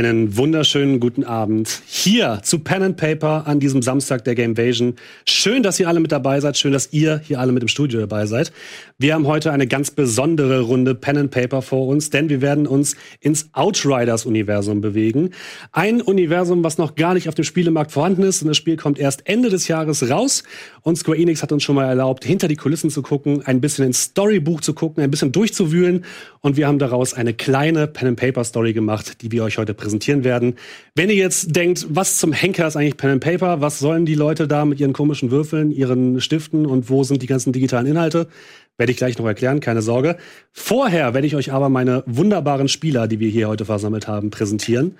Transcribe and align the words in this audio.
Einen 0.00 0.34
wunderschönen 0.38 0.98
guten 0.98 1.24
Abend 1.24 1.82
hier 1.86 2.40
zu 2.42 2.60
Pen 2.60 2.82
and 2.82 2.96
Paper 2.96 3.46
an 3.46 3.60
diesem 3.60 3.82
Samstag 3.82 4.24
der 4.24 4.34
Gamevasion. 4.34 4.94
Schön, 5.26 5.62
dass 5.62 5.78
ihr 5.78 5.88
alle 5.88 6.00
mit 6.00 6.10
dabei 6.10 6.40
seid. 6.40 6.56
Schön, 6.56 6.72
dass 6.72 6.90
ihr 6.94 7.20
hier 7.22 7.38
alle 7.38 7.52
mit 7.52 7.62
im 7.62 7.68
Studio 7.68 8.00
dabei 8.00 8.24
seid. 8.24 8.50
Wir 8.96 9.12
haben 9.12 9.26
heute 9.26 9.52
eine 9.52 9.66
ganz 9.66 9.90
besondere 9.90 10.60
Runde 10.60 10.94
Pen 10.94 11.18
and 11.18 11.30
Paper 11.30 11.60
vor 11.60 11.86
uns, 11.86 12.08
denn 12.08 12.30
wir 12.30 12.40
werden 12.40 12.66
uns 12.66 12.96
ins 13.20 13.50
Outriders-Universum 13.52 14.80
bewegen. 14.80 15.32
Ein 15.70 16.00
Universum, 16.00 16.64
was 16.64 16.78
noch 16.78 16.94
gar 16.94 17.12
nicht 17.12 17.28
auf 17.28 17.34
dem 17.34 17.44
Spielemarkt 17.44 17.92
vorhanden 17.92 18.22
ist. 18.22 18.40
Und 18.40 18.48
das 18.48 18.56
Spiel 18.56 18.78
kommt 18.78 18.98
erst 18.98 19.28
Ende 19.28 19.50
des 19.50 19.68
Jahres 19.68 20.08
raus. 20.08 20.44
Und 20.80 20.96
Square 20.96 21.18
Enix 21.18 21.42
hat 21.42 21.52
uns 21.52 21.62
schon 21.62 21.74
mal 21.74 21.84
erlaubt, 21.84 22.24
hinter 22.24 22.48
die 22.48 22.56
Kulissen 22.56 22.88
zu 22.88 23.02
gucken, 23.02 23.42
ein 23.44 23.60
bisschen 23.60 23.84
ins 23.84 24.04
Storybuch 24.04 24.62
zu 24.62 24.72
gucken, 24.72 25.04
ein 25.04 25.10
bisschen 25.10 25.30
durchzuwühlen. 25.30 26.06
Und 26.40 26.56
wir 26.56 26.68
haben 26.68 26.78
daraus 26.78 27.12
eine 27.12 27.34
kleine 27.34 27.86
Pen 27.86 28.08
and 28.08 28.18
Paper 28.18 28.44
Story 28.44 28.72
gemacht, 28.72 29.20
die 29.20 29.30
wir 29.30 29.44
euch 29.44 29.58
heute 29.58 29.74
präsentieren 29.74 29.89
werden. 30.24 30.56
Wenn 30.94 31.10
ihr 31.10 31.16
jetzt 31.16 31.56
denkt, 31.56 31.86
was 31.88 32.18
zum 32.18 32.32
Henker 32.32 32.66
ist 32.66 32.76
eigentlich 32.76 32.96
Pen 32.96 33.10
and 33.10 33.24
Paper? 33.24 33.60
Was 33.60 33.78
sollen 33.78 34.06
die 34.06 34.14
Leute 34.14 34.46
da 34.46 34.64
mit 34.64 34.78
ihren 34.80 34.92
komischen 34.92 35.30
Würfeln, 35.30 35.72
ihren 35.72 36.20
Stiften 36.20 36.66
und 36.66 36.88
wo 36.88 37.02
sind 37.02 37.22
die 37.22 37.26
ganzen 37.26 37.52
digitalen 37.52 37.86
Inhalte? 37.86 38.28
Werde 38.76 38.92
ich 38.92 38.98
gleich 38.98 39.18
noch 39.18 39.26
erklären, 39.26 39.60
keine 39.60 39.82
Sorge. 39.82 40.16
Vorher 40.52 41.12
werde 41.14 41.26
ich 41.26 41.36
euch 41.36 41.52
aber 41.52 41.68
meine 41.68 42.02
wunderbaren 42.06 42.68
Spieler, 42.68 43.08
die 43.08 43.20
wir 43.20 43.28
hier 43.28 43.48
heute 43.48 43.64
versammelt 43.64 44.06
haben, 44.08 44.30
präsentieren. 44.30 44.96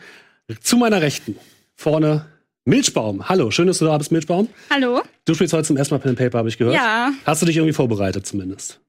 Zu 0.61 0.77
meiner 0.77 1.01
Rechten, 1.01 1.37
vorne 1.77 2.27
Milchbaum. 2.65 3.29
Hallo, 3.29 3.51
schön, 3.51 3.67
dass 3.67 3.79
du 3.79 3.87
da 3.87 3.97
bist, 3.97 4.13
Milchbaum. 4.13 4.49
Hallo. 4.71 5.03
Du 5.25 5.35
spielst 5.35 5.55
heute 5.55 5.65
zum 5.65 5.77
ersten 5.77 5.95
Mal 5.95 5.99
Pen 5.99 6.11
and 6.11 6.19
Paper, 6.19 6.39
habe 6.39 6.49
ich 6.49 6.59
gehört. 6.59 6.75
Ja. 6.75 7.13
Hast 7.25 7.41
du 7.43 7.47
dich 7.47 7.57
irgendwie 7.57 7.73
vorbereitet 7.73 8.27
zumindest? 8.27 8.81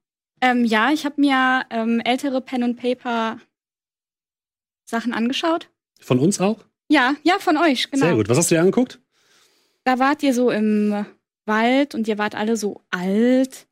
Ähm, 0.41 0.65
ja, 0.65 0.91
ich 0.91 1.05
habe 1.05 1.21
mir 1.21 1.63
ähm, 1.69 2.02
ältere 2.03 2.41
Pen 2.41 2.63
and 2.63 2.77
Paper 2.77 3.39
Sachen 4.83 5.13
angeschaut. 5.13 5.69
Von 6.02 6.19
uns 6.19 6.41
auch? 6.41 6.57
Ja, 6.89 7.16
ja, 7.23 7.39
von 7.39 7.57
euch, 7.57 7.89
genau. 7.89 8.07
Sehr 8.07 8.16
gut. 8.16 8.27
Was 8.30 8.38
hast 8.38 8.52
du 8.52 8.55
dir 8.55 8.61
angeguckt? 8.61 8.99
Da 9.85 9.97
wart 9.97 10.21
ihr 10.23 10.33
so 10.33 10.52
im 10.52 11.05
Wald 11.45 11.95
und 11.95 12.08
ihr 12.08 12.17
wart 12.17 12.35
alle 12.35 12.58
so 12.58 12.81
alt. 12.91 13.67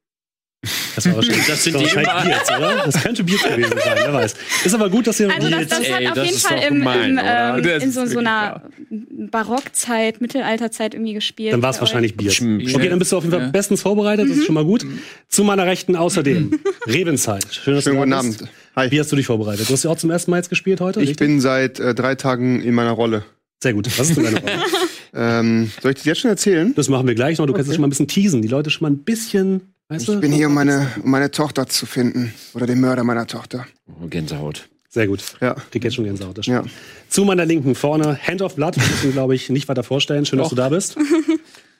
Das 0.96 1.06
war 1.06 1.16
wahrscheinlich, 1.18 1.46
Das 1.48 1.64
sind 1.64 1.74
war 1.76 1.82
die. 1.82 2.28
Biers, 2.30 2.50
oder? 2.50 2.86
Das 2.86 3.02
könnte 3.02 3.24
Biers 3.24 3.44
gewesen 3.44 3.78
sein, 3.78 3.98
wer 3.98 4.14
weiß. 4.14 4.36
Ist 4.66 4.74
aber 4.74 4.90
gut, 4.90 5.08
dass 5.08 5.20
ihr 5.20 5.34
Also 5.34 5.50
das, 5.50 5.68
das 5.68 5.80
Ey, 5.80 6.06
hat 6.06 6.12
auf 6.12 6.14
das 6.16 6.26
jeden 6.28 6.40
Fall 6.40 6.64
im, 6.64 6.80
gemein, 6.80 7.10
im, 7.12 7.20
ähm, 7.24 7.82
in 7.82 7.92
so, 7.92 8.06
so 8.06 8.20
einer 8.20 8.64
Barockzeit, 8.90 10.22
Mittelalterzeit 10.22 10.94
irgendwie 10.94 11.14
gespielt. 11.14 11.54
Dann 11.54 11.62
war 11.62 11.70
es 11.72 11.78
euch. 11.78 11.82
wahrscheinlich 11.82 12.16
Bier. 12.18 12.32
Okay, 12.32 12.90
dann 12.90 13.00
bist 13.00 13.12
du 13.12 13.18
auf 13.18 13.24
jeden 13.24 13.34
Fall 13.36 13.46
Ja. 13.46 13.50
bestens 13.52 13.82
vorbereitet, 13.82 14.30
das 14.30 14.38
ist 14.38 14.46
schon 14.46 14.56
mal 14.56 14.66
gut. 14.66 14.86
Zu 15.28 15.44
meiner 15.44 15.66
Rechten 15.66 15.96
außerdem 15.96 16.60
Revenzeit. 16.88 17.46
Schön, 17.54 17.76
dass 17.76 17.84
Schönen 17.84 17.96
du 17.98 18.02
guten. 18.02 18.14
Abend. 18.14 18.44
Hi. 18.76 18.92
Wie 18.92 19.00
hast 19.00 19.12
du 19.12 19.16
dich 19.16 19.26
vorbereitet? 19.26 19.68
Du 19.70 19.74
hast 19.74 19.84
ja 19.84 19.90
auch 19.92 19.98
zum 19.98 20.10
ersten 20.10 20.32
Mal 20.32 20.38
jetzt 20.38 20.50
gespielt 20.50 20.82
heute, 20.82 21.02
Ich 21.02 21.10
richtig? 21.10 21.28
bin 21.28 21.42
seit 21.42 21.80
äh, 21.80 21.94
drei 21.94 22.16
Tagen 22.16 22.62
in 22.62 22.74
meiner 22.74 22.92
Rolle. 22.92 23.24
Sehr 23.62 23.74
gut. 23.74 23.88
Was 24.00 24.10
ist 24.10 24.16
denn 24.18 24.26
deine 24.26 24.40
Rolle? 24.42 24.54
Ähm, 25.12 25.72
soll 25.82 25.90
ich 25.90 25.98
das 25.98 26.06
jetzt 26.06 26.20
schon 26.20 26.30
erzählen? 26.30 26.72
Das 26.76 26.88
machen 26.88 27.08
wir 27.08 27.16
gleich 27.16 27.40
noch. 27.40 27.48
Du 27.48 27.54
kannst 27.54 27.62
Okay. 27.66 27.70
das 27.70 27.76
schon 27.78 27.82
mal 27.82 27.88
ein 27.88 27.90
bisschen 27.90 28.08
teasen. 28.08 28.44
Die 28.44 28.48
Leute 28.48 28.70
schon 28.70 28.86
mal 28.88 28.92
ein 28.92 29.00
bisschen, 29.00 29.62
weißt 29.88 30.08
du? 30.08 30.14
Ich 30.14 30.20
bin 30.20 30.32
hier, 30.32 30.46
um 30.50 30.54
meine, 30.54 30.86
um 31.04 31.10
meine 31.10 31.32
Tochter 31.32 31.66
zu 31.66 31.88
finden. 31.88 32.32
Oder 32.54 32.68
den 32.68 32.80
Mörder 32.80 33.04
meiner 33.04 33.26
Tochter. 33.26 33.66
Oh, 33.88 34.06
Gänsehaut. 34.08 34.70
Sehr 34.92 35.08
gut. 35.08 35.24
Ja. 35.40 35.54
Krieg 35.72 35.84
jetzt 35.84 35.96
schon 35.96 36.06
Gänsehaut. 36.06 36.38
Das 36.38 36.48
Ja. 36.48 36.64
Zu 37.10 37.24
meiner 37.24 37.46
Linken 37.46 37.76
vorne 37.76 38.18
Hand 38.28 38.42
of 38.42 38.56
Blood. 38.56 38.76
Wir 38.76 38.84
müssen, 38.88 39.12
glaube 39.12 39.36
ich, 39.36 39.50
nicht 39.50 39.68
weiter 39.70 39.84
vorstellen. 39.84 40.26
Schön, 40.26 40.40
dass 40.40 40.48
Doch. 40.50 40.56
du 40.56 40.62
da 40.62 40.70
bist. 40.70 40.98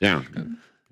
Ja. 0.02 0.22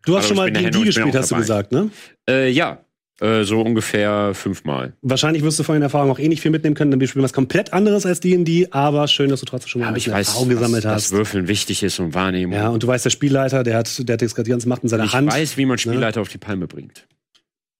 Du 0.04 0.16
hast 0.16 0.24
Hallo, 0.24 0.28
schon 0.28 0.36
mal 0.36 0.48
ich 0.48 0.52
D&D 0.54 0.78
ich 0.80 0.84
gespielt, 0.84 1.14
hast 1.14 1.30
du 1.30 1.36
gesagt, 1.36 1.72
ne? 1.72 1.88
Äh, 2.28 2.50
ja. 2.50 2.78
Äh, 3.20 3.42
so 3.44 3.62
ungefähr 3.62 4.32
fünfmal. 4.34 4.92
Wahrscheinlich 5.02 5.42
wirst 5.42 5.58
du 5.58 5.62
von 5.64 5.74
den 5.74 5.82
Erfahrungen 5.82 6.12
auch 6.12 6.18
eh 6.18 6.28
nicht 6.28 6.40
viel 6.42 6.50
mitnehmen 6.50 6.76
können, 6.76 6.90
denn 6.90 7.00
wir 7.00 7.08
spielen 7.08 7.24
was 7.24 7.32
komplett 7.32 7.72
anderes 7.72 8.04
als 8.06 8.20
D&D, 8.20 8.68
aber 8.70 9.08
schön, 9.08 9.30
dass 9.30 9.40
du 9.40 9.46
trotzdem 9.46 9.68
schon 9.70 9.80
mal 9.80 9.86
ein 9.86 9.88
Aber 9.88 9.96
ich 9.96 10.04
bisschen 10.04 10.18
weiß, 10.18 10.28
Erfahrung 10.28 10.48
gesammelt 10.50 10.84
was, 10.84 10.92
hast. 10.92 11.04
was 11.12 11.16
Würfeln 11.18 11.48
wichtig 11.48 11.82
ist 11.82 11.98
und 12.00 12.12
Wahrnehmung. 12.14 12.56
Ja, 12.58 12.68
und 12.68 12.82
du 12.82 12.86
weißt, 12.86 13.06
der 13.06 13.10
Spielleiter, 13.10 13.64
der 13.64 13.78
hat, 13.78 14.08
der 14.08 14.12
hat 14.12 14.22
jetzt 14.22 14.34
gerade 14.34 14.44
die 14.44 14.50
ganze 14.50 14.68
Macht 14.68 14.82
in 14.82 14.88
seiner 14.90 15.04
ich 15.04 15.14
Hand. 15.14 15.32
weiß, 15.32 15.56
wie 15.56 15.64
man 15.64 15.78
Spielleiter 15.78 16.20
auf 16.20 16.28
die 16.28 16.38
Palme 16.38 16.68
bringt. 16.68 17.06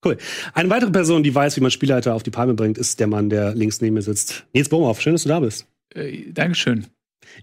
Cool. 0.05 0.17
Eine 0.55 0.71
weitere 0.71 0.91
Person, 0.91 1.23
die 1.23 1.35
weiß, 1.35 1.57
wie 1.57 1.61
man 1.61 1.71
Spielleiter 1.71 2.15
auf 2.15 2.23
die 2.23 2.31
Palme 2.31 2.55
bringt, 2.55 2.79
ist 2.79 3.01
der 3.01 3.09
Mann, 3.09 3.31
der 3.31 3.55
links 3.55 3.81
neben 3.81 3.95
mir 3.95 4.03
sitzt. 4.03 4.45
Nils 4.53 4.69
Bohmhoff, 4.69 5.01
schön, 5.01 5.13
dass 5.15 5.25
du 5.25 5.29
da 5.29 5.41
bist. 5.41 5.67
Äh, 5.95 6.31
Dankeschön. 6.33 6.87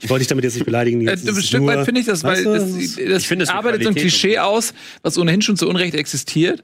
Ich 0.02 0.10
wollte 0.10 0.22
dich 0.22 0.28
damit 0.30 0.44
jetzt 0.46 0.56
nicht 0.56 0.66
beleidigen. 0.66 1.02
Äh, 1.02 1.12
Nils. 1.12 1.26
Das 1.26 1.36
ein 1.36 1.44
Stück 1.44 1.62
nur- 1.62 1.76
weit 1.76 1.86
finde 1.86 2.02
ich 2.02 2.08
das, 2.08 2.24
weil 2.24 2.44
das, 2.44 2.72
das 2.72 2.96
das 2.96 3.24
es 3.24 3.32
eine 3.32 3.54
arbeitet 3.54 3.84
so 3.84 3.90
ein 3.90 3.96
Klischee 3.96 4.40
aus, 4.40 4.74
was 5.04 5.18
ohnehin 5.18 5.42
schon 5.42 5.58
zu 5.58 5.68
Unrecht 5.68 5.96
existiert. 5.96 6.64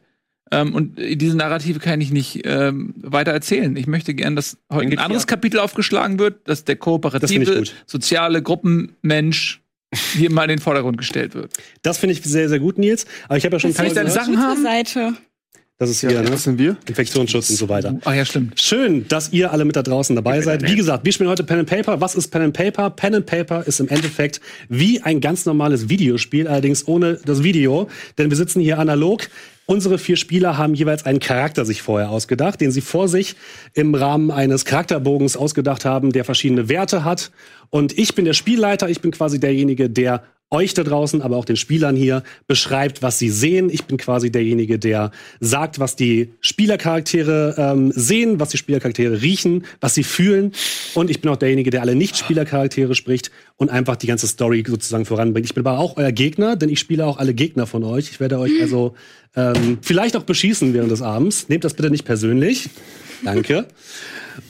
Ähm, 0.51 0.75
und 0.75 0.97
diese 0.97 1.35
Narrative 1.37 1.79
kann 1.79 2.01
ich 2.01 2.11
nicht 2.11 2.41
ähm, 2.45 2.93
weiter 2.97 3.31
erzählen. 3.31 3.75
Ich 3.77 3.87
möchte 3.87 4.13
gern, 4.13 4.35
dass 4.35 4.57
heute 4.71 4.87
ein 4.87 4.97
anderes. 4.99 5.27
Kapitel 5.27 5.59
aufgeschlagen 5.59 6.19
wird, 6.19 6.47
dass 6.47 6.65
der 6.65 6.75
Das 6.75 6.83
kooperative, 6.83 7.63
soziale 7.85 8.41
Gruppenmensch 8.41 9.61
hier 10.13 10.31
mal 10.31 10.43
in 10.43 10.49
den 10.49 10.59
Vordergrund 10.59 10.97
gestellt 10.97 11.35
wird. 11.35 11.53
Das 11.83 11.97
finde 11.97 12.13
ich 12.13 12.23
sehr, 12.23 12.49
sehr 12.49 12.59
gut, 12.59 12.77
Nils. 12.77 13.05
Aber 13.27 13.37
ich 13.37 13.45
habe 13.45 13.55
ja 13.55 13.59
schon 13.59 13.73
Das 13.73 13.93
die 13.93 14.09
Sachen 14.11 14.39
haben? 14.39 14.61
Seite. 14.61 15.13
Das 15.81 15.89
ist 15.89 16.01
hier, 16.01 16.11
Ja, 16.11 16.21
ne? 16.21 16.31
was 16.31 16.43
sind 16.43 16.59
wir? 16.59 16.77
Infektionsschutz 16.87 17.49
und 17.49 17.55
so 17.55 17.67
weiter. 17.67 17.97
Ach 18.05 18.13
ja, 18.13 18.23
stimmt. 18.23 18.61
Schön, 18.61 19.07
dass 19.07 19.33
ihr 19.33 19.51
alle 19.51 19.65
mit 19.65 19.75
da 19.75 19.81
draußen 19.81 20.15
dabei 20.15 20.39
seid. 20.41 20.61
Wie 20.61 20.75
gesagt, 20.75 21.03
wir 21.05 21.11
spielen 21.11 21.27
heute 21.27 21.43
Pen 21.43 21.57
and 21.57 21.67
Paper. 21.67 21.99
Was 21.99 22.13
ist 22.13 22.27
Pen 22.27 22.43
and 22.43 22.53
Paper? 22.55 22.91
Pen 22.91 23.15
and 23.15 23.25
Paper 23.25 23.65
ist 23.65 23.79
im 23.79 23.87
Endeffekt 23.87 24.41
wie 24.69 25.01
ein 25.01 25.21
ganz 25.21 25.47
normales 25.47 25.89
Videospiel, 25.89 26.47
allerdings 26.47 26.87
ohne 26.87 27.17
das 27.25 27.41
Video. 27.41 27.89
Denn 28.19 28.29
wir 28.29 28.37
sitzen 28.37 28.61
hier 28.61 28.77
analog. 28.77 29.27
Unsere 29.65 29.97
vier 29.97 30.17
Spieler 30.17 30.55
haben 30.55 30.75
jeweils 30.75 31.03
einen 31.07 31.17
Charakter 31.19 31.65
sich 31.65 31.81
vorher 31.81 32.11
ausgedacht, 32.11 32.61
den 32.61 32.69
sie 32.69 32.81
vor 32.81 33.07
sich 33.07 33.35
im 33.73 33.95
Rahmen 33.95 34.29
eines 34.29 34.65
Charakterbogens 34.65 35.35
ausgedacht 35.35 35.83
haben, 35.83 36.11
der 36.11 36.25
verschiedene 36.25 36.69
Werte 36.69 37.03
hat. 37.03 37.31
Und 37.71 37.97
ich 37.97 38.13
bin 38.13 38.25
der 38.25 38.33
Spielleiter. 38.33 38.87
Ich 38.87 39.01
bin 39.01 39.09
quasi 39.09 39.39
derjenige, 39.39 39.89
der 39.89 40.21
euch 40.51 40.73
da 40.73 40.83
draußen, 40.83 41.21
aber 41.21 41.37
auch 41.37 41.45
den 41.45 41.55
Spielern 41.55 41.95
hier 41.95 42.23
beschreibt, 42.45 43.01
was 43.01 43.17
sie 43.17 43.29
sehen. 43.29 43.69
Ich 43.69 43.85
bin 43.85 43.97
quasi 43.97 44.31
derjenige, 44.31 44.77
der 44.77 45.11
sagt, 45.39 45.79
was 45.79 45.95
die 45.95 46.33
Spielercharaktere 46.41 47.55
ähm, 47.57 47.93
sehen, 47.95 48.39
was 48.39 48.49
die 48.49 48.57
Spielercharaktere 48.57 49.21
riechen, 49.21 49.63
was 49.79 49.93
sie 49.93 50.03
fühlen. 50.03 50.51
Und 50.93 51.09
ich 51.09 51.21
bin 51.21 51.31
auch 51.31 51.37
derjenige, 51.37 51.69
der 51.69 51.81
alle 51.81 51.95
Nicht-Spielercharaktere 51.95 52.95
spricht 52.95 53.31
und 53.55 53.69
einfach 53.69 53.95
die 53.95 54.07
ganze 54.07 54.27
Story 54.27 54.63
sozusagen 54.67 55.05
voranbringt. 55.05 55.45
Ich 55.45 55.53
bin 55.53 55.65
aber 55.65 55.79
auch 55.79 55.95
euer 55.95 56.11
Gegner, 56.11 56.57
denn 56.57 56.69
ich 56.69 56.79
spiele 56.79 57.05
auch 57.05 57.17
alle 57.17 57.33
Gegner 57.33 57.65
von 57.65 57.85
euch. 57.85 58.09
Ich 58.11 58.19
werde 58.19 58.37
euch 58.37 58.51
also 58.61 58.93
ähm, 59.37 59.77
vielleicht 59.81 60.17
auch 60.17 60.23
beschießen 60.23 60.73
während 60.73 60.91
des 60.91 61.01
Abends. 61.01 61.47
Nehmt 61.47 61.63
das 61.63 61.75
bitte 61.75 61.89
nicht 61.89 62.03
persönlich. 62.03 62.69
Danke. 63.23 63.65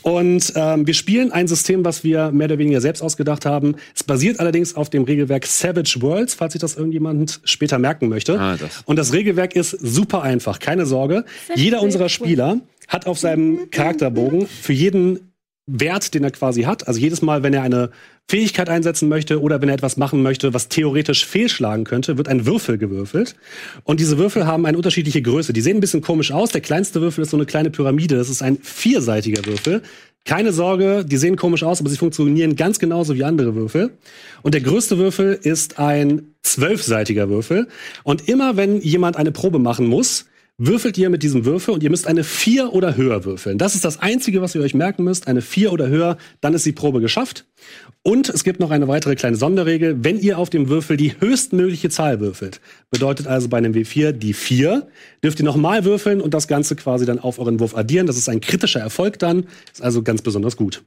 Und 0.02 0.54
ähm, 0.56 0.88
wir 0.88 0.94
spielen 0.94 1.32
ein 1.32 1.48
System, 1.48 1.84
was 1.86 2.04
wir 2.04 2.32
mehr 2.32 2.46
oder 2.46 2.58
weniger 2.58 2.82
selbst 2.82 3.02
ausgedacht 3.02 3.46
haben. 3.46 3.76
Es 3.96 4.04
basiert 4.04 4.40
allerdings 4.40 4.76
auf 4.76 4.90
dem 4.90 5.04
Regelwerk 5.04 5.46
Savage 5.46 5.98
Worlds, 6.00 6.34
falls 6.34 6.54
sich 6.54 6.62
das 6.62 6.76
irgendjemand 6.76 7.42
später 7.44 7.80
merken 7.80 8.10
möchte. 8.10 8.40
Ah, 8.40 8.58
das. 8.58 8.84
Und 8.86 8.98
das 8.98 9.14
Regelwerk 9.14 9.56
ist 9.56 9.72
super 9.72 10.22
einfach, 10.22 10.60
keine 10.60 10.86
Sorge. 10.86 11.26
Jeder 11.56 11.82
unserer 11.82 12.10
Spieler 12.10 12.62
hat 12.88 13.08
auf 13.08 13.20
seinem 13.20 13.70
Charakterbogen 13.72 14.48
für 14.48 14.74
jeden 14.74 15.31
Wert, 15.68 16.14
den 16.14 16.24
er 16.24 16.32
quasi 16.32 16.64
hat, 16.64 16.88
also 16.88 17.00
jedes 17.00 17.22
Mal, 17.22 17.44
wenn 17.44 17.54
er 17.54 17.62
eine 17.62 17.92
Fähigkeit 18.28 18.70
einsetzen 18.70 19.10
möchte 19.10 19.42
oder 19.42 19.62
wenn 19.62 19.70
er 19.70 19.76
etwas 19.76 19.98
machen 19.98 20.24
möchte, 20.24 20.54
was 20.54 20.70
theoretisch 20.70 21.26
fehlschlagen 21.26 21.84
könnte, 21.84 22.18
wird 22.18 22.28
ein 22.28 22.46
Würfel 22.46 22.78
gewürfelt. 22.78 23.36
Und 23.84 24.00
diese 24.00 24.18
Würfel 24.18 24.48
haben 24.48 24.66
eine 24.66 24.78
unterschiedliche 24.78 25.22
Größe. 25.22 25.54
Die 25.54 25.62
sehen 25.62 25.78
ein 25.78 25.82
bisschen 25.82 26.02
komisch 26.02 26.32
aus. 26.32 26.52
Der 26.52 26.62
kleinste 26.62 27.02
Würfel 27.02 27.24
ist 27.24 27.32
so 27.32 27.38
eine 27.38 27.46
kleine 27.46 27.70
Pyramide. 27.70 28.16
Das 28.16 28.30
ist 28.30 28.42
ein 28.42 28.58
vierseitiger 28.62 29.46
Würfel. 29.46 29.82
Keine 30.24 30.54
Sorge, 30.54 31.04
die 31.06 31.18
sehen 31.18 31.36
komisch 31.36 31.64
aus, 31.64 31.80
aber 31.80 31.90
sie 31.90 31.98
funktionieren 31.98 32.56
ganz 32.56 32.80
genauso 32.80 33.16
wie 33.16 33.24
andere 33.24 33.56
Würfel. 33.56 33.98
Und 34.44 34.54
der 34.54 34.62
größte 34.62 34.98
Würfel 34.98 35.38
ist 35.42 35.80
ein 35.80 36.36
zwölfseitiger 36.44 37.28
Würfel. 37.30 37.68
Und 38.04 38.28
immer 38.30 38.56
wenn 38.56 38.82
jemand 38.82 39.18
eine 39.18 39.32
Probe 39.32 39.60
machen 39.60 39.88
muss, 39.88 40.26
würfelt 40.64 40.98
ihr 40.98 41.10
mit 41.10 41.24
diesem 41.24 41.44
Würfel 41.46 41.74
und 41.74 41.82
ihr 41.82 41.90
müsst 41.90 42.06
eine 42.06 42.24
4 42.24 42.72
oder 42.72 42.96
höher 42.96 43.26
würfeln. 43.26 43.58
Das 43.58 43.74
ist 43.74 43.84
das 43.84 44.00
Einzige, 44.00 44.42
was 44.42 44.54
ihr 44.54 44.62
euch 44.62 44.76
merken 44.76 45.04
müsst. 45.04 45.28
Eine 45.28 45.42
4 45.42 45.74
oder 45.74 45.88
höher, 45.88 46.18
dann 46.40 46.54
ist 46.54 46.66
die 46.66 46.72
Probe 46.72 47.02
geschafft. 47.02 47.46
Und 48.04 48.30
es 48.30 48.44
gibt 48.44 48.60
noch 48.60 48.70
eine 48.70 48.88
weitere 48.88 49.16
kleine 49.16 49.36
Sonderregel. 49.36 50.04
Wenn 50.04 50.20
ihr 50.20 50.38
auf 50.38 50.52
dem 50.52 50.70
Würfel 50.70 50.98
die 50.98 51.20
höchstmögliche 51.20 51.90
Zahl 51.90 52.20
würfelt, 52.20 52.62
bedeutet 52.92 53.26
also 53.26 53.50
bei 53.50 53.58
einem 53.58 53.74
W4 53.74 54.12
die 54.12 54.34
4, 54.34 54.88
dürft 55.24 55.40
ihr 55.40 55.46
nochmal 55.46 55.84
würfeln 55.84 56.22
und 56.22 56.34
das 56.34 56.48
Ganze 56.48 56.76
quasi 56.76 57.06
dann 57.06 57.18
auf 57.18 57.40
euren 57.40 57.60
Wurf 57.60 57.76
addieren. 57.76 58.06
Das 58.06 58.18
ist 58.18 58.30
ein 58.30 58.42
kritischer 58.42 58.80
Erfolg 58.80 59.18
dann. 59.18 59.48
Ist 59.72 59.82
also 59.82 60.04
ganz 60.04 60.22
besonders 60.22 60.58
gut. 60.58 60.84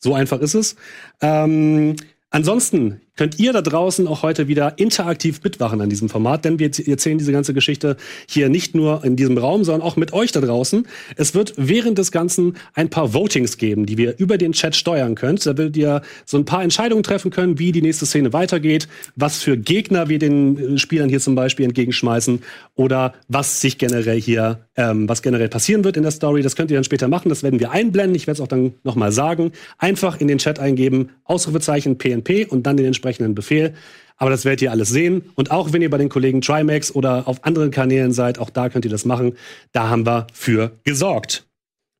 So 0.00 0.14
einfach 0.14 0.40
ist 0.40 0.54
es. 0.54 0.76
Ähm, 1.20 1.96
Ansonsten 2.34 3.00
könnt 3.16 3.38
ihr 3.38 3.52
da 3.52 3.62
draußen 3.62 4.08
auch 4.08 4.24
heute 4.24 4.48
wieder 4.48 4.76
interaktiv 4.76 5.40
mitwachen 5.44 5.80
an 5.80 5.88
diesem 5.88 6.08
Format, 6.08 6.44
denn 6.44 6.58
wir 6.58 6.66
erzählen 6.66 7.16
diese 7.16 7.30
ganze 7.30 7.54
Geschichte 7.54 7.96
hier 8.28 8.48
nicht 8.48 8.74
nur 8.74 9.04
in 9.04 9.14
diesem 9.14 9.38
Raum, 9.38 9.62
sondern 9.62 9.82
auch 9.82 9.94
mit 9.94 10.12
euch 10.12 10.32
da 10.32 10.40
draußen. 10.40 10.84
Es 11.14 11.32
wird 11.36 11.54
während 11.56 11.96
des 11.98 12.10
Ganzen 12.10 12.56
ein 12.74 12.90
paar 12.90 13.14
Votings 13.14 13.56
geben, 13.56 13.86
die 13.86 13.98
wir 13.98 14.18
über 14.18 14.36
den 14.36 14.50
Chat 14.50 14.74
steuern 14.74 15.14
könnt. 15.14 15.46
Da 15.46 15.56
werdet 15.56 15.76
ihr 15.76 16.02
so 16.24 16.36
ein 16.36 16.44
paar 16.44 16.64
Entscheidungen 16.64 17.04
treffen 17.04 17.30
können, 17.30 17.60
wie 17.60 17.70
die 17.70 17.82
nächste 17.82 18.04
Szene 18.04 18.32
weitergeht, 18.32 18.88
was 19.14 19.40
für 19.40 19.56
Gegner 19.56 20.08
wir 20.08 20.18
den 20.18 20.74
äh, 20.74 20.78
Spielern 20.78 21.08
hier 21.08 21.20
zum 21.20 21.36
Beispiel 21.36 21.66
entgegenschmeißen 21.66 22.42
oder 22.74 23.14
was 23.28 23.60
sich 23.60 23.78
generell 23.78 24.20
hier, 24.20 24.66
ähm, 24.74 25.08
was 25.08 25.22
generell 25.22 25.48
passieren 25.48 25.84
wird 25.84 25.96
in 25.96 26.02
der 26.02 26.10
Story. 26.10 26.42
Das 26.42 26.56
könnt 26.56 26.72
ihr 26.72 26.76
dann 26.76 26.82
später 26.82 27.06
machen. 27.06 27.28
Das 27.28 27.44
werden 27.44 27.60
wir 27.60 27.70
einblenden. 27.70 28.16
Ich 28.16 28.26
werde 28.26 28.38
es 28.38 28.40
auch 28.40 28.48
dann 28.48 28.74
nochmal 28.82 29.12
sagen. 29.12 29.52
Einfach 29.78 30.20
in 30.20 30.26
den 30.26 30.38
Chat 30.38 30.58
eingeben, 30.58 31.10
Ausrufezeichen 31.22 31.96
PNP 31.96 32.23
und 32.50 32.64
dann 32.64 32.76
den 32.76 32.86
entsprechenden 32.86 33.34
Befehl. 33.34 33.74
Aber 34.16 34.30
das 34.30 34.44
werdet 34.44 34.62
ihr 34.62 34.70
alles 34.70 34.90
sehen. 34.90 35.22
Und 35.34 35.50
auch 35.50 35.72
wenn 35.72 35.82
ihr 35.82 35.90
bei 35.90 35.98
den 35.98 36.08
Kollegen 36.08 36.40
Trimax 36.40 36.94
oder 36.94 37.26
auf 37.26 37.44
anderen 37.44 37.70
Kanälen 37.70 38.12
seid, 38.12 38.38
auch 38.38 38.50
da 38.50 38.68
könnt 38.68 38.84
ihr 38.84 38.90
das 38.90 39.04
machen. 39.04 39.36
Da 39.72 39.88
haben 39.88 40.06
wir 40.06 40.26
für 40.32 40.72
gesorgt. 40.84 41.46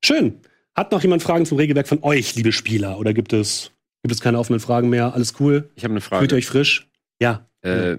Schön. 0.04 0.40
Hat 0.76 0.92
noch 0.92 1.02
jemand 1.02 1.22
Fragen 1.22 1.44
zum 1.46 1.58
Regelwerk 1.58 1.88
von 1.88 2.02
euch, 2.02 2.34
liebe 2.36 2.52
Spieler? 2.52 2.98
Oder 2.98 3.14
gibt 3.14 3.32
es, 3.32 3.70
gibt 4.02 4.14
es 4.14 4.20
keine 4.20 4.38
offenen 4.38 4.60
Fragen 4.60 4.88
mehr? 4.90 5.14
Alles 5.14 5.34
cool? 5.40 5.70
Ich 5.76 5.84
habe 5.84 5.92
eine 5.92 6.00
Fühlt 6.00 6.20
Frage. 6.20 6.34
euch 6.36 6.46
frisch? 6.46 6.88
Ja, 7.20 7.46
Äh, 7.62 7.96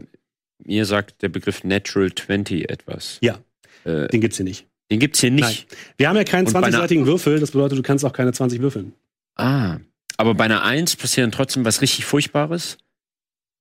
mir 0.63 0.85
sagt 0.85 1.21
der 1.21 1.29
Begriff 1.29 1.63
Natural 1.63 2.13
20 2.13 2.69
etwas. 2.69 3.17
Ja. 3.21 3.39
Äh, 3.83 4.07
den 4.07 4.21
gibt's 4.21 4.37
hier 4.37 4.45
nicht. 4.45 4.65
den 4.91 4.99
gibt's 4.99 5.19
hier 5.19 5.31
nicht. 5.31 5.67
Wir 5.97 6.07
haben 6.07 6.15
ja 6.15 6.23
keinen 6.23 6.47
Und 6.47 6.53
bei 6.53 6.59
einer- 6.59 6.67
20-seitigen 6.69 7.05
Würfel. 7.05 7.39
Das 7.39 7.51
bedeutet, 7.51 7.77
du 7.77 7.81
kannst 7.83 8.05
auch 8.05 8.13
keine 8.13 8.31
20 8.31 8.61
würfeln. 8.61 8.93
Ah. 9.35 9.77
Aber 10.17 10.33
bei 10.35 10.45
einer 10.45 10.63
1 10.63 10.95
passiert 10.95 11.25
dann 11.25 11.31
trotzdem 11.31 11.65
was 11.65 11.81
richtig 11.81 12.05
Furchtbares? 12.05 12.77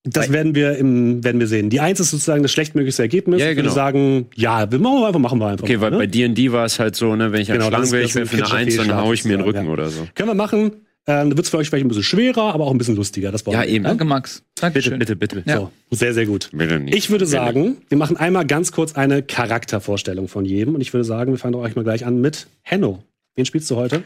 Das 0.06 0.30
werden 0.30 0.54
wir 0.54 0.76
im, 0.76 1.24
werden 1.24 1.40
wir 1.40 1.46
sehen. 1.46 1.70
Die 1.70 1.80
Eins 1.80 1.98
ist 1.98 2.10
sozusagen 2.10 2.42
das 2.42 2.52
schlechtmöglichste 2.52 3.00
Ergebnis. 3.02 3.40
Ja, 3.40 3.46
Ich 3.48 3.56
würde 3.56 3.62
genau. 3.62 3.74
sagen, 3.74 4.26
ja, 4.34 4.70
wir 4.70 4.78
machen 4.78 5.00
wir 5.00 5.06
einfach, 5.06 5.20
machen 5.20 5.38
wir 5.38 5.46
einfach. 5.46 5.64
Okay, 5.64 5.80
weil 5.80 5.92
ne? 5.92 5.96
bei 5.96 6.06
D&D 6.06 6.52
war 6.52 6.66
es 6.66 6.78
halt 6.78 6.94
so, 6.94 7.16
ne, 7.16 7.32
wenn 7.32 7.40
ich 7.40 7.48
Genau, 7.48 7.68
Schlangen 7.68 7.90
will, 7.90 8.02
ich 8.02 8.14
werfe 8.14 8.36
eine 8.36 8.42
1, 8.44 8.76
dann 8.76 8.84
Fehlschlag 8.84 9.00
hau 9.02 9.12
ich 9.14 9.24
mir 9.24 9.38
den 9.38 9.40
Rücken 9.40 9.64
ja. 9.64 9.72
oder 9.72 9.88
so. 9.88 10.06
Können 10.14 10.28
wir 10.28 10.34
machen. 10.34 10.72
Ähm, 11.06 11.30
da 11.30 11.36
wird 11.36 11.40
es 11.40 11.48
für 11.50 11.56
euch 11.56 11.68
vielleicht 11.70 11.86
ein 11.86 11.88
bisschen 11.88 12.02
schwerer, 12.02 12.52
aber 12.54 12.64
auch 12.64 12.70
ein 12.70 12.76
bisschen 12.78 12.96
lustiger. 12.96 13.32
Das 13.32 13.42
brauchen 13.42 13.54
Ja, 13.54 13.62
wir. 13.62 13.68
eben. 13.68 13.84
Danke, 13.84 14.04
Max. 14.04 14.42
Dankeschön. 14.56 14.98
Bitte, 14.98 15.16
bitte, 15.16 15.36
bitte. 15.36 15.50
Ja. 15.50 15.58
So, 15.58 15.70
sehr, 15.90 16.12
sehr 16.12 16.26
gut. 16.26 16.50
Bitte 16.52 16.78
nicht. 16.80 16.94
Ich 16.94 17.08
würde 17.10 17.24
Bitte. 17.24 17.30
sagen, 17.30 17.78
wir 17.88 17.96
machen 17.98 18.18
einmal 18.18 18.46
ganz 18.46 18.72
kurz 18.72 18.94
eine 18.94 19.22
Charaktervorstellung 19.22 20.28
von 20.28 20.44
jedem. 20.44 20.74
Und 20.74 20.82
ich 20.82 20.92
würde 20.92 21.04
sagen, 21.04 21.32
wir 21.32 21.38
fangen 21.38 21.52
doch 21.54 21.60
euch 21.60 21.76
mal 21.76 21.82
gleich 21.84 22.04
an 22.04 22.20
mit 22.20 22.46
Henno. 22.62 23.02
Wen 23.36 23.44
spielst 23.46 23.70
du 23.70 23.76
heute? 23.76 24.02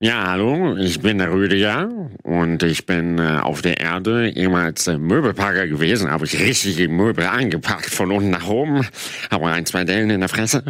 Ja, 0.00 0.28
hallo, 0.28 0.76
ich 0.76 1.00
bin 1.00 1.18
der 1.18 1.32
Rüdiger 1.32 1.88
und 2.22 2.62
ich 2.62 2.86
bin 2.86 3.18
äh, 3.18 3.40
auf 3.42 3.62
der 3.62 3.80
Erde 3.80 4.30
ehemals 4.30 4.86
äh, 4.86 4.96
Möbelpacker 4.96 5.66
gewesen, 5.66 6.08
habe 6.08 6.24
ich 6.24 6.38
richtige 6.38 6.88
Möbel 6.88 7.26
eingepackt 7.26 7.90
von 7.90 8.12
unten 8.12 8.30
nach 8.30 8.46
oben, 8.46 8.86
habe 9.28 9.48
ein, 9.48 9.66
zwei 9.66 9.82
Dellen 9.82 10.10
in 10.10 10.20
der 10.20 10.28
Fresse 10.28 10.62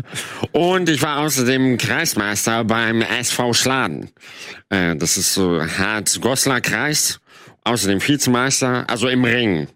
und 0.53 0.89
ich 0.89 1.03
war 1.03 1.19
außerdem 1.19 1.77
Kreismeister 1.77 2.65
beim 2.65 3.03
SV 3.03 3.53
Schladen. 3.53 4.09
Äh, 4.71 4.97
das 4.97 5.19
ist 5.19 5.35
so 5.35 5.61
Harz-Goslar 5.61 6.63
Kreis, 6.63 7.21
außerdem 7.65 8.01
Vizemeister, 8.01 8.89
also 8.89 9.09
im 9.09 9.27
Ring. 9.27 9.69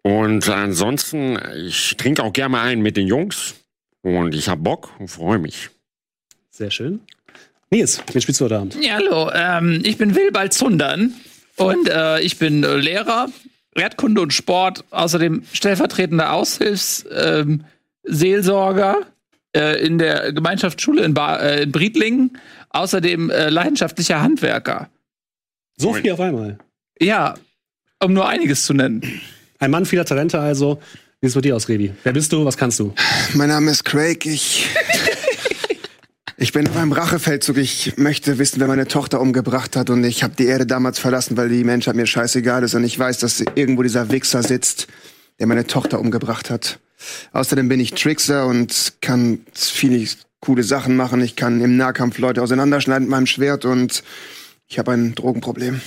Und 0.00 0.48
ansonsten, 0.48 1.38
ich 1.66 1.98
trinke 1.98 2.22
auch 2.22 2.32
gerne 2.32 2.52
mal 2.52 2.62
ein 2.62 2.80
mit 2.80 2.96
den 2.96 3.08
Jungs 3.08 3.56
und 4.00 4.34
ich 4.34 4.48
hab 4.48 4.64
Bock 4.64 4.98
und 4.98 5.08
freue 5.08 5.38
mich. 5.38 5.68
Sehr 6.48 6.70
schön. 6.70 7.00
Nils, 7.70 8.00
wen 8.12 8.22
spielst 8.22 8.40
du 8.40 8.44
heute 8.44 8.58
Abend? 8.58 8.76
Ja, 8.80 8.94
hallo, 8.94 9.28
ähm, 9.34 9.82
ich 9.84 9.98
bin 9.98 10.14
Wilbald 10.14 10.52
Zundern 10.52 11.14
und 11.56 11.88
äh, 11.88 12.20
ich 12.20 12.38
bin 12.38 12.62
äh, 12.62 12.76
Lehrer, 12.76 13.26
Erdkunde 13.74 14.20
und 14.20 14.32
Sport, 14.32 14.84
außerdem 14.90 15.42
stellvertretender 15.52 16.32
Aushilfsseelsorger 16.32 18.96
ähm, 18.98 19.04
äh, 19.56 19.84
in 19.84 19.98
der 19.98 20.32
Gemeinschaftsschule 20.32 21.04
in, 21.04 21.14
ba 21.14 21.36
äh, 21.36 21.64
in 21.64 21.72
Briedlingen, 21.72 22.38
außerdem 22.70 23.30
äh, 23.30 23.50
leidenschaftlicher 23.50 24.22
Handwerker. 24.22 24.88
So 25.76 25.92
viel 25.92 26.12
auf 26.12 26.20
einmal. 26.20 26.58
Ja, 27.00 27.34
um 28.02 28.12
nur 28.12 28.28
einiges 28.28 28.64
zu 28.64 28.74
nennen. 28.74 29.02
Ein 29.58 29.72
Mann 29.72 29.86
vieler 29.86 30.04
Talente 30.04 30.38
also. 30.38 30.80
Wie 31.20 31.26
sieht's 31.26 31.34
mit 31.34 31.46
dir 31.46 31.56
aus, 31.56 31.68
Revi? 31.68 31.92
Wer 32.04 32.12
bist 32.12 32.32
du? 32.32 32.44
Was 32.44 32.56
kannst 32.56 32.78
du? 32.78 32.94
Mein 33.34 33.48
Name 33.48 33.70
ist 33.70 33.84
Craig. 33.84 34.24
Ich. 34.24 34.68
Ich 36.38 36.52
bin 36.52 36.68
auf 36.68 36.76
einem 36.76 36.92
Rachefeldzug. 36.92 37.56
Ich 37.56 37.96
möchte 37.96 38.36
wissen, 38.38 38.60
wer 38.60 38.68
meine 38.68 38.86
Tochter 38.86 39.22
umgebracht 39.22 39.74
hat. 39.74 39.88
Und 39.88 40.04
ich 40.04 40.22
habe 40.22 40.34
die 40.36 40.44
Erde 40.44 40.66
damals 40.66 40.98
verlassen, 40.98 41.38
weil 41.38 41.48
die 41.48 41.64
Menschheit 41.64 41.96
mir 41.96 42.06
scheißegal 42.06 42.62
ist. 42.62 42.74
Und 42.74 42.84
ich 42.84 42.98
weiß, 42.98 43.18
dass 43.20 43.42
irgendwo 43.54 43.82
dieser 43.82 44.10
Wichser 44.10 44.42
sitzt, 44.42 44.86
der 45.38 45.46
meine 45.46 45.66
Tochter 45.66 45.98
umgebracht 45.98 46.50
hat. 46.50 46.78
Außerdem 47.32 47.68
bin 47.68 47.80
ich 47.80 47.92
Trickser 47.92 48.46
und 48.46 48.94
kann 49.00 49.46
viele 49.54 50.06
coole 50.40 50.62
Sachen 50.62 50.94
machen. 50.94 51.22
Ich 51.22 51.36
kann 51.36 51.62
im 51.62 51.78
Nahkampf 51.78 52.18
Leute 52.18 52.42
auseinanderschneiden 52.42 53.04
mit 53.04 53.10
meinem 53.10 53.26
Schwert. 53.26 53.64
Und 53.64 54.02
ich 54.66 54.78
habe 54.78 54.92
ein 54.92 55.14
Drogenproblem. 55.14 55.80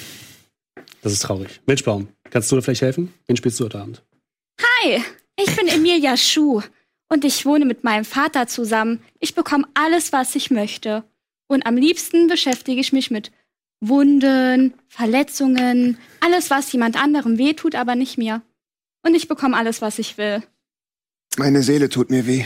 Das 1.04 1.14
ist 1.14 1.22
traurig. 1.22 1.62
Milchbaum, 1.68 2.08
kannst 2.32 2.52
du 2.52 2.56
da 2.56 2.64
vielleicht 2.64 2.82
helfen? 2.82 3.14
Wen 3.28 3.38
spielst 3.38 3.60
du 3.60 3.66
heute 3.66 3.80
Abend? 3.80 4.04
Hi, 4.60 5.04
ich 5.40 5.56
bin 5.56 5.68
Emilia 5.68 6.18
Schuh 6.18 6.64
und 7.10 7.26
ich 7.26 7.46
wohne 7.46 7.66
mit 7.66 7.84
meinem 7.84 8.06
Vater 8.06 8.48
zusammen. 8.48 9.02
Ich 9.20 9.36
bekomme 9.36 9.68
alles, 9.74 10.14
was 10.14 10.36
ich 10.36 10.52
möchte. 10.52 11.04
Und 11.48 11.66
am 11.66 11.76
liebsten 11.76 12.28
beschäftige 12.28 12.80
ich 12.80 12.94
mich 12.94 13.12
mit 13.12 13.32
Wunden, 13.82 14.74
Verletzungen, 14.88 15.98
alles, 16.20 16.50
was 16.50 16.72
jemand 16.72 17.02
anderem 17.02 17.38
wehtut, 17.38 17.76
aber 17.76 17.96
nicht 17.96 18.18
mir. 18.18 18.42
Und 19.06 19.16
ich 19.16 19.28
bekomme 19.28 19.58
alles, 19.58 19.82
was 19.82 20.00
ich 20.00 20.18
will. 20.18 20.44
Meine 21.38 21.64
Seele 21.64 21.90
tut 21.90 22.10
mir 22.10 22.28
weh. 22.28 22.46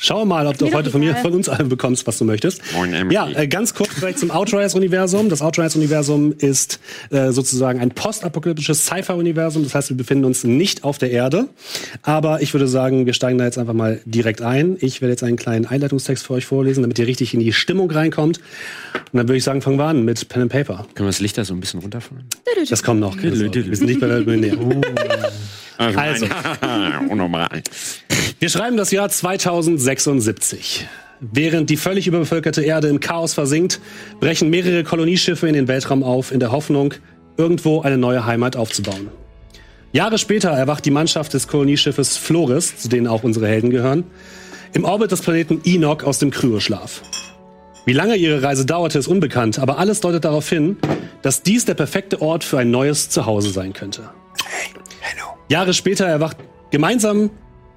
Schau 0.00 0.24
mal, 0.24 0.46
ob 0.46 0.58
du 0.58 0.66
auch 0.66 0.74
heute 0.74 0.90
von 0.90 1.00
mir, 1.00 1.16
von 1.16 1.32
uns 1.32 1.48
allen 1.48 1.68
bekommst, 1.68 2.06
was 2.06 2.18
du 2.18 2.24
möchtest. 2.24 2.60
Moin, 2.74 2.92
Emily. 2.92 3.14
Ja, 3.14 3.28
äh, 3.28 3.48
ganz 3.48 3.74
kurz 3.74 3.90
vielleicht 3.90 4.18
zum 4.18 4.30
Outriders-Universum. 4.30 5.28
Das 5.28 5.42
Outriders-Universum 5.42 6.32
ist 6.38 6.80
äh, 7.10 7.32
sozusagen 7.32 7.80
ein 7.80 7.90
postapokalyptisches 7.90 8.86
Sci-Fi-Universum. 8.86 9.64
Das 9.64 9.74
heißt, 9.74 9.90
wir 9.90 9.96
befinden 9.96 10.24
uns 10.24 10.44
nicht 10.44 10.84
auf 10.84 10.98
der 10.98 11.10
Erde. 11.10 11.48
Aber 12.02 12.42
ich 12.42 12.54
würde 12.54 12.68
sagen, 12.68 13.06
wir 13.06 13.12
steigen 13.12 13.38
da 13.38 13.44
jetzt 13.44 13.58
einfach 13.58 13.74
mal 13.74 14.00
direkt 14.04 14.42
ein. 14.42 14.76
Ich 14.80 15.00
werde 15.00 15.12
jetzt 15.12 15.22
einen 15.22 15.36
kleinen 15.36 15.66
Einleitungstext 15.66 16.26
für 16.26 16.34
euch 16.34 16.46
vorlesen, 16.46 16.82
damit 16.82 16.98
ihr 16.98 17.06
richtig 17.06 17.34
in 17.34 17.40
die 17.40 17.52
Stimmung 17.52 17.90
reinkommt. 17.90 18.38
Und 18.38 19.16
dann 19.16 19.28
würde 19.28 19.36
ich 19.36 19.44
sagen, 19.44 19.62
fangen 19.62 19.78
wir 19.78 19.86
an 19.86 20.04
mit 20.04 20.28
Pen 20.28 20.42
and 20.42 20.52
Paper. 20.52 20.86
Können 20.94 21.06
wir 21.06 21.12
das 21.12 21.20
Licht 21.20 21.38
da 21.38 21.44
so 21.44 21.54
ein 21.54 21.60
bisschen 21.60 21.80
runterfahren? 21.80 22.24
Das 22.68 22.82
kommt 22.82 23.00
noch. 23.00 23.20
Wir 23.20 23.34
sind 23.34 23.82
nicht 23.82 24.00
bei 24.00 24.08
Weltmillionär. 24.08 24.58
Also. 25.78 26.26
Unnormal. 27.08 27.62
Wir 28.38 28.48
schreiben 28.48 28.76
das 28.76 28.90
Jahr 28.90 29.08
2076. 29.08 30.86
Während 31.20 31.70
die 31.70 31.76
völlig 31.76 32.06
überbevölkerte 32.06 32.62
Erde 32.62 32.88
im 32.88 33.00
Chaos 33.00 33.34
versinkt, 33.34 33.80
brechen 34.20 34.50
mehrere 34.50 34.84
Kolonieschiffe 34.84 35.48
in 35.48 35.54
den 35.54 35.66
Weltraum 35.66 36.02
auf, 36.02 36.30
in 36.30 36.40
der 36.40 36.52
Hoffnung, 36.52 36.94
irgendwo 37.36 37.80
eine 37.80 37.98
neue 37.98 38.24
Heimat 38.26 38.56
aufzubauen. 38.56 39.08
Jahre 39.92 40.18
später 40.18 40.50
erwacht 40.50 40.84
die 40.84 40.90
Mannschaft 40.90 41.34
des 41.34 41.48
Kolonieschiffes 41.48 42.16
Floris, 42.16 42.76
zu 42.76 42.88
denen 42.88 43.06
auch 43.06 43.22
unsere 43.22 43.48
Helden 43.48 43.70
gehören, 43.70 44.04
im 44.74 44.84
Orbit 44.84 45.10
des 45.10 45.22
Planeten 45.22 45.60
Enoch 45.64 46.04
aus 46.04 46.18
dem 46.18 46.30
Kryoschlaf. 46.30 47.02
Wie 47.86 47.94
lange 47.94 48.16
ihre 48.16 48.42
Reise 48.42 48.66
dauerte, 48.66 48.98
ist 48.98 49.08
unbekannt, 49.08 49.58
aber 49.58 49.78
alles 49.78 50.00
deutet 50.00 50.24
darauf 50.24 50.48
hin, 50.48 50.76
dass 51.22 51.42
dies 51.42 51.64
der 51.64 51.74
perfekte 51.74 52.20
Ort 52.20 52.44
für 52.44 52.58
ein 52.58 52.70
neues 52.70 53.08
Zuhause 53.08 53.50
sein 53.50 53.72
könnte. 53.72 54.10
Jahre 55.48 55.74
später 55.74 56.06
erwacht 56.06 56.36
gemeinsam 56.70 57.30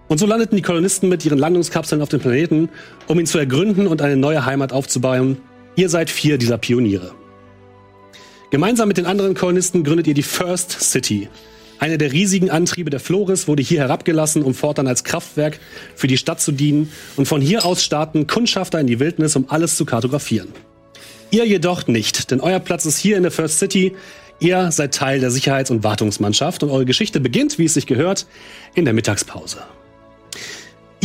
und 0.07 0.17
so 0.17 0.25
landeten 0.25 0.57
die 0.57 0.61
Kolonisten 0.61 1.07
mit 1.07 1.23
ihren 1.23 1.37
Landungskapseln 1.37 2.01
auf 2.01 2.09
dem 2.09 2.19
Planeten, 2.19 2.69
um 3.07 3.17
ihn 3.17 3.25
zu 3.25 3.37
ergründen 3.37 3.87
und 3.87 4.01
eine 4.01 4.17
neue 4.17 4.45
Heimat 4.45 4.73
aufzubauen. 4.73 5.37
Ihr 5.77 5.87
seid 5.87 6.09
vier 6.09 6.37
dieser 6.37 6.57
Pioniere. 6.57 7.13
Gemeinsam 8.49 8.89
mit 8.89 8.97
den 8.97 9.05
anderen 9.05 9.35
Kolonisten 9.35 9.85
gründet 9.85 10.07
ihr 10.07 10.13
die 10.13 10.23
First 10.23 10.71
City. 10.81 11.29
Einer 11.79 11.97
der 11.97 12.11
riesigen 12.11 12.49
Antriebe 12.49 12.89
der 12.89 12.99
Floris 12.99 13.47
wurde 13.47 13.63
hier 13.63 13.79
herabgelassen, 13.79 14.43
um 14.43 14.53
fortan 14.53 14.87
als 14.87 15.05
Kraftwerk 15.05 15.59
für 15.95 16.07
die 16.07 16.17
Stadt 16.17 16.41
zu 16.41 16.51
dienen. 16.51 16.91
Und 17.15 17.25
von 17.25 17.39
hier 17.39 17.65
aus 17.65 17.81
starten 17.81 18.27
Kundschafter 18.27 18.81
in 18.81 18.87
die 18.87 18.99
Wildnis, 18.99 19.37
um 19.37 19.45
alles 19.47 19.77
zu 19.77 19.85
kartografieren. 19.85 20.49
Ihr 21.31 21.47
jedoch 21.47 21.87
nicht, 21.87 22.29
denn 22.29 22.41
euer 22.41 22.59
Platz 22.59 22.85
ist 22.85 22.97
hier 22.97 23.15
in 23.15 23.23
der 23.23 23.31
First 23.31 23.59
City. 23.59 23.93
Ihr 24.41 24.71
seid 24.71 24.95
Teil 24.95 25.19
der 25.19 25.29
Sicherheits- 25.29 25.69
und 25.69 25.83
Wartungsmannschaft 25.83 26.63
und 26.63 26.71
eure 26.71 26.85
Geschichte 26.85 27.19
beginnt, 27.19 27.59
wie 27.59 27.65
es 27.65 27.75
sich 27.75 27.85
gehört, 27.85 28.25
in 28.73 28.85
der 28.85 28.93
Mittagspause. 28.95 29.59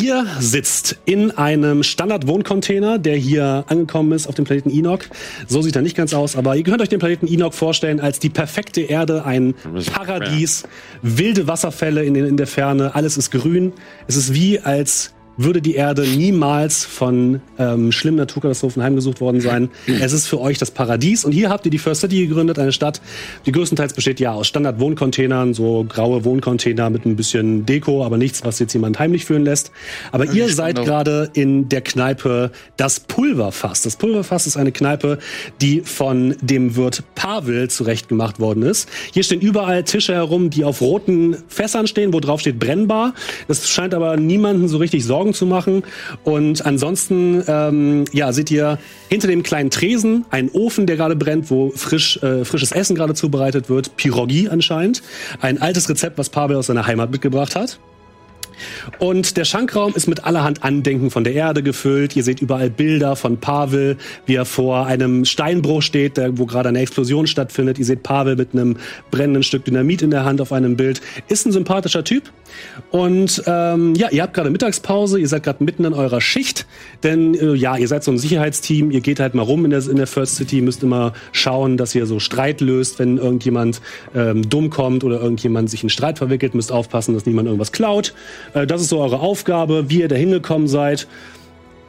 Ihr 0.00 0.26
sitzt 0.40 0.96
in 1.04 1.32
einem 1.32 1.82
Standard-Wohncontainer, 1.82 2.98
der 2.98 3.16
hier 3.16 3.64
angekommen 3.68 4.12
ist 4.12 4.26
auf 4.26 4.34
dem 4.34 4.46
Planeten 4.46 4.70
Enoch. 4.70 5.00
So 5.48 5.60
sieht 5.60 5.76
er 5.76 5.82
nicht 5.82 5.96
ganz 5.96 6.14
aus, 6.14 6.34
aber 6.34 6.56
ihr 6.56 6.62
könnt 6.62 6.80
euch 6.80 6.88
den 6.88 6.98
Planeten 6.98 7.26
Enoch 7.26 7.52
vorstellen 7.52 8.00
als 8.00 8.18
die 8.18 8.30
perfekte 8.30 8.80
Erde, 8.80 9.26
ein 9.26 9.54
Paradies, 9.92 10.64
wilde 11.02 11.46
Wasserfälle 11.46 12.04
in, 12.04 12.14
in 12.14 12.36
der 12.38 12.46
Ferne, 12.46 12.94
alles 12.94 13.18
ist 13.18 13.30
grün. 13.30 13.74
Es 14.06 14.16
ist 14.16 14.32
wie, 14.32 14.60
als 14.60 15.12
würde 15.36 15.60
die 15.60 15.74
Erde 15.74 16.06
niemals 16.06 16.84
von 16.84 17.40
ähm, 17.58 17.92
schlimmen 17.92 18.18
Naturkatastrophen 18.18 18.82
heimgesucht 18.82 19.20
worden 19.20 19.40
sein. 19.40 19.70
Es 20.00 20.12
ist 20.12 20.26
für 20.26 20.40
euch 20.40 20.58
das 20.58 20.70
Paradies. 20.70 21.24
Und 21.24 21.32
hier 21.32 21.50
habt 21.50 21.64
ihr 21.64 21.70
die 21.70 21.78
First 21.78 22.00
City 22.00 22.26
gegründet, 22.26 22.58
eine 22.58 22.72
Stadt, 22.72 23.00
die 23.44 23.52
größtenteils 23.52 23.92
besteht 23.92 24.20
ja 24.20 24.32
aus 24.32 24.46
Standard-Wohncontainern, 24.46 25.54
so 25.54 25.84
graue 25.88 26.24
Wohncontainer 26.24 26.90
mit 26.90 27.04
ein 27.04 27.16
bisschen 27.16 27.66
Deko, 27.66 28.04
aber 28.04 28.16
nichts, 28.16 28.44
was 28.44 28.58
jetzt 28.58 28.72
jemand 28.72 28.98
heimlich 28.98 29.24
führen 29.24 29.44
lässt. 29.44 29.72
Aber 30.12 30.32
ihr 30.32 30.48
seid 30.48 30.76
gerade 30.76 31.30
in 31.34 31.68
der 31.68 31.80
Kneipe 31.82 32.50
Das 32.76 33.00
Pulverfass. 33.00 33.82
Das 33.82 33.96
Pulverfass 33.96 34.46
ist 34.46 34.56
eine 34.56 34.72
Kneipe, 34.72 35.18
die 35.60 35.80
von 35.82 36.34
dem 36.40 36.76
Wirt 36.76 37.02
Pavel 37.14 37.68
zurechtgemacht 37.68 38.40
worden 38.40 38.62
ist. 38.62 38.88
Hier 39.12 39.22
stehen 39.22 39.40
überall 39.40 39.84
Tische 39.84 40.14
herum, 40.14 40.50
die 40.50 40.64
auf 40.64 40.80
roten 40.80 41.36
Fässern 41.48 41.86
stehen, 41.86 42.12
wo 42.12 42.20
drauf 42.20 42.40
steht 42.40 42.58
brennbar. 42.58 43.14
Das 43.48 43.68
scheint 43.68 43.94
aber 43.94 44.16
niemanden 44.16 44.68
so 44.68 44.78
richtig 44.78 45.04
Sorgen 45.04 45.25
zu 45.34 45.46
machen. 45.46 45.82
Und 46.24 46.64
ansonsten, 46.64 47.42
ähm, 47.46 48.04
ja, 48.12 48.32
seht 48.32 48.50
ihr 48.50 48.78
hinter 49.08 49.28
dem 49.28 49.42
kleinen 49.42 49.70
Tresen 49.70 50.24
einen 50.30 50.50
Ofen, 50.50 50.86
der 50.86 50.96
gerade 50.96 51.16
brennt, 51.16 51.50
wo 51.50 51.70
frisch, 51.70 52.22
äh, 52.22 52.44
frisches 52.44 52.72
Essen 52.72 52.96
gerade 52.96 53.14
zubereitet 53.14 53.68
wird. 53.68 53.96
Pirogi 53.96 54.48
anscheinend. 54.48 55.02
Ein 55.40 55.60
altes 55.60 55.88
Rezept, 55.88 56.18
was 56.18 56.30
Pavel 56.30 56.56
aus 56.56 56.66
seiner 56.66 56.86
Heimat 56.86 57.10
mitgebracht 57.10 57.56
hat. 57.56 57.78
Und 58.98 59.36
der 59.36 59.44
Schankraum 59.44 59.94
ist 59.94 60.06
mit 60.06 60.24
allerhand 60.24 60.62
Andenken 60.62 61.10
von 61.10 61.24
der 61.24 61.34
Erde 61.34 61.62
gefüllt. 61.62 62.16
Ihr 62.16 62.24
seht 62.24 62.40
überall 62.40 62.70
Bilder 62.70 63.16
von 63.16 63.38
Pavel, 63.38 63.96
wie 64.26 64.34
er 64.34 64.44
vor 64.44 64.86
einem 64.86 65.24
Steinbruch 65.24 65.82
steht, 65.82 66.20
wo 66.32 66.46
gerade 66.46 66.68
eine 66.68 66.80
Explosion 66.80 67.26
stattfindet. 67.26 67.78
Ihr 67.78 67.84
seht 67.84 68.02
Pavel 68.02 68.36
mit 68.36 68.52
einem 68.52 68.76
brennenden 69.10 69.42
Stück 69.42 69.64
Dynamit 69.64 70.02
in 70.02 70.10
der 70.10 70.24
Hand 70.24 70.40
auf 70.40 70.52
einem 70.52 70.76
Bild. 70.76 71.00
Ist 71.28 71.46
ein 71.46 71.52
sympathischer 71.52 72.04
Typ. 72.04 72.24
Und 72.90 73.42
ähm, 73.46 73.94
ja, 73.94 74.08
ihr 74.10 74.22
habt 74.22 74.34
gerade 74.34 74.50
Mittagspause, 74.50 75.18
ihr 75.18 75.28
seid 75.28 75.42
gerade 75.42 75.62
mitten 75.62 75.84
in 75.84 75.92
eurer 75.92 76.20
Schicht. 76.20 76.66
Denn 77.02 77.34
äh, 77.34 77.54
ja, 77.54 77.76
ihr 77.76 77.88
seid 77.88 78.04
so 78.04 78.10
ein 78.10 78.18
Sicherheitsteam, 78.18 78.90
ihr 78.90 79.00
geht 79.00 79.20
halt 79.20 79.34
mal 79.34 79.42
rum 79.42 79.64
in 79.64 79.70
der, 79.70 79.86
in 79.88 79.96
der 79.96 80.06
First 80.06 80.36
City, 80.36 80.60
müsst 80.60 80.82
immer 80.82 81.12
schauen, 81.32 81.76
dass 81.76 81.94
ihr 81.94 82.06
so 82.06 82.18
Streit 82.18 82.60
löst, 82.60 82.98
wenn 82.98 83.18
irgendjemand 83.18 83.80
ähm, 84.14 84.48
dumm 84.48 84.70
kommt 84.70 85.04
oder 85.04 85.20
irgendjemand 85.20 85.70
sich 85.70 85.82
in 85.82 85.90
Streit 85.90 86.18
verwickelt, 86.18 86.54
müsst 86.54 86.72
aufpassen, 86.72 87.14
dass 87.14 87.26
niemand 87.26 87.46
irgendwas 87.46 87.72
klaut. 87.72 88.14
Äh, 88.54 88.66
das 88.66 88.82
ist 88.82 88.88
so 88.88 89.00
eure 89.00 89.20
Aufgabe, 89.20 89.90
wie 89.90 90.00
ihr 90.00 90.08
da 90.08 90.16
hingekommen 90.16 90.68
seid. 90.68 91.06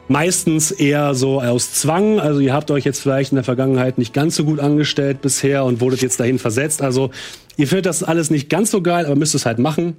Meistens 0.08 0.70
eher 0.70 1.14
so 1.14 1.40
aus 1.40 1.74
Zwang. 1.74 2.18
Also 2.18 2.40
ihr 2.40 2.54
habt 2.54 2.70
euch 2.70 2.84
jetzt 2.84 3.00
vielleicht 3.00 3.32
in 3.32 3.36
der 3.36 3.44
Vergangenheit 3.44 3.98
nicht 3.98 4.14
ganz 4.14 4.36
so 4.36 4.44
gut 4.44 4.58
angestellt 4.58 5.20
bisher 5.20 5.64
und 5.64 5.80
wurdet 5.80 6.00
jetzt 6.00 6.18
dahin 6.18 6.38
versetzt. 6.38 6.80
Also 6.80 7.10
ihr 7.56 7.68
findet 7.68 7.86
das 7.86 8.02
alles 8.02 8.30
nicht 8.30 8.48
ganz 8.48 8.70
so 8.70 8.80
geil, 8.80 9.04
aber 9.04 9.16
müsst 9.16 9.34
es 9.34 9.44
halt 9.44 9.58
machen. 9.58 9.96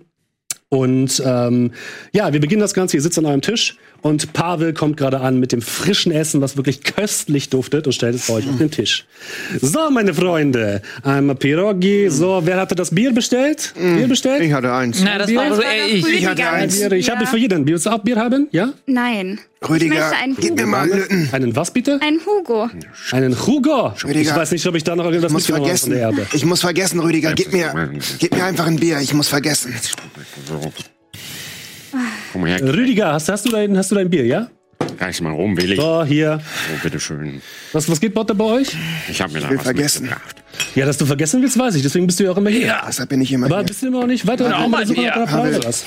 Und 0.70 1.22
ähm, 1.26 1.72
ja, 2.12 2.32
wir 2.32 2.40
beginnen 2.40 2.62
das 2.62 2.74
Ganze. 2.74 2.98
Ihr 2.98 3.02
sitzt 3.02 3.18
an 3.18 3.26
eurem 3.26 3.42
Tisch 3.42 3.78
und 4.02 4.34
Pavel 4.34 4.74
kommt 4.74 4.98
gerade 4.98 5.20
an 5.20 5.40
mit 5.40 5.52
dem 5.52 5.62
frischen 5.62 6.12
Essen, 6.12 6.42
was 6.42 6.58
wirklich 6.58 6.84
köstlich 6.84 7.50
duftet 7.50 7.86
und 7.88 7.94
stellt 7.94 8.16
es 8.16 8.28
bei 8.28 8.36
euch 8.36 8.50
auf 8.50 8.58
den 8.58 8.72
Tisch. 8.72 9.06
So, 9.62 9.90
meine 9.92 10.14
Freunde, 10.14 10.82
einmal 11.04 11.36
Pirogi. 11.36 12.10
So, 12.10 12.42
wer 12.46 12.58
hatte 12.58 12.76
das 12.76 12.94
Bier 12.94 13.12
bestellt? 13.14 13.74
Bier 13.76 14.08
bestellt? 14.08 14.42
Ich 14.42 14.54
hatte 14.54 14.74
eins. 14.74 15.02
Na, 15.04 15.18
das 15.18 15.34
war 15.36 15.54
so 15.56 15.62
eher 15.62 15.88
ich. 15.88 16.08
Ich 16.08 16.26
hatte 16.28 16.48
eins. 16.50 16.80
Bier. 16.80 16.92
Ich 16.94 17.10
habe 17.10 17.26
für 17.26 17.38
jeden. 17.38 17.68
Willst 17.68 17.86
du 17.86 17.90
auch 17.90 18.00
Bier 18.00 18.18
haben? 18.18 18.48
Ja? 18.52 18.74
Nein. 18.86 19.40
Ich 19.62 19.70
Rüdiger, 19.70 20.12
gib 20.40 20.56
mir 20.56 20.62
Hugo. 20.62 20.72
mal 20.72 20.92
einen. 20.92 21.30
Einen 21.34 21.56
was 21.56 21.72
bitte? 21.72 22.00
Ein 22.02 22.20
Hugo. 22.26 22.70
Einen 23.12 23.36
Hugo. 23.46 23.94
Ich 23.98 24.06
Rüdiger, 24.06 24.36
weiß 24.36 24.52
nicht, 24.52 24.66
ob 24.66 24.76
ich 24.76 24.86
da 24.86 24.96
noch 24.96 25.04
irgendwas 25.06 25.32
Ich 25.32 25.34
muss 25.34 25.50
habe 25.50 25.58
vergessen. 25.64 25.90
der 25.90 26.00
Erde. 26.00 26.28
Ich 26.32 26.46
muss 26.46 26.62
vergessen, 26.62 27.00
Rüdiger. 27.02 27.34
Gib 27.34 27.52
mir, 27.52 27.92
gib 28.20 28.34
mir 28.34 28.46
einfach 28.46 28.68
ein 28.68 28.78
Bier. 28.78 29.00
Ich 29.02 29.14
muss 29.14 29.28
vergessen. 29.28 29.74
So. 32.32 32.34
Komm 32.34 32.42
mal 32.42 32.50
her, 32.52 32.62
Rüdiger, 32.62 33.14
hast, 33.14 33.30
hast, 33.30 33.46
du 33.46 33.50
dein, 33.50 33.78
hast 33.78 33.92
du 33.92 33.96
dein 33.96 34.10
Bier, 34.10 34.26
ja? 34.26 34.48
reiß 35.00 35.22
mal 35.22 35.32
rum, 35.32 35.58
will 35.58 35.72
ich. 35.72 35.80
So, 35.80 36.04
hier. 36.04 36.40
Oh, 36.42 36.80
bitteschön. 36.84 37.42
Was, 37.74 37.90
was 37.90 38.00
geht 38.00 38.14
Botte 38.14 38.36
bei 38.36 38.46
euch? 38.46 38.76
Ich 39.10 39.22
hab 39.22 39.32
mir 39.32 39.40
da 39.40 39.50
will 39.50 39.58
was 39.58 39.64
vergessen. 39.64 40.10
Ja, 40.76 40.86
dass 40.86 40.98
du 40.98 41.06
vergessen 41.06 41.42
willst, 41.42 41.58
weiß 41.58 41.76
ich. 41.76 41.84
Deswegen 41.84 42.06
bist 42.08 42.20
du 42.20 42.26
ja 42.26 42.32
auch 42.32 42.38
immer 42.38 42.50
hier. 42.50 42.68
Ja. 42.68 42.84
Deshalb 42.88 43.10
bin 43.10 43.22
ich 43.22 43.32
immer 43.32 43.46
Aber 43.48 43.58
hier. 43.58 43.66
bist 43.66 43.82
du 43.82 43.88
immer 43.88 44.02
noch 44.02 44.08
nicht 44.08 44.28
weiter? 44.28 44.58
auch 44.58 44.68
mal 44.68 44.86
Bier. 44.86 45.14
Was? 45.64 45.86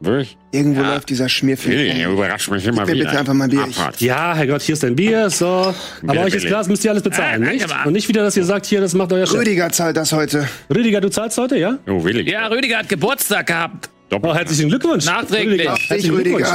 Wirklich? 0.00 0.36
Irgendwo 0.50 0.82
läuft 0.82 1.08
dieser 1.08 1.24
Willi, 1.24 1.30
Schmierfilm. 1.30 1.96
ihr 1.96 2.08
überrascht 2.10 2.50
mich 2.50 2.66
immer 2.66 2.84
mir 2.84 2.92
wieder. 2.92 3.04
bitte 3.06 3.18
einfach 3.18 3.32
mal 3.32 3.48
Bier. 3.48 3.62
Abfahrt. 3.62 4.00
Ja, 4.00 4.34
Herrgott, 4.34 4.62
hier 4.62 4.74
ist 4.74 4.82
dein 4.82 4.96
Bier. 4.96 5.30
So. 5.30 5.46
Aber 5.46 5.74
Bitte, 6.02 6.18
euch 6.20 6.34
ist 6.34 6.46
klar, 6.46 6.58
das 6.58 6.68
müsst 6.68 6.84
ihr 6.84 6.90
alles 6.90 7.02
bezahlen, 7.02 7.42
Ah, 7.42 7.46
danke, 7.46 7.64
nicht? 7.64 7.86
Und 7.86 7.92
nicht 7.92 8.08
wieder, 8.08 8.22
dass 8.22 8.36
ihr 8.36 8.44
sagt, 8.44 8.66
hier, 8.66 8.80
das 8.80 8.92
macht 8.94 9.12
euer 9.12 9.26
Chef. 9.26 9.38
Rüdiger 9.38 9.70
zahlt 9.70 9.96
das 9.96 10.12
heute. 10.12 10.46
Rüdiger, 10.74 11.00
du 11.00 11.08
zahlst 11.08 11.38
heute, 11.38 11.56
ja? 11.56 11.78
Oh, 11.86 12.04
Willi. 12.04 12.28
Ja, 12.30 12.48
Rüdiger 12.48 12.78
hat 12.78 12.88
Geburtstag 12.88 13.46
gehabt. 13.46 13.88
Doppelt. 14.10 14.32
Oh, 14.32 14.36
herzlichen 14.36 14.68
Glückwunsch. 14.68 15.06
Nachträglich. 15.06 15.68
Herzlichen 15.68 16.14
Glückwunsch. 16.16 16.48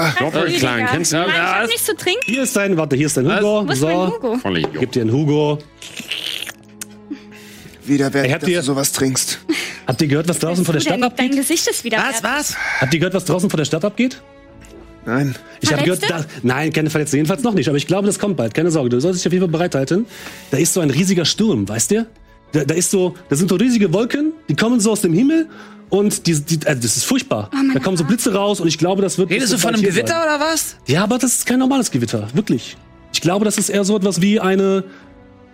Klein, 0.59 0.87
kennst 0.91 1.13
du? 1.13 1.17
Nein, 1.17 1.29
ich 1.29 1.35
hab 1.39 1.67
nichts 1.67 1.85
zu 1.85 1.95
trinken. 1.95 2.21
Hier 2.25 2.43
ist 2.43 2.55
dein, 2.55 2.77
warte, 2.77 2.95
hier 2.95 3.07
ist 3.07 3.17
dein 3.17 3.25
Hugo. 3.25 3.67
Wo 3.67 3.71
ist 3.71 3.81
mein 3.81 3.91
So. 3.91 4.13
Hugo? 4.13 4.39
Gib 4.79 4.91
dir 4.91 5.01
einen 5.01 5.11
Hugo. 5.11 5.57
Wieder 7.85 8.05
habt 8.05 8.15
dass 8.43 8.47
ihr- 8.49 8.59
du 8.59 8.63
sowas 8.63 8.91
trinkst. 8.91 9.39
Habt 9.87 10.01
ihr 10.03 10.07
gehört, 10.07 10.27
was 10.27 10.37
draußen 10.37 10.63
vor 10.63 10.73
der 10.73 10.81
Stadt 10.81 10.93
Dein, 10.93 11.01
dein 11.01 11.09
abgeht? 11.11 11.31
Gesicht 11.35 11.67
ist 11.67 11.83
wieder 11.83 11.97
Was, 11.97 12.21
was? 12.23 12.55
Habt 12.79 12.93
ihr 12.93 12.99
gehört, 12.99 13.15
was 13.15 13.25
draußen 13.25 13.49
vor 13.49 13.57
der 13.57 13.65
Stadt 13.65 13.83
abgeht? 13.83 14.21
Nein. 15.05 15.33
Ich 15.61 15.73
habe 15.73 15.81
gehört, 15.83 16.07
da, 16.07 16.23
nein, 16.43 16.71
keine 16.71 16.91
Verletzte, 16.91 17.17
jedenfalls 17.17 17.41
noch 17.41 17.55
nicht, 17.55 17.67
aber 17.67 17.77
ich 17.77 17.87
glaube, 17.87 18.05
das 18.05 18.19
kommt 18.19 18.37
bald. 18.37 18.53
Keine 18.53 18.69
Sorge, 18.69 18.89
du 18.89 18.99
solltest 19.01 19.23
dich 19.25 19.29
auf 19.29 19.33
jeden 19.33 19.45
Fall 19.45 19.51
bereithalten. 19.51 20.05
Da 20.51 20.57
ist 20.57 20.73
so 20.75 20.81
ein 20.81 20.91
riesiger 20.91 21.25
Sturm, 21.25 21.67
weißt 21.67 21.91
du? 21.91 22.05
Da, 22.51 22.63
da 22.65 22.75
ist 22.75 22.91
so, 22.91 23.15
da 23.29 23.35
sind 23.35 23.49
so 23.49 23.55
riesige 23.55 23.91
Wolken, 23.91 24.33
die 24.47 24.55
kommen 24.55 24.79
so 24.79 24.91
aus 24.91 25.01
dem 25.01 25.13
Himmel 25.13 25.47
und 25.89 26.27
die, 26.27 26.39
die 26.39 26.65
also 26.67 26.81
das 26.81 26.97
ist 26.97 27.03
furchtbar. 27.05 27.49
da 27.73 27.79
kommen 27.79 27.97
so 27.97 28.03
Blitze 28.03 28.33
raus 28.33 28.59
und 28.59 28.67
ich 28.67 28.77
glaube, 28.77 29.01
das 29.01 29.17
wird. 29.17 29.29
Redest 29.29 29.51
du 29.51 29.55
das 29.55 29.61
von 29.61 29.73
einem 29.73 29.83
Gewitter 29.83 30.07
sein. 30.13 30.23
oder 30.23 30.39
was? 30.39 30.75
Ja, 30.87 31.03
aber 31.03 31.17
das 31.17 31.33
ist 31.35 31.45
kein 31.45 31.59
normales 31.59 31.91
Gewitter, 31.91 32.27
wirklich. 32.33 32.77
Ich 33.13 33.21
glaube, 33.21 33.43
das 33.45 33.57
ist 33.57 33.69
eher 33.69 33.83
so 33.83 33.97
etwas 33.97 34.21
wie 34.21 34.39
eine. 34.39 34.83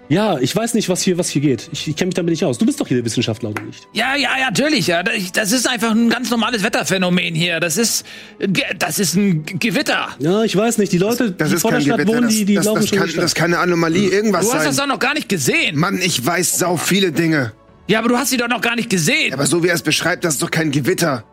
Ja, 0.08 0.38
ich 0.38 0.56
weiß 0.56 0.76
nicht, 0.76 0.88
was 0.88 1.02
hier, 1.02 1.18
was 1.18 1.30
hier 1.30 1.42
geht. 1.42 1.68
Ich, 1.72 1.88
ich 1.88 1.96
kenne 1.96 2.10
mich 2.10 2.14
damit 2.14 2.30
nicht 2.30 2.46
aus. 2.46 2.60
Du 2.60 2.66
bist 2.68 2.80
doch 2.80 2.88
hier 2.88 2.98
der 2.98 3.06
Wissenschaftler, 3.06 3.50
oder 3.50 3.64
nicht? 3.64 3.88
Ja, 3.94 4.16
ja, 4.16 4.30
ja, 4.40 4.46
natürlich. 4.52 4.86
Ja, 4.86 5.02
das 5.02 5.32
das 5.32 5.52
ist 5.52 5.68
einfach 5.68 5.90
ein 5.92 6.10
ganz 6.10 6.30
normales 6.30 6.62
Wetterphänomen 6.62 7.34
hier. 7.34 7.60
Das 7.60 7.76
ist, 7.78 8.06
das 8.78 9.00
ist 9.00 9.16
ein 9.16 9.44
Gewitter. 9.46 10.10
Ja, 10.20 10.44
ich 10.44 10.56
weiß 10.56 10.78
nicht. 10.78 10.92
Die 10.92 11.00
Leute, 11.00 11.32
Das 11.32 11.50
die 11.50 11.56
ist 11.56 11.62
vor 11.62 11.72
der 11.72 11.82
Stadt 11.82 11.98
Gewitter. 11.98 12.10
wohnen, 12.18 12.24
Das, 12.28 12.34
die, 12.36 12.46
die 12.46 12.54
das, 12.54 12.66
laufen 12.66 12.82
das, 12.82 12.90
schon 12.90 13.00
kann, 13.00 13.08
die 13.10 13.16
das 13.16 13.34
kann 13.34 13.46
eine 13.54 13.58
Anomalie, 13.60 14.10
irgendwas 14.10 14.46
Du 14.48 14.54
hast 14.54 14.66
das 14.68 14.76
sein. 14.76 14.88
doch 14.90 14.94
noch 14.94 15.00
gar 15.00 15.16
nicht 15.16 15.28
gesehen. 15.28 15.76
Mann, 15.76 16.00
ich 16.00 16.24
weiß 16.24 16.60
sau 16.60 16.78
viele 16.78 17.12
Dinge. 17.12 17.54
Ja, 17.88 18.00
aber 18.00 18.10
du 18.10 18.18
hast 18.18 18.32
sie 18.32 18.38
doch 18.38 18.48
noch 18.48 18.62
gar 18.62 18.76
nicht 18.76 18.90
gesehen. 18.90 19.34
Aber 19.34 19.46
so 19.46 19.64
wie 19.64 19.68
er 19.68 19.76
es 19.76 19.84
beschreibt, 19.84 20.24
das 20.26 20.36
ist 20.36 20.44
doch 20.44 20.52
kein 20.52 20.72
Gewitter. 20.72 21.24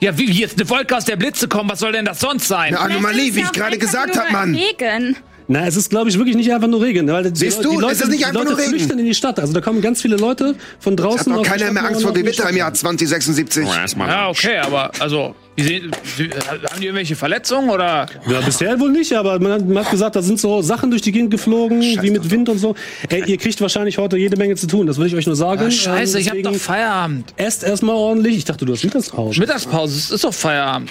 Ja, 0.00 0.16
wie 0.18 0.30
jetzt 0.30 0.58
eine 0.58 0.68
Wolke 0.68 0.96
aus 0.96 1.04
der 1.04 1.16
Blitze 1.16 1.46
kommen, 1.48 1.70
was 1.70 1.78
soll 1.78 1.92
denn 1.92 2.04
das 2.04 2.18
sonst 2.20 2.48
sein? 2.48 2.74
Eine 2.74 2.80
Anomalie, 2.80 3.34
wie 3.34 3.40
ich 3.40 3.52
gerade 3.52 3.78
gesagt 3.78 4.18
habe, 4.18 4.32
Mann. 4.32 4.54
Regen. 4.54 5.16
Na, 5.48 5.66
es 5.66 5.76
ist, 5.76 5.90
glaube 5.90 6.08
ich, 6.08 6.16
wirklich 6.16 6.34
nicht 6.36 6.52
einfach 6.52 6.68
nur 6.68 6.82
Regen. 6.82 7.06
Weil 7.08 7.30
die, 7.30 7.38
Siehst 7.38 7.58
die 7.58 7.62
du, 7.64 7.78
Leute, 7.78 7.92
es 7.94 8.00
ist 8.00 8.08
nicht 8.08 8.20
die 8.20 8.24
einfach 8.24 8.44
nur 8.44 8.56
Regen. 8.56 8.70
flüchten 8.70 8.98
in 8.98 9.04
die 9.04 9.14
Stadt. 9.14 9.38
Also 9.38 9.52
da 9.52 9.60
kommen 9.60 9.80
ganz 9.82 10.00
viele 10.00 10.16
Leute 10.16 10.56
von 10.80 10.94
Hat 10.94 11.00
draußen. 11.00 11.32
doch 11.32 11.40
aus 11.40 11.46
der 11.46 11.56
keiner 11.58 11.72
mehr 11.72 11.84
Angst 11.84 12.02
vor 12.02 12.12
die 12.12 12.22
Gewitter 12.22 12.48
im 12.48 12.56
Jahr 12.56 12.72
2076. 12.72 13.64
Oh. 13.66 14.00
Ja, 14.06 14.28
okay, 14.28 14.58
aber 14.58 14.90
also, 14.98 15.34
sehen, 15.58 15.90
sie, 16.16 16.30
haben 16.30 16.80
die 16.80 16.86
irgendwelche 16.86 17.14
Verletzungen 17.16 17.68
oder? 17.70 18.06
Ja, 18.28 18.40
bisher 18.40 18.78
wohl 18.80 18.90
nicht, 18.90 19.12
aber 19.12 19.38
man 19.38 19.52
hat, 19.52 19.66
man 19.68 19.84
hat 19.84 19.90
gesagt, 19.90 20.16
da 20.16 20.22
sind 20.22 20.40
so 20.40 20.62
Sachen 20.62 20.90
durch 20.90 21.02
die 21.02 21.12
Gegend 21.12 21.30
geflogen, 21.30 21.80
wie 21.80 22.10
mit 22.10 22.30
Wind 22.30 22.48
und 22.48 22.58
so. 22.58 22.74
Ey, 23.08 23.24
ihr 23.26 23.36
kriegt 23.36 23.60
wahrscheinlich 23.60 23.98
heute 23.98 24.16
jede 24.16 24.36
Menge 24.36 24.56
zu 24.56 24.66
tun, 24.66 24.86
das 24.86 24.98
will 24.98 25.06
ich 25.06 25.14
euch 25.14 25.26
nur 25.26 25.36
sagen. 25.36 25.66
Ah, 25.66 25.70
scheiße, 25.70 26.16
Ähm, 26.18 26.22
ich 26.22 26.30
hab 26.30 26.42
doch 26.42 26.54
Feierabend. 26.54 27.34
Esst 27.36 27.64
erstmal 27.64 27.94
ordentlich. 27.96 28.36
Ich 28.38 28.44
dachte, 28.44 28.64
du 28.64 28.72
hast 28.72 28.82
Mittagspause. 28.84 29.38
Mittagspause, 29.40 29.96
es 29.98 30.10
ist 30.10 30.24
doch 30.24 30.32
Feierabend. 30.34 30.90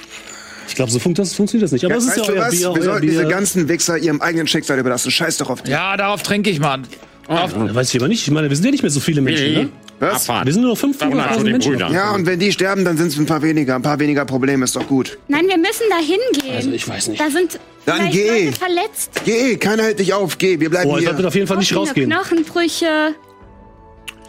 Ich 0.68 0.76
glaube, 0.76 0.92
so 0.92 1.00
funkt 1.00 1.20
das, 1.20 1.34
funktioniert 1.34 1.66
das 1.66 1.72
nicht. 1.72 1.84
Aber 1.84 1.96
es 1.96 2.06
ist 2.06 2.18
ja 2.18 2.24
euer 2.24 2.44
was? 2.44 2.52
Bier, 2.52 2.74
Wir 2.76 2.84
sollten 2.84 3.08
diese 3.08 3.26
ganzen 3.28 3.68
Wichser 3.68 3.98
ihrem 3.98 4.22
eigenen 4.22 4.48
Schicksal 4.48 4.80
überlassen. 4.80 5.12
Scheiß 5.12 5.38
doch 5.38 5.50
auf 5.50 5.64
die. 5.64 5.72
Ja, 5.72 5.98
darauf 5.98 6.22
trinke 6.24 6.50
ich, 6.50 6.60
Mann. 6.60 6.84
Auf, 7.28 7.52
Ja, 7.54 7.76
weiß 7.76 7.94
ich 7.94 8.00
aber 8.00 8.08
nicht. 8.08 8.22
Ich 8.26 8.32
meine, 8.32 8.50
wir 8.50 8.56
sind 8.56 8.66
ja 8.66 8.72
nicht 8.72 8.82
mehr 8.82 8.90
so 8.92 9.00
viele 9.00 9.22
Menschen, 9.22 9.46
Willi, 9.46 9.64
ne? 9.64 9.70
Was? 10.02 10.28
Abfahrt. 10.30 10.46
Wir 10.48 10.54
sind 10.54 10.64
nur 10.64 10.72
noch 10.72 10.78
Sag 10.78 11.14
mal 11.14 11.34
zu 11.34 11.40
500.000 11.40 11.44
den 11.44 11.52
Menschen. 11.52 11.72
Brüdern. 11.74 11.94
Ja, 11.94 12.12
und 12.12 12.26
wenn 12.26 12.40
die 12.40 12.52
sterben, 12.52 12.84
dann 12.84 12.98
sind 12.98 13.08
es 13.08 13.18
ein 13.20 13.26
paar 13.28 13.42
weniger. 13.42 13.76
Ein 13.76 13.82
paar 13.84 14.00
weniger 14.00 14.26
Probleme 14.26 14.64
ist 14.66 14.76
doch 14.76 14.88
gut. 14.88 15.18
Nein, 15.28 15.48
wir 15.48 15.58
müssen 15.58 15.84
da 15.90 15.98
hingehen. 15.98 16.56
Also, 16.56 16.72
ich 16.72 16.88
weiß 16.88 17.08
nicht. 17.10 17.22
Da 17.22 17.30
sind 17.30 17.60
Dann 17.86 18.10
geh. 18.10 18.46
Leute 18.46 18.58
verletzt. 18.58 19.22
Geh, 19.26 19.58
keiner 19.58 19.84
hält 19.84 20.00
dich 20.00 20.14
auf. 20.14 20.38
Geh, 20.38 20.60
wir 20.60 20.70
bleiben 20.72 20.90
Boah, 20.90 21.00
ich 21.00 21.06
würde 21.06 21.18
hier. 21.20 21.28
auf 21.28 21.36
jeden 21.36 21.48
Fall 21.48 21.58
nicht 21.58 21.76
rausgehen. 21.76 22.10
Knochenbrüche, 22.10 23.14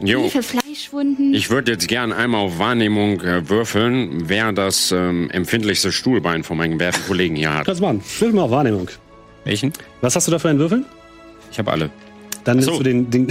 Jo. 0.00 0.23
tiefe 0.25 0.43
Fleischwunden. 0.43 1.33
Ich 1.33 1.49
würde 1.49 1.73
jetzt 1.73 1.88
gern 1.88 2.12
einmal 2.12 2.43
auf 2.43 2.59
Wahrnehmung 2.59 3.21
äh, 3.23 3.49
würfeln, 3.49 4.25
wer 4.29 4.52
das 4.52 4.93
ähm, 4.93 5.31
empfindlichste 5.31 5.91
Stuhlbein 5.93 6.45
von 6.45 6.57
meinen 6.59 6.79
werten 6.81 7.00
Kollegen 7.07 7.37
hier 7.37 7.55
hat. 7.55 7.64
Kannst 7.67 7.81
du 7.81 7.87
machen. 7.87 8.00
Würfel 8.19 8.33
mal 8.35 8.43
auf 8.43 8.50
Wahrnehmung. 8.50 8.88
Welchen? 9.45 9.73
Was 10.00 10.17
hast 10.17 10.26
du 10.29 10.33
da 10.33 10.38
für 10.38 10.49
einen 10.50 10.59
Würfel? 10.59 10.85
Ich 11.50 11.59
habe 11.59 11.71
alle. 11.71 11.91
Dann 12.45 12.57
nimmst 12.57 12.71
so. 12.71 12.79
du 12.79 12.85
den, 12.85 13.11
den 13.11 13.29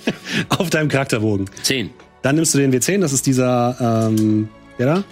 auf 0.48 0.70
deinem 0.70 0.88
Charakterbogen. 0.88 1.48
Zehn. 1.62 1.90
Dann 2.22 2.34
nimmst 2.34 2.54
du 2.54 2.58
den 2.58 2.72
W10, 2.72 3.00
das 3.00 3.12
ist 3.12 3.26
dieser, 3.26 4.08
ähm, 4.10 4.48
der 4.78 4.86
da? 4.86 5.04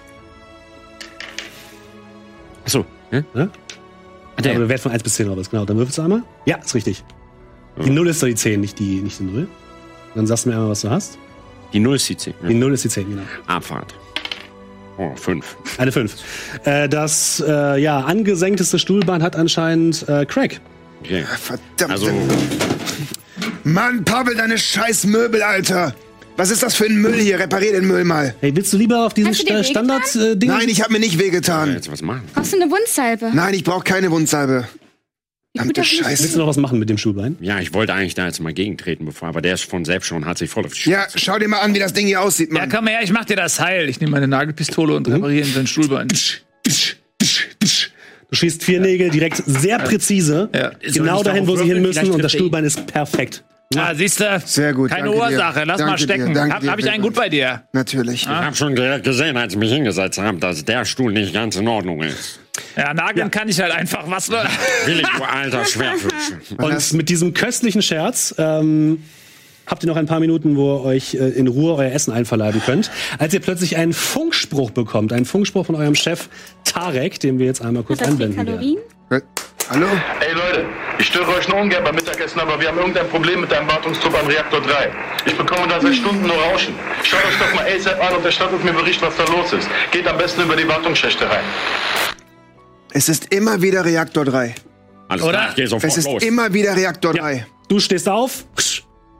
Achso. 2.65 2.85
Hm? 3.11 3.25
Ja? 3.35 3.49
Der. 4.43 4.51
Aber 4.53 4.61
der 4.61 4.69
Wert 4.69 4.81
von 4.81 4.93
1 4.93 5.03
bis 5.03 5.15
10 5.15 5.29
oder 5.29 5.39
was, 5.39 5.51
genau. 5.51 5.65
Dann 5.65 5.77
würfelst 5.77 5.99
du 5.99 6.03
einmal. 6.03 6.23
Ja, 6.45 6.57
ist 6.57 6.75
richtig. 6.75 7.05
Die 7.85 7.91
0 7.91 8.09
ist 8.09 8.23
doch 8.23 8.27
die 8.27 8.35
10, 8.35 8.61
nicht 8.61 8.79
die, 8.79 9.01
nicht 9.01 9.21
die 9.21 9.25
0. 9.25 9.49
Dann 10.15 10.27
sagst 10.27 10.45
du 10.45 10.49
mir 10.49 10.57
einmal, 10.57 10.71
was 10.71 10.81
du 10.81 10.91
hast. 10.91 11.19
Die 11.73 11.81
Null 11.81 11.97
ist 11.97 12.09
die 12.09 12.17
Zehn. 12.17 12.35
Die 12.49 12.55
0 12.55 12.73
ist 12.73 12.85
die 12.85 12.89
10, 12.89 13.11
genau. 13.11 13.23
Abfahrt. 13.47 13.95
Oh, 14.99 15.11
fünf. 15.15 15.57
Eine 15.77 15.93
5. 15.93 16.17
Äh, 16.65 16.89
das 16.89 17.43
äh, 17.47 17.79
ja, 17.79 18.01
angesenkteste 18.01 18.79
Stuhlbein 18.79 19.23
hat 19.23 19.37
anscheinend 19.37 20.09
äh, 20.09 20.25
Craig. 20.25 20.61
Okay. 21.01 21.25
Verdammt. 21.25 21.93
Also, 21.93 22.07
Mann, 23.67 24.05
Pavel, 24.05 24.37
deine 24.37 24.59
scheiß 24.59 25.07
Möbel, 25.07 25.43
Alter. 25.43 25.93
Was 26.37 26.51
ist 26.51 26.63
das 26.63 26.77
für 26.77 26.85
ein 26.85 27.01
Müll 27.01 27.15
hier? 27.19 27.41
Reparier 27.41 27.73
den 27.73 27.87
Müll 27.89 28.05
mal. 28.05 28.33
Hey, 28.41 28.55
willst 28.55 28.73
du 28.73 28.77
lieber 28.77 29.05
auf 29.07 29.13
diesen 29.15 29.31
Hast 29.31 29.41
du 29.43 29.47
dir 29.47 29.65
Sta- 29.65 29.83
Standard-Ding? 29.85 30.49
Nein, 30.49 30.69
ich 30.69 30.83
habe 30.83 30.93
mir 30.93 31.01
nicht 31.01 31.19
wehgetan. 31.19 31.73
jetzt 31.73 31.91
was 31.91 32.01
machen? 32.01 32.23
Brauchst 32.33 32.53
du 32.53 32.61
eine 32.61 32.71
Wundsalbe? 32.71 33.31
Nein, 33.35 33.55
ich 33.55 33.65
brauche 33.65 33.83
keine 33.83 34.11
Wundsalbe. 34.13 34.69
Verdammte 35.57 35.67
gut, 35.67 35.79
dass 35.79 35.91
du 35.91 35.97
Willst 35.97 36.05
Scheiße. 36.23 36.33
du 36.35 36.39
noch 36.39 36.47
was 36.47 36.59
machen 36.59 36.79
mit 36.79 36.89
dem 36.91 36.99
Stuhlbein? 36.99 37.37
Ja, 37.41 37.59
ich 37.59 37.75
wollte 37.75 37.93
eigentlich 37.95 38.15
da 38.15 38.27
jetzt 38.27 38.39
mal 38.41 38.53
gegentreten, 38.53 39.05
bevor, 39.07 39.27
aber 39.29 39.41
der 39.43 39.55
ist 39.55 39.65
von 39.65 39.85
selbst 39.85 40.07
schon, 40.07 40.27
hat 40.27 40.39
sich 40.39 40.49
voll 40.49 40.65
auf 40.67 40.73
die 40.75 40.89
Ja, 40.91 41.09
schau 41.17 41.37
dir 41.39 41.49
mal 41.49 41.59
an, 41.59 41.75
wie 41.75 41.81
das 41.81 41.93
Ding 41.93 42.07
hier 42.07 42.21
aussieht, 42.21 42.53
Ja, 42.53 42.61
Mann. 42.61 42.69
komm 42.71 42.87
her, 42.87 43.01
ich 43.03 43.11
mach 43.11 43.25
dir 43.25 43.37
das 43.37 43.59
heil. 43.59 43.89
Ich 43.89 43.99
nehme 43.99 44.13
meine 44.13 44.29
Nagelpistole 44.29 44.95
und 44.95 45.09
repariere 45.09 45.45
ihm 45.47 45.53
sein 45.55 45.67
Stuhlbein. 45.67 46.07
Du 48.29 48.35
schießt 48.37 48.63
vier 48.63 48.81
Nägel 48.81 49.09
direkt 49.11 49.43
sehr 49.47 49.79
präzise, 49.79 50.51
Ja. 50.55 50.71
genau 50.93 51.23
dahin, 51.25 51.47
wo 51.49 51.57
sie 51.57 51.65
hin 51.65 51.81
müssen, 51.83 52.11
und 52.11 52.23
das. 52.23 52.33
Stuhlbein 52.33 52.65
ist 52.65 52.87
perfekt. 52.87 53.43
Ah, 53.75 53.95
siehst 53.95 54.21
du? 54.21 54.41
Sehr 54.45 54.73
gut, 54.73 54.91
Keine 54.91 55.09
danke 55.09 55.19
dir. 55.19 55.25
Ursache, 55.25 55.65
lass 55.65 55.79
Danke 55.79 55.91
mal 55.91 55.99
stecken. 55.99 56.53
hab, 56.53 56.61
dir, 56.61 56.71
hab 56.71 56.79
ich 56.79 56.89
einen 56.89 57.03
gut 57.03 57.15
bei 57.15 57.29
dir? 57.29 57.63
Natürlich. 57.73 58.23
Ich 58.23 58.29
habe 58.29 58.55
schon 58.55 58.75
gesehen, 58.77 59.37
als 59.37 59.55
ich 59.55 59.59
mich 59.59 59.73
hingesetzt 59.73 60.19
habe, 60.19 60.39
dass 60.39 60.65
der 60.65 60.85
Stuhl 60.85 61.13
nicht 61.13 61.35
ganz 61.35 61.57
in 61.57 61.67
Ordnung 61.67 62.03
ist. 62.03 62.39
Ja, 62.77 62.95
nageln 62.95 63.31
kann 63.31 63.49
ich 63.49 63.61
halt 63.61 63.73
einfach. 63.73 64.05
Was? 64.09 64.31
Willi, 64.87 65.03
du 65.03 65.25
alter 65.25 65.65
Schwerfüchse. 65.65 66.39
Und 66.59 66.93
mit 66.93 67.09
diesem 67.09 67.35
köstlichen 67.35 67.83
Scherz 67.83 68.35
ähm, 68.39 69.03
habt 69.67 69.83
ihr 69.83 69.89
noch 69.89 69.97
ein 69.97 70.07
paar 70.07 70.21
Minuten, 70.21 70.57
wo 70.57 70.77
ihr 70.77 70.85
euch 70.85 71.15
äh, 71.15 71.31
in 71.31 71.49
Ruhe 71.49 71.75
euer 71.75 71.91
Essen 71.91 72.13
einverleiben 72.13 72.63
könnt, 72.65 72.91
als 73.19 73.35
ihr 73.35 73.41
plötzlich 73.41 73.77
einen 73.77 73.93
Funkspruch 73.93 74.71
bekommt, 74.71 75.13
einen 75.13 75.25
Funkspruch 75.25 75.67
von 75.67 75.75
eurem 75.75 75.97
Chef 75.97 76.29
Tarek, 76.65 77.19
den 77.19 77.41
wir 77.41 77.47
jetzt 77.47 77.63
einmal 77.63 77.83
kurz 77.83 77.99
Hat 78.01 78.07
das 78.07 78.13
einblenden. 78.13 78.47
Kalorien? 78.47 78.79
Hallo? 79.69 79.87
Ey 80.21 80.33
Leute, 80.33 80.67
ich 80.99 81.07
störe 81.07 81.29
euch 81.35 81.49
nur 81.49 81.59
ungern 81.59 81.85
beim 81.85 81.95
Mittagessen, 81.95 82.41
aber 82.41 82.59
wir 82.61 82.69
haben 82.69 82.79
irgendein 82.79 83.09
Problem 83.09 83.41
mit 83.43 83.53
deinem 83.53 83.69
Wartungstrupp 83.69 84.19
am 84.19 84.27
Reaktor 84.27 84.61
3. 84.61 84.91
Ich 85.27 85.37
bekomme 85.37 85.69
da 85.69 85.81
seit 85.81 85.95
Stunden 85.95 86.27
nur 86.27 86.37
Rauschen. 86.37 86.75
Schaut 87.03 87.21
euch 87.25 87.39
doch 87.39 87.55
mal 87.55 87.67
ASAP 87.67 88.03
an 88.03 88.17
und 88.17 88.25
erstattet 88.25 88.65
mir 88.65 88.73
Bericht, 88.73 89.01
was 89.03 89.15
da 89.17 89.25
los 89.25 89.53
ist. 89.53 89.69
Geht 89.91 90.07
am 90.07 90.17
besten 90.19 90.43
über 90.43 90.57
die 90.57 90.67
Wartungsschächte 90.67 91.29
rein. 91.29 91.45
Es 92.93 93.09
ist 93.09 93.33
immer 93.35 93.61
wieder 93.61 93.85
Reaktor 93.85 94.25
3. 94.25 94.55
Alles 95.09 95.23
Oder? 95.23 95.33
klar, 95.33 95.49
ich 95.51 95.55
geh 95.57 95.67
sofort 95.67 95.93
Es 95.93 95.99
ist 95.99 96.07
los. 96.11 96.23
immer 96.23 96.53
wieder 96.53 96.75
Reaktor 96.77 97.13
3. 97.15 97.47
Du 97.69 97.79
stehst 97.79 98.09
auf 98.09 98.45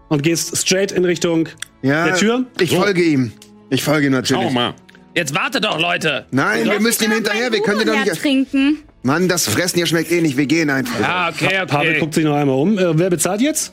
und 0.09 0.23
gehst 0.23 0.57
straight 0.57 0.93
in 0.93 1.05
Richtung 1.05 1.49
Ja, 1.83 2.07
der 2.07 2.15
Tür. 2.17 2.45
ich 2.59 2.75
folge 2.75 3.03
ihm. 3.03 3.33
Ich 3.71 3.83
folge 3.83 4.07
ihm 4.07 4.13
Schau 4.13 4.37
natürlich. 4.37 4.53
mal. 4.53 4.75
Jetzt 5.17 5.35
wartet 5.35 5.65
doch, 5.65 5.81
Leute. 5.81 6.27
Nein, 6.31 6.67
wir 6.67 6.79
müssen 6.79 7.05
ihm 7.05 7.13
hinterher. 7.13 7.51
Wir 7.51 7.63
können 7.63 7.81
ihn 7.81 7.87
doch 7.87 8.05
nicht... 8.05 8.21
trinken. 8.21 8.83
Mann, 9.03 9.29
das 9.29 9.49
Fressen 9.49 9.79
hier 9.79 9.87
schmeckt 9.87 10.13
eh 10.13 10.21
nicht. 10.21 10.37
Wir 10.37 10.45
gehen 10.45 10.69
einfach. 10.69 11.01
Ja, 11.01 11.31
okay, 11.31 11.65
Pavel 11.67 11.91
okay. 11.93 12.01
guckt 12.01 12.15
sich 12.15 12.25
noch 12.25 12.35
einmal 12.35 12.57
um. 12.57 12.79
Äh, 12.79 12.99
wer 12.99 13.09
bezahlt 13.09 13.41
jetzt? 13.41 13.73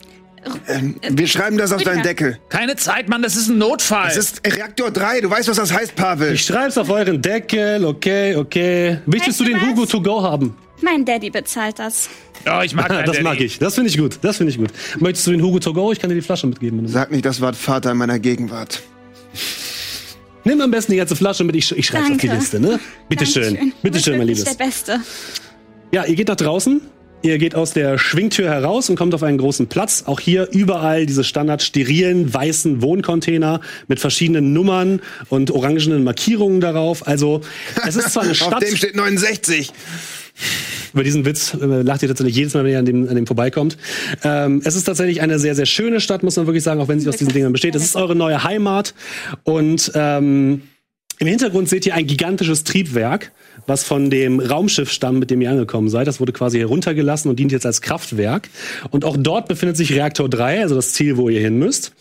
Wir 1.10 1.28
schreiben 1.28 1.58
das 1.58 1.74
auf 1.74 1.84
deinen 1.84 2.02
Deckel. 2.02 2.40
Keine 2.48 2.78
Zeit, 2.78 3.10
Mann, 3.10 3.22
das 3.22 3.36
ist 3.36 3.50
ein 3.50 3.58
Notfall. 3.58 4.08
Es 4.08 4.16
ist 4.16 4.42
Reaktor 4.46 4.92
3. 4.92 5.22
Du 5.22 5.30
weißt, 5.30 5.50
was 5.50 5.58
das 5.58 5.74
heißt, 5.74 5.96
Pavel. 5.96 6.34
Ich 6.34 6.46
schreib's 6.46 6.78
auf 6.78 6.90
euren 6.90 7.22
Deckel, 7.22 7.84
okay, 7.84 8.36
okay. 8.38 9.00
Möchtest 9.06 9.40
du 9.42 9.44
den 9.44 9.60
du 9.60 9.68
Hugo 9.68 9.82
was? 9.84 9.90
to 9.90 10.02
go 10.02 10.22
haben? 10.24 10.56
Mein 10.82 11.04
Daddy 11.04 11.30
bezahlt 11.30 11.78
das. 11.78 12.10
oh, 12.46 12.62
ich 12.62 12.74
mag 12.74 12.88
das 12.90 13.06
Daddy. 13.06 13.22
mag 13.22 13.40
ich. 13.42 13.60
Das 13.60 13.76
finde 13.76 13.90
ich 13.90 13.98
gut. 13.98 14.20
Das 14.22 14.38
finde 14.38 14.52
ich 14.52 14.58
gut. 14.58 14.70
Möchtest 15.00 15.28
du 15.28 15.32
den 15.32 15.42
Hugo 15.42 15.60
to 15.60 15.74
go? 15.74 15.92
Ich 15.92 16.00
kann 16.00 16.10
dir 16.10 16.16
die 16.16 16.22
Flasche 16.22 16.48
mitgeben. 16.48 16.88
Sag 16.88 17.12
nicht 17.12 17.26
das 17.26 17.42
Wort 17.42 17.58
Vater 17.58 17.92
in 17.92 17.98
meiner 17.98 18.20
Gegenwart. 18.20 18.82
Nimm 20.46 20.60
am 20.62 20.72
besten 20.72 20.92
die 20.92 20.98
ganze 20.98 21.16
Flasche 21.16 21.44
mit, 21.44 21.56
ich, 21.56 21.72
ich 21.72 21.86
schreibe 21.88 22.12
auf 22.12 22.18
die. 22.18 22.28
Liste, 22.28 22.60
ne? 22.60 22.80
Bitte 23.10 23.26
schön. 23.26 23.44
Dankeschön. 23.56 23.74
Bitte 23.82 23.84
Du 23.84 23.92
bist 23.92 24.06
schön, 24.06 24.18
mein 24.18 24.28
Liebes. 24.28 24.44
der 24.44 24.54
Beste. 24.66 25.00
Ja, 25.92 26.06
ihr 26.06 26.16
geht 26.16 26.28
nach 26.28 26.36
draußen. 26.36 26.82
Ihr 27.26 27.38
geht 27.38 27.56
aus 27.56 27.72
der 27.72 27.98
Schwingtür 27.98 28.50
heraus 28.50 28.90
und 28.90 28.98
kommt 28.98 29.16
auf 29.16 29.24
einen 29.24 29.38
großen 29.38 29.68
Platz. 29.68 30.04
Auch 30.08 30.20
hier 30.20 30.50
überall 30.52 31.06
diese 31.06 31.24
standard 31.24 31.62
sterilen 31.64 32.34
weißen 32.34 32.82
Wohncontainer 32.82 33.62
mit 33.88 34.02
verschiedenen 34.02 34.52
Nummern 34.52 35.02
und 35.30 35.50
orangenen 35.50 36.04
Markierungen 36.04 36.60
darauf. 36.60 37.08
Also 37.08 37.40
es 37.88 37.96
ist 37.96 38.12
zwar 38.12 38.24
eine 38.24 38.32
Auf 38.34 38.38
Stadt. 38.38 38.62
dem 38.62 38.76
steht 38.76 38.98
69. 38.98 39.72
Über 40.94 41.04
diesen 41.04 41.26
Witz 41.26 41.54
äh, 41.54 41.66
lacht 41.66 42.04
ihr 42.04 42.08
tatsächlich 42.08 42.36
jedes 42.36 42.54
Mal, 42.54 42.64
wenn 42.64 42.72
ihr 42.72 42.80
an 42.80 42.86
dem, 42.86 43.08
an 43.08 43.16
dem 43.16 43.28
vorbeikommt. 43.28 43.78
Ähm, 44.24 44.62
es 44.64 44.76
ist 44.76 44.84
tatsächlich 44.84 45.22
eine 45.22 45.40
sehr, 45.40 45.56
sehr 45.56 45.66
schöne 45.66 46.00
Stadt, 46.00 46.24
muss 46.24 46.36
man 46.36 46.46
wirklich 46.46 46.64
sagen, 46.64 46.80
auch 46.82 46.88
wenn 46.88 47.00
sie 47.00 47.10
aus 47.10 47.18
diesen 47.18 47.34
Dingen 47.34 47.52
besteht. 47.52 47.76
Es 47.76 47.84
ist 47.84 47.96
eure 47.96 48.16
neue 48.16 48.44
Heimat 48.44 48.94
und 49.44 49.92
ähm, 49.96 50.62
im 51.20 51.28
Hintergrund 51.28 51.70
seht 51.70 51.86
ihr 51.86 51.96
ein 51.96 52.08
gigantisches 52.08 52.64
Triebwerk, 52.64 53.32
was 53.68 53.84
von 53.84 54.10
dem 54.10 54.40
Raumschiff 54.40 54.92
stammt, 54.92 55.20
mit 55.20 55.32
dem 55.32 55.42
ihr 55.42 55.52
angekommen 55.52 55.90
seid. 55.90 56.08
Das 56.08 56.20
wurde 56.20 56.34
quasi 56.34 56.60
heruntergelassen 56.60 57.30
und 57.30 57.40
dient 57.40 57.52
jetzt 57.52 57.66
als 57.66 57.82
Kraftwerk. 57.82 58.50
Und 58.92 59.06
auch 59.06 59.18
dort 59.18 59.48
befindet 59.48 59.78
sich 59.78 59.94
Reaktor 59.94 60.30
3, 60.30 60.62
also 60.62 60.76
das 60.76 60.94
Ziel, 60.94 61.18
wo 61.18 61.30
ihr 61.30 61.40
hin 61.40 61.58
müsst. 61.58 61.94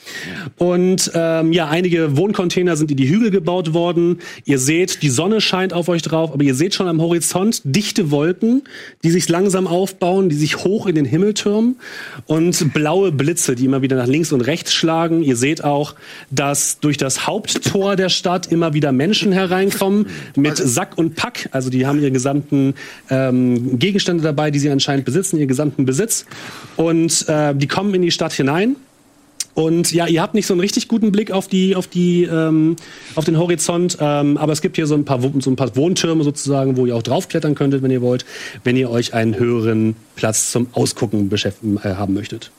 Und 0.58 1.10
ähm, 1.14 1.52
ja, 1.52 1.68
einige 1.68 2.16
Wohncontainer 2.16 2.76
sind 2.76 2.90
in 2.90 2.96
die 2.96 3.08
Hügel 3.08 3.30
gebaut 3.30 3.74
worden. 3.74 4.18
Ihr 4.44 4.58
seht, 4.58 5.02
die 5.02 5.08
Sonne 5.08 5.40
scheint 5.40 5.72
auf 5.72 5.88
euch 5.88 6.02
drauf, 6.02 6.32
aber 6.32 6.44
ihr 6.44 6.54
seht 6.54 6.74
schon 6.74 6.88
am 6.88 7.00
Horizont 7.00 7.62
dichte 7.64 8.10
Wolken, 8.10 8.62
die 9.04 9.10
sich 9.10 9.28
langsam 9.28 9.66
aufbauen, 9.66 10.28
die 10.28 10.36
sich 10.36 10.58
hoch 10.58 10.86
in 10.86 10.94
den 10.94 11.04
Himmel 11.04 11.34
türmen 11.34 11.76
und 12.26 12.72
blaue 12.72 13.12
Blitze, 13.12 13.54
die 13.54 13.64
immer 13.64 13.82
wieder 13.82 13.96
nach 13.96 14.06
links 14.06 14.32
und 14.32 14.40
rechts 14.42 14.72
schlagen. 14.72 15.22
Ihr 15.22 15.36
seht 15.36 15.64
auch, 15.64 15.94
dass 16.30 16.80
durch 16.80 16.96
das 16.96 17.26
Haupttor 17.26 17.96
der 17.96 18.08
Stadt 18.08 18.50
immer 18.50 18.74
wieder 18.74 18.92
Menschen 18.92 19.32
hereinkommen 19.32 20.06
mit 20.36 20.56
Sack 20.56 20.98
und 20.98 21.16
Pack. 21.16 21.48
Also 21.52 21.70
die 21.70 21.86
haben 21.86 22.00
ihre 22.00 22.10
gesamten 22.10 22.74
ähm, 23.10 23.78
Gegenstände 23.78 24.22
dabei, 24.22 24.50
die 24.50 24.58
sie 24.58 24.70
anscheinend 24.70 25.04
besitzen, 25.04 25.38
ihren 25.38 25.48
gesamten 25.48 25.84
Besitz. 25.84 26.26
Und 26.76 27.28
äh, 27.28 27.54
die 27.54 27.68
kommen 27.68 27.94
in 27.94 28.02
die 28.02 28.10
Stadt 28.10 28.32
hinein. 28.32 28.76
Und 29.54 29.92
ja, 29.92 30.06
ihr 30.06 30.22
habt 30.22 30.34
nicht 30.34 30.46
so 30.46 30.54
einen 30.54 30.60
richtig 30.60 30.88
guten 30.88 31.12
Blick 31.12 31.30
auf 31.30 31.46
die, 31.46 31.76
auf 31.76 31.86
die, 31.86 32.24
ähm, 32.24 32.76
auf 33.16 33.26
den 33.26 33.36
Horizont, 33.36 33.98
ähm, 34.00 34.38
aber 34.38 34.52
es 34.52 34.62
gibt 34.62 34.76
hier 34.76 34.86
so 34.86 34.94
ein 34.94 35.04
paar, 35.04 35.20
so 35.20 35.50
ein 35.50 35.56
paar 35.56 35.76
Wohntürme 35.76 36.24
sozusagen, 36.24 36.76
wo 36.76 36.86
ihr 36.86 36.96
auch 36.96 37.02
draufklettern 37.02 37.54
könntet, 37.54 37.82
wenn 37.82 37.90
ihr 37.90 38.00
wollt, 38.00 38.24
wenn 38.64 38.76
ihr 38.76 38.90
euch 38.90 39.12
einen 39.12 39.38
höheren 39.38 39.94
Platz 40.16 40.52
zum 40.52 40.68
Ausgucken 40.72 41.30
äh, 41.30 41.88
haben 41.94 42.14
möchtet. 42.14 42.50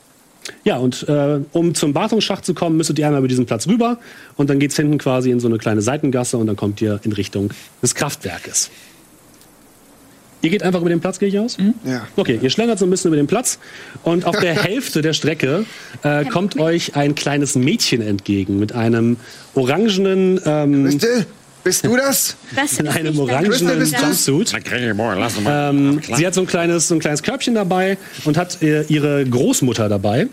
Ja, 0.63 0.77
und 0.77 1.08
äh, 1.08 1.39
um 1.51 1.73
zum 1.73 1.95
Wartungsschacht 1.95 2.45
zu 2.45 2.53
kommen, 2.53 2.77
müsstet 2.77 2.99
ihr 2.99 3.06
einmal 3.06 3.19
über 3.19 3.27
diesen 3.27 3.45
Platz 3.45 3.67
rüber 3.67 3.97
und 4.36 4.49
dann 4.49 4.60
geht's 4.60 4.75
hinten 4.75 4.97
quasi 4.97 5.32
in 5.32 5.39
so 5.39 5.47
eine 5.47 5.58
kleine 5.58 5.82
Seitengasse 5.82 6.38
und 6.38 6.47
dann 6.47 6.56
kommt 6.56 6.82
ihr 6.82 6.99
in 7.03 7.12
Richtung 7.12 7.51
des 7.82 7.95
Kraftwerkes. 7.95 8.69
Ihr 10.43 10.49
geht 10.49 10.62
einfach 10.62 10.82
über 10.82 10.89
den 10.89 10.99
Platz, 10.99 11.19
gehe 11.19 11.29
ich 11.29 11.39
aus? 11.39 11.58
Ja. 11.86 12.06
Okay, 12.17 12.38
ihr 12.41 12.49
schlendert 12.49 12.77
so 12.77 12.86
ein 12.86 12.89
bisschen 12.89 13.08
über 13.08 13.15
den 13.15 13.27
Platz 13.27 13.60
und 14.03 14.25
auf 14.25 14.38
der 14.38 14.53
Hälfte 14.63 15.01
der 15.01 15.13
Strecke 15.13 15.65
äh, 16.03 16.25
kommt 16.25 16.60
euch 16.60 16.97
ein 16.97 17.15
kleines 17.15 17.56
Mädchen 17.56 18.01
entgegen 18.01 18.60
mit 18.60 18.73
einem 18.73 19.15
orangenen, 19.56 20.41
ähm, 20.45 20.84
Christel, 20.84 21.25
bist 21.63 21.86
du 21.86 21.95
das? 21.95 22.36
Das 22.56 22.80
in 22.80 22.88
einem 22.88 23.17
orangenen? 23.19 23.86
Jumpsuit. 23.86 24.54
Ähm, 25.45 26.02
sie 26.15 26.28
hat 26.28 26.34
so 26.34 26.41
ein 26.41 26.47
kleines, 26.47 26.88
so 26.88 26.95
ein 26.95 26.99
kleines 26.99 27.23
Körbchen 27.23 27.56
dabei 27.56 27.97
und 28.26 28.38
hat 28.38 28.62
äh, 28.62 28.84
ihre 28.84 29.26
Großmutter 29.26 29.89
dabei. 29.89 30.28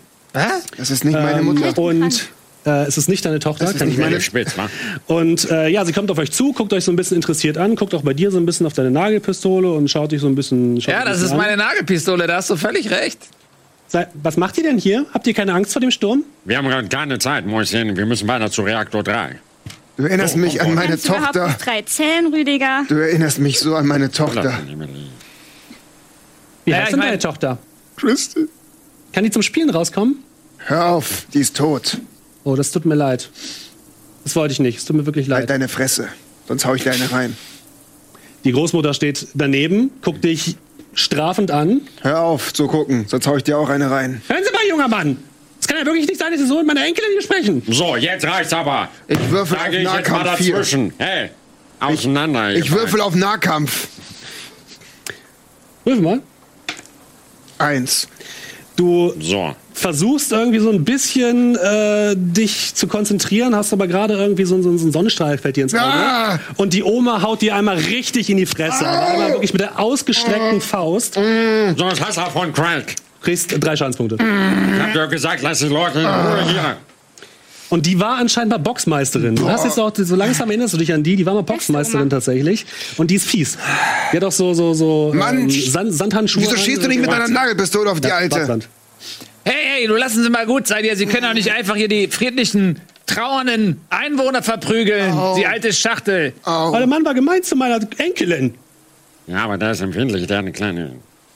Das 0.77 0.91
ist 0.91 1.03
nicht 1.05 1.13
meine 1.13 1.41
Mutter. 1.41 1.67
Ähm, 1.77 1.83
und 1.83 2.29
äh, 2.65 2.85
es 2.85 2.97
ist 2.97 3.09
nicht 3.09 3.25
deine 3.25 3.39
Tochter, 3.39 3.65
Das 3.65 3.73
ist 3.73 3.79
kann 3.79 3.89
ich 3.89 3.97
nicht 3.97 4.03
meine. 4.03 4.21
Spitz, 4.21 4.57
wa? 4.57 4.69
Und 5.07 5.49
äh, 5.49 5.67
ja, 5.69 5.83
sie 5.83 5.93
kommt 5.93 6.11
auf 6.11 6.17
euch 6.17 6.31
zu, 6.31 6.53
guckt 6.53 6.73
euch 6.73 6.83
so 6.83 6.91
ein 6.91 6.95
bisschen 6.95 7.15
interessiert 7.15 7.57
an, 7.57 7.75
guckt 7.75 7.93
auch 7.95 8.03
bei 8.03 8.13
dir 8.13 8.31
so 8.31 8.37
ein 8.37 8.45
bisschen 8.45 8.65
auf 8.65 8.73
deine 8.73 8.91
Nagelpistole 8.91 9.71
und 9.71 9.89
schaut 9.89 10.11
dich 10.11 10.21
so 10.21 10.27
ein 10.27 10.35
bisschen. 10.35 10.77
Ja, 10.77 10.99
das 11.03 11.13
bisschen 11.13 11.25
ist 11.25 11.31
an. 11.31 11.37
meine 11.37 11.57
Nagelpistole, 11.57 12.27
da 12.27 12.35
hast 12.37 12.49
du 12.49 12.55
völlig 12.55 12.91
recht. 12.91 13.19
Sei, 13.87 14.07
was 14.21 14.37
macht 14.37 14.57
ihr 14.57 14.63
denn 14.63 14.77
hier? 14.77 15.05
Habt 15.13 15.27
ihr 15.27 15.33
keine 15.33 15.53
Angst 15.53 15.73
vor 15.73 15.81
dem 15.81 15.91
Sturm? 15.91 16.23
Wir 16.45 16.57
haben 16.57 16.67
gerade 16.67 16.87
keine 16.87 17.19
Zeit, 17.19 17.45
Mäuschen. 17.45 17.97
Wir 17.97 18.05
müssen 18.05 18.27
weiter 18.27 18.49
zu 18.49 18.61
Reaktor 18.61 19.03
3. 19.03 19.39
Du 20.01 20.07
erinnerst 20.07 20.35
mich 20.35 20.59
an 20.59 20.73
meine 20.73 20.87
Kannst 20.89 21.05
du 21.07 21.09
überhaupt 21.13 21.25
Tochter. 21.35 21.47
nicht 21.47 21.63
drei 21.67 21.81
Zählen, 21.83 22.33
Rüdiger? 22.33 22.85
Du 22.87 22.95
erinnerst 22.95 23.37
mich 23.37 23.59
so 23.59 23.75
an 23.75 23.85
meine 23.85 24.09
Tochter. 24.09 24.59
Wie 26.65 26.73
heißt 26.73 26.93
denn 26.93 27.01
deine 27.01 27.19
Tochter? 27.19 27.59
Christel? 27.97 28.49
Kann 29.13 29.23
die 29.25 29.29
zum 29.29 29.43
Spielen 29.43 29.69
rauskommen? 29.69 30.23
Hör 30.57 30.85
auf, 30.87 31.27
die 31.35 31.39
ist 31.41 31.55
tot. 31.55 31.99
Oh, 32.43 32.55
das 32.55 32.71
tut 32.71 32.85
mir 32.85 32.95
leid. 32.95 33.29
Das 34.23 34.35
wollte 34.35 34.53
ich 34.53 34.59
nicht. 34.59 34.79
Es 34.79 34.85
tut 34.85 34.95
mir 34.95 35.05
wirklich 35.05 35.29
Halt 35.29 35.41
leid. 35.41 35.49
deine 35.51 35.67
Fresse. 35.67 36.07
Sonst 36.47 36.65
hau 36.65 36.73
ich 36.73 36.81
dir 36.81 36.93
eine 36.93 37.11
rein. 37.11 37.37
Die 38.43 38.53
Großmutter 38.53 38.95
steht 38.95 39.27
daneben, 39.35 39.91
guckt 40.01 40.23
dich 40.23 40.57
strafend 40.95 41.51
an. 41.51 41.81
Hör 42.01 42.21
auf 42.21 42.53
zu 42.53 42.65
gucken, 42.65 43.05
sonst 43.07 43.27
hau 43.27 43.37
ich 43.37 43.43
dir 43.43 43.59
auch 43.59 43.69
eine 43.69 43.91
rein. 43.91 44.23
Hören 44.27 44.43
Sie 44.43 44.51
mal, 44.51 44.67
junger 44.67 44.87
Mann! 44.87 45.17
Es 45.61 45.67
kann 45.67 45.77
ja 45.77 45.85
wirklich 45.85 46.07
nicht 46.07 46.19
sein, 46.19 46.31
dass 46.31 46.41
Sie 46.41 46.47
so 46.47 46.57
mit 46.57 46.67
meiner 46.67 46.83
Enkelin 46.85 47.11
hier 47.13 47.21
sprechen. 47.21 47.63
So, 47.67 47.95
jetzt 47.95 48.25
reicht's 48.25 48.51
aber. 48.51 48.89
Ich 49.07 49.29
würfel 49.29 49.57
Da 49.57 49.63
auf 49.63 49.67
ich 49.67 49.73
jetzt 49.75 49.85
mal 49.85 50.01
Nahkampf 50.01 50.37
4. 50.37 50.53
dazwischen. 50.55 50.93
Hey, 50.97 51.29
auseinander. 51.79 52.51
ihr 52.51 52.57
Ich 52.57 52.71
würfel 52.71 52.99
auf 52.99 53.15
Nahkampf. 53.15 53.87
Würfel 55.85 56.01
mal. 56.01 56.21
Eins. 57.59 58.07
Du. 58.75 59.13
So. 59.19 59.55
versuchst 59.73 60.31
irgendwie 60.31 60.59
so 60.59 60.71
ein 60.71 60.83
bisschen 60.83 61.55
äh, 61.55 62.15
dich 62.15 62.73
zu 62.73 62.87
konzentrieren, 62.87 63.55
hast 63.55 63.71
aber 63.73 63.87
gerade 63.87 64.15
irgendwie 64.15 64.45
so, 64.45 64.59
so, 64.61 64.75
so 64.77 64.87
ein 64.87 64.91
Sonnenstrahl 64.91 65.37
fällt 65.37 65.57
dir 65.57 65.63
ins 65.63 65.75
Auge. 65.75 65.83
Ah! 65.83 66.39
Und 66.57 66.73
die 66.73 66.83
Oma 66.83 67.21
haut 67.21 67.41
dir 67.41 67.55
einmal 67.55 67.77
richtig 67.77 68.29
in 68.29 68.37
die 68.37 68.45
Fresse. 68.47 68.87
Aber 68.87 69.07
einmal 69.07 69.31
wirklich 69.33 69.53
mit 69.53 69.61
der 69.61 69.79
ausgestreckten 69.79 70.61
Faust. 70.61 71.13
So 71.15 71.19
ein 71.21 71.99
Hasser 71.99 72.27
von 72.31 72.51
Craig. 72.53 72.95
Kriegst 73.21 73.55
drei 73.59 73.75
Schadenspunkte. 73.75 74.15
Ich 74.15 74.79
hab 74.81 74.93
dir 74.93 75.07
gesagt, 75.07 75.41
lass 75.43 75.59
die 75.59 75.67
Leute 75.67 75.99
in 75.99 76.05
Ruhe 76.05 76.43
hier. 76.49 76.77
Und 77.69 77.85
die 77.85 77.97
war 77.99 78.17
anscheinend 78.17 78.51
mal 78.51 78.57
Boxmeisterin. 78.57 79.35
Du 79.37 79.47
hast 79.47 79.63
jetzt 79.63 79.79
auch, 79.79 79.93
so 79.95 80.15
langsam 80.15 80.49
erinnerst 80.49 80.73
du 80.73 80.77
dich 80.77 80.91
an 80.93 81.03
die, 81.03 81.15
die 81.15 81.25
war 81.25 81.33
mal 81.33 81.43
Boxmeisterin 81.43 82.09
tatsächlich. 82.09 82.65
Und 82.97 83.09
die 83.11 83.15
ist 83.15 83.25
fies. 83.25 83.57
Die 84.11 84.17
hat 84.17 84.23
auch 84.25 84.31
so, 84.31 84.53
so, 84.53 84.73
so 84.73 85.13
Mann, 85.15 85.37
ähm, 85.43 85.49
Sand, 85.49 85.93
Sandhandschuhe. 85.93 86.43
Wieso 86.43 86.57
schießt 86.57 86.83
du 86.83 86.89
nicht 86.89 86.99
mit 86.99 87.09
deiner 87.09 87.29
Nagelpistole 87.29 87.89
auf 87.89 88.01
die 88.01 88.09
Ja, 88.09 88.15
Alte? 88.17 88.35
Bartland. 88.35 88.67
Hey, 89.45 89.53
hey, 89.77 89.87
du 89.87 89.95
lassen 89.95 90.21
Sie 90.21 90.29
mal 90.29 90.45
gut 90.45 90.67
sein 90.67 90.83
hier. 90.83 90.97
Sie 90.97 91.05
können 91.05 91.23
doch 91.23 91.33
nicht 91.33 91.51
einfach 91.51 91.75
hier 91.75 91.87
die 91.87 92.07
friedlichen, 92.09 92.81
trauernden 93.05 93.79
Einwohner 93.89 94.43
verprügeln. 94.43 95.17
Die 95.37 95.47
alte 95.47 95.71
Schachtel. 95.71 96.33
Aber 96.43 96.77
der 96.77 96.87
Mann 96.87 97.05
war 97.05 97.13
gemein 97.13 97.41
zu 97.41 97.55
meiner 97.55 97.79
Enkelin. 97.97 98.53
Ja, 99.27 99.45
aber 99.45 99.57
der 99.57 99.71
ist 99.71 99.81
empfindlich, 99.81 100.27
der 100.27 100.37
hat 100.37 100.43
eine 100.43 100.51
kleine. 100.51 100.91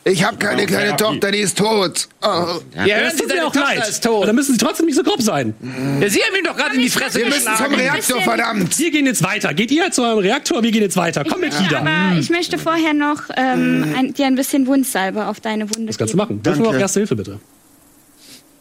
Ich 0.08 0.24
habe 0.24 0.38
keine 0.38 0.68
kleine 0.68 0.96
Tochter, 0.98 1.32
die 1.32 1.40
ist 1.40 1.58
tot. 1.58 2.08
Oh. 2.22 2.28
Ja, 2.76 2.86
Ja, 2.86 3.00
das 3.02 3.14
Sie, 3.14 3.24
tut 3.24 3.30
mir 3.34 3.48
auch 3.48 3.52
Tochter 3.52 3.76
leid. 3.76 3.90
ist 3.90 4.04
tot. 4.04 4.28
Dann 4.28 4.36
müssen 4.36 4.52
Sie 4.54 4.60
trotzdem 4.60 4.86
nicht 4.86 4.96
so 4.96 5.02
grob 5.02 5.20
sein. 5.20 5.56
Ja, 6.00 6.08
Sie 6.08 6.20
haben 6.22 6.36
ihm 6.38 6.44
doch 6.46 6.56
gerade 6.56 6.76
in 6.76 6.82
die 6.82 6.90
Fresse 6.92 7.18
Wir 7.18 7.26
müssen 7.26 7.50
zum. 7.58 7.74
Reaktor, 7.74 8.22
verdammt. 8.22 8.78
Wir 8.78 8.92
gehen 8.92 9.08
jetzt 9.08 9.24
weiter. 9.24 9.52
Geht 9.56 9.72
ihr 9.72 9.90
zu 9.90 10.04
eurem 10.04 10.20
Reaktor, 10.20 10.62
wir 10.62 10.72
gehen 10.72 10.84
jetzt 10.84 10.96
weiter. 10.96 11.24
Komm 11.28 11.40
mit, 11.42 11.54
Ja, 11.56 11.62
Ida. 11.66 11.80
aber 11.80 12.20
ich 12.20 12.30
möchte 12.30 12.60
vorher 12.60 12.94
noch 12.94 13.24
ähm, 13.36 13.96
ein, 13.98 14.14
dir 14.14 14.28
ein 14.28 14.36
bisschen 14.36 14.68
Wundsalbe 14.68 15.26
auf 15.26 15.40
deine 15.40 15.68
Wunde 15.74 15.88
Das 15.88 15.98
kannst 15.98 16.14
du 16.14 16.18
machen. 16.18 16.44
Dürfen 16.44 16.62
wir 16.62 16.70
auch 16.70 16.76
Erste 16.76 17.00
Hilfe, 17.00 17.16
bitte. 17.16 17.40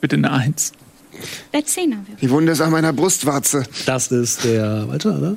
Bitte 0.00 0.16
eine 0.16 0.32
Eins. 0.32 0.72
Der 1.52 1.64
Zehner. 1.66 1.98
Die 2.22 2.30
Wunde 2.30 2.52
ist 2.52 2.62
an 2.62 2.70
meiner 2.70 2.94
Brustwarze. 2.94 3.64
Das 3.84 4.10
ist 4.10 4.44
der. 4.44 4.88
Weiter, 4.88 5.18
oder? 5.18 5.36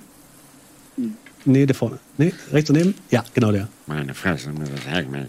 Nee, 1.44 1.66
der 1.66 1.76
vorne. 1.76 2.00
Nee, 2.18 2.34
rechts 2.54 2.70
daneben? 2.70 2.96
Ja, 3.10 3.24
genau 3.34 3.52
der. 3.52 3.68
Meine 3.88 4.14
Fresse, 4.14 4.50
mir 4.50 4.66
das 4.74 4.86
Heckmeck. 4.94 5.28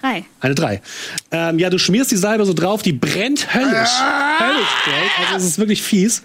Drei. 0.00 0.24
Eine 0.40 0.54
3. 0.54 0.80
Ähm, 1.32 1.58
ja, 1.58 1.70
du 1.70 1.78
schmierst 1.78 2.10
die 2.10 2.16
Salbe 2.16 2.44
so 2.44 2.54
drauf, 2.54 2.82
die 2.82 2.92
brennt 2.92 3.52
höllisch. 3.54 3.70
Höllisch 3.70 4.68
brennt. 4.84 5.32
Also 5.32 5.46
es 5.46 5.52
ist 5.52 5.58
wirklich 5.58 5.82
fies. 5.82 6.22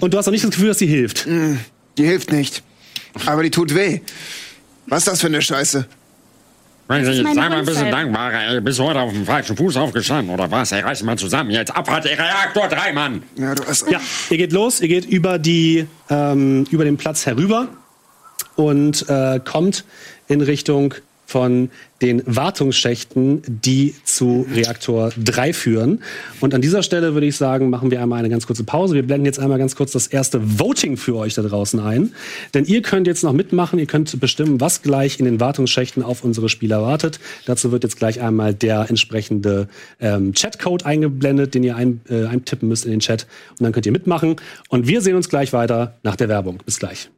Und 0.00 0.12
du 0.12 0.18
hast 0.18 0.26
auch 0.26 0.32
nicht 0.32 0.44
das 0.44 0.50
Gefühl, 0.50 0.68
dass 0.68 0.78
sie 0.78 0.86
hilft. 0.86 1.26
Die 1.26 2.04
hilft 2.04 2.32
nicht. 2.32 2.62
Aber 3.26 3.42
die 3.42 3.50
tut 3.50 3.74
weh. 3.74 4.00
Was 4.86 5.00
ist 5.00 5.08
das 5.08 5.20
für 5.20 5.28
eine 5.28 5.40
Scheiße? 5.40 5.86
Wenn 6.88 7.02
ist 7.02 7.08
Sie 7.08 7.12
jetzt 7.14 7.24
meine 7.24 7.40
einmal 7.42 7.58
ein 7.60 7.64
bisschen 7.64 7.90
dankbar, 7.90 8.32
ey, 8.32 8.60
bist 8.60 8.78
du 8.78 8.84
heute 8.84 9.00
auf 9.00 9.12
dem 9.12 9.24
falschen 9.24 9.56
Fuß 9.56 9.76
aufgestanden, 9.76 10.34
oder 10.34 10.50
was? 10.50 10.72
Ey, 10.72 10.80
reiß 10.80 11.02
mal 11.04 11.16
zusammen, 11.16 11.50
jetzt 11.50 11.74
Abfahrt, 11.74 12.04
der 12.04 12.18
Reaktor 12.18 12.68
3, 12.68 12.92
Mann! 12.92 13.22
Ja, 13.36 13.54
du 13.54 13.64
hast. 13.64 13.88
Ja, 13.88 14.00
ihr 14.30 14.36
geht 14.36 14.52
los, 14.52 14.80
ihr 14.80 14.88
geht 14.88 15.06
über, 15.06 15.38
die, 15.38 15.86
ähm, 16.10 16.66
über 16.70 16.84
den 16.84 16.96
Platz 16.96 17.24
herüber 17.24 17.68
und 18.56 19.08
äh, 19.08 19.40
kommt 19.42 19.84
in 20.28 20.40
Richtung 20.40 20.94
von 21.32 21.70
den 22.02 22.22
Wartungsschächten, 22.26 23.40
die 23.46 23.94
zu 24.04 24.46
Reaktor 24.54 25.12
3 25.16 25.54
führen. 25.54 26.02
Und 26.40 26.52
an 26.52 26.60
dieser 26.60 26.82
Stelle 26.82 27.14
würde 27.14 27.26
ich 27.26 27.36
sagen, 27.36 27.70
machen 27.70 27.90
wir 27.90 28.02
einmal 28.02 28.18
eine 28.18 28.28
ganz 28.28 28.46
kurze 28.46 28.64
Pause. 28.64 28.94
Wir 28.94 29.02
blenden 29.02 29.24
jetzt 29.24 29.38
einmal 29.38 29.58
ganz 29.58 29.74
kurz 29.74 29.92
das 29.92 30.08
erste 30.08 30.58
Voting 30.58 30.98
für 30.98 31.16
euch 31.16 31.32
da 31.32 31.40
draußen 31.40 31.80
ein. 31.80 32.12
Denn 32.52 32.66
ihr 32.66 32.82
könnt 32.82 33.06
jetzt 33.06 33.24
noch 33.24 33.32
mitmachen, 33.32 33.78
ihr 33.78 33.86
könnt 33.86 34.20
bestimmen, 34.20 34.60
was 34.60 34.82
gleich 34.82 35.20
in 35.20 35.24
den 35.24 35.40
Wartungsschächten 35.40 36.02
auf 36.02 36.22
unsere 36.22 36.50
Spieler 36.50 36.82
wartet. 36.82 37.18
Dazu 37.46 37.72
wird 37.72 37.82
jetzt 37.82 37.96
gleich 37.96 38.20
einmal 38.20 38.52
der 38.52 38.90
entsprechende 38.90 39.68
ähm, 39.98 40.34
Chatcode 40.34 40.84
eingeblendet, 40.84 41.54
den 41.54 41.64
ihr 41.64 41.76
ein, 41.76 42.02
äh, 42.10 42.26
eintippen 42.26 42.68
müsst 42.68 42.84
in 42.84 42.90
den 42.90 43.00
Chat. 43.00 43.26
Und 43.52 43.64
dann 43.64 43.72
könnt 43.72 43.86
ihr 43.86 43.92
mitmachen. 43.92 44.36
Und 44.68 44.86
wir 44.86 45.00
sehen 45.00 45.16
uns 45.16 45.30
gleich 45.30 45.54
weiter 45.54 45.96
nach 46.02 46.16
der 46.16 46.28
Werbung. 46.28 46.58
Bis 46.66 46.78
gleich. 46.78 47.08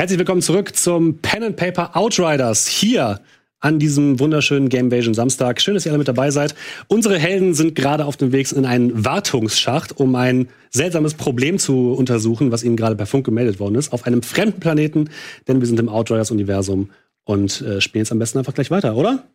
Herzlich 0.00 0.18
willkommen 0.18 0.40
zurück 0.40 0.74
zum 0.76 1.18
Pen 1.18 1.42
and 1.42 1.56
Paper 1.56 1.94
Outriders 1.94 2.66
hier 2.66 3.20
an 3.60 3.78
diesem 3.78 4.18
wunderschönen 4.18 4.70
Gamevasion 4.70 5.12
Samstag. 5.12 5.60
Schön, 5.60 5.74
dass 5.74 5.84
ihr 5.84 5.92
alle 5.92 5.98
mit 5.98 6.08
dabei 6.08 6.30
seid. 6.30 6.54
Unsere 6.88 7.18
Helden 7.18 7.52
sind 7.52 7.74
gerade 7.74 8.06
auf 8.06 8.16
dem 8.16 8.32
Weg 8.32 8.50
in 8.52 8.64
einen 8.64 9.04
Wartungsschacht, 9.04 10.00
um 10.00 10.14
ein 10.14 10.48
seltsames 10.70 11.12
Problem 11.12 11.58
zu 11.58 11.92
untersuchen, 11.92 12.50
was 12.50 12.64
ihnen 12.64 12.76
gerade 12.76 12.96
per 12.96 13.04
Funk 13.04 13.26
gemeldet 13.26 13.60
worden 13.60 13.74
ist, 13.74 13.92
auf 13.92 14.06
einem 14.06 14.22
fremden 14.22 14.58
Planeten, 14.58 15.10
denn 15.48 15.60
wir 15.60 15.66
sind 15.66 15.78
im 15.78 15.90
Outriders-Universum 15.90 16.88
und 17.24 17.60
äh, 17.60 17.82
spielen 17.82 18.04
jetzt 18.04 18.12
am 18.12 18.18
besten 18.18 18.38
einfach 18.38 18.54
gleich 18.54 18.70
weiter, 18.70 18.96
oder? 18.96 19.28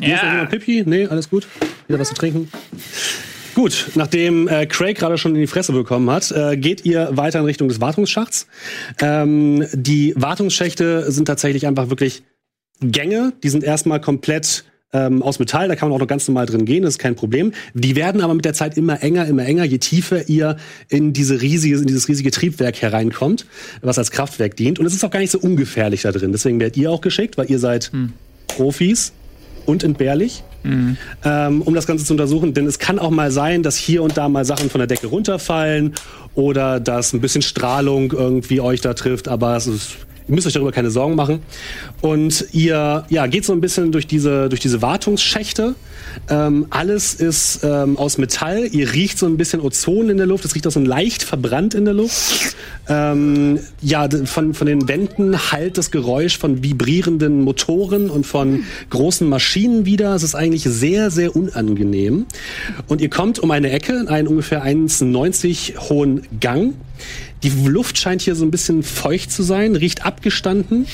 Ja. 0.00 0.44
Pipi? 0.46 0.82
Nee, 0.84 1.06
alles 1.06 1.30
gut. 1.30 1.46
Wieder 1.86 2.00
was 2.00 2.08
zu 2.08 2.14
trinken? 2.14 2.50
Gut, 3.54 3.90
nachdem 3.94 4.48
äh, 4.48 4.66
Craig 4.66 4.96
gerade 4.96 5.18
schon 5.18 5.34
in 5.34 5.40
die 5.40 5.46
Fresse 5.46 5.72
bekommen 5.72 6.10
hat, 6.10 6.30
äh, 6.30 6.56
geht 6.56 6.84
ihr 6.84 7.08
weiter 7.12 7.40
in 7.40 7.44
Richtung 7.44 7.68
des 7.68 7.80
Wartungsschachts. 7.80 8.46
Ähm, 9.00 9.66
die 9.72 10.14
Wartungsschächte 10.16 11.10
sind 11.10 11.26
tatsächlich 11.26 11.66
einfach 11.66 11.90
wirklich 11.90 12.22
Gänge. 12.80 13.32
Die 13.42 13.48
sind 13.48 13.64
erstmal 13.64 14.00
komplett 14.00 14.64
ähm, 14.92 15.22
aus 15.22 15.38
Metall, 15.38 15.68
da 15.68 15.76
kann 15.76 15.88
man 15.88 15.96
auch 15.96 16.00
noch 16.00 16.08
ganz 16.08 16.26
normal 16.26 16.46
drin 16.46 16.64
gehen, 16.64 16.82
das 16.82 16.94
ist 16.94 16.98
kein 16.98 17.14
Problem. 17.14 17.52
Die 17.74 17.94
werden 17.94 18.22
aber 18.22 18.34
mit 18.34 18.44
der 18.44 18.54
Zeit 18.54 18.76
immer 18.76 19.02
enger, 19.02 19.26
immer 19.26 19.44
enger, 19.44 19.64
je 19.64 19.78
tiefer 19.78 20.28
ihr 20.28 20.56
in 20.88 21.12
diese 21.12 21.40
riesige, 21.40 21.76
in 21.76 21.86
dieses 21.86 22.08
riesige 22.08 22.30
Triebwerk 22.30 22.82
hereinkommt, 22.82 23.46
was 23.82 23.98
als 23.98 24.10
Kraftwerk 24.10 24.56
dient. 24.56 24.78
Und 24.78 24.86
es 24.86 24.94
ist 24.94 25.04
auch 25.04 25.10
gar 25.10 25.20
nicht 25.20 25.30
so 25.30 25.38
ungefährlich 25.38 26.02
da 26.02 26.12
drin. 26.12 26.32
Deswegen 26.32 26.58
werdet 26.58 26.76
ihr 26.76 26.90
auch 26.90 27.00
geschickt, 27.00 27.38
weil 27.38 27.50
ihr 27.50 27.58
seid 27.60 27.92
Profis 28.48 29.12
und 29.66 29.84
entbehrlich 29.84 30.42
ähm, 31.24 31.62
um 31.62 31.74
das 31.74 31.86
Ganze 31.86 32.04
zu 32.04 32.12
untersuchen. 32.12 32.54
Denn 32.54 32.66
es 32.66 32.78
kann 32.78 32.98
auch 32.98 33.10
mal 33.10 33.30
sein, 33.30 33.62
dass 33.62 33.76
hier 33.76 34.02
und 34.02 34.16
da 34.16 34.28
mal 34.28 34.44
Sachen 34.44 34.70
von 34.70 34.78
der 34.78 34.86
Decke 34.86 35.06
runterfallen 35.06 35.94
oder 36.34 36.80
dass 36.80 37.12
ein 37.12 37.20
bisschen 37.20 37.42
Strahlung 37.42 38.12
irgendwie 38.12 38.60
euch 38.60 38.80
da 38.80 38.94
trifft. 38.94 39.28
Aber 39.28 39.56
es 39.56 39.66
ist, 39.66 39.96
ihr 40.30 40.34
müsst 40.34 40.46
euch 40.46 40.52
darüber 40.52 40.70
keine 40.70 40.92
Sorgen 40.92 41.16
machen. 41.16 41.40
Und 42.00 42.46
ihr 42.52 43.04
ja, 43.08 43.26
geht 43.26 43.44
so 43.44 43.52
ein 43.52 43.60
bisschen 43.60 43.90
durch 43.90 44.06
diese, 44.06 44.48
durch 44.48 44.60
diese 44.60 44.80
Wartungsschächte. 44.80 45.74
Ähm, 46.28 46.66
alles 46.70 47.14
ist 47.14 47.64
ähm, 47.64 47.96
aus 47.96 48.16
Metall. 48.16 48.68
Ihr 48.70 48.92
riecht 48.92 49.18
so 49.18 49.26
ein 49.26 49.36
bisschen 49.36 49.60
Ozon 49.60 50.08
in 50.08 50.18
der 50.18 50.26
Luft. 50.26 50.44
Es 50.44 50.54
riecht 50.54 50.68
auch 50.68 50.72
so 50.72 50.78
leicht 50.78 51.24
verbrannt 51.24 51.74
in 51.74 51.84
der 51.84 51.94
Luft. 51.94 52.54
Ähm, 52.88 53.58
ja, 53.82 54.08
von, 54.24 54.54
von 54.54 54.66
den 54.68 54.88
Wänden 54.88 55.50
hallt 55.50 55.78
das 55.78 55.90
Geräusch 55.90 56.38
von 56.38 56.62
vibrierenden 56.62 57.42
Motoren 57.42 58.08
und 58.08 58.24
von 58.24 58.62
großen 58.90 59.28
Maschinen 59.28 59.84
wieder. 59.84 60.14
Es 60.14 60.22
ist 60.22 60.36
eigentlich 60.36 60.62
sehr, 60.62 61.10
sehr 61.10 61.34
unangenehm. 61.34 62.26
Und 62.86 63.00
ihr 63.00 63.10
kommt 63.10 63.40
um 63.40 63.50
eine 63.50 63.70
Ecke 63.70 63.98
in 63.98 64.06
einen 64.06 64.28
ungefähr 64.28 64.64
1,90 64.64 65.88
hohen 65.88 66.22
Gang. 66.38 66.74
Die 67.42 67.48
Luft 67.48 67.96
scheint 67.96 68.20
hier 68.20 68.34
so 68.34 68.44
ein 68.44 68.50
bisschen 68.50 68.82
feucht 68.82 69.32
zu 69.32 69.42
sein, 69.42 69.74
riecht 69.74 70.04
abgestanden. 70.04 70.86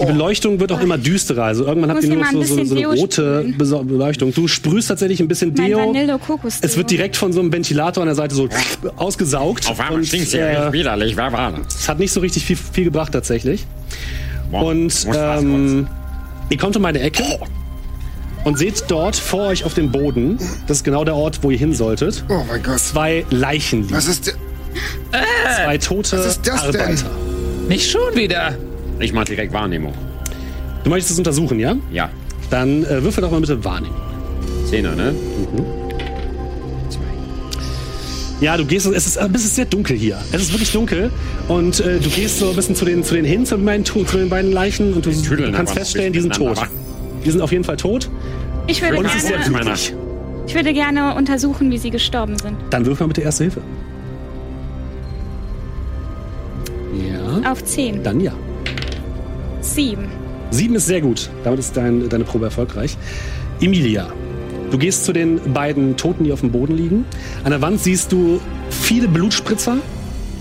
Die 0.00 0.06
Beleuchtung 0.06 0.60
wird 0.60 0.70
auch 0.70 0.80
immer 0.80 0.96
düsterer. 0.96 1.42
Also 1.44 1.66
irgendwann 1.66 1.90
habt 1.90 2.04
ihr 2.04 2.14
nur 2.14 2.24
so, 2.30 2.42
so, 2.42 2.64
so 2.64 2.76
eine 2.76 2.86
rote 2.86 3.52
Beleuchtung. 3.58 4.32
Du 4.32 4.46
sprühst 4.46 4.88
tatsächlich 4.88 5.18
ein 5.18 5.26
bisschen 5.26 5.54
Mein 5.56 5.66
Deo. 5.72 6.18
Es 6.60 6.76
wird 6.76 6.90
direkt 6.92 7.16
von 7.16 7.32
so 7.32 7.40
einem 7.40 7.52
Ventilator 7.52 8.02
an 8.02 8.06
der 8.06 8.14
Seite 8.14 8.36
so 8.36 8.48
ausgesaugt. 8.96 9.68
Auf 9.68 9.80
einmal 9.80 9.96
Und, 9.98 10.06
stinkt's 10.06 10.32
ja 10.32 10.46
äh, 10.46 10.64
echt 10.66 10.72
widerlich, 10.72 11.16
wer 11.16 11.32
war 11.32 11.52
das? 11.52 11.74
es 11.80 11.88
hat 11.88 11.98
nicht 11.98 12.12
so 12.12 12.20
richtig 12.20 12.44
viel, 12.44 12.56
viel 12.56 12.84
gebracht 12.84 13.12
tatsächlich. 13.12 13.64
Boah, 14.52 14.66
Und 14.66 15.06
ähm, 15.12 15.88
ihr 16.48 16.58
kommt 16.58 16.76
um 16.76 16.84
eine 16.84 17.00
Ecke 17.00 17.24
und 18.44 18.56
seht 18.56 18.84
dort 18.86 19.16
vor 19.16 19.48
euch 19.48 19.64
auf 19.64 19.74
dem 19.74 19.90
Boden, 19.90 20.38
das 20.68 20.78
ist 20.78 20.84
genau 20.84 21.04
der 21.04 21.16
Ort, 21.16 21.40
wo 21.42 21.50
ihr 21.50 21.58
hin 21.58 21.74
solltet, 21.74 22.24
Oh 22.28 22.44
mein 22.48 22.62
Gott. 22.62 22.78
zwei 22.78 23.26
Leichen 23.30 23.82
liegen. 23.82 23.94
Was 23.94 24.06
ist. 24.06 24.36
Zwei 25.64 25.78
tote 25.78 26.18
was 26.18 26.26
ist 26.26 26.46
das 26.46 26.70
denn? 26.70 26.80
Arbeiter. 26.80 27.10
Nicht 27.68 27.90
schon 27.90 28.14
wieder. 28.14 28.54
Ich 29.00 29.12
mach 29.12 29.24
direkt 29.24 29.52
Wahrnehmung. 29.52 29.94
Du 30.84 30.90
möchtest 30.90 31.12
es 31.12 31.18
untersuchen, 31.18 31.58
ja? 31.60 31.76
Ja. 31.92 32.10
Dann 32.50 32.84
äh, 32.84 33.02
würfel 33.02 33.22
doch 33.22 33.30
mal 33.30 33.40
bitte 33.40 33.62
Wahrnehmung. 33.64 33.96
Zehner, 34.68 34.94
ne? 34.94 35.14
Ja, 38.40 38.56
du 38.56 38.64
gehst, 38.64 38.86
es 38.86 39.06
ist, 39.06 39.16
es 39.16 39.44
ist 39.44 39.56
sehr 39.56 39.64
dunkel 39.64 39.96
hier. 39.96 40.18
Es 40.30 40.42
ist 40.42 40.52
wirklich 40.52 40.70
dunkel. 40.70 41.10
Und 41.48 41.80
äh, 41.80 41.98
du 41.98 42.08
gehst 42.08 42.38
so 42.38 42.50
ein 42.50 42.56
bisschen 42.56 42.76
zu 42.76 42.84
den, 42.84 43.02
zu 43.02 43.14
den 43.14 43.24
hin, 43.24 43.44
zu, 43.44 43.58
meinen, 43.58 43.84
zu 43.84 44.04
den 44.04 44.28
beiden 44.28 44.52
Leichen 44.52 44.94
und 44.94 45.04
du, 45.04 45.10
du 45.10 45.52
kannst 45.52 45.74
feststellen, 45.74 46.12
die 46.12 46.20
sind 46.20 46.34
tot. 46.34 46.58
Die 47.24 47.30
sind 47.30 47.40
auf 47.40 47.50
jeden 47.50 47.64
Fall 47.64 47.76
tot. 47.76 48.08
Ich 48.68 48.80
würde, 48.80 48.96
Und 48.98 49.06
es 49.06 49.16
ist 49.16 49.26
sehr 49.26 49.38
gerne, 49.38 49.60
blutig. 49.64 49.94
ich 50.46 50.54
würde 50.54 50.72
gerne 50.72 51.14
untersuchen, 51.16 51.70
wie 51.70 51.78
sie 51.78 51.90
gestorben 51.90 52.38
sind. 52.38 52.56
Dann 52.70 52.86
würfel 52.86 53.06
mal 53.06 53.08
bitte 53.08 53.22
Erste 53.22 53.44
Hilfe. 53.44 53.62
Ja, 57.42 57.52
Auf 57.52 57.64
zehn. 57.64 58.02
dann 58.02 58.20
ja. 58.20 58.32
Sieben. 59.60 60.06
Sieben 60.50 60.74
ist 60.76 60.86
sehr 60.86 61.00
gut. 61.00 61.28
Damit 61.44 61.60
ist 61.60 61.76
dein, 61.76 62.08
deine 62.08 62.24
Probe 62.24 62.46
erfolgreich. 62.46 62.96
Emilia, 63.60 64.08
du 64.70 64.78
gehst 64.78 65.04
zu 65.04 65.12
den 65.12 65.40
beiden 65.52 65.96
Toten, 65.96 66.24
die 66.24 66.32
auf 66.32 66.40
dem 66.40 66.50
Boden 66.52 66.76
liegen. 66.76 67.04
An 67.44 67.50
der 67.50 67.60
Wand 67.60 67.80
siehst 67.80 68.12
du 68.12 68.40
viele 68.70 69.08
Blutspritzer. 69.08 69.78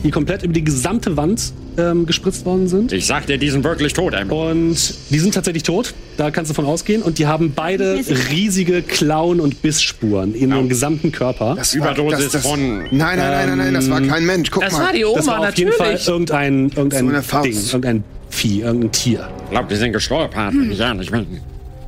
die 0.03 0.11
komplett 0.11 0.43
über 0.43 0.53
die 0.53 0.63
gesamte 0.63 1.17
Wand 1.17 1.51
ähm, 1.77 2.05
gespritzt 2.05 2.45
worden 2.45 2.67
sind. 2.67 2.91
Ich 2.91 3.05
sag 3.05 3.25
dir, 3.27 3.37
die 3.37 3.49
sind 3.49 3.63
wirklich 3.63 3.93
tot, 3.93 4.13
Emily. 4.13 4.35
Und 4.35 4.93
die 5.09 5.19
sind 5.19 5.33
tatsächlich 5.33 5.63
tot, 5.63 5.93
da 6.17 6.31
kannst 6.31 6.49
du 6.51 6.55
von 6.55 6.65
ausgehen. 6.65 7.01
Und 7.01 7.19
die 7.19 7.27
haben 7.27 7.53
beide 7.55 7.99
riesige 8.31 8.81
Klauen- 8.81 9.39
und 9.39 9.61
Bissspuren 9.61 10.33
in 10.33 10.51
ihrem 10.51 10.69
gesamten 10.69 11.11
Körper. 11.11 11.55
Das 11.55 11.73
Überdosis 11.73 12.35
von- 12.37 12.79
Nein, 12.79 12.89
nein, 12.91 13.17
nein, 13.17 13.47
nein, 13.49 13.57
nein, 13.57 13.73
das 13.73 13.89
war 13.89 14.01
kein 14.01 14.25
Mensch. 14.25 14.49
Guck 14.51 14.63
Das 14.63 14.73
mal. 14.73 14.85
war 14.87 14.93
die 14.93 15.05
Oma, 15.05 15.17
das 15.17 15.27
war 15.27 15.39
auf 15.47 15.55
jeden 15.57 15.71
Fall 15.73 15.87
natürlich. 15.93 16.07
irgendein, 16.07 16.69
irgendein 16.75 17.21
So. 17.23 17.41
Ding, 17.41 17.53
irgendein 17.65 18.03
Vieh, 18.29 18.61
irgendein 18.61 18.91
Tier. 18.91 19.29
Ich 19.45 19.51
glaube, 19.51 19.67
die 19.69 19.75
sind 19.75 19.93
gestolpert. 19.93 20.51
Hm. 20.53 20.71
Ja, 20.73 20.93
ich 20.99 21.11
bin. 21.11 21.25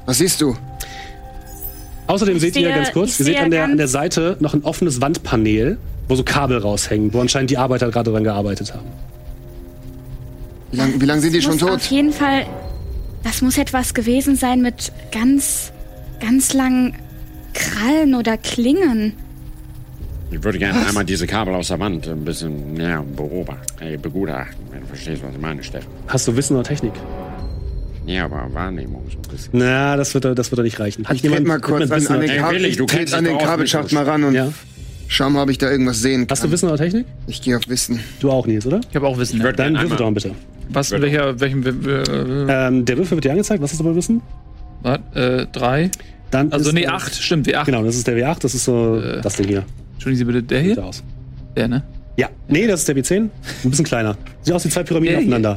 Was 0.05 0.17
siehst 0.19 0.39
du? 0.41 0.55
Außerdem 2.07 2.39
seht 2.39 2.55
ihr 2.55 2.69
ganz 2.69 2.91
kurz, 2.91 3.19
ihr 3.19 3.25
seht 3.25 3.39
an 3.39 3.51
der, 3.51 3.65
an 3.65 3.77
der 3.77 3.87
Seite 3.87 4.35
noch 4.39 4.53
ein 4.55 4.63
offenes 4.63 4.99
Wandpanel, 5.01 5.77
wo 6.07 6.15
so 6.15 6.23
Kabel 6.23 6.57
raushängen, 6.57 7.13
wo 7.13 7.21
anscheinend 7.21 7.51
die 7.51 7.57
Arbeiter 7.57 7.91
gerade 7.91 8.11
dran 8.11 8.23
gearbeitet 8.23 8.73
haben. 8.73 8.87
Wie 10.71 10.77
lange 10.77 11.01
wie 11.01 11.05
lang 11.05 11.19
sind 11.21 11.33
die 11.33 11.41
schon 11.41 11.53
muss 11.53 11.61
tot? 11.61 11.71
auf 11.71 11.85
jeden 11.87 12.11
Fall, 12.13 12.45
das 13.23 13.41
muss 13.41 13.57
etwas 13.57 13.93
gewesen 13.93 14.35
sein 14.35 14.61
mit 14.61 14.91
ganz, 15.11 15.71
ganz 16.19 16.53
langen 16.53 16.95
Krallen 17.53 18.15
oder 18.15 18.37
Klingen. 18.37 19.13
Ich 20.31 20.43
würde 20.43 20.59
gerne 20.59 20.85
einmal 20.85 21.03
diese 21.05 21.25
Kabel 21.25 21.55
aus 21.55 21.69
der 21.69 21.79
Wand 21.79 22.07
ein 22.07 22.23
bisschen 22.23 22.73
näher 22.75 23.03
beobachten, 23.15 23.83
äh, 23.83 23.97
begutachten, 23.97 24.57
wenn 24.71 24.81
du 24.81 24.85
verstehst, 24.85 25.23
was 25.23 25.33
ich 25.33 25.41
meine, 25.41 25.63
Steffen. 25.63 25.89
Hast 26.07 26.27
du 26.27 26.35
Wissen 26.35 26.55
oder 26.55 26.63
Technik? 26.63 26.93
Nee, 28.05 28.19
aber 28.19 28.47
Wahrnehmung 28.53 29.03
so 29.09 29.17
ein 29.17 29.21
bisschen. 29.23 29.49
Na, 29.53 29.95
das 29.97 30.13
wird, 30.13 30.25
das 30.25 30.51
wird 30.51 30.59
doch 30.59 30.63
nicht 30.63 30.79
reichen. 30.79 31.07
Hat 31.07 31.15
Ich 31.15 31.21
trete 31.23 31.41
mal 31.41 31.59
kurz 31.59 31.89
an, 31.89 31.97
Wissen 31.97 32.11
an 32.11 32.17
oder 32.19 32.27
den, 32.27 32.35
Ey, 32.35 32.41
Kabel, 32.41 32.65
ich 32.65 32.77
du 32.77 32.85
kennst 32.85 33.13
an 33.15 33.23
den 33.23 33.35
mit 33.37 33.91
mal 33.91 34.03
ran 34.03 34.23
und 34.23 34.35
Ja. 34.35 34.51
schau 35.07 35.29
mal, 35.31 35.41
ob 35.43 35.49
ich 35.49 35.57
da 35.57 35.69
irgendwas 35.69 35.99
sehen 36.01 36.21
kann. 36.27 36.29
Hast 36.35 36.43
du 36.43 36.51
Wissen 36.51 36.67
oder 36.69 36.77
Technik? 36.77 37.05
Ich 37.27 37.41
gehe 37.41 37.57
auf 37.57 37.67
Wissen. 37.67 37.99
Du 38.19 38.29
auch, 38.31 38.45
Nils, 38.45 38.65
oder? 38.67 38.81
Ich 38.89 38.95
habe 38.95 39.07
auch 39.07 39.17
Wissen. 39.17 39.33
Ich 39.33 39.39
Ne? 39.39 39.45
würde 39.45 39.57
Dann 39.57 39.73
würfel 39.73 39.97
doch 39.97 40.11
bitte. 40.11 40.31
Was, 40.69 40.91
welcher, 40.91 41.39
welchem, 41.39 41.63
äh, 41.65 42.67
Ähm, 42.67 42.85
der 42.85 42.97
Würfel 42.97 43.17
wird 43.17 43.25
dir 43.25 43.31
angezeigt. 43.31 43.61
Was 43.61 43.73
ist 43.73 43.79
aber 43.79 43.95
Wissen? 43.95 44.21
was, 44.81 44.99
äh, 45.15 45.45
drei? 45.51 45.89
Dann 46.31 46.51
Also 46.51 46.69
ist 46.69 46.75
nee, 46.75 46.85
acht, 46.87 47.13
stimmt, 47.15 47.47
wie 47.47 47.55
acht. 47.55 47.65
Genau, 47.65 47.83
das 47.83 47.95
ist 47.95 48.05
der 48.07 48.15
W8, 48.15 48.39
das 48.41 48.53
ist 48.53 48.65
so 48.65 49.01
das 49.21 49.35
Ding 49.35 49.47
hier. 49.47 49.65
Entschuldigen 49.93 50.17
Sie 50.19 50.25
bitte, 50.25 50.43
der 50.43 50.63
Sieht 50.63 50.73
hier? 50.75 50.85
aus. 50.85 51.03
Der, 51.55 51.67
ne? 51.67 51.83
Ja, 52.17 52.29
nee, 52.47 52.67
das 52.67 52.81
ist 52.81 52.87
der 52.87 52.95
W10. 52.95 53.15
Ein 53.63 53.69
bisschen 53.69 53.85
kleiner. 53.85 54.15
Sieht 54.41 54.53
aus 54.53 54.63
wie 54.65 54.69
zwei 54.69 54.83
Pyramiden 54.83 55.13
Der 55.15 55.21
hier. 55.23 55.27
aufeinander. 55.35 55.55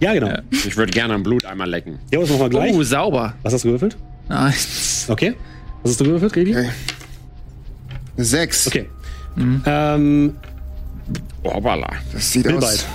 Ja, 0.00 0.12
genau. 0.12 0.26
Ja. 0.26 0.34
Ja, 0.34 0.42
ich 0.50 0.76
würde 0.76 0.92
gerne 0.92 1.14
am 1.14 1.22
Blut 1.22 1.44
einmal 1.46 1.68
lecken. 1.70 1.98
das 2.10 2.28
machen 2.28 2.40
wir 2.40 2.48
gleich. 2.50 2.74
Oh, 2.74 2.82
sauber. 2.82 3.34
Was 3.42 3.54
hast 3.54 3.62
du 3.64 3.68
gewürfelt? 3.68 3.96
Nice. 4.28 5.06
Okay. 5.08 5.34
Was 5.82 5.92
hast 5.92 6.00
du 6.00 6.04
gewürfelt, 6.04 6.36
Rebi? 6.36 6.50
Okay. 6.56 6.68
Sechs. 8.16 8.66
Okay. 8.66 8.86
Ähm, 9.66 10.34
Oh, 11.44 11.54
hoppala. 11.54 11.88
Das 12.12 12.30
sieht 12.30 12.44
Bilbald. 12.44 12.64
aus. 12.64 12.86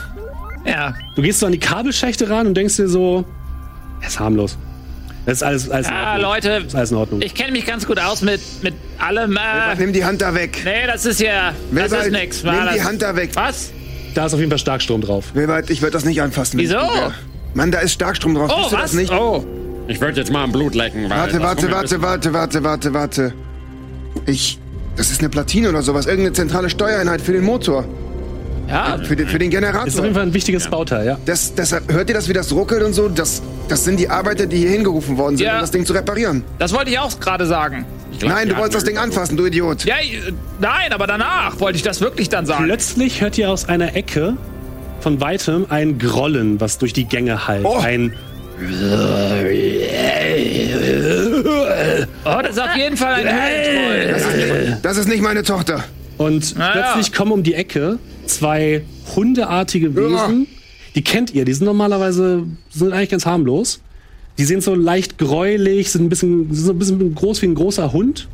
Ja. 0.68 0.94
Du 1.16 1.22
gehst 1.22 1.40
so 1.40 1.46
an 1.46 1.52
die 1.52 1.60
Kabelschächte 1.60 2.30
ran 2.30 2.48
und 2.48 2.56
denkst 2.56 2.76
dir 2.78 2.88
so, 2.88 3.26
das 4.02 4.12
ist 4.14 4.20
harmlos. 4.20 4.58
Das 5.26 5.38
ist 5.40 5.44
alles, 5.44 5.70
alles 5.70 5.88
in 5.88 5.94
Ah, 5.94 6.14
Ordnung. 6.14 6.32
Leute, 6.32 6.50
Das 6.60 6.66
ist 6.68 6.76
alles 6.76 6.92
in 6.92 6.98
Ordnung. 6.98 7.22
ich 7.22 7.34
kenne 7.36 7.52
mich 7.52 7.66
ganz 7.66 7.86
gut 7.86 8.00
aus 8.00 8.22
mit, 8.22 8.40
mit 8.64 8.74
allem. 8.98 9.36
Äh, 9.38 9.76
Nimm 9.78 9.92
die 9.94 10.06
Hand 10.06 10.22
da 10.22 10.34
weg. 10.34 10.62
nee, 10.64 10.88
das 10.88 11.06
ist 11.06 11.20
ja. 11.20 11.54
Das 11.72 11.92
Wilbert, 11.92 12.06
ist 12.06 12.12
nix. 12.12 12.44
nimm 12.44 12.54
war 12.54 12.70
die 12.72 12.78
das- 12.78 12.88
Hand 12.88 13.02
da 13.02 13.16
weg. 13.16 13.32
Was? 13.34 13.72
Da 14.14 14.26
ist 14.26 14.34
auf 14.34 14.40
jeden 14.40 14.52
Fall 14.52 14.58
Starkstrom 14.60 15.02
drauf. 15.02 15.32
Wilbert, 15.34 15.70
ich 15.70 15.82
würde 15.82 15.92
das 15.94 16.06
nicht 16.06 16.22
anfassen. 16.22 16.58
Wieso? 16.60 16.78
Mann, 17.54 17.72
da 17.72 17.80
ist 17.80 17.94
Starkstrom 17.94 18.36
drauf. 18.36 18.52
Oh, 18.56 18.64
was? 18.72 18.72
das 18.72 18.94
nicht? 18.94 19.12
Oh. 19.12 19.46
Ich 19.88 20.00
würde 20.02 20.20
jetzt 20.20 20.32
mal 20.32 20.44
am 20.44 20.52
Blut 20.52 20.76
lecken, 20.76 21.04
weil. 21.10 21.18
Warte, 21.18 21.34
das 21.34 21.42
warte, 21.44 21.72
warte, 21.72 22.02
warte, 22.02 22.34
warte, 22.34 22.64
warte, 22.64 22.94
warte. 22.94 23.34
Ich. 24.26 24.60
Das 24.96 25.12
ist 25.12 25.20
eine 25.20 25.30
Platine 25.30 25.70
oder 25.70 25.82
sowas. 25.84 26.08
Irgendeine 26.08 26.34
zentrale 26.34 26.70
Steuereinheit 26.70 27.22
für 27.22 27.32
den 27.34 27.44
Motor. 27.44 27.86
Ja, 28.68 28.98
Für 29.04 29.16
den, 29.16 29.28
für 29.28 29.40
den 29.40 29.50
Ist 29.52 29.58
auf 29.58 29.64
jeden 29.64 29.74
Generator. 29.74 30.06
Fall 30.14 30.22
ein 30.24 30.34
wichtiges 30.34 30.68
Bauteil, 30.68 31.06
ja. 31.06 31.18
Das, 31.26 31.56
das, 31.56 31.72
hört 31.72 32.10
ihr 32.10 32.16
das, 32.16 32.28
wie 32.28 32.34
das 32.34 32.52
ruckelt 32.52 32.84
und 32.84 32.94
so? 32.94 33.08
Das, 33.08 33.42
das 33.70 33.84
sind 33.86 34.00
die 34.00 34.10
Arbeiter, 34.10 34.46
die 34.46 34.58
hier 34.58 34.70
hingerufen 34.72 35.18
worden 35.18 35.38
sind, 35.38 35.46
Ja. 35.46 35.56
um 35.56 35.62
das 35.62 35.72
Ding 35.72 35.86
zu 35.86 35.94
reparieren. 35.94 36.44
das 36.60 36.74
wollte 36.74 36.92
ich 36.92 37.00
auch 37.00 37.18
gerade 37.20 37.46
sagen. 37.46 37.86
Glaub, 38.20 38.32
Nein, 38.34 38.50
du 38.50 38.56
wolltest 38.58 38.76
das 38.76 38.84
Ding 38.84 38.98
anfassen, 38.98 39.38
du 39.38 39.46
Idiot. 39.46 39.86
Ja, 39.86 39.96
ich- 40.02 40.22
nein, 40.60 40.92
aber 40.92 41.08
danach 41.08 41.60
wollte 41.60 41.78
ich 41.78 41.84
das 41.84 42.02
wirklich 42.02 42.30
dann 42.30 42.46
sagen. 42.46 42.66
Plötzlich 42.66 43.22
hört 43.22 43.38
ihr 43.38 43.50
aus 43.50 43.70
einer 43.70 43.96
Ecke 43.96 44.36
von 45.00 45.22
weitem 45.22 45.66
ein 45.70 45.98
Grollen, 46.00 46.60
was 46.60 46.78
durch 46.78 46.94
die 46.94 47.06
Gänge 47.06 47.48
hallt. 47.48 47.64
Oh. 47.66 47.78
Ein 47.78 48.14
Oh, 52.26 52.42
das 52.42 52.52
ist 52.52 52.60
auf 52.62 52.76
jeden 52.76 52.98
Fall 52.98 53.14
ein 53.14 53.28
Höhlentroll. 53.34 54.08
Das 54.14 54.22
ist, 54.26 54.36
nicht, 54.36 54.78
das 54.86 54.98
ist 54.98 55.08
nicht 55.08 55.22
meine 55.22 55.44
Tochter. 55.44 55.84
und 56.18 56.56
Na 56.58 56.76
ja. 56.76 56.82
plötzlich 56.94 57.14
kommen 57.14 57.32
um 57.32 57.44
die 57.44 57.54
Ecke 57.54 58.00
zwei 58.28 58.84
hundeartige 59.16 59.96
Wesen. 59.96 60.48
Die 60.96 61.04
kennt 61.04 61.34
ihr, 61.34 61.46
die 61.46 61.54
sind 61.54 61.66
normalerweise 61.66 62.44
sind 62.70 62.92
eigentlich 62.92 63.10
ganz 63.10 63.26
harmlos. 63.26 63.82
Die 64.38 64.46
sind 64.46 64.62
so 64.64 64.76
leicht 64.76 65.18
gräulich, 65.18 65.92
sind 65.92 66.04
ein 66.04 66.10
bisschen, 66.10 66.54
sind 66.54 66.66
so 66.66 66.72
ein 66.72 66.80
bisschen 66.80 67.16
groß 67.16 67.42
wie 67.42 67.48
ein 67.48 67.56
großer 67.56 67.92
Hund. 67.92 68.28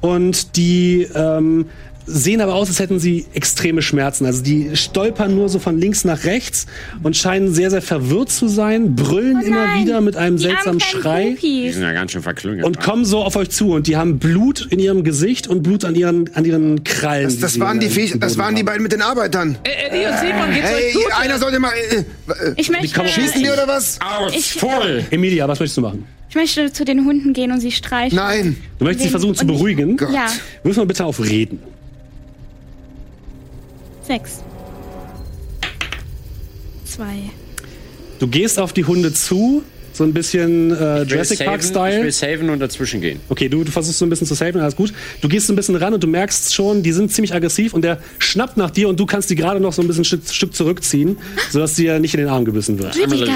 Und 0.00 0.56
die 0.56 1.06
ähm, 1.14 1.66
sehen 2.06 2.40
aber 2.40 2.54
aus, 2.54 2.68
als 2.68 2.78
hätten 2.78 2.98
sie 2.98 3.26
extreme 3.34 3.82
Schmerzen. 3.82 4.26
Also 4.26 4.42
die 4.42 4.76
stolpern 4.76 5.34
nur 5.34 5.48
so 5.48 5.58
von 5.58 5.78
links 5.78 6.04
nach 6.04 6.24
rechts 6.24 6.66
und 7.02 7.16
scheinen 7.16 7.52
sehr, 7.52 7.70
sehr 7.70 7.82
verwirrt 7.82 8.30
zu 8.30 8.48
sein, 8.48 8.94
brüllen 8.94 9.38
Oh 9.42 9.46
immer 9.46 9.80
wieder 9.80 10.00
mit 10.00 10.16
einem 10.16 10.36
die 10.36 10.44
seltsamen 10.44 10.80
Schrei. 10.80 11.36
Die 11.40 11.70
sind 11.70 11.82
ja 11.82 11.92
ganz 11.92 12.12
schön 12.12 12.22
verklüngelt. 12.22 12.64
Und 12.64 12.76
wa? 12.78 12.80
kommen 12.82 13.04
so 13.04 13.22
auf 13.22 13.36
euch 13.36 13.50
zu 13.50 13.72
und 13.72 13.86
die 13.86 13.96
haben 13.96 14.18
Blut 14.18 14.66
in 14.70 14.78
ihrem 14.78 15.04
Gesicht 15.04 15.46
und 15.48 15.62
Blut 15.62 15.84
an 15.84 15.94
ihren, 15.94 16.34
an 16.34 16.44
ihren 16.44 16.84
Krallen. 16.84 17.24
Das, 17.24 17.38
das 17.38 17.60
waren 17.60 17.80
die, 17.80 17.88
Viech, 17.88 18.14
das 18.18 18.36
waren 18.38 18.54
die 18.54 18.62
beiden 18.62 18.82
mit 18.82 18.92
den 18.92 19.02
Arbeitern. 19.02 19.56
Äh, 19.64 20.06
und 20.08 20.18
Simon 20.18 20.52
geht's 20.54 20.68
Hey, 20.68 20.86
euch 20.88 20.94
gut? 20.94 21.12
einer 21.20 21.38
sollte 21.38 21.58
mal. 21.58 21.72
Äh, 21.72 21.96
äh, 21.98 22.54
Ich 22.56 22.70
möchte, 22.70 23.08
schießen 23.08 23.42
die 23.42 23.48
oder 23.50 23.66
was? 23.68 23.98
Aus, 24.00 24.32
Ich- 24.34 24.52
voll! 24.54 25.04
Emilia, 25.10 25.46
was 25.48 25.60
möchtest 25.60 25.76
du 25.78 25.82
machen? 25.82 26.04
ich 26.28 26.34
möchte 26.36 26.72
zu 26.72 26.86
den 26.86 27.04
Hunden 27.04 27.34
gehen 27.34 27.52
und 27.52 27.60
sie 27.60 27.70
streichen. 27.70 28.16
Nein. 28.16 28.56
Du 28.78 28.84
möchtest 28.86 29.04
sie 29.04 29.10
versuchen 29.10 29.34
zu 29.34 29.42
ich- 29.44 29.46
beruhigen. 29.52 29.98
Gott. 29.98 30.12
Ja, 30.14 30.28
Wirf 30.62 30.76
mal 30.78 30.86
bitte 30.86 31.04
auf 31.04 31.20
Reden. 31.20 31.58
Sechs. 34.06 34.42
Zwei. 36.84 37.30
Du 38.18 38.26
gehst 38.28 38.58
auf 38.58 38.72
die 38.72 38.84
Hunde 38.84 39.12
zu, 39.12 39.62
so 39.94 40.04
ein 40.04 40.12
bisschen 40.12 40.70
äh, 40.70 41.02
Jurassic 41.02 41.38
saven, 41.38 41.40
Ich 41.40 41.46
Park-Style. 41.72 42.04
will 42.04 42.12
saven 42.12 42.50
und 42.50 42.60
dazwischen 42.60 43.00
gehen. 43.00 43.20
Okay, 43.28 43.48
du, 43.48 43.64
du 43.64 43.70
versuchst 43.72 43.98
so 43.98 44.06
ein 44.06 44.10
bisschen 44.10 44.26
zu 44.26 44.34
saven, 44.34 44.60
alles 44.60 44.76
gut. 44.76 44.92
Du 45.20 45.28
gehst 45.28 45.46
so 45.46 45.52
ein 45.52 45.56
bisschen 45.56 45.76
ran 45.76 45.92
und 45.94 46.02
du 46.02 46.06
merkst 46.06 46.54
schon, 46.54 46.82
die 46.82 46.92
sind 46.92 47.12
ziemlich 47.12 47.34
aggressiv 47.34 47.74
und 47.74 47.82
der 47.82 47.98
schnappt 48.18 48.56
nach 48.56 48.70
dir 48.70 48.88
und 48.88 49.00
du 49.00 49.06
kannst 49.06 49.30
die 49.30 49.34
gerade 49.34 49.60
noch 49.60 49.72
so 49.72 49.82
ein 49.82 49.88
bisschen 49.88 50.04
Stück, 50.04 50.22
Stück 50.30 50.54
zurückziehen, 50.54 51.18
sodass 51.50 51.74
dir 51.74 51.98
nicht 51.98 52.14
in 52.14 52.20
den 52.20 52.28
Arm 52.28 52.44
gebissen 52.44 52.78
wird. 52.78 52.94
Rüdiger. 52.96 53.26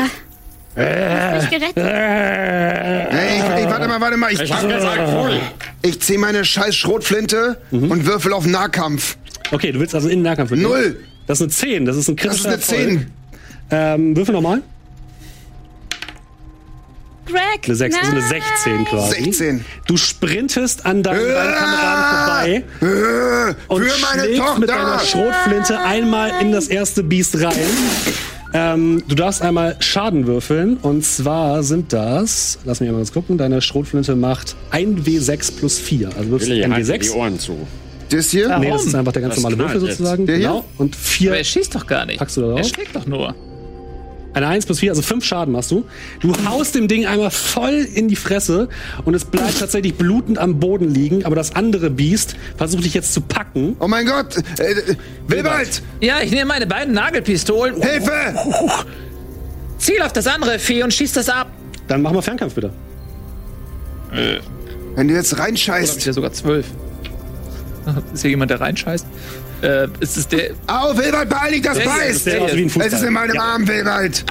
Du 0.77 0.83
hast 0.83 1.51
mich 1.51 1.59
gerettet. 1.59 1.77
Hey, 1.83 3.39
ich, 3.39 3.65
ich, 3.65 3.71
warte 3.71 3.89
mal, 3.89 3.99
warte 4.01 4.17
mal. 4.19 4.31
Ich, 4.31 4.41
Ich 4.43 4.53
hab 4.53 4.69
gesagt, 4.69 5.09
voll! 5.11 5.41
ich 5.81 6.01
zieh 6.01 6.19
meine 6.19 6.45
scheiß 6.45 6.77
Schrotflinte 6.77 7.59
Mhm. 7.71 7.91
und 7.91 8.07
würfel 8.07 8.35
auf 8.35 8.47
Nahkampf. 8.47 9.17
Okay, 9.53 9.73
du 9.73 9.81
willst 9.81 9.95
also 9.95 10.09
in 10.09 10.19
den 10.19 10.23
Nahkampf 10.25 10.51
mit? 10.51 10.61
Null. 10.61 10.99
Das 11.27 11.41
ist 11.41 11.43
eine 11.43 11.51
10, 11.73 11.85
das 11.87 11.97
ist 11.97 12.09
ein 12.09 12.17
Das 12.17 12.37
ist 12.37 12.45
kritischer 12.45 12.77
eine 12.77 12.89
10. 12.99 13.07
Ähm, 13.71 14.17
würfel 14.17 14.35
nochmal. 14.35 14.63
Greg. 17.27 17.65
Eine 17.65 17.75
6, 17.75 17.97
also 17.97 18.11
eine 18.13 18.21
nein. 18.21 18.29
16 18.29 18.85
quasi. 18.85 19.25
16. 19.25 19.65
Du 19.89 19.97
sprintest 19.97 20.87
an 20.87 21.03
deinen, 21.03 21.27
deinen 21.27 21.55
Ah! 21.55 21.59
Kameraden 21.59 22.15
vorbei 22.15 22.65
Äh, 22.81 23.55
und 23.67 23.83
für 23.85 24.01
meine 24.01 24.23
schlägst 24.23 24.59
mit 24.59 24.69
deiner 24.69 24.93
Tochter. 24.99 25.07
Schrotflinte 25.07 25.81
einmal 25.81 26.31
in 26.41 26.53
das 26.53 26.69
erste 26.69 27.03
Biest 27.03 27.43
rein. 27.43 27.53
Ähm, 28.55 29.03
du 29.09 29.17
darfst 29.17 29.43
einmal 29.43 29.77
Schaden 29.81 30.27
würfeln 30.29 30.77
und 30.77 31.05
zwar 31.05 31.65
sind 31.65 31.93
das, 31.93 32.59
lass 32.65 32.79
mich 32.79 32.89
einmal 32.89 33.03
kurz 33.03 33.13
gucken, 33.13 33.39
deine 33.39 33.61
Schrotflinte 33.61 34.15
macht 34.15 34.55
1W6 34.71 35.59
plus 35.59 35.79
4. 35.81 36.09
Also 36.17 36.31
würfelst 36.31 36.51
Willi, 36.53 36.63
du 36.63 36.73
halt 36.73 36.87
dir 36.87 36.99
die 36.99 37.05
1W6. 37.11 37.15
Ohren 37.17 37.39
zu. 37.41 37.67
Das 38.11 38.31
hier? 38.31 38.57
Nee, 38.59 38.71
das 38.71 38.87
ist 38.87 38.95
einfach 38.95 39.13
der 39.13 39.23
ganz 39.23 39.35
Das 39.35 39.43
normale 39.43 39.59
Würfel 39.59 39.81
sozusagen. 39.81 40.27
Der 40.27 40.37
hier? 40.37 40.47
Genau. 40.49 40.65
Und 40.79 40.95
Aber 40.95 41.03
4, 41.05 41.33
er 41.37 41.45
schießt 41.45 41.75
doch 41.75 41.87
gar 41.87 42.07
nicht. 42.07 42.19
Packst 42.19 42.37
du 42.37 42.43
da 42.43 42.49
Er 42.49 42.55
drauf? 42.57 42.69
schlägt 42.69 42.95
doch 42.95 43.07
nur. 43.07 43.35
eine 44.33 44.47
1 44.49 44.67
plus 44.67 44.81
4, 44.81 44.91
also 44.93 45.03
5 45.03 45.25
Schaden 45.25 45.53
machst 45.53 45.71
du. 45.71 45.85
Du 46.21 46.33
haust 46.49 46.75
dem 46.75 46.89
Ding 46.89 47.07
einmal 47.07 47.31
voll 47.31 47.87
in 47.95 48.07
die 48.09 48.17
Fresse 48.17 48.69
und 49.07 49.15
es 49.15 49.25
bleibt 49.25 49.59
tatsächlich 49.59 49.95
blutend 49.95 50.39
am 50.39 50.61
Boden 50.61 50.93
liegen, 50.93 51.25
aber 51.25 51.35
das 51.37 51.57
andere 51.57 51.89
Biest 51.91 52.37
versucht 52.57 52.85
dich 52.85 52.93
jetzt 52.95 53.13
zu 53.15 53.23
packen. 53.23 53.77
Oh 53.81 53.89
mein 53.89 54.07
Gott. 54.07 54.37
Äh, 54.59 54.73
äh, 54.73 54.97
Wilbald, 55.27 55.83
Ja, 56.01 56.17
ich 56.23 56.31
nehme 56.31 56.45
meine 56.47 56.67
beiden 56.67 56.93
Nagelpistolen, 56.95 57.81
Hilfe. 57.83 58.11
ziel 59.79 60.03
auf 60.03 60.13
das 60.13 60.27
andere 60.27 60.59
Vieh 60.59 60.83
und 60.83 60.93
schieß 60.93 61.13
das 61.15 61.29
ab. 61.29 61.49
Dann 61.89 62.03
machen 62.03 62.17
wir 62.17 62.23
Fernkampf 62.23 62.55
bitte. 62.55 62.71
Wenn 64.95 65.09
du 65.09 65.15
jetzt 65.15 65.33
Oder 65.33 65.43
hab 65.43 65.49
ich 65.49 65.69
reinscheißt. 65.69 66.07
ja 66.07 66.13
sogar 66.13 66.33
zwölf. 66.33 66.67
Ist 68.15 68.23
hier 68.23 68.31
jemand, 68.31 68.51
der 68.51 68.61
reinscheißt? 68.61 69.07
Äh, 69.63 69.89
ist 70.01 70.17
es 70.17 70.29
der. 70.29 70.51
Au, 70.67 70.97
Wilbald, 70.97 71.29
beeil 71.31 71.53
dich, 71.53 71.63
das 71.63 71.79
beißt. 71.79 72.27
Es 72.27 72.93
ist 72.93 73.03
in 73.03 73.13
meinem 73.15 73.35
Ja. 73.35 73.41
Arm, 73.43 73.67
Wilbald. 73.67 74.25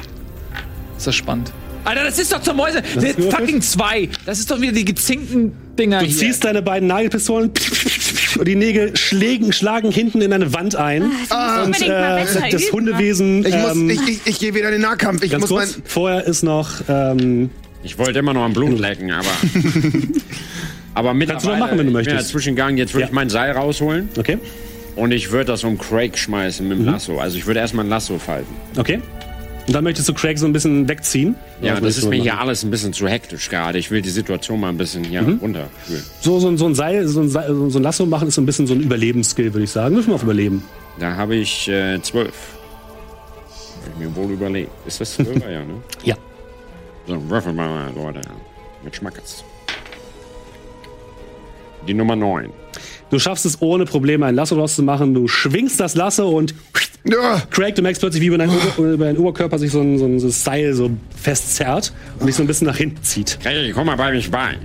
Ist 0.98 1.08
das 1.08 1.16
spannend. 1.16 1.52
Alter, 1.84 2.04
das 2.04 2.18
ist 2.20 2.32
doch 2.32 2.42
zur 2.42 2.54
Mäuse. 2.56 2.82
Das 2.96 3.14
fucking 3.34 3.62
zwei. 3.62 4.10
Das 4.26 4.40
ist 4.40 4.50
doch 4.50 4.60
wieder 4.60 4.72
die 4.72 4.86
gezinkten 4.86 5.52
Dinger 5.78 6.00
Du 6.00 6.06
hier. 6.06 6.16
ziehst 6.18 6.44
deine 6.44 6.62
beiden 6.64 6.88
Nagelpistolen 6.88 7.52
und 8.40 8.48
die 8.48 8.56
Nägel 8.56 8.96
schlägen, 8.98 9.52
schlagen 9.54 9.92
hinten 9.92 10.22
in 10.22 10.34
eine 10.34 10.54
Wand 10.54 10.76
ein. 10.76 11.12
Ah, 11.30 11.64
und 11.64 11.80
äh, 11.82 12.26
das 12.52 12.64
üben, 12.64 12.72
Hundewesen. 12.74 13.46
Ich, 13.46 13.56
muss, 13.56 13.72
ähm, 13.74 13.90
ich, 13.90 14.08
ich, 14.08 14.20
ich 14.26 14.40
gehe 14.40 14.54
wieder 14.56 14.68
in 14.68 14.74
den 14.74 14.82
Nahkampf. 14.82 15.22
Ich 15.24 15.32
ganz 15.32 15.42
muss 15.42 15.50
kurz, 15.50 15.78
mein. 15.78 15.84
vorher 15.86 16.24
ist 16.26 16.44
noch. 16.44 16.70
Ähm, 16.88 17.50
Ich 17.84 17.98
wollte 18.00 18.18
immer 18.20 18.34
noch 18.34 18.44
am 18.44 18.54
Blut 18.54 18.80
lecken, 18.80 19.12
aber. 19.12 19.28
aber 20.96 21.14
mittlerweile. 21.14 21.34
Kannst 21.34 21.46
du 21.46 21.50
noch 21.52 21.58
machen, 21.60 21.78
wenn 21.78 21.86
du 21.86 21.92
möchtest. 21.94 22.16
ja 22.18 22.24
Zwischengang, 22.32 22.78
jetzt 22.78 22.94
würde 22.94 23.02
Ja. 23.02 23.08
ich 23.08 23.14
mein 23.14 23.30
Seil 23.30 23.52
rausholen 23.52 24.10
okay, 24.18 24.38
und 24.96 25.12
ich 25.12 25.32
würde 25.32 25.46
das 25.46 25.64
um 25.64 25.78
Craig 25.78 26.18
schmeißen 26.18 26.68
mit 26.68 26.80
dem 26.80 26.86
Lasso. 26.86 27.20
Also 27.20 27.38
ich 27.38 27.46
würde 27.46 27.60
erstmal 27.60 27.86
ein 27.86 27.90
Lasso 27.90 28.18
falten. 28.18 28.54
okay. 28.78 29.00
Und 29.68 29.74
dann 29.74 29.84
möchtest 29.84 30.08
du 30.08 30.14
Craig 30.14 30.38
so 30.38 30.46
ein 30.46 30.54
bisschen 30.54 30.88
wegziehen. 30.88 31.34
Ja, 31.60 31.74
Was 31.74 31.82
das 31.82 31.98
ist 31.98 32.04
mir 32.04 32.10
machen? 32.18 32.22
hier 32.22 32.40
alles 32.40 32.62
ein 32.62 32.70
bisschen 32.70 32.94
zu 32.94 33.08
hektisch 33.08 33.50
gerade. 33.50 33.80
Ich 33.80 33.90
will 33.90 34.00
die 34.04 34.12
Situation 34.12 34.60
mal 34.60 34.70
ein 34.70 34.78
bisschen 34.78 35.04
hier 35.04 35.22
runterführen. 35.22 36.04
So, 36.22 36.38
so, 36.40 36.56
so 36.56 36.68
ein 36.68 36.76
Seil, 36.76 37.08
so 37.08 37.22
ein, 37.22 37.30
Seil, 37.30 37.48
so 37.70 37.80
ein 37.80 37.82
Lasso 37.82 38.06
machen 38.06 38.28
ist 38.28 38.36
so 38.36 38.42
ein 38.42 38.46
bisschen 38.46 38.68
so 38.68 38.76
ein 38.76 38.82
Überlebensskill, 38.82 39.52
würde 39.56 39.64
ich 39.64 39.72
sagen. 39.72 39.96
Müssen 39.96 40.10
wir 40.10 40.16
auf 40.16 40.22
Überleben. 40.24 40.64
Da 41.00 41.16
habe 41.16 41.34
ich 41.36 41.68
äh, 41.68 42.00
zwölf. 42.04 42.32
Hab 43.84 43.94
ich 44.00 44.08
mir 44.08 44.16
wohl 44.16 44.32
überlegt. 44.34 44.70
Ist 44.86 45.02
das 45.02 45.16
zwölfer, 45.16 45.50
ja, 45.52 45.62
ne? 45.62 45.74
Ja. 46.04 46.16
So, 47.08 47.28
würfel 47.28 47.52
mal, 47.54 47.92
Leute. 47.96 48.22
Mit 48.84 48.96
Schmackes. 48.96 49.44
Die 51.88 51.94
Nummer 51.94 52.16
neun. 52.16 52.50
Du 53.10 53.20
schaffst 53.20 53.46
es 53.46 53.62
ohne 53.62 53.86
Probleme, 53.86 54.26
ein 54.26 54.36
Lasso 54.36 54.56
draus 54.56 54.76
zu 54.76 54.84
machen. 54.84 55.14
Du 55.14 55.28
schwingst 55.28 55.80
das 55.80 55.96
Lasso 55.96 56.30
und 56.30 56.56
Ja, 57.08 57.42
Craig, 57.52 57.76
du 57.76 57.82
merkst 57.84 58.02
plötzlich, 58.02 58.22
wie 58.22 58.28
über 58.28 58.38
deinen, 58.40 58.52
Ober 58.52 58.94
über 58.94 59.06
deinen 59.06 59.18
Oberkörper 59.18 59.60
sich 59.60 59.72
so 59.72 59.80
ein, 59.82 59.98
so 60.00 60.06
ein 60.06 60.20
so 60.20 60.30
Seil 60.30 60.74
so 60.74 60.90
festzerrt 61.16 61.94
und 62.20 62.26
dich 62.28 62.36
so 62.36 62.44
ein 62.44 62.48
bisschen 62.48 62.66
nach 62.68 62.78
hinten 62.78 63.02
zieht. 63.04 63.38
Hey, 63.44 63.72
komm 63.74 63.86
mal 63.86 63.96
bei 63.96 64.12
mich 64.12 64.30
bei. 64.32 64.58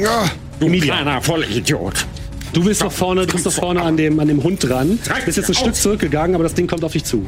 ja. 0.00 0.24
Du 0.60 0.66
Emilia. 0.66 0.94
kleiner 0.94 1.20
Vollidiot. 1.22 2.06
Du 2.52 2.62
bist 2.62 2.80
noch 2.82 2.92
vorne, 2.92 3.26
du 3.26 3.32
bist 3.32 3.44
noch 3.44 3.52
vorne 3.52 3.82
an 3.82 3.96
dem, 3.96 4.20
an 4.20 4.28
dem 4.28 4.40
Hund 4.42 4.62
dran. 4.68 5.00
Treib 5.04 5.24
Bist 5.24 5.36
jetzt 5.36 5.48
ein 5.48 5.54
Stück 5.54 5.74
zurückgegangen, 5.74 6.34
aber 6.36 6.44
das 6.44 6.54
Ding 6.54 6.68
kommt 6.68 6.84
auf 6.84 6.92
dich 6.92 7.04
zu. 7.04 7.26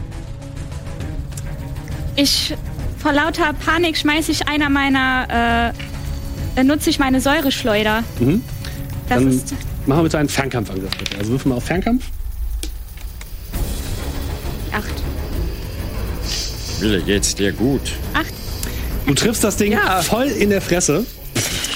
Ich, 2.15 2.55
vor 2.99 3.13
lauter 3.13 3.53
Panik 3.53 3.97
schmeiße 3.97 4.31
ich 4.31 4.47
einer 4.49 4.71
meiner, 4.71 5.73
äh, 5.73 5.73
dann 6.55 6.67
nutze 6.69 6.91
ich 6.91 6.99
meine 7.01 7.21
Säureschleuder. 7.21 8.05
Das. 9.09 9.19
Dann 9.19 9.29
ist, 9.31 9.55
machen 9.87 10.01
wir 10.01 10.03
bitte 10.05 10.19
einen 10.19 10.29
Fernkampfangriff 10.29 10.97
bitte. 10.99 11.19
Also 11.19 11.31
würfeln 11.33 11.53
wir 11.53 11.57
auf 11.57 11.65
Fernkampf. 11.65 12.05
acht. 14.73 15.03
Wille, 16.81 17.01
geht's 17.03 17.35
dir 17.35 17.53
gut? 17.53 17.81
Acht. 18.15 18.33
Du 19.07 19.15
triffst 19.15 19.43
das 19.45 19.57
Ding 19.57 19.73
Ja. 19.73 20.03
voll 20.03 20.27
in 20.27 20.51
der 20.51 20.61
Fresse. 20.61 21.07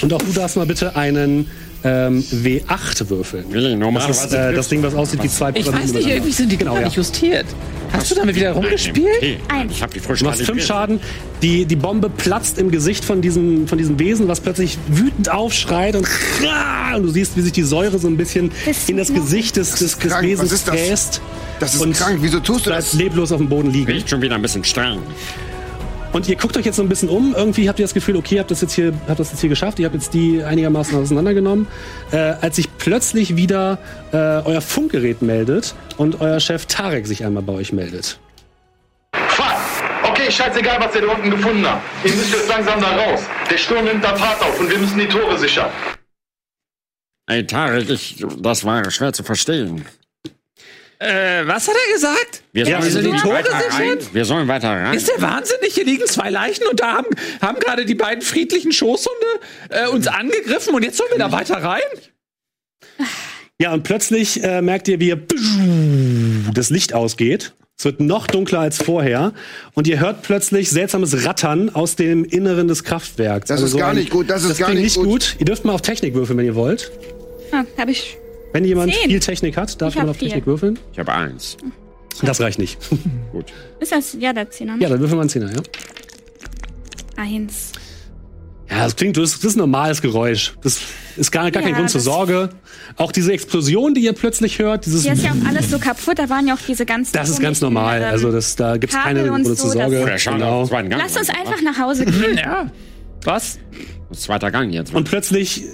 Und 0.03 0.13
auch 0.13 0.19
du 0.23 0.33
darfst 0.33 0.57
mal 0.57 0.67
bitte 0.67 0.97
einen 0.97 1.49
ähm, 1.85 2.23
W8 2.23 3.09
würfeln. 3.09 3.45
Willi, 3.51 3.79
Das 3.95 4.25
ist 4.27 4.33
äh, 4.33 4.53
das 4.53 4.69
Ding, 4.69 4.83
was 4.83 4.95
aussieht 4.95 5.23
wie 5.23 5.29
zwei 5.29 5.51
Ich 5.55 5.71
weiß 5.71 5.93
nicht, 5.93 6.07
irgendwie 6.07 6.33
sind 6.33 6.51
die 6.53 6.57
Genau, 6.57 6.77
ja. 6.77 6.83
nicht 6.85 6.97
justiert. 6.97 7.47
Hast 7.93 8.11
du 8.11 8.15
damit 8.15 8.37
wieder 8.37 8.53
rumgespielt? 8.53 9.09
Okay, 9.17 9.39
Eins. 9.49 9.73
ich 9.73 9.83
habe 9.83 9.93
die 9.93 9.99
frisch 10.01 10.21
Du 10.21 10.27
machst 10.27 10.43
fünf. 10.43 10.65
Schaden. 10.65 11.01
Die, 11.43 11.65
die 11.65 11.77
Bombe 11.77 12.09
platzt 12.09 12.59
im 12.59 12.71
Gesicht 12.71 13.05
von 13.05 13.21
diesem, 13.21 13.67
von 13.67 13.79
diesem 13.79 13.99
Wesen, 13.99 14.29
was 14.29 14.41
plötzlich 14.41 14.79
wütend 14.89 15.31
aufschreit 15.31 15.97
und, 15.97 16.07
und 16.95 17.03
du 17.03 17.09
siehst, 17.09 17.37
wie 17.37 17.41
sich 17.41 17.53
die 17.53 17.63
Säure 17.63 17.99
so 17.99 18.07
ein 18.09 18.17
bisschen 18.17 18.53
Das 18.67 18.89
in 18.89 18.97
das 18.97 19.13
Gesicht 19.13 19.57
des, 19.57 19.71
des, 19.77 19.99
des 19.99 20.11
krank. 20.11 20.23
Wesens 20.25 20.63
fräst. 20.63 21.21
Das 21.59 21.75
ist 21.75 21.81
Und 21.81 21.97
krank. 21.97 22.19
Wieso 22.21 22.41
tust 22.41 22.67
du 22.67 22.71
Bleibt 22.71 22.83
das? 22.85 22.93
leblos 22.95 23.33
auf 23.33 23.39
dem 23.39 23.49
Boden 23.49 23.71
liegen. 23.71 23.91
Riecht 23.91 24.09
schon 24.09 24.23
wieder 24.23 24.35
ein 24.37 24.43
bisschen 24.43 24.65
streng. 24.65 24.99
Und 26.13 26.29
ihr 26.29 26.37
guckt 26.37 26.57
euch 26.57 26.67
jetzt 26.67 26.77
so 26.77 26.83
ein 26.83 26.89
bisschen 26.89 27.09
um. 27.09 27.35
Irgendwie 27.37 27.69
habt 27.69 27.79
ihr 27.79 27.85
das 27.85 27.95
Gefühl, 27.95 28.17
okay, 28.17 28.41
habt 28.41 28.51
das 28.51 28.61
jetzt 28.61 28.73
hier, 28.73 28.93
habt 29.07 29.21
das 29.21 29.31
jetzt 29.31 29.41
hier 29.41 29.49
geschafft. 29.49 29.79
Ihr 29.79 29.87
habt 29.87 29.95
jetzt 29.95 30.13
die 30.13 30.43
einigermaßen 30.43 30.99
auseinandergenommen. 30.99 31.69
Äh, 32.11 32.35
als 32.41 32.57
sich 32.57 32.69
plötzlich 32.79 33.37
wieder 33.37 33.79
äh, 34.13 34.17
euer 34.17 34.61
Funkgerät 34.61 35.23
meldet 35.23 35.75
und 35.99 36.21
euer 36.21 36.41
Chef 36.41 36.67
Tarek 36.67 37.07
sich 37.07 37.25
einmal 37.25 37.45
bei 37.45 37.53
euch 37.53 37.73
meldet. 37.73 38.19
Fuck! 39.29 39.55
Okay, 40.03 40.31
scheißegal, 40.31 40.79
was 40.81 40.95
ihr 40.97 41.03
da 41.03 41.09
unten 41.13 41.31
gefunden 41.31 41.65
habt. 41.65 41.83
Ihr 42.05 42.13
müsst 42.13 42.33
jetzt 42.33 42.49
langsam 42.49 42.81
da 42.81 42.89
raus. 42.89 43.21
Der 43.49 43.57
Sturm 43.57 43.85
nimmt 43.85 44.03
da 44.03 44.17
Fahrt 44.17 44.43
auf 44.43 44.59
und 44.59 44.69
wir 44.69 44.79
müssen 44.79 44.99
die 44.99 45.07
Tore 45.07 45.39
sichern. 45.39 45.71
Ey, 47.27 47.47
Tarek, 47.47 47.89
ich, 47.89 48.25
das 48.39 48.65
war 48.65 48.91
schwer 48.91 49.13
zu 49.13 49.23
verstehen. 49.23 49.85
Äh, 51.03 51.47
was 51.47 51.67
hat 51.67 51.75
er 51.89 51.95
gesagt? 51.95 52.43
Wir 52.53 52.67
Ja, 52.67 52.73
sollen 52.73 52.85
wir 52.85 52.91
sind 52.91 53.05
die 53.05 53.29
rein. 53.29 53.99
sichern? 54.01 54.15
Wir 54.15 54.25
sollen 54.27 54.49
weiter 54.49 54.69
rein. 54.69 54.93
Ist 54.95 55.09
der 55.09 55.21
wahnsinnig? 55.23 55.73
Hier 55.73 55.85
liegen 55.87 56.07
zwei 56.07 56.29
Leichen 56.29 56.67
und 56.67 56.79
da 56.81 56.93
haben, 56.93 57.07
haben 57.41 57.59
gerade 57.59 57.87
die 57.87 57.95
beiden 57.95 58.21
friedlichen 58.23 58.71
Schoßhunde 58.71 59.27
äh, 59.71 59.87
uns 59.89 60.07
angegriffen 60.09 60.75
und 60.75 60.83
jetzt 60.85 60.99
sollen 60.99 61.11
wir 61.11 61.19
da 61.19 61.33
weiter 61.33 61.55
rein? 61.63 61.81
Ja, 63.59 63.73
und 63.73 63.83
plötzlich 63.83 64.45
äh, 64.45 64.61
merkt 64.61 64.89
ihr, 64.89 65.01
wie 65.01 65.09
ihr 65.09 65.23
das 66.53 66.69
Licht 66.69 66.93
ausgeht. 66.93 67.55
Es 67.79 67.87
wird 67.87 68.01
noch 68.01 68.27
dunkler 68.27 68.61
als 68.61 68.77
vorher. 68.77 69.33
Und 69.73 69.87
ihr 69.89 70.01
hört 70.01 70.21
plötzlich 70.21 70.69
seltsames 70.69 71.25
Rattern 71.25 71.71
aus 71.75 71.97
dem 71.97 72.27
Inneren 72.27 72.69
des 72.69 72.85
Kraftwerks. 72.85 73.51
Also 73.51 73.65
Das 73.65 73.73
ist 73.73 73.79
gar 73.79 73.95
nicht 73.95 74.11
gut, 74.11 74.29
das 74.29 74.45
ist 74.45 74.59
gar 74.59 74.69
klingt 74.69 74.83
nicht 74.85 74.97
gut. 74.97 75.37
Ihr 75.39 75.47
dürft 75.47 75.65
mal 75.65 75.73
auf 75.73 75.81
Technik 75.81 76.13
würfeln, 76.13 76.39
wenn 76.39 76.45
ihr 76.45 76.55
wollt. 76.57 76.93
Ah, 77.53 77.65
hab 77.79 77.89
ich. 77.89 78.19
Wenn 78.53 78.65
jemand 78.65 78.93
Zehn. 78.93 79.11
viel 79.11 79.21
Technik 79.21 79.57
hat, 79.57 79.81
darf 79.81 79.91
Ich 79.91 79.97
man 79.97 80.05
hab 80.05 80.11
auf 80.11 80.17
Technik 80.19 80.45
vier. 80.45 80.47
würfeln. 80.47 80.79
Ich 80.93 80.99
habe 80.99 81.13
eins. 81.13 81.57
Das 82.23 82.41
reicht 82.41 82.59
nicht. 82.59 82.79
Gut. 83.33 83.47
Ist 83.79 83.93
das, 83.93 84.17
ja, 84.19 84.33
der 84.33 84.51
Zehner, 84.51 84.77
ne? 84.77 84.83
ja, 84.83 84.89
dann 84.89 84.99
würfeln 85.01 85.19
wir 85.19 85.23
einen 85.23 85.31
Zehner, 85.31 85.53
ja? 85.55 85.61
Eins. 87.17 87.73
Ja, 88.69 88.85
das 88.85 88.95
klingt, 88.95 89.17
das 89.17 89.35
ist 89.37 89.57
ein 89.57 89.59
normales 89.59 90.01
Geräusch. 90.01 90.55
Das 90.63 90.81
ist 91.17 91.33
gar, 91.33 91.51
gar 91.51 91.61
kein 91.63 91.73
Ja, 91.73 91.77
Grund 91.79 91.91
zur 91.91 91.99
das- 91.99 92.05
Sorge. 92.05 92.51
Auch 92.97 93.11
diese 93.13 93.33
Explosion, 93.33 93.95
die 93.95 94.03
ihr 94.03 94.13
plötzlich 94.13 94.59
hört, 94.59 94.87
dieses, 94.87 95.03
Hier 95.03 95.13
ist 95.15 95.25
ja 95.25 95.31
auch 95.33 95.49
alles 95.49 95.71
so 95.71 95.79
kaputt, 95.79 96.19
da 96.19 96.29
waren 96.29 96.47
ja 96.47 96.55
auch 96.55 96.61
diese 96.67 96.87
ganzen. 96.87 97.13
das 97.13 97.29
ist 97.31 97.41
ganz 97.41 97.59
komischen, 97.61 97.75
normal. 97.75 98.01
ähm, 98.03 98.09
Also 98.11 98.31
das, 98.31 98.55
da 98.57 98.77
gibt's 98.77 98.95
Kabel 98.95 99.15
keine 99.15 99.23
und 99.33 99.43
Gründe 99.43 99.57
zur 99.57 99.71
so, 99.71 99.79
das- 99.79 99.91
Sorge. 99.91 100.19
Schade, 100.19 100.37
Genau. 100.39 100.67
zweiten 100.67 100.89
Gang. 100.91 101.03
Lasst 101.03 101.19
uns 101.19 101.31
einfach 101.31 101.63
nach 101.63 101.79
Hause 101.79 102.05
gehen. 102.05 102.37
Ja. 102.45 102.71
Was? 103.25 103.59
Das 104.09 104.19
ist 104.19 104.25
Zweiter 104.25 104.51
Gang 104.51 104.73
jetzt. 104.73 104.95
Und 104.95 105.05
plötzlich 105.09 105.65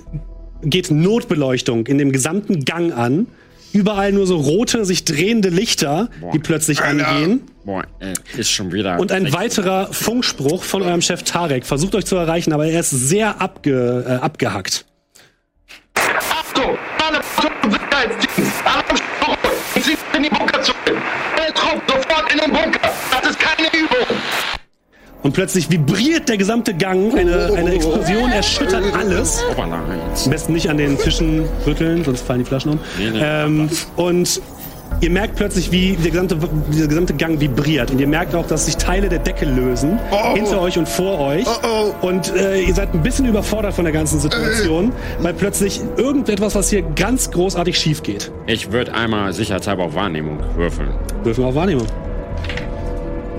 geht 0.63 0.91
Notbeleuchtung 0.91 1.87
in 1.87 1.99
dem 1.99 2.13
gesamten 2.13 2.65
Gang 2.65 2.97
an. 2.97 3.27
Überall 3.73 4.13
nur 4.13 4.27
so 4.27 4.37
rote, 4.37 4.85
sich 4.85 5.05
drehende 5.05 5.51
Lichter, 5.51 6.09
die 6.33 6.39
plötzlich 6.39 6.81
Alter. 6.81 7.09
angehen. 7.09 7.43
Boah, 7.65 7.85
ey, 7.99 8.15
ist 8.39 8.51
schon 8.51 8.73
wieder. 8.73 8.99
Und 8.99 9.13
ein 9.13 9.33
weiterer 9.33 9.93
Funkspruch 9.93 10.63
von 10.63 10.83
eurem 10.83 11.03
Chef 11.03 11.25
Tarek 11.25 11.67
versucht 11.67 11.95
euch 11.95 12.07
zu 12.07 12.17
erreichen, 12.17 12.53
aber 12.53 12.67
er 12.67 12.81
ist 12.81 12.91
sehr 12.91 13.41
abge, 13.41 14.05
äh, 14.09 14.13
abgehackt. 14.13 14.87
Achtung! 15.95 16.79
Alle 17.07 17.21
Sicherheitsdienst! 17.97 18.65
Alarmstufe! 18.65 19.37
Ich 19.75 20.17
in 20.17 20.23
die 20.23 20.29
Bunker 20.29 20.63
zurück! 20.63 20.79
Alle 21.37 21.53
Trupp 21.55 21.83
sofort 21.89 22.33
in 22.33 22.39
den 22.39 22.53
Bunker! 22.53 22.81
Das 23.11 23.31
ist 23.31 23.39
keine 23.39 23.69
Übung! 23.69 24.17
Und 25.27 25.33
plötzlich 25.33 25.69
vibriert 25.73 26.29
der 26.29 26.37
gesamte 26.37 26.73
Gang. 26.73 27.13
Eine, 27.19 27.53
eine 27.57 27.75
Explosion 27.75 28.31
erschüttert 28.31 28.85
alles. 28.95 29.43
Jetzt. 30.09 30.27
Am 30.27 30.31
besten 30.31 30.53
nicht 30.53 30.71
an 30.71 30.77
den 30.77 30.97
Tischen 30.97 31.43
rütteln, 31.67 32.05
sonst 32.05 32.21
fallen 32.21 32.39
die 32.39 32.45
Flaschen 32.45 32.71
um. 32.71 32.79
Ähm, 33.01 33.69
und 33.97 34.41
ihr 35.01 35.11
merkt 35.11 35.35
plötzlich, 35.35 35.73
wie 35.73 35.97
der 35.97 36.13
gesamte, 36.13 36.39
dieser 36.73 36.87
gesamte 36.87 37.15
Gang 37.15 37.41
vibriert. 37.41 37.91
Und 37.91 38.01
ihr 38.01 38.07
merkt 38.07 38.37
auch, 38.37 38.47
dass 38.47 38.67
sich 38.67 38.77
Teile 38.77 39.09
der 39.09 39.19
Decke 39.19 39.47
lösen. 39.47 39.99
Oh. 40.13 40.37
Hinter 40.37 40.61
euch 40.61 40.79
und 40.79 40.89
vor 40.89 41.19
euch. 41.19 41.45
Oh, 41.65 42.07
Und 42.07 42.33
äh, 42.37 42.61
ihr 42.61 42.75
seid 42.75 42.95
ein 42.95 43.03
bisschen 43.03 43.27
überfordert 43.27 43.75
von 43.75 43.85
der 43.85 43.93
ganzen 43.93 44.21
Situation, 44.21 44.93
weil 45.19 45.35
plötzlich 45.35 45.81
irgendetwas, 45.97 46.55
was 46.55 46.71
hier 46.71 46.83
ganz 46.83 47.33
großartig 47.33 47.77
schief 47.77 48.05
geht. 48.05 48.31
Ich 48.47 48.71
würde 48.71 48.95
einmal 48.95 49.33
sicherheitshalber 49.33 49.87
auf 49.87 49.95
Wahrnehmung 49.97 50.39
würfeln. 50.55 50.91
Wir 51.25 51.37
auch 51.45 51.57
Wahrnehmung. 51.57 51.89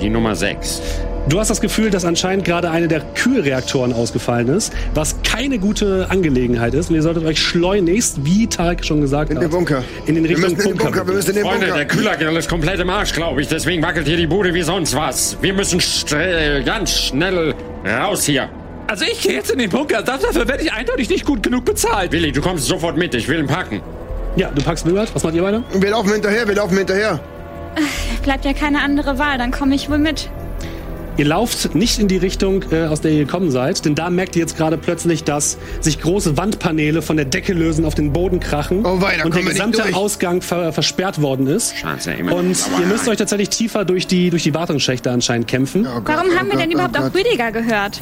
Die 0.01 0.09
Nummer 0.09 0.35
6. 0.35 0.81
Du 1.29 1.39
hast 1.41 1.49
das 1.49 1.59
Gefühl, 1.59 1.89
dass 1.89 2.05
anscheinend 2.05 2.45
gerade 2.45 2.69
eine 2.71 2.87
der 2.87 3.01
Kühlreaktoren 3.01 3.91
ausgefallen 3.91 4.47
ist, 4.47 4.71
was 4.93 5.21
keine 5.23 5.59
gute 5.59 6.07
Angelegenheit 6.09 6.73
ist. 6.73 6.89
Und 6.89 6.95
ihr 6.95 7.01
solltet 7.01 7.25
euch 7.25 7.37
schleunigst, 7.37 8.23
wie 8.23 8.47
Tarek 8.47 8.85
schon 8.85 9.01
gesagt 9.01 9.31
In 9.31 9.35
hat, 9.37 9.43
den 9.43 9.49
Bunker. 9.49 9.83
in 10.05 10.15
den 10.15 10.23
Wir 10.23 10.37
Richtung 10.37 10.51
müssen 10.53 10.61
in 10.61 10.67
den 10.69 10.77
Bunker. 10.77 10.91
Bunker. 10.91 11.07
Wir 11.07 11.13
müssen 11.15 11.29
in 11.31 11.35
den 11.35 11.43
Freunde, 11.43 11.59
Bunker. 11.65 11.75
der 11.79 11.87
Kühlergrill 11.87 12.37
ist 12.37 12.47
komplett 12.49 12.79
im 12.79 12.89
Arsch, 12.89 13.11
glaube 13.13 13.41
ich. 13.41 13.49
Deswegen 13.49 13.83
wackelt 13.83 14.07
hier 14.07 14.15
die 14.15 14.25
Bude 14.27 14.53
wie 14.53 14.61
sonst 14.61 14.95
was. 14.95 15.35
Wir 15.41 15.53
müssen 15.53 15.81
ganz 16.65 16.91
schnell 16.93 17.53
raus 17.85 18.23
hier. 18.23 18.47
Also 18.87 19.03
ich 19.03 19.19
gehe 19.21 19.33
jetzt 19.33 19.51
in 19.51 19.59
den 19.59 19.69
Bunker. 19.69 20.01
Dafür 20.03 20.47
werde 20.47 20.63
ich 20.63 20.71
eindeutig 20.71 21.09
nicht 21.09 21.25
gut 21.25 21.43
genug 21.43 21.65
bezahlt. 21.65 22.13
Willi, 22.13 22.31
du 22.31 22.39
kommst 22.39 22.67
sofort 22.67 22.95
mit. 22.95 23.13
Ich 23.15 23.27
will 23.27 23.39
ihn 23.39 23.47
packen. 23.47 23.81
ja, 24.37 24.49
du 24.55 24.61
packst 24.61 24.85
Willard. 24.85 25.13
Was 25.13 25.23
macht 25.25 25.35
ihr 25.35 25.41
beide? 25.41 25.61
Wir 25.73 25.89
laufen 25.89 26.13
hinterher, 26.13 26.47
wir 26.47 26.55
laufen 26.55 26.77
hinterher. 26.77 27.19
Bleibt 28.23 28.45
ja 28.45 28.53
keine 28.53 28.81
andere 28.81 29.19
Wahl, 29.19 29.37
dann 29.37 29.51
komme 29.51 29.75
ich 29.75 29.89
wohl 29.89 29.97
mit. 29.99 30.29
Ihr 31.17 31.25
lauft 31.25 31.73
nicht 31.73 31.97
in 31.97 32.07
die 32.07 32.17
Richtung, 32.17 32.63
äh, 32.71 32.85
aus 32.85 33.01
der 33.01 33.11
ihr 33.11 33.25
gekommen 33.25 33.49
seid, 33.49 33.83
denn 33.85 33.95
da 33.95 34.09
merkt 34.11 34.35
ihr 34.35 34.41
jetzt 34.41 34.55
gerade 34.55 34.77
plötzlich, 34.77 35.23
dass 35.23 35.57
sich 35.81 35.99
große 35.99 36.37
Wandpaneele 36.37 37.01
von 37.01 37.17
der 37.17 37.25
Decke 37.25 37.53
lösen, 37.53 37.85
auf 37.85 37.95
den 37.95 38.13
Boden 38.13 38.39
krachen 38.39 38.85
Oh 38.85 39.01
wei, 39.01 39.23
und 39.23 39.33
der 39.35 39.43
wir 39.43 39.49
gesamte. 39.51 39.83
Ausgang 39.95 40.41
ver 40.43 40.71
versperrt 40.71 41.19
worden 41.21 41.47
ist. 41.47 41.75
Scheiße, 41.75 42.11
immer. 42.13 42.35
Und 42.35 42.57
ihr 42.79 42.85
müsst 42.85 43.07
euch 43.07 43.17
tatsächlich 43.17 43.49
tiefer 43.49 43.83
durch 43.83 44.05
die, 44.05 44.29
durch 44.29 44.43
die 44.43 44.53
Wartungsschächte 44.53 45.09
anscheinend 45.09 45.47
kämpfen. 45.47 45.87
Oh 45.87 46.01
Gott, 46.01 46.17
Warum 46.17 46.29
oh 46.31 46.35
haben 46.37 46.47
wir 46.47 46.53
Gott, 46.53 46.61
denn 46.61 46.69
oh 46.69 46.73
überhaupt 46.73 46.93
Gott. 46.95 47.05
auf 47.07 47.15
Rüdiger 47.15 47.51
gehört? 47.51 48.01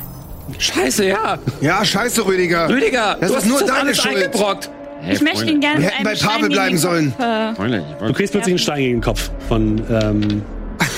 Scheiße, 0.59 1.05
ja. 1.07 1.39
Ja, 1.61 1.85
scheiße, 1.85 2.25
Rüdiger. 2.25 2.67
Rüdiger, 2.69 3.17
Das 3.19 3.29
du 3.31 3.37
ist 3.37 3.43
hast 3.43 3.49
nur 3.49 3.59
deine 3.61 3.73
alles 3.79 3.97
Schuld. 3.97 4.15
eingebrockt. 4.17 4.69
Ich 5.09 5.21
möchte 5.21 5.45
ihn 5.45 5.61
gerne 5.61 5.81
Wir 5.81 5.89
hätten 5.89 6.03
bei 6.03 6.15
Pavel 6.15 6.49
bleiben 6.49 6.77
sollen. 6.77 7.13
Äh, 7.19 7.55
Freunde, 7.55 7.85
ich 8.01 8.07
Du 8.07 8.13
kriegst 8.13 8.33
plötzlich 8.33 8.53
einen 8.53 8.59
Stein 8.59 8.79
gegen 8.79 8.95
den 8.97 9.01
Kopf 9.01 9.29
von 9.47 9.81
ähm, 9.89 10.41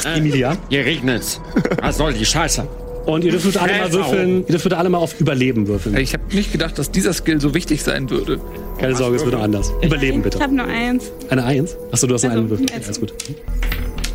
Emilia. 0.06 0.58
Hier 0.70 0.86
regnet's. 0.86 1.42
Was 1.82 1.98
soll 1.98 2.14
die 2.14 2.26
Scheiße? 2.26 2.68
Und 3.06 3.24
ihr 3.24 3.32
dürft 3.32 3.46
bitte 3.46 3.62
alle 3.62 3.78
mal 3.80 3.94
würfeln. 3.94 4.38
Ihr 4.42 4.46
dürft 4.52 4.64
bitte 4.64 4.78
alle 4.78 4.90
mal 4.90 4.98
auf 4.98 5.20
Überleben 5.20 5.68
würfeln. 5.68 5.96
Ich 5.98 6.14
habe 6.14 6.24
nicht 6.36 6.52
gedacht, 6.52 6.78
dass 6.78 6.92
dieser 6.92 7.14
Skill 7.14 7.40
so 7.40 7.54
wichtig 7.54 7.82
sein 7.82 8.10
würde. 8.10 8.40
Keine 8.80 8.96
Sorge, 8.96 9.16
es 9.16 9.24
wird 9.24 9.34
noch 9.34 9.44
anders. 9.44 9.72
Überleben 9.82 10.18
Ich 10.18 10.24
bitte. 10.26 10.40
habe 10.42 10.54
nur 10.54 10.66
eins, 10.66 11.12
Eine 11.30 11.46
Eins? 11.46 11.78
Achso, 11.92 12.06
du 12.06 12.16
hast 12.16 12.24
nur 12.24 12.32
Also, 12.32 12.42
einen 12.42 12.50
Würfel. 12.50 12.66
Alles 12.74 13.00
gut. 13.00 13.14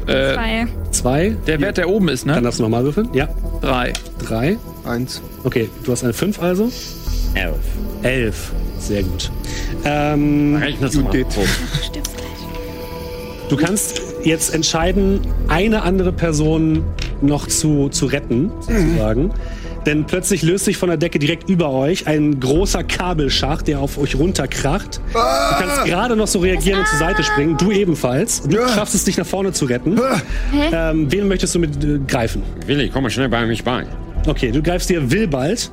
Äh, 0.09 0.35
zwei. 0.35 0.67
Zwei. 0.91 1.37
der 1.47 1.61
Wert, 1.61 1.79
der 1.79 1.89
oben 1.89 2.09
ist, 2.09 2.27
Dann 2.27 2.37
ne? 2.37 2.43
darfst 2.43 2.59
du 2.59 2.65
nochmal 2.65 2.85
würfeln. 2.85 3.09
Ja. 3.15 3.29
Drei. 3.63 3.93
Drei. 4.19 4.59
Eins. 4.85 5.23
Okay, 5.45 5.71
du 5.85 5.93
hast 5.93 6.03
eine 6.05 6.13
Fünf 6.13 6.43
also. 6.43 6.71
Elf. 7.35 7.55
Elf. 8.03 8.53
Sehr 8.79 9.05
gut. 9.05 9.31
Ähm, 9.85 10.57
Rechnet's 10.57 10.97
mal. 10.97 11.13
du 13.49 13.57
kannst 13.57 14.03
jetzt 14.25 14.55
entscheiden, 14.55 15.21
eine 15.49 15.83
andere 15.83 16.13
Person 16.13 16.85
noch 17.21 17.47
zu, 17.47 17.89
zu 17.89 18.07
retten, 18.07 18.51
sozusagen. 18.61 19.31
Denn 19.87 20.05
plötzlich 20.05 20.43
löst 20.43 20.65
sich 20.65 20.77
von 20.77 20.89
der 20.89 20.97
Decke 20.97 21.19
direkt 21.19 21.49
über 21.51 21.71
euch 21.71 22.07
ein 22.07 22.39
großer 22.39 22.85
Kabelschacht, 22.85 23.67
der 23.67 23.81
auf 23.81 23.99
euch 23.99 24.15
runterkracht. 24.15 25.01
Du 25.13 25.19
kannst 25.59 25.85
gerade 25.85 26.15
noch 26.15 26.29
so 26.29 26.39
reagieren 26.39 26.79
und 26.81 26.87
zur 26.87 26.99
Seite 27.01 27.25
springen. 27.25 27.57
Du 27.57 27.73
ebenfalls. 27.73 28.43
Du 28.43 28.57
Ja. 28.59 28.69
schaffst 28.69 28.95
es, 28.95 29.05
dich 29.05 29.17
nach 29.19 29.27
vorne 29.27 29.53
zu 29.53 29.65
retten. 29.65 29.99
Ähm, 30.73 31.11
wen 31.11 31.27
möchtest 31.27 31.55
du 31.57 31.59
mit 31.59 31.83
äh, 31.83 31.99
greifen? 32.07 32.43
Willi, 32.67 32.91
komm 32.93 33.03
mal 33.03 33.11
schnell 33.11 33.29
bei 33.29 33.45
mich 33.45 33.65
bei. 33.65 33.85
Okay, 34.27 34.53
du 34.53 34.63
greifst 34.63 34.89
dir 34.89 35.11
Wilbald. 35.11 35.73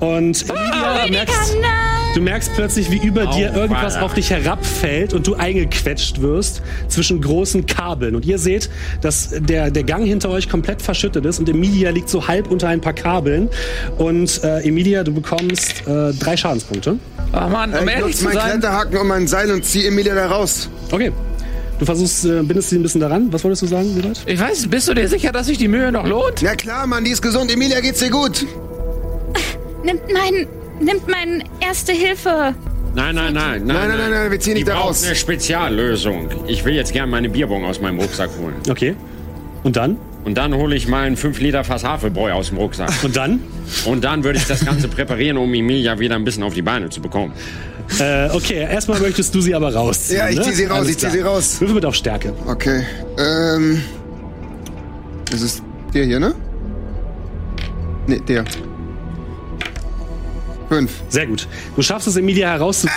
Und 0.00 0.44
Emilia, 0.48 1.06
du, 1.06 1.10
merkst, 1.12 1.56
nein! 1.60 1.97
Du 2.14 2.20
merkst 2.20 2.52
plötzlich, 2.54 2.90
wie 2.90 2.98
über 3.06 3.26
dir 3.26 3.52
Au, 3.52 3.60
irgendwas 3.60 3.94
weia. 3.96 4.02
auf 4.02 4.14
dich 4.14 4.30
herabfällt 4.30 5.12
und 5.14 5.26
du 5.26 5.34
eingequetscht 5.34 6.20
wirst 6.20 6.62
zwischen 6.88 7.20
großen 7.20 7.66
Kabeln. 7.66 8.14
Und 8.16 8.24
ihr 8.24 8.38
seht, 8.38 8.70
dass 9.00 9.30
der, 9.38 9.70
der 9.70 9.84
Gang 9.84 10.04
hinter 10.04 10.30
euch 10.30 10.48
komplett 10.48 10.82
verschüttet 10.82 11.24
ist 11.24 11.38
und 11.38 11.48
Emilia 11.48 11.90
liegt 11.90 12.08
so 12.08 12.26
halb 12.26 12.50
unter 12.50 12.68
ein 12.68 12.80
paar 12.80 12.92
Kabeln. 12.94 13.48
Und 13.98 14.42
äh, 14.42 14.60
Emilia, 14.60 15.04
du 15.04 15.12
bekommst 15.12 15.86
äh, 15.86 16.12
drei 16.12 16.36
Schadenspunkte. 16.36 16.98
Ach 17.32 17.48
man, 17.48 17.72
um 17.74 17.86
Ich 17.86 17.94
ehrlich 17.94 18.00
nutze 18.06 18.18
zu 18.18 18.24
meinen 18.24 18.34
sein, 18.34 18.50
Kletterhaken 18.52 18.98
und 18.98 19.06
mein 19.06 19.26
Seil 19.28 19.50
und 19.50 19.64
ziehe 19.64 19.88
Emilia 19.88 20.14
da 20.14 20.26
raus. 20.28 20.68
Okay. 20.90 21.12
Du 21.78 21.84
versuchst, 21.84 22.24
äh, 22.24 22.42
bindest 22.42 22.70
sie 22.70 22.76
ein 22.76 22.82
bisschen 22.82 23.00
daran. 23.00 23.32
Was 23.32 23.44
wolltest 23.44 23.62
du 23.62 23.66
sagen, 23.66 23.94
Wilbald? 23.94 24.20
ich 24.26 24.40
weiß, 24.40 24.66
bist 24.68 24.88
du 24.88 24.94
dir 24.94 25.06
sicher, 25.08 25.30
dass 25.30 25.46
sich 25.46 25.58
die 25.58 25.68
Mühe 25.68 25.92
noch 25.92 26.06
lohnt? 26.06 26.40
Ja 26.40 26.56
klar, 26.56 26.86
Mann, 26.88 27.04
die 27.04 27.12
ist 27.12 27.22
gesund. 27.22 27.52
Emilia, 27.52 27.80
geht's 27.80 28.00
dir 28.00 28.10
gut? 28.10 28.44
Nimmt 29.84 30.00
mein, 30.12 30.48
nimmt 30.80 31.08
mein 31.08 31.44
Erste 31.60 31.92
Hilfe. 31.92 32.54
Nein, 32.94 33.14
nein, 33.14 33.32
nein, 33.34 33.34
nein. 33.34 33.66
Nein, 33.66 33.88
nein, 33.88 33.98
nein, 33.98 34.10
nein, 34.10 34.30
wir 34.30 34.40
ziehen 34.40 34.54
nicht 34.54 34.66
da 34.68 34.74
braucht 34.74 34.88
raus. 34.88 35.04
eine 35.04 35.14
Speziallösung. 35.14 36.28
Ich 36.46 36.64
will 36.64 36.74
jetzt 36.74 36.92
gerne 36.92 37.10
meine 37.10 37.28
Bierbong 37.28 37.64
aus 37.64 37.80
meinem 37.80 38.00
Rucksack 38.00 38.30
holen. 38.40 38.54
Okay. 38.68 38.96
Und 39.62 39.76
dann? 39.76 39.98
Und 40.24 40.34
dann 40.36 40.54
hole 40.54 40.74
ich 40.74 40.88
meinen 40.88 41.16
5 41.16 41.38
Liter 41.40 41.64
Fass 41.64 41.84
Haferbräu 41.84 42.32
aus 42.32 42.48
dem 42.48 42.58
Rucksack. 42.58 42.90
Und 43.02 43.16
dann? 43.16 43.40
Und 43.84 44.04
dann 44.04 44.24
würde 44.24 44.38
ich 44.38 44.46
das 44.46 44.64
Ganze 44.64 44.88
präparieren, 44.88 45.36
um 45.36 45.52
Emilia 45.54 45.98
wieder 45.98 46.16
ein 46.16 46.24
bisschen 46.24 46.42
auf 46.42 46.54
die 46.54 46.62
Beine 46.62 46.88
zu 46.90 47.00
bekommen. 47.00 47.32
Äh, 47.98 48.28
okay, 48.30 48.66
erstmal 48.70 49.00
möchtest 49.00 49.34
du 49.34 49.40
sie 49.40 49.54
aber 49.54 49.72
rausziehen. 49.74 50.18
Ja, 50.18 50.28
ich 50.28 50.36
ne? 50.36 50.42
zieh 50.42 50.52
sie 50.52 50.64
raus, 50.64 50.78
Alles 50.78 50.90
ich 50.90 50.96
zieh 50.98 51.00
klar. 51.06 51.12
sie 51.12 51.20
raus. 51.20 51.60
Würfel 51.60 51.74
mit 51.74 51.84
auf 51.86 51.94
Stärke. 51.94 52.34
Okay. 52.46 52.82
Ähm. 53.18 53.82
Das 55.30 55.40
ist 55.40 55.62
der 55.94 56.04
hier, 56.04 56.20
ne? 56.20 56.34
Ne, 58.06 58.20
der. 58.20 58.44
Fünf. 60.68 60.90
Sehr 61.08 61.26
gut. 61.26 61.46
Du 61.76 61.82
schaffst 61.82 62.08
es, 62.08 62.16
Emilia 62.16 62.50
herauszuziehen. 62.50 62.94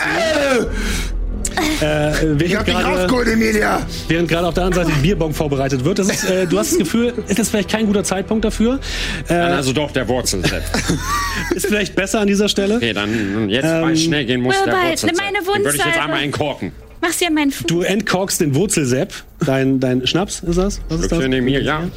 Äh, 1.81 2.11
Ich 2.11 2.39
während 2.39 2.55
hab 2.55 2.65
dich 2.65 2.75
gerade 2.75 2.85
rausgeholt, 3.01 3.27
Emilia! 3.27 3.85
während 4.07 4.29
gerade 4.29 4.47
auf 4.47 4.53
der 4.53 4.63
anderen 4.65 4.85
Seite 4.85 4.97
die 4.97 5.01
Bierbong 5.07 5.33
vorbereitet 5.33 5.83
wird. 5.83 5.99
Das 5.99 6.07
ist, 6.09 6.23
äh, 6.29 6.45
du 6.47 6.57
hast 6.57 6.71
das 6.71 6.77
Gefühl, 6.79 7.13
es 7.27 7.37
ist 7.39 7.49
vielleicht 7.49 7.69
kein 7.69 7.87
guter 7.87 8.03
Zeitpunkt 8.03 8.45
dafür. 8.45 8.79
Dann 9.27 9.51
Äh, 9.51 9.55
also 9.55 9.73
doch 9.73 9.91
der 9.91 10.07
Wurzelsepp. 10.07 10.63
ist 11.55 11.65
vielleicht 11.67 11.95
besser 11.95 12.21
an 12.21 12.27
dieser 12.27 12.47
Stelle. 12.47 12.75
Okay, 12.77 12.93
dann 12.93 13.49
jetzt, 13.49 13.65
Ähm, 13.65 13.81
weil 13.81 13.93
es 13.93 14.03
schnell 14.03 14.25
gehen 14.25 14.41
muss, 14.41 14.55
der 14.63 14.67
Wilbert, 14.73 14.89
Wurzelsepp. 14.91 15.17
meine 15.17 15.45
würde 15.45 15.75
ich 15.77 15.85
jetzt 15.85 15.99
einmal 15.99 16.23
entkorken. 16.23 16.71
Mach 16.77 16.90
sie 17.11 17.25
an 17.25 17.33
meinen 17.33 17.51
Fuß. 17.51 17.67
Du 17.67 17.81
entkorkst 17.81 18.41
den 18.41 18.53
Wurzelsepp, 18.55 19.13
dein, 19.45 19.79
dein 19.79 20.05
Schnaps 20.05 20.41
ist 20.41 20.57
das? 20.57 20.79
Was 20.89 21.01
ist 21.01 21.11
das? 21.11 21.19
Glückchen 21.19 21.33
Emilia. 21.33 21.89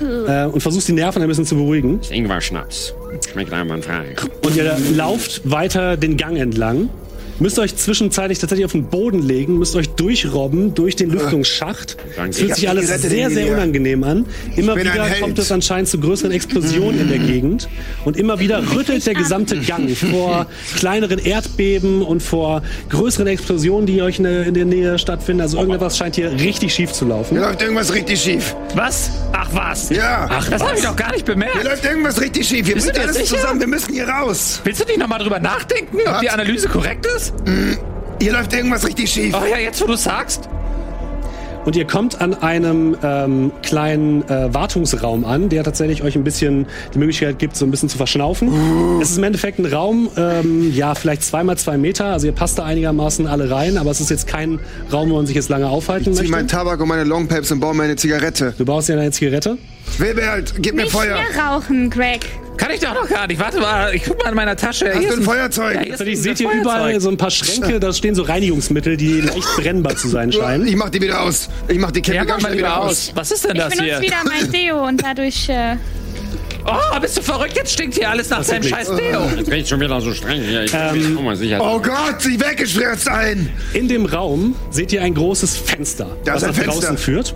Äh, 0.00 0.46
und 0.46 0.60
versuchst 0.60 0.88
die 0.88 0.92
Nerven 0.92 1.22
ein 1.22 1.28
bisschen 1.28 1.44
zu 1.44 1.54
beruhigen. 1.56 2.00
Ingwer-Schnaps. 2.10 2.94
Schmeckt 3.30 3.52
einwandfrei. 3.52 4.14
Und 4.42 4.56
ihr 4.56 4.76
lauft 4.94 5.42
weiter 5.50 5.96
den 5.96 6.16
Gang 6.16 6.36
entlang. 6.38 6.88
Müsst 7.40 7.58
euch 7.58 7.76
zwischenzeitlich 7.76 8.38
tatsächlich 8.38 8.64
auf 8.64 8.72
den 8.72 8.84
Boden 8.84 9.22
legen, 9.22 9.58
müsst 9.58 9.76
euch 9.76 9.88
durchrobben 9.90 10.74
durch 10.74 10.96
den 10.96 11.10
Lüftungsschacht. 11.10 11.96
Danke. 12.16 12.30
Es 12.30 12.38
fühlt 12.38 12.50
Ich 12.50 12.56
sich 12.56 12.68
alles 12.68 12.88
sehr, 13.02 13.30
sehr 13.30 13.52
unangenehm 13.52 14.02
an. 14.04 14.26
Immer 14.56 14.76
wieder 14.76 15.06
kommt 15.20 15.38
es 15.38 15.52
anscheinend 15.52 15.88
zu 15.88 15.98
größeren 16.00 16.32
Explosionen 16.32 17.00
in 17.00 17.08
der 17.08 17.18
Gegend. 17.18 17.68
Und 18.04 18.16
immer 18.16 18.40
wieder 18.40 18.62
rüttelt 18.74 19.06
der 19.06 19.14
gesamte 19.14 19.58
Gang 19.60 19.90
vor 19.96 20.46
kleineren 20.76 21.18
Erdbeben 21.18 22.02
und 22.02 22.22
vor 22.22 22.62
größeren 22.90 23.26
Explosionen, 23.28 23.86
die 23.86 24.02
euch 24.02 24.18
in 24.18 24.24
der, 24.24 24.46
in 24.46 24.54
der 24.54 24.64
Nähe 24.64 24.98
stattfinden. 24.98 25.42
Also 25.42 25.58
irgendetwas 25.58 25.96
scheint 25.96 26.16
hier 26.16 26.32
richtig 26.32 26.74
schief 26.74 26.92
zu 26.92 27.04
laufen. 27.04 27.36
Hier 27.38 27.46
läuft 27.46 27.62
irgendwas 27.62 27.92
richtig 27.94 28.20
schief. 28.20 28.56
Was? 28.74 29.10
Ach 29.32 29.48
was? 29.52 29.90
Ja. 29.90 30.26
Ach, 30.30 30.48
Das 30.48 30.62
habe 30.62 30.76
ich 30.76 30.82
doch 30.84 30.96
gar 30.96 31.12
nicht 31.12 31.26
Hier 31.26 31.34
bemerkt. 31.34 31.62
läuft 31.64 31.84
irgendwas 31.84 32.20
richtig 32.20 32.48
schief. 32.48 32.66
Hier 32.66 32.76
bringt 32.76 32.96
dir 32.96 33.02
alles 33.02 33.16
sicher? 33.16 33.36
zusammen. 33.36 33.60
Wir 33.60 33.68
müssen 33.68 33.92
hier 33.92 34.08
raus. 34.08 34.60
Willst 34.64 34.80
du 34.80 34.84
nicht 34.86 34.98
nochmal 34.98 35.20
drüber 35.20 35.38
nachdenken, 35.38 35.98
ob 36.06 36.20
die 36.20 36.30
Analyse 36.30 36.68
korrekt 36.68 37.06
ist? 37.16 37.27
Hier 38.20 38.32
läuft 38.32 38.52
irgendwas 38.52 38.86
richtig 38.86 39.10
schief. 39.10 39.34
Ach 39.36 39.46
ja, 39.46 39.58
jetzt 39.58 39.80
wo 39.80 39.86
du 39.86 39.96
sagst. 39.96 40.48
Und 41.64 41.76
ihr 41.76 41.86
kommt 41.86 42.20
an 42.22 42.32
einem 42.34 42.96
ähm, 43.02 43.52
kleinen 43.62 44.26
äh, 44.28 44.54
Wartungsraum 44.54 45.26
an, 45.26 45.50
der 45.50 45.64
tatsächlich 45.64 46.02
euch 46.02 46.16
ein 46.16 46.24
bisschen 46.24 46.66
die 46.94 46.98
Möglichkeit 46.98 47.38
gibt, 47.38 47.56
so 47.56 47.66
ein 47.66 47.70
bisschen 47.70 47.90
zu 47.90 47.98
verschnaufen. 47.98 49.00
Es 49.02 49.10
ist 49.10 49.18
im 49.18 49.24
Endeffekt 49.24 49.58
ein 49.58 49.66
Raum, 49.66 50.08
ähm, 50.16 50.72
ja, 50.74 50.94
vielleicht 50.94 51.24
zweimal 51.24 51.58
zwei 51.58 51.76
Meter. 51.76 52.06
Also 52.06 52.26
ihr 52.26 52.32
passt 52.32 52.58
da 52.58 52.64
einigermaßen 52.64 53.26
alle 53.26 53.50
rein, 53.50 53.76
aber 53.76 53.90
es 53.90 54.00
ist 54.00 54.08
jetzt 54.08 54.26
kein 54.26 54.60
Raum, 54.90 55.10
wo 55.10 55.16
man 55.16 55.26
sich 55.26 55.36
jetzt 55.36 55.50
lange 55.50 55.68
aufhalten 55.68 56.14
Zieh 56.14 56.20
möchte. 56.20 56.30
meinen 56.30 56.48
Tabak 56.48 56.80
und 56.80 56.88
meine 56.88 57.04
Longpipes 57.04 57.50
und 57.52 57.60
baue 57.60 57.74
mir 57.74 57.82
eine 57.82 57.96
Zigarette. 57.96 58.54
Du 58.56 58.64
baust 58.64 58.88
dir 58.88 58.98
eine 58.98 59.10
Zigarette. 59.10 59.58
Wilbert, 59.98 60.54
gib 60.58 60.74
mir 60.74 60.82
Nicht 60.82 60.92
Feuer. 60.92 61.16
hier 61.32 61.40
rauchen, 61.42 61.90
Greg. 61.90 62.20
Kann 62.56 62.72
ich 62.72 62.80
doch 62.80 62.92
noch 62.94 63.08
gar 63.08 63.26
nicht. 63.28 63.40
Warte 63.40 63.60
mal, 63.60 63.94
ich 63.94 64.04
guck 64.04 64.20
mal 64.22 64.30
in 64.30 64.34
meiner 64.34 64.56
Tasche. 64.56 64.88
Hast 64.92 64.98
Hier 64.98 65.10
du 65.10 65.16
ein 65.18 65.22
Feuerzeug? 65.22 65.74
Ja, 65.76 65.80
hier 65.82 65.92
ein 66.00 66.16
seht 66.16 66.40
ihr 66.40 66.48
Feuerzeug. 66.48 66.60
überall 66.62 67.00
so 67.00 67.08
ein 67.08 67.16
paar 67.16 67.30
Schränke, 67.30 67.78
da 67.78 67.92
stehen 67.92 68.14
so 68.16 68.22
Reinigungsmittel, 68.22 68.96
die 68.96 69.20
leicht 69.20 69.46
brennbar 69.56 69.96
zu 69.96 70.08
sein 70.08 70.32
scheinen. 70.32 70.66
Ich 70.66 70.74
mach 70.74 70.90
die 70.90 71.00
wieder 71.00 71.20
aus. 71.22 71.48
Ich 71.68 71.78
mach 71.78 71.92
die 71.92 72.02
Kippe 72.02 72.16
Ja, 72.16 72.24
ganz 72.24 72.42
schnell 72.42 72.58
wieder 72.58 72.80
aus. 72.80 72.90
aus. 72.90 73.10
Was 73.14 73.30
ist 73.30 73.44
denn 73.44 73.52
Ich 73.56 73.62
das 73.62 73.70
benutze 73.70 73.84
hier? 73.94 74.00
wieder 74.02 74.16
mein 74.24 74.50
Deo 74.50 74.86
und 74.86 75.02
dadurch. 75.02 75.48
Äh, 75.48 75.76
Oh, 76.70 77.00
bist 77.00 77.16
du 77.16 77.22
verrückt? 77.22 77.52
Jetzt 77.56 77.72
stinkt 77.72 77.94
hier 77.94 78.10
alles 78.10 78.28
nach 78.28 78.42
seinem 78.42 78.62
scheiß 78.64 78.88
Deo. 78.88 79.30
Jetzt 79.36 79.48
bin 79.48 79.60
ich 79.60 79.68
schon 79.68 79.80
wieder 79.80 79.98
so 80.02 80.12
streng 80.12 80.42
hier. 80.42 80.64
Ich 80.64 80.72
bin 80.72 81.14
mir 81.14 81.18
auch 81.18 81.22
mal 81.22 81.36
sicher. 81.36 81.58
Oh 81.62 81.80
Gott, 81.80 82.16
sie 82.20 82.38
weggespritzt 82.38 83.08
ein. 83.08 83.48
In 83.72 83.88
dem 83.88 84.04
Raum 84.04 84.54
seht 84.70 84.92
ihr 84.92 85.00
ein 85.00 85.14
großes 85.14 85.56
Fenster, 85.56 86.08
Da 86.24 86.34
was 86.34 86.42
ist 86.42 86.48
ein 86.48 86.50
nach 86.50 86.56
Fenster. 86.64 86.80
draußen 86.80 86.98
führt. 86.98 87.34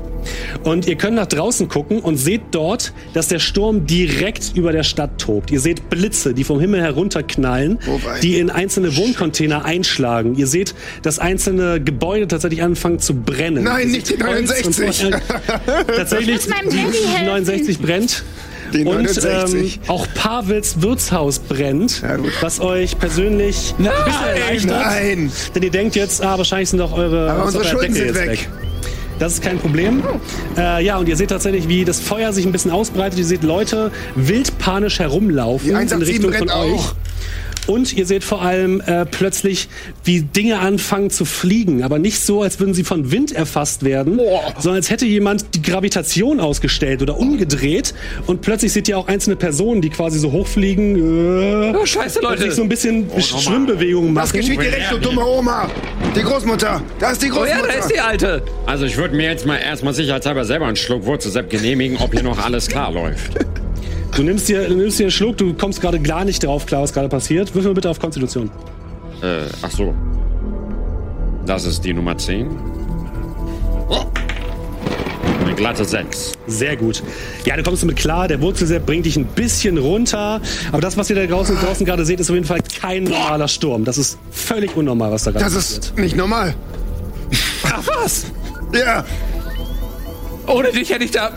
Und 0.64 0.86
ihr 0.86 0.96
könnt 0.96 1.16
nach 1.16 1.26
draußen 1.26 1.68
gucken 1.68 2.00
und 2.00 2.16
seht 2.16 2.42
dort, 2.52 2.92
dass 3.14 3.28
der 3.28 3.38
Sturm 3.38 3.86
direkt 3.86 4.52
über 4.54 4.72
der 4.72 4.82
Stadt 4.82 5.20
tobt. 5.20 5.50
Ihr 5.50 5.60
seht 5.60 5.90
Blitze, 5.90 6.34
die 6.34 6.44
vom 6.44 6.60
Himmel 6.60 6.80
herunterknallen, 6.82 7.78
Wobei- 7.86 8.20
die 8.20 8.38
in 8.38 8.50
einzelne 8.50 8.96
Wohncontainer 8.96 9.64
einschlagen. 9.64 10.34
Ihr 10.36 10.46
seht, 10.46 10.74
dass 11.02 11.18
einzelne 11.18 11.80
Gebäude 11.80 12.28
tatsächlich 12.28 12.62
anfangen 12.62 12.98
zu 12.98 13.14
brennen. 13.14 13.64
Nein, 13.64 13.88
nicht 13.90 14.10
die 14.10 14.22
Holz 14.22 14.48
69. 14.50 15.06
und- 15.06 15.22
tatsächlich, 15.96 16.36
Ich 16.36 16.46
muss 16.46 16.48
meinem 16.48 16.70
Daddy 16.70 16.86
die 16.92 17.08
helfen. 17.08 17.26
69 17.26 17.78
brennt. 17.80 18.24
Die 18.72 18.84
Und 18.84 19.02
69. 19.02 19.80
ähm, 19.84 19.90
auch 19.90 20.06
Pavels 20.14 20.80
Wirtshaus 20.80 21.40
brennt, 21.40 22.00
Ja, 22.00 22.16
was 22.40 22.58
euch 22.58 22.98
persönlich 22.98 23.74
ein 23.78 23.84
bisschen 23.84 24.26
erleichtert. 24.34 24.80
Nein. 24.86 25.32
Denn 25.54 25.62
ihr 25.62 25.70
denkt 25.70 25.94
jetzt, 25.94 26.22
ah, 26.24 26.38
wahrscheinlich 26.38 26.70
sind 26.70 26.78
doch 26.78 26.92
eure, 26.96 27.30
Aber 27.30 27.44
unsere 27.44 27.64
Schulden 27.66 27.92
Deckel 27.92 28.14
sind 28.14 28.26
jetzt 28.28 28.40
weg. 28.42 28.48
Das 29.18 29.34
ist 29.34 29.42
kein 29.42 29.58
Problem. 29.58 30.02
Äh, 30.56 30.84
ja, 30.84 30.96
und 30.98 31.08
ihr 31.08 31.16
seht 31.16 31.30
tatsächlich, 31.30 31.68
wie 31.68 31.84
das 31.84 32.00
Feuer 32.00 32.32
sich 32.32 32.44
ein 32.44 32.52
bisschen 32.52 32.70
ausbreitet. 32.70 33.18
Ihr 33.18 33.24
seht 33.24 33.42
Leute 33.44 33.90
wild 34.16 34.58
panisch 34.58 34.98
herumlaufen 34.98 35.66
Die 35.66 35.70
in 35.70 35.76
187 35.76 36.24
Richtung 36.24 36.48
von 36.48 36.48
euch. 36.48 36.72
auch. 36.74 36.94
Und 37.68 37.92
ihr 37.92 38.06
seht 38.06 38.24
vor 38.24 38.42
allem 38.42 38.80
äh, 38.80 39.06
plötzlich, 39.06 39.68
wie 40.04 40.22
Dinge 40.22 40.58
anfangen 40.58 41.10
zu 41.10 41.24
fliegen. 41.24 41.82
Aber 41.84 41.98
nicht 41.98 42.20
so, 42.20 42.42
als 42.42 42.58
würden 42.58 42.74
sie 42.74 42.82
von 42.84 43.12
Wind 43.12 43.32
erfasst 43.32 43.84
werden, 43.84 44.18
sondern 44.58 44.76
als 44.80 44.90
hätte 44.90 45.06
jemand 45.06 45.54
die 45.54 45.62
Gravitation 45.62 46.40
ausgestellt 46.40 47.02
oder 47.02 47.16
umgedreht. 47.18 47.94
Und 48.26 48.40
plötzlich 48.40 48.72
seht 48.72 48.88
ihr 48.88 48.98
auch 48.98 49.06
einzelne 49.08 49.36
Personen, 49.36 49.80
die 49.80 49.90
quasi 49.90 50.18
so 50.18 50.32
hochfliegen. 50.32 50.96
Äh, 50.96 51.72
Oh, 51.82 51.86
scheiße, 51.86 52.20
und 52.20 52.38
sich 52.38 52.52
so 52.52 52.62
Leute. 52.62 52.62
ein 52.62 52.68
bisschen 52.68 53.10
Schwimmbewegungen 53.20 54.14
Was 54.14 54.28
machen. 54.30 54.40
geschieht 54.40 54.60
direkt, 54.60 54.90
du 54.92 54.98
dumme 54.98 55.24
Oma? 55.24 55.68
Die 56.14 56.22
Großmutter. 56.22 56.82
Da 56.98 57.10
ist 57.12 57.22
die 57.22 57.30
Oh 57.32 57.44
ja, 57.44 57.56
Großmutter. 57.56 57.68
da 57.72 57.78
ist 57.78 57.90
die 57.90 58.00
Alte. 58.00 58.42
Also 58.66 58.84
ich 58.84 58.96
würde 58.96 59.14
mir 59.16 59.28
jetzt 59.30 59.46
mal 59.46 59.56
erstmal 59.56 59.94
sicherheitshalber 59.94 60.44
selber 60.44 60.66
einen 60.66 60.76
Schluck 60.76 61.04
Wurzelsepp 61.06 61.48
genehmigen, 61.50 61.96
ob 61.98 62.12
hier 62.12 62.22
noch 62.22 62.38
alles 62.44 62.66
klar 62.68 62.92
läuft. 62.92 63.32
Du 64.14 64.22
nimmst 64.22 64.48
dir, 64.48 64.68
du 64.68 64.74
nimmst 64.74 64.98
dir 64.98 65.04
einen 65.04 65.10
Schluck, 65.10 65.38
du 65.38 65.54
kommst 65.54 65.80
gerade 65.80 65.98
gar 65.98 66.24
nicht 66.24 66.44
drauf 66.44 66.66
klar, 66.66 66.82
was 66.82 66.92
gerade 66.92 67.08
passiert. 67.08 67.54
Würfel 67.54 67.70
mal 67.70 67.74
bitte 67.74 67.90
auf 67.90 67.98
Konstitution. 67.98 68.50
Äh, 69.22 69.44
ach 69.62 69.70
so. 69.70 69.94
Das 71.46 71.64
ist 71.64 71.82
die 71.84 71.92
Nummer 71.94 72.16
10. 72.16 72.48
Eine 75.44 75.54
glatte 75.54 75.84
6. 75.84 76.32
Sehr 76.46 76.76
gut. 76.76 77.02
Ja, 77.46 77.56
du 77.56 77.62
kommst 77.62 77.82
damit 77.82 77.96
klar. 77.96 78.28
Der 78.28 78.40
Wurzelsepp 78.40 78.86
bringt 78.86 79.06
dich 79.06 79.16
ein 79.16 79.24
bisschen 79.26 79.78
runter. 79.78 80.40
Aber 80.70 80.80
das, 80.80 80.96
was 80.96 81.10
ihr 81.10 81.16
da 81.16 81.26
draußen, 81.26 81.56
draußen 81.56 81.84
gerade 81.86 82.04
seht, 82.04 82.20
ist 82.20 82.30
auf 82.30 82.34
jeden 82.34 82.46
Fall 82.46 82.60
kein 82.80 83.04
normaler 83.04 83.48
Sturm. 83.48 83.84
Das 83.84 83.98
ist 83.98 84.18
völlig 84.30 84.76
unnormal, 84.76 85.10
was 85.10 85.24
da 85.24 85.30
gerade 85.32 85.44
Das 85.46 85.54
passiert. 85.54 85.84
ist 85.86 85.98
nicht 85.98 86.16
normal. 86.16 86.54
Ach 87.64 87.82
was? 87.86 88.26
Ja. 88.74 89.04
Ohne 90.46 90.70
dich 90.72 90.90
hätte 90.90 91.04
ich 91.04 91.10
da 91.12 91.30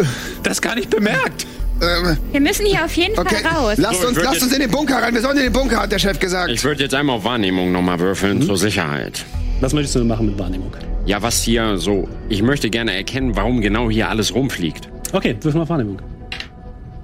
das 0.43 0.61
gar 0.61 0.76
nicht 0.76 0.89
bemerkt. 0.89 1.47
Ähm, 1.82 2.17
Wir 2.32 2.41
müssen 2.41 2.65
hier 2.65 2.84
auf 2.86 2.93
jeden 2.95 3.17
okay. 3.19 3.36
Fall 3.43 3.51
raus. 3.53 3.73
Lasst 3.78 4.01
So, 4.01 4.07
uns, 4.07 4.17
lasst 4.21 4.41
uns 4.43 4.53
in 4.53 4.59
den 4.61 4.71
Bunker 4.71 5.01
rein. 5.01 5.13
Wir 5.13 5.21
sollen 5.21 5.38
in 5.38 5.43
den 5.43 5.53
Bunker, 5.53 5.82
hat 5.82 5.91
der 5.91 5.99
Chef 5.99 6.19
gesagt. 6.19 6.49
Ich 6.51 6.63
würde 6.63 6.84
jetzt 6.84 6.95
einmal 6.95 7.17
auf 7.17 7.26
Wahrnehmung 7.26 7.71
nochmal 7.71 7.99
würfeln, 7.99 8.41
zur 8.41 8.57
Sicherheit. 8.57 9.26
Was 9.61 9.73
möchtest 9.73 9.95
du 9.95 9.99
denn 9.99 10.07
machen 10.07 10.28
mit 10.28 10.39
Wahrnehmung? 10.39 10.71
Ja, 11.05 11.21
was 11.21 11.43
hier 11.43 11.78
so. 11.78 12.07
Ich 12.30 12.41
möchte 12.41 12.69
gerne 12.69 12.95
erkennen, 12.95 13.36
warum 13.36 13.61
genau 13.61 13.89
hier 13.89 14.09
alles 14.09 14.34
rumfliegt. 14.34 14.89
Okay, 15.13 15.36
würfel 15.41 15.57
mal 15.59 15.63
auf 15.63 15.69
Wahrnehmung. 15.69 15.99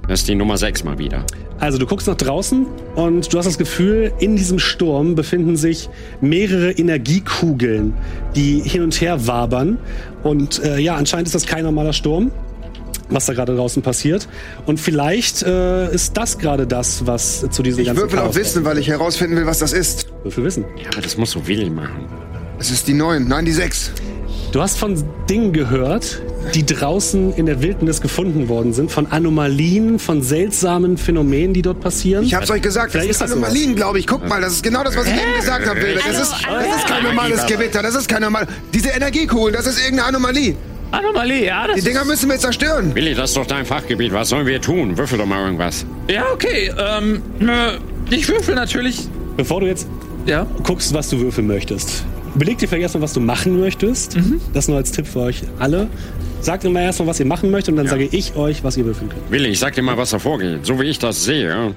Das 0.08 0.22
ist 0.22 0.28
die 0.28 0.36
Nummer 0.36 0.58
6 0.58 0.84
mal 0.84 0.98
wieder. 0.98 1.24
Also 1.60 1.78
du 1.78 1.86
guckst 1.86 2.08
nach 2.08 2.16
draußen 2.16 2.66
und 2.96 3.32
du 3.32 3.38
hast 3.38 3.46
das 3.46 3.58
Gefühl, 3.60 4.12
in 4.20 4.36
diesem 4.36 4.58
Sturm 4.58 5.14
befinden 5.16 5.56
sich 5.56 5.90
mehrere 6.20 6.72
Energiekugeln, 6.72 7.94
die 8.36 8.60
hin 8.62 8.82
und 8.82 9.00
her 9.00 9.28
wabern. 9.28 9.78
Und 10.24 10.62
äh, 10.64 10.80
ja, 10.80 10.96
anscheinend 10.96 11.28
ist 11.28 11.36
das 11.36 11.46
kein 11.46 11.64
normaler 11.64 11.94
Sturm, 11.94 12.32
was 13.10 13.26
da 13.26 13.34
gerade 13.34 13.56
draußen 13.56 13.82
passiert. 13.82 14.28
Und 14.66 14.80
vielleicht 14.80 15.44
äh, 15.44 15.94
ist 15.94 16.18
das 16.18 16.38
gerade 16.38 16.68
das, 16.68 17.06
was 17.06 17.46
zu 17.50 17.64
diesem 17.64 17.82
Ich 17.82 17.88
ganzen 17.88 18.02
würfel 18.02 18.20
Chaos 18.20 18.30
auf 18.30 18.36
Wissen, 18.36 18.66
weil 18.66 18.78
ich 18.78 18.88
herausfinden 18.88 19.36
will, 19.36 19.46
was 19.46 19.60
das 19.60 19.74
ist. 19.74 20.08
Würfel 20.24 20.44
Wissen. 20.44 20.66
Ja, 20.78 20.90
aber 20.94 21.02
das 21.02 21.18
muss 21.18 21.32
so 21.32 21.48
Willi 21.48 21.70
machen. 21.70 22.08
Es 22.60 22.72
ist 22.72 22.88
die 22.88 22.94
9. 22.94 23.28
Nein, 23.28 23.46
die 23.46 23.52
6. 23.52 23.92
Du 24.52 24.62
hast 24.62 24.78
von 24.78 25.02
Dingen 25.30 25.54
gehört, 25.54 26.22
die 26.54 26.66
draußen 26.66 27.34
in 27.34 27.46
der 27.46 27.62
Wildnis 27.62 28.02
gefunden 28.02 28.50
worden 28.50 28.74
sind, 28.74 28.92
von 28.92 29.08
Anomalien, 29.08 29.98
von 29.98 30.22
seltsamen 30.22 30.98
Phänomenen, 30.98 31.54
die 31.54 31.62
dort 31.62 31.80
passieren. 31.80 32.26
Ich 32.26 32.34
hab's 32.34 32.52
euch 32.52 32.62
gesagt, 32.62 32.88
das 32.88 32.92
Vielleicht 32.92 33.12
ist 33.12 33.22
das 33.22 33.32
Anomalien, 33.32 33.76
glaube 33.76 34.00
ich. 34.00 34.08
Guck 34.08 34.28
mal, 34.28 34.42
das 34.42 34.54
ist 34.54 34.64
genau 34.64 34.84
das, 34.84 34.98
was 34.98 35.08
ich 35.08 35.14
eben 35.14 35.40
gesagt 35.40 35.68
habe, 35.68 35.82
Wilbert. 35.82 36.04
Das 36.06 36.22
ist, 36.22 36.34
Also, 36.48 36.70
das 36.70 36.78
ist 36.78 36.88
kein 36.88 37.04
normales 37.04 37.46
Gewitter, 37.46 37.82
das 37.82 37.96
ist 37.96 38.10
kein 38.10 38.22
normal... 38.22 38.46
Diese 38.74 38.90
Energiekugeln, 38.90 39.54
das 39.54 39.68
ist 39.68 39.80
irgendeine 39.80 40.10
Anomalie. 40.10 40.56
Anomalie, 40.92 41.46
ja. 41.46 41.68
Das 41.68 41.76
Die 41.78 41.82
Dinger 41.84 42.04
müssen 42.06 42.30
wir 42.30 42.38
zerstören. 42.38 42.94
Willi, 42.96 43.14
das 43.14 43.32
ist 43.32 43.38
doch 43.38 43.46
dein 43.46 43.66
Fachgebiet. 43.66 44.12
Was 44.14 44.30
sollen 44.30 44.46
wir 44.46 44.60
tun? 44.62 44.98
Würfel 44.98 45.18
doch 45.18 45.26
mal 45.26 45.44
irgendwas. 45.46 45.86
ja, 46.10 46.26
okay. 46.34 46.72
Ähm, 46.78 47.22
äh, 47.40 48.14
ich 48.14 48.28
würfel 48.28 48.56
natürlich. 48.56 49.08
Bevor 49.38 49.62
du 49.62 49.68
jetzt 49.68 49.88
Ja. 50.26 50.46
guckst, 50.64 50.94
was 50.94 51.10
du 51.10 51.20
würfeln 51.20 51.48
möchtest. 51.48 52.04
Überleg 52.36 52.58
dir 52.58 52.68
vielleicht 52.68 52.84
erstmal, 52.84 53.04
was 53.04 53.14
du 53.14 53.20
machen 53.20 53.60
möchtest. 53.60 54.18
Das 54.54 54.68
nur 54.68 54.78
als 54.78 54.92
Tipp 54.92 55.08
für 55.08 55.20
euch 55.22 55.42
alle. 55.60 55.88
Sagt 56.42 56.64
immer 56.66 56.82
erstmal, 56.82 57.08
was 57.10 57.20
ihr 57.20 57.26
machen 57.26 57.52
möchtet 57.52 57.72
und 57.74 57.78
dann 57.78 57.88
sage 57.88 58.08
ich 58.12 58.36
euch, 58.36 58.64
was 58.64 58.76
ihr 58.78 58.86
würfeln 58.86 59.10
könnt. 59.10 59.30
Willi, 59.30 59.50
ich 59.50 59.60
sag 59.60 59.76
dir 59.76 59.82
mal, 59.82 59.98
was 59.98 60.10
da 60.12 60.20
vorgeht. 60.20 60.66
So 60.66 60.80
wie 60.80 60.86
ich 60.86 60.98
das 61.00 61.24
sehe, 61.24 61.76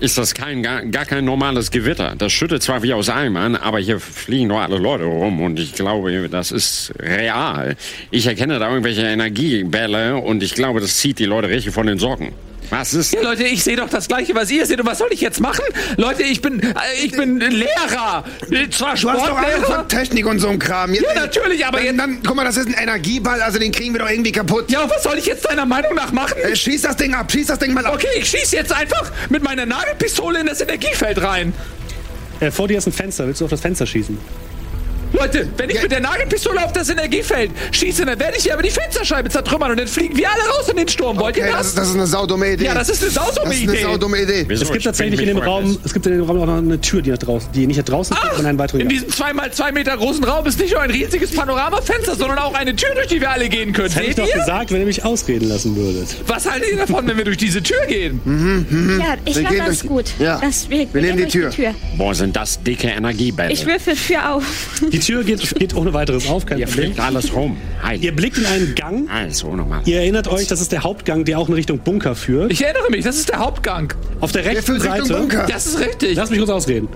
ist 0.00 0.18
das 0.18 0.34
kein, 0.34 0.62
gar, 0.62 0.84
gar 0.86 1.04
kein 1.04 1.24
normales 1.24 1.70
Gewitter. 1.70 2.14
Das 2.16 2.32
schüttet 2.32 2.62
zwar 2.62 2.82
wie 2.82 2.92
aus 2.92 3.08
Eimern, 3.08 3.56
aber 3.56 3.78
hier 3.78 3.98
fliegen 4.00 4.48
doch 4.48 4.60
alle 4.60 4.78
Leute 4.78 5.04
rum 5.04 5.40
und 5.40 5.58
ich 5.58 5.74
glaube, 5.74 6.28
das 6.28 6.52
ist 6.52 6.92
real. 6.98 7.76
Ich 8.10 8.26
erkenne 8.26 8.58
da 8.58 8.68
irgendwelche 8.68 9.02
Energiebälle 9.02 10.16
und 10.16 10.42
ich 10.42 10.54
glaube, 10.54 10.80
das 10.80 10.96
zieht 10.96 11.18
die 11.18 11.24
Leute 11.24 11.48
richtig 11.48 11.74
von 11.74 11.86
den 11.86 11.98
Socken. 11.98 12.32
Was 12.70 12.92
ist? 12.92 13.14
Ja, 13.14 13.22
Leute, 13.22 13.44
ich 13.44 13.64
sehe 13.64 13.76
doch 13.76 13.88
das 13.88 14.08
Gleiche, 14.08 14.34
was 14.34 14.50
ihr 14.50 14.66
seht. 14.66 14.78
Und 14.80 14.86
was 14.86 14.98
soll 14.98 15.08
ich 15.10 15.20
jetzt 15.22 15.40
machen? 15.40 15.64
Leute, 15.96 16.22
ich 16.22 16.42
bin, 16.42 16.60
äh, 16.60 16.74
ich 17.02 17.12
bin 17.12 17.38
Lehrer. 17.40 18.24
Äh, 18.50 18.68
Zwar 18.68 18.94
Du 18.94 19.08
hast 19.10 19.26
doch 19.26 19.38
Ahnung 19.38 19.64
von 19.64 19.88
Technik 19.88 20.26
und 20.26 20.38
so 20.38 20.48
ein 20.48 20.58
Kram. 20.58 20.92
Jetzt, 20.92 21.04
Ja, 21.14 21.14
natürlich, 21.14 21.64
aber 21.64 21.78
dann, 21.78 21.86
jetzt- 21.86 21.98
dann, 21.98 22.22
guck 22.26 22.36
mal, 22.36 22.44
das 22.44 22.56
ist 22.58 22.66
ein 22.68 22.74
Energieball, 22.74 23.40
also 23.40 23.58
den 23.58 23.72
kriegen 23.72 23.94
wir 23.94 24.00
doch 24.00 24.10
irgendwie 24.10 24.32
kaputt. 24.32 24.70
Ja, 24.70 24.82
und 24.82 24.90
was 24.90 25.02
soll 25.02 25.16
ich 25.16 25.26
jetzt 25.26 25.46
deiner 25.48 25.64
Meinung 25.66 25.94
nach 25.94 26.12
machen? 26.12 26.36
Äh, 26.42 26.54
schieß 26.54 26.82
das 26.82 26.96
Ding 26.96 27.14
ab, 27.14 27.32
schieß 27.32 27.46
das 27.46 27.58
Ding 27.58 27.72
mal 27.72 27.86
ab. 27.86 27.94
Okay, 27.94 28.06
ich 28.18 28.28
schieße 28.28 28.56
jetzt 28.56 28.72
einfach 28.72 29.10
mit 29.30 29.42
meiner 29.42 29.64
Nagelpistole 29.64 30.40
in 30.40 30.46
das 30.46 30.60
Energiefeld 30.60 31.22
rein. 31.22 31.54
Äh, 32.40 32.50
vor 32.50 32.68
dir 32.68 32.78
ist 32.78 32.86
ein 32.86 32.92
Fenster. 32.92 33.26
Willst 33.26 33.40
du 33.40 33.46
auf 33.46 33.50
das 33.50 33.60
Fenster 33.62 33.86
schießen? 33.86 34.18
Leute, 35.12 35.48
wenn 35.56 35.70
ich 35.70 35.76
Ja. 35.76 35.82
mit 35.82 35.92
der 35.92 36.00
Nagelpistole 36.00 36.64
auf 36.64 36.72
das 36.72 36.88
Energiefeld 36.90 37.50
schieße, 37.72 38.04
dann 38.04 38.18
werde 38.18 38.36
ich 38.36 38.44
hier 38.44 38.54
aber 38.54 38.62
die 38.62 38.70
Fensterscheibe 38.70 39.28
zertrümmern 39.30 39.70
und 39.72 39.80
dann 39.80 39.86
fliegen 39.88 40.16
wir 40.16 40.28
alle 40.30 40.42
raus 40.50 40.68
in 40.68 40.76
den 40.76 40.88
Sturm. 40.88 41.18
Wollt 41.18 41.36
Okay, 41.36 41.46
ihr 41.48 41.52
das 41.52 41.58
das? 41.58 41.66
ist, 41.68 41.78
das 41.78 41.88
ist 41.90 41.94
eine 41.94 42.06
saudumme 42.06 42.52
Idee. 42.52 42.64
Ja, 42.66 42.74
das 42.74 42.88
ist 42.88 43.02
eine 43.02 43.10
saudumme 43.10 43.46
Das 43.46 43.54
ist 43.56 43.62
eine 43.62 43.72
Idee. 43.72 43.82
saudumme 43.82 44.22
Idee. 44.22 44.44
Wieso? 44.48 44.62
Es 44.64 44.68
gibt 44.68 44.78
Ich 44.78 44.84
tatsächlich 44.84 45.20
in 45.20 45.26
dem 45.28 45.38
Raum, 45.38 45.78
es 45.84 45.92
gibt 45.94 46.06
in 46.06 46.12
dem 46.12 46.22
Raum 46.24 46.40
auch 46.40 46.46
noch 46.46 46.56
eine 46.58 46.80
Tür, 46.80 47.02
die 47.02 47.10
nach 47.10 47.18
draußen, 47.18 47.50
die 47.52 47.66
nicht 47.66 47.76
nach 47.78 47.84
draußen 47.84 48.16
führt, 48.16 48.32
sondern 48.34 48.46
einen 48.50 48.58
weiteren 48.58 48.80
in 48.80 48.88
diesem 48.88 49.08
2 49.10 49.32
mal 49.32 49.50
2 49.52 49.72
Meter 49.72 49.96
großen 49.96 50.24
Raum 50.24 50.46
ist 50.46 50.58
nicht 50.60 50.72
nur 50.72 50.82
ein 50.82 50.90
riesiges 50.90 51.30
Panoramafenster, 51.32 52.14
sondern 52.16 52.38
auch 52.38 52.54
eine 52.54 52.74
Tür, 52.76 52.94
durch 52.94 53.06
die 53.08 53.20
wir 53.20 53.30
alle 53.30 53.48
gehen 53.48 53.72
können. 53.72 53.88
Das 53.88 53.96
hätte 53.96 54.10
ich 54.10 54.16
doch 54.16 54.26
ihr? 54.28 54.34
gesagt, 54.34 54.70
wenn 54.72 54.80
ihr 54.80 54.86
mich 54.86 55.04
ausreden 55.04 55.48
lassen 55.48 55.74
würdet. 55.76 56.08
Was 56.26 56.48
haltet 56.50 56.70
ihr 56.70 56.76
davon, 56.78 57.06
wenn 57.06 57.16
wir 57.16 57.24
durch 57.24 57.36
diese 57.36 57.62
Tür 57.62 57.84
gehen? 57.86 58.20
Ja, 59.00 59.14
ich 59.24 59.34
Wir 59.36 59.42
glaube, 59.42 59.56
gehen 59.56 59.64
das 59.66 59.74
ist 59.76 59.86
gut. 59.86 60.04
Ja. 60.18 60.38
Das, 60.40 60.68
wir, 60.70 60.86
Wir 60.92 61.02
nehmen 61.02 61.18
die 61.18 61.26
Tür. 61.26 61.50
Boah, 61.96 62.14
sind 62.14 62.36
das 62.36 62.62
dicke 62.62 62.88
Energiebälle. 62.88 63.52
Ich 63.52 63.64
würfel 63.66 63.94
Tür 63.96 64.34
auf. 64.34 64.44
Die 64.92 64.97
Tür 65.00 65.24
geht, 65.24 65.54
geht 65.58 65.74
ohne 65.74 65.92
weiteres 65.94 66.28
auf, 66.28 66.46
kein 66.46 66.58
Hier 66.58 66.66
Problem. 66.66 66.86
fliegt 66.86 67.00
alles 67.00 67.34
rum. 67.34 67.56
Hi. 67.82 67.96
Ihr 67.96 68.14
blickt 68.14 68.38
in 68.38 68.46
einen 68.46 68.74
Gang. 68.74 69.08
Also, 69.10 69.54
nochmal. 69.54 69.82
Ihr 69.84 69.98
erinnert 69.98 70.28
euch, 70.28 70.46
das 70.46 70.60
ist 70.60 70.72
der 70.72 70.82
Hauptgang, 70.82 71.24
der 71.24 71.38
auch 71.38 71.48
in 71.48 71.54
Richtung 71.54 71.78
Bunker 71.78 72.14
führt. 72.14 72.52
Ich 72.52 72.62
erinnere 72.64 72.90
mich, 72.90 73.04
das 73.04 73.16
ist 73.16 73.28
der 73.28 73.38
Hauptgang. 73.38 73.92
Auf 74.20 74.32
der 74.32 74.42
Der 74.42 74.52
rechten 74.52 74.64
führt 74.64 74.82
Richtung 74.84 75.06
Seite. 75.06 75.20
Bunker. 75.20 75.46
Das 75.48 75.66
ist 75.66 75.78
richtig. 75.78 76.16
Lass 76.16 76.30
mich 76.30 76.38
kurz 76.38 76.50
ausreden. 76.50 76.88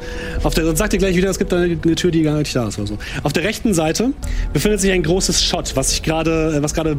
Auf 0.42 0.54
der, 0.54 0.64
sonst 0.64 0.78
sagt 0.78 0.92
ihr 0.92 0.98
gleich 0.98 1.16
wieder, 1.16 1.30
es 1.30 1.38
gibt 1.38 1.52
eine, 1.52 1.78
eine 1.82 1.94
Tür, 1.94 2.10
die 2.10 2.22
gar 2.22 2.38
nicht 2.38 2.54
da 2.54 2.68
ist 2.68 2.78
oder 2.78 2.88
so. 2.88 2.98
Auf 3.22 3.32
der 3.32 3.44
rechten 3.44 3.74
Seite 3.74 4.12
befindet 4.52 4.80
sich 4.80 4.90
ein 4.90 5.02
großes 5.02 5.42
Shot, 5.42 5.76
was 5.76 5.90
sich 5.90 6.02
gerade, 6.02 6.58
was 6.62 6.74
gerade 6.74 6.96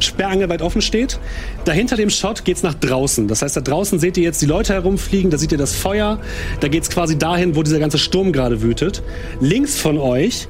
sperrangelweit 0.00 0.62
offen 0.62 0.82
steht. 0.82 1.18
Dahinter 1.64 1.96
dem 1.96 2.10
Shot 2.10 2.44
geht's 2.44 2.62
nach 2.62 2.74
draußen. 2.74 3.28
Das 3.28 3.42
heißt, 3.42 3.56
da 3.56 3.60
draußen 3.60 3.98
seht 3.98 4.16
ihr 4.16 4.24
jetzt 4.24 4.40
die 4.42 4.46
Leute 4.46 4.72
herumfliegen, 4.74 5.30
da 5.30 5.38
seht 5.38 5.52
ihr 5.52 5.58
das 5.58 5.74
Feuer. 5.74 6.18
Da 6.60 6.68
geht's 6.68 6.90
quasi 6.90 7.18
dahin, 7.18 7.56
wo 7.56 7.62
dieser 7.62 7.78
ganze 7.78 7.98
Sturm 7.98 8.32
gerade 8.32 8.62
wütet. 8.62 9.02
Links 9.40 9.78
von 9.78 9.98
euch 9.98 10.45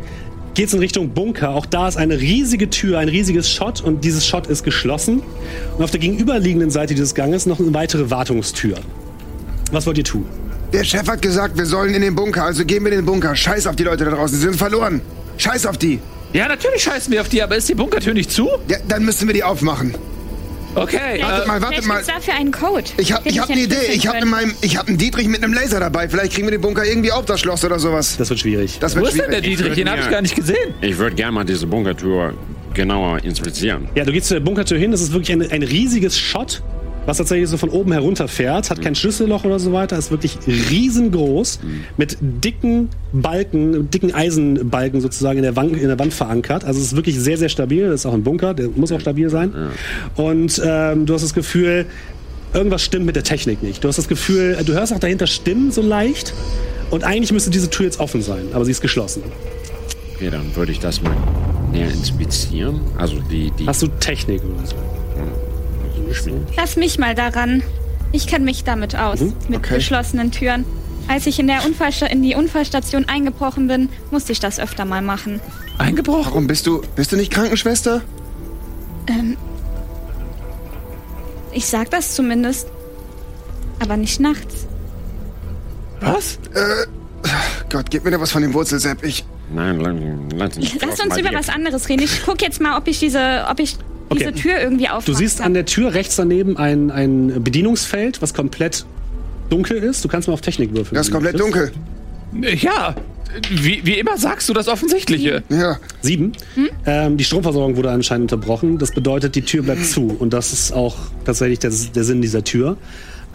geht's 0.57 0.73
in 0.73 0.81
Richtung 0.81 1.11
Bunker. 1.11 1.51
Auch 1.51 1.67
da 1.67 1.87
ist 1.87 1.97
eine 1.97 2.19
riesige 2.19 2.69
Tür, 2.71 2.99
ein 2.99 3.09
riesiges 3.09 3.49
Shot 3.51 3.83
und 3.83 4.05
dieses 4.05 4.27
Shot 4.27 4.49
ist 4.49 4.65
geschlossen. 4.65 5.23
Und 5.77 5.85
auf 5.85 5.93
der 5.93 6.01
gegenüberliegenden 6.01 6.71
Seite 6.71 6.95
dieses 6.95 7.15
Ganges 7.15 7.47
noch 7.47 7.61
eine 7.61 7.73
weitere 7.75 8.11
Wartungstür. 8.11 8.77
Was 9.71 9.87
wollt 9.87 9.99
ihr 9.99 10.05
tun? 10.05 10.27
Der 10.73 10.83
Chef 10.83 11.07
hat 11.07 11.23
gesagt, 11.23 11.57
wir 11.57 11.67
sollen 11.67 11.95
in 11.95 12.03
den 12.03 12.15
Bunker, 12.15 12.45
also 12.45 12.65
gehen 12.65 12.83
wir 12.85 12.91
in 12.91 12.99
den 12.99 13.07
Bunker. 13.07 13.37
Scheiß 13.37 13.67
auf 13.67 13.77
die 13.77 13.85
Leute 13.85 14.05
da 14.05 14.11
draußen, 14.11 14.37
sie 14.37 14.45
sind 14.45 14.57
verloren. 14.57 15.01
Scheiß 15.37 15.67
auf 15.67 15.77
die. 15.77 16.01
Ja, 16.33 16.49
natürlich 16.49 16.83
scheißen 16.83 17.13
wir 17.13 17.21
auf 17.21 17.29
die, 17.29 17.43
aber 17.43 17.57
ist 17.57 17.69
die 17.69 17.75
Bunkertür 17.75 18.15
nicht 18.15 18.33
zu? 18.33 18.49
Ja, 18.69 18.79
dann 18.89 19.05
müssen 19.05 19.29
wir 19.29 19.35
die 19.35 19.45
aufmachen. 19.45 19.95
Okay. 20.77 21.23
Wartet 21.23 21.45
äh, 21.45 21.49
mal, 21.49 21.63
wartet 21.63 21.87
mal. 21.87 22.03
dafür 22.07 22.35
einen 22.35 22.53
Code. 22.53 22.85
Ich 22.99 23.13
hab, 23.13 23.25
den 23.25 23.33
ich 23.33 23.41
hab 23.41 23.49
eine 23.49 23.61
Idee. 23.61 23.77
Ich 23.93 24.07
hab 24.07 24.15
in 24.15 24.21
können. 24.21 24.31
meinem, 24.31 24.55
ich 24.61 24.77
hab 24.77 24.89
einen 24.89 24.99
Dietrich 24.99 25.27
mit 25.27 25.43
einem 25.43 25.55
Laser 25.55 25.81
dabei. 25.81 26.09
Vielleicht 26.09 26.35
kriegen 26.35 26.47
wir 26.47 26.53
den 26.53 26.61
Bunker 26.61 26.85
irgendwie 26.85 27.13
auf 27.13 27.25
das 27.25 27.41
Schloss 27.41 27.65
oder 27.65 27.79
sowas. 27.79 28.17
Das 28.19 28.29
wird 28.29 28.41
schwierig. 28.41 28.79
Das 28.79 28.95
wo 28.95 29.01
wird 29.01 29.13
ist 29.13 29.21
denn 29.21 29.31
der. 29.31 29.41
Dietrich? 29.41 29.75
Den 29.75 29.91
habe 29.91 30.01
ich 30.01 30.11
gar 30.11 30.23
nicht 30.23 30.37
gesehen. 30.37 30.75
Ich 30.83 30.99
würde 30.99 31.17
gerne 31.17 31.33
mal 31.33 31.45
diese 31.45 31.67
Bunkertür 31.67 32.35
genauer 32.75 33.25
inspizieren. 33.25 33.89
Ja, 33.95 34.05
du 34.05 34.13
gehst 34.13 34.29
zu 34.29 34.35
der 34.35 34.41
Bunkertür 34.41 34.79
hin, 34.79 34.91
das 34.91 35.01
ist 35.01 35.13
wirklich 35.13 35.33
ein, 35.33 35.51
ein 35.51 35.63
riesiges 35.63 36.19
Shot, 36.19 36.63
was 37.07 37.19
tatsächlich 37.19 37.49
so 37.49 37.57
von 37.57 37.71
oben 37.71 37.93
herunterfährt, 37.93 38.69
hat 38.71 38.83
kein 38.83 38.95
Schlüsselloch 38.95 39.45
oder 39.45 39.59
so 39.59 39.73
weiter, 39.73 39.97
ist 39.97 40.11
wirklich 40.11 40.39
riesengroß, 40.47 41.61
mit 41.97 42.19
dicken 42.21 42.89
Balken, 43.13 43.91
dicken 43.91 44.13
Eisenbalken 44.13 45.01
sozusagen 45.01 45.39
in 45.39 45.45
der, 45.45 45.57
Wand, 45.57 45.77
in 45.77 45.89
der 45.89 45.99
Wand 45.99 46.13
verankert. 46.13 46.65
Also 46.65 46.81
es 46.81 46.87
ist 46.87 46.97
wirklich 46.97 47.19
sehr, 47.19 47.39
sehr 47.39 47.49
stabil, 47.49 47.89
das 47.89 48.01
ist 48.01 48.07
auch 48.07 48.15
ein 48.15 48.25
Bunker, 48.25 48.55
der 48.55 48.69
muss 48.75 48.93
auch 48.93 49.01
stabil 49.01 49.31
sein. 49.31 49.53
Und 50.17 50.61
ähm, 50.65 51.07
du 51.07 51.15
hast 51.15 51.23
das 51.23 51.35
Gefühl, 51.35 51.87
irgendwas 52.53 52.83
stimmt 52.83 53.07
mit 53.07 53.17
der 53.17 53.25
Technik 53.25 53.63
nicht. 53.63 53.85
Du 53.85 53.89
hast 53.89 53.97
das 53.97 54.09
Gefühl, 54.09 54.57
du 54.65 54.73
hörst 54.75 54.93
auch 54.93 54.99
dahinter 54.99 55.27
Stimmen 55.27 55.71
so 55.71 55.83
leicht 55.83 56.35
und 56.91 57.05
eigentlich 57.05 57.33
müsste 57.33 57.51
diese 57.51 57.71
Tür 57.71 57.87
jetzt 57.87 58.01
offen 58.01 58.23
sein, 58.23 58.47
aber 58.53 58.65
sie 58.65 58.71
ist 58.73 58.81
geschlossen. 58.81 59.23
Okay, 60.15 60.31
dann 60.31 60.55
würde 60.57 60.73
ich 60.73 60.81
das 60.81 61.03
mal 61.03 61.15
näher 61.71 61.91
inspizieren. 61.91 62.81
Also 62.97 63.17
die, 63.31 63.51
die 63.59 63.67
Hast 63.67 63.83
du 63.83 63.89
Technik 64.01 64.43
oder 64.43 64.67
so? 64.67 64.77
Lass 66.57 66.77
mich 66.77 66.99
mal 66.99 67.15
daran. 67.15 67.63
Ich 68.13 68.27
kenne 68.27 68.45
mich 68.45 68.65
damit 68.65 68.97
aus, 68.97 69.21
Mhm, 69.21 69.35
mit 69.49 69.59
okay. 69.59 69.75
geschlossenen 69.77 70.31
Türen. 70.31 70.65
Als 71.09 71.27
ich 71.27 71.39
in, 71.39 71.47
der 71.47 71.65
Unfallsta 71.65 72.07
in 72.07 72.23
die 72.23 72.35
Unfallstation 72.35 73.09
eingebrochen 73.09 73.69
bin, 73.69 73.89
musste 74.11 74.33
ich 74.33 74.41
das 74.41 74.59
öfter 74.59 74.85
mal 74.85 75.03
machen. 75.03 75.41
Eingebrochen? 75.79 76.25
Warum 76.27 76.47
bist 76.47 76.67
du, 76.67 76.83
bist 76.97 77.13
du 77.13 77.17
nicht 77.17 77.31
Krankenschwester? 77.33 78.03
Ich 81.53 81.67
sag 81.67 81.91
das 81.91 82.15
zumindest. 82.15 82.69
Aber 83.79 83.97
nicht 83.97 84.21
nachts. 84.21 84.67
Was? 86.01 86.39
Gott, 87.71 87.91
gib 87.91 88.05
mir 88.05 88.11
da 88.11 88.21
was 88.21 88.31
von 88.33 88.43
dem 88.43 88.55
Wurzelsepp. 88.55 89.05
Ich, 89.05 89.25
Nein, 89.55 89.79
lass, 90.35 90.57
lass, 90.57 91.01
uns 91.01 91.17
über 91.17 91.33
was 91.33 91.49
anderes 91.49 91.89
reden. 91.89 92.03
Ich 92.03 92.25
guck 92.25 92.43
jetzt 92.43 92.61
mal, 92.61 92.77
ob 92.77 92.89
ich 92.89 92.99
diese, 92.99 93.47
ob 93.49 93.61
ich 93.61 93.77
diese 94.13 94.29
Okay. 94.31 94.41
Tür 94.41 94.61
irgendwie 94.61 94.89
aufmache. 94.89 95.07
Du 95.07 95.15
siehst 95.15 95.41
an 95.41 95.55
der 95.55 95.67
Tür 95.67 95.95
rechts 95.95 96.17
daneben 96.17 96.57
ein, 96.57 96.91
ein 96.91 97.43
Bedienungsfeld, 97.43 98.23
was 98.23 98.35
komplett 98.35 98.85
dunkel 99.51 99.79
ist. 99.79 100.05
Du 100.05 100.09
kannst 100.09 100.29
mal 100.29 100.35
auf 100.35 100.41
Technik 100.41 100.75
würfeln. 100.75 100.95
das 100.97 101.07
ist 101.09 101.13
komplett 101.13 101.39
dunkel. 101.39 101.73
Ja, 102.63 102.95
wie, 103.51 103.81
wie 103.85 103.95
immer 103.99 104.17
sagst 104.19 104.49
du 104.49 104.53
das 104.53 104.69
Offensichtliche. 104.69 105.43
Ja. 105.49 105.79
Sieben. 106.01 106.33
Ähm, 106.85 107.17
die 107.17 107.25
Stromversorgung 107.25 107.77
wurde 107.77 107.91
anscheinend 107.91 108.33
unterbrochen. 108.33 108.79
Das 108.79 108.93
bedeutet, 108.93 109.35
die 109.35 109.43
Tür 109.43 109.63
bleibt 109.63 109.85
zu. 109.91 110.15
Und 110.19 110.33
das 110.33 110.53
ist 110.53 110.73
auch 110.73 110.97
tatsächlich 111.25 111.59
der, 111.59 111.73
der 111.95 112.05
Sinn 112.05 112.23
dieser 112.23 112.45
Tür. 112.45 112.77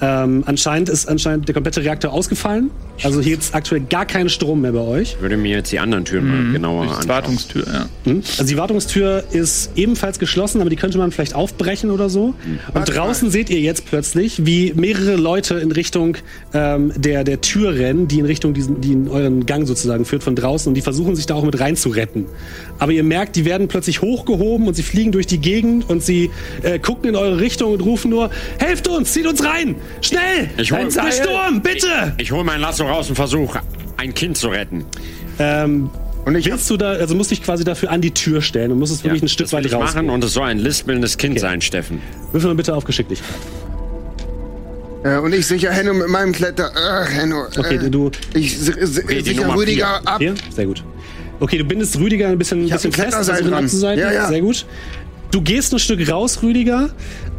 Ähm, 0.02 0.43
anscheinend 0.47 0.89
ist 0.89 1.08
anscheinend 1.08 1.47
der 1.47 1.54
komplette 1.54 1.84
Reaktor 1.84 2.12
ausgefallen. 2.12 2.72
Also 3.04 3.22
hier 3.22 3.38
ist 3.38 3.54
aktuell 3.54 3.82
gar 3.82 4.06
kein 4.06 4.30
Strom 4.30 4.62
mehr 4.62 4.72
bei 4.72 4.80
euch. 4.80 5.14
Ich 5.14 5.22
würde 5.22 5.38
mir 5.38 5.58
jetzt 5.58 5.72
die 5.72 5.80
anderen 5.80 6.06
Türen 6.06 6.28
mal 6.28 6.54
genauer 6.54 6.86
Durch 6.86 6.89
die 6.89 6.95
anschauen. 7.02 7.10
Wartungstür, 7.10 7.66
ja. 7.68 7.86
Hm? 8.06 8.24
Also 8.38 8.45
die 8.45 8.58
Wartungstür 8.58 9.24
ist 9.32 9.72
ebenfalls 9.76 10.20
geschlossen, 10.20 10.62
aber 10.62 10.70
die 10.70 10.76
könnte 10.76 10.97
man 10.97 11.12
vielleicht 11.12 11.36
aufbrechen 11.36 11.91
oder 11.91 12.10
so. 12.10 12.34
Und 12.74 12.86
draußen 12.95 13.30
seht 13.32 13.49
ihr 13.49 13.60
jetzt 13.60 13.86
plötzlich, 13.86 14.45
wie 14.45 14.74
mehrere 14.76 15.16
Leute 15.16 15.56
in 15.56 15.72
Richtung 15.72 16.18
ähm, 16.54 16.91
der, 16.95 17.24
der 17.24 17.41
Tür 17.41 17.76
rennen, 17.76 18.08
die 18.08 18.20
in 18.20 18.26
Richtung 18.26 18.54
diesen, 18.54 18.82
die 18.82 18.93
in 18.93 19.08
euren 19.08 19.45
Gang 19.45 19.68
sozusagen 19.68 20.06
führt 20.06 20.24
von 20.24 20.36
draußen 20.36 20.70
und 20.70 20.76
die 20.76 20.82
versuchen 20.82 21.16
sich 21.16 21.26
da 21.26 21.36
auch 21.36 21.43
mit 21.43 21.60
reinzuretten. 21.60 22.26
Aber 22.80 22.91
ihr 22.91 23.04
merkt, 23.04 23.36
die 23.36 23.45
werden 23.45 23.68
plötzlich 23.68 24.02
hochgehoben 24.02 24.68
und 24.68 24.74
sie 24.74 24.84
fliegen 24.84 25.12
durch 25.12 25.28
die 25.28 25.39
Gegend 25.39 25.89
und 25.89 26.04
sie 26.04 26.32
äh, 26.64 26.80
gucken 26.80 27.10
in 27.10 27.16
eure 27.16 27.39
Richtung 27.39 27.74
und 27.74 27.82
rufen 27.82 28.10
nur, 28.10 28.32
helft 28.60 28.88
uns, 28.88 29.14
zieht 29.14 29.28
uns 29.28 29.43
rein! 29.43 29.76
Schnell! 30.01 30.49
Ich 30.57 30.71
hol- 30.71 30.79
Ein 30.79 30.91
Sturm, 31.11 31.61
bitte! 31.61 32.13
Ich 32.17 32.31
hole 32.31 32.43
mein 32.43 32.61
Lasso 32.61 32.85
raus 32.85 33.09
und 33.09 33.15
versuche, 33.15 33.59
ein 33.97 34.13
Kind 34.13 34.37
zu 34.37 34.47
retten. 34.47 34.85
Ähm, 35.39 35.89
Und 36.25 36.35
ich 36.35 36.45
hab, 36.45 36.53
willst 36.53 36.69
du 36.69 36.77
da, 36.77 36.91
also 36.91 37.15
musst 37.15 37.31
dich 37.31 37.43
quasi 37.43 37.63
dafür 37.63 37.89
an 37.91 38.01
die 38.01 38.11
Tür 38.11 38.41
stellen 38.41 38.71
und 38.71 38.79
musst 38.79 38.93
es 38.93 39.03
wirklich 39.03 39.21
ein 39.23 39.27
Stück 39.29 39.51
weit 39.53 39.65
ich 39.65 39.73
raus. 39.73 39.93
machen 39.93 40.09
und 40.09 40.23
es 40.23 40.33
soll 40.33 40.47
ein 40.47 40.59
lispelndes 40.59 41.17
Kind 41.17 41.39
sein, 41.39 41.61
Steffen. 41.61 42.01
Würfel 42.31 42.49
mal 42.49 42.55
bitte 42.55 42.75
auf 42.75 42.83
Geschicklichkeit. 42.83 43.29
äh, 45.03 45.17
und 45.17 45.33
ich 45.33 45.45
sicher 45.47 45.71
Henno 45.71 45.93
mit 45.93 46.07
meinem 46.09 46.31
Kletter. 46.31 46.71
Ach, 46.75 47.09
Henno. 47.09 47.45
Okay, 47.57 47.75
äh, 47.75 47.89
du- 47.89 48.11
Ich 48.35 48.57
si- 48.59 48.71
si- 48.85 49.01
die 49.07 49.21
sicher 49.21 49.41
Nummer 49.41 49.57
Rüdiger 49.57 50.01
ab. 50.05 50.19
Hier? 50.19 50.35
Sehr 50.53 50.65
gut. 50.67 50.83
Okay, 51.39 51.57
du 51.57 51.63
bindest 51.65 51.97
Rüdiger 51.97 52.27
ein 52.27 52.37
bisschen, 52.37 52.65
Ich 52.65 52.71
hab 52.71 52.83
bisschen 52.83 52.93
ein 53.03 53.11
fest, 53.11 53.25
versuchen 53.25 53.49
dran. 53.51 53.63
abzuseiten. 53.63 53.99
Ja, 53.99 54.11
ja. 54.11 54.27
Sehr 54.27 54.41
gut. 54.41 54.63
Du 55.32 55.41
gehst 55.41 55.71
ein 55.73 55.79
Stück 55.79 56.09
raus, 56.11 56.39
Rüdiger, 56.43 56.89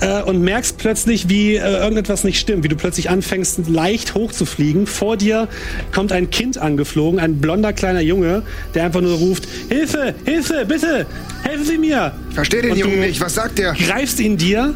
äh, 0.01 0.23
und 0.23 0.41
merkst 0.43 0.79
plötzlich, 0.79 1.29
wie 1.29 1.57
äh, 1.57 1.61
irgendetwas 1.83 2.25
nicht 2.25 2.39
stimmt, 2.41 2.65
wie 2.65 2.69
du 2.69 2.77
plötzlich 2.77 3.11
anfängst, 3.11 3.69
leicht 3.69 4.15
hochzufliegen. 4.15 4.87
Vor 4.87 5.19
dir 5.19 5.47
kommt 5.95 6.11
ein 6.11 6.31
Kind 6.31 6.57
angeflogen, 6.57 7.21
ein 7.21 7.37
blonder 7.39 7.75
kleiner 7.75 8.01
Junge, 8.01 8.43
der 8.75 8.85
einfach 8.85 9.03
nur 9.03 9.15
ruft, 9.17 9.47
Hilfe, 9.69 10.15
Hilfe, 10.25 10.65
bitte, 10.67 11.07
helfen 11.43 11.65
Sie 11.67 11.77
mir. 11.79 12.13
Versteh 12.31 12.63
den 12.63 12.77
Jungen 12.77 13.01
nicht. 13.01 13.21
Was 13.21 13.35
sagt 13.35 13.59
der? 13.59 13.75
greifst 13.75 14.21
ihn 14.21 14.39
dir 14.39 14.75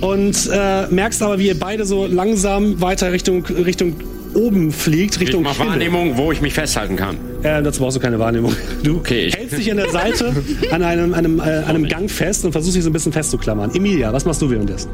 und 0.00 0.50
äh, 0.52 0.86
merkst 0.88 1.22
aber, 1.22 1.38
wie 1.38 1.46
ihr 1.48 1.58
beide 1.58 1.86
so 1.86 2.06
langsam 2.06 2.80
weiter 2.80 3.12
Richtung, 3.12 3.46
Richtung 3.46 3.94
oben 4.34 4.72
fliegt, 4.72 5.14
Ich 5.14 5.20
Richtung 5.22 5.42
mach 5.44 5.54
Himmel. 5.56 5.70
Wahrnehmung, 5.74 6.16
wo 6.16 6.32
ich 6.32 6.40
mich 6.40 6.54
festhalten 6.54 6.96
kann. 6.96 7.16
Äh, 7.42 7.62
dazu 7.62 7.80
brauchst 7.80 7.96
du 7.96 8.00
keine 8.00 8.18
Wahrnehmung. 8.18 8.54
Du 8.82 8.96
Okay, 8.96 9.26
ich- 9.26 9.37
hältst 9.50 9.58
dich 9.66 9.70
an 9.70 9.76
der 9.78 9.90
Seite 9.90 10.34
an 10.70 10.82
einem, 10.82 11.14
einem, 11.14 11.40
äh, 11.40 11.42
einem 11.42 11.86
Gang 11.88 12.10
fest 12.10 12.44
und 12.44 12.52
versuchst 12.52 12.76
dich 12.76 12.84
so 12.84 12.90
ein 12.90 12.92
bisschen 12.92 13.12
festzuklammern. 13.12 13.74
Emilia, 13.74 14.12
was 14.12 14.24
machst 14.24 14.40
du 14.42 14.50
währenddessen? 14.50 14.90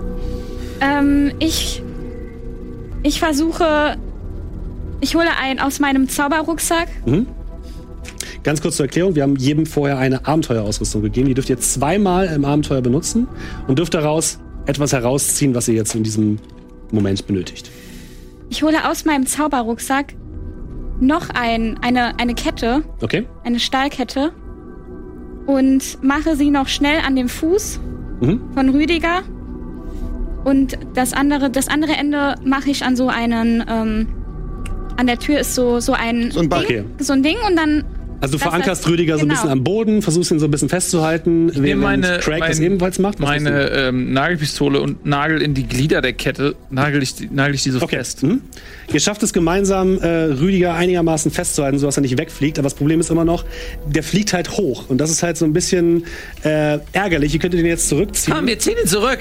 Ähm, 0.80 1.32
ich. 1.38 1.82
Ich 3.02 3.18
versuche. 3.18 3.96
Ich 5.00 5.14
hole 5.14 5.28
einen 5.40 5.60
aus 5.60 5.80
meinem 5.80 6.08
Zauberrucksack. 6.08 6.88
Ganz 8.42 8.60
kurz 8.62 8.76
zur 8.76 8.86
Erklärung, 8.86 9.14
wir 9.14 9.22
haben 9.22 9.36
jedem 9.36 9.66
vorher 9.66 9.98
eine 9.98 10.26
Abenteuerausrüstung 10.26 11.02
gegeben. 11.02 11.28
Die 11.28 11.34
dürft 11.34 11.50
ihr 11.50 11.58
zweimal 11.58 12.26
im 12.26 12.44
Abenteuer 12.44 12.80
benutzen 12.80 13.26
und 13.68 13.78
dürft 13.78 13.94
daraus 13.94 14.38
etwas 14.66 14.92
herausziehen, 14.92 15.54
was 15.54 15.68
ihr 15.68 15.74
jetzt 15.74 15.94
in 15.94 16.02
diesem 16.04 16.38
Moment 16.90 17.26
benötigt. 17.26 17.70
Ich 18.50 18.62
hole 18.62 18.88
aus 18.88 19.04
meinem 19.04 19.26
Zauberrucksack 19.26 20.14
noch 21.00 21.28
ein, 21.30 21.78
eine, 21.82 22.18
eine 22.18 22.34
Kette, 22.34 22.84
Okay? 23.02 23.26
eine 23.44 23.58
Stahlkette 23.60 24.32
und 25.46 26.02
mache 26.02 26.36
sie 26.36 26.50
noch 26.50 26.68
schnell 26.68 27.00
an 27.06 27.16
dem 27.16 27.28
Fuß 27.28 27.80
Mhm. 28.20 28.40
von 28.54 28.68
Rüdiger. 28.70 29.22
Und 30.44 30.78
das 30.94 31.12
andere, 31.14 31.50
das 31.50 31.68
andere 31.68 31.92
Ende 31.92 32.34
mache 32.44 32.70
ich 32.70 32.84
an 32.84 32.96
so 32.96 33.08
einen, 33.08 33.64
ähm, 33.68 34.06
an 34.96 35.06
der 35.06 35.18
Tür 35.18 35.40
ist 35.40 35.54
so, 35.54 35.80
so 35.80 35.92
ein, 35.94 36.30
So 36.30 36.40
ein. 36.40 36.50
Ding, 36.50 36.84
so 36.98 37.12
ein 37.14 37.22
Ding 37.22 37.36
und 37.48 37.56
dann 37.56 37.84
Also 38.24 38.32
du 38.32 38.38
Das 38.38 38.48
verankerst 38.50 38.84
heißt- 38.86 38.90
Rüdiger 38.90 39.16
so 39.18 39.24
ein 39.24 39.28
genau. 39.28 39.34
bisschen 39.40 39.50
am 39.50 39.64
Boden, 39.64 40.02
versuchst 40.02 40.30
ihn 40.30 40.38
so 40.38 40.46
ein 40.46 40.50
bisschen 40.50 40.68
festzuhalten, 40.68 41.50
Ich 41.50 41.62
während 41.62 41.82
meine, 41.82 42.18
Craig 42.20 42.40
das 42.46 42.58
mein- 42.58 42.66
ebenfalls 42.66 42.98
macht. 42.98 43.20
Was 43.20 43.26
meine 43.28 43.68
ähm, 43.70 44.12
Nagelpistole 44.12 44.80
und 44.80 45.04
nagel 45.06 45.42
in 45.42 45.54
die 45.54 45.64
Glieder 45.66 46.00
der 46.00 46.12
Kette, 46.14 46.56
nagel 46.70 47.02
ich, 47.02 47.14
die- 47.14 47.28
nagel 47.30 47.54
ich 47.54 47.62
die 47.62 47.70
so 47.70 47.82
Okay. 47.82 47.96
fest. 47.96 48.22
Mhm. 48.22 48.40
Ihr 48.92 49.00
schafft 49.00 49.22
es 49.22 49.32
gemeinsam, 49.32 49.98
äh, 49.98 50.06
Rüdiger 50.08 50.74
einigermaßen 50.74 51.30
festzuhalten, 51.30 51.78
sodass 51.78 51.96
er 51.98 52.02
nicht 52.02 52.18
wegfliegt. 52.18 52.58
Aber 52.58 52.66
das 52.66 52.74
Problem 52.74 53.00
ist 53.00 53.10
immer 53.10 53.24
noch, 53.24 53.44
der 53.86 54.02
fliegt 54.02 54.32
halt 54.32 54.50
hoch. 54.52 54.88
Und 54.88 54.98
das 54.98 55.10
ist 55.10 55.22
halt 55.22 55.36
so 55.36 55.44
ein 55.44 55.52
bisschen 55.52 56.04
äh, 56.42 56.78
ärgerlich. 56.92 57.34
Ihr 57.34 57.40
könntet 57.40 57.60
ihn 57.60 57.66
jetzt 57.66 57.88
zurückziehen. 57.88 58.34
Komm, 58.36 58.46
wir 58.46 58.58
ziehen 58.58 58.76
ihn 58.80 58.86
zurück. 58.88 59.18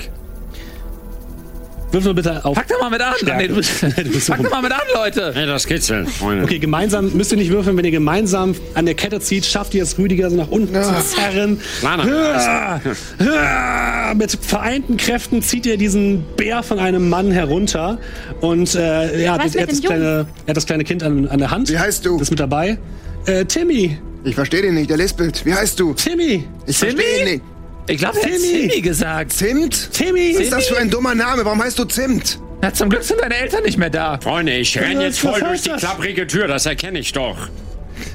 Würfel 1.94 2.14
bitte 2.16 2.44
auf. 2.44 2.56
Pack 2.56 2.68
doch 2.68 2.82
mal 2.82 2.90
mit 2.90 3.02
an. 3.02 3.14
Nee, 3.38 3.48
du 3.48 3.56
bist, 3.56 3.84
Du 3.84 4.04
bist 4.04 4.28
pack 4.30 4.42
doch 4.42 4.50
mal 4.50 4.62
mit 4.62 4.72
an, 4.72 4.82
Leute. 4.96 5.32
Hey, 5.34 5.46
das 5.46 5.68
kitzelt, 5.68 6.10
Freunde. 6.10 6.44
Okay, 6.44 6.58
gemeinsam 6.60 7.12
müsst 7.14 7.32
ihr 7.32 7.38
nicht 7.38 7.52
würfeln. 7.52 7.78
Wenn 7.78 7.86
ihr 7.86 7.92
gemeinsam 7.92 8.56
an 8.74 8.86
der 8.86 8.96
Kette 8.96 9.20
zieht, 9.20 9.46
schafft 9.46 9.74
ihr 9.76 9.84
es, 9.84 9.98
Rüdiger 9.98 10.30
so 10.30 10.36
nach 10.36 10.48
unten 10.48 10.74
zu 10.74 11.06
zerren. 11.06 11.60
Lana. 11.84 12.04
Ah, 12.36 12.82
ah, 13.20 14.14
Mit 14.16 14.32
vereinten 14.42 14.98
Kräften 14.98 15.42
zieht 15.44 15.66
ihr 15.66 15.78
diesen 15.78 16.26
Bär 16.36 16.64
von 16.64 16.80
einem 16.80 17.10
Mann 17.10 17.32
herunter. 17.32 18.00
Und 18.42 18.74
äh, 18.76 19.24
ja, 19.24 19.36
er, 19.36 19.44
hat 19.44 19.72
das 19.72 19.82
kleine, 19.82 20.26
er 20.46 20.50
hat 20.50 20.58
das 20.58 20.66
kleine 20.66 20.84
Kind 20.84 21.04
an, 21.04 21.28
an 21.28 21.38
der 21.38 21.52
Hand. 21.52 21.70
Wie 21.70 21.78
heißt 21.78 22.06
du? 22.06 22.14
Das 22.14 22.24
ist 22.24 22.32
mit 22.32 22.40
dabei. 22.40 22.78
Äh, 23.26 23.46
Timmy. 23.46 23.98
Ich 24.24 24.36
verstehe 24.36 24.62
den 24.62 24.74
nicht. 24.74 24.90
Der 24.90 24.98
lispelt. 24.98 25.46
Wie 25.46 25.54
heißt 25.54 25.80
du? 25.80 25.94
Timmy. 25.94 26.46
Ich 26.66 26.80
Timmy? 26.80 26.92
verstehe 26.94 27.20
ihn 27.20 27.32
nicht. 27.34 27.44
Ich 27.88 27.98
glaube, 27.98 28.18
er 28.22 28.24
hat 28.24 28.32
Timmy. 28.32 28.68
Timmy 28.70 28.82
gesagt. 28.82 29.34
Zimt? 29.34 29.92
Timmy. 29.92 30.34
Was 30.36 30.42
ist 30.42 30.54
das 30.54 30.68
für 30.68 30.78
ein 30.78 30.90
dummer 30.90 31.16
Name? 31.16 31.44
Warum 31.46 31.62
heißt 31.62 31.78
du 31.78 31.86
Zimt? 31.86 32.40
Na, 32.62 32.74
zum 32.74 32.90
Glück 32.90 33.04
sind 33.04 33.20
deine 33.20 33.36
Eltern 33.36 33.64
nicht 33.64 33.78
mehr 33.78 33.90
da. 33.90 34.20
Freunde, 34.22 34.54
ich 34.56 34.78
renn 34.80 34.98
Was- 34.98 35.04
jetzt 35.04 35.20
voll 35.20 35.40
durch 35.42 35.62
die 35.64 35.70
das? 35.70 35.82
klapprige 35.82 36.26
Tür, 36.28 36.48
das 36.48 36.66
erkenne 36.66 37.00
ich 37.00 37.12
doch. 37.12 37.36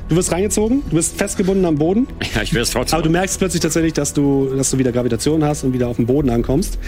Du 0.09 0.17
wirst 0.17 0.33
reingezogen, 0.33 0.83
du 0.89 0.97
bist 0.97 1.17
festgebunden 1.19 1.65
am 1.67 1.77
Boden, 1.77 2.09
Ja, 2.35 2.41
ich 2.43 2.53
will 2.55 2.63
es 2.63 2.71
trotzdem. 2.71 2.97
aber 2.97 3.03
du 3.07 3.11
merkst 3.11 3.39
plötzlich 3.39 3.61
tatsächlich, 3.61 3.93
dass 3.93 4.15
du, 4.15 4.51
dass 4.57 4.71
du 4.71 4.79
wieder 4.79 4.91
Gravitation 4.91 5.45
hast 5.45 5.65
und 5.65 5.75
wieder 5.75 5.87
auf 5.89 5.97
den 5.97 6.07
Boden 6.07 6.31
ankommst. 6.31 6.79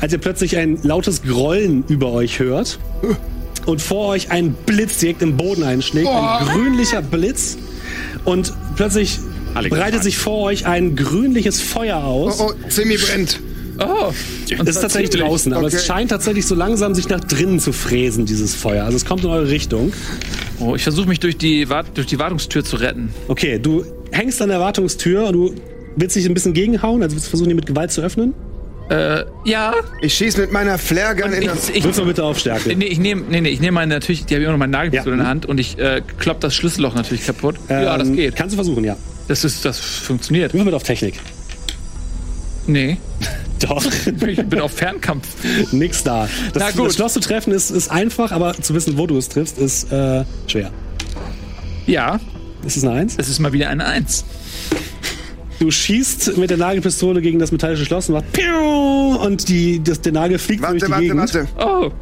Als 0.00 0.12
ihr 0.14 0.18
plötzlich 0.18 0.56
ein 0.56 0.78
lautes 0.82 1.22
Grollen 1.22 1.84
über 1.88 2.10
euch 2.10 2.38
hört 2.38 2.78
und 3.66 3.82
vor 3.82 4.08
euch 4.08 4.30
ein 4.30 4.54
Blitz 4.66 4.96
direkt 4.96 5.20
im 5.20 5.36
Boden 5.36 5.62
einschlägt, 5.62 6.08
ein 6.08 6.46
grünlicher 6.46 7.02
Blitz 7.02 7.58
und 8.24 8.52
plötzlich 8.76 9.18
Alle 9.54 9.68
breitet 9.68 10.02
sich 10.02 10.16
vor 10.18 10.38
euch 10.42 10.66
ein 10.66 10.96
grünliches 10.96 11.60
Feuer 11.60 11.98
aus. 12.04 12.40
Oh, 12.40 12.52
oh, 12.52 12.68
Zimmi 12.68 12.96
brennt. 12.96 13.40
Oh. 13.78 14.12
Es 14.50 14.68
ist 14.76 14.80
tatsächlich 14.82 15.10
draußen, 15.10 15.52
aber 15.54 15.66
es 15.68 15.74
Okay. 15.74 15.84
scheint 15.84 16.10
tatsächlich 16.10 16.44
so 16.46 16.54
langsam 16.54 16.94
sich 16.94 17.08
nach 17.08 17.20
drinnen 17.20 17.58
zu 17.60 17.72
fräsen, 17.72 18.26
dieses 18.26 18.54
Feuer. 18.54 18.84
Also 18.84 18.96
es 18.96 19.04
kommt 19.06 19.24
in 19.24 19.30
eure 19.30 19.48
Richtung. 19.48 19.92
Oh, 20.58 20.74
ich 20.74 20.82
versuche 20.82 21.08
mich 21.08 21.20
durch 21.20 21.38
die, 21.38 21.66
durch 21.94 22.06
die 22.06 22.18
Wartungstür 22.18 22.62
zu 22.62 22.76
retten. 22.76 23.08
Okay, 23.28 23.58
du 23.58 23.84
hängst 24.12 24.42
an 24.42 24.50
der 24.50 24.60
Wartungstür 24.60 25.28
und 25.28 25.32
du 25.32 25.54
willst 25.96 26.14
dich 26.16 26.26
ein 26.26 26.34
bisschen 26.34 26.52
gegenhauen, 26.52 27.02
also 27.02 27.14
willst 27.16 27.26
du 27.28 27.30
versuchen, 27.30 27.48
die 27.48 27.54
mit 27.54 27.64
Gewalt 27.66 27.90
zu 27.90 28.02
öffnen? 28.02 28.34
Äh, 28.90 29.24
ja. 29.44 29.72
Ich 30.02 30.14
schieß 30.14 30.36
mit 30.36 30.52
meiner 30.52 30.76
Flairgun 30.76 31.32
in 31.32 31.42
Ich, 31.42 31.48
das... 31.48 31.70
ich, 31.70 31.82
Willst 31.84 31.98
du 32.00 32.04
bitte 32.04 32.24
auf 32.24 32.38
Stärke? 32.38 32.74
nee, 32.76 32.84
ich 32.86 32.98
nehme 32.98 33.22
nee, 33.30 33.40
nee, 33.40 33.48
ich 33.50 33.60
nehm 33.60 33.74
meine 33.74 33.94
natürlich, 33.94 34.26
die 34.26 34.34
habe 34.34 34.42
ich 34.42 34.44
immer 34.46 34.52
noch 34.54 34.58
meine 34.58 34.72
Nagelpistole 34.72 35.10
Ja. 35.10 35.14
in 35.14 35.18
der 35.20 35.28
Hand 35.28 35.46
und 35.46 35.58
ich 35.58 35.78
äh, 35.78 36.02
klopp 36.18 36.40
das 36.40 36.54
Schlüsselloch 36.54 36.94
natürlich 36.94 37.24
kaputt. 37.24 37.54
ja, 37.68 37.96
das 37.96 38.08
Ähm, 38.08 38.16
geht. 38.16 38.34
Kannst 38.36 38.52
du 38.52 38.56
versuchen, 38.56 38.82
ja. 38.84 38.96
Das 39.30 39.44
ist, 39.44 39.64
das 39.64 39.78
funktioniert. 39.78 40.52
Würfel 40.54 40.74
auf 40.74 40.82
Technik. 40.82 41.14
Nee. 42.66 42.96
Doch. 43.60 43.84
Ich 44.26 44.42
bin 44.44 44.58
auf 44.58 44.72
Fernkampf. 44.72 45.24
Nix 45.70 46.02
da. 46.02 46.28
Das, 46.52 46.60
Na 46.60 46.70
gut. 46.72 46.88
das 46.88 46.96
Schloss 46.96 47.12
zu 47.12 47.20
treffen 47.20 47.52
ist, 47.52 47.70
ist 47.70 47.92
einfach, 47.92 48.32
aber 48.32 48.54
zu 48.54 48.74
wissen, 48.74 48.98
wo 48.98 49.06
du 49.06 49.16
es 49.16 49.28
triffst, 49.28 49.56
ist 49.58 49.92
äh, 49.92 50.24
schwer. 50.48 50.72
Ja, 51.86 52.18
Ist 52.66 52.76
es 52.76 52.82
eine 52.82 52.94
Eins? 52.94 53.14
es 53.18 53.28
ist 53.28 53.38
mal 53.38 53.52
wieder 53.52 53.68
eine 53.68 53.86
Eins. 53.86 54.24
Du 55.60 55.70
schießt 55.70 56.36
mit 56.36 56.50
der 56.50 56.56
Nagelpistole 56.56 57.22
gegen 57.22 57.38
das 57.38 57.52
metallische 57.52 57.84
Schloss 57.84 58.08
und 58.08 58.16
macht 58.16 58.32
Piu! 58.32 59.14
und 59.24 59.48
die, 59.48 59.80
das, 59.80 60.00
der 60.00 60.10
Nagel 60.10 60.40
fliegt 60.40 60.64
durch 60.64 60.82
Warte, 60.82 60.86
die 60.86 60.90
warte, 60.90 61.36
Gegend. 61.36 61.56
warte. 61.56 61.84
Oh. 61.84 61.92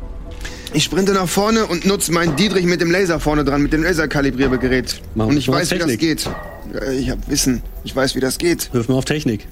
Ich 0.73 0.85
sprinte 0.85 1.13
nach 1.13 1.29
vorne 1.29 1.67
und 1.67 1.85
nutze 1.85 2.11
meinen 2.11 2.37
Dietrich 2.37 2.65
mit 2.65 2.81
dem 2.81 2.91
Laser 2.91 3.21
vorne 3.21 3.45
dran, 3.45 3.61
mit 3.63 3.75
dem 3.75 3.83
Laserkalibriergerät. 3.83 5.03
Und 5.15 5.37
ich 5.37 5.47
weiß, 5.49 5.71
wie 5.73 5.79
das 5.79 5.89
Technik. 5.89 6.01
geht. 6.01 6.31
Äh, 6.75 6.95
Ich 6.99 7.11
hab 7.11 7.29
Wissen. 7.29 7.63
Ich 7.85 7.95
weiß, 7.95 8.15
wie 8.15 8.21
das 8.21 8.39
geht. 8.39 8.73
Wirf 8.73 8.89
mal 8.89 8.97
auf 8.97 9.05
Technik. 9.05 9.47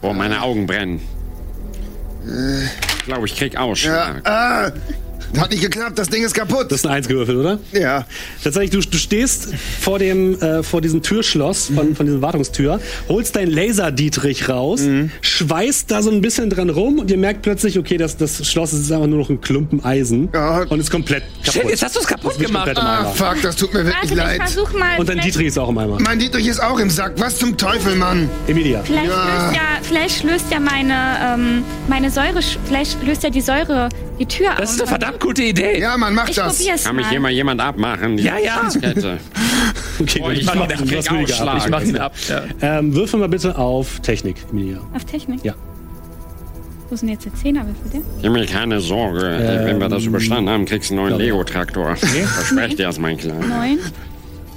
Boah, 0.00 0.14
meine 0.14 0.42
Augen 0.42 0.66
brennen. 0.66 1.00
Ich 2.98 3.04
glaube, 3.04 3.26
ich 3.26 3.36
krieg 3.36 3.54
Ja, 3.54 3.60
Ausschlag. 3.60 4.20
ah, 4.28 4.72
Hat 5.38 5.50
nicht 5.50 5.62
geklappt, 5.62 5.98
das 5.98 6.08
Ding 6.08 6.24
ist 6.24 6.34
kaputt. 6.34 6.66
Das 6.70 6.80
ist 6.80 6.86
ein 6.86 6.92
Eins 6.92 7.08
gewürfelt, 7.08 7.38
oder? 7.38 7.58
ja. 7.72 8.04
Tatsächlich, 8.42 8.70
du, 8.70 8.80
du 8.90 8.96
stehst 8.98 9.48
vor 9.80 9.98
dem 9.98 10.40
äh, 10.40 10.62
vor 10.62 10.80
diesem 10.80 11.02
Türschloss 11.02 11.70
von, 11.74 11.94
von 11.94 12.06
diesem 12.06 12.22
Wartungstür, 12.22 12.80
holst 13.08 13.36
dein 13.36 13.50
Laser-Dietrich 13.50 14.48
raus, 14.48 14.82
schweißt 15.20 15.90
da 15.90 16.02
so 16.02 16.10
ein 16.10 16.20
bisschen 16.20 16.50
dran 16.50 16.70
rum 16.70 16.98
und 16.98 17.10
ihr 17.10 17.18
merkt 17.18 17.42
plötzlich, 17.42 17.78
okay, 17.78 17.96
das, 17.96 18.16
das 18.16 18.46
Schloss 18.50 18.72
ist 18.72 18.90
einfach 18.92 19.06
nur 19.06 19.18
noch 19.18 19.30
ein 19.30 19.40
Klumpen 19.40 19.84
Eisen 19.84 20.28
Ja. 20.32 20.62
und 20.68 20.80
ist 20.80 20.90
komplett 20.90 21.22
kaputt. 21.44 21.52
Shit, 21.62 21.70
jetzt 21.70 21.82
hast 21.82 21.96
du 21.96 22.00
es 22.00 22.06
kaputt 22.06 22.38
gemacht. 22.38 22.72
Ah, 22.76 23.04
fuck, 23.14 23.36
das 23.42 23.56
tut 23.56 23.72
mir 23.74 23.84
wirklich 23.84 24.10
Warte, 24.16 24.32
ich 24.32 24.38
leid. 24.38 24.50
versuch 24.50 24.72
mal. 24.72 24.98
Und 24.98 25.08
dein 25.08 25.20
Dietrich 25.20 25.46
ist 25.48 25.58
auch 25.58 25.68
im 25.68 25.78
Eimer. 25.78 25.98
Mein 26.00 26.18
Dietrich 26.18 26.46
ist 26.46 26.62
auch 26.62 26.78
im 26.78 26.90
Sack. 26.90 27.12
Was 27.18 27.38
zum 27.38 27.56
Teufel, 27.56 27.94
Mann? 27.96 28.28
Emilia. 28.46 28.82
Vielleicht 28.84 29.06
Ja. 29.06 29.24
löst 29.46 29.56
ja, 29.56 29.60
vielleicht 29.82 30.24
löst 30.24 30.46
ja 30.50 30.60
meine, 30.60 30.94
ähm, 31.22 31.64
meine 31.88 32.10
Säure, 32.10 32.40
vielleicht 32.66 33.02
löst 33.02 33.22
ja 33.22 33.30
die 33.30 33.40
Säure 33.40 33.88
die 34.18 34.26
Tür 34.26 34.50
auf. 34.52 34.56
Das 34.58 34.72
ist 34.72 34.80
eine 34.80 34.88
verdammt 34.88 35.20
gute 35.20 35.42
Idee. 35.42 35.80
Ja, 35.80 35.96
Mann, 35.96 36.14
mach 36.14 36.28
Ich 36.28 36.36
das. 36.36 36.58
probier's 36.58 36.84
Kann 36.84 36.96
mich 36.96 37.04
mal. 37.06 37.10
hier 37.10 37.20
mal 37.20 37.30
jemand 37.30 37.60
abmachen? 37.60 38.18
Ja, 38.18 38.38
ja. 38.38 38.68
Okay, 39.98 40.20
Oh, 40.22 40.28
ich 40.30 40.44
mach 40.44 40.54
mach 40.54 40.64
ab. 40.64 40.72
Ausschlag. 40.72 41.58
Ich 41.64 41.68
mach 41.70 41.82
ihn 41.82 41.96
ab. 41.96 42.12
Ja. 42.28 42.42
Ähm, 42.60 42.94
würfel 42.94 43.18
mal 43.18 43.28
bitte 43.30 43.56
auf 43.56 44.00
Technik, 44.00 44.36
Emilia. 44.50 44.78
Auf 44.94 45.04
Technik? 45.06 45.42
Ja. 45.42 45.54
Wo 46.90 46.96
sind 46.96 47.08
jetzt 47.08 47.24
die 47.24 47.32
Zehnerwürfel? 47.32 48.02
Gib 48.22 48.30
mir 48.32 48.44
keine 48.46 48.80
Sorge. 48.80 49.20
Wenn 49.64 49.80
wir 49.80 49.88
das 49.88 50.04
überstanden 50.04 50.50
haben, 50.50 50.66
kriegst 50.66 50.90
du 50.90 50.94
einen 50.94 51.02
neuen 51.08 51.14
ich. 51.20 51.26
Lego-Traktor. 51.26 51.96
Verspreche 51.96 52.76
dir 52.76 52.86
das, 52.86 52.98
mein 52.98 53.16
Kleiner. 53.16 53.46
Neun. 53.46 53.78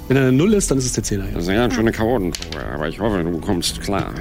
Wenn 0.08 0.16
er 0.16 0.22
eine 0.24 0.32
Null 0.32 0.52
ist, 0.54 0.70
dann 0.70 0.78
ist 0.78 0.84
es 0.86 0.92
der 0.92 1.04
Zehner. 1.04 1.24
Ja. 1.26 1.30
Das 1.34 1.44
ist 1.44 1.48
ja 1.48 1.70
schon 1.70 1.80
eine 1.80 1.92
Chaotenprobe, 1.92 2.64
aber 2.74 2.88
ich 2.88 3.00
hoffe, 3.00 3.22
du 3.24 3.38
kommst 3.40 3.80
klar. 3.80 4.12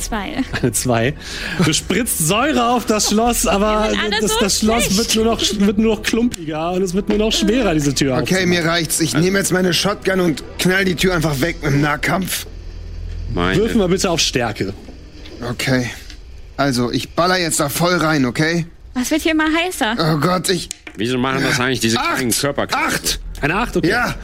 Zwei. 0.00 0.42
Eine 0.60 0.72
Zwei. 0.72 1.14
Du 1.64 1.72
spritzt 1.72 2.18
Säure 2.26 2.70
auf 2.70 2.86
das 2.86 3.10
Schloss, 3.10 3.46
aber 3.46 3.90
das, 4.20 4.36
das 4.38 4.58
Schloss 4.60 4.96
wird 4.96 5.14
nur, 5.16 5.24
noch, 5.26 5.40
wird 5.40 5.78
nur 5.78 5.96
noch 5.96 6.02
klumpiger 6.02 6.72
und 6.72 6.82
es 6.82 6.94
wird 6.94 7.08
nur 7.08 7.18
noch 7.18 7.32
schwerer, 7.32 7.74
diese 7.74 7.94
Tür 7.94 8.14
Okay, 8.14 8.22
aufzumachen. 8.22 8.48
mir 8.48 8.64
reicht's. 8.64 9.00
Ich 9.00 9.14
nehme 9.14 9.38
jetzt 9.38 9.52
meine 9.52 9.72
Shotgun 9.74 10.20
und 10.20 10.42
knall 10.58 10.84
die 10.84 10.94
Tür 10.96 11.14
einfach 11.14 11.40
weg 11.40 11.56
im 11.62 11.80
Nahkampf. 11.80 12.46
Meine, 13.34 13.56
Würfel 13.60 13.76
mal 13.78 13.88
bitte 13.88 14.10
auf 14.10 14.20
Stärke. 14.20 14.72
Okay. 15.48 15.90
Also, 16.56 16.90
ich 16.90 17.10
baller 17.10 17.38
jetzt 17.38 17.60
da 17.60 17.68
voll 17.68 17.94
rein, 17.96 18.24
okay? 18.26 18.66
Was 18.94 19.10
wird 19.10 19.22
hier 19.22 19.32
immer 19.32 19.44
heißer? 19.46 19.96
Oh 19.98 20.18
Gott, 20.18 20.48
ich. 20.50 20.68
wieso 20.96 21.16
machen 21.16 21.42
das 21.42 21.60
eigentlich 21.60 21.80
diese 21.80 21.96
kleinen 21.96 22.30
Acht! 22.30 22.40
Körperkräfte? 22.40 22.86
Acht! 22.86 23.20
Eine 23.40 23.54
Acht, 23.54 23.76
okay. 23.76 23.88
Ja! 23.88 24.14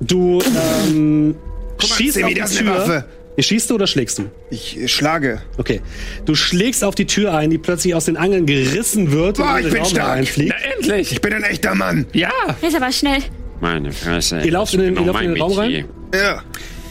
Du 0.00 0.40
ähm, 0.86 1.34
Guck 1.78 1.90
mal, 1.90 1.96
schießt 1.96 2.22
auf 2.22 2.28
die 2.28 2.34
das 2.34 2.52
ist 2.52 2.58
eine 2.60 2.70
Tür. 2.84 3.04
Schießt 3.38 3.70
du 3.70 3.74
oder 3.76 3.86
schlägst 3.86 4.18
du? 4.18 4.24
Ich 4.50 4.78
schlage. 4.92 5.40
Okay. 5.56 5.80
Du 6.26 6.34
schlägst 6.34 6.84
auf 6.84 6.94
die 6.94 7.06
Tür 7.06 7.34
ein, 7.34 7.48
die 7.50 7.58
plötzlich 7.58 7.94
aus 7.94 8.04
den 8.04 8.16
Angeln 8.16 8.44
gerissen 8.46 9.10
wird 9.10 9.38
Boah, 9.38 9.54
und 9.54 9.58
in 9.58 9.58
ich 9.58 9.64
den 9.64 9.72
bin 9.72 9.80
Raum 9.82 9.90
stark. 9.90 10.08
reinfliegt. 10.08 10.54
Na, 10.58 10.72
endlich. 10.76 11.12
Ich 11.12 11.20
bin 11.22 11.32
ein 11.32 11.42
echter 11.42 11.74
Mann. 11.74 12.06
Ja. 12.12 12.30
Ist 12.60 12.76
aber 12.76 12.92
schnell. 12.92 13.20
Meine 13.60 13.92
Fresse. 13.92 14.40
Ihr 14.42 14.52
lauft 14.52 14.74
in 14.74 14.80
den- 14.80 14.96
ihr 14.96 15.02
lauft 15.06 15.22
in 15.22 15.34
genau 15.34 15.48
den 15.48 15.56
Raum 15.56 15.58
rein? 15.58 15.84
Ja. 16.14 16.42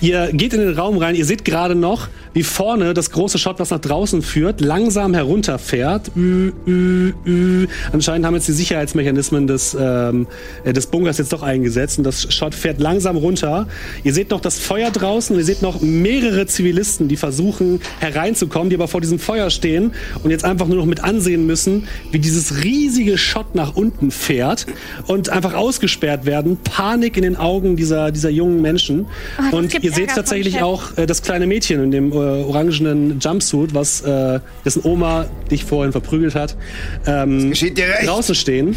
Ihr 0.01 0.29
geht 0.33 0.53
in 0.53 0.61
den 0.61 0.73
Raum 0.73 0.97
rein, 0.97 1.13
ihr 1.13 1.25
seht 1.25 1.45
gerade 1.45 1.75
noch, 1.75 2.07
wie 2.33 2.43
vorne 2.43 2.93
das 2.93 3.11
große 3.11 3.37
Schott, 3.37 3.59
was 3.59 3.71
nach 3.71 3.79
draußen 3.79 4.21
führt, 4.21 4.61
langsam 4.61 5.13
herunterfährt. 5.13 6.11
Ü, 6.15 6.51
ü, 6.67 7.13
ü. 7.25 7.67
Anscheinend 7.91 8.25
haben 8.25 8.35
jetzt 8.35 8.47
die 8.47 8.53
Sicherheitsmechanismen 8.53 9.47
des, 9.47 9.75
ähm, 9.79 10.27
äh, 10.63 10.73
des 10.73 10.87
Bunkers 10.87 11.17
jetzt 11.17 11.33
doch 11.33 11.43
eingesetzt 11.43 11.97
und 11.97 12.05
das 12.05 12.33
Schott 12.33 12.55
fährt 12.55 12.79
langsam 12.79 13.17
runter. 13.17 13.67
Ihr 14.03 14.13
seht 14.13 14.31
noch 14.31 14.41
das 14.41 14.59
Feuer 14.59 14.91
draußen 14.91 15.35
und 15.35 15.41
ihr 15.41 15.45
seht 15.45 15.61
noch 15.61 15.81
mehrere 15.81 16.45
Zivilisten, 16.45 17.07
die 17.07 17.17
versuchen 17.17 17.81
hereinzukommen, 17.99 18.69
die 18.69 18.75
aber 18.75 18.87
vor 18.87 19.01
diesem 19.01 19.19
Feuer 19.19 19.49
stehen 19.49 19.91
und 20.23 20.31
jetzt 20.31 20.45
einfach 20.45 20.67
nur 20.67 20.77
noch 20.77 20.85
mit 20.85 21.03
ansehen 21.03 21.45
müssen, 21.45 21.87
wie 22.11 22.19
dieses 22.19 22.63
riesige 22.63 23.17
Schott 23.17 23.55
nach 23.55 23.75
unten 23.75 24.11
fährt 24.11 24.67
und 25.07 25.29
einfach 25.29 25.53
ausgesperrt 25.53 26.25
werden. 26.25 26.57
Panik 26.63 27.17
in 27.17 27.23
den 27.23 27.35
Augen 27.35 27.75
dieser, 27.75 28.11
dieser 28.11 28.29
jungen 28.29 28.61
Menschen. 28.61 29.07
Das 29.37 29.53
und 29.53 29.83
ihr 29.83 29.91
seht 29.91 30.09
tatsächlich 30.11 30.61
auch 30.61 30.97
äh, 30.97 31.05
das 31.05 31.21
kleine 31.21 31.47
Mädchen 31.47 31.83
in 31.83 31.91
dem 31.91 32.11
äh, 32.11 32.20
orangenen 32.21 33.19
Jumpsuit, 33.19 33.73
was 33.73 34.01
äh, 34.01 34.39
dessen 34.65 34.83
Oma 34.83 35.25
dich 35.49 35.65
vorhin 35.65 35.91
verprügelt 35.91 36.35
hat, 36.35 36.55
ähm, 37.05 37.49
Geschieht 37.49 37.77
dir 37.77 37.87
recht. 37.87 38.07
draußen 38.07 38.35
stehen. 38.35 38.75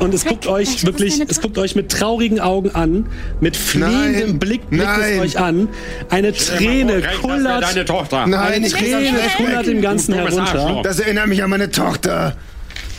Und 0.00 0.12
es 0.12 0.24
guckt 0.24 0.46
euch 0.46 0.84
wirklich, 0.84 1.20
es 1.26 1.40
guckt 1.40 1.56
euch 1.56 1.76
mit 1.76 1.90
traurigen 1.90 2.40
Augen 2.40 2.70
an, 2.70 3.06
mit 3.40 3.56
fliehendem 3.56 4.28
Nein, 4.30 4.38
Blick 4.38 4.68
blickt 4.68 4.88
es 5.00 5.20
euch 5.20 5.38
an. 5.38 5.68
Eine 6.10 6.32
Träne 6.32 7.02
kullert, 7.22 7.62
deine 7.62 7.84
Tochter. 7.84 8.26
Nein, 8.26 8.54
eine 8.54 8.68
Träne 8.68 9.18
kullert 9.36 9.66
im 9.66 9.80
Ganzen 9.80 10.14
herunter. 10.14 10.80
Das 10.82 10.98
erinnert 10.98 11.28
mich 11.28 11.42
an 11.42 11.50
meine 11.50 11.70
Tochter. 11.70 12.36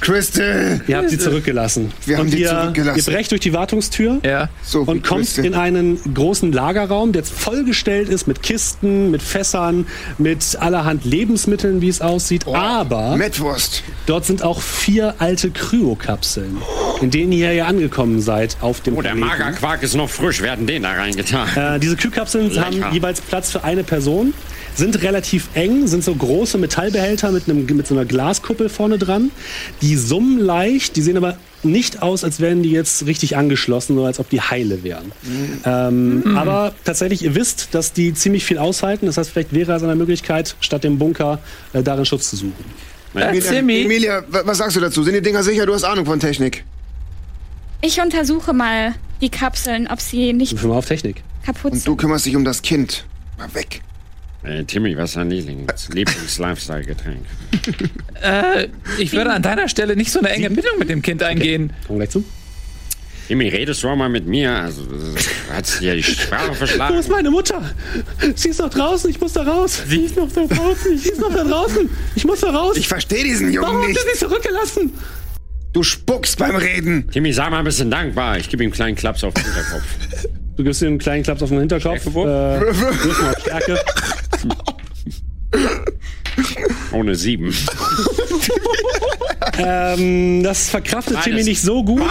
Crystal. 0.02 0.82
Ihr 0.88 0.98
habt 0.98 1.10
sie 1.10 1.18
zurückgelassen. 1.18 1.92
Wir 2.06 2.18
haben 2.18 2.26
und 2.26 2.34
die 2.34 2.42
ihr, 2.42 2.50
zurückgelassen. 2.50 3.00
ihr 3.00 3.06
brecht 3.14 3.32
durch 3.32 3.42
die 3.42 3.54
Wartungstür. 3.54 4.20
Ja. 4.24 4.50
So, 4.64 4.82
und 4.82 5.04
kommt 5.04 5.22
Crystal. 5.24 5.46
in 5.46 5.56
einen 5.56 6.00
großen 6.14 6.52
Lagerraum, 6.52 7.12
der 7.12 7.22
jetzt 7.24 7.34
vollgestellt 7.34 8.10
ist 8.10 8.28
mit 8.28 8.44
Kisten, 8.44 9.12
mit 9.12 9.22
Fässern, 9.22 9.88
mit 10.18 10.58
allerhand 10.60 11.06
Lebensmitteln, 11.06 11.82
wie 11.82 11.90
es 11.90 12.02
aussieht. 12.02 12.46
Aber 12.48 13.16
Mettwurst. 13.16 13.84
dort 14.06 14.26
sind 14.26 14.44
auch 14.44 14.62
vier 14.62 15.16
alte 15.20 15.50
Kryokapseln, 15.52 16.58
in 17.02 17.12
denen 17.12 17.32
ihr 17.32 17.54
ja 17.54 17.66
angekommen 17.66 18.22
seid 18.22 18.58
auf 18.62 18.82
dem 18.82 18.98
Oh, 18.98 19.02
der 19.02 19.12
Planeten. 19.12 19.28
Magerquark 19.40 19.84
ist 19.84 19.96
noch 19.96 20.10
frisch. 20.10 20.42
Wir 20.42 20.52
hatten 20.52 20.68
den 20.68 20.84
da 20.84 20.92
reingetan. 20.94 21.48
Äh, 21.56 21.80
diese 21.80 21.96
Kühlkapseln 21.96 22.50
Lecker. 22.52 22.66
haben 22.66 22.94
jeweils 22.94 23.22
Platz 23.22 23.52
für 23.52 23.64
eine 23.64 23.84
Person, 23.84 24.34
sind 24.76 25.02
relativ 25.02 25.48
eng, 25.54 25.88
sind 25.88 26.04
so 26.04 26.14
große 26.14 26.58
Metallbehälter 26.58 27.32
mit, 27.32 27.50
einem, 27.50 27.66
mit 27.66 27.88
so 27.88 27.96
einer 27.96 28.06
Glaskuppel 28.06 28.70
vorne 28.70 28.98
dran. 28.98 29.32
Die 29.82 29.96
summen 29.96 30.40
leicht, 30.40 30.96
die 30.96 31.02
sehen 31.02 31.18
aber 31.18 31.38
nicht 31.64 32.02
aus, 32.02 32.24
als 32.24 32.40
wären 32.40 32.62
die 32.62 32.72
jetzt 32.72 33.06
richtig 33.06 33.38
angeschlossen, 33.38 33.96
nur 33.96 34.06
als 34.06 34.20
ob 34.20 34.30
die 34.30 34.42
heile 34.42 34.84
wären. 34.84 35.12
Ähm, 35.66 36.36
Aber 36.38 36.74
tatsächlich, 36.84 37.24
ihr 37.24 37.34
wisst, 37.36 37.70
dass 37.74 37.94
die 37.94 38.14
ziemlich 38.14 38.46
viel 38.46 38.58
aushalten. 38.60 39.06
Das 39.08 39.18
heißt, 39.18 39.32
vielleicht 39.32 39.54
wäre 39.54 39.74
es 39.74 39.82
eine 39.82 39.96
Möglichkeit, 39.96 40.56
statt 40.60 40.84
dem 40.84 41.00
Bunker 41.00 41.40
äh, 41.74 41.82
darin 41.82 42.06
Schutz 42.06 42.30
zu 42.30 42.36
suchen. 42.36 42.54
Äh, 43.16 43.22
Emilia. 43.58 43.86
Emilia, 43.86 44.24
wa- 44.30 44.42
was 44.46 44.58
sagst 44.60 44.76
du 44.76 44.82
dazu? 44.82 45.02
Sind 45.04 45.14
die 45.16 45.22
Dinger 45.22 45.42
sicher? 45.42 45.66
Du 45.66 45.74
hast 45.74 45.86
Ahnung 45.86 46.06
von 46.06 46.20
Technik. 46.20 46.64
Ich 47.82 48.00
untersuche 48.02 48.54
mal 48.54 48.94
die 49.22 49.30
Kapseln, 49.30 49.88
ob 49.88 50.02
sie 50.02 50.34
nicht 50.34 50.62
mal 50.64 50.76
auf 50.78 50.86
Technik. 50.86 51.24
kaputt 51.46 51.72
Und 51.72 51.80
du 51.88 51.92
sind. 51.92 51.98
kümmerst 51.98 52.26
dich 52.26 52.36
um 52.36 52.44
das 52.44 52.62
Kind. 52.62 53.06
Mal 53.38 53.54
weg. 53.54 53.82
Äh, 54.46 54.64
Timmy, 54.66 54.96
was 54.98 55.12
ist 55.12 55.16
dein 55.18 55.30
Lieblings 55.32 55.90
Lieblings-Lifestyle-Getränk? 55.94 57.26
Äh, 58.22 58.70
ich 58.98 59.12
würde 59.12 59.32
an 59.34 59.42
deiner 59.44 59.68
Stelle 59.68 59.96
nicht 59.96 60.10
so 60.12 60.20
eine 60.20 60.30
enge 60.30 60.50
Bindung 60.50 60.80
mit 60.80 60.90
dem 60.90 61.02
Kind 61.02 61.22
eingehen. 61.22 61.74
Kommen 61.86 62.00
wir 62.00 62.06
gleich 62.08 62.12
zu. 62.12 62.24
Timmy, 63.28 63.50
redest 63.50 63.84
du 63.84 63.90
auch 63.90 63.96
mal 63.96 64.08
mit 64.10 64.26
mir? 64.26 64.52
Also, 64.52 64.84
du 64.84 65.16
hast 65.54 65.80
hier 65.80 65.96
die 65.96 66.02
Sprache 66.02 66.50
Wo 66.50 66.54
verschlagen. 66.54 66.98
ist 66.98 67.10
meine 67.10 67.30
Mutter? 67.30 67.62
Sie 68.36 68.50
ist 68.50 68.60
noch 68.60 68.70
draußen, 68.70 69.10
ich 69.12 69.20
muss 69.20 69.34
da 69.34 69.44
raus. 69.44 69.82
Sie 69.88 70.06
ist 70.06 70.16
noch 70.16 70.32
da 70.32 70.46
draußen, 70.46 70.98
sie 70.98 71.10
ist 71.10 71.20
noch 71.20 71.34
da 71.34 71.44
draußen. 71.44 71.90
Ich 72.16 72.24
muss 72.26 72.40
da 72.40 72.52
raus. 72.52 72.78
Ich 72.78 72.88
verstehe 72.88 73.24
diesen 73.26 73.48
Warum 73.48 73.54
Jungen 73.54 73.78
habt 73.80 73.88
nicht. 73.90 74.00
ihr 74.06 74.14
sie 74.14 74.20
zurückgelassen? 74.20 74.94
Du 75.74 75.84
spuckst 75.84 76.40
beim 76.40 76.56
Reden. 76.56 77.10
Timmy, 77.12 77.34
sei 77.34 77.50
mal 77.50 77.60
ein 77.60 77.66
bisschen 77.66 77.92
dankbar. 77.92 78.38
Ich 78.40 78.48
gebe 78.50 78.64
ihm 78.64 78.68
einen 78.68 78.74
kleinen 78.74 78.96
Klaps 78.96 79.24
auf 79.26 79.34
den 79.34 79.44
Hinterkopf. 79.44 79.84
Du 80.56 80.64
gibst 80.64 80.82
ihm 80.82 80.88
einen 80.88 80.98
kleinen 81.00 81.24
Klaps 81.24 81.44
auf 81.44 81.50
den 81.50 81.60
Hinterkopf. 81.60 82.06
Äh, 82.08 82.10
mal 82.20 83.36
Stärke. 83.42 83.78
Ohne 86.92 87.16
sieben. 87.16 87.54
ähm, 89.58 90.44
das 90.44 90.70
verkraftet 90.70 91.22
Timmy 91.24 91.44
nicht 91.44 91.62
so 91.62 91.84
gut. 91.84 92.02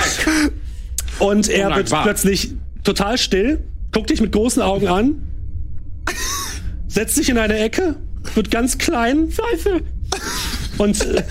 Und 1.18 1.48
er 1.48 1.74
wird 1.76 1.90
plötzlich 1.90 2.52
total 2.82 3.18
still, 3.18 3.62
guckt 3.92 4.10
dich 4.10 4.20
mit 4.20 4.32
großen 4.32 4.62
Augen 4.62 4.88
an, 4.88 5.22
setzt 6.88 7.14
sich 7.14 7.28
in 7.28 7.38
eine 7.38 7.58
Ecke, 7.58 7.96
wird 8.34 8.50
ganz 8.50 8.78
klein, 8.78 9.28
Scheiße, 9.30 9.80
und 10.78 11.04
äh, 11.04 11.22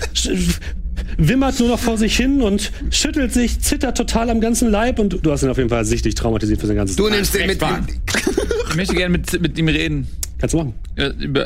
wimmert 1.18 1.60
nur 1.60 1.68
noch 1.68 1.78
vor 1.78 1.98
sich 1.98 2.16
hin 2.16 2.42
und 2.42 2.72
schüttelt 2.90 3.32
sich, 3.32 3.60
zittert 3.60 3.96
total 3.96 4.30
am 4.30 4.40
ganzen 4.40 4.70
Leib 4.70 4.98
und 4.98 5.24
du 5.24 5.30
hast 5.30 5.42
ihn 5.42 5.50
auf 5.50 5.58
jeden 5.58 5.70
Fall 5.70 5.84
sichtlich 5.84 6.14
traumatisiert 6.14 6.60
für 6.60 6.66
sein 6.66 6.76
ganzes 6.76 6.96
Du 6.96 7.04
Leben. 7.04 7.16
nimmst 7.16 7.34
den 7.34 7.46
mit. 7.46 7.60
Ich 8.70 8.76
möchte 8.76 8.94
gerne 8.96 9.18
mit, 9.18 9.40
mit 9.40 9.56
ihm 9.56 9.68
reden. 9.68 10.08
Kannst 10.44 10.52
du 10.52 10.58
machen. 10.58 10.74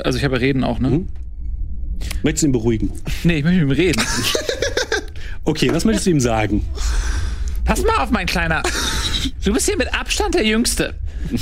Also 0.02 0.18
ich 0.18 0.24
habe 0.24 0.40
Reden 0.40 0.64
auch, 0.64 0.80
ne? 0.80 1.04
Möchtest 2.24 2.42
du 2.42 2.48
ihn 2.48 2.52
beruhigen? 2.52 2.90
Nee, 3.22 3.38
ich 3.38 3.44
möchte 3.44 3.64
mit 3.64 3.78
ihm 3.78 3.80
reden. 3.80 4.02
Okay, 5.44 5.70
was 5.72 5.86
möchtest 5.86 6.06
du 6.06 6.10
ihm 6.10 6.20
sagen? 6.20 6.62
Pass 7.64 7.82
mal 7.82 8.02
auf, 8.02 8.10
mein 8.10 8.26
Kleiner. 8.26 8.62
Du 9.44 9.52
bist 9.52 9.66
hier 9.66 9.76
mit 9.76 9.92
Abstand 9.94 10.34
der 10.34 10.44
Jüngste. 10.44 10.94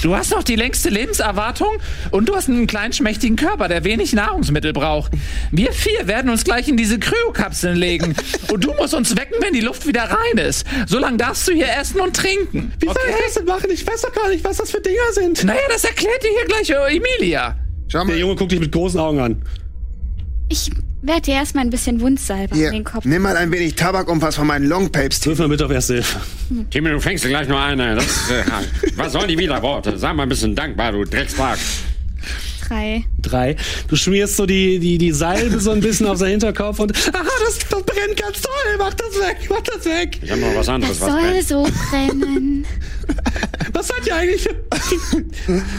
Du 0.03 0.17
hast 0.17 0.31
noch 0.31 0.43
die 0.43 0.57
längste 0.57 0.89
Lebenserwartung 0.89 1.69
und 2.11 2.29
du 2.29 2.35
hast 2.35 2.49
einen 2.49 2.67
kleinen 2.67 2.93
schmächtigen 2.93 3.37
Körper, 3.37 3.69
der 3.69 3.85
wenig 3.85 4.12
Nahrungsmittel 4.14 4.73
braucht. 4.73 5.12
Wir 5.53 5.73
vier 5.73 6.07
werden 6.07 6.31
uns 6.31 6.45
gleich 6.45 6.69
in 6.69 6.77
diese 6.77 6.99
Kryokapseln 6.99 7.77
legen 7.77 8.14
und 8.53 8.64
du 8.64 8.73
musst 8.75 8.95
uns 8.95 9.17
wecken, 9.17 9.37
wenn 9.41 9.53
die 9.53 9.61
Luft 9.61 9.87
wieder 9.87 10.03
rein 10.05 10.39
ist. 10.39 10.67
Solange 10.87 11.19
darfst 11.19 11.47
du 11.47 11.53
hier 11.53 11.69
essen 11.79 12.01
und 12.01 12.17
trinken. 12.17 12.73
Wie 12.81 12.87
soll 12.87 12.97
ich 13.09 13.25
das 13.27 13.35
denn 13.35 13.45
machen? 13.45 13.71
Ich 13.71 13.87
weiß 13.87 14.03
doch 14.03 14.12
gar 14.12 14.29
nicht, 14.29 14.45
was 14.45 14.57
das 14.57 14.71
für 14.71 14.81
Dinger 14.81 15.12
sind. 15.12 15.45
Naja, 15.45 15.61
das 15.69 15.85
erklärt 15.85 16.23
dir 16.23 16.31
hier 16.31 16.47
gleich 16.47 16.71
äh, 16.71 16.97
Emilia. 16.97 17.57
Schau 17.89 17.99
Der 17.99 18.07
mal. 18.07 18.17
Junge 18.17 18.35
guckt 18.35 18.53
dich 18.53 18.61
mit 18.61 18.73
großen 18.73 18.99
Augen 18.99 19.21
an. 19.21 19.43
Ich 20.49 20.71
werde 21.07 21.23
dir 21.23 21.35
erstmal 21.35 21.65
ein 21.65 21.71
bisschen 21.71 22.01
Wundsalbe 22.01 22.55
Hier, 22.57 22.69
an 22.69 22.75
den 22.75 22.85
Kopf. 22.85 23.05
nimm 23.05 23.23
mal 23.23 23.37
ein 23.37 23.51
wenig 23.53 23.75
Tabak 23.75 24.09
und 24.09 24.21
was 24.23 24.37
von 24.37 24.47
meinen 24.47 24.67
Longpapes. 24.69 25.25
Wirf 25.27 25.39
mal 25.39 25.49
bitte 25.49 25.67
auf 25.67 25.71
Erste 25.71 25.95
Hilfe. 25.95 26.21
Timmy, 26.71 26.91
du 26.91 27.01
fängst 27.01 27.25
dir 27.25 27.29
gleich 27.29 27.49
nur 27.49 27.61
eine. 27.61 27.95
Das, 27.97 28.05
äh, 28.31 28.45
was 28.97 29.13
sollen 29.13 29.29
die 29.29 29.39
Widerworte? 29.39 29.99
Sei 29.99 30.13
mal 30.13 30.25
ein 30.25 30.29
bisschen 30.29 30.55
dankbar, 30.55 30.93
du 30.93 31.05
Dreckspark. 31.05 31.59
Drei. 32.69 33.05
Drei. 33.23 33.55
Du 33.87 33.95
schmierst 33.95 34.37
so 34.37 34.45
die, 34.45 34.81
die, 34.81 34.99
die 34.99 35.13
Salbe 35.13 35.61
so 35.61 35.71
ein 35.71 35.81
bisschen 35.81 36.07
auf 36.09 36.19
seinen 36.19 36.31
Hinterkopf 36.33 36.81
und 36.81 36.93
aha, 37.15 37.23
das, 37.45 37.59
das 37.59 37.83
brennt 37.85 38.17
ganz 38.21 38.41
toll. 38.43 38.53
Mach 38.79 38.93
das 38.95 39.15
weg, 39.21 39.37
mach 39.49 39.61
das 39.61 39.85
weg. 39.85 40.19
Ich 40.21 40.31
hab 40.33 40.39
noch 40.41 40.49
was 40.49 40.67
Das 40.67 40.69
anderes, 40.69 41.01
was 41.01 41.09
soll 41.11 41.21
brennt. 41.21 41.49
so 41.49 41.69
brennen. 41.91 42.67
Was 43.72 43.89
seid 43.89 44.07
ihr 44.07 44.14
eigentlich? 44.16 44.43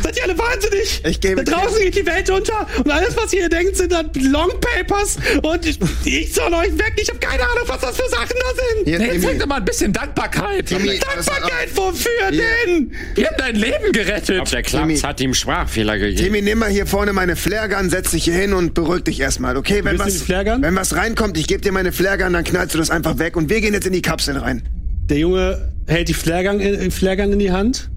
seid 0.04 0.18
ihr 0.18 0.24
alle 0.24 0.38
wahnsinnig? 0.38 1.02
Ich 1.06 1.20
gebe 1.20 1.44
Da 1.44 1.52
draußen 1.54 1.80
geht 1.82 1.96
die 1.96 2.06
Welt 2.06 2.30
unter 2.30 2.68
und 2.78 2.92
alles, 2.92 3.16
was 3.18 3.34
ihr 3.34 3.50
denkt, 3.50 3.76
sind 3.78 3.92
dann 3.92 4.12
Longpapers 4.14 5.18
und 5.42 5.66
ich, 5.66 5.80
ich 6.06 6.34
soll 6.34 6.54
euch 6.54 6.78
weg. 6.78 6.94
Ich 6.98 7.10
habe 7.10 7.20
keine 7.20 7.44
Ahnung, 7.44 7.64
was 7.68 7.82
das 7.82 7.96
für 7.98 8.10
Sachen 8.10 8.36
da 8.40 8.48
sind. 8.76 8.88
Hier, 8.88 9.00
Nee, 9.00 9.08
zeig 9.20 9.22
Timmy. 9.22 9.40
doch 9.40 9.48
mal 9.48 9.56
ein 9.58 9.66
bisschen 9.66 9.94
Dankbarkeit. 9.94 10.66
Timmy, 10.68 11.00
Dankbarkeit 11.00 11.76
wofür 11.76 12.12
Hier. 12.30 12.42
denn? 12.66 12.92
Wir 13.16 13.28
haben 13.28 13.36
dein 13.38 13.56
Leben 13.56 13.86
Ich 13.88 13.94
gerettet. 13.94 14.36
glaub, 14.36 14.50
der 14.50 14.64
Klaps 14.64 15.04
hat 15.04 15.20
ihm 15.22 15.34
Sprachfehler 15.34 15.98
gegeben. 15.98 16.18
Timmy, 16.24 16.42
nimm 16.42 16.60
mal 16.60 16.70
hier 16.70 16.86
vorne 16.88 17.14
meine 17.14 17.36
Flaregun, 17.36 17.90
setz 17.90 18.12
dich 18.12 18.26
hier 18.26 18.34
hin 18.36 18.54
und 18.54 18.74
beruhig 18.74 19.04
dich 19.04 19.20
erstmal, 19.20 19.58
okay? 19.58 19.84
Wenn 19.84 20.00
was, 20.00 20.28
wenn 20.30 20.76
was 20.76 20.96
reinkommt, 20.96 21.38
ich 21.38 21.48
gebe 21.48 21.62
dir 21.62 21.72
meine 21.72 21.92
Flaregun, 21.92 22.34
dann 22.34 22.44
knallst 22.44 22.74
du 22.76 22.80
das 22.80 22.90
einfach 22.90 23.18
weg 23.20 23.36
und 23.36 23.50
wir 23.50 23.62
gehen 23.62 23.74
jetzt 23.74 23.88
in 23.88 23.94
die 23.94 24.02
Kapsel 24.02 24.38
rein. 24.38 24.64
Der 25.10 25.18
Junge 25.18 25.72
hält 25.88 26.10
die 26.10 26.14
Flaregun 26.14 26.60
in, 26.60 26.92
Flaregun 26.92 27.34
in 27.34 27.40
die 27.40 27.52
Hand, 27.52 27.90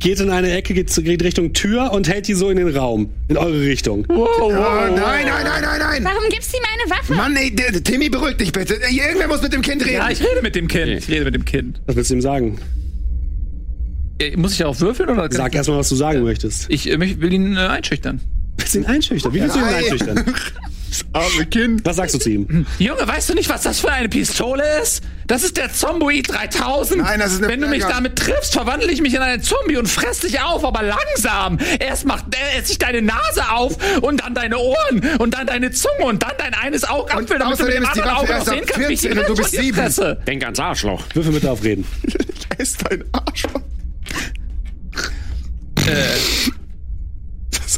geht 0.00 0.20
in 0.20 0.28
eine 0.30 0.50
Ecke, 0.52 0.74
geht, 0.74 0.94
geht 0.94 1.22
Richtung 1.22 1.52
Tür 1.54 1.92
und 1.92 2.08
hält 2.08 2.28
die 2.28 2.34
so 2.34 2.50
in 2.50 2.56
den 2.58 2.76
Raum, 2.76 3.10
in 3.28 3.36
eure 3.36 3.60
Richtung. 3.60 4.04
Wow, 4.08 4.28
Oh, 4.38 4.50
wow, 4.50 4.54
nein, 4.90 4.94
nein, 4.96 5.24
nein, 5.26 5.62
nein, 5.62 5.78
nein! 5.78 6.04
Warum 6.04 6.28
gibst 6.30 6.52
du 6.52 6.58
ihm 6.58 6.62
eine 6.72 6.90
Waffe? 6.90 7.14
Mann, 7.14 7.36
ey, 7.36 7.54
Timmy, 7.54 8.08
beruhig 8.10 8.36
dich 8.36 8.52
bitte. 8.52 8.74
Irgendwer 8.90 9.28
muss 9.28 9.40
mit 9.42 9.52
dem 9.52 9.62
Kind 9.62 9.82
reden. 9.84 9.94
Ja, 9.96 10.10
ich 10.10 10.20
rede 10.20 10.42
mit 10.42 10.54
dem 10.54 10.68
Kind. 10.68 10.88
Ich 10.88 11.08
rede 11.08 11.24
mit 11.24 11.34
dem 11.34 11.44
Kind. 11.44 11.80
Was 11.86 11.96
willst 11.96 12.10
du 12.10 12.14
ihm 12.14 12.20
sagen? 12.20 12.58
Äh, 14.18 14.36
Muss 14.36 14.52
ich 14.52 14.58
darauf 14.58 14.80
würfeln 14.80 15.08
oder? 15.08 15.28
Sag 15.32 15.54
erstmal, 15.54 15.78
was 15.78 15.88
du 15.88 15.96
sagen 15.96 16.22
möchtest. 16.22 16.66
Ich 16.70 16.90
äh, 16.90 16.96
möcht- 16.96 17.20
will 17.20 17.32
ihn 17.32 17.56
äh, 17.56 17.60
einschüchtern. 17.60 18.20
Willst 18.58 18.74
du 18.74 18.78
ihn 18.80 18.86
einschüchtern? 18.86 19.32
Wie 19.34 19.40
willst 19.40 19.56
du 19.56 19.60
ihn 19.60 20.14
Nein. 20.14 20.24
einschüchtern? 21.02 21.22
Arme 21.22 21.46
Kind. 21.46 21.84
Was 21.84 21.96
sagst 21.96 22.14
du 22.14 22.18
zu 22.18 22.30
ihm? 22.30 22.66
Junge, 22.78 23.06
weißt 23.06 23.30
du 23.30 23.34
nicht, 23.34 23.48
was 23.48 23.62
das 23.62 23.80
für 23.80 23.90
eine 23.90 24.08
Pistole 24.08 24.62
ist? 24.82 25.02
Das 25.26 25.42
ist 25.42 25.56
der 25.56 25.72
Zomboid 25.72 26.30
3000. 26.30 27.00
Nein, 27.00 27.18
das 27.18 27.32
ist 27.32 27.38
eine 27.38 27.48
Wenn 27.48 27.60
du 27.60 27.68
mich 27.68 27.84
damit 27.84 28.16
triffst, 28.16 28.52
verwandle 28.52 28.90
ich 28.90 29.00
mich 29.00 29.14
in 29.14 29.20
einen 29.22 29.42
Zombie 29.42 29.76
und 29.76 29.88
fress 29.88 30.20
dich 30.20 30.40
auf, 30.40 30.64
aber 30.64 30.82
langsam. 30.82 31.58
Erst 31.78 32.04
macht 32.04 32.26
er 32.54 32.62
sich 32.62 32.78
deine 32.78 33.00
Nase 33.00 33.50
auf 33.50 33.76
und 34.02 34.20
dann 34.22 34.34
deine 34.34 34.58
Ohren 34.58 35.00
und 35.18 35.34
dann 35.34 35.46
deine 35.46 35.70
Zunge 35.70 36.04
und 36.04 36.22
dann 36.22 36.32
dein 36.38 36.54
eines 36.54 36.84
Auge 36.84 37.12
abfällt, 37.12 37.40
damit 37.40 37.58
du 37.58 37.64
mit 37.64 37.74
außerdem 37.74 37.74
dem 37.74 37.82
ist 37.84 37.96
die 37.96 38.02
anderen 38.02 38.16
Auge 38.18 38.32
noch 38.32 38.40
ab 38.40 38.44
sehen 38.44 38.64
kannst, 38.66 38.88
wie 38.88 38.92
ich 38.92 39.00
die 39.00 39.08
14 39.08 39.18
und 39.18 39.28
du 39.28 39.42
bist 39.42 39.50
sieben. 39.52 39.76
fresse. 39.78 40.18
Denk 40.26 40.42
ans 40.44 40.60
Arschloch. 40.60 41.04
Würfel 41.14 41.32
bitte 41.32 41.50
auf 41.50 41.64
Reden. 41.64 41.86
ist 42.58 42.84
dein 42.88 43.04
Arschloch. 43.12 43.60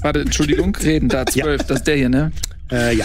Warte, 0.03 0.21
Entschuldigung, 0.21 0.77
reden 0.77 1.09
da, 1.09 1.27
zwölf, 1.27 1.63
das 1.65 1.79
ist 1.79 1.87
der 1.87 1.97
hier, 1.97 2.09
ne? 2.09 2.31
Äh, 2.71 2.97
ja. 2.97 3.05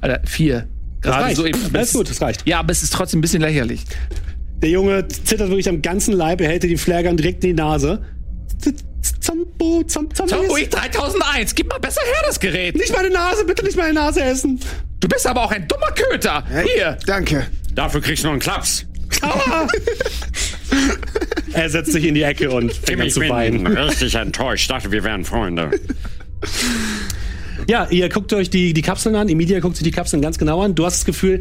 Alter, 0.00 0.20
vier. 0.26 0.68
Gerade 1.00 1.24
reicht. 1.24 1.36
so 1.36 1.46
eben. 1.46 1.58
Alles 1.74 1.92
gut, 1.92 2.10
das 2.10 2.20
reicht. 2.20 2.46
Ja, 2.46 2.58
aber 2.60 2.72
es 2.72 2.82
ist 2.82 2.92
trotzdem 2.92 3.18
ein 3.18 3.22
bisschen 3.22 3.40
lächerlich. 3.42 3.84
Der 4.62 4.70
Junge 4.70 5.06
zittert 5.08 5.48
wirklich 5.48 5.68
am 5.68 5.82
ganzen 5.82 6.12
Leib, 6.14 6.40
er 6.40 6.48
hält 6.48 6.62
dir 6.64 6.68
die 6.68 6.76
Flaregun 6.76 7.16
direkt 7.16 7.44
in 7.44 7.50
die 7.56 7.62
Nase. 7.62 8.02
Z- 8.58 8.74
z- 9.00 9.22
Zombo, 9.24 9.84
Zom, 9.84 10.12
Zombies. 10.12 10.36
Zomboid 10.36 10.74
3001, 10.74 11.54
gib 11.54 11.68
mal 11.68 11.78
besser 11.78 12.00
her 12.04 12.22
das 12.26 12.40
Gerät. 12.40 12.74
Nicht 12.76 12.92
meine 12.92 13.10
Nase, 13.10 13.44
bitte 13.44 13.64
nicht 13.64 13.76
meine 13.76 13.92
Nase 13.94 14.22
essen. 14.22 14.58
Du 14.98 15.06
bist 15.08 15.26
aber 15.28 15.44
auch 15.44 15.52
ein 15.52 15.68
dummer 15.68 15.92
Köter. 15.92 16.44
Hier. 16.74 16.98
Danke. 17.06 17.46
Dafür 17.74 18.00
kriegst 18.00 18.24
du 18.24 18.26
noch 18.26 18.32
einen 18.32 18.40
Klaps. 18.40 18.84
Aua. 19.22 19.68
er 21.52 21.70
setzt 21.70 21.92
sich 21.92 22.04
in 22.04 22.14
die 22.14 22.22
Ecke 22.22 22.50
und 22.50 22.72
fängt 22.72 23.00
an 23.00 23.06
ich 23.06 23.14
zu 23.14 23.20
bin 23.20 23.30
weinen. 23.30 23.66
richtig 23.66 24.16
enttäuscht. 24.16 24.62
Ich 24.62 24.68
dachte, 24.68 24.90
wir 24.90 25.04
wären 25.04 25.24
Freunde. 25.24 25.70
Ja, 27.68 27.86
ihr 27.90 28.08
guckt 28.08 28.32
euch 28.32 28.48
die, 28.50 28.72
die 28.72 28.82
Kapseln 28.82 29.14
an. 29.14 29.28
Emilia 29.28 29.60
guckt 29.60 29.76
sich 29.76 29.84
die 29.84 29.90
Kapseln 29.90 30.22
ganz 30.22 30.38
genau 30.38 30.62
an. 30.62 30.74
Du 30.74 30.84
hast 30.86 31.00
das 31.00 31.04
Gefühl, 31.04 31.40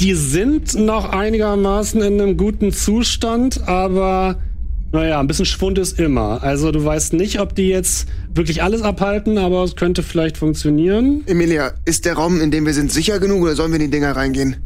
die 0.00 0.14
sind 0.14 0.74
noch 0.74 1.08
einigermaßen 1.10 2.00
in 2.00 2.20
einem 2.20 2.36
guten 2.36 2.72
Zustand, 2.72 3.66
aber 3.68 4.40
naja, 4.92 5.18
ein 5.20 5.26
bisschen 5.26 5.46
Schwund 5.46 5.78
ist 5.78 5.98
immer. 5.98 6.42
Also 6.42 6.70
du 6.70 6.84
weißt 6.84 7.14
nicht, 7.14 7.40
ob 7.40 7.54
die 7.56 7.68
jetzt 7.68 8.08
wirklich 8.34 8.62
alles 8.62 8.82
abhalten, 8.82 9.36
aber 9.38 9.64
es 9.64 9.74
könnte 9.74 10.02
vielleicht 10.02 10.36
funktionieren. 10.36 11.22
Emilia, 11.26 11.72
ist 11.86 12.04
der 12.04 12.14
Raum, 12.14 12.40
in 12.40 12.50
dem 12.50 12.64
wir 12.66 12.74
sind, 12.74 12.92
sicher 12.92 13.18
genug 13.18 13.42
oder 13.42 13.54
sollen 13.56 13.72
wir 13.72 13.80
in 13.80 13.86
die 13.86 13.90
Dinger 13.90 14.14
reingehen? 14.14 14.56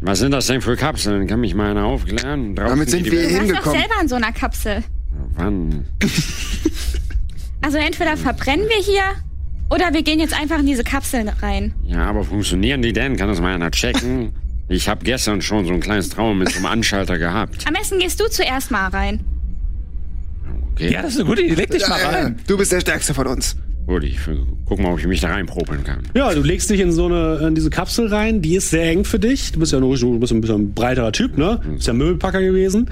Was 0.00 0.18
sind 0.18 0.32
das 0.32 0.46
denn 0.46 0.60
für 0.60 0.76
Kapseln? 0.76 1.26
Kann 1.26 1.40
mich 1.40 1.54
mal 1.54 1.70
einer 1.70 1.84
aufklären? 1.84 2.54
Draußen 2.54 2.70
Damit 2.70 2.90
sind 2.90 3.04
wir 3.04 3.12
Welt- 3.12 3.30
Du 3.30 3.34
warst 3.34 3.38
doch 3.38 3.46
hingekommen. 3.46 3.78
selber 3.80 3.94
in 4.02 4.08
so 4.08 4.14
einer 4.16 4.32
Kapsel. 4.32 4.84
Wann? 5.36 5.84
Also 7.62 7.78
entweder 7.78 8.16
verbrennen 8.16 8.66
wir 8.68 8.82
hier 8.84 9.02
oder 9.70 9.92
wir 9.92 10.02
gehen 10.02 10.20
jetzt 10.20 10.38
einfach 10.38 10.58
in 10.60 10.66
diese 10.66 10.84
Kapseln 10.84 11.28
rein. 11.28 11.74
Ja, 11.84 12.06
aber 12.06 12.24
funktionieren 12.24 12.82
die 12.82 12.92
denn? 12.92 13.16
Kann 13.16 13.28
das 13.28 13.40
mal 13.40 13.54
einer 13.54 13.70
checken? 13.70 14.32
Ich 14.68 14.88
habe 14.88 15.04
gestern 15.04 15.42
schon 15.42 15.64
so 15.66 15.72
ein 15.72 15.80
kleines 15.80 16.08
Traum 16.08 16.38
mit 16.38 16.50
so 16.50 16.56
einem 16.56 16.66
Anschalter 16.66 17.18
gehabt. 17.18 17.66
Am 17.66 17.74
besten 17.74 17.98
gehst 17.98 18.20
du 18.20 18.28
zuerst 18.28 18.70
mal 18.70 18.88
rein. 18.88 19.24
Okay, 20.72 20.92
Ja, 20.92 21.02
das 21.02 21.12
ist 21.14 21.20
eine 21.20 21.28
gute 21.28 21.42
Idee. 21.42 21.54
Leg 21.54 21.70
dich 21.70 21.86
mal 21.88 22.00
rein. 22.00 22.40
du 22.46 22.56
bist 22.56 22.72
der 22.72 22.80
Stärkste 22.80 23.14
von 23.14 23.26
uns. 23.28 23.56
Gut. 23.86 24.04
Ich 24.04 24.18
guck 24.66 24.78
mal, 24.78 24.92
ob 24.92 24.98
ich 24.98 25.06
mich 25.06 25.20
da 25.20 25.28
reinprobeln 25.28 25.84
kann. 25.84 26.00
Ja, 26.14 26.32
du 26.34 26.42
legst 26.42 26.70
dich 26.70 26.80
in 26.80 26.92
so 26.92 27.06
eine 27.06 27.46
in 27.48 27.54
diese 27.54 27.70
Kapsel 27.70 28.08
rein, 28.08 28.42
die 28.42 28.56
ist 28.56 28.70
sehr 28.70 28.90
eng 28.90 29.04
für 29.04 29.18
dich. 29.18 29.52
Du 29.52 29.60
bist 29.60 29.72
ja 29.72 29.80
nur 29.80 29.96
du 29.96 30.18
bist 30.18 30.32
ein 30.32 30.40
bisschen 30.40 30.72
breiterer 30.74 31.12
Typ, 31.12 31.38
ne? 31.38 31.60
Du 31.64 31.74
bist 31.74 31.86
ja 31.86 31.92
Möbelpacker 31.92 32.40
gewesen. 32.42 32.88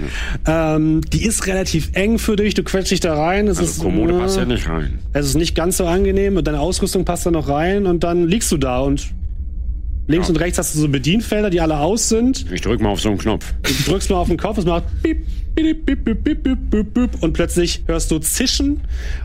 Ähm, 0.47 1.01
die 1.13 1.25
ist 1.25 1.47
relativ 1.47 1.91
eng 1.95 2.19
für 2.19 2.37
dich, 2.37 2.55
du 2.55 2.63
quetscht 2.63 2.91
dich 2.93 3.01
da 3.01 3.15
rein. 3.15 3.49
Es 3.49 3.59
Also 3.59 3.71
ist, 3.71 3.81
Kommode 3.81 4.15
äh, 4.15 4.19
passt 4.19 4.37
ja 4.37 4.45
nicht 4.45 4.69
rein. 4.69 4.99
Es 5.13 5.27
ist 5.27 5.37
nicht 5.37 5.55
ganz 5.55 5.77
so 5.77 5.87
angenehm 5.87 6.37
und 6.37 6.47
deine 6.47 6.61
Ausrüstung 6.61 7.05
passt 7.05 7.27
da 7.27 7.31
noch 7.31 7.49
rein 7.49 7.87
und 7.87 8.05
dann 8.05 8.29
liegst 8.29 8.51
du 8.53 8.57
da 8.57 8.81
und 8.81 9.07
links 10.07 10.29
Ja. 10.29 10.35
und 10.35 10.41
rechts 10.41 10.59
hast 10.59 10.75
du 10.75 10.81
so 10.81 10.89
Bedienfelder, 10.89 11.51
die 11.51 11.61
alle 11.61 11.79
aus 11.79 12.09
sind. 12.09 12.45
Ich 12.53 12.61
drück 12.61 12.81
mal 12.81 12.91
auf 12.91 13.01
so 13.01 13.09
einen 13.09 13.19
Knopf. 13.19 13.53
Du 13.63 13.91
drückst 13.93 14.11
mal 14.11 14.17
auf 14.17 14.29
den 14.29 14.37
Kopf, 14.37 14.59
es 14.59 14.65
macht 14.65 14.85
piep, 15.03 15.27
piep, 15.55 15.87
piep, 15.87 16.05
piep, 16.05 16.25
piep, 16.25 16.43
piep, 16.45 16.71
piep, 16.71 16.95
piep 16.95 17.11
und 17.23 17.33
plötzlich 17.33 17.83
hörst 17.87 18.11
du 18.11 18.19
Zischen 18.19 18.83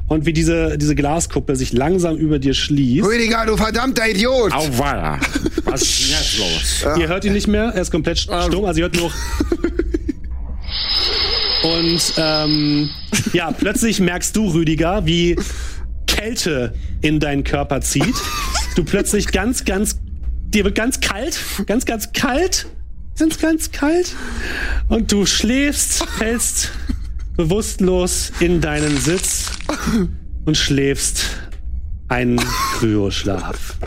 und 0.07 0.25
wie 0.25 0.33
diese, 0.33 0.77
diese 0.77 0.95
Glaskuppel 0.95 1.55
sich 1.55 1.73
langsam 1.73 2.15
über 2.17 2.39
dir 2.39 2.53
schließt. 2.53 3.05
Rüdiger, 3.05 3.45
du 3.45 3.57
verdammter 3.57 4.09
Idiot! 4.09 4.53
Au 4.53 4.65
weiter. 4.77 5.19
Was 5.65 5.81
ist 5.81 5.99
denn 6.01 6.17
jetzt 6.17 6.37
los? 6.39 6.97
Ihr 6.99 7.07
hört 7.07 7.25
ihn 7.25 7.33
nicht 7.33 7.47
mehr, 7.47 7.65
er 7.75 7.81
ist 7.81 7.91
komplett 7.91 8.19
stumm, 8.19 8.65
also 8.65 8.79
ihr 8.79 8.83
hört 8.85 8.95
nur. 8.95 9.11
Und 11.63 12.13
ähm, 12.17 12.89
ja, 13.33 13.51
plötzlich 13.51 13.99
merkst 13.99 14.35
du, 14.35 14.47
Rüdiger, 14.49 15.05
wie 15.05 15.35
Kälte 16.07 16.73
in 17.01 17.19
deinen 17.19 17.43
Körper 17.43 17.81
zieht. 17.81 18.15
Du 18.75 18.83
plötzlich 18.85 19.27
ganz, 19.27 19.65
ganz, 19.65 19.99
dir 20.53 20.65
wird 20.65 20.75
ganz 20.75 20.99
kalt, 20.99 21.39
ganz, 21.65 21.85
ganz 21.85 22.11
kalt, 22.13 22.67
ganz, 23.17 23.39
ganz 23.39 23.71
kalt. 23.71 24.15
Und 24.87 25.11
du 25.11 25.25
schläfst, 25.25 26.03
fällst 26.17 26.71
bewusstlos 27.35 28.31
in 28.39 28.61
deinen 28.61 28.97
Sitz 28.97 29.51
und 30.45 30.57
schläfst 30.57 31.25
einen 32.07 32.39
Kryoschlaf. 32.77 33.77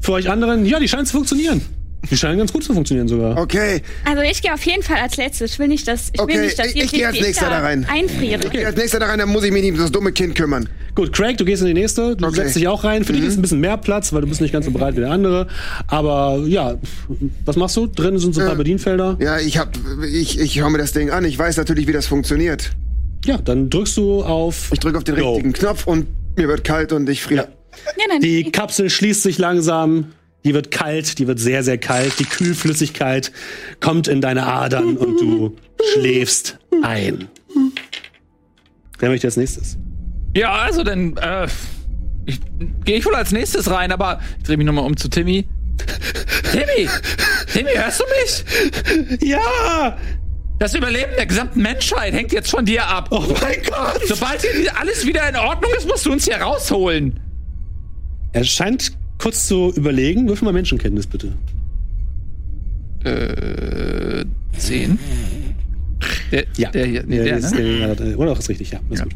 Für 0.00 0.12
euch 0.12 0.30
anderen, 0.30 0.66
ja, 0.66 0.78
die 0.78 0.88
scheinen 0.88 1.06
zu 1.06 1.12
funktionieren. 1.12 1.62
Die 2.10 2.16
scheinen 2.16 2.38
ganz 2.38 2.52
gut 2.52 2.62
zu 2.64 2.72
funktionieren 2.72 3.08
sogar. 3.08 3.36
Okay, 3.36 3.82
Also 4.04 4.22
ich 4.22 4.40
gehe 4.40 4.54
auf 4.54 4.64
jeden 4.64 4.82
Fall 4.82 4.98
als 4.98 5.16
letztes. 5.16 5.52
Ich 5.52 5.58
will 5.58 5.68
nicht, 5.68 5.86
dass 5.88 6.10
ich 6.12 6.20
Okay, 6.20 6.34
will 6.34 6.44
nicht, 6.44 6.58
dass 6.58 6.68
ich- 6.68 6.76
ihr 6.76 6.84
ich 6.84 6.92
gehe 6.92 7.06
als 7.06 7.20
Nächster 7.20 7.50
da 7.50 7.58
rein. 7.60 7.86
einfriere. 7.90 8.40
ich 8.44 8.50
geh 8.50 8.64
als 8.64 8.76
nächster 8.76 9.00
da 9.00 9.06
rein, 9.06 9.18
dann 9.18 9.28
muss 9.28 9.42
ich 9.44 9.50
mich 9.52 9.62
nicht 9.62 9.72
um 9.72 9.78
das 9.78 9.90
dumme 9.92 10.12
Kind 10.12 10.34
kümmern. 10.34 10.68
Gut, 10.94 11.12
Craig, 11.12 11.36
du 11.38 11.44
gehst 11.44 11.60
in 11.62 11.68
die 11.68 11.74
nächste, 11.74 12.16
du 12.16 12.26
Okay. 12.26 12.36
setzt 12.36 12.56
dich 12.56 12.66
auch 12.68 12.82
rein. 12.84 13.04
Für 13.04 13.12
dich 13.12 13.24
ist 13.24 13.36
ein 13.36 13.42
bisschen 13.42 13.60
mehr 13.60 13.76
Platz, 13.76 14.12
weil 14.12 14.20
du 14.22 14.26
bist 14.28 14.40
nicht 14.40 14.52
ganz 14.52 14.64
so 14.66 14.70
breit 14.70 14.96
wie 14.96 15.00
der 15.00 15.10
andere. 15.10 15.48
Aber 15.86 16.42
ja, 16.46 16.76
was 17.44 17.56
machst 17.56 17.76
du? 17.76 17.86
Drinnen 17.86 18.18
sind 18.18 18.34
so 18.34 18.40
ein 18.40 18.46
paar 18.46 18.56
Bedienfelder. 18.56 19.16
Ja, 19.20 19.38
ich 19.38 19.58
hab, 19.58 19.76
ich, 20.10 20.38
ich 20.40 20.62
hau 20.62 20.70
mir 20.70 20.78
das 20.78 20.92
Ding 20.92 21.10
an. 21.10 21.24
Ich 21.24 21.38
weiß 21.38 21.56
natürlich, 21.56 21.86
wie 21.88 21.92
das 21.92 22.06
funktioniert. 22.06 22.70
Ja, 23.24 23.38
dann 23.38 23.70
drückst 23.70 23.96
du 23.96 24.22
auf. 24.22 24.70
Ich 24.72 24.78
drücke 24.78 24.98
auf 24.98 25.04
den 25.04 25.16
Go. 25.16 25.32
richtigen 25.32 25.52
Knopf 25.52 25.86
und 25.86 26.06
mir 26.36 26.48
wird 26.48 26.64
kalt 26.64 26.92
und 26.92 27.08
ich 27.08 27.22
friere. 27.22 27.48
Ja, 27.98 28.18
Die 28.20 28.50
Kapsel 28.50 28.88
schließt 28.88 29.22
sich 29.22 29.38
langsam. 29.38 30.12
Die 30.48 30.54
wird 30.54 30.70
kalt, 30.70 31.18
die 31.18 31.26
wird 31.26 31.38
sehr, 31.38 31.62
sehr 31.62 31.76
kalt. 31.76 32.18
Die 32.18 32.24
Kühlflüssigkeit 32.24 33.32
kommt 33.80 34.08
in 34.08 34.22
deine 34.22 34.46
Adern 34.46 34.96
und 34.96 35.20
du 35.20 35.56
schläfst 35.92 36.58
ein. 36.82 37.28
Wer 38.98 39.10
möchte 39.10 39.26
als 39.26 39.36
nächstes? 39.36 39.76
Ja, 40.34 40.52
also 40.52 40.84
dann 40.84 41.18
äh, 41.18 41.48
gehe 42.86 42.96
ich 42.96 43.04
wohl 43.04 43.14
als 43.14 43.30
nächstes 43.30 43.70
rein, 43.70 43.92
aber 43.92 44.22
ich 44.38 44.44
drehe 44.44 44.56
mich 44.56 44.64
nochmal 44.64 44.86
um 44.86 44.96
zu 44.96 45.10
Timmy. 45.10 45.46
Timmy! 46.50 46.88
Timmy, 47.52 47.72
hörst 47.74 48.00
du 48.00 48.04
mich? 48.16 49.20
Ja! 49.20 49.98
Das 50.58 50.74
Überleben 50.74 51.12
der 51.18 51.26
gesamten 51.26 51.60
Menschheit 51.60 52.14
hängt 52.14 52.32
jetzt 52.32 52.50
von 52.50 52.64
dir 52.64 52.86
ab. 52.86 53.08
Oh 53.10 53.20
mein 53.42 53.62
Gott! 53.64 54.00
Sobald 54.06 54.40
hier 54.40 54.74
alles 54.78 55.04
wieder 55.04 55.28
in 55.28 55.36
Ordnung 55.36 55.70
ist, 55.76 55.86
musst 55.86 56.06
du 56.06 56.12
uns 56.12 56.24
hier 56.24 56.38
rausholen. 56.38 57.20
Er 58.32 58.44
scheint 58.44 58.97
kurz 59.18 59.46
zu 59.46 59.72
überlegen. 59.76 60.28
Würfel 60.28 60.46
mal 60.46 60.52
Menschenkenntnis, 60.52 61.06
bitte. 61.06 61.32
Äh, 63.04 64.24
zehn. 64.56 64.98
Der, 66.32 66.44
Ja. 66.56 66.70
der 66.70 66.86
hier, 66.86 67.04
nee, 67.06 67.16
der, 67.24 67.36
das 67.36 67.46
ist 67.52 67.54
ne? 67.58 67.94
der- 67.96 68.18
Oder 68.18 68.32
auch 68.32 68.38
ist 68.38 68.48
richtig, 68.48 68.70
ja. 68.70 68.80
Ist 68.90 68.98
Ja. 68.98 69.04
gut. 69.04 69.14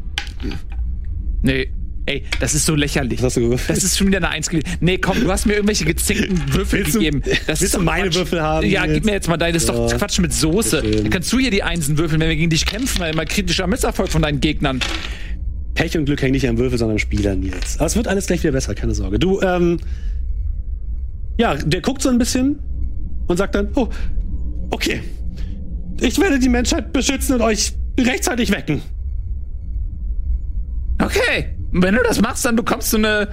Nee. 1.43 1.69
Ey, 2.05 2.25
das 2.41 2.55
ist 2.57 2.67
so 2.67 2.75
lächerlich. 2.75 3.21
Was 3.21 3.27
hast 3.27 3.37
du 3.37 3.43
gewürfelt? 3.43 3.77
Das 3.77 3.85
ist 3.85 3.97
schon 3.97 4.09
wieder 4.09 4.19
eine 4.19 4.31
Eins 4.31 4.49
gewesen. 4.51 4.67
Nee, 4.81 4.99
komm, 4.99 5.21
du 5.21 5.31
hast 5.31 5.47
mir 5.47 5.53
irgendwelche 5.55 5.85
gezinkten 5.85 6.37
Würfel 6.53 6.81
Willst 6.81 6.95
gegeben. 6.95 7.23
Das 7.25 7.61
willst 7.61 7.63
ist 7.63 7.75
du 7.75 7.79
doch 7.79 7.85
meine 7.85 8.07
Quatsch. 8.07 8.17
Würfel 8.17 8.43
haben 8.43 8.67
Ja, 8.69 8.85
jetzt? 8.85 8.95
gib 8.95 9.05
mir 9.05 9.13
jetzt 9.13 9.29
mal 9.29 9.37
deine. 9.37 9.53
Das 9.53 9.63
ist 9.63 9.69
doch 9.69 9.89
Ja. 9.91 9.97
Quatsch 9.99 10.19
mit 10.19 10.33
Soße. 10.33 10.83
Dann 10.83 11.11
kannst 11.11 11.33
du 11.33 11.39
hier 11.39 11.53
die 11.53 11.63
Einsen 11.63 11.99
würfeln, 11.99 12.21
wenn 12.21 12.29
wir 12.29 12.35
gegen 12.37 12.51
dich 12.51 12.67
kämpfen, 12.67 12.99
weil 13.01 13.13
immer 13.13 13.25
kritischer 13.25 13.69
Misserfolg 13.69 14.11
von 14.11 14.21
deinen 14.23 14.41
Gegnern. 14.41 14.81
Pech 15.75 15.97
und 15.97 16.05
Glück 16.05 16.21
hängen 16.23 16.33
nicht 16.33 16.49
am 16.49 16.59
Würfel, 16.59 16.79
sondern 16.79 16.97
am 16.97 16.99
Spieler, 16.99 17.35
Nils. 17.35 17.77
Aber 17.79 17.87
es 17.87 17.97
wird 17.97 18.09
alles 18.09 18.27
gleich 18.27 18.43
wieder 18.43 18.53
besser, 18.53 18.75
keine 18.75 18.95
Sorge. 18.95 19.19
Du, 19.19 19.41
ähm. 19.41 19.79
Ja, 21.39 21.55
der 21.55 21.81
guckt 21.81 22.03
so 22.03 22.11
ein 22.11 22.19
bisschen 22.19 22.59
und 23.27 23.37
sagt 23.37 23.55
dann: 23.55 23.69
Oh, 23.75 23.89
okay. 24.71 25.01
Ich 26.01 26.19
werde 26.21 26.39
die 26.39 26.49
Menschheit 26.49 26.93
beschützen 26.93 27.37
und 27.37 27.43
euch 27.43 27.73
rechtzeitig 27.99 28.51
wecken. 28.51 28.83
Okay. 31.01 31.57
Wenn 31.73 31.95
du 31.95 32.03
das 32.03 32.21
machst, 32.21 32.45
dann 32.45 32.57
bekommst 32.57 32.93
du 32.93 32.99
eine 32.99 33.29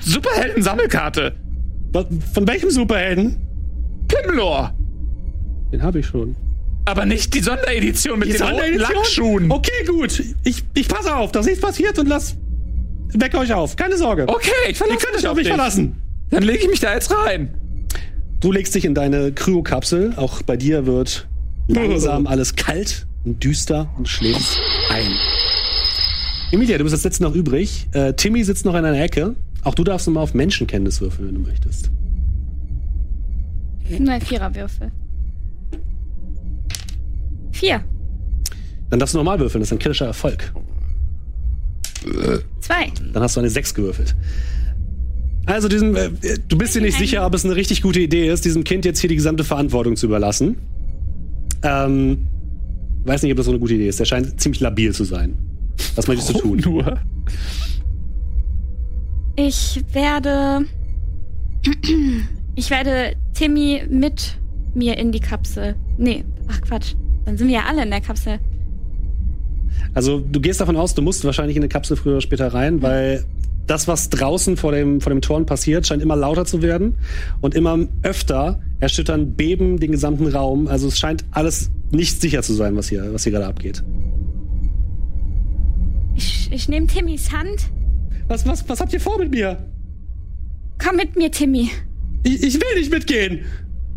Superhelden-Sammelkarte. 0.00 1.34
Von 2.32 2.46
welchem 2.46 2.70
Superhelden? 2.70 3.36
Pimlor. 4.08 4.72
Den 5.72 5.82
habe 5.82 5.98
ich 5.98 6.06
schon. 6.06 6.36
Aber 6.88 7.04
nicht 7.04 7.34
die 7.34 7.40
Sonderedition 7.40 8.18
mit 8.18 8.32
den 8.32 8.40
roten 8.40 8.78
Lackschuhen. 8.78 9.50
Okay, 9.52 9.84
gut. 9.86 10.22
Ich, 10.42 10.64
ich 10.72 10.88
passe 10.88 11.14
auf, 11.14 11.32
dass 11.32 11.44
nichts 11.44 11.60
passiert 11.60 11.98
und 11.98 12.08
lass. 12.08 12.34
Weck 13.12 13.34
euch 13.34 13.52
auf. 13.52 13.76
Keine 13.76 13.98
Sorge. 13.98 14.26
Okay, 14.26 14.50
ich 14.62 14.68
Ihr 14.70 14.74
verlasse 14.76 15.04
könnt 15.04 15.18
euch 15.18 15.28
auf 15.28 15.36
mich 15.36 15.48
verlassen. 15.48 15.96
Dann 16.30 16.42
lege 16.42 16.60
ich 16.60 16.68
mich 16.68 16.80
da 16.80 16.94
jetzt 16.94 17.14
rein. 17.14 17.52
Du 18.40 18.52
legst 18.52 18.74
dich 18.74 18.86
in 18.86 18.94
deine 18.94 19.32
Kryokapsel. 19.32 20.14
Auch 20.16 20.40
bei 20.40 20.56
dir 20.56 20.86
wird 20.86 21.28
langsam 21.68 22.26
alles 22.26 22.56
kalt 22.56 23.06
und 23.22 23.44
düster 23.44 23.90
und 23.98 24.08
schläfst 24.08 24.58
ein. 24.90 25.12
Emilia, 26.52 26.78
du 26.78 26.84
bist 26.84 26.94
jetzt 26.94 27.04
letzte 27.04 27.22
noch 27.22 27.34
übrig. 27.34 27.86
Äh, 27.92 28.14
Timmy 28.14 28.44
sitzt 28.44 28.64
noch 28.64 28.74
in 28.74 28.86
einer 28.86 28.98
Ecke. 28.98 29.36
Auch 29.62 29.74
du 29.74 29.84
darfst 29.84 30.06
nochmal 30.06 30.22
auf 30.22 30.32
Menschenkenntnis 30.32 31.02
würfeln, 31.02 31.28
wenn 31.28 31.34
du 31.34 31.50
möchtest. 31.50 31.90
Nur 33.90 34.14
ein 34.14 34.22
Viererwürfel. 34.22 34.90
Vier. 37.58 37.82
Dann 38.88 39.00
darfst 39.00 39.14
du 39.14 39.18
nochmal 39.18 39.40
würfeln, 39.40 39.60
das 39.60 39.68
ist 39.68 39.72
ein 39.72 39.80
kritischer 39.80 40.06
Erfolg. 40.06 40.52
Zwei. 42.60 42.92
Dann 43.12 43.22
hast 43.22 43.34
du 43.34 43.40
eine 43.40 43.50
6 43.50 43.74
gewürfelt. 43.74 44.14
Also 45.44 45.66
diesem, 45.66 45.96
äh, 45.96 46.10
du 46.46 46.56
bist 46.56 46.76
dir 46.76 46.82
nicht 46.82 46.96
sicher, 46.96 47.26
ob 47.26 47.34
es 47.34 47.44
eine 47.44 47.56
richtig 47.56 47.82
gute 47.82 47.98
Idee 48.00 48.28
ist, 48.30 48.44
diesem 48.44 48.62
Kind 48.62 48.84
jetzt 48.84 49.00
hier 49.00 49.08
die 49.08 49.16
gesamte 49.16 49.42
Verantwortung 49.42 49.96
zu 49.96 50.06
überlassen. 50.06 50.56
Ähm, 51.62 52.28
weiß 53.04 53.22
nicht, 53.22 53.32
ob 53.32 53.38
das 53.38 53.46
so 53.46 53.52
eine 53.52 53.58
gute 53.58 53.74
Idee 53.74 53.88
ist. 53.88 53.98
Der 53.98 54.04
scheint 54.04 54.40
ziemlich 54.40 54.60
labil 54.60 54.94
zu 54.94 55.02
sein. 55.02 55.36
Was 55.96 56.06
möchtest 56.06 56.30
du 56.30 56.38
tun? 56.38 56.60
Nur. 56.64 57.00
Ich 59.34 59.82
werde. 59.92 60.64
Ich 62.54 62.70
werde 62.70 63.14
Timmy 63.34 63.84
mit 63.88 64.36
mir 64.74 64.98
in 64.98 65.12
die 65.12 65.20
Kapsel. 65.20 65.76
Nee, 65.96 66.24
ach 66.48 66.60
Quatsch. 66.60 66.96
Dann 67.28 67.36
sind 67.36 67.48
wir 67.48 67.56
ja 67.56 67.64
alle 67.68 67.82
in 67.82 67.90
der 67.90 68.00
Kapsel. 68.00 68.38
Also 69.92 70.18
du 70.18 70.40
gehst 70.40 70.62
davon 70.62 70.78
aus, 70.78 70.94
du 70.94 71.02
musst 71.02 71.26
wahrscheinlich 71.26 71.58
in 71.58 71.62
eine 71.62 71.68
Kapsel 71.68 71.94
früher 71.94 72.14
oder 72.14 72.20
später 72.22 72.54
rein, 72.54 72.80
weil 72.80 73.22
das, 73.66 73.86
was 73.86 74.08
draußen 74.08 74.56
vor 74.56 74.72
dem, 74.72 75.02
vor 75.02 75.10
dem 75.10 75.20
Toren 75.20 75.44
passiert, 75.44 75.86
scheint 75.86 76.00
immer 76.00 76.16
lauter 76.16 76.46
zu 76.46 76.62
werden 76.62 76.94
und 77.42 77.54
immer 77.54 77.86
öfter 78.02 78.62
erschüttern 78.80 79.34
Beben 79.34 79.78
den 79.78 79.92
gesamten 79.92 80.26
Raum. 80.26 80.68
Also 80.68 80.88
es 80.88 80.98
scheint 80.98 81.26
alles 81.30 81.70
nicht 81.90 82.18
sicher 82.18 82.42
zu 82.42 82.54
sein, 82.54 82.74
was 82.76 82.88
hier, 82.88 83.12
was 83.12 83.24
hier 83.24 83.32
gerade 83.32 83.46
abgeht. 83.46 83.84
Ich, 86.14 86.48
ich 86.50 86.66
nehme 86.70 86.86
Timmys 86.86 87.30
Hand. 87.30 87.68
Was, 88.28 88.46
was, 88.46 88.66
was 88.70 88.80
habt 88.80 88.94
ihr 88.94 89.00
vor 89.00 89.18
mit 89.18 89.32
mir? 89.32 89.68
Komm 90.82 90.96
mit 90.96 91.14
mir, 91.16 91.30
Timmy. 91.30 91.68
Ich, 92.22 92.42
ich 92.42 92.54
will 92.54 92.78
nicht 92.78 92.90
mitgehen. 92.90 93.40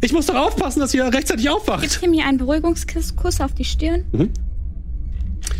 Ich 0.03 0.13
muss 0.13 0.25
doch 0.25 0.35
aufpassen, 0.35 0.79
dass 0.79 0.93
ihr 0.93 1.05
rechtzeitig 1.05 1.45
Gib 1.45 1.53
aufwacht. 1.53 1.99
Timmy 1.99 2.21
einen 2.21 2.37
Beruhigungskuss 2.37 3.15
Kuss 3.15 3.39
auf 3.39 3.53
die 3.53 3.65
Stirn. 3.65 4.03
Mhm. 4.11 4.29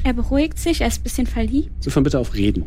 Er 0.04 0.14
beruhigt 0.14 0.58
sich, 0.58 0.82
er 0.82 0.88
ist 0.88 1.02
ein 1.02 1.04
bisschen 1.04 1.28
verliebt. 1.28 1.84
So 1.84 1.90
von 1.92 2.04
bitte 2.04 2.18
auf 2.18 2.34
Reden. 2.34 2.64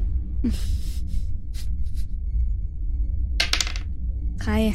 Drei. 4.38 4.74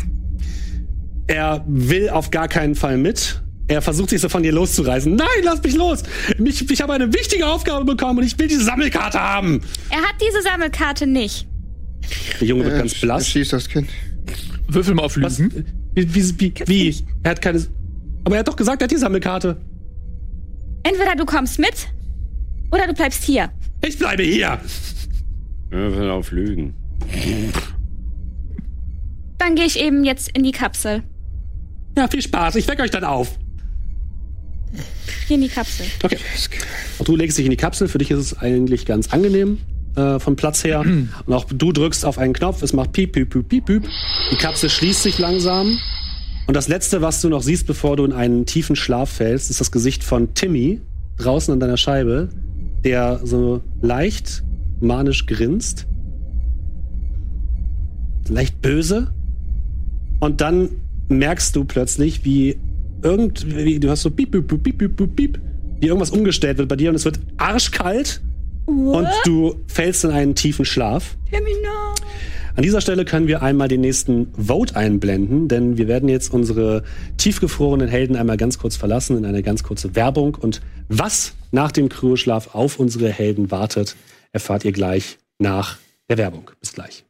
Er 1.27 1.63
will 1.67 2.09
auf 2.09 2.31
gar 2.31 2.47
keinen 2.47 2.75
Fall 2.75 2.97
mit. 2.97 3.41
Er 3.67 3.81
versucht 3.83 4.09
sich 4.09 4.19
so 4.19 4.29
von 4.29 4.41
dir 4.41 4.51
loszureißen. 4.51 5.13
Nein, 5.15 5.27
lass 5.43 5.61
mich 5.61 5.75
los! 5.75 6.01
Ich, 6.43 6.69
ich 6.71 6.81
habe 6.81 6.93
eine 6.93 7.13
wichtige 7.13 7.45
Aufgabe 7.45 7.85
bekommen 7.85 8.17
und 8.17 8.25
ich 8.25 8.37
will 8.39 8.47
diese 8.47 8.63
Sammelkarte 8.63 9.19
haben. 9.19 9.61
Er 9.91 9.99
hat 9.99 10.15
diese 10.19 10.41
Sammelkarte 10.41 11.05
nicht. 11.05 11.47
Der 12.41 12.47
Junge 12.47 12.63
wird 12.65 12.73
Äh, 12.75 12.79
ganz 12.79 12.95
blass. 12.99 13.27
Schießt 13.29 13.53
das 13.53 13.69
Kind. 13.69 13.87
Würfel 14.67 14.95
mal 14.95 15.03
auf 15.03 15.17
Was? 15.21 15.37
Lügen. 15.37 15.65
Wie, 15.99 16.15
wie, 16.15 16.39
wie, 16.39 16.67
wie? 16.67 17.05
Er 17.23 17.31
hat 17.31 17.41
keine. 17.41 17.65
Aber 18.23 18.35
er 18.35 18.39
hat 18.39 18.47
doch 18.47 18.55
gesagt, 18.55 18.81
er 18.81 18.85
hat 18.85 18.91
die 18.91 18.97
Sammelkarte. 18.97 19.59
Entweder 20.83 21.15
du 21.15 21.25
kommst 21.25 21.59
mit 21.59 21.89
oder 22.71 22.87
du 22.87 22.93
bleibst 22.93 23.23
hier. 23.23 23.49
Ich 23.85 23.97
bleibe 23.97 24.23
hier. 24.23 24.59
Würfel 25.69 26.09
auf 26.09 26.31
Lügen. 26.31 26.73
Dann 29.37 29.55
gehe 29.55 29.65
ich 29.65 29.79
eben 29.79 30.03
jetzt 30.03 30.29
in 30.35 30.43
die 30.43 30.51
Kapsel. 30.51 31.03
Ja, 31.97 32.07
viel 32.07 32.21
Spaß. 32.21 32.55
Ich 32.55 32.67
weck 32.67 32.79
euch 32.79 32.91
dann 32.91 33.03
auf. 33.03 33.37
Hier 35.27 35.35
in 35.35 35.41
die 35.41 35.49
Kapsel. 35.49 35.85
Okay. 36.03 36.17
Auch 36.99 37.05
du 37.05 37.15
legst 37.15 37.37
dich 37.37 37.45
in 37.45 37.51
die 37.51 37.57
Kapsel. 37.57 37.87
Für 37.87 37.97
dich 37.97 38.11
ist 38.11 38.19
es 38.19 38.37
eigentlich 38.37 38.85
ganz 38.85 39.09
angenehm 39.09 39.59
äh, 39.99 40.19
vom 40.19 40.35
Platz 40.35 40.63
her. 40.63 40.81
Und 41.25 41.33
auch 41.33 41.45
du 41.45 41.71
drückst 41.71 42.05
auf 42.05 42.17
einen 42.17 42.33
Knopf. 42.33 42.61
Es 42.61 42.73
macht 42.73 42.93
piep, 42.93 43.11
piep, 43.11 43.29
piep, 43.29 43.47
piep, 43.47 43.65
piep. 43.65 43.83
Die 44.31 44.35
Kapsel 44.35 44.69
schließt 44.69 45.03
sich 45.03 45.19
langsam. 45.19 45.77
Und 46.47 46.55
das 46.55 46.67
Letzte, 46.67 47.01
was 47.01 47.21
du 47.21 47.29
noch 47.29 47.43
siehst, 47.43 47.67
bevor 47.67 47.95
du 47.95 48.05
in 48.05 48.13
einen 48.13 48.45
tiefen 48.45 48.75
Schlaf 48.75 49.09
fällst, 49.09 49.51
ist 49.51 49.61
das 49.61 49.71
Gesicht 49.71 50.03
von 50.03 50.33
Timmy 50.33 50.81
draußen 51.17 51.53
an 51.53 51.59
deiner 51.59 51.77
Scheibe, 51.77 52.29
der 52.83 53.19
so 53.23 53.61
leicht 53.81 54.43
manisch 54.79 55.25
grinst. 55.27 55.85
Leicht 58.27 58.61
böse. 58.61 59.13
Und 60.19 60.41
dann 60.41 60.69
merkst 61.07 61.55
du 61.55 61.65
plötzlich, 61.65 62.25
wie 62.25 62.57
irgendwie, 63.01 63.79
du 63.79 63.89
hast 63.89 64.01
so 64.01 64.09
piep, 64.09 64.31
piep, 64.31 64.47
piep, 64.47 64.63
piep, 64.63 64.97
piep, 64.97 65.15
piep, 65.15 65.39
wie 65.79 65.87
irgendwas 65.87 66.11
umgestellt 66.11 66.57
wird 66.57 66.67
bei 66.67 66.75
dir 66.75 66.89
und 66.89 66.95
es 66.95 67.05
wird 67.05 67.19
arschkalt 67.37 68.21
und 68.69 69.07
du 69.25 69.55
fällst 69.67 70.03
in 70.03 70.11
einen 70.11 70.35
tiefen 70.35 70.65
Schlaf. 70.65 71.17
No. 71.31 71.39
An 72.55 72.63
dieser 72.63 72.81
Stelle 72.81 73.05
können 73.05 73.27
wir 73.27 73.41
einmal 73.41 73.67
den 73.67 73.81
nächsten 73.81 74.33
Vote 74.33 74.75
einblenden, 74.75 75.47
denn 75.47 75.77
wir 75.77 75.87
werden 75.87 76.09
jetzt 76.09 76.33
unsere 76.33 76.83
tiefgefrorenen 77.17 77.87
Helden 77.87 78.15
einmal 78.15 78.37
ganz 78.37 78.57
kurz 78.57 78.75
verlassen 78.75 79.17
in 79.17 79.25
eine 79.25 79.43
ganz 79.43 79.63
kurze 79.63 79.95
Werbung. 79.95 80.35
Und 80.35 80.61
was 80.89 81.33
nach 81.51 81.71
dem 81.71 81.89
Kryoschlaf 81.89 82.53
auf 82.53 82.79
unsere 82.79 83.09
Helden 83.09 83.49
wartet, 83.49 83.95
erfahrt 84.31 84.65
ihr 84.65 84.71
gleich 84.71 85.19
nach 85.37 85.77
der 86.09 86.17
Werbung. 86.17 86.51
Bis 86.59 86.73
gleich. 86.73 87.05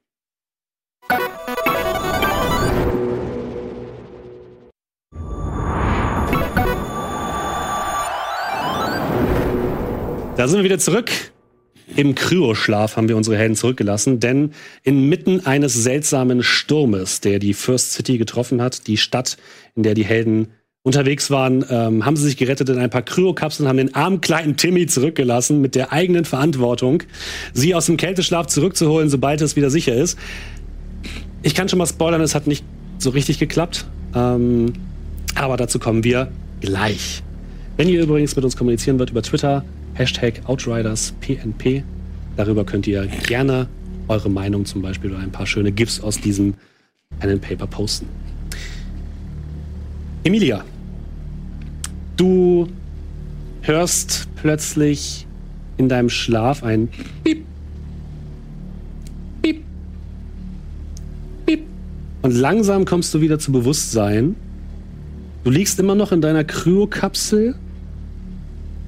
Da 10.38 10.47
sind 10.47 10.60
wir 10.60 10.64
wieder 10.64 10.80
zurück. 10.80 11.12
Im 11.95 12.15
Kryoschlaf 12.15 12.97
haben 12.97 13.09
wir 13.09 13.17
unsere 13.17 13.37
Helden 13.37 13.55
zurückgelassen, 13.55 14.19
denn 14.19 14.51
inmitten 14.83 15.45
eines 15.45 15.73
seltsamen 15.73 16.43
Sturmes, 16.43 17.19
der 17.21 17.39
die 17.39 17.53
First 17.53 17.93
City 17.93 18.17
getroffen 18.17 18.61
hat, 18.61 18.87
die 18.87 18.97
Stadt, 18.97 19.37
in 19.75 19.83
der 19.83 19.95
die 19.95 20.05
Helden 20.05 20.49
unterwegs 20.83 21.29
waren, 21.29 21.65
ähm, 21.69 22.05
haben 22.05 22.15
sie 22.15 22.23
sich 22.23 22.37
gerettet 22.37 22.69
in 22.69 22.77
ein 22.77 22.89
paar 22.89 23.01
Kryokapseln, 23.01 23.67
haben 23.67 23.77
den 23.77 23.95
armen 23.95 24.21
kleinen 24.21 24.55
Timmy 24.55 24.87
zurückgelassen 24.87 25.61
mit 25.61 25.75
der 25.75 25.91
eigenen 25.91 26.25
Verantwortung, 26.25 27.03
sie 27.53 27.75
aus 27.75 27.87
dem 27.87 27.97
Kälteschlaf 27.97 28.47
zurückzuholen, 28.47 29.09
sobald 29.09 29.41
es 29.41 29.55
wieder 29.55 29.69
sicher 29.69 29.93
ist. 29.93 30.17
Ich 31.41 31.55
kann 31.55 31.69
schon 31.69 31.79
mal 31.79 31.85
spoilern, 31.85 32.21
es 32.21 32.35
hat 32.35 32.47
nicht 32.47 32.63
so 32.97 33.09
richtig 33.09 33.39
geklappt, 33.39 33.85
ähm, 34.15 34.73
aber 35.35 35.57
dazu 35.57 35.79
kommen 35.79 36.03
wir 36.03 36.31
gleich. 36.61 37.23
Wenn 37.77 37.87
ihr 37.89 38.01
übrigens 38.01 38.35
mit 38.35 38.45
uns 38.45 38.55
kommunizieren 38.55 38.99
wollt 38.99 39.09
über 39.09 39.21
Twitter, 39.21 39.63
Hashtag 40.00 40.41
OutridersPNP. 40.47 41.84
Darüber 42.38 42.64
könnt 42.64 42.88
ihr 42.88 43.06
gerne 43.06 43.68
eure 44.08 44.30
Meinung 44.30 44.66
zum 44.66 44.82
Beispiel 44.82 45.12
oder 45.12 45.20
ein 45.20 45.32
paar 45.32 45.45
schöne 45.45 45.72
GIFs 45.72 46.00
aus 46.00 46.20
diesem 46.20 46.56
Pen 47.20 47.30
and 47.30 47.41
Paper 47.41 47.68
posten. 47.68 48.08
Emilia, 50.24 50.64
Du 52.20 52.68
hörst 53.62 54.28
plötzlich 54.36 55.26
in 55.78 55.88
deinem 55.88 56.10
Schlaf 56.10 56.64
ein 56.64 56.89
Piep. 57.24 57.45
Piep. 59.41 59.64
Piep. 61.45 61.62
Und 62.22 62.36
langsam 62.36 62.84
kommst 62.84 63.14
du 63.14 63.22
wieder 63.22 63.39
zu 63.39 63.54
Bewusstsein. 63.54 64.36
Du 65.45 65.50
liegst 65.50 65.80
immer 65.80 65.95
noch 65.95 66.12
in 66.12 66.20
deiner 66.20 66.43
Kryokapsel. 66.43 67.56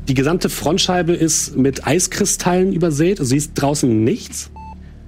Die 0.08 0.14
gesamte 0.14 0.50
Frontscheibe 0.50 1.14
ist 1.14 1.56
mit 1.56 1.86
Eiskristallen 1.86 2.74
übersät. 2.74 3.20
Du 3.20 3.24
siehst 3.24 3.52
draußen 3.56 4.04
nichts. 4.04 4.52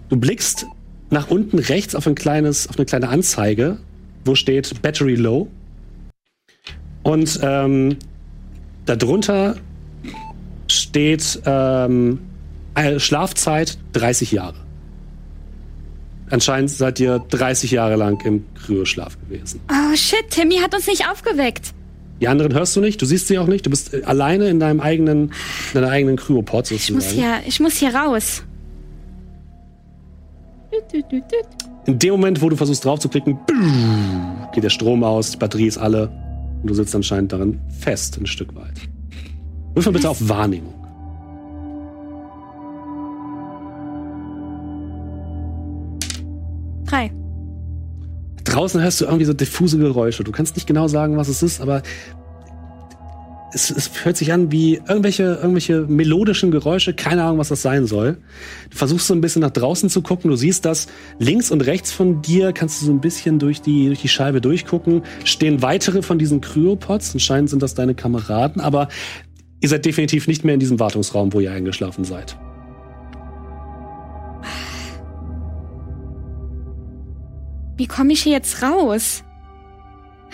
Du 0.10 0.18
blickst 0.18 0.68
nach 1.10 1.30
unten 1.30 1.60
rechts 1.60 1.96
auf, 1.96 2.08
ein 2.08 2.16
kleines, 2.16 2.68
auf 2.68 2.78
eine 2.78 2.86
kleine 2.86 3.10
Anzeige, 3.10 3.80
wo 4.26 4.36
steht 4.36 4.82
Battery 4.82 5.16
Low. 5.16 5.48
Und 7.04 7.40
ähm, 7.42 7.98
darunter 8.86 9.56
steht 10.68 11.42
ähm, 11.46 12.20
äh, 12.76 13.00
Schlafzeit 13.00 13.78
30 13.94 14.32
Jahre. 14.32 14.56
Anscheinend 16.30 16.72
seid 16.72 17.00
ihr 17.00 17.20
30 17.20 17.72
Jahre 17.72 17.96
lang 17.96 18.20
im 18.26 18.46
Kryoschlaf 18.56 19.20
gewesen. 19.20 19.60
Oh 19.70 19.96
shit, 19.96 20.30
Timmy 20.30 20.58
hat 20.58 20.74
uns 20.74 20.88
nicht 20.88 21.08
aufgeweckt. 21.08 21.74
Die 22.22 22.28
anderen 22.28 22.54
hörst 22.54 22.76
du 22.76 22.82
nicht, 22.82 23.02
du 23.02 23.06
siehst 23.06 23.28
sie 23.28 23.38
auch 23.38 23.48
nicht, 23.48 23.66
du 23.66 23.70
bist 23.70 23.94
äh, 23.94 24.04
alleine 24.04 24.48
in 24.48 24.60
deinem 24.60 24.80
eigenen, 24.80 25.24
in 25.24 25.32
deiner 25.74 25.90
eigenen 25.90 26.16
Kryopod 26.16 26.72
Ich 26.72 26.92
muss 26.92 27.04
sozusagen. 27.06 27.16
hier, 27.18 27.48
ich 27.48 27.60
muss 27.60 27.76
hier 27.78 27.94
raus. 27.94 28.44
In 31.86 32.00
dem 32.00 32.12
Moment, 32.12 32.42
wo 32.42 32.50
du 32.50 32.56
versuchst 32.56 32.86
draufzuklicken, 32.86 33.38
geht 34.54 34.64
der 34.64 34.70
Strom 34.70 35.04
aus, 35.04 35.32
die 35.32 35.38
Batterie 35.38 35.68
ist 35.68 35.78
alle 35.78 36.10
und 36.62 36.70
du 36.70 36.74
sitzt 36.74 36.96
anscheinend 36.96 37.32
darin 37.32 37.60
fest 37.80 38.18
ein 38.20 38.26
Stück 38.26 38.56
weit. 38.56 38.74
Wirf 39.74 39.86
mal 39.86 39.92
bitte 39.92 40.10
auf 40.10 40.30
Wahrnehmung. 40.30 40.74
Drei. 46.86 47.12
Draußen 48.54 48.82
hörst 48.82 49.02
du 49.02 49.06
irgendwie 49.06 49.26
so 49.26 49.34
diffuse 49.34 49.80
Geräusche. 49.80 50.24
Du 50.24 50.32
kannst 50.32 50.56
nicht 50.56 50.68
genau 50.68 50.88
sagen, 50.88 51.18
was 51.18 51.28
es 51.28 51.42
ist, 51.42 51.60
aber 51.60 51.82
es, 53.52 53.72
es 53.72 54.06
hört 54.06 54.16
sich 54.16 54.32
an 54.32 54.52
wie 54.52 54.76
irgendwelche, 54.76 55.24
irgendwelche 55.24 55.82
melodischen 55.82 56.52
Geräusche. 56.52 56.94
Keine 56.94 57.24
Ahnung, 57.24 57.40
was 57.40 57.50
das 57.50 57.64
sein 57.64 57.88
soll. 57.88 58.18
Du 58.70 58.78
versuchst 58.78 59.08
so 59.08 59.16
ein 59.16 59.22
bisschen 59.22 59.42
nach 59.42 59.50
draußen 59.50 59.90
zu 59.90 60.04
gucken. 60.04 60.30
Du 60.30 60.36
siehst 60.36 60.66
das 60.66 60.88
links 61.18 61.50
und 61.50 61.62
rechts 61.62 61.92
von 61.92 62.22
dir, 62.22 62.54
kannst 62.54 62.82
du 62.82 62.86
so 62.86 62.92
ein 62.92 63.02
bisschen 63.02 63.40
durch 63.40 63.62
die, 63.62 63.88
durch 63.88 64.02
die 64.02 64.08
Scheibe 64.08 64.40
durchgucken. 64.40 65.02
Stehen 65.24 65.64
weitere 65.64 66.04
von 66.04 66.20
diesen 66.20 66.40
Kryopods. 66.40 67.14
Anscheinend 67.14 67.50
sind 67.50 67.64
das 67.64 67.74
deine 67.74 67.96
Kameraden, 67.96 68.62
aber 68.62 68.88
ihr 69.62 69.70
seid 69.70 69.84
definitiv 69.86 70.28
nicht 70.28 70.44
mehr 70.44 70.54
in 70.54 70.60
diesem 70.60 70.80
Wartungsraum, 70.80 71.34
wo 71.34 71.40
ihr 71.40 71.52
eingeschlafen 71.52 72.04
seid. 72.04 72.38
Wie 77.78 77.88
komme 77.88 78.14
ich 78.14 78.24
hier 78.24 78.34
jetzt 78.34 78.62
raus? 78.62 79.24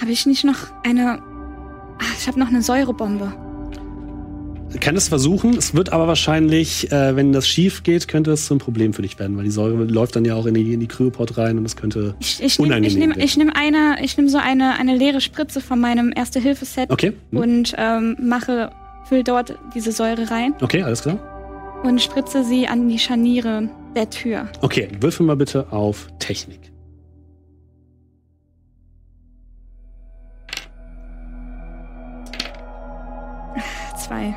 Habe 0.02 0.12
ich 0.12 0.26
nicht 0.26 0.44
noch 0.44 0.58
eine. 0.84 1.20
Ach, 2.02 2.16
ich 2.18 2.28
habe 2.28 2.40
noch 2.40 2.48
eine 2.48 2.62
Säurebombe. 2.62 3.34
Du 4.72 4.78
kannst 4.80 5.02
es 5.02 5.10
versuchen, 5.10 5.58
es 5.58 5.74
wird 5.74 5.92
aber 5.92 6.08
wahrscheinlich, 6.08 6.92
äh, 6.92 7.16
wenn 7.16 7.34
das 7.34 7.48
schief 7.48 7.82
geht, 7.82 8.08
könnte 8.08 8.32
es 8.32 8.52
ein 8.52 8.60
Problem 8.60 8.94
für 8.94 9.02
dich 9.02 9.18
werden, 9.18 9.36
weil 9.36 9.46
die 9.46 9.50
Säure 9.50 9.84
läuft 9.86 10.16
dann 10.16 10.26
ja 10.26 10.36
auch 10.36 10.46
in 10.46 10.54
die, 10.54 10.74
in 10.74 10.80
die 10.80 10.88
Kryopod 10.88 11.40
rein 11.40 11.58
und 11.58 11.66
es 11.66 11.76
könnte 11.76 12.14
Ich, 12.20 12.40
ich 12.42 12.60
nehme 12.60 12.76
unangenehm 12.76 12.88
ich 12.88 12.98
nehm, 12.98 13.10
werden. 13.10 13.22
ich 13.24 13.38
nehm 13.38 13.52
eine, 13.52 14.04
ich 14.04 14.16
nehm 14.18 14.30
so 14.30 14.38
eine, 14.38 14.76
eine 14.80 14.96
leere 14.96 15.22
Spritze 15.22 15.60
von 15.60 15.80
meinem 15.80 16.14
Erste-Hilfe-Set 16.16 16.92
Okay, 16.92 17.14
hm. 17.32 17.40
und 17.40 17.74
ähm, 17.80 18.16
mache, 18.22 18.70
füll 19.06 19.24
dort 19.24 19.58
diese 19.74 19.92
Säure 19.92 20.30
rein 20.30 20.54
okay, 20.62 20.84
alles 20.84 21.02
klar. 21.02 21.18
und 21.84 22.00
spritze 22.00 22.44
sie 22.44 22.68
an 22.68 22.88
die 22.90 23.00
Scharniere 23.00 23.70
der 23.96 24.08
Tür. 24.12 24.50
Okay, 24.62 24.88
würfel 25.02 25.26
mal 25.26 25.36
bitte 25.36 25.66
auf 25.74 26.10
Technik. 26.20 26.59
Zwei. 34.10 34.36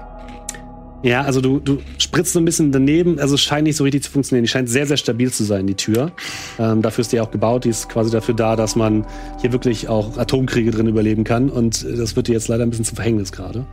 Ja, 1.02 1.22
also 1.22 1.40
du, 1.40 1.58
du 1.58 1.78
spritzt 1.98 2.32
so 2.32 2.38
ein 2.38 2.44
bisschen 2.44 2.70
daneben, 2.70 3.18
also 3.18 3.34
es 3.34 3.40
scheint 3.40 3.64
nicht 3.64 3.76
so 3.76 3.82
richtig 3.82 4.04
zu 4.04 4.10
funktionieren. 4.10 4.44
Die 4.44 4.48
scheint 4.48 4.68
sehr, 4.68 4.86
sehr 4.86 4.96
stabil 4.96 5.32
zu 5.32 5.42
sein, 5.42 5.66
die 5.66 5.74
Tür. 5.74 6.12
Ähm, 6.60 6.80
dafür 6.80 7.02
ist 7.02 7.12
die 7.12 7.20
auch 7.20 7.30
gebaut, 7.30 7.64
die 7.64 7.70
ist 7.70 7.88
quasi 7.88 8.10
dafür 8.10 8.34
da, 8.34 8.54
dass 8.54 8.76
man 8.76 9.04
hier 9.40 9.52
wirklich 9.52 9.88
auch 9.88 10.16
Atomkriege 10.16 10.70
drin 10.70 10.86
überleben 10.86 11.24
kann. 11.24 11.50
Und 11.50 11.84
äh, 11.84 11.96
das 11.96 12.14
wird 12.14 12.28
dir 12.28 12.34
jetzt 12.34 12.46
leider 12.48 12.62
ein 12.62 12.70
bisschen 12.70 12.84
zum 12.84 12.96
Verhängnis 12.96 13.32
gerade. 13.32 13.66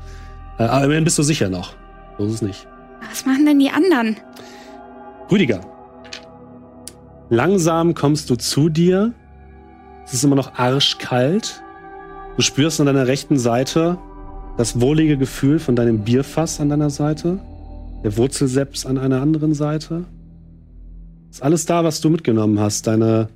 Äh, 0.57 0.63
aber 0.63 0.85
immerhin 0.85 1.03
bist 1.03 1.19
du 1.19 1.23
sicher 1.23 1.49
noch. 1.49 1.75
So 2.17 2.25
ist 2.25 2.33
es 2.33 2.41
nicht. 2.41 2.65
Was 3.07 3.25
machen 3.25 3.45
denn 3.45 3.59
die 3.59 3.69
anderen? 3.69 4.17
Rüdiger. 5.29 5.61
Langsam 7.29 7.93
kommst 7.93 8.31
du 8.31 8.37
zu 8.37 8.69
dir. 8.69 9.13
Es 10.03 10.13
ist 10.15 10.23
immer 10.23 10.35
noch 10.35 10.55
arschkalt. 10.55 11.61
Du 12.37 12.41
spürst 12.41 12.79
an 12.79 12.87
deiner 12.87 13.05
rechten 13.05 13.37
Seite 13.37 13.99
das 14.57 14.81
wohlige 14.81 15.17
Gefühl 15.17 15.59
von 15.59 15.75
deinem 15.75 15.99
Bierfass 15.99 16.59
an 16.59 16.69
deiner 16.69 16.89
Seite. 16.89 17.39
Der 18.03 18.17
Wurzelseps 18.17 18.85
an 18.85 18.97
einer 18.97 19.21
anderen 19.21 19.53
Seite. 19.53 20.05
Ist 21.29 21.43
alles 21.43 21.65
da, 21.65 21.83
was 21.83 22.01
du 22.01 22.09
mitgenommen 22.09 22.59
hast. 22.59 22.87
Deine 22.87 23.29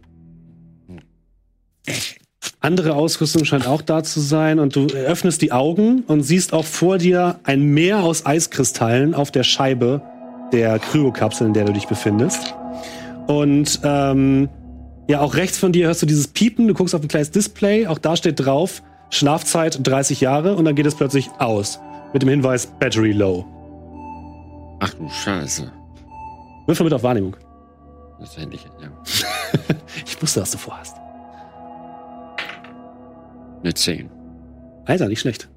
andere 2.60 2.96
Ausrüstung 2.96 3.44
scheint 3.46 3.68
auch 3.68 3.82
da 3.82 4.04
zu 4.04 4.20
sein. 4.20 4.60
Und 4.60 4.76
du 4.76 4.88
öffnest 4.88 5.42
die 5.42 5.52
Augen 5.52 6.04
und 6.08 6.24
siehst 6.24 6.54
auch 6.54 6.66
vor 6.66 6.98
dir 6.98 7.40
ein 7.44 7.64
Meer 7.74 8.04
aus 8.04 8.26
Eiskristallen 8.26 9.14
auf 9.14 9.32
der 9.32 9.44
Scheibe 9.44 10.02
der 10.52 10.80
Kryokapsel, 10.80 11.48
in 11.48 11.54
der 11.54 11.66
du 11.66 11.74
dich 11.74 11.88
befindest. 11.88 12.56
Und 13.28 13.80
ähm, 13.84 14.50
ja, 15.10 15.20
auch 15.20 15.36
rechts 15.36 15.58
von 15.58 15.72
dir 15.72 15.88
hörst 15.88 16.02
du 16.02 16.06
dieses 16.06 16.28
Piepen. 16.28 16.68
Du 16.68 16.74
guckst 16.74 16.96
auf 16.96 17.02
ein 17.02 17.08
kleines 17.08 17.32
Display. 17.32 17.88
Auch 17.88 17.98
da 17.98 18.16
steht 18.16 18.40
drauf, 18.40 18.82
Schlafzeit 19.14 19.80
30 19.82 20.22
Jahre. 20.22 20.56
Und 20.56 20.66
dann 20.66 20.76
geht 20.76 20.86
es 20.86 20.96
plötzlich 20.96 21.30
aus. 21.40 21.80
Mit 22.14 22.22
dem 22.22 22.30
Hinweis 22.30 22.68
Battery 22.68 23.12
Low. 23.12 23.46
Ach 24.80 24.94
du 24.94 25.08
Scheiße. 25.10 25.72
Würfel 26.68 26.84
mit 26.84 26.94
auf 26.94 27.04
Wahrnehmung. 27.04 27.36
Das 28.20 28.30
ist 28.30 28.38
endlich, 28.38 28.66
ja. 28.82 28.90
Ich 30.06 30.22
wusste, 30.22 30.42
was 30.42 30.52
du 30.52 30.58
vorhast. 30.58 30.96
Eine 33.62 33.74
10. 33.74 34.10
Alter, 34.86 35.08
nicht 35.08 35.22
schlecht. 35.22 35.50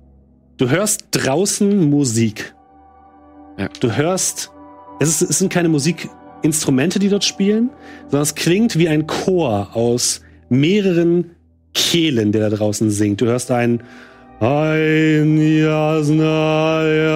Du 0.56 0.68
hörst 0.68 1.08
draußen 1.10 1.90
Musik. 1.90 2.54
Ja. 3.58 3.68
Du 3.80 3.94
hörst, 3.96 4.50
es, 5.00 5.08
ist, 5.08 5.30
es 5.30 5.38
sind 5.38 5.52
keine 5.52 5.68
Musikinstrumente, 5.68 6.98
die 6.98 7.08
dort 7.08 7.24
spielen, 7.24 7.70
sondern 8.02 8.22
es 8.22 8.34
klingt 8.34 8.76
wie 8.78 8.88
ein 8.88 9.06
Chor 9.06 9.70
aus 9.74 10.22
mehreren 10.48 11.35
Kehlen, 11.76 12.32
der 12.32 12.48
da 12.48 12.56
draußen 12.56 12.90
singt. 12.90 13.20
Du 13.20 13.26
hörst 13.26 13.50
ein 13.50 13.80
ein 14.40 15.38
Jasnaya, 15.60 17.06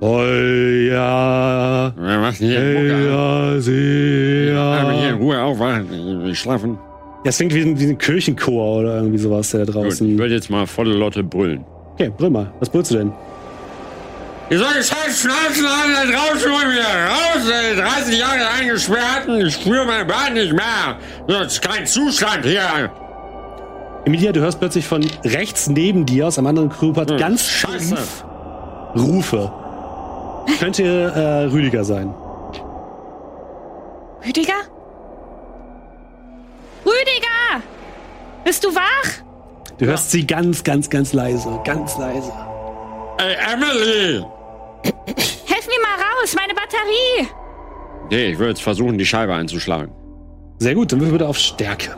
Oya, 0.00 1.92
Wer 1.96 2.18
macht 2.18 2.40
denn 2.40 2.48
hier 2.48 3.56
in. 3.58 5.14
Ruhe 5.14 5.40
aufwachen. 5.40 5.86
Ich 5.90 6.24
will 6.26 6.34
schlafen. 6.34 6.78
Ja, 7.24 7.30
es 7.30 7.36
klingt 7.38 7.54
wie 7.54 7.62
ein, 7.62 7.78
wie 7.78 7.86
ein 7.86 7.96
Kirchenchor 7.96 8.80
oder 8.80 8.96
irgendwie 8.96 9.16
sowas, 9.18 9.50
der 9.50 9.64
da 9.64 9.72
Gut, 9.72 9.84
ich 9.84 9.88
draußen. 9.90 10.18
würde 10.18 10.34
jetzt 10.34 10.50
mal 10.50 10.66
volle 10.66 10.94
Lotte 10.94 11.22
brüllen. 11.22 11.64
Okay, 11.94 12.10
brüll 12.14 12.28
mal. 12.30 12.52
Was 12.60 12.68
brüllst 12.68 12.90
du 12.90 12.96
denn? 12.96 13.12
Ihr 14.50 14.58
sollt 14.58 14.74
halt 14.74 15.14
schnauzen 15.14 15.64
alle 15.64 15.94
da 15.94 16.04
draußen 16.12 16.50
holen 16.52 16.70
wir 16.74 16.82
raus, 16.82 17.50
ey. 17.50 17.76
30 17.76 18.18
Jahre 18.18 18.46
eingesperrt 18.60 19.26
und 19.26 19.40
ich 19.40 19.54
spüre 19.54 19.86
mein 19.86 20.06
Bein 20.06 20.34
nicht 20.34 20.52
mehr. 20.52 20.98
Das 21.26 21.54
ist 21.54 21.62
kein 21.62 21.86
Zustand 21.86 22.44
hier. 22.44 22.90
Emilia, 24.06 24.32
du 24.32 24.40
hörst 24.40 24.58
plötzlich 24.58 24.86
von 24.86 25.04
rechts 25.24 25.68
neben 25.68 26.04
dir 26.04 26.26
aus 26.26 26.38
einem 26.38 26.48
anderen 26.48 26.68
Crewpart 26.68 27.10
Hm, 27.10 27.16
ganz 27.18 27.42
Scheiße. 27.44 27.96
stumpf 27.96 28.24
Rufe. 28.96 29.50
Könnte 30.60 30.82
äh, 30.84 31.44
Rüdiger 31.50 31.84
sein. 31.84 32.14
Rüdiger? 34.26 34.52
Rüdiger! 36.84 37.62
Bist 38.44 38.62
du 38.64 38.68
wach? 38.74 39.10
Du 39.78 39.86
hörst 39.86 40.10
sie 40.10 40.26
ganz, 40.26 40.62
ganz, 40.62 40.88
ganz 40.90 41.12
leise. 41.12 41.48
Ganz 41.64 41.96
leise. 41.98 42.30
Ey, 43.18 43.34
Emily! 43.52 44.24
Helf 45.46 45.66
mir 45.66 45.80
mal 45.82 45.96
raus, 46.20 46.36
meine 46.36 46.54
Batterie! 46.54 47.28
Nee, 48.10 48.32
ich 48.32 48.38
würde 48.38 48.50
jetzt 48.50 48.62
versuchen, 48.62 48.98
die 48.98 49.06
Scheibe 49.06 49.34
einzuschlagen. 49.34 49.92
Sehr 50.58 50.74
gut, 50.74 50.92
dann 50.92 51.00
würfel 51.00 51.12
bitte 51.14 51.26
auf 51.28 51.38
Stärke. 51.38 51.96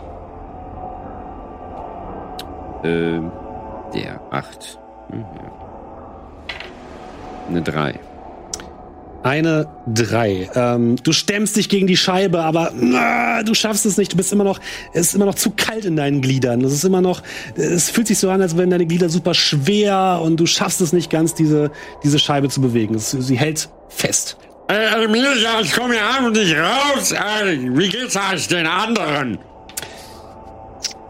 Ähm, 2.86 3.32
der 3.94 4.20
8. 4.30 4.78
Eine 7.48 7.62
3. 7.62 8.00
Eine 9.22 9.66
drei. 9.92 10.48
Ähm, 10.54 10.94
du 11.02 11.10
stemmst 11.10 11.56
dich 11.56 11.68
gegen 11.68 11.88
die 11.88 11.96
Scheibe, 11.96 12.44
aber 12.44 12.72
äh, 12.72 13.42
du 13.42 13.54
schaffst 13.54 13.84
es 13.84 13.96
nicht. 13.96 14.12
Du 14.12 14.16
bist 14.16 14.32
immer 14.32 14.44
noch, 14.44 14.60
es 14.92 15.08
ist 15.08 15.14
immer 15.14 15.24
noch 15.24 15.34
zu 15.34 15.50
kalt 15.50 15.84
in 15.84 15.96
deinen 15.96 16.20
Gliedern. 16.20 16.62
Es 16.62 16.72
ist 16.72 16.84
immer 16.84 17.00
noch, 17.00 17.22
es 17.56 17.90
fühlt 17.90 18.06
sich 18.06 18.18
so 18.18 18.30
an, 18.30 18.40
als 18.40 18.56
wären 18.56 18.70
deine 18.70 18.86
Glieder 18.86 19.08
super 19.08 19.34
schwer 19.34 20.20
und 20.22 20.36
du 20.36 20.46
schaffst 20.46 20.80
es 20.80 20.92
nicht 20.92 21.10
ganz, 21.10 21.34
diese, 21.34 21.72
diese 22.04 22.20
Scheibe 22.20 22.48
zu 22.48 22.60
bewegen. 22.60 22.94
Es, 22.94 23.10
sie 23.10 23.36
hält 23.36 23.68
fest. 23.88 24.36
Äh, 24.68 25.04
Emilia, 25.04 25.60
ich 25.60 25.72
komme 25.72 25.94
hier 25.94 26.06
einfach 26.06 26.30
nicht 26.30 26.54
raus. 26.56 27.10
Äh, 27.10 27.58
wie 27.76 27.88
geht's 27.88 28.16
eigentlich 28.16 28.46
den 28.46 28.66
anderen? 28.68 29.38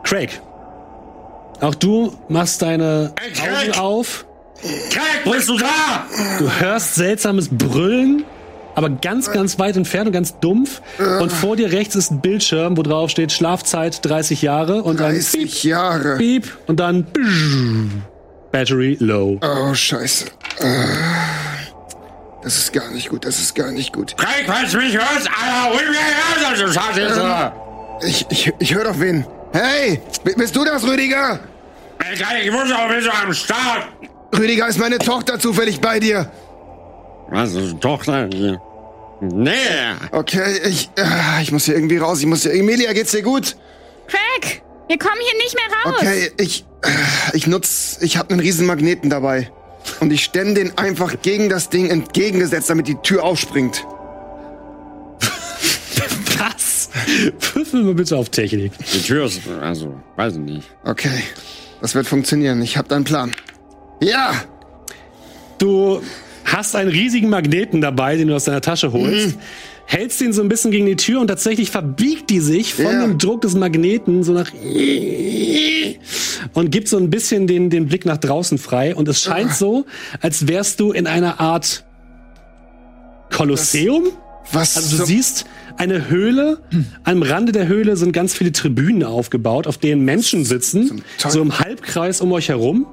Craig, 0.04 0.40
auch 1.60 1.74
du 1.74 2.12
machst 2.28 2.62
deine! 2.62 3.12
Augen 3.40 3.78
auf. 3.78 4.26
Craig, 4.90 5.32
bist 5.32 5.48
du 5.48 5.58
da? 5.58 6.06
Du 6.38 6.50
hörst 6.50 6.94
seltsames 6.94 7.48
Brüllen, 7.50 8.24
aber 8.74 8.88
ganz, 8.88 9.30
ganz 9.30 9.58
weit 9.58 9.76
entfernt 9.76 10.06
und 10.08 10.12
ganz 10.12 10.38
dumpf. 10.40 10.80
Und 11.20 11.30
vor 11.30 11.56
dir 11.56 11.70
rechts 11.72 11.94
ist 11.94 12.10
ein 12.10 12.20
Bildschirm, 12.20 12.76
wo 12.76 12.82
drauf 12.82 13.10
steht 13.10 13.32
Schlafzeit 13.32 14.04
30 14.04 14.42
Jahre 14.42 14.82
und 14.82 14.98
dann 15.00 15.12
30 15.12 15.64
Jahre. 15.64 16.16
Piep, 16.16 16.42
Piep 16.44 16.58
und 16.66 16.80
dann 16.80 17.06
Battery 18.50 18.96
low. 19.00 19.38
Oh, 19.42 19.74
scheiße. 19.74 20.26
Äh, 20.60 20.64
Das 22.42 22.56
ist 22.56 22.72
gar 22.72 22.90
nicht 22.90 23.10
gut, 23.10 23.24
das 23.26 23.38
ist 23.38 23.54
gar 23.54 23.70
nicht 23.72 23.92
gut. 23.92 24.16
Craig, 24.16 24.44
falls 24.46 24.72
du 24.72 24.78
mich 24.78 24.94
hörst, 24.96 25.28
Alter, 25.28 25.72
hol 25.74 26.66
du 26.66 26.72
Scheiße. 26.72 27.52
Ich, 28.06 28.26
ich, 28.30 28.52
ich 28.58 28.74
höre 28.74 28.84
doch 28.84 28.98
wen. 29.00 29.24
Hey, 29.52 30.00
bist 30.36 30.54
du 30.54 30.64
das, 30.64 30.84
Rüdiger? 30.84 31.40
Ich 32.42 32.50
muss 32.50 32.70
auch 32.72 32.88
du 32.88 33.10
am 33.22 33.32
Start. 33.32 33.88
Rüdiger, 34.36 34.68
ist 34.68 34.78
meine 34.78 34.98
Tochter 34.98 35.38
zufällig 35.38 35.80
bei 35.80 35.98
dir? 35.98 36.30
Was, 37.30 37.54
ist 37.54 37.80
Tochter? 37.80 38.28
Nee. 39.20 39.52
Okay, 40.12 40.58
ich, 40.68 40.90
äh, 40.96 41.42
ich 41.42 41.50
muss 41.50 41.64
hier 41.64 41.74
irgendwie 41.74 41.96
raus. 41.96 42.20
Ich 42.20 42.26
muss 42.26 42.42
hier. 42.42 42.52
Emilia, 42.52 42.92
geht's 42.92 43.12
dir 43.12 43.22
gut? 43.22 43.56
Craig, 44.06 44.62
wir 44.88 44.98
kommen 44.98 45.16
hier 45.20 45.38
nicht 45.38 45.54
mehr 45.54 45.92
raus. 45.92 46.00
Okay, 46.00 46.30
ich, 46.36 46.66
äh, 46.82 47.36
ich 47.36 47.46
nutz, 47.46 47.98
ich 48.00 48.18
habe 48.18 48.30
einen 48.30 48.40
riesen 48.40 48.66
Magneten 48.66 49.08
dabei. 49.10 49.50
Und 50.00 50.12
ich 50.12 50.24
stemme 50.24 50.54
den 50.54 50.76
einfach 50.76 51.14
gegen 51.22 51.48
das 51.48 51.70
Ding 51.70 51.88
entgegengesetzt, 51.88 52.68
damit 52.68 52.88
die 52.88 52.96
Tür 52.96 53.24
aufspringt. 53.24 53.86
Würfel 57.54 57.82
mal 57.82 57.94
bitte 57.94 58.16
auf 58.16 58.28
Technik. 58.30 58.72
Die 58.94 59.00
Tür 59.02 59.26
ist, 59.26 59.40
also, 59.60 59.94
weiß 60.16 60.34
ich 60.34 60.38
nicht. 60.40 60.68
Okay, 60.84 61.10
das 61.80 61.94
wird 61.94 62.06
funktionieren. 62.06 62.60
Ich 62.62 62.76
habe 62.76 62.88
da 62.88 62.96
einen 62.96 63.04
Plan. 63.04 63.32
Ja! 64.00 64.32
Du 65.58 66.00
hast 66.44 66.76
einen 66.76 66.90
riesigen 66.90 67.28
Magneten 67.30 67.80
dabei, 67.80 68.16
den 68.16 68.28
du 68.28 68.34
aus 68.36 68.44
deiner 68.44 68.60
Tasche 68.60 68.92
holst. 68.92 69.36
Hältst 69.86 70.20
ihn 70.20 70.32
so 70.32 70.42
ein 70.42 70.48
bisschen 70.48 70.70
gegen 70.72 70.84
die 70.86 70.96
Tür 70.96 71.20
und 71.20 71.28
tatsächlich 71.28 71.70
verbiegt 71.70 72.28
die 72.30 72.40
sich 72.40 72.74
von 72.74 72.84
Ja. 72.86 73.02
dem 73.06 73.18
Druck 73.18 73.40
des 73.42 73.54
Magneten 73.54 74.22
so 74.24 74.32
nach 74.32 74.50
und 76.54 76.70
gibt 76.70 76.88
so 76.88 76.96
ein 76.98 77.08
bisschen 77.10 77.46
den, 77.46 77.70
den 77.70 77.86
Blick 77.86 78.04
nach 78.04 78.16
draußen 78.16 78.58
frei. 78.58 78.94
Und 78.94 79.08
es 79.08 79.22
scheint 79.22 79.54
so, 79.54 79.86
als 80.20 80.48
wärst 80.48 80.80
du 80.80 80.92
in 80.92 81.06
einer 81.06 81.40
Art 81.40 81.84
Kolosseum. 83.32 84.08
Was? 84.52 84.76
Also 84.76 84.90
du 84.90 84.96
zum- 84.98 85.06
siehst 85.06 85.44
eine 85.78 86.08
Höhle. 86.08 86.58
Am 87.04 87.22
Rande 87.22 87.52
der 87.52 87.66
Höhle 87.68 87.96
sind 87.96 88.12
ganz 88.12 88.34
viele 88.34 88.52
Tribünen 88.52 89.04
aufgebaut, 89.04 89.66
auf 89.66 89.78
denen 89.78 90.04
Menschen 90.04 90.44
sitzen, 90.44 91.02
so 91.18 91.40
im 91.42 91.58
Halbkreis 91.58 92.20
um 92.20 92.32
euch 92.32 92.48
herum. 92.48 92.86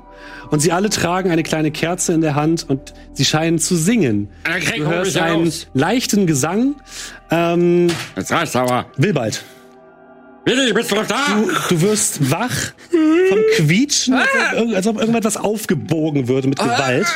Und 0.52 0.62
sie 0.62 0.72
alle 0.72 0.90
tragen 0.90 1.32
eine 1.32 1.44
kleine 1.44 1.72
Kerze 1.72 2.14
in 2.14 2.22
der 2.22 2.36
Hand 2.36 2.66
und 2.70 2.94
sie 3.14 3.26
scheinen 3.26 3.60
zu 3.60 3.76
singen. 3.76 4.30
Craig, 4.44 4.76
Du 4.78 4.86
hörst 4.86 5.18
einen 5.18 5.52
leichten 5.74 6.28
Gesang. 6.28 6.76
Ähm, 7.32 7.88
Jetzt 8.16 8.32
reicht's 8.32 8.56
aber. 8.56 8.86
Wilbald, 8.98 9.44
Willi, 10.46 10.74
bist 10.74 10.92
du 10.92 10.96
noch 10.96 11.08
da? 11.08 11.18
du 11.70 11.82
wirst 11.82 12.30
wach 12.30 12.52
vom 12.92 13.40
Quietschen, 13.56 14.14
als 14.14 14.28
ob, 14.30 14.58
irgend- 14.60 14.76
als 14.76 14.88
ob 14.88 15.00
irgendetwas 15.00 15.38
aufgebogen 15.38 16.28
würde 16.28 16.50
mit 16.50 16.60
Gewalt. 16.60 17.08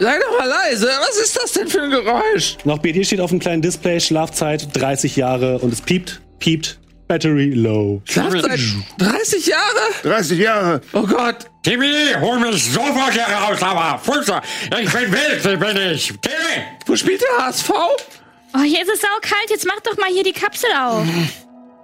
Sei 0.00 0.18
doch 0.18 0.38
mal 0.38 0.48
leise. 0.48 0.88
Was 0.98 1.18
ist 1.18 1.36
das 1.36 1.52
denn 1.52 1.68
für 1.68 1.82
ein 1.82 1.90
Geräusch? 1.90 2.56
Noch 2.64 2.78
bei 2.78 2.90
dir 2.90 3.04
steht 3.04 3.20
auf 3.20 3.28
dem 3.28 3.38
kleinen 3.38 3.60
Display 3.60 4.00
Schlafzeit 4.00 4.74
30 4.74 5.14
Jahre 5.14 5.58
und 5.58 5.74
es 5.74 5.82
piept, 5.82 6.22
piept, 6.38 6.78
Battery 7.06 7.50
low. 7.50 8.00
Schlafzeit 8.06 8.60
30 8.96 9.46
Jahre? 9.46 9.92
30 10.02 10.38
Jahre. 10.38 10.80
Oh 10.94 11.02
Gott. 11.02 11.50
Timmy, 11.62 11.92
hol 12.18 12.40
mich 12.40 12.64
sofort 12.72 13.12
hier 13.12 13.24
raus, 13.24 13.62
aber 13.62 13.98
Fußer, 13.98 14.40
ich 14.80 14.90
bin 14.90 15.12
wild, 15.12 15.44
ich 15.44 15.58
bin 15.58 15.76
ich. 15.92 16.06
Timmy! 16.22 16.64
Wo 16.86 16.96
spielt 16.96 17.20
der 17.20 17.44
HSV? 17.44 17.70
Oh, 17.70 18.62
hier 18.62 18.80
ist 18.80 18.90
es 18.90 19.00
saukalt. 19.02 19.50
Jetzt 19.50 19.66
mach 19.66 19.80
doch 19.80 19.98
mal 19.98 20.08
hier 20.10 20.24
die 20.24 20.32
Kapsel 20.32 20.70
auf. 20.80 21.06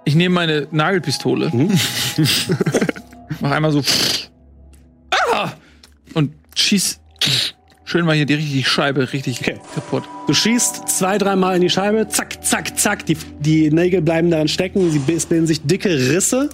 Ich 0.05 0.15
nehme 0.15 0.33
meine 0.33 0.67
Nagelpistole. 0.71 1.51
Mach 3.41 3.51
einmal 3.51 3.71
so. 3.71 3.83
Ah! 5.31 5.51
Und 6.15 6.33
schieß 6.55 6.99
schön 7.87 8.05
mal 8.05 8.15
hier 8.15 8.25
die 8.25 8.33
richtige 8.35 8.63
Scheibe 8.67 9.13
richtig 9.13 9.39
Okay. 9.41 9.55
kaputt. 9.73 10.03
Du 10.27 10.33
schießt 10.33 10.89
zwei, 10.89 11.17
dreimal 11.17 11.55
in 11.55 11.61
die 11.61 11.69
Scheibe, 11.69 12.07
zack, 12.09 12.43
zack, 12.43 12.77
zack, 12.77 13.05
die, 13.05 13.17
die 13.39 13.71
Nägel 13.71 14.01
bleiben 14.01 14.29
daran 14.29 14.47
stecken, 14.49 14.91
sie, 14.91 15.01
es 15.13 15.25
bilden 15.25 15.47
sich 15.47 15.61
dicke 15.61 15.89
Risse 15.89 16.49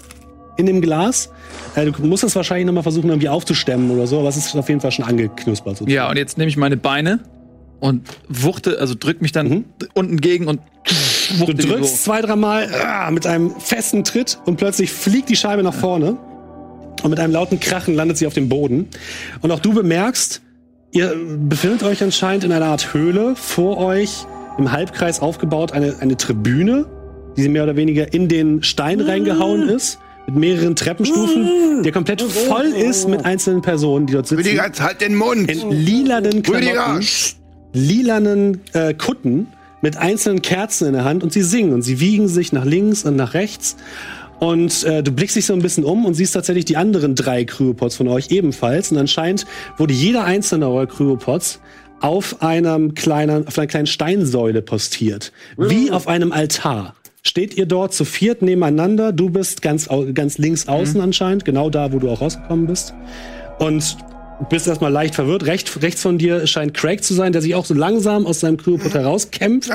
in 0.58 0.68
dem 0.68 0.80
Glas. 0.82 1.30
Äh, 1.76 1.86
du 1.92 2.06
musst 2.06 2.24
es 2.24 2.36
wahrscheinlich 2.36 2.68
nochmal 2.68 2.84
versuchen, 2.84 3.10
irgendwie 3.10 3.30
aufzustemmen 3.30 3.90
oder 3.90 4.06
so, 4.06 4.20
aber 4.20 4.30
es 4.30 4.38
ist 4.38 4.56
auf 4.56 4.70
jeden 4.70 4.80
Fall 4.82 4.92
schon 4.92 5.06
angeknuspert. 5.06 5.78
sozusagen. 5.78 5.92
Ja, 5.92 6.10
und 6.10 6.18
jetzt 6.18 6.38
nehme 6.38 6.50
ich 6.50 6.58
meine 6.58 6.78
Beine 6.78 7.20
und 7.80 8.08
wuchte, 8.30 8.80
also 8.80 8.94
drück 8.98 9.22
mich 9.22 9.32
dann 9.32 9.66
unten 9.96 10.18
gegen 10.22 10.48
und 10.48 10.62
Du 11.30 11.40
wuchte 11.40 11.56
die 11.56 11.68
drückst 11.68 11.90
so. 12.04 12.12
zwei, 12.12 12.22
dreimal 12.22 12.70
ah, 12.86 13.10
mit 13.10 13.26
einem 13.26 13.50
festen 13.60 14.04
Tritt 14.04 14.38
und 14.46 14.58
plötzlich 14.58 14.92
fliegt 14.92 15.30
die 15.30 15.36
Scheibe 15.36 15.64
nach 15.64 15.74
vorne 15.74 16.18
und 17.02 17.10
mit 17.10 17.20
einem 17.20 17.34
lauten 17.34 17.60
Krachen 17.60 17.96
landet 17.96 18.18
sie 18.18 18.28
auf 18.28 18.34
dem 18.36 18.50
Boden. 18.50 18.88
Und 19.42 19.50
auch 19.52 19.60
du 19.60 19.74
bemerkst, 19.74 20.42
ihr 20.94 21.16
befindet 21.50 21.84
euch 21.84 22.02
anscheinend 22.02 22.46
in 22.46 22.52
einer 22.52 22.68
Art 22.68 22.94
Höhle. 22.94 23.36
Vor 23.36 23.78
euch 23.78 24.26
im 24.58 24.72
Halbkreis 24.72 25.20
aufgebaut 25.20 25.74
eine, 25.74 25.96
eine 26.00 26.16
Tribüne, 26.16 26.86
die 27.36 27.50
mehr 27.50 27.64
oder 27.64 27.76
weniger 27.76 28.14
in 28.14 28.30
den 28.30 28.64
Stein 28.64 29.02
reingehauen 29.02 29.68
ist. 29.68 30.00
Mit 30.26 30.38
mehreren 30.38 30.78
Treppenstufen, 30.78 31.84
der 31.84 31.92
komplett 31.92 32.22
voll 32.22 32.68
ist 32.68 33.10
mit 33.10 33.26
einzelnen 33.26 33.62
Personen, 33.62 34.06
die 34.06 34.14
dort 34.14 34.26
sitzen. 34.26 34.42
Rüdiger, 34.42 34.72
halt 34.80 35.02
den 35.02 35.16
Mund. 35.16 35.52
in 35.52 35.70
lilanen. 35.70 36.42
Klamotten, 36.42 37.06
lilanen 37.74 38.62
äh, 38.72 38.94
Kutten 38.94 39.48
mit 39.82 39.98
einzelnen 39.98 40.42
Kerzen 40.42 40.88
in 40.88 40.94
der 40.94 41.04
Hand 41.04 41.24
und 41.24 41.34
sie 41.34 41.42
singen 41.42 41.74
und 41.74 41.82
sie 41.82 42.00
wiegen 42.00 42.30
sich 42.30 42.54
nach 42.54 42.64
links 42.64 43.04
und 43.04 43.18
nach 43.18 43.34
rechts. 43.34 43.76
Und 44.44 44.84
äh, 44.84 45.02
du 45.02 45.14
blickst 45.14 45.38
dich 45.38 45.46
so 45.46 45.54
ein 45.54 45.62
bisschen 45.62 45.86
um 45.86 46.04
und 46.04 46.16
siehst 46.16 46.34
tatsächlich 46.34 46.66
die 46.66 46.76
anderen 46.76 47.16
drei 47.16 47.46
Cryopods 47.46 47.96
von 47.96 48.10
euch 48.10 48.30
ebenfalls. 48.30 48.92
Und 48.92 48.98
anscheinend 48.98 49.46
wurde 49.78 49.94
jeder 49.94 50.26
einzelne 50.26 50.68
eurer 50.68 50.86
Cryopods 50.86 51.62
auf 52.02 52.42
einem 52.42 52.94
kleinen, 52.94 53.48
auf 53.48 53.58
einer 53.58 53.68
kleinen 53.68 53.88
Steinsäule 53.88 54.62
postiert. 54.62 55.32
Wie 55.56 55.92
auf 55.92 56.10
einem 56.10 56.34
Altar. 56.34 56.94
Steht 57.22 57.56
ihr 57.56 57.66
dort 57.66 57.94
zu 57.94 58.04
viert 58.04 58.42
nebeneinander? 58.42 59.14
Du 59.14 59.30
bist 59.30 59.62
ganz, 59.62 59.88
ganz 60.14 60.38
links 60.38 60.68
außen 60.68 61.00
anscheinend, 61.00 61.46
genau 61.46 61.70
da, 61.70 61.94
wo 61.94 62.00
du 62.00 62.10
auch 62.10 62.20
rausgekommen 62.20 62.68
bist. 62.68 62.94
Und 63.60 63.96
bist 64.50 64.68
erstmal 64.68 64.92
leicht 64.92 65.16
verwirrt. 65.16 65.46
Recht, 65.46 65.82
rechts 65.82 66.02
von 66.02 66.18
dir 66.18 66.48
scheint 66.48 66.74
Craig 66.74 67.04
zu 67.04 67.14
sein, 67.14 67.32
der 67.34 67.42
sich 67.42 67.56
auch 67.56 67.66
so 67.66 67.74
langsam 67.74 68.26
aus 68.26 68.40
seinem 68.40 68.58
Cryopod 68.58 68.94
herauskämpft. 68.94 69.72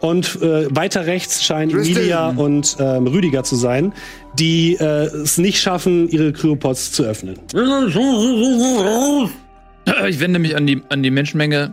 Und 0.00 0.40
äh, 0.42 0.74
weiter 0.74 1.06
rechts 1.06 1.44
scheinen. 1.44 1.70
Emilia 1.70 2.28
und 2.28 2.76
ähm, 2.78 3.06
Rüdiger 3.06 3.44
zu 3.44 3.56
sein, 3.56 3.92
die 4.38 4.74
äh, 4.74 5.06
es 5.06 5.38
nicht 5.38 5.60
schaffen, 5.60 6.08
ihre 6.08 6.32
Cryopods 6.32 6.92
zu 6.92 7.04
öffnen. 7.04 7.38
Ich 10.08 10.18
wende 10.18 10.40
mich 10.40 10.56
an 10.56 10.66
die, 10.66 10.82
an 10.88 11.04
die 11.04 11.12
Menschenmenge. 11.12 11.72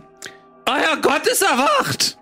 Euer 0.66 0.96
Gott 1.02 1.26
ist 1.26 1.42
erwacht! 1.42 2.16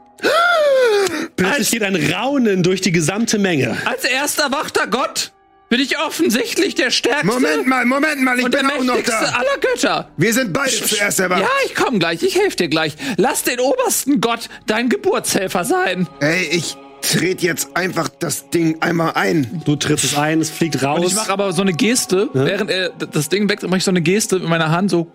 Plötzlich 1.36 1.70
geht 1.70 1.82
ein 1.82 1.96
Raunen 1.96 2.62
durch 2.62 2.80
die 2.80 2.92
gesamte 2.92 3.38
Menge. 3.38 3.76
Als 3.84 4.04
erster 4.04 4.50
wachter 4.52 4.86
Gott 4.86 5.31
bin 5.72 5.80
ich 5.80 5.98
offensichtlich 5.98 6.74
der 6.74 6.90
Stärkste 6.90 7.26
Moment 7.26 7.66
mal, 7.66 7.86
Moment 7.86 8.20
mal, 8.20 8.38
ich 8.38 8.44
und 8.44 8.52
der 8.52 8.58
bin 8.58 8.70
auch 8.72 8.84
noch 8.84 8.94
mächtigste 8.96 9.24
da. 9.24 9.38
aller 9.38 9.58
Götter. 9.58 10.10
Wir 10.18 10.34
sind 10.34 10.52
beide 10.52 10.70
zuerst 10.70 11.18
erwacht. 11.18 11.40
Ja, 11.40 11.48
ich 11.64 11.74
komme 11.74 11.98
gleich, 11.98 12.22
ich 12.22 12.36
helfe 12.38 12.56
dir 12.58 12.68
gleich. 12.68 12.94
Lass 13.16 13.42
den 13.44 13.58
obersten 13.58 14.20
Gott 14.20 14.50
dein 14.66 14.90
Geburtshelfer 14.90 15.64
sein. 15.64 16.08
Ey, 16.20 16.44
ich 16.50 16.76
trete 17.00 17.46
jetzt 17.46 17.74
einfach 17.74 18.10
das 18.10 18.50
Ding 18.50 18.82
einmal 18.82 19.12
ein. 19.14 19.62
Du 19.64 19.74
trittst 19.76 20.04
es 20.04 20.14
ein, 20.14 20.42
es 20.42 20.50
fliegt 20.50 20.74
Und 20.76 20.84
raus. 20.84 21.06
ich 21.08 21.14
mache 21.14 21.32
aber 21.32 21.54
so 21.54 21.62
eine 21.62 21.72
Geste, 21.72 22.28
während 22.34 22.70
er 22.70 22.90
das 22.90 23.30
Ding 23.30 23.48
wechselt, 23.48 23.70
mache 23.70 23.78
ich 23.78 23.84
so 23.84 23.90
eine 23.92 24.02
Geste 24.02 24.40
mit 24.40 24.50
meiner 24.50 24.70
Hand 24.70 24.90
so. 24.90 25.10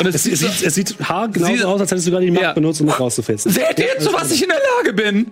Und 0.00 0.06
es 0.06 0.26
es, 0.26 0.40
sieht, 0.40 0.62
es 0.66 0.74
sieht 0.74 0.96
haargenau 1.08 1.68
aus, 1.68 1.80
als 1.80 1.92
hättest 1.92 2.08
du 2.08 2.10
gerade 2.10 2.24
die 2.24 2.32
Macht 2.32 2.42
Ja. 2.42 2.52
benutzt, 2.54 2.80
um 2.80 2.88
es 2.88 2.98
rauszufetzen. 2.98 3.52
Seht 3.52 3.78
ihr, 3.78 4.00
zu 4.00 4.12
was 4.12 4.32
ich 4.32 4.42
in 4.42 4.48
der 4.48 4.58
Lage 4.78 4.94
bin? 4.94 5.30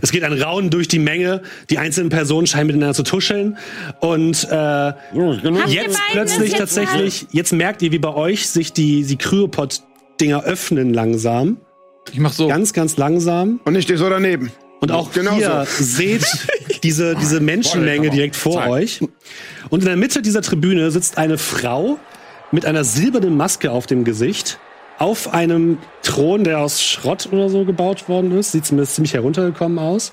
Es 0.00 0.12
geht 0.12 0.24
ein 0.24 0.32
Raunen 0.32 0.70
durch 0.70 0.88
die 0.88 0.98
Menge. 0.98 1.42
Die 1.70 1.78
einzelnen 1.78 2.10
Personen 2.10 2.46
scheinen 2.46 2.68
miteinander 2.68 2.94
zu 2.94 3.02
tuscheln. 3.02 3.58
Und 4.00 4.46
äh, 4.50 4.92
jetzt 5.68 6.00
plötzlich 6.12 6.50
jetzt 6.50 6.58
tatsächlich, 6.58 7.26
jetzt 7.32 7.52
merkt 7.52 7.82
ihr, 7.82 7.92
wie 7.92 7.98
bei 7.98 8.14
euch 8.14 8.48
sich 8.48 8.72
die, 8.72 9.04
die 9.04 9.16
Kryopod 9.16 9.82
Dinger 10.20 10.44
öffnen 10.44 10.94
langsam. 10.94 11.58
Ich 12.12 12.18
mach 12.18 12.32
so. 12.32 12.48
Ganz, 12.48 12.72
ganz 12.72 12.96
langsam. 12.96 13.60
Und 13.64 13.74
ich 13.74 13.84
stehe 13.84 13.98
so 13.98 14.08
daneben. 14.08 14.52
Und 14.80 14.92
auch 14.92 15.12
Genau 15.12 15.38
ihr 15.38 15.66
seht 15.66 16.26
diese, 16.82 17.14
diese 17.16 17.40
Menschenmenge 17.40 18.10
direkt 18.10 18.36
vor 18.36 18.54
Zeig. 18.54 18.70
euch. 18.70 19.00
Und 19.70 19.80
in 19.80 19.86
der 19.86 19.96
Mitte 19.96 20.22
dieser 20.22 20.42
Tribüne 20.42 20.90
sitzt 20.90 21.18
eine 21.18 21.38
Frau 21.38 21.98
mit 22.52 22.66
einer 22.66 22.84
silbernen 22.84 23.36
Maske 23.36 23.70
auf 23.70 23.86
dem 23.86 24.04
Gesicht. 24.04 24.58
Auf 24.98 25.34
einem 25.34 25.78
Thron, 26.02 26.44
der 26.44 26.60
aus 26.60 26.82
Schrott 26.82 27.28
oder 27.30 27.48
so 27.48 27.64
gebaut 27.64 28.08
worden 28.08 28.36
ist. 28.38 28.52
Sieht 28.52 28.64
zumindest 28.64 28.94
ziemlich 28.94 29.14
heruntergekommen 29.14 29.78
aus. 29.78 30.12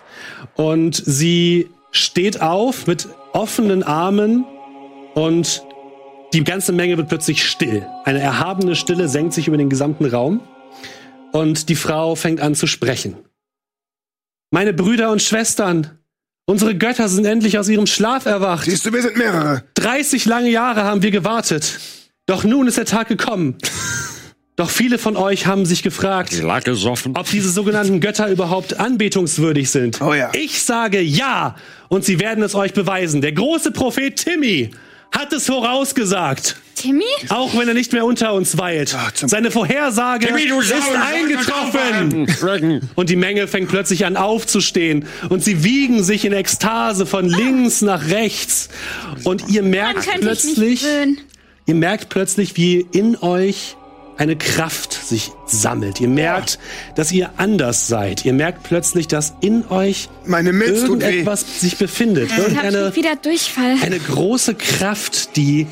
Und 0.55 0.95
sie 0.95 1.69
steht 1.91 2.41
auf 2.41 2.87
mit 2.87 3.07
offenen 3.33 3.83
Armen 3.83 4.45
und 5.13 5.63
die 6.33 6.43
ganze 6.43 6.71
Menge 6.71 6.97
wird 6.97 7.09
plötzlich 7.09 7.47
still. 7.47 7.85
Eine 8.05 8.19
erhabene 8.19 8.75
Stille 8.75 9.07
senkt 9.07 9.33
sich 9.33 9.47
über 9.47 9.57
den 9.57 9.69
gesamten 9.69 10.05
Raum. 10.05 10.41
Und 11.31 11.69
die 11.69 11.75
Frau 11.75 12.15
fängt 12.15 12.41
an 12.41 12.55
zu 12.55 12.67
sprechen. 12.67 13.17
Meine 14.51 14.73
Brüder 14.73 15.11
und 15.11 15.21
Schwestern, 15.21 15.97
unsere 16.45 16.75
Götter 16.75 17.07
sind 17.09 17.25
endlich 17.25 17.57
aus 17.57 17.69
ihrem 17.69 17.87
Schlaf 17.87 18.25
erwacht. 18.25 18.65
Siehst 18.65 18.85
du, 18.85 18.93
wir 18.93 19.01
sind 19.01 19.17
mehrere. 19.17 19.63
30 19.75 20.25
lange 20.25 20.49
Jahre 20.49 20.83
haben 20.83 21.01
wir 21.01 21.11
gewartet. 21.11 21.79
Doch 22.25 22.43
nun 22.43 22.67
ist 22.67 22.77
der 22.77 22.85
Tag 22.85 23.07
gekommen. 23.07 23.57
Doch 24.55 24.69
viele 24.69 24.99
von 24.99 25.17
euch 25.17 25.47
haben 25.47 25.65
sich 25.65 25.81
gefragt, 25.81 26.39
ob 26.43 27.29
diese 27.31 27.49
sogenannten 27.49 27.99
Götter 27.99 28.29
überhaupt 28.29 28.79
anbetungswürdig 28.79 29.71
sind. 29.71 29.99
Oh 29.99 30.13
ja. 30.13 30.29
Ich 30.33 30.61
sage 30.61 31.01
ja, 31.01 31.55
und 31.89 32.05
sie 32.05 32.19
werden 32.19 32.43
es 32.43 32.53
euch 32.53 32.73
beweisen. 32.73 33.21
Der 33.21 33.31
große 33.31 33.71
Prophet 33.71 34.15
Timmy 34.15 34.69
hat 35.11 35.33
es 35.33 35.47
vorausgesagt. 35.47 36.57
Timmy? 36.75 37.03
Auch 37.29 37.57
wenn 37.57 37.67
er 37.67 37.73
nicht 37.73 37.93
mehr 37.93 38.05
unter 38.05 38.33
uns 38.33 38.57
weilt. 38.57 38.93
Ah, 38.95 39.09
Seine 39.15 39.49
Vorhersage 39.49 40.27
Timmy, 40.27 40.43
ist 40.43 40.73
eingetroffen. 40.95 42.27
Und 42.95 43.09
die 43.09 43.15
Menge 43.15 43.47
fängt 43.47 43.69
plötzlich 43.69 44.05
an 44.05 44.17
aufzustehen. 44.17 45.07
Und 45.29 45.43
sie 45.43 45.63
wiegen 45.63 46.03
sich 46.03 46.25
in 46.25 46.33
Ekstase 46.33 47.05
von 47.05 47.27
links 47.27 47.81
nach 47.81 48.09
rechts. 48.09 48.69
Und 49.23 49.49
ihr 49.49 49.63
merkt 49.63 50.07
plötzlich, 50.19 50.85
ihr 51.65 51.75
merkt 51.75 52.09
plötzlich, 52.09 52.55
wie 52.57 52.85
in 52.91 53.17
euch 53.17 53.77
eine 54.17 54.35
Kraft 54.35 54.93
sich 54.93 55.31
sammelt. 55.45 55.99
Ihr 55.99 56.07
merkt, 56.07 56.59
dass 56.95 57.11
ihr 57.11 57.31
anders 57.37 57.87
seid. 57.87 58.25
Ihr 58.25 58.33
merkt 58.33 58.63
plötzlich, 58.63 59.07
dass 59.07 59.33
in 59.41 59.65
euch 59.69 60.09
irgendetwas 60.27 61.61
sich 61.61 61.77
befindet. 61.77 62.27
Ich 62.27 62.33
hab 62.33 62.39
Irgendeine 62.39 62.95
wieder 62.95 63.15
Durchfall. 63.15 63.75
eine 63.81 63.99
große 63.99 64.55
Kraft, 64.55 65.35
die 65.35 65.67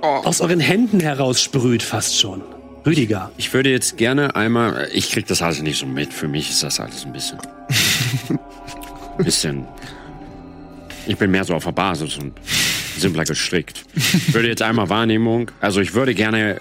aus 0.00 0.40
euren 0.40 0.60
Händen 0.60 1.00
heraus 1.00 1.42
sprüht, 1.42 1.82
fast 1.82 2.18
schon. 2.18 2.42
Rüdiger. 2.86 3.30
Ich 3.36 3.52
würde 3.52 3.70
jetzt 3.70 3.96
gerne 3.96 4.34
einmal. 4.36 4.88
Ich 4.92 5.10
krieg 5.10 5.26
das 5.26 5.42
alles 5.42 5.60
nicht 5.60 5.78
so 5.78 5.86
mit. 5.86 6.12
Für 6.12 6.28
mich 6.28 6.50
ist 6.50 6.62
das 6.62 6.80
alles 6.80 7.04
ein 7.04 7.12
bisschen. 7.12 7.38
bisschen. 9.18 9.66
Ich 11.06 11.16
bin 11.16 11.30
mehr 11.30 11.44
so 11.44 11.54
auf 11.54 11.64
der 11.64 11.72
Basis 11.72 12.16
und 12.16 12.32
simpler 12.96 13.24
gestrickt. 13.24 13.84
Ich 13.94 14.32
würde 14.32 14.48
jetzt 14.48 14.62
einmal 14.62 14.88
Wahrnehmung. 14.88 15.50
Also 15.60 15.80
ich 15.80 15.94
würde 15.94 16.14
gerne. 16.14 16.60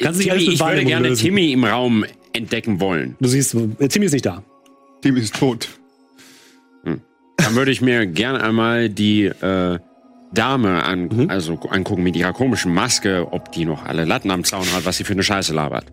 Kannst 0.00 0.18
nicht 0.20 0.30
alles 0.30 0.42
Timmy, 0.44 0.54
ich 0.54 0.60
würde 0.60 0.84
gerne 0.84 1.08
lösen. 1.08 1.22
Timmy 1.24 1.52
im 1.52 1.64
Raum 1.64 2.04
entdecken 2.32 2.80
wollen. 2.80 3.16
Du 3.20 3.28
siehst, 3.28 3.54
äh, 3.54 3.88
Timmy 3.88 4.06
ist 4.06 4.12
nicht 4.12 4.26
da. 4.26 4.42
Team 5.02 5.16
ist 5.16 5.34
tot. 5.36 5.68
Dann 6.84 7.54
würde 7.54 7.70
ich 7.70 7.80
mir 7.80 8.06
gerne 8.06 8.42
einmal 8.42 8.88
die 8.88 9.24
äh, 9.26 9.78
Dame 10.34 10.82
an, 10.82 11.08
Mhm. 11.08 11.30
also 11.30 11.54
angucken 11.70 12.02
mit 12.02 12.16
ihrer 12.16 12.32
komischen 12.32 12.74
Maske, 12.74 13.28
ob 13.30 13.52
die 13.52 13.64
noch 13.64 13.84
alle 13.84 14.04
Latten 14.04 14.30
am 14.30 14.44
Zaun 14.44 14.66
hat, 14.74 14.84
was 14.84 14.96
sie 14.98 15.04
für 15.04 15.12
eine 15.14 15.22
Scheiße 15.22 15.54
labert. 15.54 15.84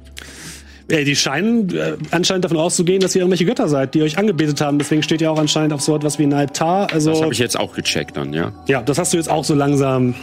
Äh, 0.88 1.04
Die 1.04 1.16
scheinen 1.16 1.70
äh, 1.76 1.94
anscheinend 2.12 2.46
davon 2.46 2.58
auszugehen, 2.58 3.00
dass 3.00 3.16
ihr 3.16 3.22
irgendwelche 3.22 3.46
Götter 3.46 3.70
seid, 3.70 3.94
die 3.94 4.02
euch 4.02 4.18
angebetet 4.18 4.60
haben. 4.60 4.78
Deswegen 4.80 5.04
steht 5.04 5.22
ihr 5.22 5.32
auch 5.32 5.40
anscheinend 5.40 5.72
auf 5.72 5.82
so 5.82 5.96
etwas 5.96 6.18
wie 6.20 6.24
ein 6.24 6.34
Altar. 6.34 6.92
Also, 6.92 7.12
Das 7.12 7.22
habe 7.22 7.34
ich 7.34 7.40
jetzt 7.40 7.58
auch 7.60 7.74
gecheckt 7.76 8.18
dann, 8.18 8.34
ja. 8.34 8.52
ja, 8.68 8.82
das 8.82 8.98
hast 8.98 9.14
du 9.14 9.18
jetzt 9.18 9.30
auch 9.30 9.44
so 9.46 9.54
langsam, 9.54 10.16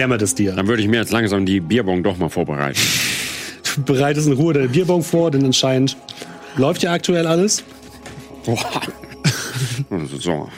dämmert 0.00 0.22
es 0.22 0.34
dir. 0.34 0.52
Dann 0.52 0.66
würde 0.66 0.82
ich 0.82 0.88
mir 0.88 0.96
jetzt 0.96 1.12
langsam 1.12 1.44
die 1.44 1.60
Bierbong 1.60 2.02
doch 2.02 2.16
mal 2.16 2.30
vorbereiten. 2.30 2.80
Du 3.76 3.82
bereitest 3.82 4.26
in 4.26 4.32
Ruhe 4.32 4.54
deine 4.54 4.68
Bierbong 4.68 5.02
vor, 5.02 5.30
denn 5.30 5.44
anscheinend 5.44 5.96
läuft 6.56 6.82
ja 6.82 6.92
aktuell 6.92 7.26
alles. 7.26 7.62
Also, 9.90 10.16
so. 10.18 10.48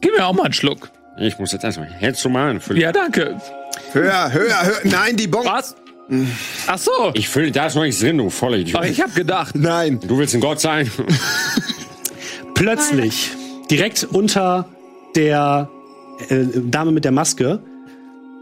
Gib 0.00 0.16
mir 0.16 0.24
auch 0.26 0.32
mal 0.32 0.44
einen 0.44 0.54
Schluck. 0.54 0.90
Ich 1.20 1.38
muss 1.38 1.52
jetzt 1.52 1.64
erstmal. 1.64 1.88
Hältst 1.88 2.24
du 2.24 2.30
mal? 2.30 2.58
Füll, 2.60 2.78
Ja, 2.78 2.92
danke. 2.92 3.40
Höher, 3.92 4.32
höher, 4.32 4.64
höher. 4.64 4.80
Nein, 4.84 5.16
die 5.16 5.26
Bon. 5.26 5.44
Was? 5.44 5.76
Ach 6.66 6.78
so. 6.78 7.10
Ich 7.12 7.28
fülle, 7.28 7.52
da 7.52 7.66
ist 7.66 7.74
noch 7.74 7.82
nichts 7.82 8.00
drin, 8.00 8.16
du 8.16 8.30
voller 8.30 8.56
Idiot. 8.56 8.76
Aber 8.76 8.86
ich 8.88 9.02
hab 9.02 9.14
gedacht. 9.14 9.54
Nein. 9.54 10.00
Du 10.00 10.16
willst 10.16 10.34
ein 10.34 10.40
Gott 10.40 10.60
sein? 10.60 10.90
Plötzlich, 12.54 13.32
direkt 13.70 14.04
unter 14.10 14.66
der 15.14 15.68
äh, 16.30 16.44
Dame 16.54 16.92
mit 16.92 17.04
der 17.04 17.12
Maske, 17.12 17.60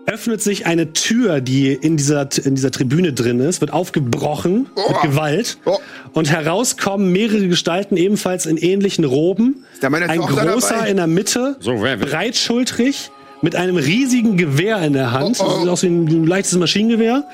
öffnet 0.07 0.41
sich 0.41 0.67
eine 0.67 0.93
Tür, 0.93 1.41
die 1.41 1.73
in 1.73 1.97
dieser, 1.97 2.29
in 2.45 2.55
dieser 2.55 2.71
Tribüne 2.71 3.13
drin 3.13 3.41
ist, 3.41 3.61
wird 3.61 3.73
aufgebrochen 3.73 4.69
mit 4.75 5.03
Gewalt. 5.03 5.59
Oh. 5.65 5.79
Und 6.13 6.31
herauskommen 6.31 7.13
mehrere 7.13 7.49
Gestalten 7.49 7.97
ebenfalls 7.97 8.47
in 8.47 8.57
ähnlichen 8.57 9.05
Roben. 9.05 9.65
Ein 9.83 10.21
Tochter 10.21 10.47
großer 10.47 10.75
dabei? 10.77 10.91
in 10.91 10.97
der 10.97 11.07
Mitte, 11.09 11.57
So, 11.61 11.75
breitschultrig, 11.75 13.11
mit 13.43 13.55
einem 13.57 13.77
riesigen 13.77 14.37
Gewehr 14.37 14.81
in 14.83 14.93
der 14.93 15.13
Hand. 15.13 15.39
Oh, 15.41 15.45
oh. 15.45 15.49
Das 15.49 15.59
sieht 15.61 15.69
aus 15.69 15.83
wie 15.83 15.89
ein, 15.89 16.07
ein 16.07 16.27
leichtes 16.27 16.57
Maschinengewehr. 16.57 17.25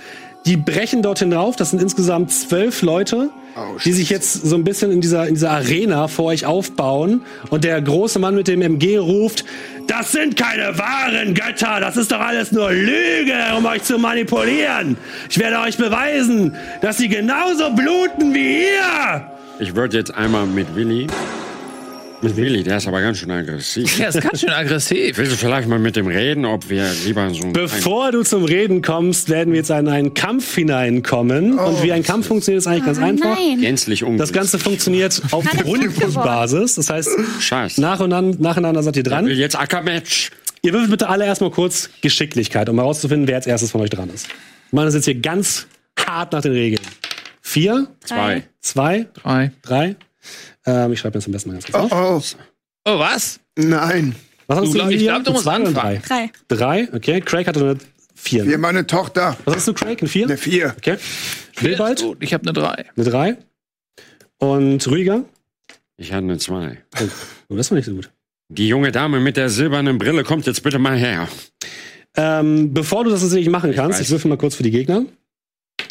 Die 0.44 0.56
brechen 0.56 1.02
dorthin 1.02 1.30
drauf. 1.30 1.56
Das 1.56 1.70
sind 1.70 1.80
insgesamt 1.82 2.32
zwölf 2.32 2.82
Leute, 2.82 3.30
Oh, 3.54 3.76
die 3.84 3.92
sich 3.92 4.08
jetzt 4.08 4.32
so 4.46 4.56
ein 4.56 4.64
bisschen 4.64 4.90
in 4.90 5.02
dieser, 5.02 5.28
in 5.28 5.34
dieser 5.34 5.50
Arena 5.50 6.08
vor 6.08 6.26
euch 6.26 6.46
aufbauen. 6.46 7.20
Und 7.50 7.64
der 7.64 7.82
große 7.82 8.18
Mann 8.18 8.34
mit 8.34 8.48
dem 8.48 8.62
MG 8.62 8.96
ruft, 8.96 9.44
das 9.86 10.12
sind 10.12 10.36
keine 10.36 10.78
wahren 10.78 11.34
Götter, 11.34 11.78
das 11.80 11.98
ist 11.98 12.10
doch 12.12 12.20
alles 12.20 12.50
nur 12.52 12.70
Lüge, 12.72 13.34
um 13.58 13.66
euch 13.66 13.82
zu 13.82 13.98
manipulieren. 13.98 14.96
Ich 15.28 15.38
werde 15.38 15.58
euch 15.58 15.76
beweisen, 15.76 16.56
dass 16.80 16.96
sie 16.96 17.08
genauso 17.08 17.70
bluten 17.72 18.32
wie 18.32 18.62
ihr. 18.62 19.30
Ich 19.58 19.76
würde 19.76 19.98
jetzt 19.98 20.14
einmal 20.14 20.46
mit 20.46 20.74
Willi. 20.74 21.08
Willi, 22.22 22.62
der 22.62 22.76
ist 22.76 22.86
aber 22.86 23.00
ganz 23.00 23.18
schön 23.18 23.30
aggressiv. 23.32 23.96
Der 23.98 24.08
ist 24.10 24.20
ganz 24.20 24.40
schön 24.40 24.50
aggressiv. 24.50 25.18
Willst 25.18 25.32
du 25.32 25.36
vielleicht 25.36 25.66
mal 25.68 25.78
mit 25.80 25.96
dem 25.96 26.06
reden, 26.06 26.44
ob 26.44 26.70
wir 26.70 26.88
lieber 27.04 27.28
so 27.34 27.42
ein. 27.42 27.52
Bevor 27.52 28.12
du 28.12 28.22
zum 28.22 28.44
Reden 28.44 28.80
kommst, 28.80 29.28
werden 29.28 29.52
wir 29.52 29.58
jetzt 29.58 29.70
in 29.70 29.88
einen 29.88 30.14
Kampf 30.14 30.54
hineinkommen. 30.54 31.58
Und 31.58 31.82
wie 31.82 31.92
ein 31.92 32.02
Kampf 32.04 32.28
funktioniert, 32.28 32.60
ist 32.62 32.66
eigentlich 32.68 32.84
ganz 32.86 32.98
Oh, 32.98 33.02
einfach. 33.02 33.36
nein. 33.36 33.60
gänzlich 33.60 34.04
ungünstig. 34.04 34.28
Das 34.28 34.32
Ganze 34.32 34.58
funktioniert 34.58 35.20
auf 35.32 35.44
Grundbasis. 35.44 36.76
Das 36.76 36.90
heißt, 36.90 37.10
Scheiße. 37.40 37.80
nach 37.80 38.00
und 38.00 38.12
an, 38.12 38.36
nacheinander 38.38 38.82
seid 38.82 38.96
ihr 38.96 39.00
Ich 39.00 39.06
will 39.06 39.10
dran. 39.12 39.26
jetzt 39.26 39.58
Ackermatch. 39.58 40.30
Ihr 40.62 40.72
würfelt 40.72 40.90
bitte 40.92 41.08
alle 41.08 41.24
erstmal 41.26 41.50
kurz 41.50 41.90
Geschicklichkeit, 42.02 42.68
um 42.68 42.76
herauszufinden, 42.78 43.26
wer 43.26 43.36
als 43.36 43.46
erstes 43.48 43.72
von 43.72 43.80
euch 43.80 43.90
dran 43.90 44.10
ist. 44.14 44.28
Wir 44.70 44.76
machen 44.76 44.86
das 44.86 44.94
jetzt 44.94 45.06
hier 45.06 45.16
ganz 45.16 45.66
hart 45.98 46.32
nach 46.32 46.40
den 46.42 46.52
Regeln. 46.52 46.80
Vier, 47.40 47.88
Zwei. 48.04 48.44
zwei, 48.60 49.08
Drei. 49.22 49.50
drei. 49.62 49.96
Ähm, 50.66 50.92
ich 50.92 51.00
schreibe 51.00 51.16
mir 51.16 51.20
das 51.20 51.26
am 51.26 51.32
besten 51.32 51.48
mal 51.50 51.54
ganz 51.60 51.66
kurz 51.72 51.92
Oh, 51.92 51.94
auf. 51.96 52.36
oh. 52.86 52.90
Oh, 52.94 52.98
was? 52.98 53.40
Nein. 53.56 54.14
Was 54.46 54.58
hast 54.58 54.66
Du 54.66 54.72
du, 54.72 54.74
glaub- 54.78 54.88
ich 54.88 54.94
Emilia? 54.96 55.12
glaub, 55.14 55.24
du 55.24 55.32
musst 55.32 55.48
anfangen. 55.48 55.74
Drei. 55.74 56.02
Drei. 56.06 56.30
drei, 56.48 56.88
okay. 56.94 57.20
Craig 57.20 57.46
hatte 57.46 57.60
eine 57.60 57.78
vier. 58.14 58.44
Wir 58.46 58.54
haben 58.54 58.60
meine 58.60 58.86
Tochter. 58.86 59.36
Was 59.44 59.56
hast 59.56 59.68
du, 59.68 59.74
Craig? 59.74 60.00
Eine 60.00 60.08
vier? 60.08 60.26
Eine 60.26 60.36
vier. 60.36 60.74
Okay. 60.76 60.96
Wilbald? 61.60 62.00
Gut, 62.02 62.18
ich 62.20 62.34
habe 62.34 62.42
eine 62.44 62.52
drei. 62.52 62.86
Eine 62.96 63.04
drei. 63.04 63.36
Und 64.38 64.86
Rüdiger? 64.88 65.24
Ich 65.96 66.12
hatte 66.12 66.24
eine 66.24 66.38
zwei. 66.38 66.78
Oh, 67.48 67.54
das 67.56 67.70
war 67.70 67.76
nicht 67.76 67.86
so 67.86 67.94
gut. 67.94 68.10
Die 68.48 68.68
junge 68.68 68.90
Dame 68.92 69.20
mit 69.20 69.36
der 69.36 69.48
silbernen 69.48 69.98
Brille 69.98 70.24
kommt 70.24 70.46
jetzt 70.46 70.62
bitte 70.62 70.78
mal 70.78 70.96
her. 70.96 71.28
Ähm, 72.16 72.74
bevor 72.74 73.04
du 73.04 73.10
das 73.10 73.20
tatsächlich 73.20 73.48
machen 73.48 73.72
kannst, 73.74 73.98
weiß. 73.98 74.06
ich 74.06 74.10
würfel 74.10 74.28
mal 74.28 74.36
kurz 74.36 74.54
für 74.56 74.62
die 74.64 74.70
Gegner. 74.72 75.04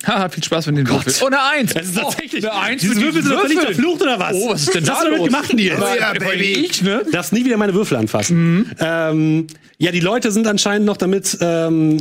Haha, 0.06 0.30
viel 0.30 0.44
Spaß 0.44 0.68
mit 0.68 0.78
den 0.78 0.88
Würfeln. 0.90 1.15
Oh, 1.22 1.26
eine 1.28 1.41
Eins. 1.44 1.73
Es 1.76 1.88
ist 1.90 1.98
tatsächlich. 1.98 2.45
Oh, 2.45 2.49
eine 2.49 2.60
Eins 2.61 2.82
Diese 2.82 2.95
Würfel 2.95 3.22
sind 3.23 3.32
doch 3.34 3.44
nicht 3.48 3.56
Würfeln. 3.57 3.76
verflucht 3.76 4.02
oder 4.02 4.19
was? 4.19 4.34
Oh, 4.36 4.49
was 4.49 4.61
ist 4.64 4.73
denn 4.73 4.82
Was 4.82 4.88
da 4.90 4.95
hast 4.95 5.06
du 5.06 5.11
damit 5.11 5.26
gemacht, 5.26 5.53
Nils? 5.53 5.76
Oh 5.80 5.95
ja, 5.99 6.07
allem 6.10 6.23
Baby. 6.23 6.53
Ich, 6.65 6.82
ne? 6.82 7.03
Darfst 7.11 7.34
nie 7.34 7.45
wieder 7.45 7.57
meine 7.57 7.73
Würfel 7.73 7.98
anfassen. 7.98 8.72
Ähm, 8.80 9.48
ja, 9.78 9.91
die 9.91 9.99
Leute 9.99 10.32
sind 10.32 10.48
anscheinend 10.48 10.86
noch 10.86 10.98
damit 10.98 11.38
ähm, 11.41 11.98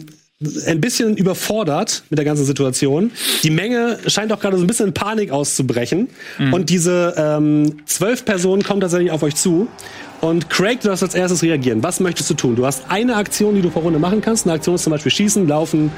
ein 0.66 0.80
bisschen 0.80 1.16
überfordert 1.18 2.04
mit 2.08 2.18
der 2.18 2.24
ganzen 2.24 2.46
Situation. 2.46 3.10
Die 3.42 3.50
Menge 3.50 3.98
scheint 4.06 4.32
auch 4.32 4.40
gerade 4.40 4.56
so 4.56 4.64
ein 4.64 4.66
bisschen 4.66 4.86
in 4.88 4.94
Panik 4.94 5.30
auszubrechen. 5.30 6.08
Und 6.50 6.70
diese 6.70 7.14
ähm, 7.18 7.82
zwölf 7.84 8.24
Personen 8.24 8.62
kommen 8.62 8.80
tatsächlich 8.80 9.10
auf 9.10 9.22
euch 9.22 9.34
zu. 9.36 9.68
Und 10.20 10.50
Craig, 10.50 10.80
du 10.80 10.88
darfst 10.88 11.02
als 11.02 11.14
erstes 11.14 11.42
reagieren. 11.42 11.82
Was 11.82 11.98
möchtest 11.98 12.28
du 12.28 12.34
tun? 12.34 12.54
Du 12.56 12.66
hast 12.66 12.84
eine 12.90 13.16
Aktion, 13.16 13.54
die 13.54 13.62
du 13.62 13.70
pro 13.70 13.80
Runde 13.80 13.98
machen 13.98 14.20
kannst. 14.20 14.44
Eine 14.46 14.54
Aktion 14.54 14.74
ist 14.74 14.82
zum 14.84 14.90
Beispiel 14.90 15.10
Schießen, 15.10 15.48
Laufen, 15.48 15.90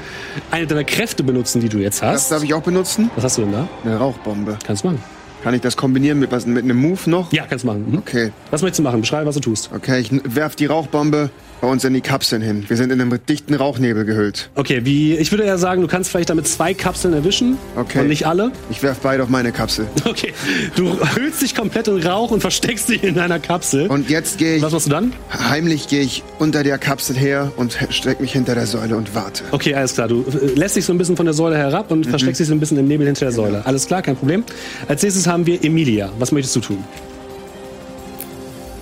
eine 0.49 0.65
deiner 0.65 0.85
Kräfte 0.85 1.23
benutzen, 1.23 1.59
die 1.59 1.67
du 1.67 1.79
jetzt 1.79 2.01
Das 2.01 2.09
hast. 2.23 2.31
darf 2.31 2.43
ich 2.43 2.53
auch 2.53 2.61
benutzen? 2.61 3.11
Was 3.15 3.25
hast 3.25 3.37
du 3.37 3.41
denn 3.41 3.51
da? 3.51 3.67
Eine 3.83 3.97
Rauchbombe. 3.97 4.57
Kannst 4.65 4.83
du 4.83 4.87
machen. 4.89 5.03
Kann 5.43 5.53
ich 5.53 5.59
das 5.61 5.75
kombinieren 5.75 6.19
mit 6.19 6.31
was 6.31 6.45
mit 6.45 6.63
einem 6.63 6.77
Move 6.77 7.09
noch? 7.09 7.33
Ja, 7.33 7.45
kannst 7.49 7.63
du 7.63 7.67
machen. 7.67 7.85
Mhm. 7.91 7.97
Okay. 7.97 8.31
Was 8.49 8.61
möchtest 8.61 8.79
du 8.79 8.83
machen? 8.83 9.01
Beschreibe, 9.01 9.25
was 9.25 9.35
du 9.35 9.41
tust. 9.41 9.69
Okay, 9.75 9.99
ich 9.99 10.09
werf 10.23 10.55
die 10.55 10.67
Rauchbombe 10.67 11.29
bei 11.61 11.67
uns 11.67 11.83
in 11.83 11.93
die 11.93 12.01
Kapseln 12.01 12.41
hin. 12.41 12.65
Wir 12.67 12.77
sind 12.77 12.91
in 12.91 12.99
einem 12.99 13.19
dichten 13.25 13.53
Rauchnebel 13.53 14.05
gehüllt. 14.05 14.49
Okay, 14.55 14.81
wie, 14.83 15.15
ich 15.15 15.31
würde 15.31 15.43
eher 15.43 15.57
sagen, 15.57 15.81
du 15.81 15.87
kannst 15.87 16.11
vielleicht 16.11 16.29
damit 16.29 16.47
zwei 16.47 16.73
Kapseln 16.73 17.13
erwischen. 17.13 17.57
Okay. 17.75 18.01
Und 18.01 18.07
nicht 18.07 18.27
alle. 18.27 18.51
Ich 18.69 18.83
werf 18.83 18.99
beide 19.01 19.23
auf 19.23 19.29
meine 19.29 19.51
Kapsel. 19.51 19.87
Okay. 20.05 20.33
Du 20.75 20.93
hüllst 21.15 21.41
dich 21.41 21.55
komplett 21.55 21.87
in 21.87 21.97
Rauch 22.05 22.29
und 22.29 22.41
versteckst 22.41 22.89
dich 22.89 23.03
in 23.03 23.15
deiner 23.15 23.39
Kapsel. 23.39 23.87
Und 23.87 24.09
jetzt 24.09 24.37
gehe 24.37 24.57
ich, 24.57 24.61
was 24.61 24.73
machst 24.73 24.85
du 24.85 24.91
dann? 24.91 25.13
heimlich 25.49 25.87
gehe 25.87 26.01
ich 26.01 26.23
unter 26.39 26.61
der 26.63 26.77
Kapsel 26.77 27.15
her 27.15 27.51
und 27.55 27.77
strecke 27.89 28.21
mich 28.21 28.33
hinter 28.33 28.53
der 28.53 28.67
Säule 28.67 28.95
und 28.95 29.15
warte. 29.15 29.43
Okay, 29.51 29.73
alles 29.73 29.93
klar. 29.93 30.07
Du 30.07 30.23
äh, 30.23 30.53
lässt 30.55 30.75
dich 30.75 30.85
so 30.85 30.93
ein 30.93 30.97
bisschen 30.97 31.17
von 31.17 31.25
der 31.25 31.33
Säule 31.33 31.57
herab 31.57 31.89
und 31.89 32.05
versteckst 32.05 32.41
dich 32.41 32.47
so 32.47 32.53
ein 32.53 32.59
bisschen 32.59 32.77
im 32.77 32.87
Nebel 32.87 33.05
hinter 33.07 33.25
der 33.25 33.31
Säule. 33.31 33.65
Alles 33.65 33.87
klar, 33.87 34.01
kein 34.01 34.15
Problem. 34.15 34.43
Als 34.87 35.01
nächstes 35.01 35.25
haben 35.25 35.45
wir 35.45 35.63
Emilia. 35.63 36.11
Was 36.19 36.31
möchtest 36.31 36.55
du 36.57 36.59
tun? 36.59 36.83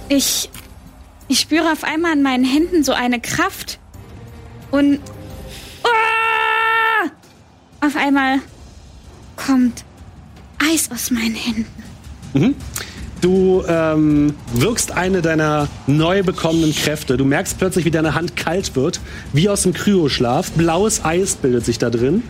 Ich, 0.10 0.50
ich 1.32 1.40
spüre 1.40 1.72
auf 1.72 1.86
einmal 1.86 2.12
an 2.12 2.22
meinen 2.22 2.44
Händen 2.44 2.84
so 2.84 2.92
eine 2.92 3.22
Kraft. 3.22 3.80
Und 4.70 5.00
Ah! 5.84 7.10
auf 7.86 7.96
einmal 7.96 8.40
kommt 9.38 9.86
Eis 10.60 10.92
aus 10.92 11.10
meinen 11.10 11.36
Händen. 11.36 12.56
Du 13.22 13.64
ähm, 13.66 14.34
wirkst 14.54 14.92
eine 14.92 15.22
deiner 15.22 15.70
neu 15.88 16.22
bekommenen 16.22 16.76
Kräfte. 16.76 17.16
Du 17.16 17.24
merkst 17.24 17.58
plötzlich, 17.58 17.86
wie 17.86 17.92
deine 17.92 18.14
Hand 18.14 18.36
kalt 18.36 18.76
wird, 18.76 19.00
wie 19.32 19.48
aus 19.48 19.64
dem 19.64 19.74
Kryoschlaf. 19.74 20.52
Blaues 20.52 21.06
Eis 21.06 21.36
bildet 21.36 21.66
sich 21.66 21.78
da 21.78 21.90
drin. 21.90 22.24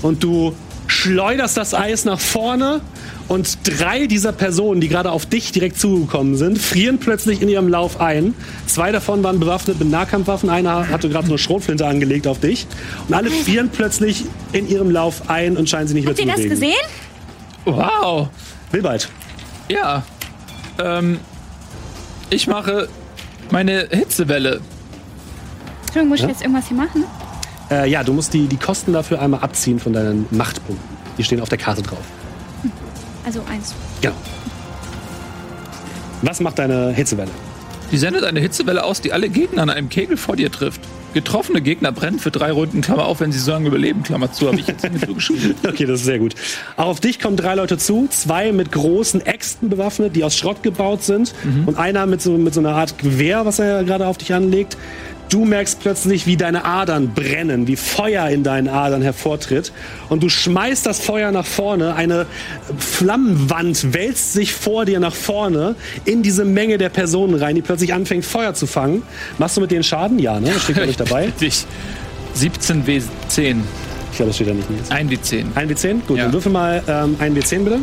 Und 0.00 0.22
du 0.22 0.54
schleuderst 0.86 1.56
das 1.56 1.74
Eis 1.74 2.04
nach 2.04 2.20
vorne. 2.20 2.80
Und 3.26 3.58
drei 3.64 4.06
dieser 4.06 4.32
Personen, 4.32 4.82
die 4.82 4.88
gerade 4.88 5.10
auf 5.10 5.24
dich 5.24 5.50
direkt 5.50 5.78
zugekommen 5.80 6.36
sind, 6.36 6.58
frieren 6.58 6.98
plötzlich 6.98 7.40
in 7.40 7.48
ihrem 7.48 7.68
Lauf 7.68 7.98
ein. 8.00 8.34
Zwei 8.66 8.92
davon 8.92 9.22
waren 9.22 9.40
bewaffnet 9.40 9.78
mit 9.78 9.88
Nahkampfwaffen. 9.88 10.50
Einer 10.50 10.90
hatte 10.90 11.08
gerade 11.08 11.26
so 11.26 11.32
eine 11.32 11.38
Schrotflinte 11.38 11.86
angelegt 11.86 12.26
auf 12.26 12.40
dich. 12.40 12.66
Und 13.08 13.14
alle 13.14 13.30
frieren 13.30 13.70
plötzlich 13.70 14.24
in 14.52 14.68
ihrem 14.68 14.90
Lauf 14.90 15.30
ein 15.30 15.56
und 15.56 15.70
scheinen 15.70 15.88
sich 15.88 15.94
nicht 15.94 16.06
Habt 16.06 16.18
ihr 16.18 16.26
mehr 16.26 16.36
zu 16.36 16.48
das 16.48 16.60
bewegen. 16.60 16.74
gesehen? 17.64 17.76
Wow. 17.78 18.28
Wilbald. 18.72 19.08
Ja. 19.70 20.02
Ähm, 20.78 21.18
ich 22.28 22.46
mache 22.46 22.88
meine 23.50 23.88
Hitzewelle. 23.90 24.60
Entschuldigung, 25.82 26.08
muss 26.10 26.20
ich 26.20 26.26
jetzt 26.26 26.42
irgendwas 26.42 26.68
hier 26.68 26.76
machen? 26.76 27.04
Äh, 27.70 27.90
ja, 27.90 28.02
du 28.04 28.12
musst 28.12 28.34
die, 28.34 28.46
die 28.46 28.56
Kosten 28.56 28.92
dafür 28.92 29.20
einmal 29.20 29.40
abziehen 29.40 29.78
von 29.78 29.92
deinen 29.92 30.26
Machtpunkten. 30.30 30.88
Die 31.18 31.24
stehen 31.24 31.40
auf 31.40 31.48
der 31.48 31.58
Karte 31.58 31.82
drauf. 31.82 32.02
Also 33.24 33.42
eins. 33.50 33.74
Genau. 34.00 34.14
Was 36.22 36.40
macht 36.40 36.58
deine 36.58 36.92
Hitzewelle? 36.92 37.30
Die 37.92 37.98
sendet 37.98 38.24
eine 38.24 38.40
Hitzewelle 38.40 38.84
aus, 38.84 39.00
die 39.00 39.12
alle 39.12 39.28
Gegner 39.28 39.62
an 39.62 39.70
einem 39.70 39.88
Kegel 39.88 40.16
vor 40.16 40.36
dir 40.36 40.50
trifft. 40.50 40.80
Getroffene 41.12 41.62
Gegner 41.62 41.92
brennen 41.92 42.18
für 42.18 42.32
drei 42.32 42.50
Runden, 42.50 42.80
Klammer 42.80 43.04
auf, 43.04 43.20
wenn 43.20 43.30
sie 43.30 43.38
so 43.38 43.52
lange 43.52 43.68
überleben, 43.68 44.02
Klammer 44.02 44.32
zu, 44.32 44.48
habe 44.48 44.58
ich 44.58 44.66
jetzt 44.66 44.90
nicht 44.90 45.06
so 45.06 45.14
geschrieben. 45.14 45.54
Okay, 45.64 45.86
das 45.86 46.00
ist 46.00 46.06
sehr 46.06 46.18
gut. 46.18 46.34
Auch 46.76 46.86
auf 46.86 47.00
dich 47.00 47.20
kommen 47.20 47.36
drei 47.36 47.54
Leute 47.54 47.78
zu. 47.78 48.08
Zwei 48.10 48.50
mit 48.50 48.72
großen 48.72 49.24
Äxten 49.24 49.68
bewaffnet, 49.68 50.16
die 50.16 50.24
aus 50.24 50.36
Schrott 50.36 50.64
gebaut 50.64 51.04
sind. 51.04 51.32
Und 51.66 51.78
einer 51.78 52.06
mit 52.06 52.20
so, 52.20 52.32
mit 52.32 52.52
so 52.52 52.60
einer 52.60 52.74
Art 52.74 52.98
Gewehr, 52.98 53.46
was 53.46 53.60
er 53.60 53.84
gerade 53.84 54.08
auf 54.08 54.18
dich 54.18 54.34
anlegt. 54.34 54.76
Du 55.30 55.44
merkst 55.44 55.80
plötzlich, 55.80 56.26
wie 56.26 56.36
deine 56.36 56.64
Adern 56.64 57.12
brennen, 57.12 57.66
wie 57.66 57.74
Feuer 57.76 58.28
in 58.28 58.44
deinen 58.44 58.68
Adern 58.68 59.02
hervortritt. 59.02 59.72
Und 60.08 60.22
du 60.22 60.28
schmeißt 60.28 60.86
das 60.86 61.00
Feuer 61.00 61.32
nach 61.32 61.46
vorne. 61.46 61.94
Eine 61.96 62.26
Flammenwand 62.78 63.94
wälzt 63.94 64.32
sich 64.34 64.52
vor 64.52 64.84
dir 64.84 65.00
nach 65.00 65.14
vorne 65.14 65.74
in 66.04 66.22
diese 66.22 66.44
Menge 66.44 66.78
der 66.78 66.88
Personen 66.90 67.34
rein, 67.34 67.56
die 67.56 67.62
plötzlich 67.62 67.92
anfängt, 67.94 68.24
Feuer 68.24 68.54
zu 68.54 68.66
fangen. 68.66 69.02
Machst 69.38 69.56
du 69.56 69.60
mit 69.60 69.70
denen 69.72 69.82
Schaden? 69.82 70.18
Ja, 70.20 70.38
ne? 70.38 70.50
Das 70.52 70.62
steht 70.64 70.76
gar 70.76 70.86
nicht 70.86 71.00
dabei. 71.00 71.32
Dich. 71.40 71.64
17 72.34 72.84
W10. 72.84 73.56
Ich 74.10 74.16
glaube, 74.16 74.28
das 74.28 74.36
steht 74.36 74.48
da 74.48 74.54
nicht. 74.54 74.70
Nils. 74.70 74.90
1 74.90 75.10
W10. 75.10 75.44
Ein 75.56 75.68
W10? 75.70 76.06
Gut, 76.06 76.18
Ja. 76.18 76.24
dann 76.24 76.32
würfel 76.32 76.52
mal 76.52 76.82
ähm, 76.86 77.16
ein 77.18 77.34
W10 77.36 77.64
bitte. 77.64 77.78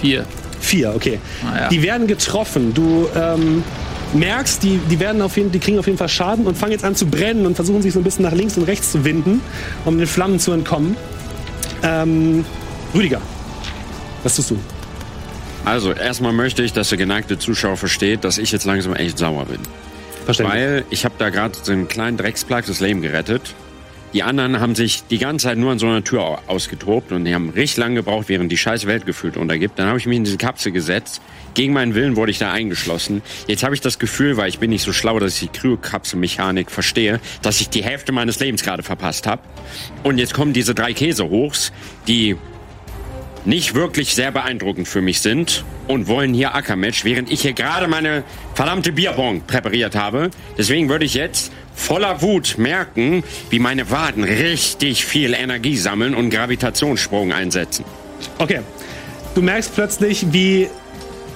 4. 0.00 0.24
Vier, 0.62 0.94
okay. 0.94 1.18
Ah, 1.44 1.62
ja. 1.62 1.68
Die 1.68 1.82
werden 1.82 2.06
getroffen. 2.06 2.72
Du 2.72 3.08
ähm, 3.16 3.64
merkst, 4.14 4.62
die, 4.62 4.78
die, 4.88 5.00
werden 5.00 5.20
auf 5.20 5.36
jeden, 5.36 5.50
die 5.50 5.58
kriegen 5.58 5.78
auf 5.78 5.86
jeden 5.86 5.98
Fall 5.98 6.08
Schaden 6.08 6.46
und 6.46 6.56
fangen 6.56 6.72
jetzt 6.72 6.84
an 6.84 6.94
zu 6.94 7.06
brennen 7.06 7.46
und 7.46 7.56
versuchen 7.56 7.82
sich 7.82 7.92
so 7.92 8.00
ein 8.00 8.04
bisschen 8.04 8.24
nach 8.24 8.32
links 8.32 8.56
und 8.56 8.64
rechts 8.64 8.92
zu 8.92 9.04
winden, 9.04 9.40
um 9.84 9.98
den 9.98 10.06
Flammen 10.06 10.38
zu 10.38 10.52
entkommen. 10.52 10.96
Ähm, 11.82 12.44
Rüdiger, 12.94 13.20
was 14.22 14.36
tust 14.36 14.52
du? 14.52 14.58
Also, 15.64 15.92
erstmal 15.92 16.32
möchte 16.32 16.62
ich, 16.62 16.72
dass 16.72 16.88
der 16.88 16.98
geneigte 16.98 17.38
Zuschauer 17.38 17.76
versteht, 17.76 18.24
dass 18.24 18.38
ich 18.38 18.52
jetzt 18.52 18.64
langsam 18.64 18.94
echt 18.94 19.18
sauer 19.18 19.46
bin. 19.46 19.60
Verständlich. 20.24 20.60
Weil 20.60 20.84
ich 20.90 21.04
habe 21.04 21.14
da 21.18 21.30
gerade 21.30 21.54
so 21.60 21.72
einen 21.72 21.88
kleinen 21.88 22.16
Drecksplack 22.16 22.66
das 22.66 22.80
Leben 22.80 23.02
gerettet. 23.02 23.54
Die 24.12 24.22
anderen 24.22 24.60
haben 24.60 24.74
sich 24.74 25.04
die 25.10 25.18
ganze 25.18 25.44
Zeit 25.46 25.56
nur 25.58 25.72
an 25.72 25.78
so 25.78 25.86
einer 25.86 26.04
Tür 26.04 26.22
au- 26.22 26.38
ausgetobt 26.46 27.12
und 27.12 27.24
die 27.24 27.34
haben 27.34 27.48
richtig 27.50 27.78
lange 27.78 27.94
gebraucht, 27.96 28.28
während 28.28 28.52
die 28.52 28.58
scheiß 28.58 28.86
Welt 28.86 29.06
gefühlt 29.06 29.36
untergibt. 29.38 29.78
Dann 29.78 29.88
habe 29.88 29.98
ich 29.98 30.06
mich 30.06 30.16
in 30.16 30.24
diese 30.24 30.36
Kapsel 30.36 30.70
gesetzt. 30.72 31.22
Gegen 31.54 31.72
meinen 31.72 31.94
Willen 31.94 32.16
wurde 32.16 32.30
ich 32.30 32.38
da 32.38 32.52
eingeschlossen. 32.52 33.22
Jetzt 33.46 33.62
habe 33.62 33.74
ich 33.74 33.80
das 33.80 33.98
Gefühl, 33.98 34.36
weil 34.36 34.48
ich 34.48 34.58
bin 34.58 34.70
nicht 34.70 34.82
so 34.82 34.92
schlau, 34.92 35.18
dass 35.18 35.34
ich 35.34 35.50
die 35.50 35.58
Kryokapselmechanik 35.58 36.70
verstehe, 36.70 37.20
dass 37.42 37.60
ich 37.60 37.68
die 37.68 37.82
Hälfte 37.82 38.12
meines 38.12 38.38
Lebens 38.40 38.62
gerade 38.62 38.82
verpasst 38.82 39.26
habe. 39.26 39.42
Und 40.02 40.18
jetzt 40.18 40.34
kommen 40.34 40.52
diese 40.52 40.74
drei 40.74 40.92
Käsehochs, 40.92 41.72
die 42.06 42.36
nicht 43.44 43.74
wirklich 43.74 44.14
sehr 44.14 44.30
beeindruckend 44.30 44.88
für 44.88 45.00
mich 45.00 45.20
sind 45.20 45.64
und 45.88 46.06
wollen 46.06 46.32
hier 46.34 46.54
Ackermatch, 46.54 47.04
während 47.04 47.30
ich 47.30 47.42
hier 47.42 47.52
gerade 47.52 47.88
meine 47.88 48.24
verdammte 48.54 48.92
Bierbong 48.92 49.42
präpariert 49.46 49.96
habe. 49.96 50.30
Deswegen 50.56 50.88
würde 50.88 51.04
ich 51.04 51.14
jetzt 51.14 51.52
voller 51.74 52.22
Wut 52.22 52.56
merken, 52.58 53.24
wie 53.50 53.58
meine 53.58 53.90
Waden 53.90 54.24
richtig 54.24 55.04
viel 55.04 55.34
Energie 55.34 55.76
sammeln 55.76 56.14
und 56.14 56.30
Gravitationssprung 56.30 57.32
einsetzen. 57.32 57.84
Okay. 58.38 58.60
Du 59.34 59.40
merkst 59.40 59.74
plötzlich, 59.74 60.26
wie 60.32 60.68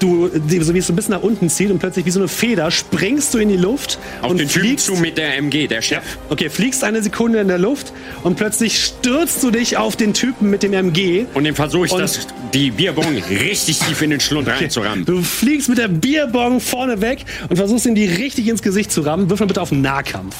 du, 0.01 0.29
die- 0.29 0.61
so 0.63 0.75
wie 0.75 0.79
es 0.79 0.87
so 0.87 0.93
ein 0.93 0.97
bisschen 0.97 1.15
nach 1.15 1.23
unten 1.23 1.49
zieht 1.49 1.71
und 1.71 1.79
plötzlich 1.79 2.05
wie 2.07 2.11
so 2.11 2.21
eine 2.21 2.29
Feder 2.29 2.71
springst 2.71 3.33
du 3.35 3.39
in 3.39 3.49
die 3.49 3.57
Luft 3.57 3.99
Auf 4.23 4.31
und 4.31 4.39
den 4.39 4.49
Typen 4.49 4.67
fliegst 4.69 4.87
zu 4.87 4.95
mit 4.97 5.19
der 5.19 5.37
MG, 5.39 5.67
der 5.67 5.83
Chef. 5.83 6.03
Okay, 6.29 6.49
fliegst 6.51 6.85
eine 6.85 7.03
Sekunde 7.03 7.41
in 7.41 7.49
der 7.49 7.59
Luft 7.59 7.93
und 8.23 8.37
plötzlich 8.37 8.83
stürzt 8.85 9.43
du 9.43 9.51
dich 9.51 9.77
auf 9.77 9.97
den 9.97 10.15
Typen 10.15 10.51
mit 10.51 10.63
dem 10.63 10.73
MG. 10.73 11.27
Und 11.35 11.45
dem 11.45 11.55
versuche 11.55 11.87
ich, 11.87 11.93
das, 11.93 12.27
die 12.55 12.71
Bierbong 12.71 13.17
richtig 13.31 13.79
tief 13.81 14.03
in 14.03 14.11
den 14.11 14.21
Schlund 14.21 14.49
reinzurammen. 14.49 15.05
Du 15.05 15.23
fliegst 15.23 15.69
mit 15.69 15.79
der 15.79 15.89
Bierbong 15.89 16.61
vorne 16.61 17.01
weg 17.01 17.25
und 17.49 17.57
versuchst 17.57 17.87
ihm 17.87 17.95
die 17.95 18.07
richtig 18.07 18.49
ins 18.49 18.63
Gesicht 18.63 18.91
zu 18.93 19.03
rammen. 19.03 19.31
Wirf 19.31 19.41
mal 19.41 19.47
bitte 19.47 19.63
auf 19.63 19.73
Nahkampf. 19.73 20.35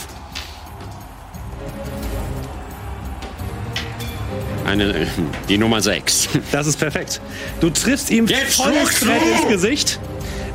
Eine, 4.67 5.07
die 5.49 5.59
Nummer 5.59 5.81
6. 5.81 6.29
Das 6.53 6.67
ist 6.67 6.79
perfekt. 6.79 7.21
Du 7.61 7.71
triffst 7.71 8.11
ihm 8.11 8.27
Jetzt 8.27 8.57
volles! 8.57 9.01
Brett 9.01 9.23
ins 9.23 9.49
Gesicht. 9.49 10.01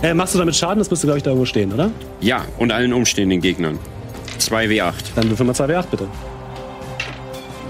Äh, 0.04 0.14
machst 0.14 0.34
du 0.34 0.40
damit 0.40 0.56
Schaden? 0.56 0.80
Das 0.80 0.90
müsste, 0.90 1.08
glaube 1.08 1.18
ich, 1.18 1.24
da 1.24 1.30
irgendwo 1.30 1.46
stehen, 1.46 1.72
oder? 1.72 1.92
Ja, 2.20 2.46
und 2.58 2.72
allen 2.72 2.92
umstehenden 2.92 3.40
Gegnern. 3.40 3.80
2W8. 4.40 4.94
Dann 5.16 5.30
würfel 5.30 5.46
mal 5.46 5.54
2W8, 5.54 5.86
bitte. 5.92 6.08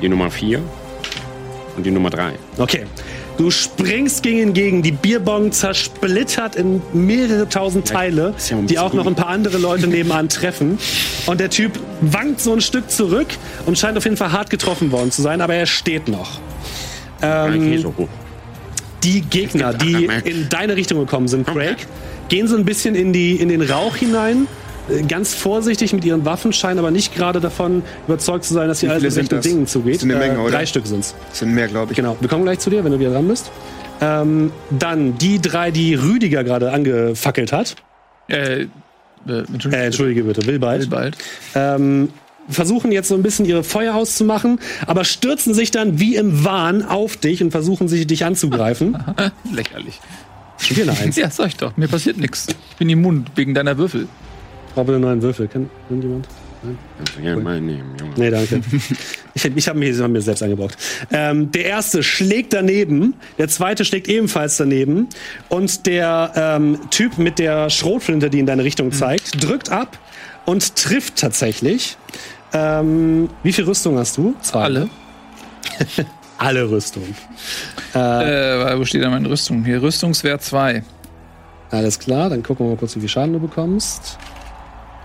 Die 0.02 0.10
Nummer 0.10 0.32
4 0.32 0.62
und 1.78 1.86
die 1.86 1.92
Nummer 1.92 2.10
3. 2.10 2.34
Okay. 2.58 2.86
Du 3.42 3.50
springst 3.50 4.22
gegen 4.22 4.38
ihn 4.38 4.54
gegen. 4.54 4.82
Die 4.84 4.92
Bierbong 4.92 5.52
zersplittert 5.52 6.56
in 6.56 6.80
mehrere 6.94 7.50
tausend 7.50 7.88
Teile, 7.88 8.36
ja 8.48 8.58
die 8.62 8.78
auch 8.78 8.94
noch 8.94 9.08
ein 9.08 9.16
paar 9.16 9.30
andere 9.30 9.58
Leute 9.58 9.88
nebenan 9.88 10.30
treffen. 10.30 10.78
Und 11.26 11.40
der 11.40 11.50
Typ 11.50 11.72
wankt 12.02 12.40
so 12.40 12.54
ein 12.54 12.62
Stück 12.62 12.92
zurück 12.92 13.30
und 13.66 13.80
scheint 13.80 13.98
auf 13.98 14.04
jeden 14.04 14.16
Fall 14.16 14.32
hart 14.32 14.52
getroffen 14.52 14.92
worden 14.92 15.10
zu 15.10 15.24
sein, 15.24 15.42
aber 15.42 15.56
er 15.56 15.66
steht 15.66 16.08
noch. 16.08 16.40
Ähm, 17.24 17.84
die 19.04 19.22
Gegner, 19.22 19.74
die 19.74 20.08
in 20.24 20.48
deine 20.50 20.76
Richtung 20.76 21.00
gekommen 21.00 21.28
sind, 21.28 21.48
Craig, 21.48 21.78
gehen 22.30 22.48
so 22.48 22.56
ein 22.56 22.64
bisschen 22.64 22.94
in, 22.94 23.12
die, 23.12 23.38
in 23.38 23.50
den 23.50 23.64
Rauch 23.64 23.96
hinein. 23.96 24.46
Äh, 24.90 25.02
Ganz 25.04 25.34
vorsichtig 25.34 25.94
mit 25.94 26.06
ihren 26.06 26.26
Waffen, 26.26 26.54
scheinen 26.54 26.80
aber 26.80 26.92
nicht 26.92 27.16
gerade 27.16 27.40
davon 27.40 27.84
überzeugt 28.08 28.46
zu 28.46 28.54
sein, 28.54 28.68
dass 28.68 28.80
hier 28.80 28.90
Wie 28.90 28.94
alles 28.94 29.16
mit 29.16 29.32
rechten? 29.32 29.42
Dingen 29.42 29.68
zugeht. 29.68 29.96
Das 29.96 30.02
sind 30.02 30.12
eine 30.12 30.20
Menge, 30.20 30.40
oder? 30.40 30.52
Drei 30.52 30.66
Stück 30.66 30.88
sind's. 30.88 31.16
Das 31.30 31.40
sind 31.40 31.54
mehr, 31.54 31.68
glaube 31.68 31.92
ich. 31.92 31.96
Genau, 31.96 32.18
wir 32.20 32.30
kommen 32.30 32.44
gleich 32.44 32.60
zu 32.60 32.70
dir, 32.70 32.84
wenn 32.84 32.92
du 32.92 33.00
wieder 33.00 33.12
dran 33.12 33.28
bist. 33.28 33.52
Ähm, 34.02 34.52
dann 34.72 35.18
die 35.18 35.40
drei, 35.40 35.72
die 35.72 35.94
Rüdiger 35.94 36.44
gerade 36.44 36.72
angefackelt 36.72 37.54
hat. 37.54 37.76
Äh, 38.28 38.62
äh, 38.64 38.68
Entschuldigung. 39.28 39.74
Äh, 39.74 39.86
Entschuldige 39.86 40.24
bitte, 40.24 40.46
Wilbald. 40.48 40.90
bald. 40.90 41.18
Ähm, 41.54 42.10
versuchen 42.50 42.92
jetzt 42.92 43.08
so 43.08 43.16
ein 43.16 43.24
bisschen 43.24 43.46
ihre 43.46 43.64
Feuer 43.64 43.96
auszumachen, 43.96 44.60
aber 44.88 45.04
stürzen 45.06 45.54
sich 45.54 45.72
dann 45.72 46.00
wie 46.00 46.16
im 46.16 46.44
Wahn 46.44 46.84
auf 46.84 47.18
dich 47.18 47.44
und 47.44 47.52
versuchen 47.52 47.88
sich 47.88 48.08
dich 48.08 48.26
anzugreifen. 48.26 48.98
Lächerlich. 49.54 50.00
Schon 50.58 50.78
wieder 50.78 50.92
eine 50.92 51.00
Eins. 51.02 51.16
Ja, 51.18 51.30
sag 51.30 51.48
ich 51.48 51.58
doch. 51.58 51.76
Mir 51.78 51.88
passiert 51.88 52.18
nichts. 52.18 52.48
Ich 52.72 52.78
bin 52.78 52.90
immun 52.90 53.26
wegen 53.36 53.54
deiner 53.54 53.78
Würfel. 53.78 54.08
Brauche 54.74 54.92
einen 54.92 55.02
neuen 55.02 55.22
Würfel. 55.22 55.48
Kennt 55.48 55.70
irgendjemand? 55.90 56.28
Kannst 56.98 57.18
du 57.18 57.22
gerne 57.22 57.42
mal 57.42 57.60
nehmen, 57.60 57.96
Junge. 58.00 58.14
Nee, 58.18 58.30
danke. 58.30 58.62
Ich, 59.34 59.46
ich 59.46 59.70
habe 59.70 59.80
mir, 59.80 59.98
hab 59.98 60.12
mir 60.12 60.22
selbst 60.22 60.44
eingebrockt. 60.44 60.78
Ähm, 61.10 61.52
der 61.52 61.64
erste 61.64 62.04
schlägt 62.04 62.52
daneben, 62.52 63.14
der 63.38 63.48
zweite 63.48 63.86
schlägt 63.86 64.10
ebenfalls 64.10 64.58
daneben 64.58 65.08
und 65.48 65.88
der 65.88 66.34
ähm, 66.36 66.78
Typ 66.90 67.18
mit 67.18 67.40
der 67.40 67.70
Schrotflinte, 67.70 68.30
die 68.30 68.40
in 68.40 68.46
deine 68.46 68.66
Richtung 68.66 68.92
zeigt, 68.92 69.42
drückt 69.42 69.70
ab 69.70 69.98
und 70.46 70.76
trifft 70.76 71.16
tatsächlich. 71.16 71.96
Ähm, 72.52 73.30
wie 73.42 73.54
viel 73.54 73.64
Rüstung 73.64 73.98
hast 73.98 74.18
du? 74.18 74.36
Zwei. 74.42 74.64
Alle. 74.64 74.90
Alle 76.38 76.70
Rüstung. 76.70 77.04
Äh, 77.94 77.98
wo 78.78 78.84
steht 78.84 79.02
da 79.02 79.10
meine 79.10 79.30
Rüstung? 79.30 79.64
Hier, 79.64 79.82
Rüstungswert 79.82 80.42
2. 80.44 80.84
Alles 81.70 82.00
klar, 82.00 82.30
dann 82.30 82.44
gucken 82.44 82.66
wir 82.66 82.72
mal 82.72 82.78
kurz, 82.78 82.96
wie 82.98 83.00
viel 83.00 83.10
Schaden 83.10 83.32
du 83.32 83.40
bekommst. 83.40 84.18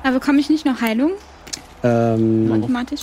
Aber 0.06 0.20
bekomme 0.20 0.38
ich 0.38 0.48
nicht 0.48 0.64
noch 0.64 0.80
Heilung? 0.80 1.12
Ähm, 1.82 2.48
Automatisch? 2.52 3.00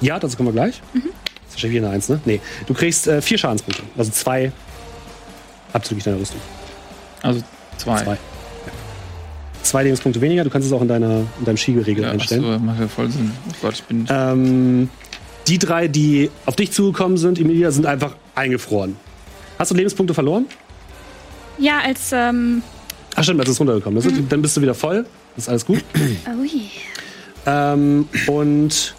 ja, 0.00 0.18
dazu 0.18 0.36
kommen 0.38 0.48
wir 0.48 0.52
gleich. 0.54 0.80
Das 0.94 1.02
ist 1.02 1.52
wahrscheinlich 1.52 1.76
wieder 1.78 1.86
eine 1.88 1.96
Eins, 1.96 2.08
ne? 2.08 2.18
Nee. 2.24 2.40
Du 2.66 2.72
kriegst 2.72 3.06
äh, 3.06 3.20
vier 3.20 3.36
Schadenspunkte. 3.36 3.82
Also 3.96 4.10
zwei 4.10 4.50
abzüglich 5.74 6.02
deiner 6.04 6.18
Rüstung. 6.18 6.40
Also 7.22 7.42
2. 7.76 8.02
Zwei. 8.04 8.12
Ja. 8.12 8.18
Zwei 9.62 9.82
Lebenspunkte 9.82 10.20
weniger. 10.22 10.44
Du 10.44 10.50
kannst 10.50 10.66
es 10.66 10.72
auch 10.72 10.80
in, 10.80 10.88
deiner, 10.88 11.24
in 11.38 11.44
deinem 11.44 11.56
Skigeregel 11.58 12.04
Ja, 12.04 12.10
einstellen. 12.12 12.44
achso, 12.44 12.58
macht 12.64 12.80
ja 12.80 12.88
voll 12.88 13.10
Sinn. 13.10 13.30
Oh 13.48 13.52
Gott, 13.60 13.74
ich 13.74 13.82
bin. 13.84 14.06
Ähm, 14.08 14.88
die 15.46 15.58
drei, 15.58 15.88
die 15.88 16.30
auf 16.46 16.56
dich 16.56 16.72
zugekommen 16.72 17.18
sind, 17.18 17.38
Emilia, 17.38 17.70
sind 17.70 17.84
einfach 17.86 18.16
eingefroren. 18.34 18.96
Hast 19.58 19.70
du 19.70 19.74
Lebenspunkte 19.74 20.14
verloren? 20.14 20.46
Ja, 21.58 21.80
als, 21.80 22.12
ähm, 22.12 22.62
Ach 23.16 23.22
stimmt, 23.22 23.40
als 23.40 23.48
es 23.48 23.60
runtergekommen 23.60 23.98
ist. 23.98 24.10
Dann 24.28 24.42
bist 24.42 24.56
du 24.56 24.62
wieder 24.62 24.74
voll. 24.74 25.06
Das 25.36 25.44
ist 25.44 25.48
alles 25.48 25.66
gut. 25.66 25.84
oh 26.26 26.44
je. 26.44 26.60
Ähm, 27.46 28.08
und 28.26 28.94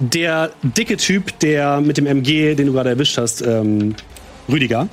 der 0.00 0.50
dicke 0.62 0.96
Typ, 0.96 1.38
der 1.40 1.80
mit 1.80 1.96
dem 1.98 2.06
MG, 2.06 2.54
den 2.54 2.66
du 2.66 2.72
gerade 2.72 2.90
erwischt 2.90 3.18
hast, 3.18 3.42
ähm, 3.42 3.94
Rüdiger, 4.48 4.88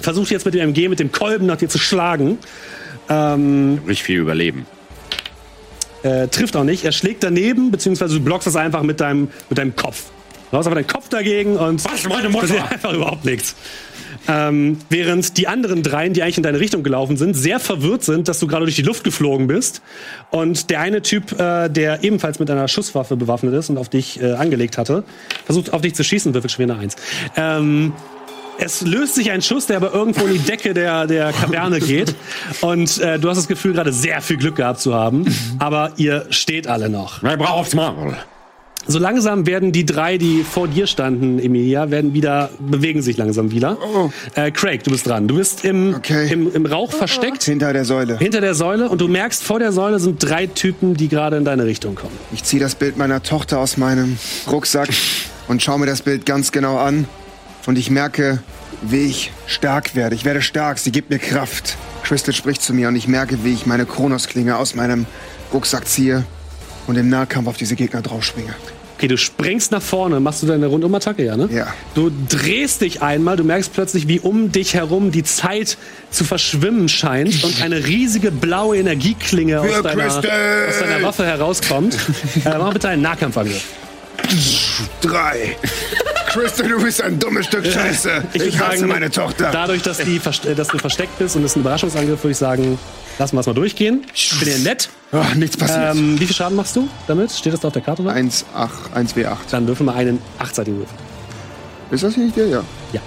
versucht 0.00 0.30
jetzt 0.30 0.44
mit 0.46 0.54
dem 0.54 0.62
MG, 0.70 0.88
mit 0.88 0.98
dem 1.00 1.12
Kolben 1.12 1.46
nach 1.46 1.56
dir 1.56 1.68
zu 1.68 1.78
schlagen. 1.78 2.38
Ähm, 3.08 3.80
Richtig 3.86 4.04
viel 4.04 4.18
überleben. 4.20 4.66
äh, 6.02 6.28
trifft 6.28 6.56
auch 6.56 6.64
nicht. 6.64 6.84
Er 6.84 6.92
schlägt 6.92 7.22
daneben, 7.22 7.70
beziehungsweise 7.70 8.14
du 8.14 8.20
blockst 8.24 8.46
das 8.46 8.56
einfach 8.56 8.82
mit 8.82 9.00
deinem, 9.00 9.28
mit 9.48 9.58
deinem 9.58 9.76
Kopf. 9.76 10.04
Du 10.50 10.56
hast 10.56 10.66
aber 10.66 10.74
deinen 10.76 10.86
Kopf 10.86 11.08
dagegen 11.08 11.56
und 11.56 11.84
Was, 11.84 12.08
meine 12.08 12.28
Mutter? 12.28 12.46
passiert 12.46 12.72
einfach 12.72 12.92
überhaupt 12.92 13.24
nichts. 13.24 13.54
Ähm, 14.28 14.78
während 14.88 15.36
die 15.36 15.48
anderen 15.48 15.82
dreien, 15.82 16.12
die 16.12 16.22
eigentlich 16.22 16.36
in 16.36 16.42
deine 16.42 16.60
Richtung 16.60 16.82
gelaufen 16.82 17.16
sind, 17.16 17.34
sehr 17.34 17.60
verwirrt 17.60 18.04
sind, 18.04 18.28
dass 18.28 18.38
du 18.38 18.46
gerade 18.46 18.64
durch 18.64 18.76
die 18.76 18.82
Luft 18.82 19.04
geflogen 19.04 19.46
bist. 19.46 19.82
Und 20.30 20.70
der 20.70 20.80
eine 20.80 21.02
Typ, 21.02 21.38
äh, 21.38 21.68
der 21.68 22.04
ebenfalls 22.04 22.38
mit 22.38 22.50
einer 22.50 22.68
Schusswaffe 22.68 23.16
bewaffnet 23.16 23.54
ist 23.54 23.70
und 23.70 23.78
auf 23.78 23.88
dich 23.88 24.20
äh, 24.20 24.32
angelegt 24.32 24.78
hatte, 24.78 25.04
versucht 25.44 25.72
auf 25.72 25.82
dich 25.82 25.94
zu 25.94 26.04
schießen, 26.04 26.34
würfelt 26.34 26.52
schon 26.52 26.64
wieder 26.64 26.74
eine 26.74 26.82
Eins. 26.82 26.96
Ähm, 27.36 27.92
es 28.62 28.82
löst 28.82 29.14
sich 29.14 29.30
ein 29.30 29.40
Schuss, 29.40 29.66
der 29.66 29.76
aber 29.76 29.94
irgendwo 29.94 30.26
in 30.26 30.34
die 30.34 30.38
Decke 30.38 30.74
der, 30.74 31.06
der 31.06 31.32
Kaverne 31.32 31.80
geht. 31.80 32.14
Und 32.60 32.98
äh, 32.98 33.18
du 33.18 33.28
hast 33.28 33.38
das 33.38 33.48
Gefühl, 33.48 33.72
gerade 33.72 33.92
sehr 33.92 34.20
viel 34.20 34.36
Glück 34.36 34.56
gehabt 34.56 34.80
zu 34.80 34.94
haben. 34.94 35.24
Aber 35.58 35.92
ihr 35.96 36.26
steht 36.30 36.66
alle 36.66 36.90
noch. 36.90 37.22
Wer 37.22 37.38
braucht's 37.38 37.74
mal? 37.74 38.18
So 38.86 38.98
langsam 38.98 39.46
werden 39.46 39.72
die 39.72 39.84
drei, 39.84 40.16
die 40.18 40.42
vor 40.42 40.66
dir 40.66 40.86
standen, 40.86 41.38
Emilia, 41.38 41.90
werden 41.90 42.14
wieder, 42.14 42.50
bewegen 42.58 43.02
sich 43.02 43.16
langsam 43.16 43.50
wieder. 43.50 43.76
Äh, 44.34 44.50
Craig, 44.50 44.82
du 44.84 44.90
bist 44.90 45.06
dran. 45.06 45.28
Du 45.28 45.36
bist 45.36 45.64
im, 45.64 45.94
Okay. 45.94 46.32
im, 46.32 46.52
im 46.52 46.66
Rauch 46.66 46.90
versteckt, 46.92 47.42
Hinter 47.44 47.72
der 47.72 47.84
Säule. 47.84 48.18
hinter 48.18 48.40
der 48.40 48.54
Säule, 48.54 48.88
und 48.88 49.00
du 49.00 49.06
merkst, 49.08 49.42
vor 49.42 49.58
der 49.58 49.72
Säule 49.72 50.00
sind 50.00 50.18
drei 50.26 50.46
Typen, 50.46 50.94
die 50.94 51.08
gerade 51.08 51.36
in 51.36 51.44
deine 51.44 51.64
Richtung 51.66 51.94
kommen. 51.94 52.16
Ich 52.32 52.42
ziehe 52.42 52.60
das 52.60 52.74
Bild 52.74 52.96
meiner 52.96 53.22
Tochter 53.22 53.58
aus 53.58 53.76
meinem 53.76 54.18
Rucksack 54.50 54.88
und 55.46 55.62
schaue 55.62 55.78
mir 55.78 55.86
das 55.86 56.02
Bild 56.02 56.26
ganz 56.26 56.50
genau 56.50 56.78
an. 56.78 57.06
Und 57.66 57.78
ich 57.78 57.90
merke, 57.90 58.40
wie 58.82 59.04
ich 59.04 59.30
stark 59.46 59.94
werde. 59.94 60.14
Ich 60.16 60.24
werde 60.24 60.40
stark, 60.42 60.78
sie 60.78 60.90
gibt 60.90 61.10
mir 61.10 61.18
Kraft. 61.18 61.76
Crystal 62.02 62.34
spricht 62.34 62.62
zu 62.62 62.72
mir 62.72 62.88
und 62.88 62.96
ich 62.96 63.06
merke, 63.06 63.44
wie 63.44 63.52
ich 63.52 63.66
meine 63.66 63.84
Kronosklinge 63.84 64.56
aus 64.56 64.74
meinem 64.74 65.04
Rucksack 65.52 65.86
ziehe 65.86 66.24
und 66.86 66.96
im 66.96 67.08
Nahkampf 67.08 67.48
auf 67.48 67.56
diese 67.56 67.76
Gegner 67.76 68.02
draufspringe. 68.02 68.54
Okay, 69.00 69.08
du 69.08 69.16
springst 69.16 69.72
nach 69.72 69.80
vorne, 69.80 70.20
machst 70.20 70.42
du 70.42 70.46
deine 70.46 70.66
Rundumattacke, 70.66 71.24
ja, 71.24 71.34
ne? 71.34 71.48
Ja. 71.50 71.72
Du 71.94 72.12
drehst 72.28 72.82
dich 72.82 73.00
einmal, 73.00 73.38
du 73.38 73.44
merkst 73.44 73.72
plötzlich, 73.72 74.08
wie 74.08 74.20
um 74.20 74.52
dich 74.52 74.74
herum 74.74 75.10
die 75.10 75.22
Zeit 75.22 75.78
zu 76.10 76.22
verschwimmen 76.24 76.86
scheint 76.90 77.42
und 77.42 77.62
eine 77.62 77.86
riesige 77.86 78.30
blaue 78.30 78.76
Energieklinge 78.76 79.58
aus 79.58 79.82
deiner, 79.82 80.06
aus 80.06 80.20
deiner 80.20 81.02
Waffe 81.02 81.24
herauskommt. 81.24 81.94
äh, 82.44 82.58
mach 82.58 82.74
bitte 82.74 82.90
einen 82.90 83.00
Nahkampfangriff. 83.00 83.64
Drei. 85.00 85.56
Crystal, 86.30 86.68
du 86.68 86.80
bist 86.80 87.02
ein 87.02 87.18
dummes 87.18 87.46
Stück 87.46 87.66
Scheiße. 87.66 88.22
Ich, 88.34 88.42
würd 88.42 88.60
hasse 88.60 88.86
meine 88.86 89.10
Tochter. 89.10 89.50
Dadurch, 89.50 89.82
dass, 89.82 89.98
die, 89.98 90.20
äh, 90.46 90.54
dass 90.54 90.68
du 90.68 90.78
versteckt 90.78 91.18
bist 91.18 91.34
und 91.34 91.42
es 91.42 91.56
ein 91.56 91.60
Überraschungsangriff, 91.60 92.22
würde 92.22 92.30
ich 92.30 92.38
sagen, 92.38 92.78
lassen 93.18 93.34
wir 93.34 93.40
es 93.40 93.46
mal 93.46 93.52
durchgehen. 93.52 94.06
Ich 94.14 94.38
bin 94.38 94.48
ja 94.48 94.58
nett. 94.58 94.90
Oh, 95.10 95.24
nichts 95.34 95.56
passiert. 95.56 95.96
Ähm, 95.96 96.20
wie 96.20 96.26
viel 96.26 96.36
Schaden 96.36 96.56
machst 96.56 96.76
du 96.76 96.88
damit? 97.08 97.32
Steht 97.32 97.52
das 97.52 97.60
da 97.60 97.68
auf 97.68 97.74
der 97.74 97.82
Karte? 97.82 98.02
Oder? 98.02 98.12
1, 98.12 98.44
8, 98.54 98.72
1 98.94 99.16
W8. 99.16 99.36
Dann 99.50 99.66
würfel 99.66 99.84
mal 99.84 99.96
einen 99.96 100.22
achtseitigen 100.38 100.78
Würfel. 100.78 100.96
Ist 101.90 102.04
das 102.04 102.14
hier 102.14 102.24
nicht 102.24 102.36
der? 102.36 102.46
Ja. 102.46 102.62
Ja. 102.92 103.00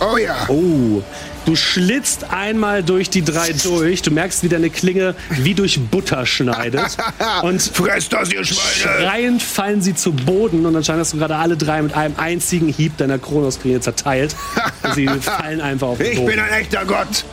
Oh 0.00 0.18
ja. 0.18 0.34
Oh, 0.48 1.02
du 1.44 1.56
schlitzt 1.56 2.24
einmal 2.30 2.82
durch 2.82 3.10
die 3.10 3.22
drei 3.24 3.52
durch. 3.52 4.02
Du 4.02 4.10
merkst, 4.10 4.42
wie 4.42 4.48
deine 4.48 4.70
Klinge 4.70 5.14
wie 5.30 5.54
durch 5.54 5.80
Butter 5.80 6.24
schneidet. 6.26 6.96
Und 7.42 7.62
Fresst 7.62 8.12
das, 8.12 8.32
ihr 8.32 8.44
Schweine. 8.44 9.02
schreiend 9.06 9.42
fallen 9.42 9.82
sie 9.82 9.94
zu 9.94 10.12
Boden. 10.12 10.64
Und 10.66 10.76
anscheinend 10.76 11.00
hast 11.00 11.12
du 11.12 11.18
gerade 11.18 11.36
alle 11.36 11.56
drei 11.56 11.82
mit 11.82 11.94
einem 11.94 12.14
einzigen 12.16 12.68
Hieb 12.68 12.96
deiner 12.96 13.18
Kronosklinge 13.18 13.80
zerteilt. 13.80 14.34
Und 14.82 14.94
sie 14.94 15.06
fallen 15.08 15.60
einfach 15.60 15.88
auf 15.88 15.98
den 15.98 16.06
Ich 16.12 16.16
Boden. 16.16 16.26
bin 16.30 16.40
ein 16.40 16.52
echter 16.52 16.84
Gott. 16.84 17.24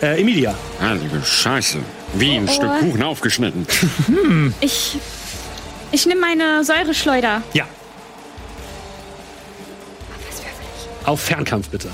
Äh, 0.00 0.20
Emilia. 0.20 0.54
Heilige 0.80 1.22
Scheiße. 1.24 1.78
Wie 2.14 2.36
ein 2.36 2.48
Oh. 2.48 2.52
Stück 2.52 2.70
Kuchen 2.80 3.02
aufgeschnitten. 3.02 3.66
Ich, 4.60 4.98
ich 5.92 6.06
nehme 6.06 6.20
meine 6.20 6.64
Säureschleuder. 6.64 7.42
Ja, 7.54 7.64
ich? 10.20 11.06
auf 11.06 11.20
Fernkampf 11.20 11.68
bitte. 11.68 11.88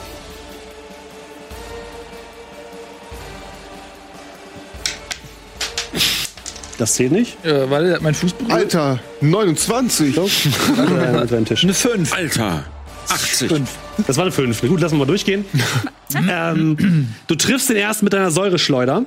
Das 6.79 6.95
zählt 6.95 7.13
nicht. 7.13 7.45
Äh, 7.45 7.67
hat 7.69 8.03
mein 8.03 8.15
Fuß 8.15 8.33
berührt. 8.33 8.53
Alter, 8.53 9.01
29. 9.21 10.15
So, 10.15 10.23
unter 10.23 11.27
den 11.27 11.45
Tisch. 11.45 11.65
Eine 11.65 11.75
5. 11.75 12.13
Alter. 12.13 12.65
80. 13.09 13.53
Das 14.07 14.17
war 14.17 14.25
eine 14.25 14.33
5. 14.33 14.63
Gut, 14.63 14.81
lassen 14.81 14.95
wir 14.95 15.01
mal 15.01 15.07
durchgehen. 15.07 15.45
ähm, 16.31 17.09
du 17.27 17.35
triffst 17.35 17.69
den 17.69 17.77
ersten 17.77 18.05
mit 18.07 18.13
deiner 18.13 18.31
Säureschleuder. 18.31 19.05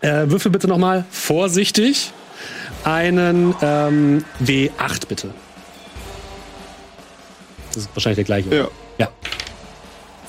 Äh, 0.00 0.30
würfel 0.30 0.50
bitte 0.50 0.68
nochmal 0.68 1.04
vorsichtig 1.10 2.12
einen 2.84 3.54
ähm, 3.62 4.24
W8 4.44 5.06
bitte. 5.08 5.30
Das 7.68 7.84
ist 7.84 7.90
wahrscheinlich 7.94 8.16
der 8.16 8.24
gleiche. 8.24 8.54
Ja. 8.54 8.68
Ja. 8.98 9.08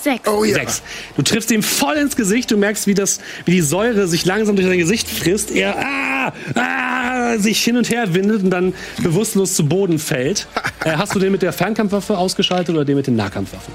Sechs. 0.04 0.28
Oh 0.28 0.44
ja. 0.44 0.56
Sechs. 0.56 0.82
Du 1.16 1.22
triffst 1.22 1.50
ihm 1.52 1.64
voll 1.64 1.96
ins 1.96 2.18
Gesicht. 2.18 2.52
Du 2.52 2.58
merkst, 2.58 2.88
wie, 2.88 2.94
das, 2.94 3.20
wie 3.46 3.52
die 3.52 3.62
Säure 3.62 4.08
sich 4.08 4.26
langsam 4.26 4.58
durch 4.58 4.68
dein 4.68 4.78
Gesicht 4.78 5.10
frisst. 5.10 5.50
Er 5.52 5.78
ah, 5.78 6.34
ah, 6.56 7.38
sich 7.38 7.64
hin 7.64 7.78
und 7.78 7.90
her 7.90 8.14
windet 8.14 8.44
und 8.44 8.50
dann 8.50 8.74
bewusstlos 9.02 9.54
zu 9.56 9.66
Boden 9.66 10.00
fällt. 10.00 10.48
äh, 10.84 10.92
hast 10.98 11.16
du 11.16 11.20
den 11.20 11.32
mit 11.32 11.42
der 11.42 11.54
Fernkampfwaffe 11.54 12.18
ausgeschaltet 12.18 12.76
oder 12.76 12.84
den 12.84 12.98
mit 12.98 13.08
den 13.08 13.16
Nahkampfwaffen? 13.16 13.74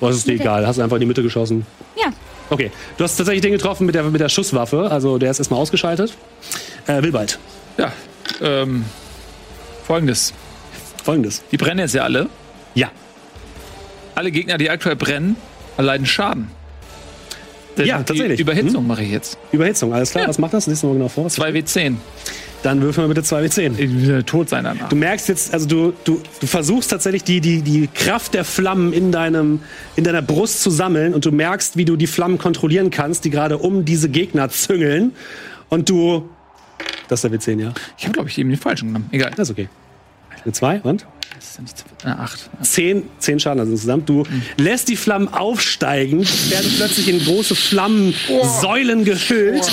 Oder 0.00 0.10
ist 0.10 0.18
es 0.18 0.24
dir 0.24 0.34
egal? 0.34 0.66
Hast 0.66 0.76
du 0.76 0.82
einfach 0.82 0.96
in 0.96 1.00
die 1.00 1.06
Mitte 1.06 1.22
geschossen? 1.22 1.64
Ja. 1.96 2.12
Okay. 2.50 2.70
Du 2.98 3.04
hast 3.04 3.16
tatsächlich 3.16 3.42
den 3.42 3.52
getroffen 3.52 3.86
mit 3.86 3.94
der, 3.94 4.04
mit 4.04 4.20
der 4.20 4.28
Schusswaffe. 4.28 4.90
Also 4.90 5.16
der 5.16 5.30
ist 5.30 5.38
erstmal 5.38 5.60
ausgeschaltet. 5.60 6.14
Äh, 6.86 7.02
Wilbald. 7.02 7.38
Ja. 7.78 7.92
Ähm, 8.42 8.84
Folgendes. 9.86 10.34
Folgendes. 11.02 11.42
Die 11.50 11.56
brennen 11.56 11.80
jetzt 11.80 11.94
ja 11.94 12.02
alle. 12.02 12.28
Ja. 12.74 12.90
Alle 14.18 14.32
Gegner, 14.32 14.58
die 14.58 14.68
aktuell 14.68 14.96
brennen, 14.96 15.36
erleiden 15.76 16.04
Schaden. 16.04 16.48
Denn 17.76 17.86
Ja, 17.86 18.02
tatsächlich. 18.02 18.40
Überhitzung 18.40 18.84
mache 18.84 19.04
ich 19.04 19.12
jetzt. 19.12 19.38
Überhitzung, 19.52 19.94
alles 19.94 20.10
klar. 20.10 20.22
Ja. 20.22 20.28
Was 20.28 20.40
macht 20.40 20.54
das? 20.54 20.66
Lies 20.66 20.82
mal 20.82 20.92
genau 20.94 21.06
vor. 21.06 21.28
2W10. 21.28 21.94
Dann 22.64 22.82
würfeln 22.82 23.08
wir 23.08 23.14
bitte 23.14 23.24
2W10. 23.24 23.78
Ich 23.78 24.08
will 24.08 24.24
tot 24.24 24.48
sein 24.48 24.64
danach. 24.64 24.88
Du 24.88 24.96
merkst 24.96 25.28
jetzt, 25.28 25.54
also 25.54 25.68
du, 25.68 25.92
du, 26.02 26.20
du 26.40 26.46
versuchst 26.48 26.90
tatsächlich 26.90 27.22
die, 27.22 27.40
die, 27.40 27.62
die 27.62 27.86
Kraft 27.86 28.34
der 28.34 28.44
Flammen 28.44 28.92
in, 28.92 29.12
deinem, 29.12 29.60
in 29.94 30.02
deiner 30.02 30.22
Brust 30.22 30.62
zu 30.62 30.70
sammeln 30.70 31.14
und 31.14 31.24
du 31.24 31.30
merkst, 31.30 31.76
wie 31.76 31.84
du 31.84 31.94
die 31.94 32.08
Flammen 32.08 32.38
kontrollieren 32.38 32.90
kannst, 32.90 33.24
die 33.24 33.30
gerade 33.30 33.56
um 33.58 33.84
diese 33.84 34.08
Gegner 34.08 34.48
züngeln. 34.48 35.12
Und 35.68 35.88
du. 35.90 36.28
Das 37.06 37.22
ist 37.22 37.30
der 37.30 37.38
W10, 37.38 37.60
ja. 37.60 37.72
Ich 37.96 38.02
habe, 38.02 38.14
glaube 38.14 38.30
ich, 38.30 38.36
eben 38.38 38.50
den 38.50 38.58
falschen 38.58 38.88
genommen. 38.88 39.08
Egal. 39.12 39.30
Das 39.36 39.48
ist 39.48 39.52
okay. 39.52 39.68
Eine 40.42 40.52
2 40.52 40.80
und? 40.80 41.06
Das 41.34 41.50
ist 41.50 41.56
ja 41.56 41.62
nicht 41.62 41.84
eine 42.04 42.18
8. 42.18 42.50
Zehn, 42.62 43.02
zehn 43.18 43.40
Schaden 43.40 43.60
also 43.60 43.72
insgesamt. 43.72 44.08
Du 44.08 44.24
lässt 44.56 44.88
die 44.88 44.96
Flammen 44.96 45.32
aufsteigen, 45.32 46.20
werden 46.48 46.72
plötzlich 46.76 47.08
in 47.08 47.24
große 47.24 47.54
Flammensäulen 47.54 49.04
gehüllt. 49.04 49.70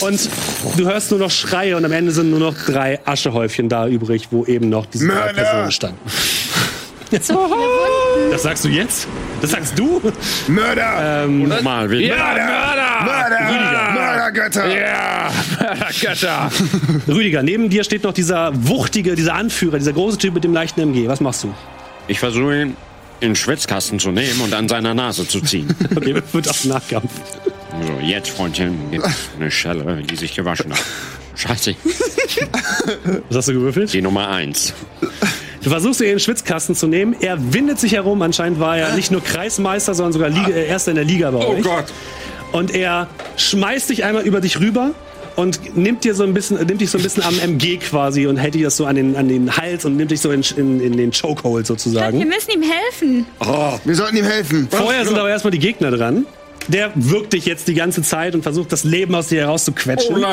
Und 0.00 0.28
du 0.76 0.84
hörst 0.84 1.10
nur 1.10 1.20
noch 1.20 1.30
Schreie 1.30 1.76
und 1.76 1.84
am 1.84 1.92
Ende 1.92 2.12
sind 2.12 2.30
nur 2.30 2.40
noch 2.40 2.54
drei 2.66 3.00
Aschehäufchen 3.06 3.68
da 3.68 3.86
übrig, 3.86 4.28
wo 4.30 4.44
eben 4.44 4.68
noch 4.68 4.86
diese 4.86 5.06
drei 5.08 5.14
Mörder! 5.14 5.32
Personen 5.32 5.72
standen. 5.72 5.98
Das 8.30 8.42
sagst 8.42 8.64
du 8.64 8.68
jetzt? 8.68 9.06
Das 9.42 9.50
sagst 9.50 9.78
du? 9.78 10.00
Mörder! 10.48 11.24
Ähm, 11.24 11.52
Mal 11.62 11.90
wieder. 11.90 12.16
Mörder! 12.16 13.04
Mörder! 13.04 13.92
Mördergötter! 13.92 14.66
Ja! 14.74 15.30
Mördergötter! 15.78 16.50
Rüdiger, 17.08 17.42
neben 17.42 17.68
dir 17.70 17.84
steht 17.84 18.04
noch 18.04 18.12
dieser 18.12 18.52
wuchtige, 18.68 19.14
dieser 19.14 19.34
Anführer, 19.34 19.78
dieser 19.78 19.92
große 19.92 20.18
Typ 20.18 20.34
mit 20.34 20.44
dem 20.44 20.52
leichten 20.52 20.80
MG. 20.80 21.08
Was 21.08 21.20
machst 21.20 21.44
du? 21.44 21.54
Ich 22.08 22.18
versuche 22.18 22.62
ihn 22.62 22.76
in 23.20 23.30
den 23.30 23.36
Schwitzkasten 23.36 23.98
zu 23.98 24.10
nehmen 24.10 24.40
und 24.42 24.52
an 24.54 24.68
seiner 24.68 24.94
Nase 24.94 25.26
zu 25.26 25.40
ziehen. 25.40 25.74
Okay, 25.94 26.14
wird 26.32 26.48
auf 26.48 26.64
Nachkampf. 26.64 27.10
So, 27.86 28.04
jetzt, 28.04 28.30
Freundchen, 28.30 28.76
gibt's 28.90 29.30
eine 29.38 29.50
Schelle, 29.50 30.02
die 30.02 30.16
sich 30.16 30.34
gewaschen 30.34 30.72
hat. 30.72 30.82
Scheiße, 31.36 31.74
Was 33.28 33.36
hast 33.38 33.48
du 33.48 33.52
gewürfelt? 33.54 33.92
die 33.92 34.02
Nummer 34.02 34.28
eins. 34.28 34.74
Du 35.62 35.70
versuchst 35.70 36.00
ihn 36.00 36.06
in 36.08 36.12
den 36.14 36.20
Schwitzkasten 36.20 36.74
zu 36.74 36.86
nehmen. 36.88 37.14
Er 37.20 37.52
windet 37.54 37.78
sich 37.78 37.92
herum. 37.92 38.20
Anscheinend 38.20 38.58
war 38.60 38.76
er 38.76 38.94
nicht 38.94 39.10
nur 39.12 39.22
Kreismeister, 39.22 39.94
sondern 39.94 40.12
sogar 40.12 40.28
Liga, 40.28 40.48
äh, 40.48 40.66
Erster 40.66 40.90
in 40.90 40.96
der 40.96 41.04
Liga 41.04 41.30
bei 41.30 41.46
euch. 41.46 41.64
Und 42.50 42.74
er 42.74 43.08
schmeißt 43.36 43.88
dich 43.88 44.04
einmal 44.04 44.24
über 44.24 44.40
dich 44.40 44.60
rüber 44.60 44.90
und 45.36 45.76
nimmt 45.76 46.04
dir 46.04 46.14
so 46.14 46.22
ein 46.24 46.34
bisschen, 46.34 46.56
nimmt 46.66 46.80
dich 46.80 46.90
so 46.90 46.98
ein 46.98 47.02
bisschen 47.04 47.22
am 47.22 47.38
MG 47.38 47.78
quasi 47.78 48.26
und 48.26 48.36
hält 48.36 48.54
dir 48.54 48.64
das 48.64 48.76
so 48.76 48.86
an 48.86 48.96
den, 48.96 49.16
an 49.16 49.28
den 49.28 49.56
Hals 49.56 49.84
und 49.84 49.96
nimmt 49.96 50.10
dich 50.10 50.20
so 50.20 50.30
in, 50.30 50.42
in, 50.56 50.80
in 50.80 50.96
den 50.96 51.10
Chokehold 51.12 51.64
Wir 51.64 51.66
sozusagen. 51.66 52.18
müssen 52.18 52.50
ihm 52.54 52.62
helfen. 52.62 53.26
Wir 53.84 53.94
sollten 53.94 54.16
ihm 54.16 54.24
helfen. 54.24 54.68
Vorher 54.70 55.04
sind 55.04 55.18
aber 55.18 55.28
erstmal 55.30 55.50
die 55.52 55.58
Gegner 55.58 55.90
dran. 55.90 56.26
Der 56.68 56.92
wirkt 56.94 57.32
dich 57.32 57.46
jetzt 57.46 57.68
die 57.68 57.74
ganze 57.74 58.02
Zeit 58.02 58.34
und 58.34 58.42
versucht 58.42 58.72
das 58.72 58.84
Leben 58.84 59.14
aus 59.14 59.28
dir 59.28 59.40
herauszuquetschen. 59.42 60.24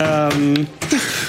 Ähm, 0.00 0.66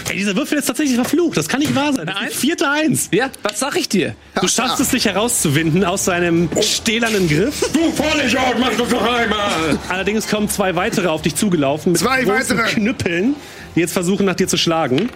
ey, 0.09 0.17
dieser 0.17 0.35
Würfel 0.35 0.57
ist 0.57 0.65
tatsächlich 0.65 0.95
verflucht. 0.95 1.37
Das 1.37 1.47
kann 1.47 1.59
nicht 1.59 1.75
wahr 1.75 1.93
sein. 1.93 2.07
Das 2.07 2.15
ist 2.15 2.21
Eins? 2.21 2.31
die 2.33 2.37
vierte 2.47 2.69
Eins. 2.69 3.09
Ja, 3.11 3.29
was 3.43 3.59
sag 3.59 3.75
ich 3.75 3.89
dir? 3.89 4.15
Du 4.41 4.47
schaffst 4.47 4.79
es, 4.79 4.89
dich 4.89 5.05
herauszuwinden 5.05 5.83
aus 5.83 6.05
seinem 6.05 6.49
stählernen 6.61 7.29
Griff. 7.29 7.63
Du 7.73 7.91
Vollidiot, 7.91 8.55
mach 8.59 8.75
das 8.75 8.89
noch 8.89 9.03
einmal! 9.03 9.79
Allerdings 9.89 10.27
kommen 10.27 10.49
zwei 10.49 10.75
weitere 10.75 11.07
auf 11.07 11.21
dich 11.21 11.35
zugelaufen 11.35 11.91
mit 11.91 12.01
Zwei 12.01 12.23
großen 12.23 12.57
weitere. 12.57 12.73
Knüppeln, 12.73 13.35
die 13.75 13.81
jetzt 13.81 13.93
versuchen, 13.93 14.25
nach 14.25 14.35
dir 14.35 14.47
zu 14.47 14.57
schlagen. 14.57 15.09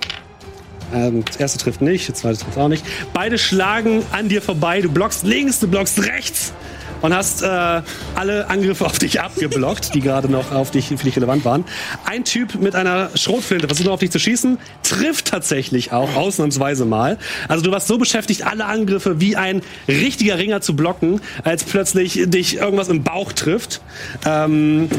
Ähm, 0.94 1.24
das 1.26 1.38
erste 1.38 1.58
trifft 1.60 1.82
nicht, 1.82 2.10
das 2.10 2.20
zweite 2.20 2.40
trifft 2.40 2.58
auch 2.58 2.68
nicht. 2.68 2.86
Beide 3.14 3.38
schlagen 3.38 4.04
an 4.12 4.30
dir 4.30 4.42
vorbei. 4.42 4.82
Du 4.82 4.92
blockst 4.92 5.24
links, 5.24 5.60
du 5.60 5.68
blockst 5.68 6.04
rechts 6.04 6.54
und 7.02 7.14
hast 7.14 7.42
äh, 7.42 7.82
alle 8.16 8.50
Angriffe 8.50 8.86
auf 8.86 9.00
dich 9.00 9.22
abgeblockt, 9.22 9.94
die 9.94 10.02
gerade 10.02 10.30
noch 10.30 10.52
auf 10.52 10.72
dich, 10.72 10.88
für 10.88 10.96
dich 10.96 11.16
relevant 11.16 11.46
waren. 11.46 11.66
Ein 12.06 12.24
Typ 12.24 12.56
mit 12.56 12.76
einer 12.76 13.10
Schrotflinte 13.16 13.68
versucht 13.68 13.86
noch 13.88 13.94
auf 13.94 14.00
dich 14.00 14.12
zu 14.12 14.20
schießen, 14.20 14.58
trifft 14.84 15.28
tatsächlich 15.28 15.92
auch, 15.92 16.16
ausnahmsweise 16.16 16.86
mal. 16.86 17.18
Also 17.48 17.64
du 17.64 17.72
warst 17.72 17.88
so 17.88 17.98
beschäftigt, 17.98 18.46
alle 18.46 18.66
Angriffe 18.66 19.20
wie 19.20 19.36
ein 19.36 19.62
richtiger 19.88 20.38
Ringer 20.38 20.62
zu 20.62 20.76
blocken, 20.76 21.22
als 21.44 21.64
plötzlich 21.64 22.22
dich 22.26 22.58
irgendwas 22.58 22.90
im 22.90 23.04
Bauch 23.04 23.32
trifft. 23.32 23.82
Ähm, 24.26 24.90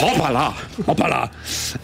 Hoppala, 0.00 0.52
hoppala. 0.86 1.30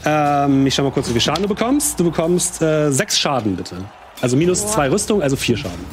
Ähm, 0.05 0.67
ich 0.67 0.75
schau 0.75 0.83
mal 0.83 0.91
kurz, 0.91 1.09
wie 1.09 1.13
viel 1.13 1.21
Schaden 1.21 1.43
du 1.43 1.49
bekommst. 1.49 2.01
Du 2.01 2.05
bekommst 2.05 2.61
äh, 2.61 2.91
sechs 2.91 3.19
Schaden, 3.19 3.57
bitte. 3.57 3.77
Also 4.21 4.37
minus 4.37 4.67
zwei 4.67 4.91
Rüstung, 4.91 5.23
also 5.23 5.37
vier 5.37 5.57
Schaden. 5.57 5.85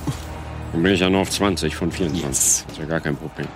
Dann 0.73 0.83
bin 0.83 0.93
ich 0.93 0.99
ja 0.99 1.09
nur 1.09 1.21
auf 1.21 1.29
20 1.29 1.75
von 1.75 1.91
24. 1.91 2.23
Das 2.27 2.65
ist 2.71 2.77
ja 2.79 2.85
gar 2.85 2.99
kein 2.99 3.15
Problem. 3.15 3.47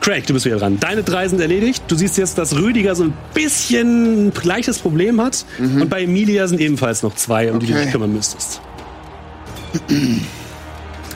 Craig, 0.00 0.26
du 0.26 0.34
bist 0.34 0.44
wieder 0.44 0.56
dran. 0.58 0.78
Deine 0.80 1.02
drei 1.02 1.26
sind 1.28 1.40
erledigt. 1.40 1.82
Du 1.88 1.94
siehst 1.96 2.18
jetzt, 2.18 2.36
dass 2.36 2.54
Rüdiger 2.56 2.94
so 2.94 3.04
ein 3.04 3.14
bisschen 3.32 4.26
ein 4.28 4.34
gleiches 4.34 4.78
Problem 4.78 5.20
hat. 5.20 5.46
Und 5.58 5.88
bei 5.88 6.02
Emilia 6.02 6.46
sind 6.46 6.60
ebenfalls 6.60 7.02
noch 7.02 7.14
zwei, 7.14 7.50
um 7.50 7.58
die 7.58 7.66
du 7.66 7.72
Okay. 7.72 7.84
dich 7.84 7.92
kümmern 7.92 8.12
müsstest. 8.12 8.60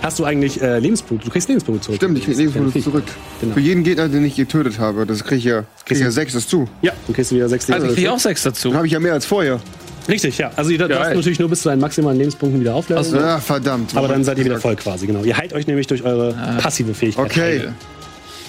Hast 0.03 0.19
du 0.19 0.25
eigentlich 0.25 0.63
äh, 0.63 0.79
Lebenspunkte? 0.79 1.27
Du 1.27 1.33
kriegst 1.33 1.49
Lebenspunkte 1.49 1.85
zurück. 1.85 1.97
Stimmt, 1.97 2.19
ich 2.19 2.25
krieg 2.25 2.37
Lebenspunkte 2.37 2.81
zurück. 2.81 3.05
Genau. 3.41 3.55
Für 3.55 3.61
jeden 3.61 3.83
Gegner, 3.83 4.09
den 4.09 4.25
ich 4.25 4.37
getötet 4.37 4.79
habe, 4.79 5.05
das 5.07 5.25
krieg 5.25 5.39
ich 5.39 5.45
ja, 5.45 5.65
krieg 5.85 5.99
ich 5.99 6.05
ja 6.05 6.11
sechs 6.11 6.33
dazu. 6.35 6.69
Ja, 6.83 6.93
dann 7.07 7.15
kriegst 7.15 7.31
du 7.33 7.37
wieder 7.37 7.49
sechs 7.49 7.69
Also 7.69 7.87
ich 7.87 7.95
krieg 7.95 8.05
Lebenspunkte. 8.05 8.15
auch 8.15 8.21
6 8.21 8.43
dazu. 8.45 8.69
Dann 8.69 8.77
habe 8.79 8.87
ich 8.87 8.93
ja 8.93 9.01
mehr 9.01 9.13
als 9.13 9.27
vorher. 9.27 9.61
Richtig, 10.09 10.39
ja. 10.39 10.51
Also 10.57 10.71
ihr 10.71 10.79
darfst 10.79 11.15
natürlich 11.15 11.39
nur 11.39 11.49
bis 11.49 11.63
zu 11.63 11.69
deinen 11.69 11.81
maximalen 11.81 12.19
Lebenspunkten 12.19 12.61
wieder 12.61 12.75
aufladen. 12.75 13.19
Ah, 13.19 13.39
verdammt. 13.39 13.95
Aber 13.97 14.09
dann 14.09 14.25
seid 14.25 14.39
ihr 14.39 14.45
wieder 14.45 14.61
voll 14.61 14.77
quasi, 14.77 15.07
genau. 15.07 15.23
Ihr 15.23 15.37
heilt 15.37 15.53
euch 15.53 15.67
nämlich 15.67 15.87
durch 15.87 16.03
eure 16.03 16.35
passive 16.61 16.95
Fähigkeit. 16.95 17.27
Okay. 17.27 17.69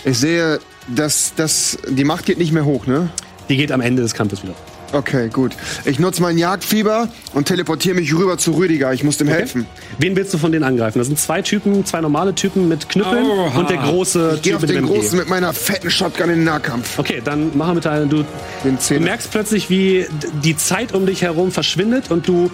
Ich 0.06 0.18
sehe, 0.18 0.60
dass 0.88 1.34
das, 1.36 1.78
die 1.90 2.06
Macht 2.06 2.26
geht 2.26 2.38
nicht 2.38 2.54
mehr 2.54 2.66
hoch, 2.66 2.88
ne? 2.88 3.10
Die 3.50 3.58
geht 3.58 3.72
am 3.72 3.82
Ende 3.82 4.02
des 4.02 4.14
Kampfes 4.14 4.42
wieder. 4.44 4.54
Okay, 4.92 5.30
gut. 5.30 5.54
Ich 5.86 6.00
nutze 6.00 6.22
mein 6.22 6.38
Jagdfieber 6.38 7.10
und 7.34 7.48
teleportiere 7.48 7.96
mich 7.96 8.14
rüber 8.14 8.38
zu 8.38 8.52
Rüdiger. 8.54 8.92
Ich 8.94 9.04
muss 9.04 9.18
dem 9.18 9.28
helfen. 9.28 9.66
Wen 10.00 10.16
willst 10.16 10.34
du 10.34 10.38
von 10.38 10.52
denen 10.52 10.64
angreifen? 10.64 10.98
Das 10.98 11.08
sind 11.08 11.20
zwei 11.20 11.42
Typen, 11.42 11.86
zwei 11.86 12.02
normale 12.02 12.34
Typen 12.34 12.68
mit 12.68 12.90
Knüppeln 12.90 13.26
Oha. 13.26 13.60
und 13.60 13.70
der 13.70 13.78
große 13.78 14.34
Ich 14.36 14.42
Typ 14.42 14.56
auf 14.56 14.62
mit 14.62 14.72
den. 14.72 14.86
Großen 14.86 15.18
mit 15.18 15.30
meiner 15.30 15.54
fetten 15.54 15.92
Shotgun 15.92 16.30
in 16.30 16.38
den 16.38 16.44
Nahkampf. 16.46 16.98
Okay, 16.98 17.22
dann 17.24 17.52
mach 17.54 17.68
mal 17.68 17.76
mit 17.76 17.86
deinem. 17.86 18.10
Du, 18.10 18.24
du 18.64 19.00
merkst 19.00 19.30
plötzlich, 19.30 19.70
wie 19.70 20.06
die 20.44 20.58
Zeit 20.58 20.94
um 20.94 21.06
dich 21.06 21.22
herum 21.22 21.52
verschwindet 21.52 22.10
und 22.10 22.28
du 22.28 22.50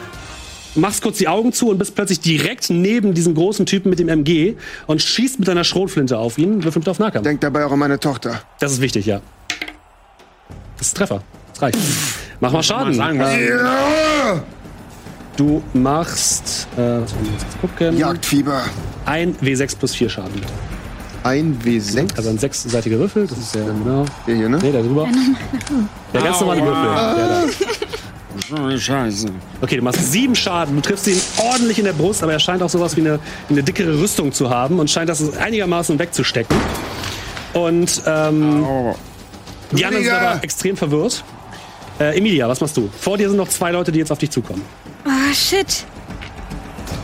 machst 0.76 1.02
kurz 1.02 1.18
die 1.18 1.30
Augen 1.30 1.54
zu 1.54 1.70
und 1.70 1.78
bist 1.78 1.96
plötzlich 1.96 2.20
direkt 2.20 2.70
neben 2.70 3.14
diesem 3.14 3.34
großen 3.34 3.66
Typen 3.66 3.90
mit 3.90 4.00
dem 4.00 4.10
MG 4.10 4.56
und 4.88 5.02
schießt 5.02 5.40
mit 5.40 5.48
deiner 5.48 5.64
Schrotflinte 5.64 6.18
auf 6.18 6.38
ihn. 6.38 6.64
Würfel 6.66 6.82
bitte 6.82 6.92
auf 6.92 7.00
Nahkampf. 7.00 7.24
Denk 7.24 7.40
dabei 7.42 7.66
auch 7.66 7.72
an 7.72 7.80
meine 7.80 8.00
Tochter. 8.00 8.42
Das 8.60 8.74
ist 8.74 8.82
wichtig, 8.82 9.06
ja. 9.06 9.22
Das 10.78 10.88
ist 10.88 10.96
ein 10.96 10.98
Treffer. 10.98 11.24
Das 11.54 11.62
reicht. 11.62 11.78
Mach 12.40 12.52
mal 12.52 12.64
Schaden. 12.64 12.94
sagen, 12.94 13.20
was- 13.20 13.34
Ähm, 13.34 13.48
Ja! 13.50 14.44
du 15.38 15.62
machst. 15.74 16.68
Äh, 16.76 16.80
was 17.02 17.14
wollen 17.16 17.26
wir 17.26 17.32
jetzt 17.34 17.62
gucken? 17.62 17.98
Jagdfieber. 17.98 18.62
Ein 19.06 19.36
W6 19.42 19.78
plus 19.78 19.96
4 19.96 20.10
Schaden. 20.10 20.42
Ein 21.24 21.60
W6. 21.64 22.16
Also 22.18 22.30
ein 22.30 22.38
sechsseitiger 22.38 23.00
Würfel. 23.00 23.26
Das 23.28 23.38
ist 23.38 23.56
ja 23.56 23.64
genau. 23.64 24.06
Der 24.28 24.36
hier, 24.36 24.50
ne? 24.50 24.60
Nee, 24.62 24.72
da 24.72 24.82
drüber. 24.82 25.08
Der 26.14 26.22
ganz 26.22 26.40
normale 26.40 26.62
Würfel. 26.62 26.84
Der 27.16 27.28
da. 27.28 28.64
Oh, 28.74 28.78
Scheiße. 28.78 29.28
Okay, 29.62 29.78
du 29.78 29.82
machst 29.82 30.12
sieben 30.12 30.36
Schaden. 30.36 30.76
Du 30.76 30.82
triffst 30.82 31.08
ihn 31.08 31.20
ordentlich 31.38 31.80
in 31.80 31.86
der 31.86 31.94
Brust, 31.94 32.22
aber 32.22 32.34
er 32.34 32.40
scheint 32.40 32.62
auch 32.62 32.70
sowas 32.70 32.96
wie 32.96 33.02
eine, 33.02 33.20
wie 33.48 33.54
eine 33.56 33.64
dickere 33.64 33.98
Rüstung 34.00 34.32
zu 34.34 34.50
haben 34.52 34.78
und 34.78 34.90
scheint 34.90 35.10
das 35.10 35.36
einigermaßen 35.38 35.98
wegzustecken. 35.98 36.56
Und 37.54 38.04
ähm, 38.06 38.66
die 39.72 39.84
anderen 39.86 40.04
sind 40.04 40.14
aber 40.14 40.44
extrem 40.44 40.78
verwirrt. 40.78 41.24
Äh, 42.00 42.18
Emilia, 42.18 42.48
was 42.48 42.60
machst 42.60 42.76
du? 42.76 42.90
Vor 43.00 43.18
dir 43.18 43.30
sind 43.30 43.38
noch 43.38 43.50
zwei 43.50 43.72
Leute, 43.72 43.92
die 43.92 44.00
jetzt 44.00 44.12
auf 44.12 44.18
dich 44.18 44.30
zukommen. 44.30 44.62
Oh, 45.06 45.34
shit. 45.34 45.86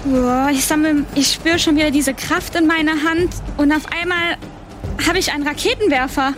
Boah, 0.06 0.50
ich 0.52 0.66
sammle, 0.66 1.06
ich 1.16 1.34
spüre 1.34 1.60
schon 1.60 1.76
wieder 1.76 1.92
diese 1.92 2.14
Kraft 2.14 2.56
in 2.56 2.68
meiner 2.68 2.94
Hand 3.04 3.30
und 3.58 3.72
auf 3.72 3.84
einmal 3.92 4.38
habe 5.08 5.20
ich 5.20 5.32
einen 5.32 5.48
Raketenwerfer. 5.48 6.34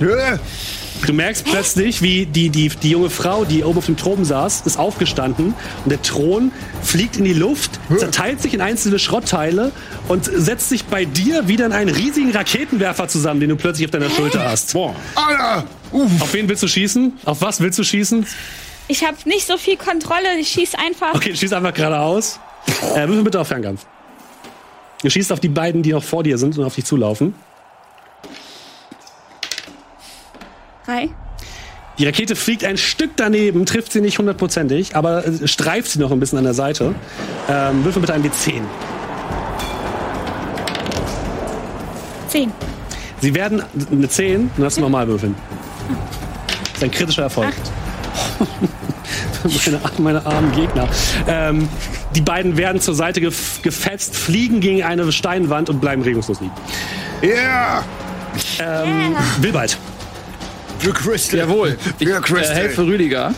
Du 1.05 1.11
merkst 1.11 1.45
plötzlich, 1.45 2.01
wie 2.01 2.25
die, 2.25 2.49
die, 2.49 2.69
die 2.69 2.91
junge 2.91 3.09
Frau, 3.09 3.43
die 3.43 3.63
oben 3.63 3.77
auf 3.77 3.87
dem 3.87 3.97
Thron 3.97 4.23
saß, 4.23 4.61
ist 4.65 4.77
aufgestanden 4.77 5.53
und 5.83 5.89
der 5.89 6.01
Thron 6.01 6.51
fliegt 6.81 7.17
in 7.17 7.25
die 7.25 7.33
Luft, 7.33 7.71
zerteilt 7.97 8.41
sich 8.41 8.53
in 8.53 8.61
einzelne 8.61 8.99
Schrottteile 8.99 9.71
und 10.07 10.25
setzt 10.25 10.69
sich 10.69 10.85
bei 10.85 11.03
dir 11.03 11.47
wieder 11.47 11.65
in 11.65 11.73
einen 11.73 11.93
riesigen 11.93 12.31
Raketenwerfer 12.31 13.09
zusammen, 13.09 13.41
den 13.41 13.49
du 13.49 13.55
plötzlich 13.57 13.85
auf 13.87 13.91
deiner 13.91 14.09
Schulter 14.09 14.49
hast. 14.49 14.73
Boah. 14.73 14.95
Alter! 15.15 15.65
Uff. 15.93 16.21
Auf 16.21 16.33
wen 16.33 16.49
willst 16.49 16.63
du 16.63 16.67
schießen? 16.67 17.19
Auf 17.25 17.41
was 17.41 17.61
willst 17.61 17.79
du 17.79 17.83
schießen? 17.83 18.25
Ich 18.87 19.05
habe 19.05 19.17
nicht 19.25 19.47
so 19.47 19.57
viel 19.57 19.77
Kontrolle, 19.77 20.37
ich 20.39 20.49
schieß 20.49 20.75
einfach. 20.75 21.13
Okay, 21.13 21.35
schieß 21.35 21.53
einfach 21.53 21.73
geradeaus. 21.73 22.39
Äh, 22.95 23.07
würfel 23.07 23.23
bitte 23.23 23.39
auf 23.39 23.47
Fernkampf. 23.47 23.85
Du 25.01 25.09
schießt 25.09 25.31
auf 25.31 25.39
die 25.39 25.49
beiden, 25.49 25.83
die 25.83 25.91
noch 25.91 26.03
vor 26.03 26.23
dir 26.23 26.37
sind 26.37 26.57
und 26.57 26.65
auf 26.65 26.75
dich 26.75 26.85
zulaufen. 26.85 27.35
Drei. 30.85 31.09
Die 31.97 32.05
Rakete 32.05 32.35
fliegt 32.35 32.63
ein 32.65 32.77
Stück 32.77 33.11
daneben, 33.15 33.65
trifft 33.65 33.91
sie 33.91 34.01
nicht 34.01 34.17
hundertprozentig, 34.17 34.95
aber 34.95 35.25
äh, 35.25 35.47
streift 35.47 35.91
sie 35.91 35.99
noch 35.99 36.11
ein 36.11 36.19
bisschen 36.19 36.39
an 36.39 36.43
der 36.43 36.55
Seite. 36.55 36.95
Ähm, 37.47 37.85
würfel 37.85 38.01
bitte 38.01 38.13
ein 38.13 38.23
W10. 38.23 38.61
Zehn. 42.27 42.51
Sie 43.21 43.35
werden 43.35 43.63
eine 43.91 44.09
10, 44.09 44.51
dann 44.57 44.65
hast 44.65 44.77
du 44.77 44.81
nochmal 44.81 45.07
würfeln. 45.07 45.35
Das 45.87 46.77
ist 46.77 46.83
ein 46.83 46.91
kritischer 46.91 47.23
Erfolg. 47.23 47.53
meine, 49.65 49.79
meine 49.97 50.25
armen 50.25 50.51
Gegner. 50.53 50.87
Ähm, 51.27 51.67
die 52.15 52.21
beiden 52.21 52.57
werden 52.57 52.81
zur 52.81 52.95
Seite 52.95 53.21
gef 53.21 53.61
gefetzt, 53.61 54.15
fliegen 54.15 54.59
gegen 54.59 54.83
eine 54.83 55.11
Steinwand 55.11 55.69
und 55.69 55.79
bleiben 55.81 56.01
regungslos 56.01 56.39
liegen. 56.39 56.53
Yeah! 57.21 57.83
Ähm, 58.59 59.15
Wilbald, 59.39 59.77
Für 60.79 60.91
Crystal. 60.93 61.39
Jawohl. 61.39 61.77
Ich 61.99 62.07
äh, 62.07 62.19
Crystal. 62.21 62.55
helfe 62.55 62.85
Rüdiger. 62.85 63.33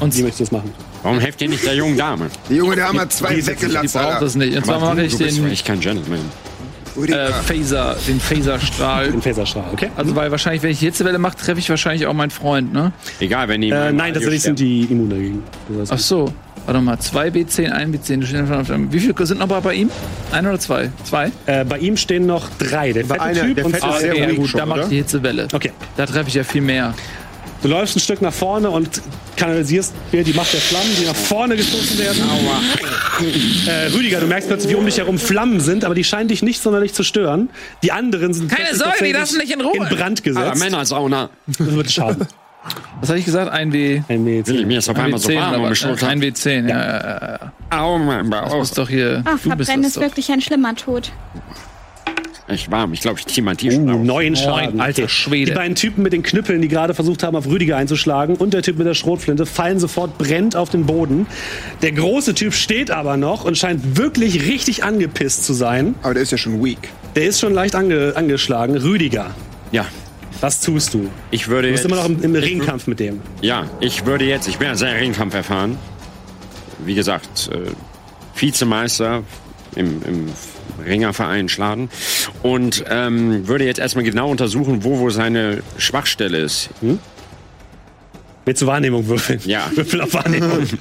wie 0.00 0.22
möchtest 0.22 0.40
du 0.40 0.44
das 0.44 0.52
machen? 0.52 0.74
Warum 1.02 1.20
helft 1.20 1.40
ihr 1.40 1.48
nicht 1.48 1.64
der 1.64 1.74
jungen 1.74 1.96
Dame? 1.96 2.28
Die 2.48 2.56
junge 2.56 2.74
Dame 2.74 3.00
hat 3.00 3.12
zwei 3.12 3.34
Die 3.34 3.46
weggelatzt. 3.46 3.94
braucht 3.94 4.06
Alter. 4.06 4.26
es 4.26 4.34
nicht. 4.34 4.56
Und 4.56 4.66
zwar 4.66 4.80
mache 4.80 5.02
ich 5.02 5.16
den 5.16 5.46
echt 5.50 5.64
kein 5.64 5.78
Gentleman. 5.80 6.20
Äh. 7.04 7.32
Phaser, 7.32 7.96
den 8.06 8.20
Phaserstrahl. 8.20 9.10
Den 9.10 9.22
Phaserstrahl, 9.22 9.64
okay? 9.72 9.90
Also 9.96 10.14
weil 10.16 10.30
wahrscheinlich, 10.30 10.62
wenn 10.62 10.70
ich 10.70 10.78
die 10.78 10.86
Hitzewelle 10.86 11.18
mache, 11.18 11.36
treffe 11.36 11.58
ich 11.58 11.68
wahrscheinlich 11.68 12.06
auch 12.06 12.14
meinen 12.14 12.30
Freund, 12.30 12.72
ne? 12.72 12.92
Egal, 13.20 13.48
wenn 13.48 13.60
die. 13.60 13.70
Äh, 13.70 13.92
nein, 13.92 14.14
tatsächlich 14.14 14.42
sind 14.42 14.58
die 14.58 14.82
immun 14.84 15.10
dagegen. 15.10 15.42
Das 15.68 15.90
Ach 15.90 15.94
heißt, 15.94 16.08
so. 16.08 16.32
Warte 16.66 16.80
mal, 16.80 16.98
2 16.98 17.28
B10, 17.28 17.70
1 17.70 17.96
B10. 17.96 18.16
Du 18.20 18.26
stehst 18.26 18.40
einfach 18.40 18.58
auf 18.58 18.66
dem- 18.66 18.92
Wie 18.92 18.98
viele 18.98 19.14
sind 19.24 19.38
noch 19.38 19.46
bei 19.46 19.74
ihm? 19.74 19.88
Ein 20.32 20.46
oder 20.48 20.58
zwei? 20.58 20.90
Zwei? 21.04 21.30
äh, 21.46 21.64
bei 21.64 21.78
ihm 21.78 21.96
stehen 21.96 22.26
noch 22.26 22.48
drei. 22.58 22.92
Der 22.92 23.04
fette 23.04 23.40
Typ 23.40 23.54
der 23.56 23.66
und 23.66 23.70
fette 23.70 23.86
zwei. 23.86 23.94
ist 23.94 24.00
sehr 24.00 24.10
okay, 24.12 24.20
ja, 24.20 24.26
ruhig 24.26 24.36
gut, 24.38 24.48
schon, 24.48 24.58
da 24.60 24.66
oder? 24.66 24.88
die 24.88 24.96
Hitzewelle. 24.96 25.46
Okay. 25.52 25.70
Da 25.96 26.06
treffe 26.06 26.28
ich 26.28 26.34
ja 26.34 26.42
viel 26.42 26.62
mehr. 26.62 26.92
Du 27.66 27.72
läufst 27.72 27.96
ein 27.96 28.00
Stück 28.00 28.22
nach 28.22 28.32
vorne 28.32 28.70
und 28.70 29.02
kanalisierst 29.36 29.92
hier 30.12 30.22
die 30.22 30.34
Macht 30.34 30.52
der 30.52 30.60
Flammen, 30.60 30.86
die 31.00 31.04
nach 31.04 31.16
vorne 31.16 31.56
gestoßen 31.56 31.98
werden. 31.98 32.22
Aua. 32.22 32.60
Äh, 33.68 33.86
Rüdiger, 33.88 34.20
du 34.20 34.28
merkst 34.28 34.46
plötzlich, 34.48 34.70
wie 34.70 34.76
um 34.76 34.84
dich 34.86 34.98
herum 34.98 35.18
Flammen 35.18 35.58
sind, 35.58 35.84
aber 35.84 35.96
die 35.96 36.04
scheinen 36.04 36.28
dich 36.28 36.44
nicht 36.44 36.62
sonderlich 36.62 36.94
zu 36.94 37.02
stören. 37.02 37.50
Die 37.82 37.90
anderen 37.90 38.32
sind 38.34 38.52
Keine 38.52 38.72
Sorge, 38.72 39.02
die 39.04 39.10
lassen 39.10 39.40
dich 39.40 39.52
in 39.52 39.60
Ruhe. 39.60 39.72
in 39.78 39.96
Brand 39.96 40.20
Aber 40.20 40.22
gesetzt. 40.22 40.62
Männersauna. 40.62 41.28
Das 41.48 41.58
wird 41.58 41.90
schade. 41.90 42.28
Was 43.00 43.08
hatte 43.08 43.18
ich 43.18 43.24
gesagt? 43.24 43.50
Ein 43.50 43.72
W. 43.72 44.00
Ein 44.08 44.22
Mädchen. 44.22 44.54
Willi, 44.54 44.64
mir 44.64 44.78
ist 44.78 44.88
auf 44.88 44.96
Ein 44.96 45.06
einmal 45.06 45.18
so 45.18 45.28
W10 45.28 45.34
warm 45.36 45.48
oder 45.48 45.58
um 45.58 45.64
die 45.64 45.70
was? 45.72 45.78
Schulter. 45.78 46.06
Ein 46.08 46.22
W10, 46.22 46.68
ja, 46.68 47.40
ja. 47.40 47.52
Au, 47.70 47.98
mein 47.98 48.30
Das 48.30 48.42
Bauch. 48.48 48.56
muss 48.58 48.70
doch 48.70 48.88
hier. 48.88 49.22
Ach, 49.24 49.30
du 49.30 49.34
bist 49.34 49.42
Verbrennen 49.42 49.82
das 49.82 49.88
ist 49.90 49.96
doch. 49.96 50.02
wirklich 50.02 50.30
ein 50.30 50.40
schlimmer 50.40 50.76
Tod. 50.76 51.10
Echt 52.48 52.70
warm. 52.70 52.92
Ich 52.92 53.00
glaube, 53.00 53.18
ich 53.18 53.26
ziehe 53.26 53.42
mein 53.44 53.56
T-Shirt 53.56 53.80
Uh, 53.80 54.04
neun 54.04 54.36
Schaden. 54.36 54.80
alter 54.80 55.08
Schwede. 55.08 55.50
Die 55.50 55.56
beiden 55.56 55.74
Typen 55.74 56.02
mit 56.04 56.12
den 56.12 56.22
Knüppeln, 56.22 56.62
die 56.62 56.68
gerade 56.68 56.94
versucht 56.94 57.24
haben, 57.24 57.34
auf 57.36 57.46
Rüdiger 57.46 57.76
einzuschlagen, 57.76 58.36
und 58.36 58.54
der 58.54 58.62
Typ 58.62 58.78
mit 58.78 58.86
der 58.86 58.94
Schrotflinte 58.94 59.46
fallen 59.46 59.80
sofort 59.80 60.16
brennend 60.16 60.54
auf 60.54 60.70
den 60.70 60.86
Boden. 60.86 61.26
Der 61.82 61.90
große 61.90 62.34
Typ 62.34 62.54
steht 62.54 62.92
aber 62.92 63.16
noch 63.16 63.44
und 63.44 63.58
scheint 63.58 63.96
wirklich 63.98 64.46
richtig 64.46 64.84
angepisst 64.84 65.44
zu 65.44 65.54
sein. 65.54 65.96
Aber 66.02 66.14
der 66.14 66.22
ist 66.22 66.30
ja 66.30 66.38
schon 66.38 66.62
weak. 66.64 66.78
Der 67.16 67.24
ist 67.26 67.40
schon 67.40 67.52
leicht 67.52 67.74
ange 67.74 68.12
angeschlagen. 68.14 68.76
Rüdiger, 68.76 69.34
Ja, 69.72 69.86
was 70.40 70.60
tust 70.60 70.94
du? 70.94 71.08
ich 71.32 71.48
würde 71.48 71.66
Du 71.68 71.72
bist 71.72 71.82
jetzt. 71.84 71.92
immer 71.92 72.00
noch 72.00 72.08
im, 72.08 72.22
im 72.22 72.34
Ringkampf 72.36 72.86
mit 72.86 73.00
dem. 73.00 73.22
Ja, 73.40 73.64
ich 73.80 74.06
würde 74.06 74.24
jetzt. 74.24 74.46
Ich 74.46 74.58
bin 74.58 74.68
ja 74.68 74.76
sehr 74.76 74.94
Ringkampf 74.94 75.34
erfahren. 75.34 75.76
Wie 76.84 76.94
gesagt, 76.94 77.50
äh, 77.52 77.70
Vizemeister 78.40 79.22
im, 79.74 80.00
im 80.06 80.26
Ringerverein 80.84 81.48
Schladen. 81.48 81.88
Und 82.42 82.84
ähm, 82.90 83.46
würde 83.48 83.64
jetzt 83.64 83.78
erstmal 83.78 84.04
genau 84.04 84.30
untersuchen, 84.30 84.84
wo, 84.84 84.98
wo 84.98 85.10
seine 85.10 85.62
Schwachstelle 85.78 86.38
ist. 86.38 86.70
Willst 88.44 88.62
du 88.62 88.66
Wahrnehmung 88.66 89.06
würfeln? 89.06 89.40
Ja. 89.44 89.70
Würfel 89.74 90.00
auf 90.00 90.14
Wahrnehmung. 90.14 90.66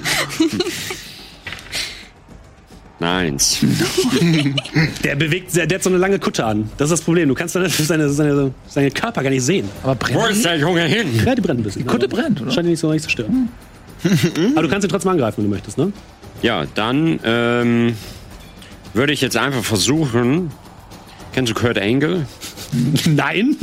Neins. 2.99 3.59
Der 5.03 5.15
bewegt, 5.15 5.55
der, 5.55 5.67
der 5.67 5.77
hat 5.77 5.84
so 5.84 5.89
eine 5.89 5.99
lange 5.99 6.17
Kutte 6.17 6.45
an. 6.45 6.69
Das 6.77 6.85
ist 6.85 6.91
das 6.91 7.01
Problem. 7.01 7.27
Du 7.27 7.35
kannst 7.35 7.53
seine, 7.53 7.67
seine, 7.67 8.09
seine, 8.09 8.51
seine 8.67 8.89
Körper 8.89 9.22
gar 9.22 9.30
nicht 9.30 9.43
sehen. 9.43 9.69
Aber 9.84 9.95
Wo 9.95 10.19
brennt 10.19 10.31
ist 10.31 10.45
der 10.45 10.57
Junge 10.57 10.84
hin? 10.85 11.07
Ja, 11.26 11.35
die 11.35 11.41
brennt 11.41 11.59
ein 11.59 11.63
bisschen. 11.63 11.84
Die 11.84 11.88
Kutte 11.88 12.07
brennt, 12.07 12.41
oder? 12.41 12.51
Scheint 12.51 12.67
ihn 12.67 12.72
nicht 12.72 12.80
so 12.80 12.89
richtig 12.89 13.15
zu 13.15 13.23
stören. 13.23 13.49
Aber 14.53 14.61
du 14.61 14.69
kannst 14.69 14.85
ihn 14.88 14.89
trotzdem 14.89 15.11
angreifen, 15.11 15.38
wenn 15.38 15.45
du 15.45 15.51
möchtest, 15.51 15.77
ne? 15.77 15.91
Ja, 16.41 16.65
dann 16.73 17.19
ähm, 17.23 17.95
würde 18.95 19.13
ich 19.13 19.22
jetzt 19.22 19.38
einfach 19.38 19.63
versuchen. 19.63 20.51
Kennst 21.34 21.51
du 21.51 21.55
Kurt 21.55 21.77
Angle? 21.77 22.26
Nein? 23.05 23.57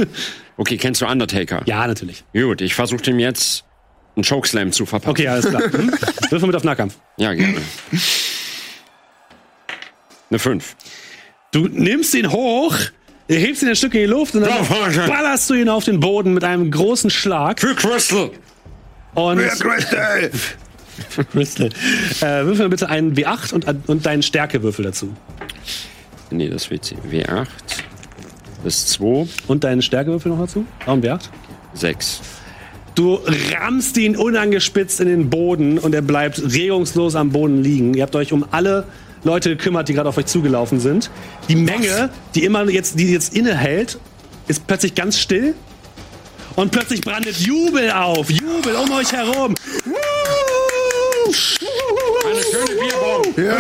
Okay, 0.56 0.76
kennst 0.76 1.00
du 1.00 1.06
Undertaker? 1.06 1.62
Ja, 1.66 1.86
natürlich. 1.86 2.24
Gut, 2.34 2.60
ich 2.60 2.74
versuche 2.74 3.02
dem 3.02 3.18
jetzt 3.18 3.64
einen 4.14 4.24
Chokeslam 4.24 4.72
zu 4.72 4.84
verpassen. 4.84 5.10
Okay, 5.10 5.28
alles 5.28 5.48
klar. 5.48 5.62
Hm? 5.72 5.90
Würfel 6.30 6.46
mit 6.46 6.56
auf 6.56 6.64
Nahkampf. 6.64 6.96
Ja, 7.16 7.32
gerne. 7.32 7.56
Eine 10.30 10.38
5. 10.38 10.76
Du 11.50 11.68
nimmst 11.68 12.14
ihn 12.14 12.30
hoch, 12.30 12.76
hebst 13.28 13.62
ihn 13.62 13.68
ein 13.68 13.76
Stück 13.76 13.94
in 13.94 14.00
die 14.00 14.06
Luft 14.06 14.34
und 14.34 14.42
dann 14.42 14.66
ballerst 15.08 15.48
du 15.50 15.54
ihn 15.54 15.68
auf 15.68 15.84
den 15.84 16.00
Boden 16.00 16.34
mit 16.34 16.44
einem 16.44 16.70
großen 16.70 17.10
Schlag. 17.10 17.60
Für 17.60 17.74
Crystal! 17.74 18.30
Und 19.14 19.38
Wer 19.38 19.50
Crystal? 19.50 20.30
Crystal. 21.32 21.70
Äh, 22.20 22.44
würfel 22.44 22.68
bitte 22.68 22.88
einen 22.88 23.14
W8 23.14 23.54
und, 23.54 23.66
und 23.88 24.06
deinen 24.06 24.22
Stärkewürfel 24.22 24.84
dazu. 24.84 25.12
Nee, 26.30 26.48
das 26.48 26.70
WC. 26.70 26.96
W8. 27.10 27.46
Das 28.64 28.76
ist 28.78 28.88
2. 28.90 29.26
Und 29.48 29.64
deinen 29.64 29.82
Stärkewürfel 29.82 30.30
noch 30.32 30.40
dazu? 30.40 30.66
Auch 30.86 30.94
ein 30.94 31.02
W8? 31.02 31.28
6. 31.74 32.20
Du 32.94 33.18
rammst 33.54 33.96
ihn 33.96 34.16
unangespitzt 34.16 35.00
in 35.00 35.08
den 35.08 35.30
Boden 35.30 35.78
und 35.78 35.94
er 35.94 36.02
bleibt 36.02 36.42
regungslos 36.52 37.14
am 37.14 37.30
Boden 37.30 37.62
liegen. 37.62 37.94
Ihr 37.94 38.02
habt 38.02 38.14
euch 38.14 38.32
um 38.32 38.44
alle 38.50 38.86
Leute 39.24 39.50
gekümmert, 39.50 39.88
die 39.88 39.94
gerade 39.94 40.08
auf 40.08 40.18
euch 40.18 40.26
zugelaufen 40.26 40.78
sind. 40.80 41.10
Die 41.48 41.56
Menge, 41.56 42.10
die 42.34 42.44
immer 42.44 42.68
jetzt, 42.68 42.98
die 42.98 43.10
jetzt 43.10 43.34
innehält, 43.34 43.98
ist 44.46 44.66
plötzlich 44.66 44.94
ganz 44.94 45.18
still. 45.18 45.54
Und 46.54 46.70
plötzlich 46.70 47.00
brandet 47.00 47.38
Jubel 47.38 47.90
auf. 47.90 48.30
Jubel 48.30 48.74
um 48.76 48.90
euch 48.92 49.10
herum. 49.12 49.54
Eine 52.24 52.42
schöne 52.42 52.80
Bierbombe! 52.80 53.52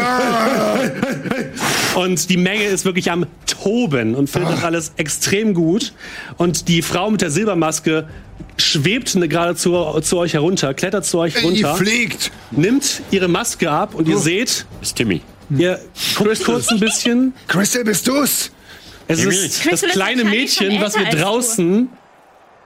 Und 1.94 2.28
die 2.30 2.36
Menge 2.36 2.64
ist 2.64 2.84
wirklich 2.84 3.10
am 3.10 3.26
Toben 3.46 4.14
und 4.14 4.28
findet 4.30 4.52
das 4.52 4.64
alles 4.64 4.92
extrem 4.96 5.54
gut. 5.54 5.92
Und 6.38 6.68
die 6.68 6.82
Frau 6.82 7.10
mit 7.10 7.20
der 7.20 7.30
Silbermaske 7.30 8.08
schwebt 8.56 9.14
ne- 9.14 9.28
gerade 9.28 9.54
zu, 9.56 9.72
zu 10.00 10.18
euch 10.18 10.32
herunter, 10.34 10.74
klettert 10.74 11.04
zu 11.04 11.18
euch 11.18 11.34
Die 11.34 11.40
runter, 11.44 11.74
fliegt. 11.76 12.30
nimmt 12.50 13.02
ihre 13.10 13.28
Maske 13.28 13.70
ab 13.70 13.94
und 13.94 14.08
ihr 14.08 14.18
seht, 14.18 14.66
Das 14.80 14.88
ist 14.90 14.96
Timmy. 14.96 15.20
ihr 15.50 15.78
guckt 16.16 16.44
kurz 16.44 16.68
ein 16.68 16.80
bisschen. 16.80 17.34
Crystal, 17.48 17.84
bist 17.84 18.06
du's? 18.08 18.50
Es 19.08 19.22
ist 19.24 19.66
das 19.70 19.82
kleine 19.82 20.24
Mädchen, 20.24 20.80
was 20.80 20.94
du. 20.94 21.04
draußen 21.04 21.88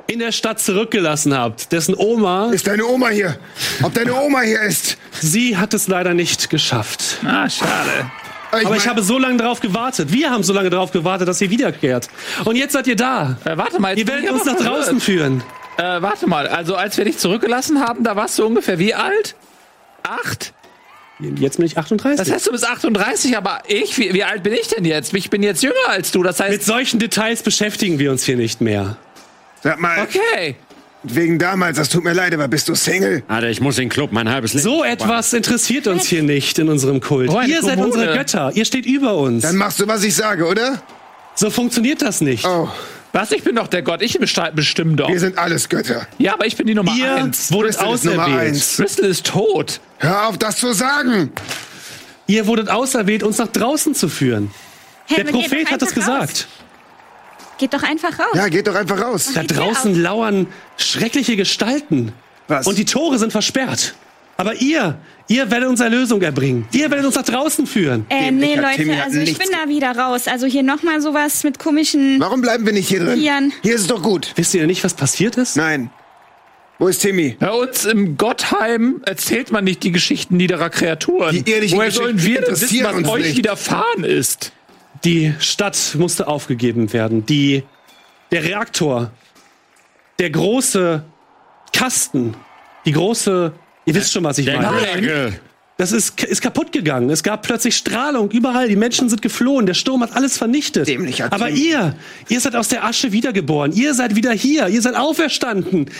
in 0.06 0.18
der 0.18 0.32
Stadt 0.32 0.60
zurückgelassen 0.60 1.36
habt, 1.36 1.72
dessen 1.72 1.94
Oma, 1.96 2.50
Ist 2.52 2.66
deine 2.66 2.86
Oma 2.86 3.08
hier? 3.08 3.38
Ob 3.82 3.92
deine 3.94 4.14
Oma 4.14 4.40
hier 4.42 4.60
ist? 4.62 4.96
sie 5.20 5.56
hat 5.56 5.74
es 5.74 5.88
leider 5.88 6.14
nicht 6.14 6.50
geschafft. 6.50 7.18
Ah, 7.24 7.48
schade. 7.48 8.10
Aber 8.52 8.76
ich 8.76 8.88
habe 8.88 9.02
so 9.02 9.18
lange 9.18 9.36
darauf 9.38 9.60
gewartet. 9.60 10.12
Wir 10.12 10.30
haben 10.30 10.42
so 10.42 10.52
lange 10.52 10.70
darauf 10.70 10.92
gewartet, 10.92 11.28
dass 11.28 11.40
ihr 11.40 11.50
wiederkehrt. 11.50 12.08
Und 12.44 12.56
jetzt 12.56 12.72
seid 12.72 12.86
ihr 12.86 12.96
da. 12.96 13.36
Äh, 13.44 13.56
warte 13.56 13.80
mal, 13.80 13.98
Ihr 13.98 14.06
werdet 14.06 14.24
ich 14.24 14.30
uns 14.30 14.44
nach 14.44 14.56
draußen 14.56 15.00
führen. 15.00 15.42
Äh, 15.76 15.82
warte 16.00 16.26
mal, 16.26 16.46
also 16.48 16.74
als 16.76 16.96
wir 16.96 17.04
dich 17.04 17.18
zurückgelassen 17.18 17.80
haben, 17.80 18.02
da 18.04 18.16
warst 18.16 18.38
du 18.38 18.46
ungefähr 18.46 18.78
wie 18.78 18.94
alt? 18.94 19.34
Acht? 20.04 20.54
Jetzt 21.18 21.56
bin 21.56 21.66
ich 21.66 21.76
38. 21.76 22.18
Das 22.18 22.30
heißt, 22.32 22.46
du 22.46 22.52
bist 22.52 22.66
38, 22.66 23.36
aber 23.36 23.62
ich, 23.66 23.98
wie, 23.98 24.12
wie 24.14 24.22
alt 24.24 24.42
bin 24.42 24.52
ich 24.52 24.68
denn 24.68 24.84
jetzt? 24.84 25.12
Ich 25.14 25.28
bin 25.30 25.42
jetzt 25.42 25.62
jünger 25.62 25.74
als 25.88 26.12
du, 26.12 26.22
das 26.22 26.38
Mit 26.38 26.48
heißt, 26.48 26.64
solchen 26.64 26.98
Details 26.98 27.42
beschäftigen 27.42 27.98
wir 27.98 28.10
uns 28.10 28.24
hier 28.24 28.36
nicht 28.36 28.60
mehr. 28.60 28.96
Sag 29.66 29.80
mal, 29.80 29.98
okay. 30.02 30.54
wegen 31.02 31.38
damals, 31.38 31.76
das 31.76 31.88
tut 31.88 32.04
mir 32.04 32.12
leid, 32.12 32.32
aber 32.34 32.46
bist 32.48 32.68
du 32.68 32.74
Single? 32.74 33.22
Alter, 33.28 33.48
ich 33.50 33.60
muss 33.60 33.76
in 33.78 33.84
den 33.84 33.88
Club 33.90 34.12
mein 34.12 34.28
halbes 34.30 34.54
Leben. 34.54 34.62
So 34.64 34.84
etwas 34.84 35.32
interessiert 35.32 35.86
uns 35.88 36.06
hier 36.06 36.22
nicht 36.22 36.58
in 36.58 36.68
unserem 36.68 37.00
Kult. 37.00 37.30
Oh, 37.30 37.40
ihr 37.40 37.62
seid 37.62 37.78
unsere 37.78 38.12
Götter. 38.14 38.52
Ihr 38.54 38.64
steht 38.64 38.86
über 38.86 39.16
uns. 39.16 39.42
Dann 39.42 39.56
machst 39.56 39.80
du, 39.80 39.86
was 39.88 40.04
ich 40.04 40.14
sage, 40.14 40.46
oder? 40.46 40.80
So 41.34 41.50
funktioniert 41.50 42.00
das 42.00 42.20
nicht. 42.20 42.44
Oh, 42.46 42.68
Was? 43.12 43.32
Ich 43.32 43.42
bin 43.42 43.56
doch 43.56 43.66
der 43.68 43.82
Gott, 43.82 44.02
ich 44.02 44.18
besti- 44.20 44.50
bestimme 44.52 44.94
doch. 44.96 45.08
wir 45.08 45.18
sind 45.20 45.36
alles 45.38 45.68
Götter. 45.68 46.06
Ja, 46.18 46.34
aber 46.34 46.46
ich 46.46 46.56
bin 46.56 46.66
die 46.66 46.74
Nummer 46.74 46.94
Ihr 46.96 47.14
eins. 47.16 47.50
wurdet 47.50 47.72
Crystal 47.76 47.94
ist 47.94 48.04
Nummer 48.04 48.24
auserwählt. 48.26 48.48
eins. 48.50 48.76
Crystal 48.76 49.04
ist 49.06 49.26
tot. 49.26 49.80
Hör 49.98 50.28
auf, 50.28 50.38
das 50.38 50.56
zu 50.58 50.72
sagen. 50.74 51.30
Ihr 52.26 52.46
wurdet 52.46 52.68
auserwählt, 52.70 53.22
uns 53.22 53.38
nach 53.38 53.48
draußen 53.48 53.94
zu 53.94 54.08
führen. 54.08 54.50
Hey, 55.06 55.24
Der 55.24 55.30
Prophet 55.32 55.70
hat 55.70 55.80
es 55.82 55.94
gesagt. 55.94 56.48
Geht 57.58 57.72
doch 57.72 57.82
einfach 57.82 58.18
raus. 58.18 58.34
Ja, 58.34 58.48
geht 58.48 58.66
doch 58.66 58.74
einfach 58.74 59.00
raus. 59.00 59.30
Da 59.34 59.42
draußen 59.42 59.94
lauern 60.00 60.46
schreckliche 60.76 61.36
Gestalten. 61.36 62.12
Was? 62.48 62.66
Und 62.66 62.78
die 62.78 62.84
Tore 62.84 63.18
sind 63.18 63.32
versperrt. 63.32 63.94
Aber 64.38 64.54
ihr, 64.56 64.98
ihr 65.28 65.50
werdet 65.50 65.68
uns 65.70 65.80
Erlösung 65.80 66.20
erbringen. 66.20 66.66
Ihr 66.72 66.90
werdet 66.90 67.06
uns 67.06 67.14
nach 67.14 67.22
draußen 67.24 67.66
führen. 67.66 68.04
Äh, 68.10 68.30
nee, 68.30 68.54
Timmy 68.54 68.90
Leute, 68.92 69.02
also 69.02 69.18
ich 69.20 69.38
bin 69.38 69.48
da 69.50 69.68
wieder 69.68 69.96
raus. 69.96 70.28
Also 70.28 70.46
hier 70.46 70.62
nochmal 70.62 71.00
sowas 71.00 71.42
mit 71.42 71.58
komischen 71.58 72.20
Warum 72.20 72.42
bleiben 72.42 72.66
wir 72.66 72.74
nicht 72.74 72.88
hier 72.88 73.00
drin? 73.00 73.18
Tieren. 73.18 73.52
Hier 73.62 73.74
ist 73.74 73.80
es 73.82 73.86
doch 73.86 74.02
gut. 74.02 74.32
Wisst 74.36 74.52
ihr 74.54 74.66
nicht, 74.66 74.84
was 74.84 74.92
passiert 74.92 75.36
ist? 75.38 75.56
Nein. 75.56 75.90
Wo 76.78 76.88
ist 76.88 76.98
Timmy? 76.98 77.36
Bei 77.40 77.50
uns 77.50 77.86
im 77.86 78.18
Gottheim 78.18 79.00
erzählt 79.06 79.50
man 79.50 79.64
nicht 79.64 79.82
die 79.82 79.92
Geschichten 79.92 80.36
niederer 80.36 80.68
Kreaturen. 80.68 81.42
Die 81.42 81.50
irdischen 81.50 81.78
Woher 81.78 81.90
sollen 81.90 82.22
wir 82.22 82.42
denn 82.42 82.50
wissen, 82.52 82.64
interessieren 82.64 82.86
was 82.86 82.94
uns 82.96 83.08
euch 83.08 83.24
nicht. 83.24 83.36
widerfahren 83.38 84.04
ist? 84.04 84.52
Die 85.04 85.34
Stadt 85.38 85.94
musste 85.98 86.26
aufgegeben 86.26 86.92
werden. 86.92 87.26
Die, 87.26 87.62
der 88.30 88.44
Reaktor, 88.44 89.10
der 90.18 90.30
große 90.30 91.04
Kasten, 91.72 92.34
die 92.84 92.92
große, 92.92 93.52
ihr 93.84 93.94
wisst 93.94 94.12
schon, 94.12 94.24
was 94.24 94.38
ich 94.38 94.46
Der 94.46 94.60
meine. 94.60 94.80
Nagel. 94.80 95.40
Das 95.78 95.92
ist, 95.92 96.22
ist 96.22 96.40
kaputt 96.40 96.72
gegangen. 96.72 97.10
Es 97.10 97.22
gab 97.22 97.42
plötzlich 97.42 97.76
Strahlung 97.76 98.30
überall. 98.30 98.66
Die 98.68 98.76
Menschen 98.76 99.10
sind 99.10 99.20
geflohen. 99.20 99.66
Der 99.66 99.74
Sturm 99.74 100.02
hat 100.02 100.16
alles 100.16 100.38
vernichtet. 100.38 100.88
Dämlicher 100.88 101.30
Aber 101.30 101.48
Tim. 101.48 101.56
ihr, 101.56 101.96
ihr 102.28 102.40
seid 102.40 102.56
aus 102.56 102.68
der 102.68 102.84
Asche 102.84 103.12
wiedergeboren. 103.12 103.72
Ihr 103.72 103.92
seid 103.92 104.16
wieder 104.16 104.32
hier. 104.32 104.68
Ihr 104.68 104.80
seid 104.80 104.94
auferstanden. 104.94 105.90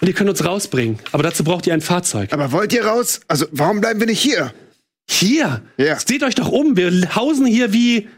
Und 0.00 0.06
ihr 0.06 0.12
könnt 0.12 0.28
uns 0.28 0.44
rausbringen. 0.44 0.98
Aber 1.12 1.22
dazu 1.22 1.44
braucht 1.44 1.66
ihr 1.66 1.72
ein 1.72 1.80
Fahrzeug. 1.80 2.30
Aber 2.34 2.52
wollt 2.52 2.74
ihr 2.74 2.84
raus? 2.84 3.20
Also, 3.26 3.46
warum 3.52 3.80
bleiben 3.80 4.00
wir 4.00 4.06
nicht 4.06 4.20
hier? 4.20 4.52
Hier! 5.08 5.62
Ja. 5.78 5.98
Seht 5.98 6.22
euch 6.22 6.34
doch 6.34 6.48
um. 6.48 6.76
Wir 6.76 7.14
hausen 7.14 7.46
hier 7.46 7.72
wie 7.72 8.08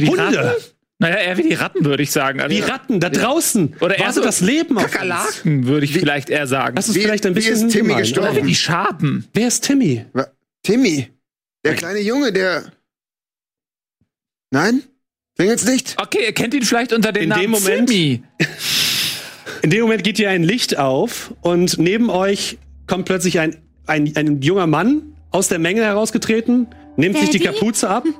Die 0.00 0.06
Hunde. 0.08 0.22
Ratten? 0.38 0.62
Naja, 1.00 1.16
eher 1.16 1.38
wie 1.38 1.42
die 1.44 1.54
Ratten, 1.54 1.84
würde 1.84 2.02
ich 2.02 2.10
sagen. 2.10 2.40
Also, 2.40 2.56
Wie 2.56 2.60
Ratten 2.60 2.98
da 2.98 3.08
draußen. 3.08 3.76
Oder 3.80 3.98
eher 3.98 4.12
so 4.12 4.20
das 4.20 4.40
Leben 4.40 4.76
auf 4.78 4.82
uns. 4.84 4.92
Kakerlaken, 4.92 5.66
würde 5.66 5.84
ich 5.86 5.92
vielleicht 5.92 6.28
eher 6.28 6.48
sagen. 6.48 6.74
Das 6.74 6.88
ist 6.88 6.96
Wie- 6.96 7.02
vielleicht 7.02 7.24
ein 7.24 7.32
wie 7.36 7.40
bisschen 7.40 7.68
ist 7.68 7.72
Timmy 7.72 7.88
gemein, 7.90 8.02
gestorben? 8.02 8.30
oder? 8.30 8.42
Wie 8.42 8.48
die 8.48 8.54
Schaben. 8.56 9.28
Wer 9.32 9.46
ist 9.48 9.62
Timmy? 9.64 10.04
Wa- 10.12 10.26
Timmy. 10.64 11.08
Der 11.64 11.74
kleine 11.76 12.00
Junge, 12.00 12.32
der. 12.32 12.72
Nein? 14.50 14.82
Klingelt's 15.36 15.64
nicht? 15.64 15.94
Okay, 16.00 16.24
ihr 16.24 16.32
kennt 16.32 16.54
ihn 16.54 16.62
vielleicht 16.62 16.92
unter 16.92 17.12
dem 17.12 17.24
In 17.24 17.28
Namen 17.28 17.42
dem 17.42 17.50
Moment- 17.52 17.88
Timmy. 17.90 18.22
In 19.62 19.70
dem 19.70 19.82
Moment 19.82 20.02
geht 20.04 20.16
hier 20.16 20.30
ein 20.30 20.42
Licht 20.44 20.78
auf 20.78 21.34
und 21.42 21.78
neben 21.78 22.10
euch 22.10 22.58
kommt 22.86 23.06
plötzlich 23.06 23.38
ein, 23.40 23.56
ein, 23.86 24.12
ein 24.16 24.40
junger 24.40 24.66
Mann 24.66 25.16
aus 25.30 25.48
der 25.48 25.58
Menge 25.58 25.82
herausgetreten, 25.82 26.68
nimmt 26.96 27.18
sich 27.18 27.30
die 27.30 27.38
Daddy? 27.38 27.54
Kapuze 27.58 27.88
ab. 27.88 28.04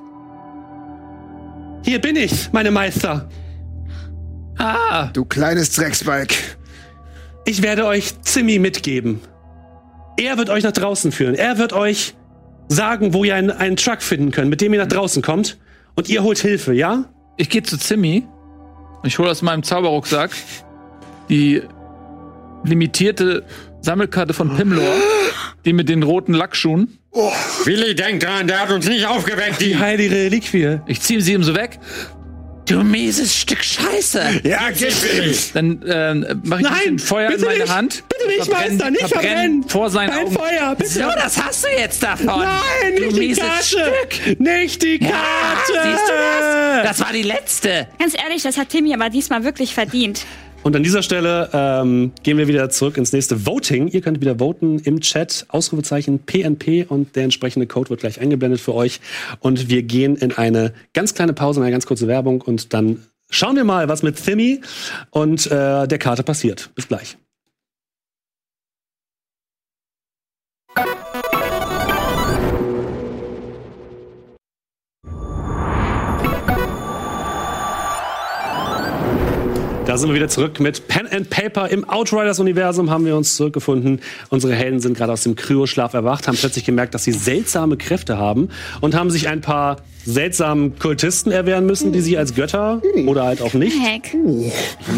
Hier 1.84 2.00
bin 2.00 2.16
ich, 2.16 2.52
meine 2.52 2.70
Meister. 2.70 3.28
Ah, 4.58 5.06
Du 5.12 5.24
kleines 5.24 5.72
Drecksbalg. 5.72 6.34
Ich 7.44 7.62
werde 7.62 7.86
euch 7.86 8.20
Zimmy 8.22 8.58
mitgeben. 8.58 9.20
Er 10.18 10.36
wird 10.36 10.50
euch 10.50 10.64
nach 10.64 10.72
draußen 10.72 11.12
führen. 11.12 11.34
Er 11.34 11.58
wird 11.58 11.72
euch 11.72 12.14
sagen, 12.68 13.14
wo 13.14 13.24
ihr 13.24 13.34
einen, 13.34 13.50
einen 13.50 13.76
Truck 13.76 14.02
finden 14.02 14.30
könnt, 14.32 14.50
mit 14.50 14.60
dem 14.60 14.72
ihr 14.74 14.80
nach 14.80 14.88
draußen 14.88 15.22
kommt. 15.22 15.58
Und 15.94 16.08
ihr 16.08 16.22
holt 16.22 16.38
Hilfe, 16.38 16.74
ja? 16.74 17.04
ich 17.38 17.48
gehe 17.48 17.62
zu 17.62 17.78
Zimmy. 17.78 18.26
Ich 19.04 19.18
hole 19.18 19.30
aus 19.30 19.42
meinem 19.42 19.62
Zauberrucksack 19.62 20.32
die 21.30 21.62
limitierte 22.64 23.44
Sammelkarte 23.80 24.34
von 24.34 24.54
Pimlor, 24.56 24.92
die 25.68 25.72
mit 25.74 25.88
den 25.88 26.02
roten 26.02 26.32
Lackschuhen. 26.32 26.98
Willi, 27.64 27.94
denk 27.94 28.20
dran, 28.22 28.46
der 28.46 28.60
hat 28.60 28.70
uns 28.70 28.88
nicht 28.88 29.06
aufgeweckt. 29.06 29.60
Die 29.60 29.66
Die 29.68 29.78
heilige 29.78 30.14
Reliquie. 30.14 30.78
Ich 30.86 31.00
ziehe 31.02 31.20
sie 31.20 31.34
ihm 31.34 31.42
so 31.44 31.54
weg. 31.54 31.78
Du 32.66 32.82
mieses 32.82 33.34
Stück 33.34 33.62
Scheiße. 33.64 34.40
Ja, 34.44 34.68
gib 34.70 34.90
Willi. 35.02 35.34
Dann 35.54 35.82
äh, 35.82 36.14
mache 36.44 36.60
ich 36.60 36.66
ein 36.66 36.72
bisschen 36.74 36.98
Feuer 36.98 37.30
in 37.30 37.40
meine 37.40 37.58
nicht, 37.60 37.74
Hand. 37.74 38.04
Bitte 38.08 38.26
nicht, 38.28 38.40
verbrenn- 38.42 38.68
Meister, 38.70 38.90
nicht 38.90 39.00
verbrenn 39.08 39.22
verbrennen. 39.30 39.68
Vor 39.68 39.90
seinen 39.90 40.10
Kein 40.10 40.26
Augen. 40.26 40.34
Feuer, 40.34 40.74
bitte. 40.76 40.90
So, 40.90 41.00
das 41.00 41.42
hast 41.42 41.64
du 41.64 41.68
jetzt 41.78 42.02
davon. 42.02 42.26
Nein, 42.26 42.96
du 42.96 43.02
nicht 43.04 43.16
die 43.16 43.20
mieses 43.20 43.44
Karte. 43.44 43.64
Stück. 43.64 44.40
Nicht 44.40 44.82
die 44.82 44.98
Karte. 44.98 45.14
Ja, 45.74 45.82
siehst 45.82 46.08
du 46.08 46.12
das? 46.12 46.88
Das 46.88 47.00
war 47.00 47.12
die 47.12 47.22
letzte. 47.22 47.88
Ganz 47.98 48.14
ehrlich, 48.22 48.42
das 48.42 48.56
hat 48.58 48.68
Timmy 48.68 48.92
aber 48.94 49.08
diesmal 49.08 49.44
wirklich 49.44 49.72
verdient. 49.74 50.26
Und 50.62 50.76
an 50.76 50.82
dieser 50.82 51.02
Stelle 51.02 51.48
ähm, 51.52 52.12
gehen 52.22 52.36
wir 52.36 52.48
wieder 52.48 52.68
zurück 52.68 52.96
ins 52.96 53.12
nächste 53.12 53.46
Voting. 53.46 53.88
Ihr 53.88 54.00
könnt 54.00 54.20
wieder 54.20 54.38
voten 54.38 54.78
im 54.80 55.00
Chat. 55.00 55.46
Ausrufezeichen 55.48 56.18
PNP 56.18 56.86
und 56.88 57.16
der 57.16 57.24
entsprechende 57.24 57.66
Code 57.66 57.90
wird 57.90 58.00
gleich 58.00 58.20
eingeblendet 58.20 58.60
für 58.60 58.74
euch. 58.74 59.00
Und 59.40 59.68
wir 59.68 59.82
gehen 59.82 60.16
in 60.16 60.32
eine 60.32 60.74
ganz 60.92 61.14
kleine 61.14 61.32
Pause, 61.32 61.60
eine 61.60 61.70
ganz 61.70 61.86
kurze 61.86 62.08
Werbung 62.08 62.42
und 62.42 62.74
dann 62.74 63.04
schauen 63.30 63.56
wir 63.56 63.64
mal, 63.64 63.88
was 63.88 64.02
mit 64.02 64.22
Timmy 64.22 64.60
und 65.10 65.46
äh, 65.46 65.86
der 65.86 65.98
Karte 65.98 66.22
passiert. 66.22 66.70
Bis 66.74 66.88
gleich. 66.88 67.16
Da 79.88 79.96
sind 79.96 80.10
wir 80.10 80.14
wieder 80.14 80.28
zurück 80.28 80.60
mit 80.60 80.86
Pen 80.86 81.06
and 81.06 81.30
Paper. 81.30 81.70
Im 81.70 81.88
Outriders-Universum 81.88 82.90
haben 82.90 83.06
wir 83.06 83.16
uns 83.16 83.36
zurückgefunden. 83.36 84.00
Unsere 84.28 84.54
Helden 84.54 84.80
sind 84.80 84.98
gerade 84.98 85.14
aus 85.14 85.22
dem 85.22 85.34
Kryoschlaf 85.34 85.94
erwacht, 85.94 86.28
haben 86.28 86.36
plötzlich 86.36 86.66
gemerkt, 86.66 86.92
dass 86.92 87.04
sie 87.04 87.12
seltsame 87.12 87.78
Kräfte 87.78 88.18
haben 88.18 88.50
und 88.82 88.94
haben 88.94 89.08
sich 89.08 89.28
ein 89.28 89.40
paar 89.40 89.78
seltsamen 90.04 90.78
Kultisten 90.78 91.32
erwehren 91.32 91.64
müssen, 91.64 91.92
die 91.92 92.02
sie 92.02 92.18
als 92.18 92.34
Götter 92.34 92.82
oder 93.06 93.24
halt 93.24 93.40
auch 93.40 93.54
nicht 93.54 93.78
Heck. 93.82 94.14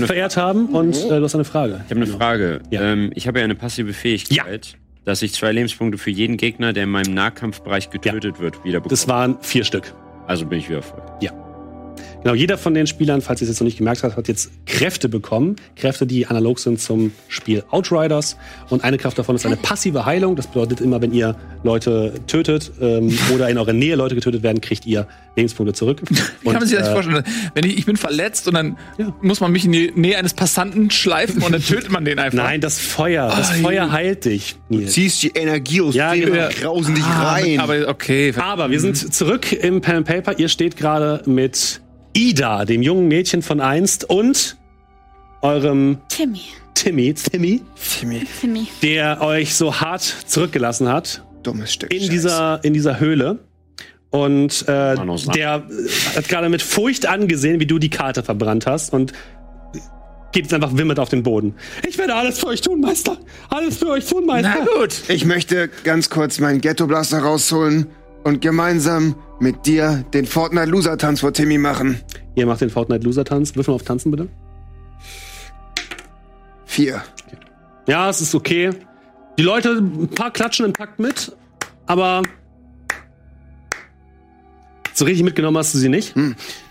verehrt 0.06 0.36
haben. 0.36 0.66
Und 0.70 0.96
äh, 0.96 1.08
du 1.08 1.22
hast 1.22 1.36
eine 1.36 1.44
Frage. 1.44 1.82
Ich 1.84 1.90
habe 1.92 2.02
eine 2.02 2.10
Frage. 2.10 2.60
Ja. 2.70 2.82
Ähm, 2.82 3.12
ich 3.14 3.28
habe 3.28 3.38
ja 3.38 3.44
eine 3.44 3.54
passive 3.54 3.92
Fähigkeit, 3.92 4.76
dass 5.04 5.22
ich 5.22 5.34
zwei 5.34 5.52
Lebenspunkte 5.52 5.98
für 5.98 6.10
jeden 6.10 6.36
Gegner, 6.36 6.72
der 6.72 6.82
in 6.82 6.90
meinem 6.90 7.14
Nahkampfbereich 7.14 7.90
getötet 7.90 8.40
wird, 8.40 8.64
wieder 8.64 8.80
bekomme. 8.80 8.90
Das 8.90 9.06
waren 9.06 9.36
vier 9.40 9.62
Stück. 9.62 9.94
also 10.26 10.46
bin 10.46 10.58
ich 10.58 10.68
wieder 10.68 10.82
voll. 10.82 11.00
Genau, 12.22 12.34
jeder 12.34 12.58
von 12.58 12.74
den 12.74 12.86
Spielern, 12.86 13.22
falls 13.22 13.40
ihr 13.40 13.44
es 13.46 13.48
jetzt 13.50 13.60
noch 13.60 13.64
nicht 13.64 13.78
gemerkt 13.78 14.02
habt, 14.02 14.14
hat 14.14 14.28
jetzt 14.28 14.50
Kräfte 14.66 15.08
bekommen. 15.08 15.56
Kräfte, 15.74 16.06
die 16.06 16.26
analog 16.26 16.58
sind 16.58 16.78
zum 16.78 17.12
Spiel 17.28 17.64
Outriders. 17.70 18.36
Und 18.68 18.84
eine 18.84 18.98
Kraft 18.98 19.18
davon 19.18 19.36
ist 19.36 19.46
eine 19.46 19.56
passive 19.56 20.04
Heilung. 20.04 20.36
Das 20.36 20.46
bedeutet 20.46 20.82
immer, 20.82 21.00
wenn 21.00 21.12
ihr 21.14 21.34
Leute 21.62 22.12
tötet 22.26 22.72
ähm, 22.80 23.16
oder 23.34 23.48
in 23.48 23.56
eurer 23.56 23.72
Nähe 23.72 23.94
Leute 23.96 24.14
getötet 24.14 24.42
werden, 24.42 24.60
kriegt 24.60 24.84
ihr 24.84 25.06
Lebenspunkte 25.36 25.72
zurück. 25.72 26.02
Wie 26.10 26.44
kann 26.44 26.54
man 26.58 26.66
sich 26.66 26.78
das 26.78 26.88
äh, 26.88 26.92
vorstellen? 26.92 27.24
Wenn 27.54 27.64
ich, 27.64 27.78
ich 27.78 27.86
bin 27.86 27.96
verletzt 27.96 28.46
und 28.48 28.54
dann 28.54 28.76
Ja. 28.98 29.14
muss 29.22 29.40
man 29.40 29.50
mich 29.50 29.64
in 29.64 29.72
die 29.72 29.90
Nähe 29.94 30.18
eines 30.18 30.34
Passanten 30.34 30.90
schleifen 30.90 31.42
und 31.42 31.52
dann 31.52 31.62
tötet 31.62 31.90
man 31.90 32.04
den 32.04 32.18
einfach. 32.20 32.36
Nein, 32.36 32.60
das 32.60 32.78
Feuer. 32.78 33.32
Das 33.34 33.50
Ai. 33.52 33.62
Feuer 33.62 33.92
heilt 33.92 34.26
dich. 34.26 34.56
Nils. 34.68 34.92
Ziehst 34.92 35.22
die 35.22 35.28
Energie 35.34 35.80
aus 35.80 35.94
Ja, 35.94 36.12
denen 36.12 36.32
genau. 36.32 36.44
und 36.48 36.54
krausen 36.54 36.94
dich 36.96 37.04
Ah, 37.04 37.32
rein. 37.32 37.60
Aber 37.60 37.88
okay. 37.88 38.34
Aber 38.36 38.70
wir 38.70 38.78
sind 38.80 38.96
zurück 39.14 39.52
im 39.52 39.80
Pen 39.80 39.96
and 39.96 40.06
Paper. 40.06 40.38
Ihr 40.38 40.48
steht 40.50 40.76
gerade 40.76 41.22
mit 41.24 41.80
Ida, 42.12 42.64
dem 42.64 42.82
jungen 42.82 43.08
Mädchen 43.08 43.42
von 43.42 43.60
einst, 43.60 44.08
und 44.08 44.56
eurem 45.42 45.98
Timmy. 46.08 46.40
Timmy, 46.74 47.12
Timmy, 47.14 47.60
Timmy, 47.98 48.26
Timmy. 48.40 48.66
der 48.82 49.20
euch 49.20 49.54
so 49.54 49.80
hart 49.80 50.02
zurückgelassen 50.02 50.88
hat. 50.88 51.24
dummes 51.42 51.72
Stück. 51.72 51.92
in 51.92 52.08
dieser, 52.08 52.60
in 52.64 52.72
dieser 52.72 53.00
Höhle. 53.00 53.38
Und 54.10 54.62
äh, 54.62 54.96
der 55.34 55.62
hat 56.16 56.28
gerade 56.28 56.48
mit 56.48 56.62
Furcht 56.62 57.06
angesehen, 57.06 57.60
wie 57.60 57.66
du 57.66 57.78
die 57.78 57.90
Karte 57.90 58.22
verbrannt 58.22 58.66
hast 58.66 58.92
und 58.92 59.12
geht 60.32 60.44
jetzt 60.44 60.54
einfach 60.54 60.76
wimmert 60.76 60.98
auf 60.98 61.08
den 61.08 61.22
Boden. 61.22 61.54
Ich 61.88 61.98
werde 61.98 62.14
alles 62.14 62.38
für 62.38 62.46
euch 62.46 62.60
tun, 62.60 62.80
Meister. 62.80 63.18
Alles 63.48 63.78
für 63.78 63.88
euch 63.88 64.06
tun, 64.06 64.26
Meister. 64.26 64.54
Na 64.58 64.80
gut. 64.80 65.02
Ich 65.08 65.24
möchte 65.24 65.68
ganz 65.84 66.10
kurz 66.10 66.38
meinen 66.40 66.60
Ghetto-Blaster 66.60 67.18
rausholen 67.18 67.86
und 68.24 68.40
gemeinsam 68.40 69.14
mit 69.38 69.66
dir 69.66 70.04
den 70.12 70.26
Fortnite-Loser-Tanz 70.26 71.20
vor 71.20 71.32
Timmy 71.32 71.58
machen. 71.58 72.00
Ihr 72.34 72.46
macht 72.46 72.60
den 72.60 72.70
Fortnite 72.70 73.04
Loser 73.04 73.24
Tanz. 73.24 73.54
Würfel 73.56 73.72
mal 73.72 73.76
auf 73.76 73.82
Tanzen 73.82 74.10
bitte. 74.10 74.28
Vier. 76.64 77.02
Ja, 77.86 78.08
es 78.08 78.20
ist 78.20 78.34
okay. 78.34 78.70
Die 79.38 79.42
Leute, 79.42 79.70
ein 79.70 80.08
paar 80.08 80.30
klatschen 80.30 80.66
im 80.66 80.72
Takt 80.72 80.98
mit, 80.98 81.36
aber 81.86 82.22
so 84.92 85.04
richtig 85.04 85.24
mitgenommen 85.24 85.56
hast 85.56 85.74
du 85.74 85.78
sie 85.78 85.88
nicht. 85.88 86.14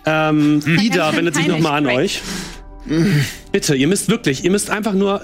Ähm, 0.06 0.62
Ida 0.66 1.16
wendet 1.16 1.36
sich 1.36 1.48
nochmal 1.48 1.80
an 1.80 1.88
euch. 1.88 2.22
Bitte, 3.52 3.76
ihr 3.76 3.88
müsst 3.88 4.10
wirklich, 4.10 4.44
ihr 4.44 4.52
müsst 4.52 4.70
einfach 4.70 4.94
nur, 4.94 5.22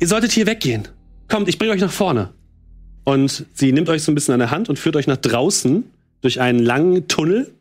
ihr 0.00 0.08
solltet 0.08 0.32
hier 0.32 0.46
weggehen. 0.46 0.88
Kommt, 1.28 1.48
ich 1.48 1.58
bringe 1.58 1.72
euch 1.72 1.80
nach 1.80 1.92
vorne. 1.92 2.34
Und 3.04 3.46
sie 3.54 3.72
nimmt 3.72 3.88
euch 3.88 4.02
so 4.02 4.10
ein 4.10 4.14
bisschen 4.14 4.34
an 4.34 4.40
der 4.40 4.50
Hand 4.50 4.68
und 4.68 4.78
führt 4.78 4.96
euch 4.96 5.06
nach 5.06 5.16
draußen 5.16 5.84
durch 6.22 6.40
einen 6.40 6.58
langen 6.58 7.06
Tunnel. 7.06 7.52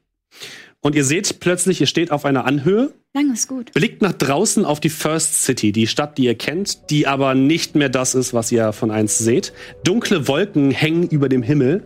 Und 0.81 0.95
ihr 0.95 1.03
seht 1.03 1.39
plötzlich, 1.39 1.81
ihr 1.81 1.87
steht 1.87 2.11
auf 2.11 2.25
einer 2.25 2.45
Anhöhe 2.45 2.93
Lang 3.15 3.31
ist 3.31 3.47
gut. 3.47 3.71
blickt 3.73 4.01
nach 4.01 4.13
draußen 4.13 4.65
auf 4.65 4.79
die 4.79 4.89
First 4.89 5.43
City, 5.43 5.71
die 5.71 5.85
Stadt, 5.85 6.17
die 6.17 6.23
ihr 6.23 6.35
kennt, 6.35 6.89
die 6.89 7.05
aber 7.05 7.35
nicht 7.35 7.75
mehr 7.75 7.89
das 7.89 8.15
ist, 8.15 8.33
was 8.33 8.51
ihr 8.51 8.73
von 8.73 8.89
einst 8.89 9.19
seht. 9.19 9.53
Dunkle 9.83 10.27
Wolken 10.27 10.71
hängen 10.71 11.07
über 11.09 11.29
dem 11.29 11.43
Himmel. 11.43 11.83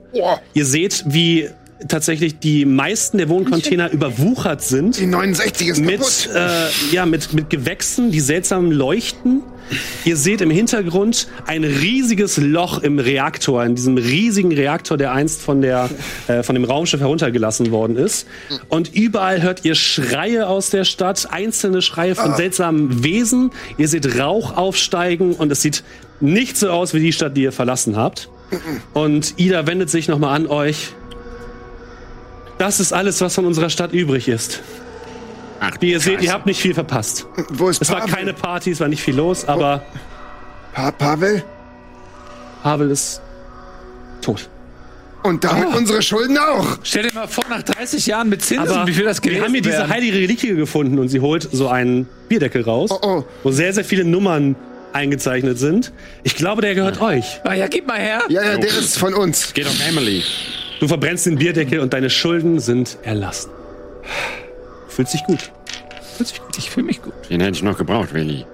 Ihr 0.54 0.66
seht, 0.66 1.04
wie 1.06 1.50
tatsächlich 1.88 2.40
die 2.40 2.66
meisten 2.66 3.18
der 3.18 3.30
Wohncontainer 3.30 3.92
überwuchert 3.92 4.62
sind 4.62 4.98
Die 5.00 5.06
69 5.06 5.68
ist 5.68 5.80
mit, 5.80 6.00
kaputt. 6.00 6.30
äh, 6.36 6.96
ja, 6.96 7.06
mit, 7.06 7.34
mit 7.34 7.50
Gewächsen, 7.50 8.12
die 8.12 8.20
seltsam 8.20 8.72
leuchten. 8.72 9.44
Ihr 10.06 10.16
seht 10.16 10.40
im 10.40 10.50
Hintergrund 10.50 11.28
ein 11.46 11.66
riesiges 11.66 12.38
Loch 12.38 12.82
im 12.82 13.00
Reaktor, 13.00 13.66
in 13.66 13.76
diesem 13.76 13.98
riesigen 13.98 14.54
Reaktor, 14.54 14.96
der 14.98 15.12
einst 15.12 15.42
von, 15.42 15.62
der, 15.62 15.90
äh, 16.30 16.42
von 16.42 16.56
dem 16.56 16.64
Raumschiff 16.64 17.02
heruntergelassen 17.02 17.70
worden 17.70 17.98
ist. 17.98 18.28
Und 18.70 18.96
überall 18.96 19.42
hört 19.42 19.66
ihr 19.66 19.76
Schreie 19.76 20.48
aus 20.48 20.70
der 20.70 20.86
Stadt, 20.86 21.28
einzelne 21.32 21.82
Schreie 21.82 22.16
von 22.16 22.34
seltsamen 22.38 23.04
Wesen. 23.04 23.52
Ihr 23.78 23.90
seht 23.90 24.18
Rauch 24.18 24.56
aufsteigen 24.56 25.34
und 25.34 25.52
es 25.52 25.62
sieht 25.62 25.84
nicht 26.22 26.56
so 26.56 26.70
aus 26.70 26.94
wie 26.94 27.02
die 27.02 27.12
Stadt, 27.12 27.36
die 27.36 27.44
ihr 27.44 27.52
verlassen 27.52 27.98
habt. 27.98 28.30
Und 28.94 29.34
Ida 29.38 29.68
wendet 29.68 29.90
sich 29.90 30.08
nochmal 30.08 30.34
an 30.34 30.48
euch. 30.48 30.94
Das 32.58 32.80
ist 32.80 32.94
alles, 32.94 33.22
was 33.22 33.36
von 33.36 33.46
unserer 33.46 33.70
Stadt 33.70 33.94
übrig 33.94 34.28
ist. 34.28 34.62
Ach, 35.60 35.72
Wie 35.80 35.92
ihr 35.92 36.00
seht, 36.00 36.14
ihr 36.14 36.20
Scheiße. 36.20 36.34
habt 36.34 36.46
nicht 36.46 36.62
viel 36.62 36.74
verpasst. 36.74 37.26
Wo 37.50 37.70
ist 37.70 37.82
Es 37.82 37.90
war 37.90 38.00
Pavel? 38.02 38.14
keine 38.16 38.34
Party, 38.34 38.72
es 38.72 38.80
war 38.80 38.88
nicht 38.88 39.02
viel 39.02 39.16
los, 39.16 39.46
aber 39.46 39.84
Pa 40.74 40.92
Pavel? 40.92 41.44
Havel 42.64 42.92
ist 42.92 43.22
tot. 44.22 44.50
Und 45.24 45.44
damit 45.44 45.68
Oh. 45.74 45.78
unsere 45.78 46.02
Schulden 46.02 46.38
auch. 46.38 46.78
Stell 46.84 47.04
dir 47.04 47.14
mal 47.14 47.28
vor, 47.28 47.44
nach 47.50 47.64
30 47.64 48.06
Jahren 48.06 48.30
mit 48.30 48.44
Zinsen, 48.46 48.70
Aber 48.70 48.88
wie 48.88 48.94
viel 48.94 49.04
das 49.04 49.18
wir 49.18 49.32
gewesen 49.32 49.44
haben 49.46 49.54
hier 49.54 49.62
diese 49.64 49.90
heilige 49.90 50.18
Reliquie 50.18 50.54
gefunden 50.56 51.00
und 51.00 51.10
sie 51.10 51.20
holt 51.20 51.48
so 51.52 51.68
einen 51.68 52.08
Bierdeckel 52.30 52.62
raus, 52.64 52.92
Oh, 52.92 53.00
oh. 53.02 53.24
wo 53.44 53.52
sehr, 53.52 53.74
sehr 53.74 53.84
viele 53.84 54.04
Nummern 54.06 54.56
eingezeichnet 54.94 55.58
sind. 55.60 55.92
Ich 56.24 56.36
glaube, 56.36 56.62
der 56.62 56.76
gehört 56.76 57.02
euch. 57.02 57.42
Ah, 57.44 57.54
ja, 57.54 57.68
gib 57.68 57.88
mal 57.88 57.98
her. 58.00 58.22
Ja, 58.30 58.44
ja, 58.44 58.58
der 58.58 58.70
ist 58.70 58.98
von 58.98 59.14
uns. 59.16 59.54
Geht 59.54 59.66
auf 59.68 59.76
Emily. 59.88 60.24
Du 60.80 60.88
verbrennst 60.88 61.26
den 61.26 61.38
Bierdeckel 61.38 61.80
und 61.80 61.94
deine 61.94 62.10
Schulden 62.10 62.60
sind 62.60 62.98
erlassen. 63.04 63.50
Fühlt 64.88 65.10
sich 65.10 65.24
gut. 65.24 65.52
Fühlt 66.16 66.30
sich 66.30 66.42
gut. 66.42 66.58
Ich 66.58 66.70
fühle 66.70 66.86
mich 66.88 67.02
gut. 67.02 67.14
Den 67.30 67.42
hätte 67.42 67.54
ich 67.58 67.64
noch 67.64 67.78
gebraucht, 67.78 68.14
Willi. 68.14 68.46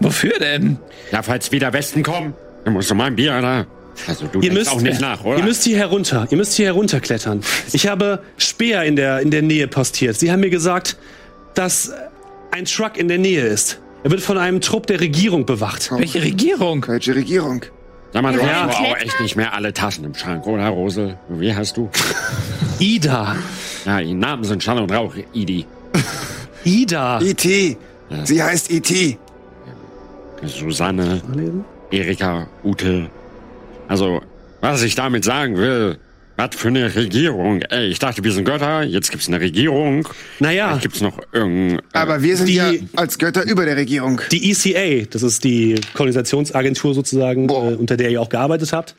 Wofür 0.00 0.38
denn? 0.38 0.78
Ja, 1.12 1.22
falls 1.22 1.52
wieder 1.52 1.72
Westen 1.72 2.02
kommen, 2.02 2.34
dann 2.64 2.74
musst 2.74 2.90
du 2.90 2.94
mal 2.94 3.06
ein 3.06 3.16
Bier, 3.16 3.36
oder? 3.38 3.66
Also 4.06 4.26
du 4.26 4.40
Ihr 4.40 4.52
müsst, 4.52 4.70
auch 4.70 4.80
nicht 4.80 5.00
nach, 5.00 5.24
oder? 5.24 5.38
ihr 5.38 5.44
müsst 5.44 5.64
hier 5.64 5.78
herunter. 5.78 6.26
Ihr 6.30 6.36
müsst 6.36 6.52
hier 6.54 6.66
herunterklettern. 6.66 7.40
Ich 7.72 7.86
habe 7.88 8.22
Speer 8.36 8.84
in 8.84 8.94
der, 8.94 9.20
in 9.20 9.30
der 9.30 9.42
Nähe 9.42 9.68
postiert. 9.68 10.16
Sie 10.16 10.30
haben 10.30 10.40
mir 10.40 10.50
gesagt, 10.50 10.96
dass 11.54 11.92
ein 12.50 12.66
Truck 12.66 12.98
in 12.98 13.08
der 13.08 13.18
Nähe 13.18 13.46
ist. 13.46 13.80
Er 14.04 14.10
wird 14.10 14.20
von 14.20 14.36
einem 14.38 14.60
Trupp 14.60 14.86
der 14.86 15.00
Regierung 15.00 15.46
bewacht. 15.46 15.90
Welche 15.96 16.22
Regierung? 16.22 16.84
Welche 16.86 17.14
Regierung? 17.14 17.64
Sag 18.16 18.22
mal, 18.22 18.32
du 18.32 18.40
Ja, 18.40 18.62
hast 18.66 18.78
aber 18.78 18.88
auch 18.88 18.96
echt 18.96 19.20
nicht 19.20 19.36
mehr 19.36 19.52
alle 19.52 19.74
Tassen 19.74 20.02
im 20.06 20.14
Schrank, 20.14 20.46
oder, 20.46 20.68
Rosel? 20.68 21.18
Wie 21.28 21.54
heißt 21.54 21.76
du? 21.76 21.90
Ida. 22.78 23.36
Ja, 23.84 24.00
die 24.00 24.14
Namen 24.14 24.42
sind 24.42 24.62
Schall 24.62 24.78
und 24.78 24.90
Rauch, 24.90 25.14
Idi. 25.34 25.66
Ida. 26.64 27.20
E.T. 27.20 27.76
Sie 28.24 28.42
heißt 28.42 28.70
E 28.70 28.76
E.T. 28.78 29.18
Susanne, 30.44 31.20
Erika, 31.90 32.46
Ute. 32.64 33.10
Also, 33.86 34.22
was 34.62 34.82
ich 34.82 34.94
damit 34.94 35.22
sagen 35.22 35.58
will, 35.58 35.98
was 36.36 36.50
für 36.56 36.68
eine 36.68 36.94
Regierung. 36.94 37.62
Ey, 37.62 37.86
ich 37.88 37.98
dachte, 37.98 38.22
wir 38.22 38.32
sind 38.32 38.44
Götter, 38.44 38.82
jetzt 38.82 39.10
gibt's 39.10 39.28
eine 39.28 39.40
Regierung. 39.40 40.06
Naja, 40.38 40.66
Vielleicht 40.68 40.82
gibt's 40.82 41.00
noch 41.00 41.18
irgendein... 41.32 41.78
Äh, 41.78 41.82
Aber 41.92 42.22
wir 42.22 42.36
sind 42.36 42.48
Die- 42.48 42.54
ja 42.54 42.70
als 42.94 43.18
Götter 43.18 43.44
über 43.44 43.64
der 43.64 43.76
Regierung. 43.76 44.20
die 44.32 44.50
ECA, 44.50 45.06
das 45.10 45.22
ist 45.22 45.44
die 45.44 45.76
Kolonisationsagentur 45.94 46.94
sozusagen, 46.94 47.48
äh, 47.48 47.52
unter 47.52 47.96
der 47.96 48.10
ihr 48.10 48.20
auch 48.20 48.28
gearbeitet 48.28 48.72
habt, 48.72 48.94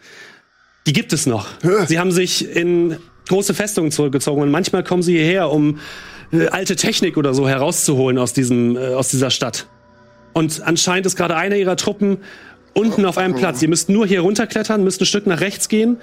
die 0.88 0.94
gibt 0.94 1.14
es 1.14 1.26
noch. 1.26 1.48
Sie 1.88 2.00
haben 2.00 2.12
sich 2.12 2.50
in 2.56 2.98
große 3.28 3.54
Festungen 3.54 3.92
zurückgezogen 3.92 4.42
und 4.42 4.52
manchmal 4.52 4.84
kommen 4.84 5.04
sie 5.04 5.14
hierher, 5.18 5.52
um 5.52 5.80
äh, 6.32 6.48
alte 6.48 6.76
Technik 6.76 7.18
oder 7.18 7.34
so 7.34 7.48
herauszuholen 7.48 8.18
aus 8.18 8.34
diesem 8.34 8.76
äh, 8.78 8.94
aus 8.94 9.10
dieser 9.10 9.30
Stadt. 9.30 9.68
Und 10.34 10.62
anscheinend 10.64 11.06
ist 11.06 11.16
gerade 11.18 11.36
einer 11.36 11.56
ihrer 11.58 11.76
Truppen 11.76 12.18
unten 12.74 13.06
auf 13.06 13.18
einem 13.18 13.36
Platz. 13.36 13.62
Ihr 13.62 13.70
müsst 13.70 13.90
nur 13.90 14.06
hier 14.08 14.22
runterklettern, 14.22 14.84
müsst 14.84 15.02
ein 15.02 15.06
Stück 15.06 15.26
nach 15.28 15.42
rechts 15.42 15.68
gehen. 15.68 15.98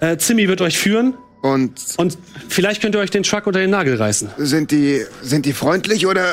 Äh, 0.00 0.16
Zimmy 0.16 0.48
wird 0.48 0.60
euch 0.60 0.78
führen 0.78 1.14
Und 1.42 1.72
und 1.96 2.18
vielleicht 2.48 2.80
könnt 2.82 2.94
ihr 2.94 3.00
euch 3.00 3.10
den 3.10 3.22
Truck 3.22 3.46
unter 3.46 3.60
den 3.60 3.70
Nagel 3.70 3.96
reißen. 3.96 4.30
sind 4.38 4.70
die, 4.70 5.02
sind 5.22 5.46
die 5.46 5.52
freundlich 5.52 6.06
oder 6.06 6.24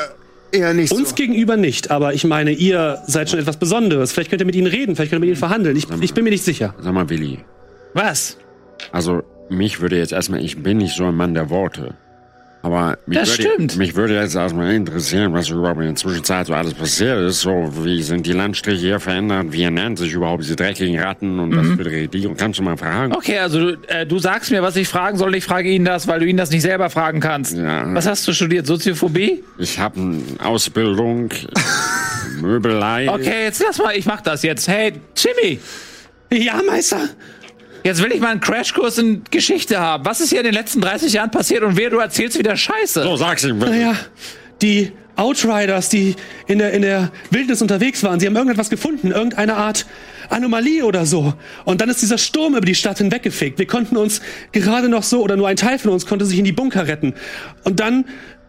eher 0.52 0.72
nicht 0.74 0.92
Uns 0.92 1.10
so? 1.10 1.14
gegenüber 1.14 1.56
nicht, 1.56 1.90
aber 1.90 2.14
ich 2.14 2.24
meine, 2.24 2.50
ihr 2.52 3.02
seid 3.06 3.28
schon 3.30 3.38
etwas 3.38 3.58
Besonderes. 3.58 4.12
Vielleicht 4.12 4.30
könnt 4.30 4.40
ihr 4.42 4.46
mit 4.46 4.54
ihnen 4.56 4.66
reden, 4.66 4.96
vielleicht 4.96 5.10
könnt 5.10 5.18
ihr 5.22 5.26
mit 5.26 5.28
ihnen 5.28 5.36
verhandeln. 5.38 5.76
Ich, 5.76 5.86
ich 6.00 6.14
bin 6.14 6.24
mir 6.24 6.30
nicht 6.30 6.44
sicher. 6.44 6.74
Sag 6.80 6.92
mal, 6.94 7.08
Willi. 7.10 7.40
Was? 7.94 8.38
Also, 8.92 9.22
mich 9.50 9.80
würde 9.80 9.98
jetzt 9.98 10.12
erstmal, 10.12 10.42
ich 10.44 10.62
bin 10.62 10.78
nicht 10.78 10.94
so 10.96 11.04
ein 11.04 11.14
Mann 11.14 11.34
der 11.34 11.50
Worte. 11.50 11.96
Aber 12.60 12.98
mich, 13.06 13.18
Das 13.18 13.38
würde, 13.38 13.50
stimmt. 13.54 13.76
mich 13.76 13.94
würde 13.94 14.14
jetzt 14.16 14.34
erstmal 14.34 14.74
interessieren, 14.74 15.32
was 15.32 15.48
überhaupt 15.48 15.78
in 15.80 15.86
der 15.86 15.94
Zwischenzeit 15.94 16.46
so 16.48 16.54
alles 16.54 16.74
passiert 16.74 17.18
ist. 17.28 17.40
So, 17.40 17.70
wie 17.84 18.02
sind 18.02 18.26
die 18.26 18.32
Landstriche 18.32 18.80
hier 18.80 19.00
verändert? 19.00 19.46
Wie 19.52 19.62
ernähren 19.62 19.96
sich 19.96 20.12
überhaupt 20.12 20.42
diese 20.42 20.56
dreckigen 20.56 20.98
Ratten? 20.98 21.38
Und 21.38 21.50
Mhm. 21.50 21.56
was 21.56 21.66
für 21.76 21.84
die 21.90 21.96
Regierung? 22.00 22.36
Kannst 22.36 22.58
du 22.58 22.64
mal 22.64 22.76
fragen? 22.76 23.12
Okay, 23.14 23.38
also 23.38 23.60
du, 23.60 23.78
äh, 23.86 24.04
du 24.06 24.18
sagst 24.18 24.50
mir, 24.50 24.60
was 24.62 24.74
ich 24.74 24.88
fragen 24.88 25.16
soll. 25.18 25.34
Ich 25.36 25.44
frage 25.44 25.68
ihn 25.70 25.84
das, 25.84 26.08
weil 26.08 26.18
du 26.20 26.26
ihn 26.26 26.36
das 26.36 26.50
nicht 26.50 26.62
selber 26.62 26.90
fragen 26.90 27.20
kannst. 27.20 27.56
Ja. 27.56 27.84
Was 27.94 28.06
hast 28.08 28.26
du 28.26 28.32
studiert? 28.32 28.66
Soziophobie? 28.66 29.44
Ich 29.58 29.78
habe 29.78 30.00
eine 30.00 30.20
Ausbildung, 30.44 31.28
Möbelei. 32.40 33.08
Okay, 33.08 33.44
jetzt 33.44 33.62
lass 33.64 33.78
mal. 33.78 33.96
Ich 33.96 34.06
mach 34.06 34.20
das 34.20 34.42
jetzt. 34.42 34.68
Hey, 34.68 34.92
Jimmy. 35.16 35.60
Ja, 36.30 36.60
Meister. 36.66 37.08
Jetzt 37.84 38.02
will 38.02 38.12
ich 38.12 38.20
mal 38.20 38.30
einen 38.30 38.40
Crashkurs 38.40 38.98
in 38.98 39.22
Geschichte 39.30 39.78
haben. 39.78 40.04
Was 40.04 40.20
ist 40.20 40.30
hier 40.30 40.38
in 40.38 40.44
den 40.44 40.54
letzten 40.54 40.80
30 40.80 41.12
Jahren 41.12 41.30
passiert 41.30 41.62
und 41.62 41.76
wer 41.76 41.90
du 41.90 41.98
erzählst 41.98 42.38
wieder 42.38 42.56
Scheiße? 42.56 43.02
So, 43.02 43.16
sag's 43.16 43.44
ihm. 43.44 43.60
Willi. 43.60 43.70
Naja, 43.70 43.96
die 44.62 44.92
Outriders, 45.16 45.88
die 45.88 46.14
in 46.46 46.58
der, 46.58 46.72
in 46.72 46.82
der 46.82 47.10
Wildnis 47.30 47.60
unterwegs 47.60 48.02
waren, 48.04 48.20
sie 48.20 48.26
haben 48.26 48.36
irgendetwas 48.36 48.70
gefunden, 48.70 49.10
irgendeine 49.10 49.56
Art 49.56 49.84
Anomalie 50.30 50.84
oder 50.84 51.06
so. 51.06 51.34
Und 51.64 51.80
dann 51.80 51.88
ist 51.88 52.02
dieser 52.02 52.18
Sturm 52.18 52.54
über 52.54 52.64
die 52.64 52.76
Stadt 52.76 52.98
hinweggefegt. 52.98 53.58
Wir 53.58 53.66
konnten 53.66 53.96
uns 53.96 54.20
gerade 54.52 54.88
noch 54.88 55.02
so, 55.02 55.22
oder 55.22 55.36
nur 55.36 55.48
ein 55.48 55.56
Teil 55.56 55.78
von 55.78 55.90
uns 55.90 56.06
konnte 56.06 56.24
sich 56.24 56.38
in 56.38 56.44
die 56.44 56.52
Bunker 56.52 56.86
retten. 56.86 57.14
Und 57.64 57.80
dann 57.80 58.04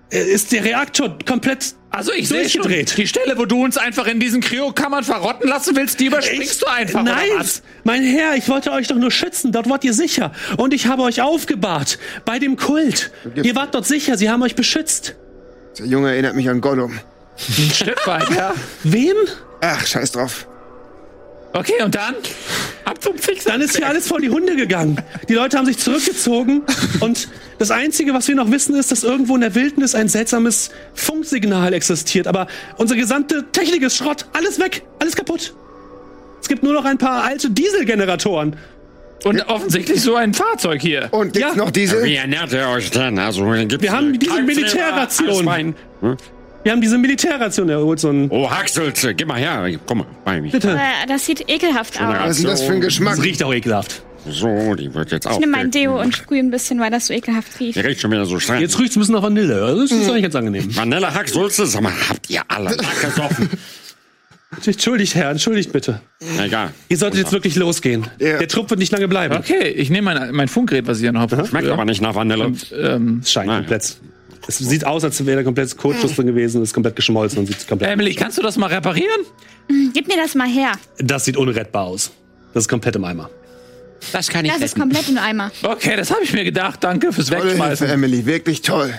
ist 0.10 0.52
der 0.52 0.64
Reaktor 0.64 1.18
komplett 1.26 1.76
Also 1.92 2.12
ich 2.12 2.28
sehe 2.28 2.50
schon, 2.50 2.68
die 2.68 3.08
Stelle, 3.08 3.38
wo 3.38 3.46
du 3.46 3.64
uns 3.64 3.78
einfach 3.78 4.08
in 4.08 4.20
diesen 4.20 4.42
Kryokammern 4.42 5.04
verrotten 5.04 5.48
lassen 5.50 5.76
willst, 5.76 6.00
die 6.00 6.06
überspringst 6.08 6.62
du 6.62 6.66
einfach, 6.68 7.04
Nein, 7.04 7.30
oder 7.32 7.40
was? 7.42 7.62
mein 7.84 8.04
Herr, 8.04 8.36
ich 8.36 8.48
wollte 8.50 8.72
euch 8.72 8.88
doch 8.88 8.96
nur 8.96 9.12
schützen. 9.12 9.52
Dort 9.52 9.70
wart 9.70 9.84
ihr 9.84 9.94
sicher. 9.94 10.32
Und 10.58 10.74
ich 10.74 10.88
habe 10.88 11.04
euch 11.04 11.22
aufgebahrt. 11.22 12.00
Bei 12.26 12.40
dem 12.40 12.58
Kult. 12.58 13.12
Ihr 13.36 13.56
wart 13.56 13.76
dort 13.76 13.86
sicher. 13.86 14.18
Sie 14.18 14.30
haben 14.30 14.42
euch 14.44 14.56
beschützt. 14.56 15.16
Der 15.78 15.86
Junge 15.86 16.10
erinnert 16.10 16.36
mich 16.36 16.50
an 16.50 16.62
Gollum. 16.62 17.00
Ein 17.58 17.72
Stück 17.72 18.06
weit, 18.08 18.30
ja. 18.32 18.54
Wem? 18.84 19.16
Ach, 19.62 19.86
scheiß 19.86 20.12
drauf. 20.12 20.48
Okay, 21.54 21.82
und 21.84 21.96
dann? 21.96 22.16
Ab 22.86 23.02
zum 23.02 23.18
Fixer. 23.18 23.52
Dann 23.52 23.62
ist 23.62 23.76
hier 23.76 23.88
alles 23.88 24.08
vor 24.08 24.20
die 24.20 24.30
Hunde 24.30 24.56
gegangen. 24.56 25.02
Die 25.28 25.34
Leute 25.34 25.58
haben 25.58 25.66
sich 25.66 25.78
zurückgezogen 25.80 26.62
und 27.00 27.28
das 27.58 27.72
Einzige, 27.72 28.14
was 28.14 28.28
wir 28.28 28.36
noch 28.36 28.52
wissen, 28.52 28.76
ist, 28.76 28.92
dass 28.92 29.04
irgendwo 29.04 29.36
in 29.36 29.42
der 29.42 29.56
Wildnis 29.56 29.96
ein 29.96 30.08
seltsames 30.08 30.70
Funksignal 30.94 31.74
existiert. 31.74 32.28
Aber 32.28 32.48
unsere 32.78 33.00
gesamte 33.00 33.46
Technik 33.52 33.82
ist 33.84 33.98
Schrott. 33.98 34.26
Alles 34.34 34.60
weg. 34.60 34.84
Alles 35.00 35.16
kaputt. 35.16 35.54
Es 36.42 36.48
gibt 36.48 36.64
nur 36.64 36.74
noch 36.74 36.86
ein 36.86 36.98
paar 36.98 37.24
alte 37.24 37.50
Dieselgeneratoren. 37.50 38.56
Und 39.26 39.42
offensichtlich 39.50 40.02
so 40.02 40.16
ein 40.16 40.34
Fahrzeug 40.34 40.82
hier. 40.82 41.10
Und 41.12 41.34
gibt's 41.34 41.50
Ja. 41.50 41.56
noch 41.56 41.72
diese? 41.72 42.04
Wie 42.04 42.16
ernährt 42.16 42.54
ihr 42.54 42.68
euch 42.70 42.90
denn? 42.92 43.20
Also, 43.20 43.44
gibt's 43.46 43.82
Wir 43.82 43.92
haben 43.92 44.18
diese 44.18 44.42
Militärration. 44.42 45.76
Hm? 46.02 46.18
Wir 46.64 46.72
haben 46.74 46.82
diese 46.82 46.98
Militärration. 46.98 47.70
Er 47.70 47.80
holt 47.80 48.00
so 48.00 48.10
ein... 48.10 48.30
Oh, 48.30 48.50
Haxels, 48.50 49.08
geh 49.16 49.26
mal 49.26 49.40
her. 49.40 49.70
Komm 49.86 50.00
mal 50.00 50.08
bei 50.26 50.42
mich. 50.42 50.52
Bitte. 50.52 50.72
Äh, 50.72 51.08
das 51.08 51.26
sieht 51.26 51.50
ekelhaft 51.50 52.00
aus. 52.02 52.16
Was 52.20 52.30
ist 52.32 52.44
denn 52.44 52.50
das 52.52 52.62
für 52.64 52.74
ein 52.74 52.82
Geschmack? 52.82 53.16
Das 53.16 53.24
riecht 53.24 53.42
auch 53.44 53.54
ekelhaft. 53.54 54.04
So, 54.28 54.76
die 54.76 54.94
wird 54.94 55.12
jetzt 55.12 55.26
auch. 55.28 55.32
Ich 55.34 55.40
nehme 55.40 55.54
mein 55.54 55.72
Deo 55.72 56.00
und 56.00 56.14
sprühe 56.14 56.40
ein 56.40 56.52
bisschen, 56.52 56.80
weil 56.82 56.92
das 56.92 57.08
so 57.08 57.14
ekelhaft 57.14 57.58
Die 57.60 57.66
riecht. 57.66 57.78
riecht 57.84 58.02
schon 58.02 58.12
wieder 58.12 58.26
so 58.26 58.38
streng. 58.40 58.60
Jetzt 58.62 58.78
riecht 58.78 58.92
es 58.92 58.98
ein 58.98 59.00
bisschen 59.00 59.16
nach 59.16 59.24
Vanille. 59.24 59.76
Das 59.80 59.92
ist 59.92 60.10
eigentlich 60.10 60.24
ganz 60.24 60.36
angenehm. 60.36 60.76
Vanille 60.76 61.14
Hacksulze? 61.14 61.66
Sag 61.66 61.82
mal, 61.82 61.94
habt 62.10 62.30
ihr 62.30 62.42
alle 62.50 62.76
gesoffen? 63.02 63.50
Entschuldigt, 64.66 65.16
Herr. 65.16 65.30
Entschuldigt 65.32 65.72
bitte. 65.72 66.02
Egal. 66.44 66.72
Ihr 66.90 66.98
solltet 66.98 67.20
jetzt 67.22 67.32
wirklich 67.32 67.56
losgehen. 67.56 68.08
Ja. 68.20 68.38
Der 68.40 68.48
Trupp 68.50 68.70
wird 68.70 68.80
nicht 68.80 68.92
lange 68.92 69.08
bleiben. 69.08 69.38
Okay, 69.38 69.70
ich 69.70 69.90
nehme 69.90 70.14
mein, 70.14 70.32
mein 70.36 70.48
Funkgerät, 70.50 70.86
was 70.88 70.98
ich 70.98 71.04
hier 71.04 71.12
noch 71.14 71.22
habe. 71.22 71.46
Schmeckt 71.48 71.70
aber 71.70 71.86
nicht 71.86 72.02
nach 72.02 72.16
Vanille. 72.16 72.52
Ähm, 72.78 73.22
Es 73.24 73.32
scheint 73.32 73.48
Nein. 73.48 73.60
komplett. 73.60 73.96
Es 74.48 74.58
sieht 74.58 74.86
aus, 74.86 75.04
als 75.04 75.24
wäre 75.26 75.38
da 75.38 75.44
komplett 75.44 75.76
Kurzschluss 75.78 76.16
drin 76.16 76.28
gewesen, 76.28 76.64
ist 76.64 76.74
komplett 76.74 76.96
geschmolzen 76.96 77.40
und 77.40 77.48
sieht 77.48 77.68
komplett. 77.68 77.92
Emily, 77.92 78.16
kannst 78.16 78.38
du 78.38 78.42
das 78.42 78.58
mal 78.58 78.68
reparieren? 78.68 79.22
Gib 79.94 80.08
mir 80.08 80.18
das 80.18 80.36
mal 80.36 80.48
her. 80.48 80.72
Das 80.98 81.26
sieht 81.26 81.38
unrettbar 81.38 81.84
aus. 81.84 82.12
Das 82.54 82.64
ist 82.64 82.68
komplett 82.68 82.96
im 82.96 83.04
Eimer. 83.04 83.30
Das 84.12 84.30
kann 84.30 84.46
ich 84.46 84.52
Das 84.52 84.62
ist 84.62 84.76
komplett 84.76 85.10
im 85.10 85.18
Eimer. 85.18 85.52
Okay, 85.62 85.96
das 85.96 86.10
habe 86.10 86.24
ich 86.24 86.34
mir 86.34 86.44
gedacht. 86.44 86.84
Danke 86.84 87.12
fürs 87.12 87.28
Tolle 87.28 87.42
Hilfe, 87.42 87.58
Wegschmeißen. 87.58 87.88
Emily. 87.90 88.26
Wirklich 88.26 88.62
toll. 88.62 88.94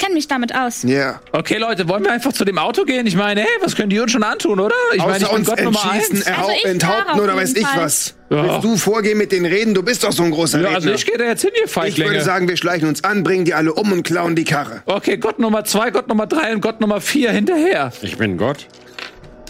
Ich 0.00 0.06
kenne 0.06 0.14
mich 0.14 0.28
damit 0.28 0.54
aus. 0.54 0.82
Ja. 0.84 1.20
Okay, 1.32 1.58
Leute, 1.58 1.86
wollen 1.86 2.02
wir 2.02 2.10
einfach 2.10 2.32
zu 2.32 2.46
dem 2.46 2.56
Auto 2.56 2.84
gehen? 2.84 3.06
Ich 3.06 3.16
meine, 3.16 3.42
hey, 3.42 3.48
was 3.60 3.76
können 3.76 3.90
die 3.90 4.00
uns 4.00 4.10
schon 4.12 4.22
antun, 4.22 4.58
oder? 4.58 4.74
Ich 4.94 4.98
meine, 5.04 5.18
ich 5.18 5.24
Außer 5.24 5.28
bin 5.28 5.38
uns 5.40 5.46
Gott 5.50 5.60
Nummer 5.62 5.78
entschießen, 5.92 6.16
eins. 6.26 6.38
Also 6.38 6.50
ich 6.56 6.64
enthaupten 6.64 7.20
oder 7.20 7.36
weiß 7.36 7.54
ich 7.54 7.66
Fall. 7.66 7.82
was. 7.82 8.14
Ja. 8.30 8.44
Willst 8.44 8.64
du 8.64 8.76
vorgehen 8.78 9.18
mit 9.18 9.30
den 9.30 9.44
Reden? 9.44 9.74
Du 9.74 9.82
bist 9.82 10.02
doch 10.02 10.12
so 10.12 10.22
ein 10.22 10.30
großer 10.30 10.56
Ja, 10.58 10.68
Redner. 10.68 10.76
also 10.76 10.90
ich 10.92 11.04
gehe 11.04 11.18
da 11.18 11.24
jetzt 11.24 11.42
hin, 11.42 11.50
ihr 11.54 11.66
ich 11.66 11.70
Feiglinge. 11.70 12.12
würde 12.12 12.24
sagen, 12.24 12.48
wir 12.48 12.56
schleichen 12.56 12.88
uns 12.88 13.04
an, 13.04 13.22
bringen 13.24 13.44
die 13.44 13.52
alle 13.52 13.74
um 13.74 13.92
und 13.92 14.02
klauen 14.02 14.34
die 14.36 14.44
Karre. 14.44 14.82
Okay, 14.86 15.18
Gott 15.18 15.38
Nummer 15.38 15.64
zwei, 15.66 15.90
Gott 15.90 16.08
Nummer 16.08 16.26
drei 16.26 16.54
und 16.54 16.62
Gott 16.62 16.80
Nummer 16.80 17.02
vier 17.02 17.30
hinterher. 17.32 17.92
Ich 18.00 18.16
bin 18.16 18.38
Gott. 18.38 18.68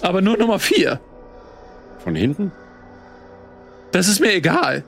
Aber 0.03 0.21
nur 0.21 0.37
Nummer 0.37 0.59
vier. 0.59 0.99
Von 2.03 2.17
hinten? 2.17 2.51
Das 3.93 4.09
ist 4.09 4.19
mir 4.19 4.33
egal. 4.35 4.83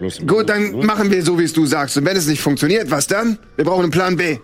Los, 0.00 0.18
Gut, 0.26 0.48
dann 0.48 0.72
machen 0.84 1.12
wir 1.12 1.22
so, 1.22 1.38
wie 1.38 1.44
es 1.44 1.52
du 1.52 1.66
sagst. 1.66 1.96
Und 1.96 2.04
wenn 2.04 2.16
es 2.16 2.26
nicht 2.26 2.40
funktioniert, 2.42 2.90
was 2.90 3.06
dann? 3.06 3.38
Wir 3.54 3.64
brauchen 3.64 3.82
einen 3.82 3.92
Plan 3.92 4.16
B. 4.16 4.38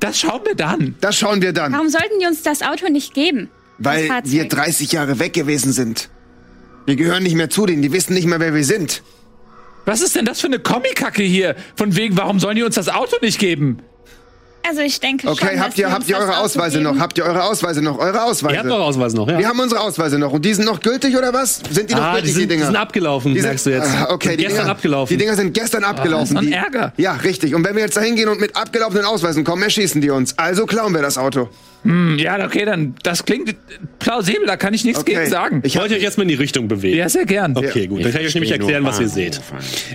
Das 0.00 0.18
schauen 0.18 0.40
wir 0.44 0.54
dann. 0.54 0.94
Das 1.00 1.16
schauen 1.16 1.42
wir 1.42 1.52
dann. 1.52 1.72
Warum 1.72 1.88
sollten 1.88 2.18
die 2.20 2.26
uns 2.26 2.42
das 2.42 2.62
Auto 2.62 2.88
nicht 2.88 3.14
geben? 3.14 3.50
Weil 3.78 4.08
wir 4.24 4.48
30 4.48 4.92
Jahre 4.92 5.18
weg 5.18 5.32
gewesen 5.32 5.72
sind. 5.72 6.08
Wir 6.86 6.96
gehören 6.96 7.22
nicht 7.22 7.34
mehr 7.34 7.50
zu 7.50 7.66
denen. 7.66 7.82
Die 7.82 7.92
wissen 7.92 8.14
nicht 8.14 8.26
mehr, 8.26 8.40
wer 8.40 8.54
wir 8.54 8.64
sind. 8.64 9.02
Was 9.84 10.00
ist 10.00 10.16
denn 10.16 10.24
das 10.24 10.40
für 10.40 10.46
eine 10.48 10.58
Comic-Kacke 10.58 11.22
hier? 11.22 11.56
Von 11.76 11.96
wegen, 11.96 12.16
warum 12.16 12.40
sollen 12.40 12.56
die 12.56 12.62
uns 12.62 12.74
das 12.74 12.88
Auto 12.88 13.16
nicht 13.22 13.38
geben? 13.38 13.78
Also 14.68 14.80
ich 14.80 14.98
denke 15.00 15.28
Okay, 15.28 15.46
schon, 15.52 15.60
habt 15.60 15.70
dass 15.72 15.78
ihr, 15.78 15.86
die 15.86 15.92
habt 15.92 16.08
ihr 16.08 16.16
das 16.16 16.24
eure 16.28 16.38
Ausweise 16.38 16.80
noch? 16.80 16.98
Habt 16.98 17.18
ihr 17.18 17.24
eure 17.24 17.44
Ausweise 17.44 17.82
noch? 17.82 17.98
Eure 17.98 18.08
Ihr 18.12 18.20
habt 18.20 18.30
Ausweise? 18.30 18.64
eure 18.72 18.82
Ausweise 18.84 19.16
noch, 19.16 19.28
ja? 19.28 19.38
Wir 19.38 19.48
haben 19.48 19.60
unsere 19.60 19.80
Ausweise 19.80 20.18
noch. 20.18 20.32
Und 20.32 20.44
die 20.44 20.54
sind 20.54 20.64
noch 20.64 20.80
gültig 20.80 21.16
oder 21.16 21.32
was? 21.32 21.60
Sind 21.70 21.90
die 21.90 21.94
noch 21.94 22.02
ah, 22.02 22.10
die 22.14 22.16
gültig, 22.22 22.32
sind, 22.34 22.42
die 22.42 22.46
die 22.48 22.54
Dinger? 22.54 22.66
sind 22.66 22.76
abgelaufen, 22.76 23.34
Die 23.34 23.40
sind- 23.40 23.48
merkst 23.48 23.66
du 23.66 23.70
jetzt. 23.70 23.88
Ah, 23.88 24.08
okay, 24.10 24.28
Sind 24.30 24.38
die 24.38 24.44
gestern 24.44 24.58
Dinger, 24.62 24.70
abgelaufen. 24.72 25.08
Die 25.08 25.16
Dinger 25.22 25.34
sind 25.36 25.54
gestern 25.54 25.84
abgelaufen. 25.84 26.26
so 26.26 26.38
ein 26.38 26.46
die, 26.46 26.52
Ärger. 26.52 26.92
Ja, 26.96 27.12
richtig. 27.12 27.54
Und 27.54 27.64
wenn 27.64 27.74
wir 27.76 27.82
jetzt 27.82 27.96
da 27.96 28.00
hingehen 28.00 28.28
und 28.28 28.40
mit 28.40 28.56
abgelaufenen 28.56 29.04
Ausweisen 29.04 29.44
kommen, 29.44 29.62
erschießen 29.62 30.00
die 30.00 30.10
uns. 30.10 30.36
Also 30.38 30.66
klauen 30.66 30.92
wir 30.94 31.02
das 31.02 31.16
Auto. 31.18 31.48
Hm, 31.86 32.18
ja, 32.18 32.44
okay, 32.44 32.64
dann 32.64 32.94
das 33.02 33.24
klingt 33.24 33.54
plausibel, 33.98 34.46
da 34.46 34.56
kann 34.56 34.74
ich 34.74 34.84
nichts 34.84 35.00
Okay. 35.00 35.14
gegen 35.14 35.26
sagen. 35.30 35.62
Ich 35.64 35.76
Wollt 35.78 35.90
ihr 35.90 35.96
euch 35.98 36.02
erstmal 36.02 36.22
in 36.24 36.28
die 36.28 36.34
Richtung 36.34 36.68
bewegen? 36.68 36.96
ja, 36.98 37.08
sehr 37.08 37.24
gern. 37.26 37.56
Okay, 37.56 37.86
gut. 37.86 38.04
Dann 38.04 38.12
kann 38.12 38.20
ich 38.22 38.28
euch 38.28 38.34
nämlich 38.34 38.50
erklären, 38.52 38.84
was 38.84 39.00
ihr 39.00 39.08
seht. 39.08 39.40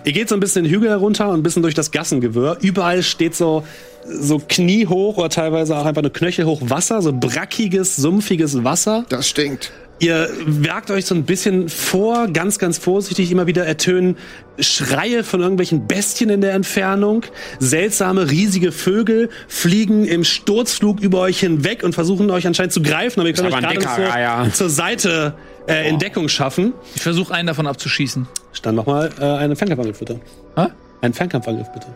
Ihr 0.06 0.12
geht 0.14 0.30
so 0.30 0.36
ein 0.36 0.40
bisschen 0.40 0.64
den 0.64 0.74
Hügel 0.74 0.90
herunter 0.90 1.30
und 1.30 1.40
ein 1.40 1.44
bisschen 1.44 1.62
durch 1.62 1.76
das 1.76 1.92
Gassengewirr. 1.92 2.58
Überall 2.62 3.04
steht 3.04 3.36
so, 3.36 3.66
so 4.08 4.40
kniehoch 4.48 5.18
oder 5.18 5.30
teilweise 5.30 5.78
auch 5.78 5.86
einfach 5.86 6.02
nur 6.02 6.14
knöchelhoch 6.14 6.62
Wasser, 6.70 7.02
so 7.02 7.14
brackiges, 7.14 7.96
sumpfiges 7.98 8.64
Wasser. 8.64 9.06
Das 9.10 9.30
stinkt. 9.30 9.72
Ihr 10.02 10.30
wagt 10.48 10.90
euch 10.90 11.06
so 11.06 11.14
ein 11.14 11.26
bisschen 11.26 11.70
vor, 11.70 12.28
ganz, 12.28 12.58
ganz 12.58 12.80
vorsichtig. 12.80 13.32
Immer 13.32 13.46
wieder 13.46 13.68
ertönen 13.68 14.18
Schreie 14.60 15.24
von 15.24 15.42
irgendwelchen 15.42 15.86
Bestien 15.86 16.32
in 16.32 16.42
der 16.42 16.54
Entfernung. 16.54 17.24
Seltsame, 17.60 18.32
riesige 18.32 18.72
Vögel 18.72 19.30
fliegen 19.48 20.06
im 20.06 20.24
Sturzflug 20.24 21.02
über 21.02 21.20
euch 21.20 21.42
hinweg 21.42 21.84
und 21.84 21.94
versuchen 21.94 22.32
euch 22.32 22.48
anscheinend 22.48 22.74
zu 22.74 22.82
greifen, 22.82 23.20
aber 23.20 23.30
ihr 23.30 23.36
könnt 23.36 23.54
euch 23.54 23.62
gerade 23.62 23.80
so 23.80 24.12
Reiher. 24.12 24.50
zur 24.52 24.72
Seite 24.72 25.36
äh, 25.68 25.88
in 25.88 26.00
Deckung 26.00 26.30
schaffen. 26.30 26.74
Ich 26.96 27.04
versuche 27.04 27.32
einen 27.36 27.46
davon 27.46 27.68
abzuschießen. 27.68 28.28
Stand 28.54 28.78
nochmal 28.78 29.12
äh, 29.20 29.24
einen 29.24 29.56
Fernkampfangriff, 29.56 30.00
bitte. 30.00 30.20
Hä? 30.56 30.66
Einen 31.02 31.14
Fernkampfangriff, 31.14 31.72
bitte. 31.74 31.88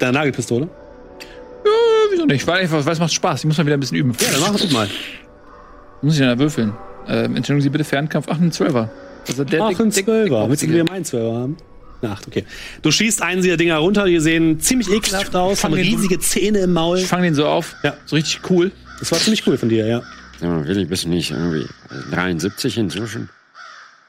Deine 0.00 0.14
Nagelpistole. 0.14 0.68
Ja, 1.64 1.70
wieso 2.10 2.26
nicht? 2.26 2.44
Weil, 2.48 2.64
ich, 2.64 2.72
weil 2.72 2.80
es 2.80 2.98
macht 2.98 3.12
Spaß. 3.12 3.38
Ich 3.38 3.46
muss 3.46 3.58
mal 3.58 3.64
wieder 3.64 3.76
ein 3.76 3.80
bisschen 3.80 3.98
üben. 3.98 4.12
Ja, 4.20 4.26
dann 4.32 4.40
mach 4.40 4.60
es 4.60 4.72
mal. 4.72 4.88
Muss 6.02 6.14
ich 6.14 6.18
denn 6.18 6.30
da 6.30 6.36
würfeln? 6.36 6.72
Ähm, 7.08 7.36
entschuldigen 7.36 7.62
Sie 7.62 7.70
bitte 7.70 7.84
Fernkampf. 7.84 8.26
Ach, 8.30 8.38
ein 8.40 8.52
Zwölfer. 8.52 8.90
Also 9.26 9.44
der 9.44 9.62
Ach, 9.62 9.78
ein 9.80 9.90
Zwölfer. 9.92 10.48
Willst 10.48 10.62
du 10.62 10.68
wieder 10.68 10.84
meinen 10.84 11.04
Zwölfer 11.04 11.34
haben? 11.38 11.56
Eine 12.00 12.12
Acht, 12.12 12.26
okay. 12.28 12.44
Du 12.82 12.90
schießt 12.92 13.22
einen 13.22 13.42
dieser 13.42 13.56
Dinger 13.56 13.76
runter, 13.78 14.04
die 14.06 14.20
sehen 14.20 14.60
ziemlich 14.60 14.88
ekelhaft 14.90 15.34
aus, 15.34 15.64
haben 15.64 15.72
fang 15.74 15.82
den- 15.82 15.92
riesige 15.94 16.18
Zähne 16.20 16.60
im 16.60 16.72
Maul. 16.72 16.98
Ich 16.98 17.06
fange 17.06 17.24
den 17.24 17.34
so 17.34 17.46
auf. 17.46 17.74
Ja. 17.82 17.94
So 18.06 18.14
richtig 18.16 18.40
cool. 18.50 18.70
Das 19.00 19.10
war 19.10 19.18
ziemlich 19.18 19.44
cool 19.46 19.58
von 19.58 19.68
dir, 19.68 19.86
ja. 19.86 20.02
Mal, 20.40 20.66
Willi, 20.68 20.84
bist 20.84 21.04
du 21.04 21.08
nicht 21.08 21.32
irgendwie 21.32 21.66
73 22.12 22.78
inzwischen? 22.78 23.28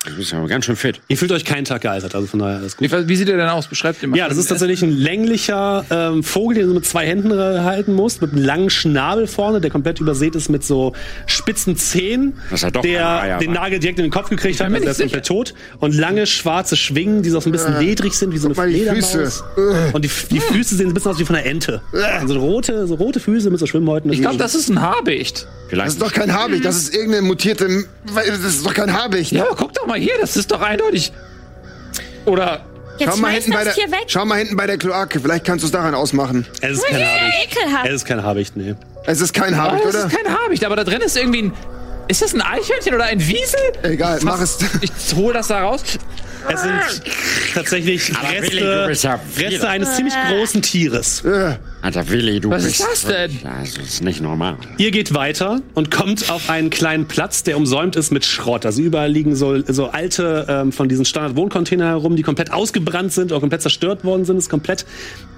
Du 0.05 0.15
bist 0.15 0.33
aber 0.33 0.47
ganz 0.47 0.63
schön 0.63 0.77
fit. 0.77 1.01
Ihr 1.09 1.17
fühlt 1.17 1.33
euch 1.33 1.43
keinen 1.43 1.65
Tag 1.65 1.81
gealtert, 1.81 2.15
also 2.15 2.25
von 2.25 2.39
daher 2.39 2.59
alles 2.59 2.77
gut. 2.77 2.89
Wie, 2.89 3.07
wie 3.09 3.15
sieht 3.17 3.27
der 3.27 3.35
denn 3.35 3.49
aus? 3.49 3.67
Beschreibt 3.67 4.01
den 4.01 4.11
mal. 4.11 4.15
Ja, 4.17 4.29
das 4.29 4.37
ist 4.37 4.47
tatsächlich 4.47 4.81
ein 4.81 4.93
länglicher 4.93 5.83
ähm, 5.89 6.23
Vogel, 6.23 6.59
den 6.59 6.67
du 6.69 6.73
mit 6.75 6.85
zwei 6.85 7.05
Händen 7.05 7.31
äh, 7.31 7.35
halten 7.63 7.95
musst, 7.95 8.21
mit 8.21 8.31
einem 8.31 8.41
langen 8.45 8.69
Schnabel 8.69 9.27
vorne, 9.27 9.59
der 9.59 9.69
komplett 9.69 9.99
übersät 9.99 10.35
ist 10.35 10.47
mit 10.47 10.63
so 10.63 10.93
spitzen 11.25 11.75
Zähnen, 11.75 12.37
Das 12.49 12.63
hat 12.63 12.77
doch 12.77 12.81
der 12.81 13.05
Eier, 13.21 13.37
den. 13.39 13.51
Nagel 13.51 13.79
direkt 13.79 13.99
in 13.99 14.05
den 14.05 14.11
Kopf 14.11 14.29
gekriegt 14.29 14.61
hat, 14.61 14.67
also 14.67 14.79
der 14.81 14.91
ist 14.91 14.99
komplett 15.01 15.25
tot. 15.27 15.53
Und 15.79 15.93
lange 15.93 16.25
schwarze 16.27 16.77
Schwingen, 16.77 17.21
die 17.21 17.29
so 17.29 17.39
ein 17.41 17.51
bisschen 17.51 17.77
ledrig 17.77 18.13
sind, 18.13 18.31
wie 18.31 18.37
so 18.37 18.47
eine 18.47 18.55
mal 18.55 18.69
die 18.69 18.75
Fledermaus. 18.75 19.11
Füße. 19.11 19.43
Und 19.91 20.05
die, 20.05 20.11
die 20.31 20.39
Füße 20.39 20.75
sehen 20.75 20.87
ein 20.87 20.93
bisschen 20.93 21.11
aus 21.11 21.19
wie 21.19 21.25
von 21.25 21.35
einer 21.35 21.45
Ente. 21.45 21.81
Also 21.91 22.39
rote, 22.39 22.87
so 22.87 22.95
rote 22.95 23.19
Füße 23.19 23.49
mit 23.49 23.59
so 23.59 23.65
Schwimmhäuten. 23.65 24.13
ich 24.13 24.21
glaube, 24.21 24.37
das 24.37 24.55
ist 24.55 24.69
ein 24.69 24.81
Habicht. 24.81 25.45
Vielleicht 25.67 25.87
Das 25.87 25.93
ist 25.95 26.01
doch 26.01 26.13
kein 26.13 26.33
Habicht, 26.33 26.63
das 26.63 26.77
ist 26.77 26.95
irgendeine 26.95 27.27
mutierte. 27.27 27.83
Das 28.15 28.39
ist 28.45 28.65
doch 28.65 28.73
kein 28.73 28.93
Habicht. 28.93 29.33
Ja, 29.33 29.43
aber 29.45 29.55
guck 29.57 29.73
doch 29.73 29.85
mal 29.89 29.99
hier. 29.99 30.13
Das 30.21 30.37
ist 30.37 30.49
doch 30.51 30.61
eindeutig. 30.61 31.11
Oder. 32.25 32.61
Jetzt 32.97 33.11
Schau 33.13 33.17
mal, 33.21 33.31
hinten 33.31 33.51
bei 33.53 33.63
der, 33.63 33.73
hier 33.73 33.89
weg. 33.91 34.03
schau 34.07 34.25
mal 34.25 34.39
hinten 34.39 34.57
bei 34.57 34.67
der 34.67 34.77
Kloake, 34.77 35.21
vielleicht 35.21 35.45
kannst 35.45 35.63
du 35.63 35.67
es 35.67 35.71
daran 35.71 35.95
ausmachen. 35.95 36.45
Es 36.59 36.79
ist 36.79 36.85
kein 36.87 36.95
Habicht. 37.05 37.57
ekelhaft. 37.57 37.87
Es 37.87 37.93
ist 37.93 38.05
kein 38.05 38.23
Habicht, 38.23 38.57
nee. 38.57 38.75
Es 39.05 39.21
ist 39.21 39.33
kein 39.33 39.53
Oh, 39.53 39.57
Habicht, 39.57 39.85
oder? 39.85 40.05
ist 40.07 40.15
kein 40.17 40.37
Habicht, 40.37 40.65
aber 40.65 40.75
da 40.75 40.83
drin 40.83 40.99
ist 40.99 41.15
irgendwie 41.15 41.43
ein. 41.43 41.53
Ist 42.09 42.21
das 42.21 42.33
ein 42.33 42.41
Eichhörnchen 42.41 42.93
oder 42.93 43.05
ein 43.05 43.19
Wiesel? 43.25 43.59
Egal, 43.83 44.19
mach 44.23 44.41
es. 44.41 44.57
Ich 44.81 44.91
hole 45.15 45.33
das 45.33 45.47
da 45.47 45.61
raus. 45.61 45.81
Es 46.49 46.61
sind 46.61 46.73
tatsächlich 47.53 48.11
Reste, 48.21 48.87
Reste 49.37 49.69
eines 49.69 49.95
ziemlich 49.95 50.13
großen 50.29 50.61
Tieres. 50.61 51.23
Alter 51.81 52.09
Willi, 52.09 52.41
du 52.41 52.49
Was 52.49 52.63
bist. 52.65 52.81
ist 52.81 53.05
das 53.05 53.05
denn? 53.05 53.39
Das 53.41 53.77
ist 53.77 54.03
nicht 54.03 54.21
normal. 54.21 54.57
Ihr 54.77 54.91
geht 54.91 55.13
weiter 55.13 55.61
und 55.75 55.89
kommt 55.89 56.29
auf 56.29 56.49
einen 56.49 56.69
kleinen 56.69 57.07
Platz, 57.07 57.43
der 57.43 57.55
umsäumt 57.55 57.95
ist 57.95 58.11
mit 58.11 58.25
Schrott. 58.25 58.65
Also 58.65 58.81
überall 58.81 59.09
liegen 59.09 59.33
so, 59.35 59.63
so 59.65 59.87
alte 59.87 60.45
ähm, 60.49 60.71
von 60.73 60.89
diesen 60.89 61.05
Standard-Wohncontainer 61.05 61.85
herum, 61.85 62.17
die 62.17 62.23
komplett 62.23 62.51
ausgebrannt 62.51 63.13
sind 63.13 63.31
oder 63.31 63.39
komplett 63.39 63.61
zerstört 63.61 64.03
worden 64.03 64.25
sind. 64.25 64.37
Es 64.37 64.45
ist 64.45 64.49
komplett 64.49 64.85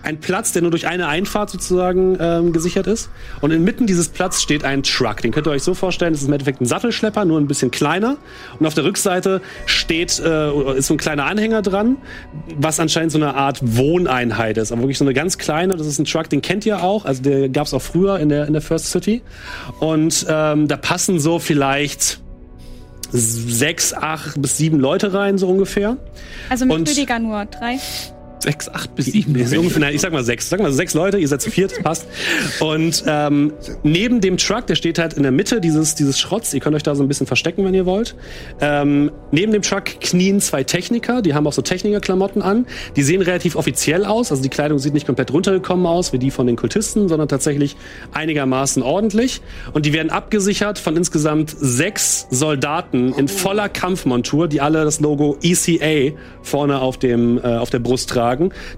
ein 0.04 0.20
Platz, 0.20 0.52
der 0.52 0.64
nur 0.64 0.72
durch 0.72 0.88
eine 0.88 1.08
Einfahrt 1.08 1.52
sozusagen 1.52 2.18
ähm, 2.20 2.54
gesichert 2.54 2.88
ist. 2.88 3.10
Und 3.42 3.52
inmitten 3.52 3.86
dieses 3.86 4.10
Platz 4.10 4.42
steht 4.42 4.64
ein 4.64 4.82
Truck. 4.82 5.18
Den 5.22 5.32
könnt 5.32 5.46
ihr 5.46 5.52
euch 5.52 5.62
so 5.62 5.76
vorstellen, 5.76 6.14
das 6.14 6.24
ist 6.24 6.28
im 6.28 6.34
Endeffekt 6.34 6.60
ein 6.60 6.66
Sattelschlepper, 6.66 7.24
nur 7.24 7.40
ein 7.40 7.48
bisschen 7.48 7.70
kleiner. 7.70 8.18
Und 8.58 8.66
auf 8.66 8.74
der 8.74 8.84
Rückseite 8.84 9.42
steht, 9.68 10.20
äh, 10.20 10.78
ist 10.78 10.88
so 10.88 10.96
ein 10.96 10.98
kleiner 10.98 11.26
Anhänger 11.26 11.62
dran, 11.62 11.98
was 12.58 12.80
anscheinend 12.80 13.12
so 13.12 13.20
eine 13.20 13.36
Art 13.36 13.60
Wohneinheit 13.62 14.58
ist. 14.58 14.72
Aber 14.72 14.82
wirklich 14.82 14.98
so 14.98 15.06
eine 15.06 15.14
ganz 15.14 15.38
kleine. 15.38 15.76
Das 15.76 15.86
ist 15.86 16.00
ein 16.00 16.06
Truck, 16.06 16.31
den 16.32 16.42
kennt 16.42 16.66
ihr 16.66 16.84
auch. 16.84 17.06
Also 17.06 17.22
der 17.24 17.50
gab 17.50 17.68
es 17.68 17.74
auch 17.74 17.82
früher 17.82 18.20
in 18.20 18.30
der, 18.30 18.48
in 18.48 18.54
der 18.54 18.62
First 18.62 18.88
City. 18.92 19.22
Und 19.80 20.26
ähm, 20.30 20.68
da 20.68 20.78
passen 20.78 21.20
so 21.20 21.40
vielleicht 21.40 22.20
sechs, 23.12 23.94
acht 23.94 24.42
bis 24.42 24.58
sieben 24.58 24.80
Leute 24.80 25.14
rein, 25.14 25.38
so 25.38 25.48
ungefähr. 25.50 25.98
Also 26.50 26.66
mit 26.66 26.76
Und- 26.76 26.90
Rüdiger 26.90 27.20
nur 27.20 27.46
drei. 27.46 27.78
Sechs, 28.42 28.68
acht 28.70 28.96
bis 28.96 29.06
sieben. 29.06 29.34
Nee, 29.34 29.44
so 29.44 29.60
ungefähr, 29.60 29.94
ich 29.94 30.02
sag 30.02 30.12
mal 30.12 30.24
sechs. 30.24 30.50
Sag 30.50 30.60
mal 30.60 30.72
sechs 30.72 30.96
Leute, 30.96 31.20
ihr 31.20 31.28
seid 31.28 31.44
zu 31.44 31.52
viert, 31.52 31.72
das 31.72 31.84
passt. 31.84 32.08
Und 32.60 33.04
ähm, 33.06 33.54
neben 33.84 34.20
dem 34.20 34.38
Truck, 34.38 34.66
der 34.66 34.76
steht 34.76 34.98
halt 34.98 35.14
in 35.14 35.22
der 35.22 35.32
Mitte 35.32 35.62
dieses, 35.62 35.94
dieses 35.94 36.20
Schrotts, 36.20 36.52
ihr 36.54 36.60
könnt 36.60 36.76
euch 36.76 36.82
da 36.82 36.96
so 36.96 37.04
ein 37.04 37.08
bisschen 37.08 37.28
verstecken, 37.28 37.64
wenn 37.66 37.76
ihr 37.76 37.86
wollt. 37.86 38.16
Ähm, 38.60 39.12
neben 39.30 39.52
dem 39.52 39.62
Truck 39.62 39.86
knien 40.02 40.42
zwei 40.42 40.64
Techniker, 40.64 41.22
die 41.22 41.36
haben 41.36 41.46
auch 41.46 41.54
so 41.54 41.62
Technikerklamotten 41.62 42.42
an. 42.42 42.66
Die 42.96 43.04
sehen 43.04 43.22
relativ 43.22 43.56
offiziell 43.56 44.06
aus, 44.06 44.32
also 44.32 44.42
die 44.42 44.50
Kleidung 44.50 44.80
sieht 44.80 44.96
nicht 44.96 45.06
komplett 45.06 45.32
runtergekommen 45.32 45.86
aus, 45.86 46.12
wie 46.12 46.18
die 46.18 46.32
von 46.32 46.48
den 46.48 46.56
Kultisten, 46.56 47.10
sondern 47.10 47.28
tatsächlich 47.28 47.76
einigermaßen 48.12 48.82
ordentlich. 48.82 49.42
Und 49.74 49.86
die 49.86 49.94
werden 49.94 50.10
abgesichert 50.10 50.80
von 50.80 50.98
insgesamt 50.98 51.56
sechs 51.60 52.28
Soldaten 52.32 53.14
in 53.14 53.28
voller 53.28 53.70
Kampfmontur, 53.70 54.48
die 54.48 54.62
alle 54.62 54.84
das 54.84 55.00
Logo 55.00 55.38
ECA 55.44 56.16
vorne 56.42 56.80
auf, 56.80 56.98
dem, 56.98 57.38
äh, 57.38 57.58
auf 57.58 57.70
der 57.70 57.80
Brust 57.80 58.10
tragen, 58.10 58.31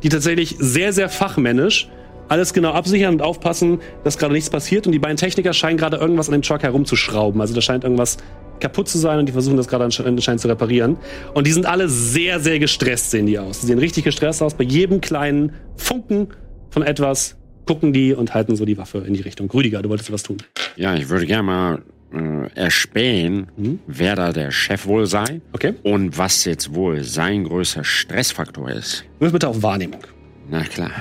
die 0.03 0.09
tatsächlich 0.09 0.55
sehr, 0.59 0.93
sehr 0.93 1.09
fachmännisch 1.09 1.89
alles 2.30 2.53
genau 2.53 2.71
absichern 2.71 3.15
und 3.15 3.21
aufpassen, 3.21 3.80
dass 4.03 4.17
gerade 4.17 4.34
nichts 4.34 4.49
passiert. 4.49 4.88
Und 4.88 4.93
die 4.93 4.99
beiden 4.99 5.17
Techniker 5.17 5.53
scheinen 5.53 5.77
gerade 5.77 5.97
irgendwas 5.97 6.30
an 6.30 6.34
dem 6.34 6.41
Truck 6.41 6.63
herumzuschrauben. 6.63 7.39
Also 7.41 7.53
da 7.53 7.61
scheint 7.61 7.84
irgendwas 7.84 8.17
kaputt 8.59 8.88
zu 8.88 8.97
sein 8.97 9.19
und 9.19 9.25
die 9.27 9.34
versuchen 9.34 9.57
das 9.57 9.67
gerade 9.67 9.84
ansche- 9.84 10.05
anscheinend 10.05 10.41
zu 10.41 10.47
reparieren. 10.47 10.97
Und 11.34 11.47
die 11.47 11.51
sind 11.51 11.65
alle 11.65 11.89
sehr, 11.89 12.39
sehr 12.39 12.59
gestresst, 12.59 13.11
sehen 13.11 13.25
die 13.25 13.38
aus. 13.38 13.59
Die 13.59 13.67
sehen 13.67 13.77
richtig 13.77 14.05
gestresst 14.05 14.41
aus. 14.41 14.53
Bei 14.53 14.63
jedem 14.63 15.01
kleinen 15.01 15.51
Funken 15.75 16.30
von 16.69 16.81
etwas 16.81 17.35
gucken 17.65 17.93
die 17.93 18.13
und 18.13 18.34
halten 18.34 18.55
so 18.55 18.65
die 18.65 18.77
Waffe 18.77 18.99
in 18.99 19.13
die 19.13 19.21
Richtung. 19.21 19.51
Rüdiger, 19.51 19.81
du 19.81 19.89
wolltest 19.89 20.11
was 20.11 20.23
tun. 20.23 20.38
Ja, 20.75 20.95
ich 20.95 21.09
würde 21.09 21.25
gerne 21.25 21.43
mal 21.43 21.81
äh, 22.14 22.48
erspähen, 22.56 23.48
wer 23.88 24.15
da 24.15 24.31
der 24.31 24.52
Chef 24.52 24.85
wohl 24.85 25.06
sei 25.06 25.41
Okay. 25.53 25.73
und 25.84 26.18
was 26.18 26.45
jetzt 26.45 26.73
wohl 26.73 27.03
sein 27.03 27.44
größter 27.45 27.84
Stressfaktor 27.84 28.69
ist. 28.69 29.03
Wirf 29.19 29.31
bitte 29.34 29.48
auf 29.48 29.61
Wahrnehmung. 29.64 30.02
Na 30.49 30.61
klar. 30.64 30.91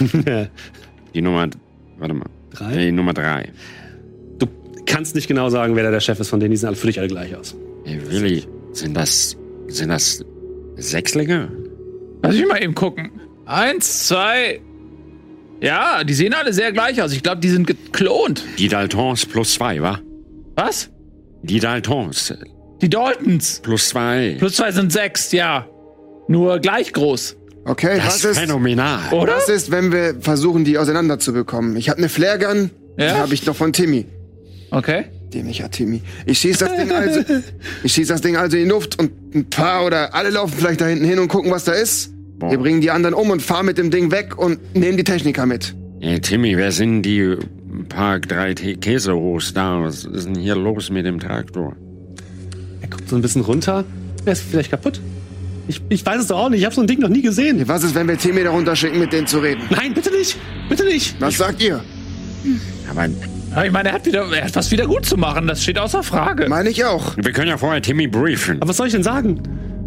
Die 1.14 1.20
Nummer, 1.22 1.48
warte 1.98 2.14
mal. 2.14 2.26
Drei? 2.52 2.76
Die 2.86 2.92
Nummer 2.92 3.12
drei. 3.14 3.50
Du 4.38 4.46
kannst 4.86 5.14
nicht 5.14 5.26
genau 5.28 5.48
sagen, 5.50 5.74
wer 5.76 5.84
da 5.84 5.90
der 5.90 6.00
Chef 6.00 6.20
ist 6.20 6.28
von 6.28 6.40
denen. 6.40 6.50
Die 6.52 6.56
sehen 6.56 6.68
alle 6.68 6.76
für 6.76 6.86
dich 6.86 6.98
alle 6.98 7.08
gleich 7.08 7.34
aus. 7.36 7.54
Ey, 7.84 8.00
Willi, 8.10 8.44
sind 8.72 8.94
das, 8.96 9.36
sind 9.68 9.88
das 9.90 10.24
Sechslinge? 10.76 11.50
Lass 12.22 12.34
mich 12.34 12.46
mal 12.48 12.62
eben 12.62 12.74
gucken. 12.74 13.10
Eins, 13.46 14.06
zwei. 14.08 14.60
Ja, 15.60 16.02
die 16.04 16.14
sehen 16.14 16.34
alle 16.34 16.52
sehr 16.52 16.72
gleich 16.72 17.00
aus. 17.02 17.12
Ich 17.12 17.22
glaube, 17.22 17.40
die 17.40 17.48
sind 17.50 17.66
geklont. 17.66 18.44
Die 18.58 18.68
Daltons 18.68 19.26
plus 19.26 19.54
zwei, 19.54 19.80
wa? 19.82 20.00
Was? 20.56 20.90
Die 21.42 21.58
Daltons 21.60 22.34
Die 22.80 22.88
Daltons. 22.88 23.60
plus 23.62 23.88
zwei. 23.90 24.36
Plus 24.38 24.54
zwei 24.56 24.72
sind 24.72 24.92
sechs, 24.92 25.32
ja. 25.32 25.66
Nur 26.28 26.58
gleich 26.58 26.92
groß. 26.92 27.36
Okay, 27.66 27.96
Das 27.96 28.06
was 28.06 28.16
ist 28.16 28.24
ist, 28.24 28.38
phänomenal. 28.40 29.12
Oder? 29.12 29.36
was 29.36 29.48
ist, 29.48 29.70
wenn 29.70 29.90
wir 29.92 30.16
versuchen, 30.20 30.64
die 30.64 30.76
auseinanderzubekommen? 30.78 31.76
Ich 31.76 31.88
habe 31.88 31.98
eine 31.98 32.08
Flaregun, 32.08 32.70
die 32.98 33.02
Ja? 33.02 33.18
habe 33.18 33.32
ich 33.34 33.42
doch 33.42 33.56
von 33.56 33.72
Timmy. 33.72 34.06
Okay. 34.70 35.06
Dämlicher 35.32 35.70
Timmy. 35.70 36.02
Ich 36.26 36.38
schieß 36.38 36.58
das 36.58 36.76
Ding 36.76 36.92
also, 36.92 37.20
ich 37.82 37.92
schieß 37.92 38.08
das 38.08 38.20
Ding 38.20 38.36
also 38.36 38.56
in 38.56 38.64
die 38.64 38.68
Luft 38.70 38.98
und 39.00 39.10
ein 39.34 39.48
paar 39.50 39.84
oder 39.84 40.14
alle 40.14 40.30
laufen 40.30 40.54
vielleicht 40.56 40.80
da 40.80 40.86
hinten 40.86 41.04
hin 41.04 41.18
und 41.18 41.28
gucken, 41.28 41.50
was 41.50 41.64
da 41.64 41.72
ist. 41.72 42.10
Boah. 42.38 42.50
Wir 42.50 42.58
bringen 42.58 42.80
die 42.80 42.90
anderen 42.90 43.14
um 43.14 43.30
und 43.30 43.40
fahren 43.42 43.66
mit 43.66 43.78
dem 43.78 43.90
Ding 43.90 44.10
weg 44.10 44.36
und 44.38 44.58
nehmen 44.76 44.96
die 44.96 45.04
Techniker 45.04 45.46
mit. 45.46 45.74
Ey, 46.00 46.20
Timmy, 46.20 46.56
wer 46.56 46.70
sind 46.72 47.02
die 47.02 47.36
Tä- 47.88 48.76
Käsehos 48.76 49.52
da? 49.52 49.80
Was 49.82 50.04
ist 50.04 50.26
denn 50.26 50.36
hier 50.36 50.54
los 50.56 50.90
mit 50.90 51.04
dem 51.06 51.18
Traktor? 51.20 51.74
Er 52.80 52.88
guckt 52.88 53.08
so 53.08 53.16
ein 53.16 53.22
bisschen 53.22 53.42
runter. 53.42 53.84
Er 54.24 54.32
ist 54.32 54.42
vielleicht 54.42 54.70
kaputt. 54.70 55.00
Ich, 55.66 55.80
ich 55.88 56.04
weiß 56.04 56.20
es 56.20 56.26
doch 56.28 56.38
auch 56.38 56.48
nicht. 56.50 56.60
Ich 56.60 56.64
habe 56.66 56.74
so 56.74 56.82
ein 56.82 56.86
Ding 56.86 57.00
noch 57.00 57.08
nie 57.08 57.22
gesehen. 57.22 57.66
Was 57.66 57.82
ist, 57.84 57.94
wenn 57.94 58.06
wir 58.06 58.18
Timmy 58.18 58.44
darunter 58.44 58.76
schicken, 58.76 58.98
mit 58.98 59.12
denen 59.12 59.26
zu 59.26 59.38
reden? 59.38 59.62
Nein, 59.70 59.94
bitte 59.94 60.10
nicht. 60.10 60.36
Bitte 60.68 60.84
nicht. 60.84 61.16
Was 61.20 61.38
sagt 61.38 61.62
ihr? 61.62 61.80
Aber 63.50 63.66
ich 63.66 63.72
meine, 63.72 63.88
er 63.90 63.94
hat, 63.94 64.04
wieder, 64.06 64.24
er 64.32 64.44
hat 64.44 64.56
was 64.56 64.70
wieder 64.70 64.86
gut 64.86 65.06
zu 65.06 65.16
machen. 65.16 65.46
Das 65.46 65.62
steht 65.62 65.78
außer 65.78 66.02
Frage. 66.02 66.48
Meine 66.48 66.68
ich 66.70 66.84
auch. 66.84 67.16
wir 67.16 67.32
können 67.32 67.48
ja 67.48 67.56
vorher 67.56 67.80
Timmy 67.80 68.06
briefen. 68.08 68.56
Aber 68.60 68.68
was 68.68 68.76
soll 68.76 68.88
ich 68.88 68.92
denn 68.92 69.02
sagen? 69.02 69.40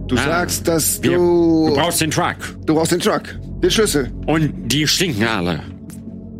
Du 0.07 0.15
Ah. 0.15 0.23
sagst, 0.23 0.67
dass 0.67 1.03
Wir, 1.03 1.17
du, 1.17 1.67
du 1.69 1.75
brauchst 1.75 1.99
den 2.01 2.09
Truck. 2.11 2.37
du 2.65 2.73
brauchst 2.75 2.93
den 2.93 2.99
Truck, 3.01 3.23
den 3.61 3.69
Schlüssel. 3.69 4.09
Und 4.25 4.51
die 4.71 4.87
stinken 4.87 5.25
alle. 5.27 5.61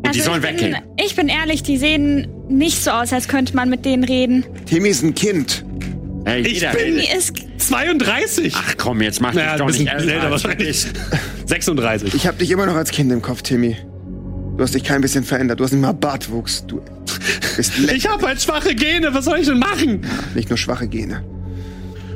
Und 0.08 0.16
die 0.16 0.20
Also 0.22 0.32
sollen 0.32 0.44
ich 0.44 0.50
weggehen. 0.50 0.72
bin, 0.96 1.06
ich 1.06 1.16
bin 1.16 1.28
ehrlich, 1.30 1.64
die 1.64 1.78
sehen 1.78 2.28
nicht 2.50 2.84
so 2.84 2.92
aus, 2.92 3.14
als 3.14 3.28
könnte 3.28 3.56
man 3.56 3.70
mit 3.70 3.86
denen 3.86 4.04
reden. 4.04 4.46
Timmy 4.66 4.90
ist 4.90 5.04
ein 5.04 5.14
Kind. 5.16 5.64
Hey, 6.26 6.42
Ich 6.42 6.60
bin-. 6.60 6.96
Die 6.98 7.08
ist 7.18 7.34
32. 7.58 8.54
Ach 8.58 8.76
komm, 8.78 9.02
jetzt 9.02 9.22
mach 9.22 9.34
naja, 9.34 9.54
dich 9.54 9.54
ein 9.54 9.58
doch 9.60 9.66
nicht 9.68 9.78
bisschen 9.86 10.00
älter, 10.00 10.14
älter 10.14 10.32
wahrscheinlich. 10.32 10.68
bist. 10.68 10.90
36. 11.46 12.14
Ich 12.16 12.28
hab 12.28 12.38
dich 12.38 12.52
immer 12.52 12.66
noch 12.66 12.76
als 12.76 12.92
Kind 12.92 13.12
im 13.12 13.22
Kopf, 13.22 13.42
Timmy. 13.42 13.78
Du 14.58 14.64
hast 14.64 14.74
dich 14.74 14.84
kein 14.84 15.02
bisschen 15.02 15.24
verändert. 15.24 15.60
Du 15.60 15.64
hast 15.64 15.72
nicht 15.72 15.82
mal 15.82 15.94
Bartwuchs. 15.94 16.66
Du 16.68 16.82
bist. 17.56 17.74
Ich 17.96 18.08
habe 18.08 18.26
halt 18.28 18.42
schwache 18.42 18.76
Gene, 18.76 19.14
was 19.14 19.26
soll 19.26 19.40
ich 19.40 19.48
denn 19.48 19.60
machen? 19.60 20.02
Nicht 20.36 20.50
nur 20.50 20.58
schwache 20.58 20.88
Gene. 20.88 21.24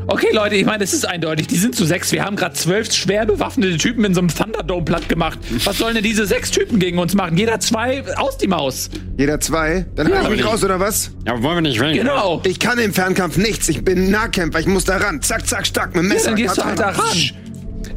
Okay, 0.08 0.28
Leute, 0.34 0.56
ich 0.56 0.66
meine, 0.66 0.84
es 0.84 0.94
ist 0.94 1.08
eindeutig. 1.08 1.48
Die 1.48 1.58
sind 1.58 1.76
zu 1.76 1.86
sechs. 1.86 2.12
Wir 2.12 2.24
haben 2.26 2.36
gerade 2.36 2.54
zwölf 2.56 2.92
schwer 2.92 3.26
bewaffnete 3.26 3.78
Typen 3.78 4.04
in 4.04 4.14
so 4.14 4.20
einem 4.20 4.30
Thunderdome 4.30 4.84
platt 4.84 5.08
gemacht. 5.08 5.40
Was 5.64 5.78
sollen 5.78 5.94
denn 5.96 6.04
diese 6.04 6.26
sechs 6.26 6.52
Typen 6.52 6.80
gegen 6.80 6.98
uns 6.98 7.14
machen? 7.14 7.38
Jeder 7.38 7.60
zwei 7.60 8.04
aus 8.18 8.38
die 8.38 8.48
Maus. 8.48 8.90
Jeder 9.18 9.40
zwei? 9.40 9.86
Dann 9.96 10.10
ja, 10.10 10.24
ich 10.24 10.30
mich 10.30 10.46
raus, 10.46 10.64
oder 10.64 10.80
was? 10.80 11.12
Ja, 11.26 11.42
wollen 11.44 11.58
wir 11.58 11.62
nicht 11.62 11.80
rein? 11.82 11.96
Genau. 11.96 12.42
Ich 12.46 12.60
kann 12.60 12.80
im 12.80 12.94
Fernkampf 12.94 13.38
nichts. 13.38 13.70
Ich 13.70 13.84
bin 13.86 14.10
Nahkämpfer. 14.12 14.60
Ich 14.60 14.68
muss 14.68 14.86
da 14.86 14.98
ran. 14.98 15.22
Zack, 15.22 15.48
zack, 15.48 15.66
stark 15.68 15.96
mit 15.96 16.04
dem 16.04 16.08
Ja, 16.10 16.14
Messer. 16.16 16.28
dann 16.30 16.36
gehst 16.36 16.58
du 16.58 16.64
halt 16.64 16.80
da 16.80 16.90
ran. 16.90 17.18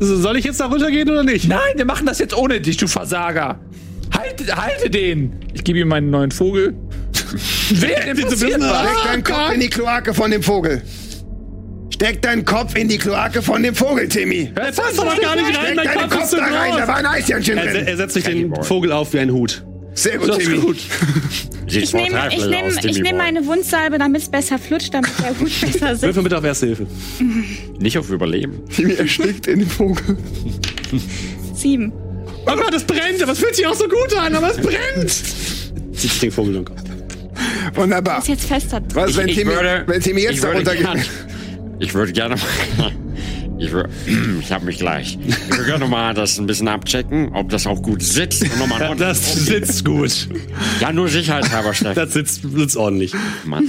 So, 0.01 0.17
Soll 0.17 0.37
ich 0.37 0.45
jetzt 0.45 0.61
da 0.61 0.67
runtergehen 0.67 1.09
oder 1.09 1.25
nicht? 1.25 1.49
Nein, 1.49 1.61
wir 1.77 1.85
machen 1.85 2.07
das 2.07 2.19
jetzt 2.19 2.37
ohne 2.37 2.61
dich, 2.61 2.77
du 2.77 2.87
Versager. 2.87 3.59
Halt, 4.17 4.55
halte 4.55 4.91
den. 4.91 5.33
Ich 5.55 5.65
gebe 5.65 5.79
ihm 5.79 5.89
meinen 5.89 6.11
neuen 6.11 6.31
Vogel. 6.31 6.75
Wer 7.71 8.05
denn 8.15 8.17
passiert 8.21 8.61
was? 8.61 8.91
Steck 8.91 9.05
deinen 9.05 9.25
Kopf 9.25 9.53
in 9.55 9.61
die 9.61 9.71
Kloake 9.71 10.15
von 10.15 10.31
dem 10.31 10.43
Vogel. 10.43 10.83
Steck 11.95 12.21
deinen 12.23 12.45
Kopf 12.45 12.75
in 12.75 12.89
die 12.89 12.99
Kloake 12.99 13.41
von 13.41 13.63
dem 13.63 13.75
Vogel, 13.75 14.09
Timmy. 14.09 14.51
Er 14.57 14.73
passt 14.73 14.99
aber 14.99 15.15
gar 15.17 15.37
nicht 15.37 15.47
rein, 15.57 15.65
Steck 15.75 15.77
mein 15.77 15.87
deinen 15.87 16.01
Kopf 16.01 16.11
Kopf 16.11 16.23
ist 16.25 16.31
zu 16.31 16.37
da 16.39 16.45
rein. 16.47 16.73
Da 16.77 16.89
war 16.89 16.97
ein 16.97 17.07
Eichhörnchen 17.07 17.57
Er, 17.57 17.73
drin. 17.73 17.87
er 17.87 17.97
setzt 17.97 18.15
sich 18.15 18.25
den 18.25 18.53
Vogel 18.65 18.91
auf 18.91 19.13
wie 19.13 19.21
ein 19.21 19.31
Hut. 19.33 19.65
Sehr 19.95 20.19
gut, 20.19 20.29
Das 20.31 20.39
Timmy. 20.39 20.59
gut. 20.59 20.77
Ich 21.69 21.93
nehme 21.95 22.29
ich 22.31 22.47
nehm, 22.47 22.67
ich 22.83 22.99
nehm 23.01 23.17
meine 23.17 23.47
Wundsalbe, 23.47 23.99
damit 23.99 24.23
es 24.23 24.29
besser 24.29 24.59
flutscht, 24.59 24.93
damit 24.93 25.11
der 25.21 25.31
Hut 25.39 25.61
besser 25.61 25.81
Würfel 25.93 25.97
sitzt. 26.13 26.23
bitte 26.25 26.39
auf 26.39 26.45
Erste 26.45 26.67
Hilfe. 26.67 26.87
Nicht 27.79 27.97
auf 27.97 28.11
Überleben. 28.11 28.61
Timmy 28.75 28.95
erstickt 28.95 29.47
in 29.47 29.61
den 29.61 29.69
Vogel. 29.71 30.17
Sieben. 31.55 31.93
Oh 32.47 32.57
Gott, 32.57 32.75
es 32.75 32.83
brennt, 32.85 33.23
aber 33.23 33.33
es 33.33 33.39
fühlt 33.39 33.55
sich 33.55 33.67
auch 33.67 33.75
so 33.75 33.89
gut 33.89 34.15
an, 34.19 34.35
aber 34.35 34.51
es 34.51 34.57
brennt. 34.57 35.97
Zieht 35.97 36.23
den 36.23 36.33
Vogel 36.33 36.57
im 36.57 36.65
Kopf. 36.65 36.81
Wunderbar. 37.75 38.19
Ist 38.19 38.29
jetzt 38.29 38.45
fester. 38.47 38.83
Was, 38.95 39.17
wenn 39.17 39.29
ich 39.29 39.37
Timmy, 39.37 39.53
würde, 39.55 39.85
wenn 39.87 40.01
Timmy 40.01 40.21
ich 40.23 40.31
jetzt 40.31 40.43
da 40.45 40.49
würde 40.49 40.59
runtergeht? 40.59 40.83
gern- 40.85 41.05
Ich 41.79 41.95
würde 41.95 42.13
gerne 42.13 42.37
mal. 42.37 42.93
Ich, 43.57 43.73
ich 44.41 44.53
habe 44.53 44.65
mich 44.65 44.79
gleich. 44.79 45.17
Ich 45.27 45.49
würde 45.51 45.65
gerne 45.65 45.87
mal 45.87 46.13
das 46.13 46.39
ein 46.39 46.47
bisschen 46.47 46.67
abchecken, 46.67 47.31
ob 47.35 47.51
das 47.51 47.69
auch 47.69 47.81
gut 47.83 48.03
sitzt. 48.03 48.43
Und 48.43 48.59
nochmal 48.59 48.97
Das 48.99 49.33
sitzt 49.47 49.85
gut. 49.85 50.29
ja, 50.81 50.93
nur 50.93 51.09
sicherheitshalber, 51.09 51.73
Steffen. 51.73 51.95
Das 51.95 52.13
sitzt, 52.13 52.43
sitzt 52.43 52.77
ordentlich. 52.77 53.13
Mann. 53.45 53.65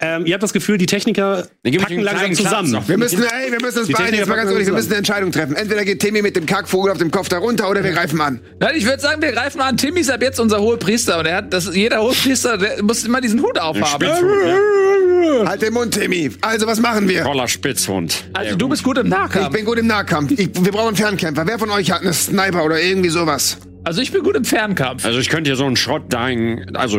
Ähm, 0.00 0.26
ihr 0.26 0.34
habt 0.34 0.42
das 0.42 0.52
Gefühl, 0.52 0.78
die 0.78 0.86
Techniker 0.86 1.46
packen 1.62 1.88
den 1.88 2.00
langsam 2.00 2.34
zusammen. 2.34 2.82
Wir 2.86 2.98
müssen, 2.98 3.22
ey, 3.22 3.50
wir 3.52 3.60
müssen 3.60 3.80
uns 3.80 3.88
beeilen. 3.92 4.14
Jetzt 4.14 4.28
mal 4.28 4.36
ganz 4.36 4.50
ehrlich, 4.50 4.66
wir 4.66 4.74
müssen 4.74 4.88
eine 4.90 4.98
Entscheidung 4.98 5.32
treffen. 5.32 5.56
Entweder 5.56 5.84
geht 5.84 6.00
Timmy 6.00 6.22
mit 6.22 6.36
dem 6.36 6.46
Kackvogel 6.46 6.92
auf 6.92 6.98
dem 6.98 7.10
Kopf 7.10 7.28
da 7.28 7.38
runter 7.38 7.68
oder 7.70 7.82
wir 7.84 7.92
greifen 7.92 8.20
an. 8.20 8.40
Nein, 8.60 8.74
ich 8.76 8.84
würde 8.84 9.00
sagen, 9.00 9.22
wir 9.22 9.32
greifen 9.32 9.60
an. 9.60 9.76
Timmy 9.76 10.00
ist 10.00 10.10
ab 10.10 10.22
jetzt 10.22 10.40
unser 10.40 10.60
Hohepriester. 10.60 11.18
Und 11.18 11.26
er 11.26 11.36
hat, 11.36 11.52
das, 11.52 11.74
jeder 11.74 12.00
Hohepriester 12.02 12.58
der 12.58 12.82
muss 12.82 13.04
immer 13.04 13.20
diesen 13.20 13.42
Hut 13.42 13.58
aufhaben. 13.58 14.08
Ne? 14.08 15.46
Halt 15.46 15.62
den 15.62 15.72
Mund, 15.72 15.94
Timmy. 15.94 16.30
Also, 16.40 16.66
was 16.66 16.80
machen 16.80 17.08
wir? 17.08 17.22
Toller 17.22 17.48
Spitzhund. 17.48 18.24
Also 18.32 18.56
du 18.56 18.68
bist 18.68 18.82
gut 18.82 18.98
im 18.98 19.06
Ich 19.06 19.12
Nahkampf. 19.12 19.50
bin 19.50 19.64
gut 19.64 19.78
im 19.78 19.86
Nahkampf. 19.86 20.32
Ich, 20.32 20.50
wir 20.54 20.72
brauchen 20.72 20.88
einen 20.88 20.96
Fernkämpfer. 20.96 21.46
Wer 21.46 21.58
von 21.58 21.70
euch 21.70 21.90
hat 21.90 22.02
eine 22.02 22.12
Sniper 22.12 22.64
oder 22.64 22.80
irgendwie 22.80 23.08
sowas? 23.10 23.58
Also 23.84 24.00
ich 24.02 24.12
bin 24.12 24.22
gut 24.22 24.36
im 24.36 24.44
Fernkampf. 24.44 25.04
Also 25.04 25.18
ich 25.18 25.28
könnte 25.28 25.48
hier 25.50 25.56
so 25.56 25.64
einen 25.64 25.76
Schrott 25.76 26.12
dahin, 26.12 26.76
also 26.76 26.98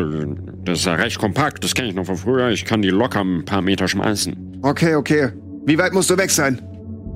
das 0.64 0.80
ist 0.80 0.84
ja 0.86 0.94
recht 0.94 1.18
kompakt, 1.18 1.64
das 1.64 1.74
kenne 1.74 1.88
ich 1.88 1.94
noch 1.94 2.06
von 2.06 2.16
früher. 2.16 2.50
Ich 2.50 2.64
kann 2.64 2.82
die 2.82 2.90
locker 2.90 3.20
ein 3.20 3.44
paar 3.44 3.62
Meter 3.62 3.88
schmeißen. 3.88 4.60
Okay, 4.62 4.94
okay. 4.94 5.30
Wie 5.66 5.78
weit 5.78 5.92
musst 5.92 6.10
du 6.10 6.16
weg 6.16 6.30
sein? 6.30 6.60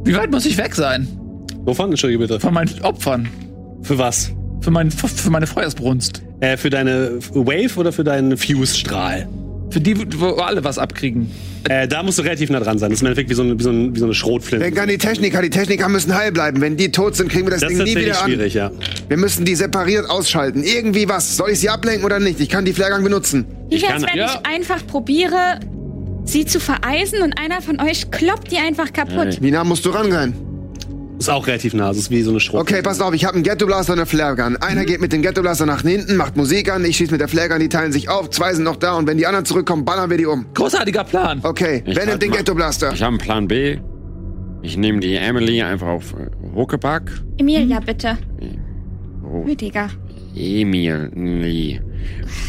Wie 0.05 0.15
weit 0.15 0.31
muss 0.31 0.47
ich 0.47 0.57
weg 0.57 0.75
sein? 0.75 1.09
Wovon? 1.65 1.91
Entschuldige 1.91 2.19
bitte. 2.21 2.41
Von 2.41 2.55
meinen 2.55 2.71
Opfern. 2.83 3.29
Für 3.83 3.99
was? 3.99 4.33
Für, 4.61 4.71
mein, 4.71 4.91
für 4.91 5.31
meine 5.31 5.47
Feuersbrunst. 5.47 6.23
Äh, 6.41 6.57
für 6.57 6.71
deine 6.71 7.19
Wave 7.33 7.79
oder 7.79 7.93
für 7.93 8.05
deinen 8.05 8.37
Fuse-Strahl? 8.37 9.29
Für 9.75 9.81
die, 9.81 9.97
wo 10.21 10.35
alle 10.35 10.63
was 10.63 10.79
abkriegen. 10.79 11.33
Äh, 11.69 11.89
da 11.89 12.05
musst 12.05 12.21
du 12.21 12.23
relativ 12.23 12.49
nah 12.49 12.61
dran 12.61 12.79
sein. 12.79 12.91
Das 12.91 12.99
ist 12.99 13.03
im 13.03 13.09
Endeffekt 13.09 13.29
wie 13.29 13.35
so 13.35 13.43
eine, 13.43 13.59
wie 13.59 13.63
so 13.65 13.71
eine, 13.71 13.93
wie 13.93 13.99
so 13.99 14.05
eine 14.05 14.15
Schrotflinte. 14.15 14.65
Denk 14.67 14.81
an 14.81 14.89
die 14.89 14.99
Techniker. 14.99 15.43
Die 15.43 15.51
Techniker 15.51 15.89
müssen 15.89 16.15
heil 16.15 16.31
bleiben. 16.31 16.61
Wenn 16.61 16.77
die 16.77 16.93
tot 16.93 17.17
sind, 17.17 17.29
kriegen 17.29 17.45
wir 17.47 17.51
das, 17.51 17.63
Das 17.63 17.71
Ding 17.71 17.83
nie 17.83 17.97
wieder 17.97 18.23
an. 18.23 18.25
schwierig, 18.25 18.55
ja. 18.55 18.71
Wir 19.09 19.17
müssen 19.17 19.45
die 19.45 19.57
separiert 19.57 20.09
ausschalten. 20.09 20.63
Irgendwie 20.63 21.09
was. 21.09 21.37
Soll 21.37 21.51
ich 21.51 21.59
sie 21.59 21.71
ablenken 21.71 22.05
oder 22.05 22.21
nicht? 22.21 22.39
Ich 22.39 22.49
kann 22.49 22.65
die 22.65 22.73
Flairgang 22.73 23.03
benutzen. 23.03 23.47
Wie 23.69 23.83
wär's, 23.83 24.03
wenn 24.03 24.17
ja. 24.17 24.27
ich 24.27 24.47
einfach 24.49 24.87
probiere, 24.87 25.59
sie 26.25 26.47
zu 26.47 26.61
vereisen 26.61 27.21
und 27.23 27.37
einer 27.37 27.61
von 27.61 27.81
euch 27.81 28.13
kloppt 28.13 28.53
die 28.53 28.59
einfach 28.59 28.93
kaputt? 28.93 29.39
Wie 29.41 29.51
nah 29.51 29.65
musst 29.65 29.85
du 29.87 29.91
ran 29.91 30.13
sein? 30.13 30.35
Ist 31.19 31.31
auch 31.31 31.47
relativ 31.47 31.75
nah. 31.75 31.89
Das 31.89 31.97
ist 31.97 32.11
wie 32.11 32.23
so 32.23 32.31
eine 32.31 32.41
Schrotflinte. 32.41 32.75
Okay, 32.75 32.83
pass 32.83 33.01
auf. 33.01 33.15
Ich 33.15 33.25
habe 33.25 33.35
einen 33.35 33.45
Ghetto 33.45 33.67
Blaster 33.67 33.93
und 33.93 34.01
eine 34.01 34.07
Flairgun. 34.07 34.57
Einer 34.57 34.83
Mhm. 34.83 34.87
geht 34.87 35.01
mit 35.01 35.13
dem 35.13 35.23
Ghetto 35.23 35.43
Blaster 35.43 35.65
nach 35.65 35.83
hinten, 35.83 36.17
macht 36.17 36.37
Musik 36.37 36.71
an. 36.71 36.85
Ich 36.85 36.97
schieße 36.97 37.13
mit 37.13 37.21
der 37.21 37.29
Flairgun. 37.29 37.61
Die 37.61 37.69
teilen 37.69 37.93
sich 37.93 38.09
auf. 38.09 38.31
Zwei 38.31 38.53
sind 38.53 38.65
noch 38.65 38.77
da. 38.77 38.95
Und 38.97 39.07
wenn 39.07 39.17
die 39.17 39.27
anderen 39.27 39.45
zurückkommen, 39.45 39.85
ballern 39.85 40.11
wir 40.11 40.17
die 40.19 40.27
um. 40.27 40.45
Großartiger 40.55 41.05
Plan. 41.05 41.41
Okay, 41.43 41.83
Ich 41.87 41.97
wer 41.97 42.07
nimmt 42.07 42.21
den 42.23 42.31
mal- 42.31 42.39
Ghetto 42.39 42.55
Blaster? 42.55 42.93
Ich 42.93 43.01
habe 43.03 43.11
einen 43.11 43.19
Plan 43.19 43.49
B. 43.49 43.79
Ich 44.63 44.77
nehme 44.77 45.01
die 45.01 45.15
Emily 45.15 45.63
einfach 45.63 45.87
auf 45.87 46.15
Huckepack. 46.55 47.11
Emilia, 47.39 47.81
bitte. 47.81 48.19
Oh, 49.25 49.43
Rüdiger. 49.43 49.89
Emily. 50.37 51.81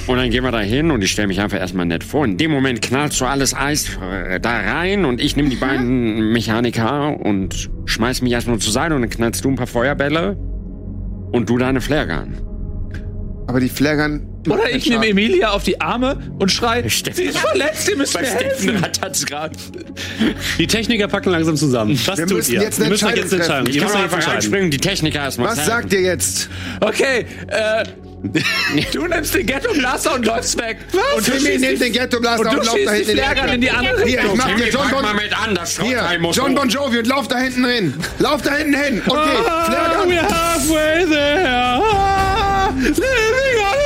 Und 0.07 0.17
dann 0.17 0.29
gehen 0.29 0.43
wir 0.43 0.51
da 0.51 0.59
hin 0.59 0.91
und 0.91 1.03
ich 1.03 1.11
stelle 1.11 1.27
mich 1.27 1.39
einfach 1.39 1.57
erstmal 1.57 1.85
nett 1.85 2.03
vor. 2.03 2.25
In 2.25 2.37
dem 2.37 2.51
Moment 2.51 2.81
knallst 2.81 3.19
du 3.21 3.25
alles 3.25 3.55
Eis 3.55 3.97
äh, 4.01 4.39
da 4.39 4.59
rein 4.59 5.05
und 5.05 5.21
ich 5.21 5.35
nehme 5.35 5.49
die 5.49 5.55
beiden 5.55 6.31
Mechaniker 6.31 7.19
und 7.19 7.69
schmeiß 7.85 8.21
mich 8.21 8.33
erstmal 8.33 8.59
zur 8.59 8.73
Seite 8.73 8.95
und 8.95 9.01
dann 9.01 9.09
knallst 9.09 9.43
du 9.45 9.49
ein 9.49 9.55
paar 9.55 9.67
Feuerbälle 9.67 10.37
und 11.31 11.49
du 11.49 11.57
deine 11.57 11.81
Flaregun. 11.81 12.33
Aber 13.47 13.59
die 13.59 13.69
Flairgun. 13.69 14.34
Oder 14.47 14.69
ich 14.71 14.87
nehme 14.89 15.07
Emilia 15.07 15.51
auf 15.51 15.63
die 15.63 15.79
Arme 15.81 16.17
und 16.39 16.51
schrei, 16.51 16.87
Steffen- 16.89 17.15
sie 17.15 17.23
ist 17.23 17.37
verletzt, 17.39 17.89
ihr 17.89 17.97
müsst 17.97 18.13
mir 18.19 18.27
helfen. 18.27 18.85
Die 20.57 20.67
Techniker 20.67 21.07
packen 21.07 21.29
langsam 21.31 21.55
zusammen. 21.55 21.99
Was 22.05 22.17
Wir 22.17 22.27
tut 22.27 22.37
müssen 22.37 22.53
ihr? 22.55 22.61
jetzt 22.61 22.79
müsst 22.79 23.03
euch 23.03 23.15
jetzt 23.15 23.33
entscheiden. 23.33 23.67
Ich 23.69 23.75
Ihr 23.75 23.81
kann 23.83 23.91
müsst 23.91 24.15
einfach 24.15 24.33
einspringen, 24.33 24.71
die 24.71 24.77
Techniker 24.77 25.19
erstmal 25.19 25.49
Was 25.49 25.65
sagt 25.65 25.93
ihr 25.93 26.01
jetzt? 26.01 26.49
Okay, 26.81 27.25
äh, 27.47 27.83
du 28.93 29.05
nimmst 29.07 29.33
den 29.35 29.45
Ghetto 29.45 29.71
Blaster 29.73 30.15
und 30.15 30.25
läufst 30.25 30.57
weg. 30.59 30.77
Und 31.15 31.27
du 31.27 31.31
Timmy 31.31 31.57
nimmt 31.57 31.81
den 31.81 31.93
Ghetto 31.93 32.19
Blaster 32.19 32.49
und 32.51 32.57
und 32.59 32.65
lauft 32.65 32.85
da 32.85 32.91
hinten 32.91 33.09
in 33.11 33.15
die 33.17 33.21
Flaregun 33.21 33.49
in 33.53 33.61
die 33.61 33.69
andere 33.71 34.03
Hier, 34.03 34.07
ich 34.07 34.15
Richtung. 34.23 34.37
mach 34.37 34.55
dir 34.55 34.69
John 34.69 34.89
Bon... 34.91 35.01
mal 35.01 35.13
mit 35.13 35.37
an, 35.47 35.55
das 35.55 35.79
Hier, 35.79 36.03
muss 36.19 36.35
John. 36.35 36.55
Bon 36.55 36.69
Jovi 36.69 36.99
und 36.99 37.07
lauf 37.07 37.27
da 37.27 37.37
hinten 37.39 37.65
hin. 37.65 37.93
Lauf 38.19 38.41
da 38.41 38.55
hinten 38.55 38.73
hin. 38.75 39.01
Okay, 39.05 39.19
Ah, 39.47 39.65
Flairgun. 39.65 40.09
we're 40.11 40.21
halfway 40.23 41.05
there. 41.05 41.47
Ah, 41.47 42.69
living 42.75 42.99
on 43.61 43.84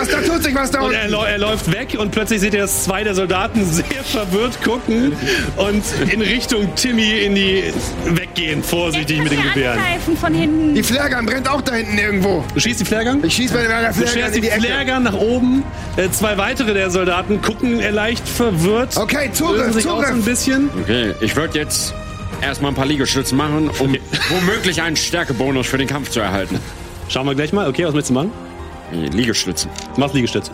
was, 0.00 0.08
da 0.08 0.20
tut 0.20 0.42
sich 0.42 0.54
was 0.54 0.70
da 0.70 0.80
Und 0.80 0.92
er, 0.92 1.08
er 1.10 1.38
läuft 1.38 1.72
weg 1.72 1.96
und 1.98 2.10
plötzlich 2.12 2.40
seht 2.40 2.54
ihr, 2.54 2.60
dass 2.60 2.84
zwei 2.84 3.04
der 3.04 3.14
Soldaten 3.14 3.64
sehr 3.70 3.84
verwirrt 4.04 4.62
gucken 4.62 5.12
und 5.56 5.84
in 6.12 6.20
Richtung 6.20 6.74
Timmy 6.76 7.20
in 7.24 7.34
die 7.34 7.64
weggehen, 8.04 8.62
vorsichtig 8.62 9.20
mit 9.22 9.32
den 9.32 9.42
du 9.42 9.48
Gewehren. 9.50 9.78
von 10.20 10.34
hinten. 10.34 10.74
Die 10.74 10.82
Flairgun 10.82 11.26
brennt 11.26 11.48
auch 11.48 11.60
da 11.62 11.74
hinten 11.74 11.98
irgendwo. 11.98 12.44
Du 12.54 12.60
schießt 12.60 12.80
die 12.80 12.84
Flaregun? 12.84 13.24
Ich 13.24 13.34
schieß 13.34 13.52
mit 13.52 13.68
meiner 13.68 13.88
Du 13.88 13.94
Flairgun 13.94 14.22
schießt 14.22 14.36
die 14.36 14.40
die. 14.40 14.46
Flaregun 14.66 15.02
nach 15.02 15.14
oben. 15.14 15.62
Äh, 15.96 16.10
zwei 16.10 16.36
weitere 16.38 16.74
der 16.74 16.90
Soldaten 16.90 17.40
gucken 17.42 17.80
äh, 17.80 17.90
leicht 17.90 18.28
verwirrt. 18.28 18.96
Okay, 18.96 19.30
Zugriff, 19.32 19.72
sich 19.72 19.86
auch 19.86 19.96
so 20.00 20.06
ein 20.06 20.06
Zugriff. 20.06 20.24
bisschen. 20.24 20.70
Okay, 20.82 21.14
ich 21.20 21.34
würde 21.36 21.58
jetzt 21.58 21.94
erstmal 22.42 22.70
ein 22.72 22.74
paar 22.74 22.86
Liegestützen 22.86 23.36
machen, 23.38 23.70
um 23.78 23.96
womöglich 24.28 24.82
einen 24.82 24.96
Stärkebonus 24.96 25.66
für 25.66 25.78
den 25.78 25.88
Kampf 25.88 26.10
zu 26.10 26.20
erhalten. 26.20 26.58
Schauen 27.08 27.26
wir 27.26 27.34
gleich 27.34 27.52
mal. 27.52 27.68
Okay, 27.68 27.84
was 27.84 27.92
möchtest 27.94 28.10
du 28.10 28.14
machen? 28.14 28.32
Nee, 28.92 29.08
Liegestützen. 29.08 29.70
Du 29.94 30.00
machst 30.00 30.14
Liegestütze. 30.14 30.52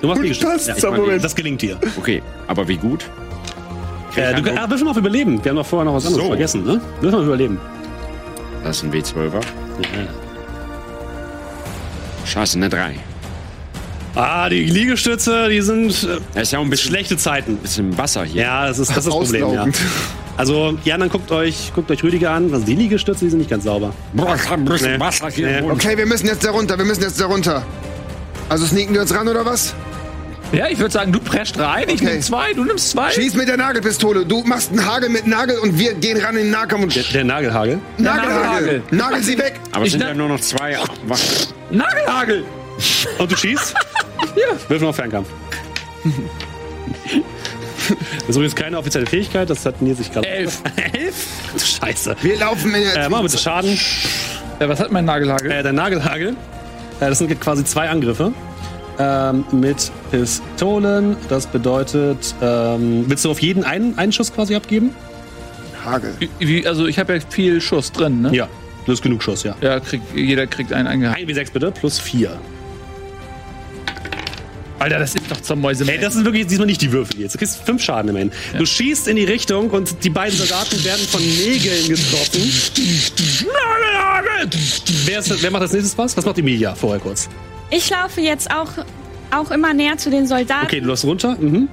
Du 0.00 0.06
machst 0.06 0.22
Liegestütze. 0.22 0.72
Das 0.72 0.82
Ja, 0.82 0.90
Moment. 0.90 1.24
das 1.24 1.34
gelingt 1.34 1.62
dir. 1.62 1.78
Okay, 1.96 2.22
aber 2.46 2.66
wie 2.68 2.76
gut? 2.76 3.04
Äh, 4.16 4.34
du, 4.40 4.50
ah, 4.56 4.68
würfel 4.68 4.84
mal 4.84 4.90
auf 4.90 4.96
Überleben. 4.98 5.42
Wir 5.42 5.50
haben 5.50 5.56
doch 5.56 5.66
vorher 5.66 5.86
noch 5.86 5.94
was 5.94 6.04
anderes 6.04 6.24
So. 6.24 6.30
vergessen, 6.30 6.64
ne? 6.64 6.80
Würfel 7.00 7.10
mal 7.12 7.18
auf 7.20 7.26
Überleben. 7.26 7.58
Das 8.62 8.76
ist 8.76 8.82
ein 8.84 8.92
W12er. 8.92 9.40
Scheiße, 12.26 12.58
eine 12.58 12.68
3. 12.68 12.96
Ah, 14.14 14.48
die 14.50 14.64
Liegestütze, 14.64 15.48
die 15.48 15.62
sind 15.62 16.04
äh, 16.04 16.18
Er 16.34 16.42
ist 16.42 16.52
ja 16.52 16.58
auch 16.58 16.62
ein 16.62 16.70
bisschen, 16.70 16.90
schlechte 16.90 17.16
Zeiten. 17.16 17.56
bisschen 17.56 17.96
Wasser 17.96 18.24
hier. 18.24 18.42
Ja, 18.42 18.66
das 18.68 18.78
ist 18.78 18.90
das, 18.90 18.98
ist 18.98 19.06
das 19.06 19.14
Problem, 19.14 19.54
ja. 19.54 19.66
Also, 20.36 20.72
die 20.72 20.92
anderen 20.92 21.12
guckt 21.12 21.30
euch, 21.30 21.72
guckt 21.74 21.90
euch 21.90 22.02
Rüdiger 22.02 22.30
an. 22.30 22.52
Also 22.52 22.64
die 22.64 22.74
Liegestütze, 22.74 23.24
die 23.24 23.30
sind 23.30 23.38
nicht 23.40 23.50
ganz 23.50 23.64
sauber. 23.64 23.92
Boah, 24.14 24.34
ich 24.34 24.48
hab 24.48 24.58
ein 24.58 24.64
bisschen 24.64 24.92
Nee. 24.94 25.00
Wasser 25.00 25.28
hier 25.30 25.46
Nee. 25.46 25.58
im 25.58 25.64
Mund. 25.66 25.74
Okay, 25.84 25.96
wir 25.96 26.06
müssen 26.06 26.26
jetzt 26.26 26.44
da 26.44 26.50
runter, 26.50 26.78
wir 26.78 26.84
müssen 26.86 27.02
jetzt 27.02 27.20
da 27.20 27.26
runter. 27.26 27.62
Also 28.48 28.66
sneaken 28.66 28.94
wir 28.94 29.02
uns 29.02 29.14
ran 29.14 29.28
oder 29.28 29.44
was? 29.44 29.74
Ja, 30.52 30.68
ich 30.68 30.78
würde 30.78 30.90
sagen, 30.92 31.12
du 31.12 31.18
prescht 31.20 31.58
rein, 31.58 31.84
ich 31.88 31.94
Okay. 31.96 32.04
nehme 32.06 32.20
zwei, 32.20 32.52
du 32.52 32.64
nimmst 32.64 32.90
zwei. 32.90 33.10
Schieß 33.10 33.34
mit 33.34 33.48
der 33.48 33.56
Nagelpistole. 33.56 34.26
Du 34.26 34.42
machst 34.42 34.70
einen 34.70 34.84
Hagel 34.84 35.08
mit 35.08 35.26
Nagel 35.26 35.58
und 35.58 35.78
wir 35.78 35.94
gehen 35.94 36.18
ran 36.18 36.36
in 36.36 36.42
den 36.44 36.50
Nahkampf 36.50 36.82
und 36.82 36.94
Der, 36.96 37.02
der 37.04 37.24
Nagelhagel. 37.24 37.78
Nagelhagel. 37.98 38.34
Nagelhagel. 38.38 38.82
Nagel 38.90 39.22
sie 39.22 39.38
weg. 39.38 39.54
Aber 39.72 39.82
es 39.82 39.86
Ich 39.86 39.92
sind 39.92 40.00
ne- 40.02 40.08
ja 40.08 40.14
nur 40.14 40.28
noch 40.28 40.40
zwei. 40.40 40.76
Wach- 41.06 41.18
Nagelhagel! 41.70 42.44
Und 43.18 43.32
du 43.32 43.36
schießt? 43.36 43.74
ja. 44.36 44.56
Wirf 44.68 44.82
noch 44.82 44.94
Fernkampf. 44.94 45.28
Das 47.88 48.28
ist 48.28 48.36
übrigens 48.36 48.54
keine 48.54 48.78
offizielle 48.78 49.06
Fähigkeit, 49.06 49.50
das 49.50 49.64
hat 49.66 49.82
Nils 49.82 49.98
sich 49.98 50.12
gerade. 50.12 50.28
Elf. 50.28 50.62
Elf? 50.92 51.26
Du 51.52 51.58
Scheiße. 51.58 52.16
Wir 52.22 52.38
laufen 52.38 52.74
in 52.74 52.82
der 52.82 53.06
Äh, 53.06 53.08
mach 53.08 53.22
bitte 53.22 53.38
Schaden. 53.38 53.78
Ja, 54.60 54.68
was 54.68 54.80
hat 54.80 54.92
mein 54.92 55.04
Nagelhagel? 55.04 55.50
Äh, 55.50 55.62
der 55.62 55.72
Nagelhagel. 55.72 56.30
Äh, 56.30 56.34
das 57.00 57.18
sind 57.18 57.40
quasi 57.40 57.64
zwei 57.64 57.88
Angriffe. 57.88 58.32
Ähm, 58.98 59.44
mit 59.52 59.90
Pistolen. 60.10 61.16
Das 61.28 61.46
bedeutet, 61.46 62.34
ähm, 62.42 63.04
willst 63.08 63.24
du 63.24 63.30
auf 63.30 63.40
jeden 63.40 63.64
einen, 63.64 63.98
einen 63.98 64.12
Schuss 64.12 64.32
quasi 64.32 64.54
abgeben? 64.54 64.90
Hagel. 65.84 66.14
Wie, 66.38 66.66
also 66.66 66.86
ich 66.86 66.98
habe 66.98 67.14
ja 67.14 67.20
viel 67.28 67.60
Schuss 67.60 67.90
drin, 67.90 68.22
ne? 68.22 68.34
Ja. 68.34 68.48
Das 68.86 68.94
ist 68.94 69.02
genug 69.02 69.22
Schuss, 69.22 69.44
ja. 69.44 69.54
Ja, 69.60 69.80
krieg, 69.80 70.02
jeder 70.14 70.46
kriegt 70.46 70.72
einen 70.72 70.88
angehauen. 70.88 71.16
1 71.16 71.28
W6 71.30 71.52
bitte, 71.52 71.70
plus 71.70 71.98
4. 71.98 72.38
Alter, 74.82 74.98
das 74.98 75.14
ist 75.14 75.30
doch 75.30 75.40
zum 75.40 75.60
Mäuse. 75.60 75.84
Ey, 75.88 76.00
das 76.00 76.14
sind 76.14 76.24
wirklich 76.24 76.44
diesmal 76.48 76.66
nicht 76.66 76.82
die 76.82 76.90
Würfel 76.90 77.20
jetzt. 77.20 77.34
Du 77.34 77.38
kriegst 77.38 77.62
5 77.64 77.80
Schaden 77.80 78.08
im 78.08 78.16
Ende. 78.16 78.34
Du 78.58 78.66
schießt 78.66 79.06
in 79.06 79.14
die 79.14 79.22
Richtung 79.24 79.70
und 79.70 80.02
die 80.02 80.10
beiden 80.10 80.36
Soldaten 80.36 80.82
werden 80.82 81.06
von 81.06 81.22
Nägeln 81.22 81.88
getroffen. 81.88 82.52
Wer, 85.06 85.20
ist, 85.20 85.40
wer 85.40 85.50
macht 85.52 85.62
das 85.62 85.72
nächstes 85.72 85.96
was? 85.96 86.16
Was 86.16 86.24
macht 86.24 86.38
Emilia 86.38 86.74
vorher 86.74 86.98
kurz? 86.98 87.28
Ich 87.70 87.88
laufe 87.90 88.20
jetzt 88.20 88.50
auch, 88.50 88.70
auch 89.30 89.52
immer 89.52 89.72
näher 89.72 89.98
zu 89.98 90.10
den 90.10 90.26
Soldaten 90.26 90.66
Okay, 90.66 90.80
du 90.80 90.86
läufst 90.88 91.04
runter. 91.04 91.36
Mhm. 91.38 91.68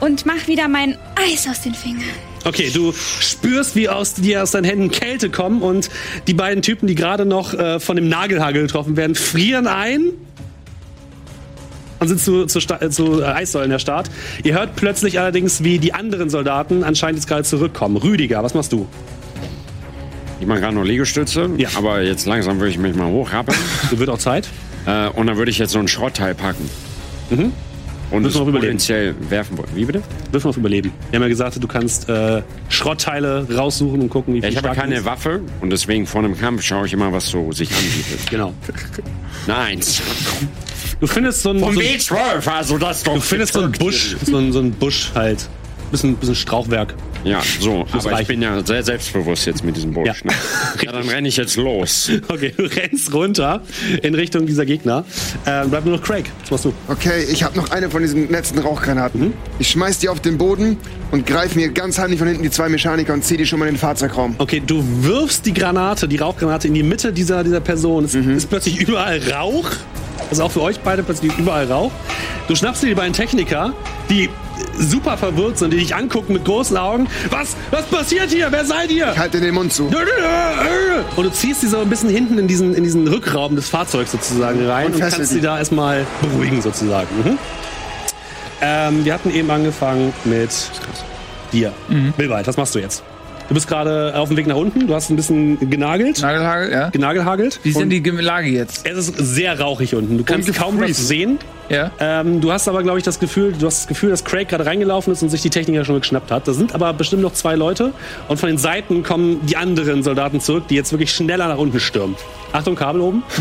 und 0.00 0.26
mach 0.26 0.48
wieder 0.48 0.66
mein 0.66 0.98
Eis 1.14 1.46
aus 1.48 1.60
den 1.62 1.74
Fingern. 1.74 2.02
Okay, 2.44 2.70
du 2.74 2.92
spürst, 3.20 3.76
wie 3.76 3.88
aus 3.88 4.14
dir 4.14 4.42
aus 4.42 4.50
deinen 4.50 4.64
Händen 4.64 4.90
Kälte 4.90 5.30
kommen 5.30 5.62
und 5.62 5.90
die 6.26 6.34
beiden 6.34 6.62
Typen, 6.62 6.88
die 6.88 6.96
gerade 6.96 7.24
noch 7.24 7.54
äh, 7.54 7.78
von 7.78 7.94
dem 7.94 8.08
Nagelhagel 8.08 8.62
getroffen 8.62 8.96
werden, 8.96 9.14
frieren 9.14 9.68
ein 9.68 10.10
und 12.00 12.08
sind 12.08 12.20
zu, 12.20 12.46
zu, 12.46 12.60
Sta- 12.60 12.90
zu 12.90 13.20
äh, 13.20 13.24
Eissäulen 13.24 13.70
der 13.70 13.78
Start. 13.78 14.10
Ihr 14.44 14.54
hört 14.54 14.76
plötzlich 14.76 15.18
allerdings, 15.18 15.64
wie 15.64 15.78
die 15.78 15.94
anderen 15.94 16.30
Soldaten 16.30 16.84
anscheinend 16.84 17.18
jetzt 17.18 17.28
gerade 17.28 17.44
zurückkommen. 17.44 17.96
Rüdiger, 17.96 18.42
was 18.42 18.54
machst 18.54 18.72
du? 18.72 18.86
Ich 20.40 20.46
mache 20.46 20.60
gerade 20.60 20.74
noch 20.74 20.84
Liegestütze, 20.84 21.50
Ja. 21.56 21.68
aber 21.76 22.02
jetzt 22.02 22.26
langsam 22.26 22.58
würde 22.58 22.70
ich 22.70 22.78
mich 22.78 22.94
mal 22.94 23.08
hochrappeln. 23.08 23.58
Du 23.90 23.98
wird 23.98 24.08
auch 24.08 24.18
Zeit. 24.18 24.48
äh, 24.86 25.08
und 25.08 25.26
dann 25.26 25.36
würde 25.36 25.50
ich 25.50 25.58
jetzt 25.58 25.72
so 25.72 25.78
ein 25.80 25.88
Schrottteil 25.88 26.34
packen. 26.34 26.68
Mhm. 27.30 27.52
Und 28.10 28.22
Müssen 28.22 28.40
es 28.40 28.46
noch 28.46 28.52
potenziell 28.52 29.14
werfen 29.28 29.58
wollen. 29.58 29.68
Wie 29.74 29.84
bitte? 29.84 30.00
Wirf 30.32 30.42
mal 30.44 30.48
auf 30.50 30.56
Überleben. 30.56 30.92
Wir 31.10 31.18
haben 31.18 31.24
ja 31.24 31.28
gesagt, 31.28 31.62
du 31.62 31.68
kannst 31.68 32.08
äh, 32.08 32.40
Schrottteile 32.70 33.46
raussuchen 33.54 34.00
und 34.00 34.08
gucken, 34.08 34.32
wie 34.32 34.38
Ja, 34.38 34.44
viel 34.48 34.56
ich 34.58 34.64
habe 34.64 34.74
keine 34.74 34.94
bist. 34.94 35.04
Waffe 35.04 35.40
und 35.60 35.68
deswegen 35.68 36.06
vor 36.06 36.22
einem 36.24 36.38
Kampf 36.38 36.62
schaue 36.62 36.86
ich 36.86 36.94
immer, 36.94 37.12
was 37.12 37.26
so 37.26 37.52
sich 37.52 37.68
anbietet. 37.70 38.30
Genau. 38.30 38.54
Nein. 39.46 39.80
Du 41.00 41.06
findest 41.06 41.42
so 41.42 41.50
ein, 41.50 41.60
so 41.60 41.66
ein, 41.66 41.76
W12, 41.76 42.48
also 42.48 42.76
das 42.78 43.02
doch. 43.04 43.14
du 43.14 43.20
findest 43.20 43.52
so 43.52 43.60
einen 43.60 43.72
Busch, 43.72 44.16
so 44.24 44.36
ein, 44.36 44.52
so 44.52 44.58
ein 44.60 44.72
Busch 44.72 45.12
halt. 45.14 45.48
Bisschen, 45.90 46.16
bisschen 46.16 46.34
Strauchwerk. 46.34 46.92
Ja, 47.24 47.40
so. 47.60 47.86
Das 47.90 48.04
Aber 48.04 48.12
ich 48.12 48.18
reicht. 48.18 48.28
bin 48.28 48.42
ja 48.42 48.62
sehr 48.62 48.82
selbstbewusst 48.82 49.46
jetzt 49.46 49.64
mit 49.64 49.74
diesem 49.74 49.94
Busch. 49.94 50.06
Ja. 50.06 50.14
Ne? 50.22 50.32
Ja, 50.84 50.92
dann 50.92 51.08
renne 51.08 51.28
ich 51.28 51.38
jetzt 51.38 51.56
los. 51.56 52.10
Okay, 52.28 52.52
du 52.54 52.64
rennst 52.64 53.14
runter 53.14 53.62
in 54.02 54.14
Richtung 54.14 54.44
dieser 54.44 54.66
Gegner. 54.66 55.06
Äh, 55.46 55.66
bleibt 55.66 55.86
nur 55.86 55.96
noch 55.96 56.02
Craig. 56.04 56.30
Was 56.42 56.50
machst 56.50 56.64
du? 56.66 56.74
Okay, 56.88 57.24
ich 57.32 57.42
habe 57.42 57.56
noch 57.56 57.70
eine 57.70 57.88
von 57.88 58.02
diesen 58.02 58.28
letzten 58.30 58.58
Rauchgranaten. 58.58 59.20
Mhm. 59.28 59.32
Ich 59.58 59.68
schmeiß 59.70 59.98
die 59.98 60.10
auf 60.10 60.20
den 60.20 60.36
Boden 60.36 60.76
und 61.10 61.24
greife 61.26 61.58
mir 61.58 61.70
ganz 61.70 61.98
heimlich 61.98 62.18
von 62.18 62.28
hinten 62.28 62.42
die 62.42 62.50
zwei 62.50 62.68
Mechaniker 62.68 63.14
und 63.14 63.24
ziehe 63.24 63.38
die 63.38 63.46
schon 63.46 63.58
mal 63.58 63.66
in 63.66 63.74
den 63.76 63.80
Fahrzeugraum. 63.80 64.34
Okay, 64.36 64.62
du 64.64 64.84
wirfst 65.04 65.46
die 65.46 65.54
Granate, 65.54 66.06
die 66.06 66.16
Rauchgranate 66.18 66.68
in 66.68 66.74
die 66.74 66.82
Mitte 66.82 67.14
dieser, 67.14 67.42
dieser 67.44 67.60
Person. 67.60 68.04
Es 68.04 68.12
Mhm. 68.12 68.32
ist 68.36 68.50
plötzlich 68.50 68.78
überall 68.78 69.20
Rauch. 69.32 69.70
Also 70.30 70.44
auch 70.44 70.50
für 70.50 70.62
euch 70.62 70.80
beide 70.80 71.02
plötzlich 71.02 71.36
überall 71.38 71.70
Rauch. 71.70 71.92
Du 72.48 72.54
schnappst 72.54 72.82
dir 72.82 72.88
die 72.88 72.94
beiden 72.94 73.12
Techniker, 73.12 73.72
die 74.10 74.28
super 74.76 75.16
verwirrt 75.16 75.58
sind, 75.58 75.72
die 75.72 75.78
dich 75.78 75.94
angucken 75.94 76.32
mit 76.32 76.44
großen 76.44 76.76
Augen. 76.76 77.06
Was? 77.30 77.56
Was 77.70 77.84
passiert 77.86 78.30
hier? 78.30 78.50
Wer 78.50 78.64
seid 78.64 78.90
ihr? 78.90 79.16
Halt 79.16 79.34
dir 79.34 79.40
den 79.40 79.54
Mund 79.54 79.72
zu. 79.72 79.90
Und 81.16 81.24
du 81.24 81.30
ziehst 81.30 81.60
sie 81.60 81.68
so 81.68 81.78
ein 81.78 81.88
bisschen 81.88 82.10
hinten 82.10 82.38
in 82.38 82.48
diesen, 82.48 82.74
in 82.74 82.84
diesen 82.84 83.06
Rückraum 83.06 83.56
des 83.56 83.68
Fahrzeugs 83.68 84.12
sozusagen 84.12 84.66
rein 84.66 84.86
Und 84.86 84.94
und, 84.94 85.00
kannst 85.00 85.30
sie 85.30 85.40
da 85.40 85.58
erstmal 85.58 86.06
beruhigen 86.20 86.62
sozusagen. 86.62 87.08
Mhm. 87.24 87.38
Ähm, 88.60 89.04
wir 89.04 89.14
hatten 89.14 89.30
eben 89.30 89.50
angefangen 89.50 90.12
mit 90.24 90.50
dir. 91.52 91.72
Mhm. 91.88 92.12
Bilbald, 92.16 92.46
was 92.46 92.56
machst 92.56 92.74
du 92.74 92.80
jetzt? 92.80 93.02
Du 93.48 93.54
bist 93.54 93.66
gerade 93.66 94.14
auf 94.14 94.28
dem 94.28 94.36
Weg 94.36 94.46
nach 94.46 94.56
unten, 94.56 94.86
du 94.86 94.94
hast 94.94 95.08
ein 95.08 95.16
bisschen 95.16 95.70
genagelt, 95.70 96.20
Nagelhagel, 96.20 96.70
ja. 96.70 96.90
genagelhagelt. 96.90 97.60
Wie 97.62 97.70
ist 97.70 97.80
denn 97.80 97.88
die 97.88 98.00
Lage 98.00 98.48
jetzt? 98.48 98.86
es 98.86 99.08
ist 99.08 99.16
sehr 99.16 99.58
rauchig 99.58 99.94
unten. 99.94 100.18
Du 100.18 100.24
kannst 100.24 100.52
kaum 100.54 100.78
was 100.78 101.08
sehen. 101.08 101.38
Ja. 101.70 101.90
Ähm, 101.98 102.40
du 102.40 102.52
hast 102.52 102.68
aber, 102.68 102.82
glaube 102.82 102.98
ich, 102.98 103.04
das 103.04 103.18
Gefühl, 103.18 103.52
du 103.52 103.66
hast 103.66 103.80
das 103.80 103.86
Gefühl, 103.86 104.10
dass 104.10 104.24
Craig 104.24 104.48
gerade 104.48 104.66
reingelaufen 104.66 105.12
ist 105.12 105.22
und 105.22 105.30
sich 105.30 105.42
die 105.42 105.50
Techniker 105.50 105.84
schon 105.84 106.00
geschnappt 106.00 106.30
hat. 106.30 106.46
Da 106.46 106.52
sind 106.52 106.74
aber 106.74 106.92
bestimmt 106.92 107.22
noch 107.22 107.32
zwei 107.32 107.56
Leute 107.56 107.92
und 108.28 108.38
von 108.38 108.48
den 108.48 108.58
Seiten 108.58 109.02
kommen 109.02 109.44
die 109.46 109.56
anderen 109.56 110.02
Soldaten 110.02 110.40
zurück, 110.40 110.64
die 110.68 110.74
jetzt 110.74 110.92
wirklich 110.92 111.12
schneller 111.12 111.48
nach 111.48 111.58
unten 111.58 111.80
stürmen. 111.80 112.16
Achtung, 112.52 112.74
Kabel 112.74 113.00
oben. 113.00 113.22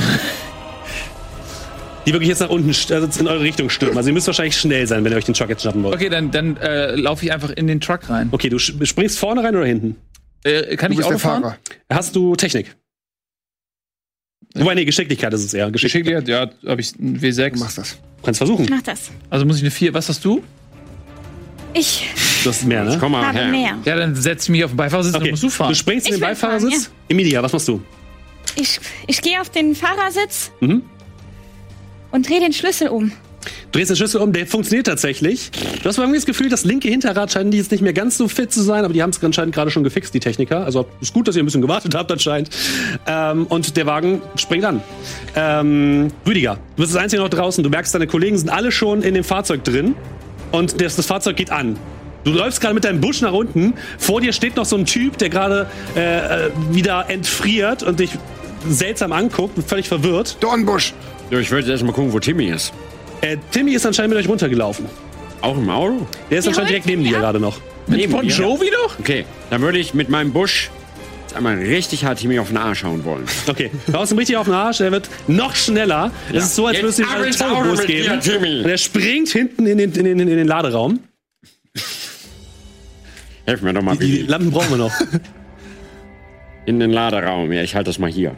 die 2.07 2.13
wirklich 2.13 2.29
jetzt 2.29 2.39
nach 2.39 2.49
unten, 2.49 2.69
also 2.69 3.19
in 3.19 3.27
eure 3.27 3.41
Richtung 3.41 3.69
stürmen. 3.69 3.97
Also 3.97 4.09
ihr 4.09 4.13
müsst 4.13 4.25
wahrscheinlich 4.27 4.57
schnell 4.57 4.87
sein, 4.87 5.03
wenn 5.03 5.11
ihr 5.11 5.17
euch 5.17 5.25
den 5.25 5.33
Truck 5.35 5.49
jetzt 5.49 5.61
schnappen 5.61 5.83
wollt. 5.83 5.93
Okay, 5.93 6.09
dann, 6.09 6.31
dann 6.31 6.57
äh, 6.57 6.95
laufe 6.95 7.23
ich 7.25 7.31
einfach 7.31 7.49
in 7.51 7.67
den 7.67 7.79
Truck 7.81 8.09
rein. 8.09 8.29
Okay, 8.31 8.49
du 8.49 8.57
springst 8.57 9.19
vorne 9.19 9.43
rein 9.43 9.55
oder 9.55 9.65
hinten? 9.65 9.95
Äh, 10.43 10.75
kann 10.77 10.89
Du 10.89 10.93
ich 10.93 10.97
bist 10.97 11.07
Auto 11.07 11.11
der 11.11 11.19
fahren? 11.19 11.41
Fahrer. 11.43 11.57
Hast 11.91 12.15
du 12.15 12.35
Technik? 12.35 12.75
Wobei, 14.55 14.73
nee, 14.75 14.85
Geschicklichkeit 14.85 15.33
ist 15.33 15.43
es 15.43 15.53
eher. 15.53 15.69
Geschicklichkeit. 15.69 16.25
Geschicklichkeit, 16.25 16.53
ja, 16.63 16.69
habe 16.69 16.81
ich 16.81 16.95
ein 16.97 17.15
Du 17.19 17.27
W6. 17.27 17.59
machst 17.59 17.77
das. 17.77 17.97
Du 18.17 18.23
kannst 18.23 18.37
versuchen. 18.39 18.65
Mach 18.69 18.81
das. 18.81 19.11
Also 19.29 19.45
muss 19.45 19.57
ich 19.57 19.61
eine 19.63 19.71
4. 19.71 19.93
Was 19.93 20.09
hast 20.09 20.23
du? 20.25 20.41
Ich 21.73 22.07
Du 22.43 22.49
hast 22.49 22.63
mehr, 22.65 22.83
ne? 22.85 22.97
Komm 22.99 23.11
mal 23.11 23.25
habe 23.27 23.37
her. 23.37 23.47
mehr. 23.49 23.77
Ja, 23.83 23.95
dann 23.97 24.15
setz 24.15 24.43
ich 24.45 24.49
mich 24.49 24.63
auf 24.63 24.71
den 24.71 24.77
Beifahrersitz 24.77 25.13
und 25.15 25.21
Okay. 25.21 25.31
musst 25.31 25.43
du 25.43 25.49
fahren. 25.49 25.69
Du 25.69 25.75
springst 25.75 26.07
in 26.07 26.13
Ich 26.13 26.19
den 26.21 26.27
will 26.27 26.35
fahren, 26.35 26.53
Beifahrersitz. 26.53 26.89
Emilia, 27.09 27.43
was 27.43 27.51
machst 27.53 27.67
du? 27.67 27.81
Ich, 28.55 28.79
ich 29.05 29.21
gehe 29.21 29.39
auf 29.41 29.49
den 29.49 29.75
Fahrersitz 29.75 30.51
Mhm. 30.61 30.81
Und 32.11 32.27
drehe 32.27 32.39
den 32.39 32.53
Schlüssel 32.53 32.89
um. 32.89 33.11
Du 33.71 33.79
drehst 33.79 33.89
den 33.89 33.97
Schlüssel 33.97 34.21
um, 34.21 34.33
der 34.33 34.47
funktioniert 34.47 34.87
tatsächlich. 34.87 35.51
Du 35.51 35.85
hast 35.87 35.97
aber 35.97 36.05
irgendwie 36.05 36.19
das 36.19 36.25
Gefühl, 36.25 36.49
das 36.49 36.65
linke 36.65 36.89
Hinterrad 36.89 37.31
scheint 37.31 37.53
jetzt 37.53 37.71
nicht 37.71 37.81
mehr 37.81 37.93
ganz 37.93 38.17
so 38.17 38.27
fit 38.27 38.51
zu 38.51 38.61
sein, 38.61 38.83
aber 38.83 38.93
die 38.93 39.01
haben 39.01 39.11
es 39.11 39.23
anscheinend 39.23 39.53
gerade 39.53 39.71
schon 39.71 39.83
gefixt, 39.83 40.13
die 40.13 40.19
Techniker. 40.19 40.65
Also 40.65 40.85
ist 41.01 41.13
gut, 41.13 41.27
dass 41.27 41.35
ihr 41.35 41.43
ein 41.43 41.45
bisschen 41.45 41.61
gewartet 41.61 41.95
habt 41.95 42.11
anscheinend. 42.11 42.49
Ähm, 43.05 43.45
und 43.47 43.77
der 43.77 43.85
Wagen 43.85 44.21
springt 44.35 44.65
an. 44.65 44.81
Ähm, 45.35 46.07
Rüdiger, 46.25 46.55
du 46.75 46.81
bist 46.81 46.93
das 46.93 47.01
Einzige 47.01 47.21
noch 47.21 47.29
draußen. 47.29 47.63
Du 47.63 47.69
merkst, 47.69 47.93
deine 47.93 48.07
Kollegen 48.07 48.37
sind 48.37 48.49
alle 48.49 48.71
schon 48.71 49.01
in 49.01 49.13
dem 49.13 49.23
Fahrzeug 49.23 49.63
drin 49.63 49.95
und 50.51 50.81
das, 50.81 50.95
das 50.95 51.05
Fahrzeug 51.05 51.35
geht 51.35 51.51
an. 51.51 51.77
Du 52.23 52.31
läufst 52.31 52.59
gerade 52.59 52.73
mit 52.73 52.83
deinem 52.83 52.99
Busch 52.99 53.21
nach 53.21 53.31
unten. 53.31 53.73
Vor 53.97 54.19
dir 54.19 54.33
steht 54.33 54.57
noch 54.57 54.65
so 54.65 54.75
ein 54.75 54.85
Typ, 54.85 55.17
der 55.17 55.29
gerade 55.29 55.67
äh, 55.95 56.47
äh, 56.47 56.49
wieder 56.71 57.09
entfriert 57.09 57.83
und 57.83 57.99
dich 57.99 58.11
seltsam 58.67 59.13
anguckt, 59.13 59.57
völlig 59.65 59.87
verwirrt. 59.87 60.37
Dornbusch! 60.41 60.93
Ja, 61.29 61.39
ich 61.39 61.51
würde 61.51 61.69
erst 61.69 61.83
mal 61.83 61.91
gucken, 61.91 62.13
wo 62.13 62.19
Timmy 62.19 62.45
ist. 62.47 62.73
Äh, 63.21 63.37
Timmy 63.51 63.73
ist 63.73 63.85
anscheinend 63.85 64.13
mit 64.15 64.23
euch 64.23 64.29
runtergelaufen. 64.29 64.85
Auch 65.41 65.57
im 65.57 65.69
Auto? 65.69 66.07
Der 66.29 66.39
ist 66.39 66.45
Die 66.45 66.49
anscheinend 66.49 66.69
direkt 66.71 66.85
neben 66.85 67.03
dir 67.03 67.15
ab. 67.17 67.21
gerade 67.23 67.39
noch. 67.39 67.59
Mit 67.87 67.99
Neben 67.99 68.11
Bon? 68.13 68.25
Jovi 68.27 68.69
noch? 68.83 68.99
Okay, 68.99 69.25
dann 69.49 69.61
würde 69.61 69.77
ich 69.79 69.93
mit 69.93 70.09
meinem 70.09 70.31
Busch 70.33 70.69
jetzt 71.21 71.35
einmal 71.37 71.57
richtig 71.57 72.03
hart 72.05 72.19
Timmy 72.19 72.37
auf 72.39 72.47
den 72.49 72.57
Arsch 72.57 72.83
hauen 72.83 73.03
wollen. 73.05 73.25
Okay, 73.47 73.71
du 73.85 73.93
haust 73.93 74.11
ihm 74.11 74.17
richtig 74.17 74.35
auf 74.37 74.45
den 74.45 74.53
Arsch, 74.53 74.81
er 74.81 74.91
wird 74.91 75.09
noch 75.27 75.55
schneller. 75.55 76.11
Es 76.29 76.33
Ja. 76.33 76.39
ist 76.41 76.55
so, 76.55 76.65
als 76.67 76.75
Jetzt 76.77 76.83
würdest 76.83 76.99
du 76.99 77.03
ihm 77.03 77.09
einen 77.09 77.71
mit 77.77 77.87
geben. 77.87 78.19
dir. 78.21 78.63
Und 78.63 78.69
er 78.69 78.77
springt 78.77 79.29
hinten 79.29 79.65
in 79.67 79.77
den, 79.77 79.91
in 79.93 80.03
den, 80.05 80.19
in 80.19 80.27
den 80.27 80.47
Laderaum. 80.47 80.99
Helf 83.45 83.61
mir 83.61 83.73
doch 83.73 83.81
mal, 83.81 83.95
Die, 83.95 84.11
die. 84.11 84.21
Lampen 84.23 84.51
brauchen 84.51 84.69
wir 84.71 84.77
noch. 84.77 84.93
In 86.65 86.81
den 86.81 86.91
Laderaum. 86.91 87.49
Ja, 87.53 87.61
ich 87.63 87.75
halte 87.75 87.89
das 87.89 87.97
mal 87.97 88.09
hier. 88.11 88.35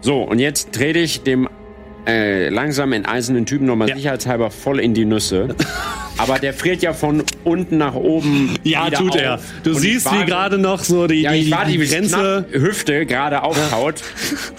So, 0.00 0.22
und 0.22 0.38
jetzt 0.38 0.72
trete 0.72 0.98
ich 0.98 1.20
dem 1.24 1.46
äh, 2.06 2.48
langsam 2.48 2.92
enteisenden 2.92 3.46
Typen 3.46 3.66
nochmal 3.66 3.88
Ja. 3.88 3.96
sicherheitshalber 3.96 4.50
voll 4.50 4.80
in 4.80 4.94
die 4.94 5.04
Nüsse. 5.04 5.54
Aber 6.18 6.38
der 6.38 6.52
friert 6.52 6.82
ja 6.82 6.92
von 6.92 7.22
unten 7.44 7.78
nach 7.78 7.94
oben. 7.94 8.54
Ja, 8.62 8.90
tut 8.90 9.12
auf. 9.12 9.16
er. 9.16 9.40
Du 9.62 9.70
Und 9.70 9.76
siehst, 9.76 10.10
wie 10.12 10.24
gerade 10.26 10.58
noch 10.58 10.84
so 10.84 11.06
die, 11.06 11.22
Ja, 11.22 11.32
die, 11.32 11.50
warte, 11.50 11.70
die 11.72 11.78
Grenze. 11.78 12.44
Hüfte 12.52 13.06
gerade 13.06 13.42
auftaut 13.42 14.02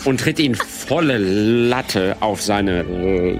und 0.05 0.19
tritt 0.19 0.39
ihn 0.39 0.55
volle 0.55 1.17
Latte 1.19 2.15
auf 2.19 2.41
seine. 2.41 2.79
äh, 2.81 3.37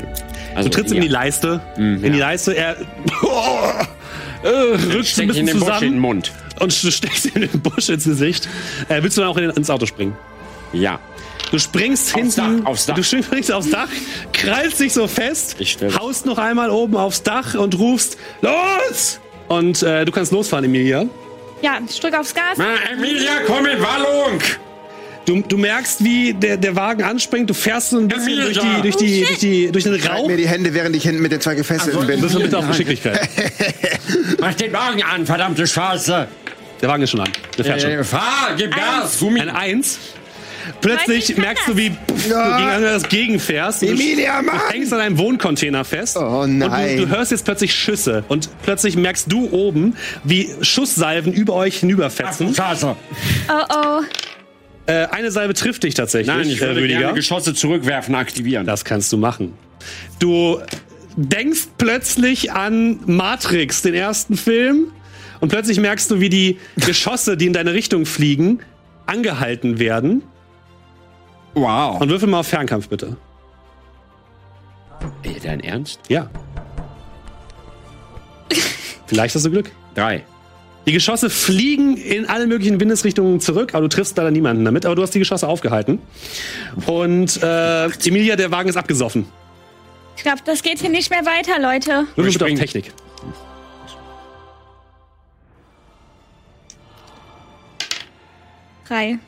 Also, 0.55 0.69
Du 0.69 0.75
trittst 0.75 0.91
ihm 0.93 0.97
in 0.97 1.03
die 1.03 1.07
Leiste. 1.07 1.61
Mhm, 1.77 2.03
in 2.03 2.13
die 2.13 2.19
ja. 2.19 2.27
Leiste, 2.27 2.55
er 2.55 2.75
äh, 4.43 4.47
rückt 4.47 5.19
ein 5.19 5.27
bisschen 5.27 5.29
in 5.29 5.45
den 5.45 5.45
Busch 5.45 5.45
in 5.45 5.45
den 5.47 5.59
zusammen 5.59 5.99
Mund. 5.99 6.31
und 6.59 6.83
du 6.83 6.91
steckst 6.91 7.25
ihm 7.35 7.41
den 7.41 7.59
Busch 7.61 7.89
ins 7.89 8.03
Gesicht. 8.05 8.47
Äh, 8.89 9.01
willst 9.03 9.17
du 9.17 9.21
dann 9.21 9.29
auch 9.31 9.37
in, 9.37 9.49
ins 9.51 9.69
Auto 9.69 9.85
springen? 9.85 10.15
Ja. 10.73 10.99
Du 11.51 11.59
springst 11.59 12.15
Aufs 12.15 12.35
hinten, 12.35 12.63
Dach, 12.63 12.69
aufs 12.71 12.85
Dach. 12.85 12.95
du 12.95 13.03
springst 13.03 13.51
aufs 13.51 13.69
Dach, 13.69 13.89
krallst 14.31 14.79
dich 14.79 14.93
so 14.93 15.05
fest, 15.07 15.57
haust 15.99 16.25
noch 16.25 16.37
einmal 16.37 16.69
oben 16.69 16.95
aufs 16.95 17.23
Dach 17.23 17.55
und 17.55 17.77
rufst 17.77 18.17
los! 18.41 19.19
Und 19.49 19.83
äh, 19.83 20.05
du 20.05 20.13
kannst 20.13 20.31
losfahren, 20.31 20.63
Emilia. 20.63 21.05
Ja, 21.61 21.77
ich 21.87 21.99
drücke 21.99 22.17
aufs 22.19 22.33
Gas. 22.33 22.55
Na, 22.55 22.75
Emilia, 22.93 23.41
komm 23.45 23.65
in 23.65 23.81
Wallung! 23.81 24.39
Du, 25.25 25.41
du 25.41 25.57
merkst, 25.57 26.03
wie 26.03 26.33
der, 26.33 26.55
der 26.57 26.75
Wagen 26.75 27.03
anspringt, 27.03 27.49
du 27.49 27.53
fährst 27.53 27.91
so 27.91 27.99
ein 27.99 28.07
bisschen 28.07 28.41
durch, 28.41 28.57
die, 28.57 28.81
durch, 28.81 28.95
die, 28.95 29.23
durch, 29.25 29.37
die, 29.39 29.71
durch 29.71 29.83
den 29.83 30.01
Rauch. 30.07 30.27
mir 30.27 30.37
die 30.37 30.47
Hände, 30.47 30.73
während 30.73 30.95
ich 30.95 31.03
hinten 31.03 31.21
mit 31.21 31.31
den 31.31 31.41
zwei 31.41 31.55
Gefesselten 31.55 32.07
bin. 32.07 32.21
Würfel 32.21 32.41
bitte 32.43 32.57
auf 32.59 32.67
Geschicklichkeit. 32.67 33.29
Mach 34.39 34.53
den 34.55 34.71
Wagen 34.73 35.03
an, 35.03 35.25
verdammte 35.25 35.67
Scheiße. 35.67 36.27
Der 36.81 36.89
Wagen 36.89 37.03
ist 37.03 37.11
schon 37.11 37.19
an. 37.19 37.29
Der 37.57 37.65
fährt 37.65 37.81
schon. 37.81 37.91
Äh, 37.91 38.03
fahr, 38.03 38.55
gib 38.57 38.73
Gas, 38.73 39.19
Gummi. 39.19 39.41
Eine 39.41 39.55
Eins. 39.55 39.99
Plötzlich 40.81 41.37
merkst 41.37 41.67
du, 41.67 41.77
wie 41.77 41.89
pff, 41.89 42.29
du 42.29 42.57
gegen 42.57 42.81
das 42.81 43.09
gegenfährst. 43.09 43.81
Und 43.83 43.89
du 43.89 43.93
Emilia, 43.95 44.41
Mann! 44.41 44.55
Du 44.67 44.73
hängst 44.73 44.93
an 44.93 44.99
einem 44.99 45.17
Wohncontainer 45.17 45.83
fest. 45.85 46.17
Oh, 46.17 46.41
Und 46.41 46.57
nein. 46.59 46.97
du, 46.97 47.05
du 47.05 47.09
hörst 47.09 47.31
jetzt 47.31 47.45
plötzlich 47.45 47.73
Schüsse. 47.73 48.23
Und 48.27 48.49
plötzlich 48.63 48.95
merkst 48.95 49.31
du 49.31 49.49
oben, 49.51 49.95
wie 50.23 50.49
Schusssalven 50.61 51.33
über 51.33 51.53
euch 51.53 51.79
hinüberfetzen. 51.79 52.53
Scheiße. 52.53 52.95
Oh 53.49 53.53
oh. 53.73 54.01
Äh, 54.87 55.05
eine 55.07 55.31
Salve 55.31 55.53
trifft 55.53 55.83
dich 55.83 55.93
tatsächlich, 55.93 56.35
Nein, 56.35 56.49
ich 56.49 56.57
äh, 56.57 56.61
würde 56.67 56.81
Rüdiger. 56.81 56.99
gerne 56.99 57.13
Geschosse 57.13 57.53
zurückwerfen, 57.53 58.15
aktivieren. 58.15 58.65
Das 58.65 58.83
kannst 58.83 59.13
du 59.13 59.17
machen. 59.17 59.53
Du 60.19 60.59
denkst 61.15 61.67
plötzlich 61.77 62.51
an 62.51 62.99
Matrix, 63.05 63.81
den 63.83 63.93
ersten 63.93 64.37
Film, 64.37 64.91
und 65.39 65.49
plötzlich 65.49 65.79
merkst 65.79 66.09
du, 66.11 66.19
wie 66.19 66.29
die 66.29 66.57
Geschosse, 66.77 67.35
die 67.37 67.47
in 67.47 67.53
deine 67.53 67.73
Richtung 67.73 68.05
fliegen, 68.05 68.59
angehalten 69.07 69.79
werden. 69.79 70.23
Wow. 71.53 72.01
Und 72.01 72.09
würfel 72.09 72.29
mal 72.29 72.39
auf 72.39 72.47
Fernkampf, 72.47 72.87
bitte. 72.87 73.17
Ey, 75.23 75.37
dein 75.41 75.59
Ernst? 75.61 75.99
Ja. 76.07 76.29
Vielleicht 79.07 79.35
hast 79.35 79.45
du 79.45 79.51
Glück. 79.51 79.71
Drei. 79.95 80.23
Die 80.85 80.93
Geschosse 80.93 81.29
fliegen 81.29 81.97
in 81.97 82.27
alle 82.27 82.47
möglichen 82.47 82.79
Windesrichtungen 82.79 83.39
zurück, 83.39 83.75
aber 83.75 83.83
du 83.83 83.89
triffst 83.89 84.17
leider 84.17 84.31
niemanden 84.31 84.65
damit. 84.65 84.85
Aber 84.85 84.95
du 84.95 85.01
hast 85.03 85.13
die 85.13 85.19
Geschosse 85.19 85.47
aufgehalten. 85.47 85.99
Und 86.87 87.41
äh, 87.43 87.85
Emilia, 87.85 88.35
der 88.35 88.51
Wagen 88.51 88.69
ist 88.69 88.77
abgesoffen. 88.77 89.25
Ich 90.15 90.23
glaube, 90.23 90.39
das 90.45 90.63
geht 90.63 90.79
hier 90.79 90.89
nicht 90.89 91.09
mehr 91.09 91.25
weiter, 91.25 91.59
Leute. 91.59 92.07
Würfel 92.15 92.31
bitte 92.31 92.45
auf. 92.45 92.59
Technik. 92.59 92.93
Drei. 98.87 99.19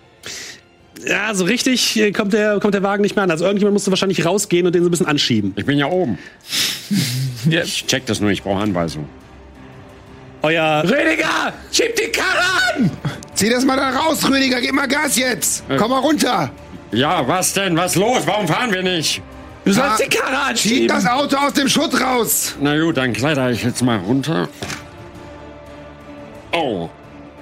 Ja, 1.05 1.33
so 1.33 1.43
richtig 1.45 1.99
äh, 1.99 2.11
kommt 2.11 2.33
der, 2.33 2.59
kommt 2.59 2.73
der 2.73 2.83
Wagen 2.83 3.01
nicht 3.01 3.15
mehr 3.15 3.23
an. 3.23 3.31
Also 3.31 3.45
irgendjemand 3.45 3.73
musste 3.73 3.91
wahrscheinlich 3.91 4.25
rausgehen 4.25 4.65
und 4.65 4.73
den 4.73 4.83
so 4.83 4.89
ein 4.89 4.91
bisschen 4.91 5.05
anschieben. 5.07 5.53
Ich 5.55 5.65
bin 5.65 5.77
ja 5.77 5.87
oben. 5.87 6.17
Ja. 7.49 7.61
Ich 7.61 7.85
check 7.87 8.05
das 8.05 8.21
nur, 8.21 8.29
ich 8.31 8.41
brauche 8.41 8.61
Anweisungen. 8.61 9.09
Euer 10.43 10.81
Rüdiger, 10.85 11.51
schieb 11.73 11.93
die 11.97 12.09
Karre 12.09 12.39
an! 12.77 12.89
Zieh 13.33 13.49
das 13.49 13.65
mal 13.65 13.75
da 13.75 13.89
raus, 13.89 14.25
Rüdiger, 14.29 14.61
gib 14.61 14.71
mal 14.71 14.87
Gas 14.87 15.17
jetzt. 15.17 15.61
Komm 15.77 15.91
mal 15.91 15.99
runter. 15.99 16.51
Ja, 16.93 17.27
was 17.27 17.51
denn? 17.51 17.75
Was 17.75 17.95
los? 17.95 18.21
Warum 18.25 18.47
fahren 18.47 18.71
wir 18.71 18.81
nicht? 18.81 19.21
Du 19.65 19.73
sollst 19.73 19.89
Ah, 19.91 20.03
die 20.05 20.09
Karre 20.09 20.55
Schieb 20.55 20.87
das 20.87 21.05
anschieben! 21.05 21.35
Auto 21.35 21.35
aus 21.45 21.51
dem 21.51 21.67
Schutt 21.67 21.99
raus. 21.99 22.55
Na 22.61 22.79
gut, 22.79 22.95
dann 22.95 23.11
kleider 23.11 23.51
ich 23.51 23.61
jetzt 23.61 23.81
mal 23.83 23.97
runter. 23.97 24.47
Oh. 26.53 26.89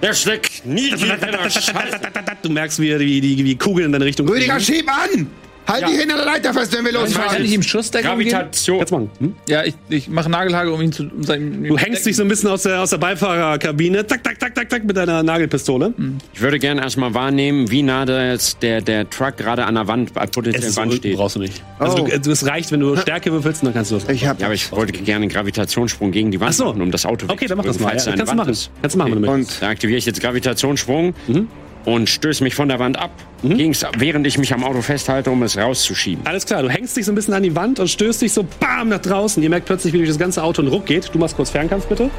Der 0.01 0.13
steckt 0.13 0.65
nie 0.65 0.89
Scheiße. 0.89 1.99
Du 2.41 2.49
merkst, 2.49 2.79
wie, 2.79 2.99
wie, 2.99 3.21
die, 3.21 3.43
wie 3.43 3.55
Kugeln 3.55 3.87
in 3.87 3.91
deine 3.91 4.05
Richtung 4.05 4.27
Rüdiger, 4.27 4.59
schieb 4.59 4.89
an. 4.89 5.27
Halt 5.71 5.87
die 5.89 5.93
hinter 5.97 6.15
der 6.17 6.25
Leiter 6.25 6.53
fest, 6.53 6.75
wenn 6.75 6.85
wir 6.85 6.91
Kann 6.91 7.01
losfahren. 7.01 7.43
ich 7.45 7.53
ihm 7.53 7.61
Schussdeckung 7.63 8.17
geben? 8.19 8.29
Gravitation. 8.31 8.79
Jetzt 8.79 8.91
machen. 8.91 9.09
Hm? 9.19 9.35
Ja, 9.47 9.63
ich, 9.63 9.75
ich 9.89 10.07
mache 10.09 10.29
Nagelhagel, 10.29 10.73
um 10.73 10.81
ihn 10.81 10.91
zu... 10.91 11.03
Um 11.03 11.23
sein, 11.23 11.63
Du 11.63 11.77
hängst 11.77 12.05
dich 12.05 12.15
so 12.15 12.23
ein 12.23 12.27
bisschen 12.29 12.49
aus 12.49 12.63
der, 12.63 12.81
aus 12.81 12.89
der 12.91 12.97
Beifahrerkabine, 12.97 14.05
tak, 14.05 14.23
tak, 14.23 14.39
tak, 14.39 14.53
tak, 14.55 14.69
tak, 14.69 14.83
mit 14.83 14.95
deiner 14.97 15.23
Nagelpistole. 15.23 15.93
Ich 16.33 16.41
würde 16.41 16.59
gerne 16.59 16.81
erstmal 16.81 17.13
wahrnehmen, 17.13 17.69
wie 17.71 17.83
nah 17.83 18.05
das, 18.05 18.57
der, 18.59 18.81
der 18.81 19.09
Truck 19.09 19.37
gerade 19.37 19.65
an 19.65 19.75
der 19.75 19.87
Wand, 19.87 20.17
an 20.17 20.29
potenziellen 20.29 20.75
Wand 20.75 20.93
steht. 20.93 21.15
brauchst 21.17 21.35
du 21.35 21.39
nicht. 21.39 21.63
Also 21.79 21.97
Oh. 22.03 22.07
du, 22.07 22.19
du, 22.19 22.31
es 22.31 22.45
reicht, 22.45 22.71
wenn 22.71 22.79
du 22.79 22.95
Stärke 22.97 23.31
würfelst, 23.31 23.61
und 23.61 23.67
dann 23.67 23.73
kannst 23.73 23.91
du 23.91 23.95
das. 23.95 24.07
Ich 24.09 24.25
hab 24.25 24.39
Ja, 24.39 24.47
aber 24.47 24.55
ich 24.55 24.71
wollte 24.71 24.93
gerne 24.93 25.23
einen 25.23 25.29
Gravitationssprung 25.31 26.11
gegen 26.11 26.31
die 26.31 26.39
Wand 26.39 26.51
Ach 26.51 26.53
so. 26.55 26.65
machen, 26.65 26.81
um 26.81 26.91
das 26.91 27.05
Auto 27.05 27.25
Okay, 27.29 27.47
dann 27.47 27.57
mach 27.57 27.65
das 27.65 27.79
mal. 27.79 27.95
Ja, 27.95 28.03
kannst 28.15 28.31
du 28.31 28.35
machen. 28.35 28.55
Kannst 28.81 28.95
du 28.95 28.97
machen, 28.97 29.11
wenn 29.15 29.21
du 29.21 29.29
möchtest. 29.31 29.53
Und 29.57 29.61
Da 29.61 29.69
aktiviere 29.69 29.97
ich 29.97 30.05
jetzt 30.05 30.19
Gravitationssprung 30.21 31.13
Mhm. 31.27 31.47
Und 31.85 32.09
stöße 32.09 32.43
mich 32.43 32.55
von 32.55 32.67
der 32.69 32.79
Wand 32.79 32.97
ab, 32.99 33.11
ging's, 33.43 33.85
während 33.97 34.27
ich 34.27 34.37
mich 34.37 34.53
am 34.53 34.63
Auto 34.63 34.81
festhalte, 34.81 35.31
um 35.31 35.41
es 35.43 35.57
rauszuschieben. 35.57 36.25
Alles 36.25 36.45
klar, 36.45 36.61
du 36.61 36.69
hängst 36.69 36.95
dich 36.95 37.05
so 37.05 37.11
ein 37.11 37.15
bisschen 37.15 37.33
an 37.33 37.43
die 37.43 37.55
Wand 37.55 37.79
und 37.79 37.89
stößt 37.89 38.21
dich 38.21 38.33
so 38.33 38.45
bam 38.59 38.89
nach 38.89 38.99
draußen. 38.99 39.41
Ihr 39.41 39.49
merkt 39.49 39.65
plötzlich, 39.65 39.93
wie 39.93 39.97
durch 39.97 40.09
das 40.09 40.19
ganze 40.19 40.43
Auto 40.43 40.61
ein 40.61 40.67
Ruck 40.67 40.85
geht. 40.85 41.09
Du 41.13 41.19
machst 41.19 41.35
kurz 41.35 41.49
Fernkampf 41.49 41.85
bitte. 41.87 42.09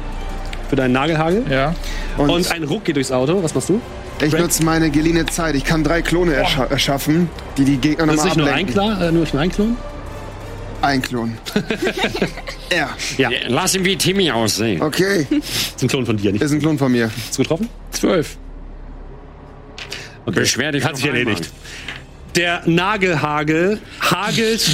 Für 0.69 0.75
deinen 0.75 0.93
Nagelhagel. 0.93 1.45
Ja. 1.49 1.75
Und, 2.17 2.29
Und 2.29 2.51
ein 2.51 2.63
Ruck 2.63 2.83
geht 2.83 2.95
durchs 2.95 3.11
Auto. 3.11 3.41
Was 3.43 3.53
machst 3.53 3.69
du? 3.69 3.79
ich 4.21 4.33
nutze 4.33 4.63
meine 4.63 4.89
geliehene 4.89 5.25
Zeit. 5.25 5.55
Ich 5.55 5.63
kann 5.65 5.83
drei 5.83 6.01
Klone 6.01 6.33
erscha 6.33 6.65
erschaffen, 6.65 7.29
die 7.57 7.65
die 7.65 7.77
Gegner 7.77 8.05
nochmal 8.05 8.25
nicht 8.25 8.37
nur 8.37 8.45
ein, 8.47 8.51
ablenken. 8.51 8.73
Klar, 8.73 9.01
äh, 9.01 9.11
nur 9.11 9.25
ein 9.39 9.51
Klon? 9.51 9.77
Ein 10.81 11.01
Klon. 11.01 11.37
ja, 12.71 12.89
Ja, 13.17 13.29
Ja, 13.31 13.37
Lass 13.47 13.75
ihn 13.75 13.85
wie 13.85 13.95
Timmy 13.97 14.31
aussehen. 14.31 14.81
okay. 14.81 15.25
ist 15.29 15.81
ein 15.81 15.87
Klon 15.87 16.05
von 16.05 16.17
dir. 16.17 16.31
Nicht 16.31 16.41
Ist 16.41 16.51
ein 16.51 16.59
Klon 16.59 16.77
von 16.77 16.91
mir. 16.91 17.09
Hast 17.15 17.37
du 17.37 17.43
getroffen? 17.43 17.69
Zwölf. 17.91 18.37
Beschwer 20.25 20.71
dich 20.71 20.83
Hat 20.83 20.97
sich 20.97 21.05
erledigt. 21.05 21.49
Der 22.35 22.63
Nagelhagel 22.65 23.79
hagelt 24.01 24.67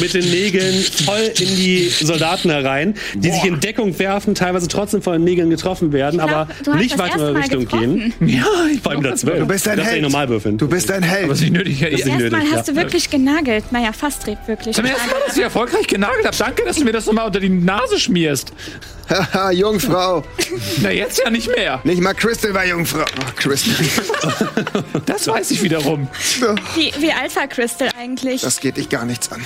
mit 0.00 0.12
den 0.12 0.30
Nägeln 0.30 0.74
voll 0.74 1.32
in 1.40 1.56
die 1.56 1.88
Soldaten 1.88 2.50
herein, 2.50 2.94
die 3.14 3.30
sich 3.30 3.44
in 3.44 3.58
Deckung 3.58 3.98
werfen, 3.98 4.34
teilweise 4.34 4.68
trotzdem 4.68 5.00
von 5.00 5.14
den 5.14 5.24
Nägeln 5.24 5.48
getroffen 5.48 5.92
werden, 5.92 6.18
glaub, 6.18 6.30
aber 6.30 6.48
hast 6.48 6.78
nicht 6.78 6.92
das 6.92 6.98
weiter 6.98 7.14
in 7.14 7.20
eure 7.22 7.32
Mal 7.32 7.40
Richtung 7.40 7.60
getroffen. 7.60 8.14
gehen. 8.18 8.28
Ja, 8.28 8.44
ich 8.70 8.80
Vor 8.82 8.92
allem 8.92 9.02
der 9.02 9.16
12. 9.16 9.38
Du 9.38 9.46
bist 9.46 9.66
ein 9.66 9.78
das 9.78 9.86
Held. 9.86 10.02
normal 10.02 10.28
würfeln. 10.28 10.58
Du 10.58 10.68
bist 10.68 10.90
ein 10.90 11.02
Held. 11.02 11.30
Was 11.30 11.40
nicht 11.40 11.54
nötig. 11.54 11.80
ist 11.80 11.90
nicht 11.90 12.06
Erstmal 12.06 12.18
nötig, 12.18 12.52
hast 12.52 12.68
ja. 12.68 12.74
du 12.74 12.80
wirklich 12.80 13.08
genagelt. 13.08 13.72
Naja, 13.72 13.92
fast 13.94 14.26
wirklich. 14.26 14.76
Zum 14.76 14.84
ersten 14.84 15.08
Mal, 15.08 15.16
dass 15.26 15.36
ich 15.38 15.42
erfolgreich 15.42 15.86
genagelt 15.86 16.26
habe. 16.26 16.36
Danke, 16.36 16.64
dass 16.66 16.76
du 16.76 16.84
mir 16.84 16.92
das 16.92 17.06
nochmal 17.06 17.26
unter 17.28 17.40
die 17.40 17.48
Nase 17.48 17.98
schmierst. 17.98 18.52
Haha, 19.08 19.50
Jungfrau. 19.52 20.24
Na, 20.82 20.90
jetzt 20.90 21.20
ja 21.22 21.30
nicht 21.30 21.48
mehr. 21.48 21.80
Nicht 21.84 22.00
mal 22.00 22.14
Crystal 22.14 22.52
war 22.54 22.66
Jungfrau. 22.66 23.04
Ach, 23.24 23.34
Crystal. 23.36 23.74
Das 25.06 25.26
weiß 25.28 25.50
ich 25.52 25.62
wiederum. 25.62 26.08
Wie, 26.74 26.92
wie 26.98 27.12
alt 27.12 27.34
war 27.36 27.46
Crystal 27.46 27.90
eigentlich? 27.98 28.42
Das 28.42 28.60
geht 28.60 28.76
dich 28.76 28.88
gar 28.88 29.04
nichts 29.04 29.30
an. 29.30 29.40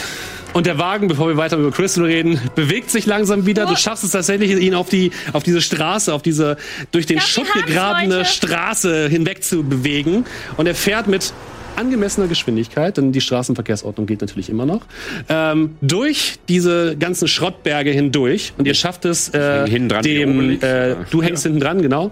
Und 0.53 0.67
der 0.67 0.79
Wagen, 0.79 1.09
bevor 1.09 1.29
wir 1.29 1.37
weiter 1.37 1.57
über 1.57 1.71
Crystal 1.71 2.05
reden, 2.05 2.41
bewegt 2.55 2.91
sich 2.91 3.07
langsam 3.07 3.47
wieder. 3.47 3.67
Du 3.67 3.77
schaffst 3.77 4.05
es 4.05 4.13
tatsächlich, 4.13 4.51
ihn 4.51 4.75
auf 4.75 4.89
die, 4.89 5.13
auf 5.33 5.43
diese 5.43 5.61
Straße, 5.61 6.13
auf 6.13 6.23
diese 6.23 6.57
durch 6.91 7.07
den 7.07 7.19
glaub, 7.19 7.29
Schutt 7.29 7.53
gegrabene. 7.53 8.25
Straße 8.25 9.09
hinweg 9.09 9.45
zu 9.45 9.63
bewegen. 9.63 10.25
Und 10.57 10.67
er 10.67 10.75
fährt 10.75 11.07
mit 11.07 11.33
angemessener 11.77 12.27
Geschwindigkeit, 12.27 12.97
denn 12.97 13.13
die 13.13 13.21
Straßenverkehrsordnung 13.21 14.07
gilt 14.07 14.21
natürlich 14.21 14.51
immer 14.51 14.67
noch, 14.67 14.83
ähm, 15.29 15.77
durch 15.81 16.39
diese 16.49 16.97
ganzen 16.97 17.29
Schrottberge 17.29 17.91
hindurch. 17.91 18.53
Und 18.59 18.67
ihr 18.67 18.75
schafft 18.75 19.05
es, 19.05 19.29
äh, 19.31 19.67
dran 19.89 20.03
dem, 20.03 20.63
äh, 20.63 20.97
du 21.11 21.23
hängst 21.23 21.43
hinten 21.45 21.61
dran, 21.61 21.83
genau. 21.83 22.11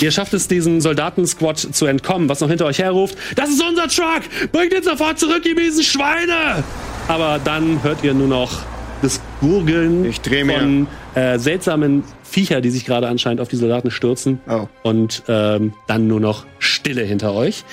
Ihr 0.00 0.10
schafft 0.10 0.34
es, 0.34 0.48
diesem 0.48 0.80
Soldatensquad 0.80 1.58
zu 1.58 1.86
entkommen, 1.86 2.28
was 2.28 2.40
noch 2.40 2.48
hinter 2.48 2.66
euch 2.66 2.78
herruft. 2.78 3.16
Das 3.36 3.50
ist 3.50 3.62
unser 3.62 3.88
Truck! 3.88 4.22
Bringt 4.52 4.72
ihn 4.72 4.82
sofort 4.82 5.18
zurück, 5.18 5.42
ihr 5.44 5.54
miesen 5.54 5.82
Schweine! 5.82 6.64
Aber 7.08 7.40
dann 7.42 7.82
hört 7.82 8.04
ihr 8.04 8.14
nur 8.14 8.28
noch 8.28 8.62
das 9.02 9.20
Gurgeln 9.40 10.12
von 10.12 10.86
äh, 11.14 11.38
seltsamen 11.38 12.02
Viecher, 12.28 12.60
die 12.60 12.70
sich 12.70 12.84
gerade 12.84 13.08
anscheinend 13.08 13.40
auf 13.40 13.48
die 13.48 13.56
Soldaten 13.56 13.90
stürzen. 13.90 14.40
Oh. 14.48 14.68
Und 14.82 15.22
ähm, 15.28 15.72
dann 15.86 16.06
nur 16.06 16.20
noch 16.20 16.46
Stille 16.58 17.02
hinter 17.02 17.34
euch. 17.34 17.64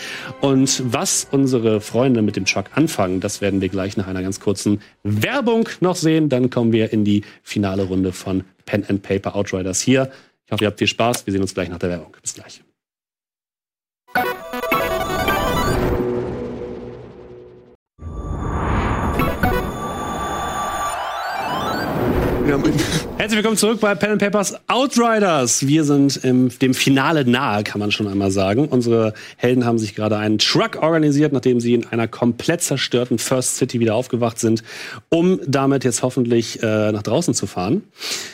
Und 0.41 0.81
was 0.85 1.27
unsere 1.29 1.81
Freunde 1.81 2.21
mit 2.21 2.35
dem 2.35 2.45
Truck 2.45 2.65
anfangen, 2.73 3.19
das 3.19 3.41
werden 3.41 3.61
wir 3.61 3.69
gleich 3.69 3.97
nach 3.97 4.07
einer 4.07 4.23
ganz 4.23 4.39
kurzen 4.39 4.81
Werbung 5.03 5.67
noch 5.81 5.95
sehen. 5.95 6.29
Dann 6.29 6.49
kommen 6.49 6.71
wir 6.71 6.93
in 6.93 7.03
die 7.03 7.23
finale 7.43 7.83
Runde 7.83 8.13
von 8.13 8.43
Pen 8.65 8.85
and 8.87 9.01
Paper 9.01 9.35
Outriders 9.35 9.81
hier. 9.81 10.09
Ich 10.45 10.51
hoffe, 10.51 10.63
ihr 10.63 10.67
habt 10.67 10.79
viel 10.79 10.87
Spaß. 10.87 11.25
Wir 11.25 11.33
sehen 11.33 11.41
uns 11.41 11.53
gleich 11.53 11.69
nach 11.69 11.79
der 11.79 11.89
Werbung. 11.89 12.15
Bis 12.21 12.33
gleich. 12.33 12.61
Ja, 22.47 22.59
Herzlich 23.17 23.37
willkommen 23.37 23.57
zurück 23.57 23.79
bei 23.79 23.95
Pen 23.95 24.11
and 24.11 24.21
Papers 24.21 24.53
Outriders. 24.67 25.65
Wir 25.65 25.83
sind 25.83 26.23
im, 26.23 26.49
dem 26.59 26.75
Finale 26.75 27.25
nahe, 27.25 27.63
kann 27.63 27.79
man 27.79 27.91
schon 27.91 28.07
einmal 28.07 28.29
sagen. 28.29 28.67
Unsere 28.67 29.15
Helden 29.37 29.65
haben 29.65 29.79
sich 29.79 29.95
gerade 29.95 30.17
einen 30.17 30.37
Truck 30.37 30.83
organisiert, 30.83 31.33
nachdem 31.33 31.59
sie 31.59 31.73
in 31.73 31.87
einer 31.87 32.07
komplett 32.07 32.61
zerstörten 32.61 33.17
First 33.17 33.55
City 33.55 33.79
wieder 33.79 33.95
aufgewacht 33.95 34.37
sind, 34.37 34.63
um 35.09 35.39
damit 35.47 35.83
jetzt 35.85 36.03
hoffentlich 36.03 36.61
äh, 36.61 36.91
nach 36.91 37.01
draußen 37.01 37.33
zu 37.33 37.47
fahren. 37.47 37.81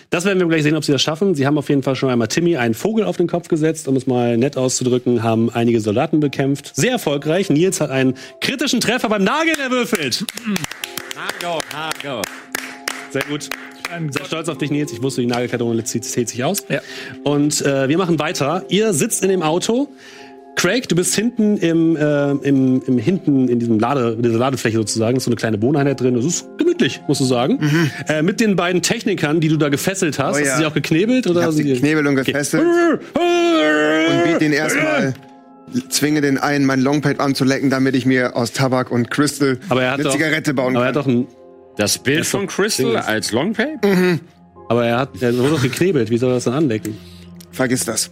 Das 0.10 0.26
werden 0.26 0.40
wir 0.40 0.48
gleich 0.48 0.64
sehen, 0.64 0.76
ob 0.76 0.84
sie 0.84 0.92
das 0.92 1.02
schaffen. 1.02 1.34
Sie 1.34 1.48
haben 1.48 1.58
auf 1.58 1.70
jeden 1.70 1.82
Fall 1.82 1.96
schon 1.96 2.10
einmal 2.10 2.28
Timmy 2.28 2.58
einen 2.58 2.74
Vogel 2.74 3.06
auf 3.06 3.16
den 3.16 3.28
Kopf 3.28 3.48
gesetzt, 3.48 3.88
um 3.88 3.96
es 3.96 4.08
mal 4.08 4.38
nett 4.38 4.58
auszudrücken, 4.58 5.24
haben 5.24 5.50
einige 5.50 5.80
Soldaten 5.80 6.20
bekämpft. 6.20 6.76
Sehr 6.76 6.92
erfolgreich. 6.92 7.50
Nils 7.50 7.80
hat 7.80 7.92
einen 7.92 8.16
kritischen 8.42 8.82
Treffer 8.82 9.08
beim 9.08 9.24
Nageln 9.24 9.58
erwürfelt. 9.58 10.26
Hago, 11.16 11.60
Hago. 11.74 12.22
Sehr 13.12 13.24
gut. 13.24 13.50
Sehr 14.12 14.26
stolz 14.26 14.50
auf 14.50 14.58
dich, 14.58 14.72
Nils. 14.72 14.92
Ich 14.94 15.02
wusste, 15.02 15.22
die 15.22 15.28
Nagelkartone 15.28 15.84
zählt, 15.84 16.30
sich 16.30 16.44
aus. 16.44 16.64
Ja. 16.70 16.80
Und 17.24 17.62
äh, 17.66 17.90
wir 17.90 17.98
machen 17.98 18.20
weiter. 18.20 18.64
Ihr 18.70 18.94
sitzt 18.94 19.24
in 19.24 19.30
dem 19.30 19.42
Auto. 19.42 19.90
Craig, 20.58 20.88
du 20.90 20.96
bist 20.96 21.16
hinten 21.16 21.58
im, 21.58 21.96
äh, 21.96 22.32
im, 22.32 22.82
im 22.86 22.98
hinten 22.98 23.48
in 23.48 23.58
diesem 23.60 23.80
Lade, 23.80 24.14
in 24.18 24.22
dieser 24.22 24.38
Ladefläche 24.38 24.78
sozusagen, 24.78 25.16
ist 25.18 25.24
so 25.24 25.30
eine 25.32 25.38
kleine 25.38 25.62
Wohneinheit 25.62 26.00
drin. 26.02 26.14
Das 26.14 26.26
ist 26.26 26.46
gemütlich, 26.58 27.02
musst 27.08 27.22
du 27.22 27.26
sagen. 27.26 27.60
Äh, 28.08 28.22
mit 28.22 28.40
den 28.42 28.56
beiden 28.58 28.82
Technikern, 28.82 29.40
die 29.40 29.48
du 29.48 29.56
da 29.58 29.70
gefesselt 29.70 30.20
hast. 30.20 30.36
Mhm. 30.38 30.42
Oh 30.42 30.46
ja. 30.46 30.52
Hast 30.52 30.58
du 30.60 30.64
sie 30.64 30.68
auch 30.68 30.74
geknebelt 30.74 31.28
oder 31.28 31.40
Ich 31.40 31.46
hab 31.46 31.54
sind 31.54 31.66
sie 31.68 31.74
die- 31.74 31.80
knebelt 31.80 32.06
und 32.06 32.16
gefesselt 32.18 32.64
und 32.64 34.24
biet 34.26 34.42
den 34.42 34.52
erstmal, 34.54 35.14
zwinge 35.90 36.20
den 36.22 36.38
einen, 36.38 36.66
mein 36.66 36.82
Longpad 36.82 37.20
anzulecken, 37.22 37.70
damit 37.70 37.96
ich 37.96 38.06
mir 38.06 38.36
aus 38.36 38.52
Tabak 38.52 38.92
und 38.92 39.10
Crystal 39.10 39.58
Aber 39.70 39.84
er 39.84 39.90
hat 39.92 39.96
eine 39.96 40.04
doch, 40.04 40.12
Zigarette 40.12 40.54
bauen 40.54 40.76
aber 40.76 40.86
er 40.86 40.92
kann. 40.92 41.00
hat 41.00 41.06
doch 41.08 41.12
ein, 41.12 41.28
Das 41.78 41.98
Bild 41.98 42.20
Das 42.22 42.30
von 42.30 42.48
Crystal 42.48 42.98
als 42.98 43.32
Longpay? 43.32 43.78
aber 44.70 44.86
er 44.86 44.98
hat, 45.00 45.10
er 45.22 45.36
wurde 45.38 45.52
doch 45.52 45.62
geknebelt. 45.62 46.10
Wie 46.10 46.18
soll 46.18 46.32
er 46.32 46.36
das 46.36 46.44
dann 46.46 46.54
anlecken? 46.54 46.98
Vergiss 47.52 47.86
das. 47.86 48.10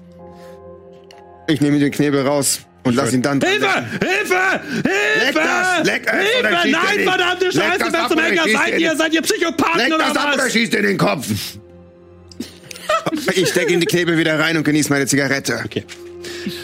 Ich 1.47 1.61
nehme 1.61 1.79
den 1.79 1.91
Knebel 1.91 2.25
raus 2.27 2.59
und 2.83 2.95
lass 2.95 3.13
ihn 3.13 3.21
dann. 3.21 3.41
Hilfe! 3.41 3.65
Hilfe! 3.65 4.61
Hilfe! 4.71 5.25
Leck 5.25 5.33
das! 5.35 5.85
Leck 5.85 6.03
oder 6.03 6.17
Hilfe! 6.61 6.69
Nein, 6.71 6.99
verdammte 7.07 7.51
Scheiße! 7.51 7.79
das 7.79 7.93
Wer 7.93 8.07
zum 8.07 8.19
Henker 8.19 8.43
seid 8.49 8.79
ihr? 8.79 8.95
Seid 8.95 9.13
ihr 9.13 9.21
Psychopathen 9.21 9.77
Leck 9.79 9.93
oder 9.93 10.05
das 10.05 10.17
ab 10.17 10.33
oder 10.35 10.49
schießt 10.49 10.73
in 10.75 10.83
den 10.83 10.97
Kopf! 10.97 11.27
Ich 13.33 13.49
stecke 13.49 13.73
in 13.73 13.79
die 13.79 13.85
Knebel 13.85 14.17
wieder 14.17 14.39
rein 14.39 14.57
und 14.57 14.63
genieße 14.63 14.89
meine 14.89 15.05
Zigarette. 15.05 15.61
Okay. 15.63 15.85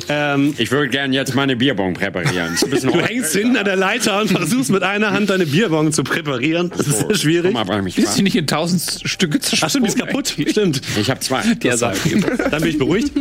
Ähm, 0.10 0.54
Ich 0.58 0.72
würde 0.72 0.90
gern 0.90 1.14
jetzt 1.14 1.36
meine 1.36 1.56
Bierbong 1.56 1.94
präparieren. 1.94 2.56
Du 2.86 3.02
hängst 3.02 3.34
hinten 3.34 3.58
an 3.58 3.66
der 3.66 3.76
Leiter 3.76 4.22
und 4.22 4.30
versuchst 4.30 4.70
mit 4.70 4.84
einer 4.84 5.12
Hand 5.12 5.30
deine 5.30 5.46
Bierbong 5.46 5.92
zu 5.92 6.04
präparieren. 6.04 6.72
Das 6.76 6.88
ist 6.88 7.00
sehr 7.00 7.16
schwierig. 7.16 7.56
Komm 7.56 7.84
mich 7.84 7.98
Ist 7.98 8.16
sie 8.16 8.22
nicht 8.22 8.36
in 8.36 8.48
tausend 8.48 9.02
Stücke 9.06 9.40
Ach 9.62 9.70
stimmt, 9.70 9.86
die 9.86 9.90
ist 9.90 9.98
kaputt. 9.98 10.36
Stimmt. 10.48 10.82
Ich 11.00 11.10
habe 11.10 11.20
zwei. 11.20 11.42
Der 11.56 11.78
sagt. 11.78 12.00
Dann 12.52 12.62
bin 12.62 12.70
ich 12.70 12.78
beruhigt. 12.78 13.12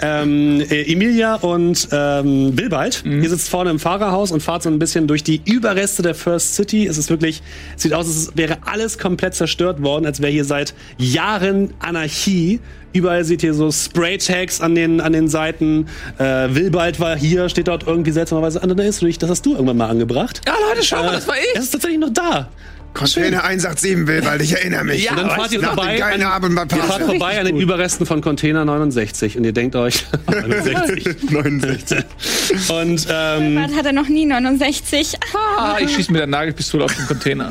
ähm, 0.00 0.60
äh, 0.68 0.92
Emilia 0.92 1.36
und 1.36 1.88
ähm, 1.92 2.54
Bilbald, 2.54 3.04
ihr 3.04 3.28
sitzt 3.28 3.48
vorne 3.48 3.70
im 3.70 3.78
Fahrerhaus 3.78 4.30
und 4.30 4.42
fahrt 4.42 4.62
so 4.62 4.68
ein 4.68 4.78
bisschen 4.78 5.06
durch 5.06 5.22
die 5.22 5.40
Überreste 5.44 6.02
der 6.02 6.14
First 6.14 6.54
City. 6.54 6.86
Es 6.86 6.98
ist 6.98 7.10
wirklich, 7.10 7.42
es 7.76 7.82
sieht 7.82 7.94
aus, 7.94 8.06
als 8.06 8.32
wäre 8.36 8.58
alles 8.66 8.98
komplett 8.98 9.34
zerstört 9.34 9.82
worden, 9.82 10.06
als 10.06 10.20
wäre 10.20 10.32
hier 10.32 10.44
seit 10.44 10.74
Jahren 10.98 11.72
Anarchie. 11.78 12.60
Überall 12.92 13.24
seht 13.24 13.42
ihr 13.42 13.54
so 13.54 13.72
Spray-Tags 13.72 14.60
an 14.60 14.76
den, 14.76 15.00
an 15.00 15.12
den 15.12 15.28
Seiten. 15.28 15.83
Äh, 16.18 16.54
Wilbald 16.54 17.00
war 17.00 17.16
hier, 17.16 17.48
steht 17.48 17.68
dort 17.68 17.86
irgendwie 17.86 18.10
seltsamerweise 18.12 18.62
an. 18.62 18.74
Da 18.76 18.82
ist 18.84 18.96
natürlich, 18.96 19.18
das 19.18 19.30
hast 19.30 19.46
du 19.46 19.52
irgendwann 19.52 19.76
mal 19.76 19.88
angebracht. 19.90 20.40
Ja, 20.46 20.54
Leute, 20.68 20.84
schau 20.86 21.02
mal, 21.02 21.12
das 21.12 21.26
war 21.28 21.36
ich. 21.36 21.46
Es 21.58 21.64
ist 21.64 21.70
tatsächlich 21.72 22.00
noch 22.00 22.12
da. 22.12 22.48
Container 22.94 23.42
187 23.42 24.06
will, 24.06 24.24
weil 24.24 24.40
ich 24.40 24.52
erinnere 24.52 24.84
mich. 24.84 25.02
Ja, 25.04 25.10
Und 25.12 25.16
dann 25.18 25.30
fahrt 25.30 25.50
ihr 25.50 25.60
vorbei. 25.60 26.00
an- 26.04 26.22
Abend 26.22 26.54
bei 26.54 26.76
Ihr 26.76 26.82
fahrt 26.84 27.02
vorbei 27.02 27.40
an 27.40 27.46
den 27.46 27.56
Überresten 27.56 28.06
von 28.06 28.20
Container 28.20 28.64
69 28.64 29.36
und 29.36 29.42
ihr 29.42 29.52
denkt 29.52 29.74
euch 29.74 30.06
69. 30.30 31.30
69. 31.32 31.98
Und 32.70 33.06
ähm, 33.10 33.56
Was 33.56 33.74
hat 33.76 33.86
er 33.86 33.92
noch 33.92 34.08
nie 34.08 34.26
69? 34.26 35.14
Ah, 35.58 35.76
ich 35.80 35.92
schieße 35.92 36.12
mit 36.12 36.20
der 36.20 36.28
Nagelpistole 36.28 36.84
auf 36.84 36.94
den 36.94 37.06
Container. 37.08 37.50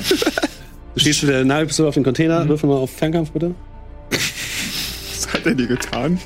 du 0.96 1.00
schießt 1.02 1.24
mit 1.24 1.34
der 1.34 1.44
Nagelpistole 1.44 1.90
auf 1.90 1.96
den 1.96 2.04
Container. 2.06 2.48
Würfel 2.48 2.70
mal 2.70 2.76
auf 2.78 2.92
Fernkampf, 2.96 3.32
bitte. 3.32 3.54
Was 4.10 5.34
hat 5.34 5.46
er 5.46 5.56
dir 5.56 5.68
getan? 5.68 6.20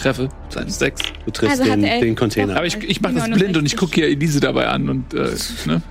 Treffe, 0.00 0.28
seine 0.48 0.70
sechs. 0.70 1.00
Du 1.24 1.30
triffst 1.30 1.60
Also 1.60 1.70
den, 1.72 1.82
den 1.82 2.14
Container. 2.16 2.56
Aber 2.56 2.66
ich, 2.66 2.76
ich 2.82 3.00
mache 3.00 3.14
das 3.14 3.28
blind 3.30 3.56
und 3.56 3.66
ich 3.66 3.76
gucke 3.76 3.94
hier 3.94 4.06
Elise 4.08 4.40
dabei 4.40 4.68
an 4.68 4.88
und 4.88 5.14
äh, 5.14 5.30
ne? 5.66 5.82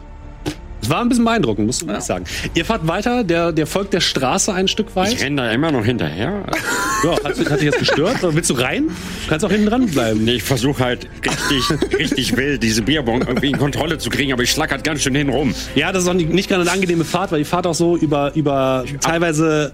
Es 0.82 0.90
war 0.90 1.02
ein 1.02 1.10
bisschen 1.10 1.26
beeindruckend, 1.26 1.66
musst 1.68 1.82
du 1.82 1.88
Ja. 1.88 1.92
ehrlich 1.92 2.06
sagen. 2.06 2.24
Ihr 2.54 2.64
fahrt 2.64 2.88
weiter, 2.88 3.26
der, 3.26 3.52
der 3.52 3.68
folgt 3.68 3.92
der 3.94 4.00
Straße 4.00 4.54
ein 4.54 4.70
Stück 4.70 4.88
Ich 4.92 4.96
weit. 4.96 5.22
renne 5.22 5.42
da 5.42 5.52
immer 5.52 5.72
noch 5.72 5.84
hinterher. 5.86 6.44
Ja, 7.02 7.12
hat, 7.12 7.24
hat 7.50 7.60
dich 7.62 7.62
jetzt 7.62 7.80
gestört? 7.80 8.22
Oder 8.22 8.36
willst 8.36 8.50
du 8.50 8.56
rein? 8.56 8.88
Du 8.88 9.30
kannst 9.30 9.46
auch 9.46 9.50
hinten 9.50 9.68
dran 9.68 9.86
bleiben. 9.88 10.26
Nee, 10.26 10.34
ich 10.34 10.44
versuche 10.44 10.84
halt 10.84 11.08
richtig, 11.26 11.98
richtig 11.98 12.36
wild, 12.36 12.62
diese 12.62 12.82
Bierbong 12.82 13.22
irgendwie 13.22 13.48
in 13.52 13.58
Kontrolle 13.58 13.98
zu 14.00 14.10
kriegen, 14.10 14.34
aber 14.34 14.44
ich 14.44 14.52
schlackert 14.52 14.84
ganz 14.84 15.02
schön 15.04 15.16
hin 15.16 15.30
rum. 15.30 15.56
Ja, 15.76 15.94
das 15.94 16.04
ist 16.04 16.10
auch 16.10 16.14
nicht, 16.14 16.30
nicht 16.30 16.50
gerade 16.50 16.64
eine 16.64 16.72
angenehme 16.72 17.06
Fahrt, 17.06 17.32
weil 17.32 17.40
ihr 17.40 17.46
fahrt 17.46 17.68
auch 17.68 17.74
so 17.74 17.96
über, 17.96 18.34
über 18.36 18.84
teilweise 19.00 19.72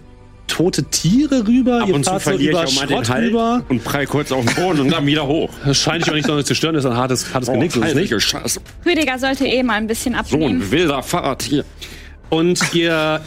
tote 0.47 0.83
Tiere 0.85 1.47
rüber. 1.47 1.81
Ab 1.81 1.87
ihr 1.89 1.95
und 1.95 2.03
zu 2.03 2.09
fahrt 2.11 2.23
so 2.23 2.29
verliere 2.31 2.51
über 2.51 2.63
ich 2.63 2.69
auch 2.69 2.75
mal 2.81 2.87
den 2.87 2.95
Schrott 2.97 3.09
Halt 3.09 3.27
rüber. 3.29 3.63
und 3.69 3.83
prall 3.83 4.05
kurz 4.05 4.31
auf 4.31 4.45
den 4.45 4.55
Boden 4.55 4.79
und 4.81 4.89
dann 4.91 5.05
wieder 5.05 5.25
hoch. 5.27 5.49
Das 5.65 5.77
scheint 5.77 6.03
dich 6.03 6.11
auch 6.11 6.15
nicht 6.15 6.25
sonderlich 6.25 6.45
zu 6.47 6.55
stören, 6.55 6.75
das 6.75 6.85
ist 6.85 6.91
ein 6.91 6.97
hartes, 6.97 7.33
hartes 7.33 7.49
Genick, 7.49 7.71
so 7.71 7.79
ist 7.81 7.87
es 7.89 7.93
nicht. 7.95 7.97
heilige 8.11 8.19
Scheiße. 8.19 8.61
Rüdiger 8.85 9.19
sollte 9.19 9.45
eh 9.45 9.63
mal 9.63 9.73
ein 9.75 9.87
bisschen 9.87 10.13
So 10.13 10.19
abnehmen. 10.19 10.61
ein 10.61 10.71
wilder 10.71 11.03
Fahrt 11.03 11.43
hier. 11.43 11.65
Und 12.29 12.59
ihr 12.73 13.21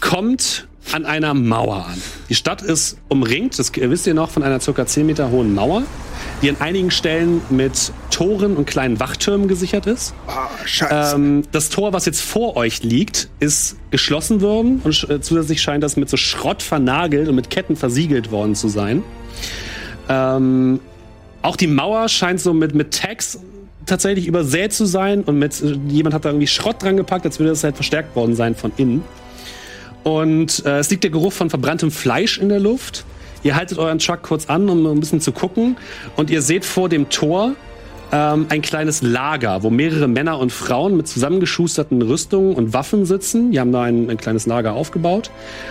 kommt 0.00 0.66
an 0.92 1.04
einer 1.06 1.34
Mauer 1.34 1.86
an. 1.86 2.00
Die 2.28 2.34
Stadt 2.34 2.62
ist 2.62 2.98
umringt, 3.08 3.58
das 3.58 3.72
wisst 3.74 4.06
ihr 4.06 4.14
noch, 4.14 4.30
von 4.30 4.42
einer 4.42 4.60
circa 4.60 4.86
10 4.86 5.06
Meter 5.06 5.30
hohen 5.30 5.54
Mauer, 5.54 5.82
die 6.42 6.50
an 6.50 6.56
einigen 6.60 6.90
Stellen 6.90 7.40
mit 7.50 7.92
Toren 8.10 8.56
und 8.56 8.66
kleinen 8.66 9.00
Wachtürmen 9.00 9.48
gesichert 9.48 9.86
ist. 9.86 10.14
Ah, 10.26 10.48
scheiße. 10.64 11.16
Ähm, 11.16 11.42
das 11.52 11.70
Tor, 11.70 11.92
was 11.92 12.06
jetzt 12.06 12.20
vor 12.20 12.56
euch 12.56 12.82
liegt, 12.82 13.28
ist 13.40 13.76
geschlossen 13.90 14.40
worden 14.40 14.80
und 14.84 14.92
sch- 14.94 15.10
äh, 15.10 15.20
zusätzlich 15.20 15.62
scheint 15.62 15.82
das 15.82 15.96
mit 15.96 16.08
so 16.08 16.16
Schrott 16.16 16.62
vernagelt 16.62 17.28
und 17.28 17.34
mit 17.34 17.50
Ketten 17.50 17.76
versiegelt 17.76 18.30
worden 18.30 18.54
zu 18.54 18.68
sein. 18.68 19.02
Ähm, 20.08 20.80
auch 21.42 21.56
die 21.56 21.66
Mauer 21.66 22.08
scheint 22.08 22.40
so 22.40 22.52
mit, 22.54 22.74
mit 22.74 22.92
Tags 22.92 23.38
tatsächlich 23.86 24.26
übersät 24.26 24.72
zu 24.72 24.86
sein 24.86 25.22
und 25.24 25.38
mit 25.38 25.60
äh, 25.62 25.76
jemand 25.88 26.14
hat 26.14 26.24
da 26.24 26.30
irgendwie 26.30 26.46
Schrott 26.46 26.82
dran 26.82 26.96
gepackt, 26.96 27.24
als 27.26 27.38
würde 27.38 27.50
das 27.50 27.64
halt 27.64 27.74
verstärkt 27.76 28.14
worden 28.16 28.34
sein 28.36 28.54
von 28.54 28.72
innen. 28.76 29.02
Und 30.04 30.64
äh, 30.64 30.78
es 30.78 30.90
liegt 30.90 31.02
der 31.02 31.10
Geruch 31.10 31.32
von 31.32 31.50
verbranntem 31.50 31.90
Fleisch 31.90 32.38
in 32.38 32.48
der 32.50 32.60
Luft. 32.60 33.04
Ihr 33.42 33.56
haltet 33.56 33.78
euren 33.78 33.98
Truck 33.98 34.22
kurz 34.22 34.48
an, 34.48 34.68
um 34.68 34.86
ein 34.86 35.00
bisschen 35.00 35.20
zu 35.20 35.32
gucken. 35.32 35.76
Und 36.16 36.30
ihr 36.30 36.42
seht 36.42 36.64
vor 36.64 36.88
dem 36.88 37.08
Tor 37.08 37.52
ähm, 38.12 38.46
ein 38.48 38.62
kleines 38.62 39.02
Lager, 39.02 39.62
wo 39.62 39.70
mehrere 39.70 40.08
Männer 40.08 40.38
und 40.38 40.52
Frauen 40.52 40.96
mit 40.96 41.08
zusammengeschusterten 41.08 42.00
Rüstungen 42.00 42.54
und 42.54 42.72
Waffen 42.72 43.06
sitzen. 43.06 43.50
Die 43.50 43.60
haben 43.60 43.72
da 43.72 43.82
ein, 43.82 44.10
ein 44.10 44.16
kleines 44.18 44.46
Lager 44.46 44.74
aufgebaut. 44.74 45.30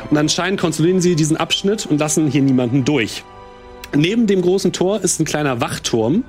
Und 0.09 0.17
anscheinend 0.17 0.59
kontrollieren 0.59 0.99
sie 0.99 1.15
diesen 1.15 1.37
Abschnitt 1.37 1.85
und 1.85 1.99
lassen 1.99 2.27
hier 2.29 2.41
niemanden 2.41 2.85
durch. 2.85 3.23
Neben 3.95 4.27
dem 4.27 4.41
großen 4.41 4.73
Tor 4.73 5.01
ist 5.01 5.19
ein 5.19 5.25
kleiner 5.25 5.61
Wachturm. 5.61 6.23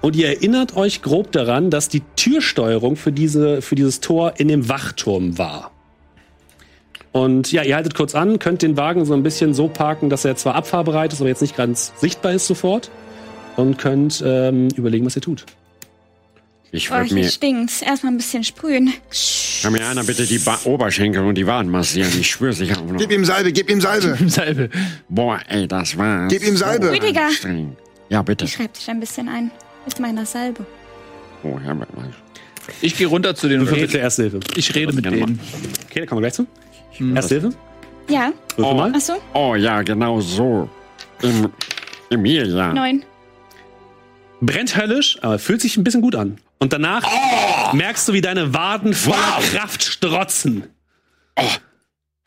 Und 0.00 0.16
ihr 0.16 0.28
erinnert 0.28 0.76
euch 0.76 1.00
grob 1.00 1.32
daran, 1.32 1.70
dass 1.70 1.88
die 1.88 2.02
Türsteuerung 2.16 2.96
für, 2.96 3.10
diese, 3.10 3.62
für 3.62 3.74
dieses 3.74 4.00
Tor 4.00 4.34
in 4.36 4.48
dem 4.48 4.68
Wachturm 4.68 5.38
war. 5.38 5.73
Und 7.14 7.52
ja, 7.52 7.62
ihr 7.62 7.76
haltet 7.76 7.94
kurz 7.94 8.16
an, 8.16 8.40
könnt 8.40 8.60
den 8.62 8.76
Wagen 8.76 9.04
so 9.04 9.14
ein 9.14 9.22
bisschen 9.22 9.54
so 9.54 9.68
parken, 9.68 10.10
dass 10.10 10.24
er 10.24 10.34
zwar 10.34 10.56
abfahrbereit 10.56 11.12
ist, 11.12 11.20
aber 11.20 11.28
jetzt 11.28 11.42
nicht 11.42 11.56
ganz 11.56 11.92
sichtbar 11.96 12.32
ist 12.32 12.46
sofort. 12.48 12.90
Und 13.56 13.78
könnt 13.78 14.20
ähm, 14.26 14.66
überlegen, 14.74 15.06
was 15.06 15.14
ihr 15.14 15.22
tut. 15.22 15.46
Ich 16.72 16.90
Oh, 16.90 16.94
würde 16.94 17.06
hier 17.06 17.14
mir, 17.18 17.28
stinkt's. 17.30 17.82
Erstmal 17.82 18.12
ein 18.12 18.16
bisschen 18.16 18.42
sprühen. 18.42 18.92
kann 19.62 19.72
mir 19.72 19.86
einer 19.86 20.02
bitte 20.02 20.26
die 20.26 20.38
ba 20.38 20.58
Oberschenkel 20.64 21.22
und 21.22 21.36
die 21.36 21.46
Waden 21.46 21.70
massieren. 21.70 22.10
Ich 22.18 22.30
schwör's, 22.32 22.58
ich 22.58 22.72
habe 22.74 22.92
noch. 22.92 22.98
Gib 22.98 23.12
ihm 23.12 23.24
Salbe, 23.24 23.52
gib 23.52 23.70
ihm 23.70 23.80
Salbe. 23.80 24.18
Salbe. 24.28 24.70
Boah, 25.08 25.38
ey, 25.48 25.68
das 25.68 25.96
war. 25.96 26.26
Gib 26.26 26.44
ihm 26.44 26.56
Salbe. 26.56 26.90
Rüdiger. 26.90 27.26
anstrengend. 27.26 27.76
Ja, 28.08 28.22
bitte. 28.22 28.44
Ich 28.44 28.54
schreib 28.54 28.74
dich 28.74 28.90
ein 28.90 28.98
bisschen 28.98 29.28
ein. 29.28 29.52
Mit 29.86 30.00
meiner 30.00 30.26
Salbe. 30.26 30.66
Oh, 31.44 31.60
ja, 31.64 31.70
aber- 31.70 31.86
Ich 32.80 32.96
gehe 32.98 33.06
runter 33.06 33.36
zu 33.36 33.46
den 33.48 33.60
und 33.60 33.66
Würfel 33.66 33.74
rede. 33.76 33.86
bitte 33.86 33.98
Erste 33.98 34.22
Hilfe. 34.22 34.40
Ich 34.56 34.74
rede 34.74 34.92
mit 34.92 35.04
denen. 35.04 35.38
Okay, 35.88 36.00
da 36.00 36.06
kommen 36.06 36.18
wir 36.22 36.28
gleich 36.28 36.34
zu. 36.34 36.48
Erste 37.14 37.40
Hilfe. 37.40 37.56
Ja, 38.08 38.32
Würfel 38.56 38.64
Oh. 38.64 38.74
mal. 38.74 38.92
ach 38.94 39.00
so, 39.00 39.14
oh 39.32 39.54
ja, 39.54 39.82
genau 39.82 40.20
so. 40.20 40.68
Im, 41.22 41.50
Emilia. 42.10 42.72
neun. 42.72 43.02
Brennt 44.40 44.76
höllisch, 44.76 45.18
aber 45.22 45.38
fühlt 45.38 45.60
sich 45.62 45.76
ein 45.76 45.84
bisschen 45.84 46.02
gut 46.02 46.14
an. 46.14 46.38
Und 46.58 46.72
danach 46.72 47.02
Oh! 47.06 47.74
merkst 47.76 48.06
du, 48.08 48.12
wie 48.12 48.20
deine 48.20 48.52
Waden 48.52 48.92
voller 48.92 49.40
Kraft 49.52 49.82
strotzen. 49.82 50.64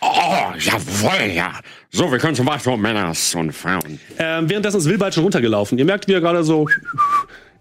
Oh, 0.02 0.53
jawohl, 0.60 1.31
ja. 1.34 1.53
So, 1.91 2.11
wir 2.11 2.19
können 2.19 2.35
zum 2.35 2.45
Wachturm, 2.45 2.81
Männer 2.81 3.07
und 3.35 3.52
Frauen. 3.53 3.99
Ähm, 4.19 4.49
währenddessen 4.49 4.77
ist 4.77 4.85
Wilbald 4.85 5.14
schon 5.14 5.23
runtergelaufen. 5.23 5.77
Ihr 5.77 5.85
merkt, 5.85 6.07
wie 6.07 6.14
er 6.14 6.22
gerade 6.22 6.44
so 6.44 6.68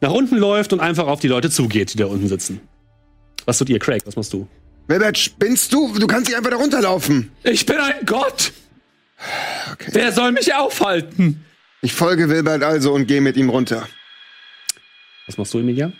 nach 0.00 0.10
unten 0.10 0.36
läuft 0.36 0.72
und 0.72 0.80
einfach 0.80 1.06
auf 1.06 1.20
die 1.20 1.28
Leute 1.28 1.48
zugeht, 1.50 1.94
die 1.94 1.98
da 1.98 2.06
unten 2.06 2.28
sitzen. 2.28 2.60
Was 3.46 3.58
tut 3.58 3.68
ihr, 3.70 3.78
Craig? 3.78 4.02
Was 4.06 4.16
machst 4.16 4.32
du? 4.32 4.46
Wilbert, 4.88 5.18
spinnst 5.18 5.72
du? 5.72 5.98
Du 5.98 6.06
kannst 6.06 6.28
nicht 6.28 6.36
einfach 6.36 6.50
da 6.50 6.56
runterlaufen. 6.56 7.30
Ich 7.42 7.66
bin 7.66 7.76
ein 7.78 7.94
Gott. 8.06 8.52
Wer 9.88 10.12
soll 10.12 10.32
mich 10.32 10.54
aufhalten? 10.54 11.44
Ich 11.82 11.92
folge 11.92 12.28
Wilbert 12.28 12.62
also 12.62 12.92
und 12.92 13.06
gehe 13.06 13.20
mit 13.20 13.36
ihm 13.36 13.48
runter. 13.48 13.88
Was 15.26 15.36
machst 15.38 15.54
du, 15.54 15.58
Emilia? 15.58 15.92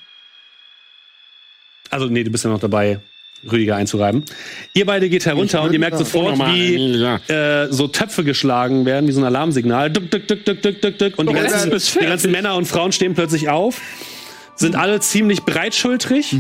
Also, 1.90 2.06
nee, 2.06 2.24
du 2.24 2.30
bist 2.30 2.44
ja 2.44 2.50
noch 2.50 2.60
dabei, 2.60 3.00
Rüdiger 3.50 3.76
einzureiben. 3.76 4.24
Ihr 4.74 4.86
beide 4.86 5.08
geht 5.08 5.24
herunter 5.26 5.62
und 5.62 5.72
ihr 5.72 5.78
merkt 5.78 5.98
sofort, 5.98 6.38
wie 6.38 6.74
äh, 7.32 7.68
so 7.72 7.88
Töpfe 7.88 8.24
geschlagen 8.24 8.84
werden, 8.86 9.08
wie 9.08 9.12
so 9.12 9.20
ein 9.20 9.24
Alarmsignal. 9.24 9.90
Duck, 9.90 10.10
duck, 10.10 10.26
duck, 10.26 10.44
duck, 10.44 10.62
duck, 10.62 10.80
duck, 10.80 10.98
duck. 10.98 11.18
Und 11.18 11.28
die 11.28 11.34
Oh, 11.34 11.38
ganzen, 11.38 11.70
die 12.00 12.06
ganzen 12.06 12.30
Männer 12.32 12.56
und 12.56 12.66
Frauen 12.66 12.92
stehen 12.92 13.14
plötzlich 13.14 13.48
auf, 13.48 13.80
sind 14.56 14.74
alle 14.74 15.00
ziemlich 15.00 15.44
breitschultrig, 15.44 16.34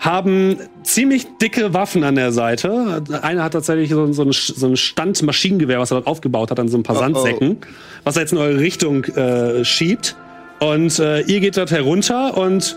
haben 0.00 0.56
ziemlich 0.82 1.26
dicke 1.40 1.72
Waffen 1.72 2.04
an 2.04 2.16
der 2.16 2.32
Seite. 2.32 3.02
Einer 3.22 3.44
hat 3.44 3.52
tatsächlich 3.52 3.90
so, 3.90 4.12
so 4.12 4.24
ein, 4.24 4.32
so 4.32 4.66
ein 4.66 4.76
Standmaschinengewehr, 4.76 5.78
was 5.78 5.92
er 5.92 5.96
dort 5.96 6.06
aufgebaut 6.08 6.50
hat, 6.50 6.58
an 6.58 6.68
so 6.68 6.76
ein 6.76 6.82
paar 6.82 6.96
Oh, 6.96 6.98
oh. 6.98 7.02
Sandsäcken, 7.02 7.58
was 8.04 8.16
er 8.16 8.22
jetzt 8.22 8.32
in 8.32 8.38
eure 8.38 8.58
Richtung 8.58 9.04
äh, 9.04 9.64
schiebt. 9.64 10.16
Und 10.58 10.98
äh, 10.98 11.20
ihr 11.22 11.40
geht 11.40 11.56
dort 11.56 11.70
herunter 11.70 12.36
und 12.36 12.76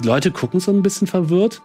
die 0.00 0.06
Leute 0.06 0.30
gucken 0.30 0.60
so 0.60 0.70
ein 0.70 0.82
bisschen 0.82 1.06
verwirrt, 1.06 1.60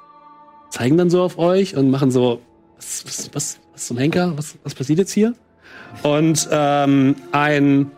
zeigen 0.69 0.97
dann 0.97 1.09
so 1.09 1.21
auf 1.21 1.37
euch 1.37 1.77
und 1.77 1.91
machen 1.91 2.09
so, 2.11 2.41
was, 2.77 3.05
was, 3.05 3.29
was, 3.33 3.59
was 3.71 3.87
zum 3.87 3.97
Henker? 3.97 4.33
Was, 4.35 4.55
was 4.63 4.73
passiert 4.73 4.99
jetzt 4.99 5.11
hier? 5.11 5.35
Und 6.01 6.49
ähm, 6.51 7.15
ein 7.31 7.91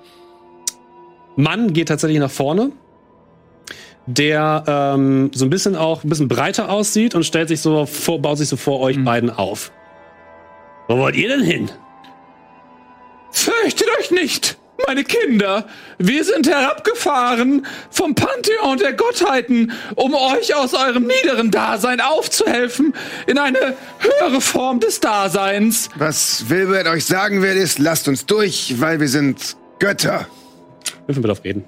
Mann 1.37 1.73
geht 1.73 1.87
tatsächlich 1.87 2.19
nach 2.19 2.29
vorne, 2.31 2.71
der 4.05 4.63
ähm, 4.67 5.31
so 5.33 5.45
ein 5.45 5.49
bisschen 5.49 5.75
auch 5.75 6.03
ein 6.03 6.09
bisschen 6.09 6.27
breiter 6.27 6.69
aussieht 6.69 7.15
und 7.15 7.25
stellt 7.25 7.47
sich 7.47 7.61
so 7.61 7.85
vor, 7.85 8.21
baut 8.21 8.37
sich 8.37 8.49
so 8.49 8.57
vor 8.57 8.79
euch 8.81 9.03
beiden 9.03 9.29
auf. 9.29 9.71
Wo 10.87 10.97
wollt 10.97 11.15
ihr 11.15 11.29
denn 11.29 11.41
hin? 11.41 11.71
Fürchtet 13.31 13.87
euch 13.99 14.11
nicht, 14.11 14.57
meine 14.87 15.03
Kinder. 15.03 15.65
Wir 15.97 16.23
sind 16.23 16.47
herabgefahren 16.47 17.65
vom 17.89 18.15
Pantheon 18.15 18.77
der 18.77 18.93
Gottheiten, 18.93 19.73
um 19.95 20.13
euch 20.13 20.55
aus 20.55 20.73
eurem 20.73 21.07
niederen 21.07 21.51
Dasein 21.51 21.99
aufzuhelfen 21.99 22.93
in 23.27 23.37
eine 23.37 23.75
höhere 23.99 24.39
Form 24.39 24.79
des 24.79 24.99
Daseins. 24.99 25.89
Was 25.95 26.49
Wilbert 26.49 26.87
euch 26.87 27.05
sagen 27.05 27.41
will, 27.41 27.57
ist, 27.57 27.79
lasst 27.79 28.07
uns 28.07 28.25
durch, 28.25 28.75
weil 28.79 28.99
wir 28.99 29.09
sind 29.09 29.57
Götter. 29.79 30.27
Dürfen 31.07 31.23
wir 31.23 31.31
auf 31.31 31.43
reden. 31.43 31.65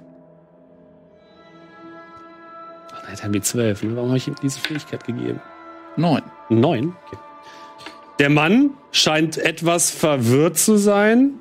Die 3.24 3.42
zwölf. 3.42 3.84
ne? 3.84 3.96
Warum 3.96 4.10
habe 4.10 4.18
ich 4.18 4.28
ihm 4.28 4.36
diese 4.42 4.60
Fähigkeit 4.60 5.06
gegeben? 5.06 5.42
Neun. 5.96 6.22
Neun. 6.50 6.96
Okay. 7.08 7.18
Der 8.20 8.30
Mann 8.30 8.72
scheint 8.92 9.38
etwas 9.38 9.92
verwirrt 9.92 10.58
zu 10.58 10.78
sein. 10.78 11.34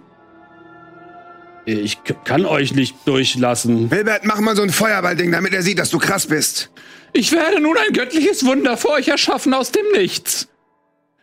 Ich 1.64 1.98
kann 2.24 2.44
euch 2.44 2.74
nicht 2.74 2.96
durchlassen. 3.06 3.90
Wilbert, 3.90 4.24
mach 4.24 4.40
mal 4.40 4.54
so 4.54 4.62
ein 4.62 4.70
Feuerballding, 4.70 5.32
damit 5.32 5.52
er 5.52 5.62
sieht, 5.62 5.78
dass 5.78 5.90
du 5.90 5.98
krass 5.98 6.26
bist. 6.26 6.70
Ich 7.12 7.32
werde 7.32 7.60
nun 7.60 7.76
ein 7.76 7.92
göttliches 7.92 8.44
Wunder 8.44 8.76
für 8.76 8.90
euch 8.90 9.08
erschaffen 9.08 9.52
aus 9.54 9.72
dem 9.72 9.84
Nichts. 9.92 10.48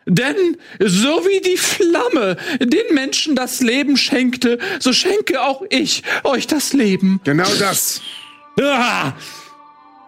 Denn 0.06 0.58
so 0.80 1.24
wie 1.24 1.40
die 1.40 1.56
Flamme 1.56 2.36
den 2.60 2.94
Menschen 2.94 3.36
das 3.36 3.60
Leben 3.60 3.96
schenkte, 3.96 4.58
so 4.78 4.92
schenke 4.92 5.40
auch 5.42 5.62
ich 5.70 6.02
euch 6.24 6.46
das 6.46 6.72
Leben. 6.74 7.20
Genau 7.24 7.48
das. 7.58 8.02
Ah! 8.60 9.12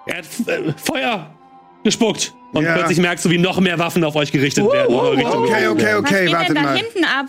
Er 0.07 0.19
hat 0.19 0.25
äh, 0.49 0.73
Feuer 0.77 1.31
gespuckt. 1.85 2.33
Und 2.53 2.65
Ja. 2.65 2.75
plötzlich 2.75 2.99
merkst 2.99 3.25
du, 3.25 3.31
wie 3.31 3.39
noch 3.39 3.61
mehr 3.61 3.79
Waffen 3.79 4.03
auf 4.05 4.17
euch 4.17 4.33
gerichtet 4.33 4.65
werden. 4.65 4.93
wow, 4.95 5.03
Oder 5.13 5.17
Richtung- 5.19 5.43
Okay, 5.45 5.67
okay, 5.69 5.87
Was 5.93 5.99
okay, 6.01 6.15
geht 6.21 6.29
denn 6.29 6.33
wartet 6.33 6.57
da 6.57 6.63
mal. 6.63 6.77
hinten 6.77 7.05
ab? 7.05 7.27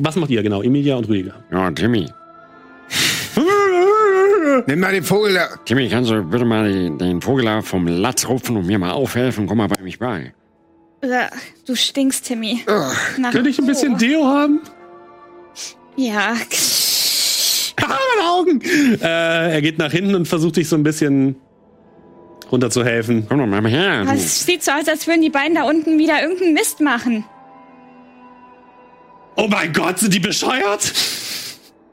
Was 0.00 0.16
macht 0.16 0.30
ihr 0.30 0.42
genau? 0.42 0.62
Emilia 0.62 0.96
und 0.96 1.08
Rüdiger. 1.08 1.42
Ja, 1.50 1.70
Timmy. 1.72 2.06
Nimm 4.66 4.80
mal 4.80 4.92
den 4.92 5.04
Vogel 5.04 5.34
da. 5.34 5.48
Timmy, 5.64 5.88
kannst 5.88 6.10
du 6.10 6.22
bitte 6.22 6.44
mal 6.44 6.70
den, 6.72 6.98
den 6.98 7.20
Vogel 7.22 7.44
da 7.44 7.62
vom 7.62 7.86
Latz 7.86 8.26
rupfen 8.28 8.56
und 8.56 8.66
mir 8.66 8.78
mal 8.78 8.90
aufhelfen? 8.92 9.46
Komm 9.46 9.58
mal 9.58 9.68
bei 9.68 9.82
mich 9.82 9.98
bei. 9.98 10.32
Äh, 11.00 11.26
Du 11.66 11.74
stinkst, 11.76 12.26
Timmy. 12.26 12.64
Nach 13.18 13.30
Könnte 13.32 13.50
ich 13.50 13.58
ein 13.58 13.66
bisschen 13.66 13.94
Oh. 13.94 13.98
Deo 13.98 14.24
haben? 14.24 14.60
Ja. 15.96 16.34
Ah, 17.80 17.96
meine 18.16 18.28
Augen! 18.30 18.60
Äh, 19.00 19.52
er 19.54 19.62
geht 19.62 19.78
nach 19.78 19.92
hinten 19.92 20.16
und 20.16 20.26
versucht 20.26 20.56
sich 20.56 20.68
so 20.68 20.74
ein 20.74 20.82
bisschen 20.82 21.36
runterzuhelfen. 22.50 23.26
Komm 23.28 23.38
doch 23.38 23.46
mal 23.46 23.66
her. 23.68 24.04
Es 24.14 24.44
sieht 24.44 24.62
so 24.64 24.72
aus, 24.72 24.88
als 24.88 25.06
würden 25.06 25.22
die 25.22 25.30
beiden 25.30 25.54
da 25.54 25.62
unten 25.64 25.98
wieder 25.98 26.22
irgendeinen 26.22 26.54
Mist 26.54 26.80
machen. 26.80 27.24
Oh 29.36 29.46
mein 29.48 29.72
Gott, 29.72 29.98
sind 30.00 30.12
die 30.14 30.18
bescheuert? 30.20 30.92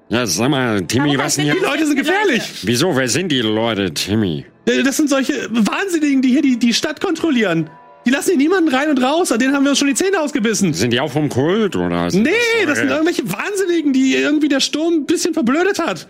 Ja, 0.09 0.25
sag 0.25 0.49
mal, 0.49 0.81
Timmy, 0.85 1.17
was 1.17 1.35
denn 1.35 1.45
sind 1.45 1.53
hier? 1.53 1.61
Die 1.61 1.67
Leute 1.67 1.85
sind 1.87 1.95
gefährlich. 1.95 2.41
Wieso? 2.63 2.95
Wer 2.95 3.07
sind 3.07 3.31
die 3.31 3.41
Leute, 3.41 3.93
Timmy? 3.93 4.45
Das 4.65 4.97
sind 4.97 5.09
solche 5.09 5.47
Wahnsinnigen, 5.51 6.21
die 6.21 6.29
hier 6.29 6.41
die, 6.41 6.57
die 6.57 6.73
Stadt 6.73 7.01
kontrollieren. 7.01 7.69
Die 8.05 8.11
lassen 8.11 8.29
hier 8.31 8.37
niemanden 8.37 8.69
rein 8.73 8.89
und 8.89 9.01
raus. 9.01 9.31
An 9.31 9.39
denen 9.39 9.55
haben 9.55 9.63
wir 9.63 9.71
uns 9.71 9.79
schon 9.79 9.87
die 9.87 9.95
Zähne 9.95 10.19
ausgebissen. 10.19 10.73
Sind 10.73 10.91
die 10.91 10.99
auch 10.99 11.11
vom 11.11 11.27
Kult 11.29 11.75
oder? 11.75 12.09
sind 12.11 12.23
Nee, 12.23 12.31
das 12.67 12.77
sind 12.77 12.87
eure- 12.89 12.99
irgendwelche 12.99 13.31
Wahnsinnigen, 13.31 13.93
die 13.93 14.15
irgendwie 14.15 14.47
der 14.47 14.59
Sturm 14.59 14.93
ein 14.93 15.05
bisschen 15.05 15.33
verblödet 15.33 15.79
hat. 15.79 16.07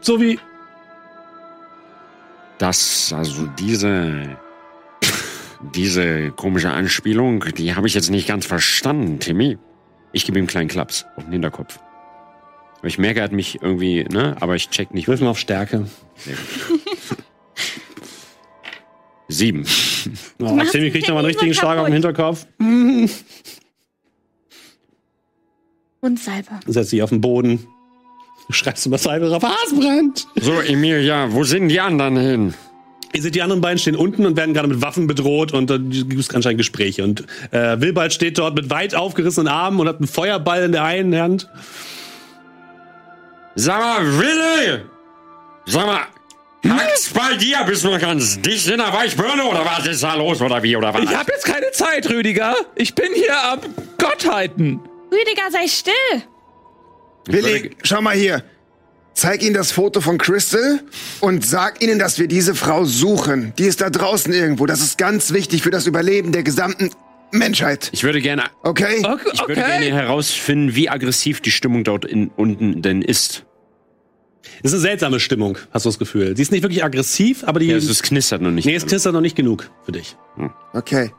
So 0.00 0.20
wie. 0.20 0.38
Das, 2.64 3.12
also 3.14 3.46
diese, 3.58 4.38
diese 5.74 6.30
komische 6.30 6.70
Anspielung, 6.70 7.44
die 7.58 7.74
habe 7.74 7.86
ich 7.86 7.92
jetzt 7.92 8.08
nicht 8.08 8.26
ganz 8.26 8.46
verstanden, 8.46 9.18
Timmy. 9.18 9.58
Ich 10.12 10.24
gebe 10.24 10.38
ihm 10.38 10.44
einen 10.44 10.48
kleinen 10.48 10.68
Klaps 10.68 11.04
auf 11.16 11.24
den 11.24 11.32
Hinterkopf. 11.34 11.78
Aber 12.78 12.86
ich 12.88 12.96
merke, 12.96 13.20
er 13.20 13.24
hat 13.24 13.32
mich 13.32 13.60
irgendwie, 13.60 14.04
ne, 14.04 14.34
aber 14.40 14.54
ich 14.54 14.70
check 14.70 14.94
nicht. 14.94 15.08
Wirf 15.08 15.20
mal 15.20 15.28
auf 15.28 15.38
Stärke. 15.38 15.86
Sieben. 19.28 19.66
Oh, 20.38 20.58
Timmy 20.72 20.90
kriegt 20.90 21.06
nochmal 21.06 21.26
einen 21.26 21.34
richtigen 21.34 21.52
Schlag 21.52 21.76
auf 21.76 21.84
den. 21.84 21.92
Hinterkopf. 21.92 22.46
Und 26.00 26.18
Salbe. 26.18 26.60
Setzt 26.66 26.88
sich 26.88 27.02
auf 27.02 27.10
den 27.10 27.20
Boden. 27.20 27.66
Du 28.46 28.52
schreibst 28.52 28.84
über 28.86 28.98
Salbe 28.98 29.28
drauf. 29.28 29.42
Hasenbrand! 29.42 30.26
So, 30.36 30.60
Emilia, 30.60 31.32
wo 31.32 31.44
sind 31.44 31.68
die 31.68 31.80
anderen 31.80 32.16
hin? 32.16 32.54
Ihr 33.14 33.22
seht, 33.22 33.36
die 33.36 33.42
anderen 33.42 33.60
beiden 33.60 33.78
stehen 33.78 33.94
unten 33.94 34.26
und 34.26 34.36
werden 34.36 34.54
gerade 34.54 34.66
mit 34.68 34.82
Waffen 34.82 35.06
bedroht 35.06 35.52
und 35.52 35.70
da 35.70 35.76
gibt 35.78 36.18
es 36.18 36.34
anscheinend 36.34 36.58
Gespräche. 36.58 37.04
Und 37.04 37.24
äh, 37.52 37.80
Wilbald 37.80 38.12
steht 38.12 38.38
dort 38.38 38.56
mit 38.56 38.70
weit 38.70 38.94
aufgerissenen 38.94 39.46
Armen 39.46 39.78
und 39.78 39.88
hat 39.88 39.98
einen 39.98 40.08
Feuerball 40.08 40.64
in 40.64 40.72
der 40.72 40.82
einen 40.82 41.16
Hand. 41.16 41.48
Sag 43.54 43.78
mal, 43.78 44.18
Willi! 44.18 44.80
Sag 45.66 45.86
mal, 45.86 46.00
hackt's 46.68 47.10
bei 47.10 47.36
dir? 47.36 47.58
Bist 47.66 47.84
du 47.84 47.90
noch 47.90 48.00
ganz 48.00 48.40
dicht 48.42 48.68
in 48.68 48.78
der 48.78 48.92
Weichbirne 48.92 49.44
oder 49.44 49.64
was 49.64 49.86
ist 49.86 50.02
da 50.02 50.16
los 50.16 50.42
oder 50.42 50.60
wie 50.64 50.74
oder 50.74 50.92
was? 50.92 51.02
Ich 51.04 51.16
habe 51.16 51.30
jetzt 51.30 51.44
keine 51.44 51.70
Zeit, 51.70 52.10
Rüdiger. 52.10 52.56
Ich 52.74 52.96
bin 52.96 53.14
hier 53.14 53.40
am 53.44 53.60
Gottheiten. 53.96 54.80
Rüdiger, 55.12 55.50
sei 55.52 55.68
still. 55.68 56.33
Willi, 57.26 57.70
schau 57.82 58.00
mal 58.02 58.14
hier. 58.16 58.44
Zeig 59.14 59.42
ihnen 59.44 59.54
das 59.54 59.70
Foto 59.70 60.00
von 60.00 60.18
Crystal 60.18 60.80
und 61.20 61.46
sag 61.46 61.80
ihnen, 61.82 61.98
dass 62.00 62.18
wir 62.18 62.26
diese 62.26 62.54
Frau 62.56 62.84
suchen. 62.84 63.52
Die 63.58 63.64
ist 63.64 63.80
da 63.80 63.88
draußen 63.88 64.32
irgendwo. 64.32 64.66
Das 64.66 64.80
ist 64.80 64.98
ganz 64.98 65.32
wichtig 65.32 65.62
für 65.62 65.70
das 65.70 65.86
Überleben 65.86 66.32
der 66.32 66.42
gesamten 66.42 66.90
Menschheit. 67.30 67.90
Ich 67.92 68.02
würde 68.02 68.20
gerne, 68.20 68.44
Okay? 68.64 69.04
Okay. 69.04 69.30
ich 69.32 69.40
würde 69.40 69.54
gerne 69.54 69.86
herausfinden, 69.86 70.74
wie 70.74 70.88
aggressiv 70.88 71.40
die 71.40 71.52
Stimmung 71.52 71.84
dort 71.84 72.04
in, 72.04 72.28
unten 72.36 72.82
denn 72.82 73.02
ist. 73.02 73.44
Das 74.62 74.72
ist 74.72 74.78
eine 74.78 74.82
seltsame 74.82 75.20
Stimmung, 75.20 75.58
hast 75.70 75.84
du 75.84 75.88
das 75.90 75.98
Gefühl. 75.98 76.36
Sie 76.36 76.42
ist 76.42 76.52
nicht 76.52 76.62
wirklich 76.62 76.84
aggressiv, 76.84 77.44
aber 77.44 77.60
die. 77.60 77.66
Ja, 77.66 77.76
es 77.76 77.88
ist 77.88 78.02
knistert 78.02 78.42
noch 78.42 78.50
nicht. 78.50 78.66
nee, 78.66 78.74
es 78.74 78.84
knistert 78.86 79.12
noch 79.14 79.20
nicht 79.20 79.36
genug 79.36 79.70
für 79.84 79.92
dich. 79.92 80.16
Okay. 80.72 81.10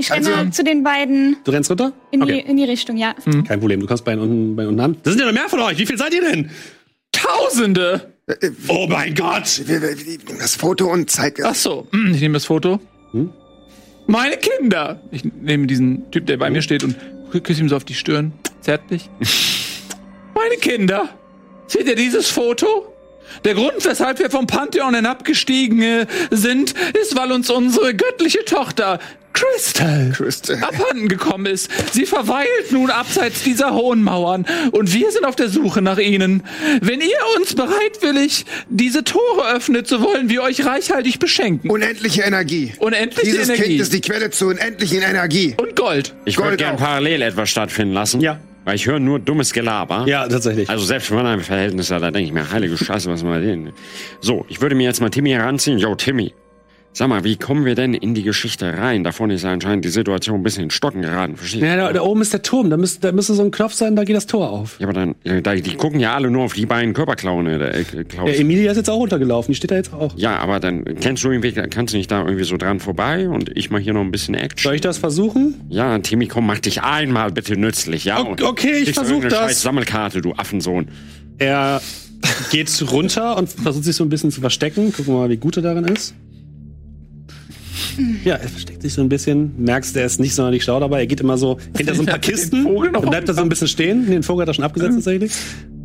Ich 0.00 0.10
renne 0.12 0.32
Also- 0.34 0.50
zu 0.50 0.64
den 0.64 0.82
beiden 0.84 1.36
Du 1.44 1.50
rennst 1.50 1.70
runter? 1.70 1.92
in, 2.12 2.20
die, 2.20 2.24
Okay, 2.32 2.44
in 2.46 2.56
die 2.56 2.64
Richtung, 2.64 2.96
ja. 2.96 3.14
kein 3.46 3.58
Problem. 3.60 3.80
Du 3.80 3.86
kannst 3.86 4.04
bei 4.04 4.16
unten, 4.16 4.54
bei 4.56 4.66
unten 4.66 4.80
haben. 4.80 4.96
Das 5.02 5.12
sind 5.12 5.20
ja 5.20 5.26
noch 5.26 5.32
mehr 5.34 5.48
von 5.48 5.60
euch. 5.60 5.76
Wie 5.78 5.86
viel 5.86 5.98
seid 5.98 6.14
ihr 6.14 6.22
denn? 6.22 6.50
Tausende. 7.12 8.12
Äh, 8.26 8.50
Oh 8.68 8.86
mein 8.88 9.14
Gott! 9.14 9.62
das 10.38 10.54
Foto 10.56 10.90
und 10.92 11.10
zeig 11.10 11.40
Ach 11.44 11.52
es. 11.52 11.62
so, 11.62 11.86
hm, 11.92 12.12
ich 12.14 12.20
nehme 12.20 12.34
das 12.34 12.44
Foto. 12.44 12.78
Hm? 13.12 13.30
Meine 14.06 14.36
Kinder. 14.36 15.00
Ich 15.10 15.24
nehme 15.24 15.66
diesen 15.66 16.10
Typ, 16.10 16.26
der 16.26 16.36
bei 16.36 16.48
mir 16.50 16.62
steht 16.62 16.84
und 16.84 16.96
kü- 17.32 17.40
küsse 17.40 17.60
ihm 17.60 17.68
so 17.68 17.76
auf 17.76 17.84
die 17.84 17.94
Stirn. 17.94 18.32
Zärtlich. 18.60 19.10
Meine 20.34 20.56
Kinder. 20.60 21.08
Seht 21.66 21.86
ihr 21.88 21.96
dieses 21.96 22.28
Foto? 22.28 22.94
Der 23.44 23.54
Grund, 23.54 23.84
weshalb 23.84 24.18
wir 24.18 24.30
vom 24.30 24.46
Pantheon 24.46 24.94
hinabgestiegen 24.94 25.82
äh, 25.82 26.06
sind, 26.30 26.74
ist, 27.02 27.16
weil 27.16 27.32
uns 27.32 27.50
unsere 27.50 27.94
göttliche 27.94 28.44
Tochter 28.44 28.98
Crystal 29.38 30.10
Crystal. 30.12 30.56
abhanden 30.56 31.08
gekommen 31.08 31.46
ist. 31.46 31.70
Sie 31.92 32.06
verweilt 32.06 32.72
nun 32.72 32.90
abseits 32.90 33.44
dieser 33.44 33.72
hohen 33.72 34.02
Mauern 34.02 34.44
und 34.72 34.92
wir 34.92 35.12
sind 35.12 35.24
auf 35.24 35.36
der 35.36 35.48
Suche 35.48 35.80
nach 35.80 35.98
ihnen. 35.98 36.42
Wenn 36.80 37.00
ihr 37.00 37.18
uns 37.36 37.54
bereitwillig 37.54 38.46
diese 38.68 39.04
Tore 39.04 39.54
öffnet, 39.54 39.86
so 39.86 40.02
wollen 40.02 40.28
wir 40.28 40.42
euch 40.42 40.66
reichhaltig 40.66 41.20
beschenken. 41.20 41.70
Unendliche 41.70 42.22
Energie. 42.22 42.72
Unendliche 42.78 43.30
Dieses 43.30 43.48
Energie. 43.48 43.62
Kind 43.62 43.80
ist 43.80 43.92
die 43.92 44.00
Quelle 44.00 44.30
zur 44.30 44.48
unendlichen 44.48 45.02
Energie. 45.02 45.54
Und 45.56 45.76
Gold. 45.76 46.14
Ich 46.24 46.36
würde 46.38 46.56
gern 46.56 46.74
auch. 46.74 46.80
parallel 46.80 47.22
etwas 47.22 47.48
stattfinden 47.48 47.94
lassen. 47.94 48.20
Ja. 48.20 48.40
Weil 48.68 48.76
ich 48.76 48.86
höre 48.86 49.00
nur 49.00 49.18
dummes 49.18 49.54
Gelaber. 49.54 50.04
Ja, 50.06 50.28
tatsächlich. 50.28 50.68
Also 50.68 50.84
selbst 50.84 51.08
für 51.08 51.14
meine 51.14 51.42
Verhältnisse, 51.42 51.98
da 51.98 52.10
denke 52.10 52.26
ich 52.26 52.34
mir, 52.34 52.50
heilige 52.50 52.76
Scheiße, 52.76 53.10
was 53.10 53.22
mal 53.22 53.40
den. 53.40 53.72
So, 54.20 54.44
ich 54.50 54.60
würde 54.60 54.74
mir 54.74 54.82
jetzt 54.82 55.00
mal 55.00 55.08
Timmy 55.08 55.30
heranziehen. 55.30 55.78
Yo, 55.78 55.94
Timmy. 55.94 56.34
Sag 56.98 57.06
mal, 57.06 57.22
wie 57.22 57.36
kommen 57.36 57.64
wir 57.64 57.76
denn 57.76 57.94
in 57.94 58.14
die 58.14 58.24
Geschichte 58.24 58.76
rein? 58.76 59.04
Davon 59.04 59.30
ist 59.30 59.44
ja 59.44 59.52
anscheinend 59.52 59.84
die 59.84 59.88
Situation 59.88 60.40
ein 60.40 60.42
bisschen 60.42 60.64
in 60.64 60.70
Stocken 60.70 61.02
geraten. 61.02 61.36
Verstehst? 61.36 61.62
Ja, 61.62 61.76
da, 61.76 61.92
da 61.92 62.00
oben 62.02 62.22
ist 62.22 62.32
der 62.32 62.42
Turm. 62.42 62.70
Da 62.70 62.76
müsste, 62.76 62.98
da 63.02 63.12
müsste 63.12 63.34
so 63.34 63.44
ein 63.44 63.52
Knopf 63.52 63.72
sein, 63.72 63.94
da 63.94 64.02
geht 64.02 64.16
das 64.16 64.26
Tor 64.26 64.50
auf. 64.50 64.80
Ja, 64.80 64.88
aber 64.88 64.94
dann, 64.94 65.14
ja, 65.22 65.40
da, 65.40 65.54
die 65.54 65.76
gucken 65.76 66.00
ja 66.00 66.16
alle 66.16 66.28
nur 66.28 66.42
auf 66.42 66.54
die 66.54 66.66
beiden 66.66 66.94
Körperklauen. 66.94 67.46
Äh, 67.46 67.82
äh, 67.82 67.84
Klaus. 68.02 68.30
Emilia 68.30 68.72
ist 68.72 68.78
jetzt 68.78 68.90
auch 68.90 68.96
runtergelaufen. 68.96 69.52
Die 69.52 69.54
steht 69.54 69.70
da 69.70 69.76
jetzt 69.76 69.92
auch. 69.94 70.12
ja, 70.16 70.40
aber 70.40 70.58
dann 70.58 70.84
kennst 71.00 71.22
du 71.22 71.30
Weg, 71.30 71.70
kannst 71.70 71.94
du 71.94 71.98
nicht 71.98 72.10
da 72.10 72.24
irgendwie 72.24 72.42
so 72.42 72.56
dran 72.56 72.80
vorbei 72.80 73.28
und 73.28 73.56
ich 73.56 73.70
mach 73.70 73.78
hier 73.78 73.92
noch 73.92 74.00
ein 74.00 74.10
bisschen 74.10 74.34
Action. 74.34 74.64
Soll 74.64 74.74
ich 74.74 74.80
das 74.80 74.98
versuchen? 74.98 75.54
Ja, 75.68 75.96
Timmy, 76.00 76.26
komm, 76.26 76.46
mach 76.48 76.58
dich 76.58 76.82
einmal 76.82 77.30
bitte 77.30 77.56
nützlich, 77.56 78.06
ja? 78.06 78.20
O- 78.24 78.34
okay, 78.42 78.72
ich 78.82 78.94
versuch 78.94 79.22
das. 79.22 79.34
Scheiß 79.34 79.62
Sammelkarte, 79.62 80.20
du 80.20 80.32
Affensohn. 80.32 80.88
Er 81.38 81.80
geht 82.50 82.68
runter 82.90 83.36
und 83.36 83.48
versucht 83.50 83.84
sich 83.84 83.94
so 83.94 84.02
ein 84.02 84.08
bisschen 84.08 84.32
zu 84.32 84.40
verstecken. 84.40 84.92
Gucken 84.92 85.14
wir 85.14 85.18
mal, 85.20 85.30
wie 85.30 85.36
gut 85.36 85.56
er 85.58 85.62
darin 85.62 85.84
ist. 85.84 86.12
Ja, 88.24 88.34
er 88.34 88.48
versteckt 88.48 88.82
sich 88.82 88.92
so 88.94 89.00
ein 89.00 89.08
bisschen. 89.08 89.52
Merkst, 89.58 89.96
er 89.96 90.04
ist 90.06 90.20
nicht 90.20 90.34
sonderlich 90.34 90.62
schlau 90.62 90.80
dabei. 90.80 91.00
Er 91.00 91.06
geht 91.06 91.20
immer 91.20 91.36
so 91.38 91.58
hinter 91.76 91.94
so 91.94 92.02
ein 92.02 92.06
paar 92.06 92.18
Kisten. 92.20 92.64
Dann 92.92 93.02
bleibt 93.02 93.28
er 93.28 93.34
so 93.34 93.42
ein 93.42 93.48
bisschen 93.48 93.68
stehen. 93.68 94.06
Den 94.06 94.22
Vogel 94.22 94.42
hat 94.42 94.48
er 94.48 94.54
schon 94.54 94.64
abgesetzt 94.64 94.94
tatsächlich. 94.94 95.32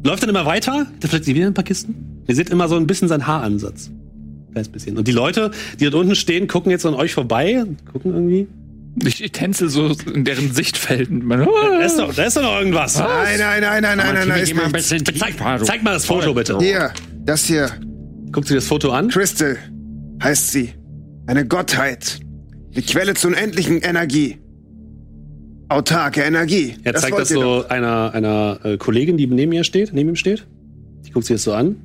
Läuft 0.03 0.23
dann 0.23 0.29
immer 0.29 0.45
weiter. 0.45 0.87
Da 0.99 1.07
versteckt 1.07 1.25
sich 1.25 1.35
wieder 1.35 1.47
ein 1.47 1.53
paar 1.53 1.63
Kisten. 1.63 2.23
Ihr 2.27 2.35
seht 2.35 2.49
immer 2.49 2.67
so 2.67 2.75
ein 2.75 2.87
bisschen 2.87 3.07
seinen 3.07 3.25
Haaransatz. 3.27 3.89
Kleines 4.51 4.69
bisschen. 4.69 4.97
Und 4.97 5.07
die 5.07 5.11
Leute, 5.11 5.51
die 5.79 5.85
dort 5.85 5.95
unten 5.95 6.15
stehen, 6.15 6.47
gucken 6.47 6.71
jetzt 6.71 6.85
an 6.85 6.93
euch 6.93 7.13
vorbei. 7.13 7.63
Gucken 7.91 8.13
irgendwie. 8.13 8.47
Ich, 9.03 9.23
ich 9.23 9.31
tänzel 9.31 9.69
so 9.69 9.91
in 10.13 10.23
deren 10.23 10.53
Sichtfeld. 10.53 11.09
Man, 11.09 11.39
Da 11.39 11.79
ist 11.79 11.97
doch, 11.97 12.13
da 12.13 12.25
ist 12.25 12.37
doch 12.37 12.43
noch 12.43 12.59
irgendwas. 12.59 12.99
Nein, 12.99 13.39
nein, 13.39 13.61
nein, 13.61 13.81
nein, 13.81 13.97
nein, 13.97 14.13
nein, 14.13 14.27
nein, 14.27 14.43
ist 14.43 14.55
ein 14.55 14.71
bisschen 14.71 15.03
Zeig, 15.03 15.35
zeig 15.63 15.83
mal 15.83 15.93
das 15.93 16.05
Foto 16.05 16.33
bitte. 16.33 16.59
Hier, 16.59 16.91
das 17.25 17.45
hier. 17.45 17.71
Guckt 18.31 18.47
sie 18.47 18.53
das 18.55 18.67
Foto 18.67 18.91
an. 18.91 19.09
Crystal 19.09 19.57
heißt 20.21 20.51
sie. 20.51 20.73
Eine 21.25 21.45
Gottheit. 21.47 22.19
Die 22.75 22.81
Quelle 22.81 23.13
zur 23.13 23.31
unendlichen 23.31 23.81
Energie. 23.81 24.37
Autarke 25.69 26.21
Energie. 26.21 26.75
Er 26.83 26.95
zeigt 26.95 27.17
das 27.17 27.31
ihr 27.31 27.35
so 27.37 27.61
doch. 27.61 27.69
einer, 27.69 28.11
einer 28.13 28.59
äh, 28.63 28.77
Kollegin, 28.77 29.17
die 29.17 29.27
neben 29.27 29.51
ihr 29.53 29.63
steht, 29.63 29.93
neben 29.93 30.09
ihm 30.09 30.15
steht. 30.15 30.45
Die 31.05 31.11
guckt 31.11 31.25
sich 31.25 31.35
das 31.35 31.43
so 31.43 31.53
an. 31.53 31.75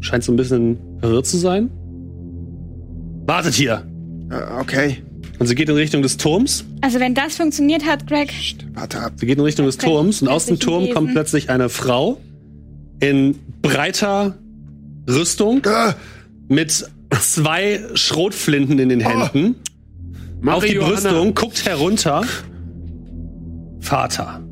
Scheint 0.00 0.24
so 0.24 0.32
ein 0.32 0.36
bisschen 0.36 0.78
verwirrt 1.00 1.26
zu 1.26 1.38
sein. 1.38 1.70
Wartet 3.26 3.54
hier! 3.54 3.86
Äh, 4.30 4.60
Okay, 4.60 4.96
Und 5.38 5.46
sie 5.46 5.54
geht 5.54 5.68
in 5.68 5.76
Richtung 5.76 6.02
des 6.02 6.16
Turms. 6.16 6.64
Also 6.80 6.98
wenn 7.00 7.14
das 7.14 7.36
funktioniert 7.36 7.84
hat, 7.86 8.06
Greg, 8.06 8.32
warte 8.74 9.00
ab. 9.00 9.12
Sie 9.16 9.26
geht 9.26 9.38
in 9.38 9.44
Richtung 9.44 9.66
des 9.66 9.78
Turms 9.78 10.20
und 10.22 10.28
aus 10.28 10.46
dem 10.46 10.58
Turm 10.58 10.82
lesen. 10.82 10.94
kommt 10.94 11.12
plötzlich 11.12 11.48
eine 11.50 11.68
Frau 11.68 12.18
in 13.00 13.36
breiter 13.62 14.36
Rüstung 15.08 15.62
Äh, 15.64 15.92
mit 16.48 16.88
zwei 17.20 17.80
Schrotflinten 17.94 18.78
in 18.78 18.88
den 18.88 19.00
Händen. 19.00 19.56
Auf 20.46 20.64
die 20.64 20.72
Johanna. 20.74 20.94
Brüstung, 20.94 21.34
guckt 21.34 21.64
herunter. 21.64 22.22
Vater. 23.80 24.42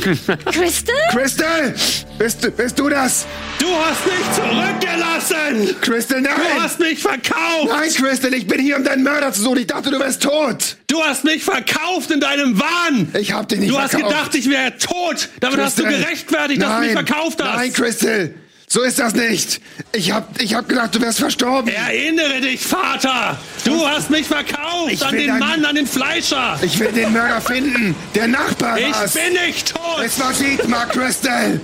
Crystal? 0.00 0.94
Crystal! 1.10 1.74
Bist 2.18 2.44
du, 2.44 2.50
bist 2.50 2.78
du 2.78 2.88
das? 2.88 3.26
Du 3.58 3.66
hast 3.66 4.04
mich 4.04 4.32
zurückgelassen! 4.34 5.80
Crystal, 5.80 6.20
nein! 6.20 6.32
Du 6.36 6.60
hast 6.62 6.78
mich 6.78 6.98
verkauft! 6.98 7.68
Nein, 7.68 7.90
Crystal, 7.94 8.32
ich 8.34 8.46
bin 8.46 8.60
hier, 8.60 8.76
um 8.76 8.84
deinen 8.84 9.02
Mörder 9.02 9.32
zu 9.32 9.42
suchen. 9.42 9.58
Ich 9.60 9.66
dachte, 9.66 9.90
du 9.90 9.98
wärst 9.98 10.22
tot. 10.22 10.76
Du 10.88 11.00
hast 11.02 11.24
mich 11.24 11.42
verkauft 11.42 12.10
in 12.10 12.20
deinem 12.20 12.58
Wahn! 12.60 13.08
Ich 13.18 13.32
hab 13.32 13.48
dich 13.48 13.60
nicht 13.60 13.72
Du 13.72 13.78
hast 13.78 13.92
verkauft. 13.92 14.12
gedacht, 14.12 14.34
ich 14.34 14.50
wäre 14.50 14.76
tot! 14.76 15.28
Damit 15.40 15.58
hast 15.60 15.78
du 15.78 15.84
Crystal. 15.84 16.02
gerechtfertigt, 16.02 16.62
dass 16.62 16.74
du 16.74 16.80
mich 16.86 16.94
Nein. 16.94 17.06
verkauft 17.06 17.42
hast! 17.42 17.56
Nein, 17.56 17.72
Crystal, 17.72 18.34
so 18.74 18.82
ist 18.82 18.98
das 18.98 19.14
nicht. 19.14 19.60
Ich 19.92 20.10
hab, 20.10 20.40
ich 20.42 20.52
hab 20.54 20.68
gedacht, 20.68 20.92
du 20.96 21.00
wärst 21.00 21.20
verstorben. 21.20 21.72
Erinnere 21.72 22.40
dich, 22.40 22.60
Vater! 22.60 23.38
Du 23.64 23.86
hast 23.86 24.10
mich 24.10 24.26
verkauft 24.26 24.90
Ich 24.90 25.04
an 25.06 25.14
den 25.16 25.28
dein- 25.28 25.38
Mann, 25.38 25.64
an 25.64 25.76
den 25.76 25.86
Fleischer! 25.86 26.58
Ich 26.60 26.80
will 26.80 26.90
den 26.90 27.12
Mörder 27.12 27.40
finden. 27.40 27.94
Der 28.16 28.26
Nachbar 28.26 28.76
Ich 28.78 28.92
war's. 28.92 29.12
bin 29.14 29.32
nicht 29.46 29.72
tot! 29.72 30.02
Es 30.04 30.18
war 30.18 30.32
Dietmar, 30.32 30.86
Crystal. 30.88 31.60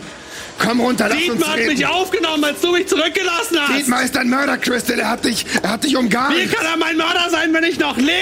Komm 0.60 0.80
runter, 0.82 1.08
lass 1.08 1.16
uns 1.16 1.24
Dietmar 1.26 1.48
hat 1.48 1.56
reden. 1.58 1.68
mich 1.72 1.86
aufgenommen, 1.86 2.44
als 2.44 2.60
du 2.60 2.70
mich 2.70 2.86
zurückgelassen 2.86 3.58
hast! 3.58 3.76
Dietmar 3.76 4.02
ist 4.04 4.16
ein 4.16 4.28
Mörder, 4.28 4.56
Crystal. 4.58 5.00
Er 5.00 5.10
hat 5.10 5.24
dich, 5.24 5.44
er 5.64 5.70
hat 5.72 5.82
dich 5.82 5.96
umgarnt. 5.96 6.36
Wie 6.36 6.46
kann 6.46 6.64
er 6.64 6.76
mein 6.76 6.96
Mörder 6.96 7.28
sein, 7.30 7.52
wenn 7.52 7.64
ich 7.64 7.78
noch 7.80 7.96
lebe? 7.96 8.12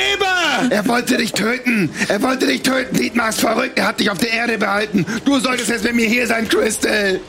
Er 0.71 0.87
wollte 0.89 1.19
dich 1.19 1.33
töten. 1.33 1.91
Er 2.09 2.23
wollte 2.23 2.47
dich 2.47 2.63
töten. 2.63 2.97
Dietmar 2.97 3.29
ist 3.29 3.41
verrückt. 3.41 3.79
Er 3.79 3.89
hat 3.89 4.01
dich 4.01 4.09
auf 4.11 4.19
der 4.19 4.31
Erde 4.33 4.57
behalten. 4.57 5.05
Du 5.27 5.39
solltest 5.41 5.69
jetzt 5.69 5.85
mit 5.85 5.95
mir 5.95 6.07
hier 6.09 6.27
sein, 6.27 6.49
Crystal. 6.49 7.21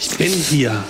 Ich 0.00 0.08
bin 0.16 0.32
hier. 0.32 0.82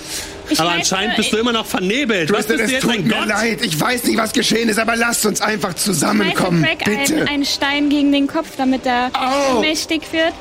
Ich 0.49 0.59
Aber 0.59 0.71
anscheinend 0.71 1.15
bist 1.15 1.31
du 1.31 1.37
immer 1.37 1.51
noch 1.53 1.65
vernebelt. 1.65 2.29
Was 2.31 2.45
Crystal, 2.47 2.57
bist 2.57 2.71
du 2.71 2.75
es 2.77 2.83
jetzt 2.83 2.83
tut 2.83 2.91
ein 2.99 3.07
mir 3.07 3.13
Gott? 3.15 3.27
leid. 3.27 3.59
Ich 3.63 3.79
weiß 3.79 4.03
nicht, 4.05 4.17
was 4.17 4.33
geschehen 4.33 4.67
ist, 4.69 4.79
aber 4.79 4.95
lasst 4.95 5.25
uns 5.25 5.41
einfach 5.41 5.73
zusammenkommen. 5.75 6.61
Greg 6.63 6.79
Bitte. 6.83 7.15
einen, 7.15 7.27
einen 7.27 7.45
Stein 7.45 7.89
gegen 7.89 8.11
den 8.11 8.27
Kopf, 8.27 8.47
damit 8.57 8.85
er 8.85 9.11
Au. 9.13 9.59
mächtig 9.61 10.01
wird. 10.11 10.33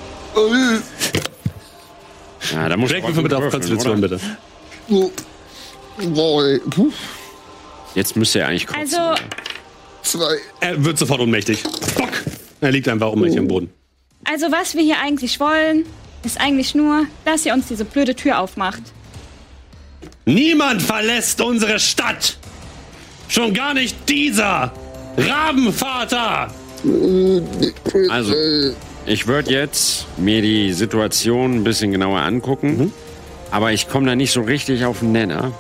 Ja, 2.53 2.69
da 2.69 2.77
muss 2.77 2.91
Jack, 2.91 3.07
würfel 3.07 3.23
bitte 3.23 3.37
auf 3.37 3.51
Konstitution, 3.51 4.01
bitte. 4.01 4.19
oh. 4.89 5.11
Jetzt 7.95 8.17
müsste 8.17 8.41
er 8.41 8.49
eigentlich 8.49 8.67
kotzen. 8.67 8.81
Also, 8.99 9.23
zwei. 10.03 10.37
Er 10.61 10.83
wird 10.85 10.99
sofort 10.99 11.21
ohnmächtig. 11.21 11.63
Bock! 11.97 12.09
Er 12.61 12.73
liegt 12.73 12.89
einfach 12.89 13.09
ohnmächtig 13.09 13.39
am 13.39 13.49
Boden. 13.49 13.71
also 14.25 14.51
was 14.51 14.75
wir 14.75 14.83
hier 14.83 14.99
eigentlich 15.01 15.39
wollen, 15.41 15.85
ist 16.25 16.41
eigentlich 16.41 16.75
nur, 16.75 17.07
dass 17.25 17.47
ihr 17.47 17.55
uns 17.55 17.69
diese 17.69 17.85
blöde 17.85 18.15
Tür 18.15 18.39
aufmacht. 18.39 18.83
Niemand 20.25 20.83
verlässt 20.83 21.41
unsere 21.41 21.79
Stadt! 21.79 22.37
Schon 23.29 23.55
gar 23.55 23.75
nicht 23.75 23.97
dieser! 24.09 24.73
Rabenvater! 25.17 26.53
Also, 28.09 28.35
ich 29.07 29.27
würde 29.27 29.51
jetzt 29.51 30.07
mir 30.19 30.43
die 30.43 30.73
Situation 30.73 31.57
ein 31.57 31.65
bisschen 31.65 31.93
genauer 31.93 32.21
angucken. 32.21 32.93
Aber 33.51 33.73
ich 33.73 33.89
komme 33.89 34.07
da 34.07 34.15
nicht 34.15 34.33
so 34.33 34.43
richtig 34.43 34.85
auf 34.85 35.01
den 35.01 35.13
Nenner. 35.13 35.53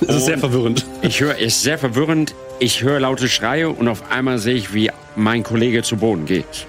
Das 0.00 0.16
ist 0.16 0.24
sehr 0.24 0.38
verwirrend. 0.38 0.86
Ich 1.02 1.20
höre, 1.20 1.36
es 1.36 1.56
ist 1.56 1.62
sehr 1.62 1.78
verwirrend. 1.78 2.34
Ich 2.58 2.82
höre 2.82 3.00
laute 3.00 3.28
Schreie 3.28 3.68
und 3.68 3.88
auf 3.88 4.10
einmal 4.10 4.38
sehe 4.38 4.54
ich, 4.54 4.72
wie 4.72 4.90
mein 5.14 5.42
Kollege 5.42 5.82
zu 5.82 5.96
Boden 5.96 6.26
geht. 6.26 6.66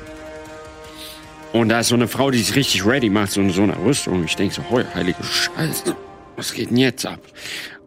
Und 1.54 1.70
da 1.70 1.80
ist 1.82 1.90
so 1.90 1.96
eine 1.96 2.08
Frau, 2.08 2.32
die 2.32 2.40
sich 2.40 2.56
richtig 2.56 2.86
ready 2.86 3.12
macht, 3.12 3.32
so 3.32 3.40
in 3.40 3.52
so 3.52 3.62
einer 3.62 3.78
Rüstung. 3.78 4.24
Ich 4.24 4.36
denke 4.36 4.56
so, 4.56 4.64
heu, 4.72 4.84
heilige 4.96 5.24
Scheiße. 5.24 5.96
Was 6.36 6.54
geht 6.54 6.72
denn 6.72 6.78
jetzt 6.78 7.06
ab? 7.06 7.20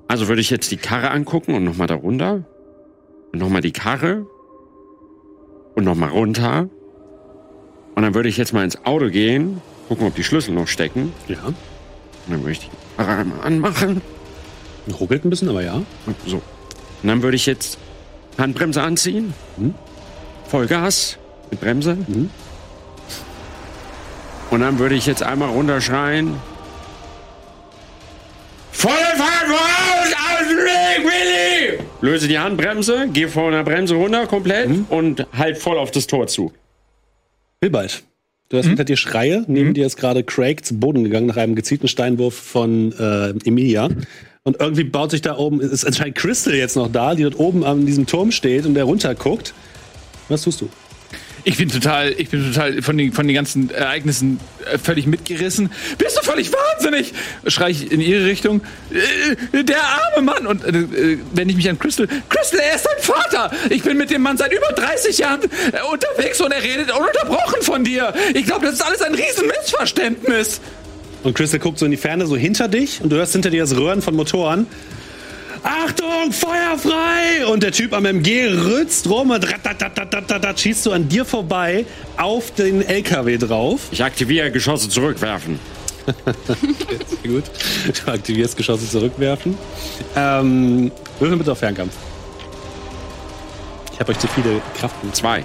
Also 0.06 0.28
würde 0.28 0.40
ich 0.40 0.50
jetzt 0.50 0.70
die 0.70 0.76
Karre 0.76 1.10
angucken 1.10 1.52
und 1.54 1.64
nochmal 1.64 1.88
darunter. 1.88 2.44
Und 3.32 3.40
nochmal 3.40 3.62
die 3.62 3.72
Karre. 3.72 4.24
Und 5.74 5.82
nochmal 5.82 6.10
runter. 6.10 6.68
Und 7.96 8.02
dann 8.02 8.14
würde 8.14 8.28
ich 8.28 8.36
jetzt 8.36 8.52
mal 8.52 8.62
ins 8.62 8.84
Auto 8.84 9.08
gehen, 9.08 9.60
gucken, 9.88 10.06
ob 10.06 10.14
die 10.14 10.22
Schlüssel 10.22 10.54
noch 10.54 10.68
stecken. 10.68 11.12
Ja. 11.26 11.42
Und 11.46 11.56
dann 12.28 12.40
würde 12.42 12.52
ich 12.52 12.60
die 12.60 12.70
Karre 12.96 13.16
einmal 13.16 13.40
anmachen. 13.40 14.00
Ruckelt 15.00 15.24
ein 15.24 15.30
bisschen, 15.30 15.48
aber 15.48 15.64
ja. 15.64 15.82
So. 16.24 16.36
Und 16.36 17.08
dann 17.08 17.20
würde 17.22 17.34
ich 17.34 17.46
jetzt 17.46 17.78
Handbremse 18.38 18.80
anziehen. 18.80 19.34
Vollgas 20.46 21.18
mit 21.50 21.60
Bremse. 21.60 21.98
Und 24.50 24.60
dann 24.60 24.78
würde 24.78 24.94
ich 24.94 25.06
jetzt 25.06 25.22
einmal 25.22 25.50
runterschreien. 25.50 26.34
Volle 28.72 28.94
Fahrt 29.16 29.46
voraus! 29.46 30.14
Aus 30.32 30.48
dem 30.48 30.58
Weg, 30.58 31.04
Willi! 31.04 31.78
Löse 32.00 32.28
die 32.28 32.38
Handbremse, 32.38 33.08
gehe 33.12 33.28
von 33.28 33.52
der 33.52 33.64
Bremse 33.64 33.94
runter 33.94 34.26
komplett 34.26 34.70
und 34.90 35.26
halt 35.36 35.58
voll 35.58 35.78
auf 35.78 35.90
das 35.90 36.06
Tor 36.06 36.26
zu. 36.26 36.52
Bilbald. 37.60 38.02
Du 38.48 38.58
hast 38.58 38.66
hinter 38.66 38.84
dir 38.84 38.96
Schreie. 38.96 39.44
Neben 39.48 39.74
dir 39.74 39.86
ist 39.86 39.96
gerade 39.96 40.22
Craig 40.22 40.64
zu 40.64 40.78
Boden 40.78 41.02
gegangen 41.02 41.26
nach 41.26 41.36
einem 41.36 41.56
gezielten 41.56 41.88
Steinwurf 41.88 42.34
von 42.34 42.92
äh, 42.92 43.30
Emilia. 43.44 43.88
Und 44.44 44.60
irgendwie 44.60 44.84
baut 44.84 45.10
sich 45.10 45.22
da 45.22 45.36
oben, 45.36 45.60
ist 45.60 45.84
anscheinend 45.84 46.14
Crystal 46.16 46.54
jetzt 46.54 46.76
noch 46.76 46.92
da, 46.92 47.16
die 47.16 47.24
dort 47.24 47.38
oben 47.40 47.64
an 47.64 47.86
diesem 47.86 48.06
Turm 48.06 48.30
steht 48.30 48.64
und 48.64 48.74
der 48.74 48.84
runterguckt. 48.84 49.52
Was 50.28 50.42
tust 50.42 50.60
du? 50.60 50.68
Ich 51.48 51.58
bin 51.58 51.68
total, 51.68 52.12
ich 52.18 52.30
bin 52.30 52.52
total 52.52 52.82
von 52.82 52.98
den, 52.98 53.12
von 53.12 53.28
den 53.28 53.36
ganzen 53.36 53.70
Ereignissen 53.70 54.40
äh, 54.68 54.78
völlig 54.78 55.06
mitgerissen. 55.06 55.70
Bist 55.96 56.18
du 56.18 56.22
völlig 56.22 56.50
wahnsinnig? 56.52 57.14
Schrei 57.46 57.70
ich 57.70 57.92
in 57.92 58.00
ihre 58.00 58.24
Richtung. 58.24 58.62
Äh, 59.52 59.62
der 59.62 59.78
arme 59.80 60.22
Mann. 60.22 60.48
Und 60.48 60.64
äh, 60.64 60.70
äh, 60.70 61.18
wenn 61.34 61.48
ich 61.48 61.54
mich 61.54 61.70
an 61.70 61.78
Crystal. 61.78 62.08
Crystal, 62.28 62.58
er 62.58 62.74
ist 62.74 62.84
dein 62.84 63.00
Vater. 63.00 63.52
Ich 63.70 63.84
bin 63.84 63.96
mit 63.96 64.10
dem 64.10 64.22
Mann 64.22 64.36
seit 64.36 64.52
über 64.52 64.66
30 64.74 65.18
Jahren 65.18 65.40
unterwegs 65.92 66.40
und 66.40 66.50
er 66.50 66.64
redet 66.64 66.90
ununterbrochen 66.90 67.62
von 67.62 67.84
dir. 67.84 68.12
Ich 68.34 68.46
glaube, 68.46 68.66
das 68.66 68.74
ist 68.74 68.82
alles 68.82 69.02
ein 69.02 69.14
riesen 69.14 69.46
Missverständnis. 69.46 70.60
Und 71.22 71.34
Crystal 71.34 71.60
guckt 71.60 71.78
so 71.78 71.84
in 71.84 71.92
die 71.92 71.96
Ferne, 71.96 72.26
so 72.26 72.36
hinter 72.36 72.66
dich, 72.66 73.02
und 73.02 73.10
du 73.10 73.16
hörst 73.16 73.34
hinter 73.34 73.50
dir 73.50 73.60
das 73.60 73.76
Röhren 73.76 74.02
von 74.02 74.16
Motoren. 74.16 74.66
Achtung, 75.62 76.32
Feuer 76.32 76.78
frei! 76.78 77.46
Und 77.46 77.62
der 77.62 77.72
Typ 77.72 77.92
am 77.92 78.04
MG 78.04 78.48
rützt 78.48 79.08
rum 79.08 79.30
und 79.30 79.50
ratatatatatatat 79.52 80.60
schießt 80.60 80.82
so 80.84 80.92
an 80.92 81.08
dir 81.08 81.24
vorbei 81.24 81.86
auf 82.16 82.52
den 82.52 82.82
LKW 82.82 83.38
drauf. 83.38 83.80
Ich 83.90 84.02
aktiviere 84.02 84.50
Geschosse 84.50 84.88
zurückwerfen. 84.88 85.58
Sehr 87.22 87.30
gut. 87.30 87.44
Du 88.04 88.12
aktivierst 88.12 88.56
Geschosse 88.56 88.88
zurückwerfen. 88.88 89.56
Ähm, 90.14 90.92
würfel 91.18 91.36
bitte 91.36 91.52
auf 91.52 91.58
Fernkampf. 91.58 91.94
Ich 93.92 94.00
habe 94.00 94.12
euch 94.12 94.18
zu 94.18 94.28
viele 94.28 94.60
Kraftpunkte. 94.78 95.18
Zwei. 95.18 95.44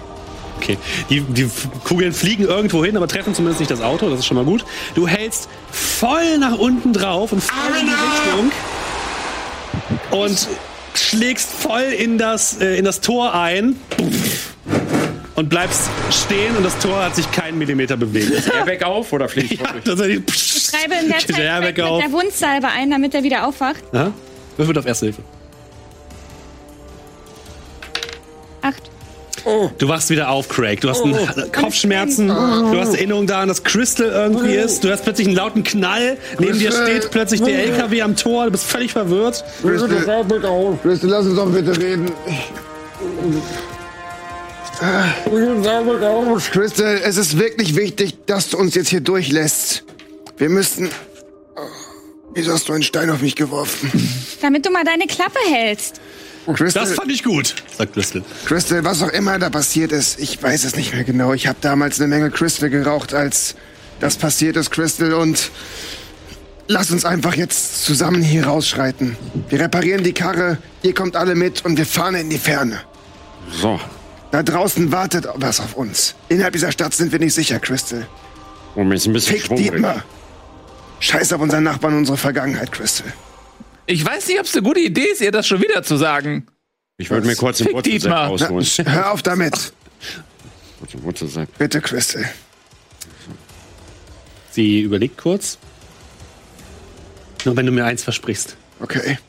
Okay. 0.57 0.77
Die, 1.09 1.21
die 1.21 1.49
Kugeln 1.85 2.13
fliegen 2.13 2.43
irgendwo 2.43 2.85
hin, 2.85 2.95
aber 2.95 3.07
treffen 3.07 3.33
zumindest 3.33 3.61
nicht 3.61 3.71
das 3.71 3.81
Auto. 3.81 4.09
Das 4.09 4.19
ist 4.19 4.25
schon 4.25 4.37
mal 4.37 4.45
gut. 4.45 4.63
Du 4.93 5.07
hältst 5.07 5.49
voll 5.71 6.37
nach 6.37 6.57
unten 6.57 6.93
drauf 6.93 7.31
und 7.31 7.41
voll 7.41 7.79
in 7.79 7.87
die 7.87 7.91
Richtung. 7.91 8.51
Und 10.11 10.47
schlägst 10.93 11.49
voll 11.49 11.81
in 11.81 12.17
das, 12.17 12.59
äh, 12.59 12.77
in 12.77 12.85
das 12.85 13.01
Tor 13.01 13.33
ein. 13.33 13.75
und 15.35 15.49
bleibst 15.49 15.89
stehen 16.11 16.55
und 16.55 16.63
das 16.63 16.77
Tor 16.79 17.03
hat 17.03 17.15
sich 17.15 17.31
keinen 17.31 17.57
Millimeter 17.57 17.97
bewegt. 17.97 18.47
Airbag 18.53 18.83
auf 18.85 19.11
oder 19.13 19.27
fliegt 19.27 19.51
ja, 19.61 19.73
tatsächlich. 19.83 20.23
Schreibe 20.29 20.95
in 21.01 21.09
der 21.09 21.19
Zeit 21.19 21.37
der 21.37 21.61
mit 21.61 21.81
auf. 21.81 22.03
der 22.03 22.11
Wundsalbe 22.11 22.67
ein, 22.67 22.91
damit 22.91 23.13
er 23.15 23.23
wieder 23.23 23.47
aufwacht. 23.47 23.83
Ja? 23.93 24.11
Würfel 24.57 24.77
auf 24.77 24.85
Erste 24.85 25.07
Hilfe. 25.07 25.23
Acht. 28.61 28.90
Du 29.77 29.87
wachst 29.87 30.09
wieder 30.09 30.29
auf, 30.29 30.47
Craig. 30.49 30.81
Du 30.81 30.89
hast 30.89 31.03
einen 31.03 31.51
Kopfschmerzen. 31.51 32.27
Du 32.27 32.79
hast 32.79 32.93
Erinnerung 32.93 33.27
daran, 33.27 33.47
dass 33.47 33.63
Crystal 33.63 34.07
irgendwie 34.07 34.53
ist. 34.53 34.83
Du 34.83 34.89
hörst 34.89 35.03
plötzlich 35.03 35.27
einen 35.27 35.35
lauten 35.35 35.63
Knall. 35.63 36.17
Neben 36.39 36.59
dir 36.59 36.71
steht 36.71 37.11
plötzlich 37.11 37.41
der 37.41 37.63
LKW 37.65 38.01
am 38.01 38.15
Tor. 38.15 38.45
Du 38.45 38.51
bist 38.51 38.65
völlig 38.65 38.91
verwirrt. 38.91 39.43
Crystal, 39.61 39.89
Crystal, 40.81 41.09
lass 41.09 41.25
uns 41.25 41.35
doch 41.35 41.49
bitte 41.51 41.77
reden. 41.77 42.11
Crystal, 46.51 47.01
es 47.03 47.17
ist 47.17 47.37
wirklich 47.37 47.75
wichtig, 47.75 48.25
dass 48.25 48.49
du 48.49 48.57
uns 48.57 48.75
jetzt 48.75 48.89
hier 48.89 49.01
durchlässt. 49.01 49.83
Wir 50.37 50.49
müssten. 50.49 50.89
Oh, 51.55 51.61
Wieso 52.33 52.53
hast 52.53 52.67
du 52.67 52.73
einen 52.73 52.83
Stein 52.83 53.09
auf 53.09 53.21
mich 53.21 53.35
geworfen? 53.35 53.91
Damit 54.41 54.65
du 54.65 54.71
mal 54.71 54.83
deine 54.83 55.05
Klappe 55.05 55.39
hältst. 55.49 56.01
Crystal, 56.45 56.85
Das 56.85 56.93
fand 56.93 57.11
ich 57.11 57.23
gut, 57.23 57.55
sagt 57.77 57.93
Crystal. 57.93 58.23
Crystal, 58.45 58.83
was 58.83 59.01
auch 59.03 59.09
immer 59.09 59.37
da 59.39 59.49
passiert 59.49 59.91
ist, 59.91 60.19
ich 60.19 60.41
weiß 60.41 60.63
es 60.63 60.75
nicht 60.75 60.93
mehr 60.93 61.03
genau. 61.03 61.33
Ich 61.33 61.47
habe 61.47 61.57
damals 61.61 61.99
eine 61.99 62.07
Menge 62.07 62.31
Crystal 62.31 62.69
geraucht, 62.69 63.13
als 63.13 63.55
das 63.99 64.17
passiert 64.17 64.57
ist, 64.57 64.71
Crystal. 64.71 65.13
Und 65.13 65.51
lass 66.67 66.91
uns 66.91 67.05
einfach 67.05 67.35
jetzt 67.35 67.85
zusammen 67.85 68.21
hier 68.21 68.45
rausschreiten. 68.47 69.17
Wir 69.49 69.59
reparieren 69.59 70.03
die 70.03 70.13
Karre, 70.13 70.57
ihr 70.81 70.93
kommt 70.93 71.15
alle 71.15 71.35
mit 71.35 71.63
und 71.63 71.77
wir 71.77 71.85
fahren 71.85 72.15
in 72.15 72.29
die 72.29 72.39
Ferne. 72.39 72.81
So. 73.51 73.79
Da 74.31 74.43
draußen 74.43 74.91
wartet 74.91 75.27
was 75.35 75.59
auf 75.59 75.75
uns. 75.75 76.15
Innerhalb 76.29 76.53
dieser 76.53 76.71
Stadt 76.71 76.93
sind 76.93 77.11
wir 77.11 77.19
nicht 77.19 77.33
sicher, 77.33 77.59
Crystal. 77.59 78.07
Um 78.75 78.91
jetzt 78.91 79.05
ein 79.05 79.13
bisschen 79.13 79.37
Fick 79.37 79.55
Dietmar. 79.55 80.03
Scheiß 81.01 81.33
auf 81.33 81.41
unseren 81.41 81.63
Nachbarn 81.63 81.93
und 81.93 81.99
unsere 81.99 82.17
Vergangenheit, 82.17 82.71
Crystal. 82.71 83.11
Ich 83.91 84.05
weiß 84.05 84.27
nicht, 84.29 84.39
ob 84.39 84.45
es 84.45 84.53
eine 84.53 84.63
gute 84.63 84.79
Idee 84.79 85.07
ist, 85.11 85.19
ihr 85.19 85.33
das 85.33 85.45
schon 85.45 85.61
wieder 85.61 85.83
zu 85.83 85.97
sagen. 85.97 86.47
Ich 86.97 87.11
wollte 87.11 87.27
mir 87.27 87.35
kurz 87.35 87.57
den 87.57 87.73
Wurzelsepp 87.73 88.01
Dietmar. 88.01 88.37
Na, 88.39 88.91
hör 88.93 89.11
auf 89.11 89.21
damit. 89.21 89.73
Kurz 90.79 90.91
den 90.91 91.03
Wurzelsepp. 91.03 91.57
Bitte, 91.57 91.81
Crystal. 91.81 92.23
Sie 94.51 94.81
überlegt 94.81 95.17
kurz. 95.17 95.57
Nur 97.43 97.57
wenn 97.57 97.65
du 97.65 97.73
mir 97.73 97.83
eins 97.83 98.01
versprichst. 98.01 98.55
Okay. 98.79 99.19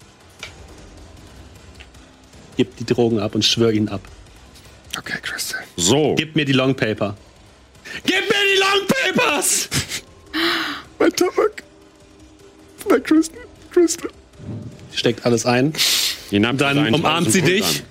Gib 2.57 2.77
die 2.77 2.85
Drogen 2.85 3.19
ab 3.19 3.35
und 3.35 3.45
schwör 3.45 3.73
ihn 3.73 3.89
ab. 3.89 4.03
Okay, 4.97 5.19
Crystal. 5.23 5.61
So. 5.77 6.15
Gib 6.15 6.37
mir 6.37 6.45
die 6.45 6.53
Long 6.53 6.77
Paper. 6.77 7.17
Gib 8.05 8.21
mir 8.21 8.45
die 8.55 8.61
Long 8.61 8.87
Papers! 8.87 9.69
Mein 11.01 11.13
Tabak. 11.13 11.65
Mein 12.89 13.03
Crystal. 13.03 13.41
Crystal. 13.73 14.11
Steckt 14.95 15.25
alles 15.25 15.47
ein. 15.47 15.73
Nahm 16.31 16.57
Dann 16.57 16.95
umarmt 16.95 17.31
sie 17.31 17.43
dich. 17.43 17.83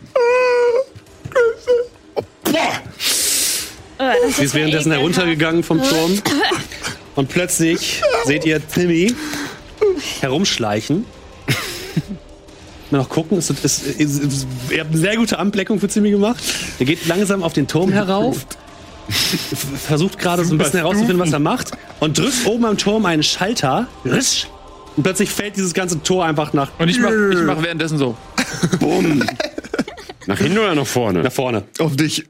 Das 3.98 4.38
Sie 4.38 4.46
ist 4.46 4.54
währenddessen 4.56 4.92
heruntergegangen 4.92 5.64
vom 5.64 5.82
Turm. 5.82 6.20
Und 7.16 7.30
plötzlich 7.30 8.02
seht 8.26 8.46
ihr 8.46 8.66
Timmy 8.68 9.14
herumschleichen. 10.22 11.06
Mal 12.90 12.98
noch 12.98 13.10
gucken, 13.10 13.38
es 13.38 13.50
ist, 13.50 13.64
ist, 13.64 13.84
ist, 13.86 14.20
ist, 14.20 14.48
ihr 14.70 14.82
habt 14.82 14.92
eine 14.92 15.00
sehr 15.00 15.16
gute 15.16 15.40
Anbleckung 15.40 15.80
für 15.80 15.88
Timmy 15.88 16.12
gemacht. 16.12 16.44
Er 16.78 16.86
geht 16.86 17.08
langsam 17.08 17.42
auf 17.42 17.54
den 17.54 17.68
Turm 17.68 17.92
herauf, 17.92 18.46
versucht 19.88 20.20
gerade 20.20 20.44
so 20.44 20.54
ein 20.54 20.58
bisschen 20.58 20.80
herauszufinden, 20.80 21.20
was 21.20 21.32
er 21.32 21.40
macht 21.40 21.72
und 22.02 22.18
drückt 22.18 22.46
oben 22.46 22.66
am 22.66 22.78
Turm 22.78 23.06
einen 23.06 23.24
Schalter. 23.24 23.88
Risch, 24.04 24.48
Und 24.98 25.04
plötzlich 25.04 25.30
fällt 25.30 25.56
dieses 25.56 25.74
ganze 25.74 26.02
Tor 26.04 26.26
einfach 26.26 26.54
nach, 26.54 26.72
Und 26.80 26.90
ich 26.90 27.00
mach, 27.00 27.12
ich 27.12 27.40
mach 27.46 27.62
währenddessen 27.64 27.98
so. 27.98 28.16
Nach 30.28 30.38
hinten 30.38 30.60
oder 30.60 30.76
nach 30.76 30.86
vorne? 30.86 31.24
nach 31.24 31.32
vorne. 31.32 31.64
Auf 31.80 31.96
dich. 31.96 32.26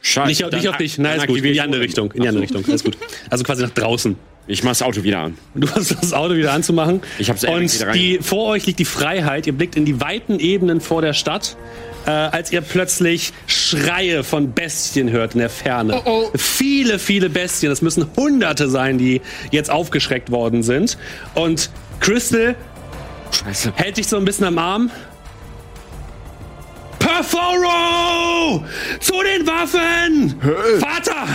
Scheiße. 0.00 0.26
Nicht, 0.28 0.44
auf- 0.44 0.50
nicht 0.52 0.68
auf 0.68 0.76
dich, 0.76 0.98
nein, 0.98 1.18
dann 1.18 1.20
ist 1.20 1.26
gut. 1.28 1.28
In 1.28 1.34
aktiviere 1.36 1.52
die 1.52 1.56
ich 1.58 1.62
andere. 1.62 1.80
Richtung. 1.82 2.12
In 2.12 2.22
die 2.22 2.28
andere 2.28 2.42
Richtung, 2.42 2.64
alles 2.66 2.82
gut. 2.82 2.98
Also 3.30 3.44
quasi 3.44 3.62
nach 3.62 3.70
draußen. 3.70 4.16
Ich 4.48 4.64
mach 4.64 4.72
das 4.72 4.82
Auto 4.82 5.04
wieder 5.04 5.20
an. 5.20 5.38
Und 5.54 5.60
du 5.64 5.70
hast 5.72 5.92
das 6.02 6.12
Auto 6.12 6.34
wieder 6.34 6.52
anzumachen. 6.52 7.00
Ich 7.18 7.30
hab's 7.30 7.44
Und 7.44 7.72
wieder 7.72 7.86
rein- 7.86 7.94
die, 7.94 8.18
vor 8.20 8.48
euch 8.48 8.66
liegt 8.66 8.80
die 8.80 8.84
Freiheit. 8.84 9.46
Ihr 9.46 9.52
blickt 9.52 9.76
in 9.76 9.84
die 9.84 10.00
weiten 10.00 10.40
Ebenen 10.40 10.80
vor 10.80 11.00
der 11.00 11.12
Stadt, 11.12 11.56
äh, 12.06 12.10
als 12.10 12.50
ihr 12.50 12.60
plötzlich 12.60 13.32
Schreie 13.46 14.24
von 14.24 14.52
Bestien 14.52 15.10
hört 15.10 15.34
in 15.34 15.38
der 15.40 15.48
Ferne. 15.50 16.02
Viele, 16.34 16.98
viele 16.98 17.30
Bestien. 17.30 17.70
Das 17.70 17.82
müssen 17.82 18.04
Hunderte 18.16 18.68
sein, 18.68 18.98
die 18.98 19.20
jetzt 19.52 19.70
aufgeschreckt 19.70 20.32
worden 20.32 20.64
sind. 20.64 20.98
Und 21.36 21.70
Crystal 22.02 22.54
Scheiße. 23.30 23.72
hält 23.76 23.96
dich 23.96 24.06
so 24.08 24.16
ein 24.18 24.24
bisschen 24.24 24.44
am 24.46 24.58
Arm. 24.58 24.90
Perforo! 26.98 28.64
Zu 29.00 29.14
den 29.22 29.46
Waffen! 29.46 30.34
Vater! 30.80 31.26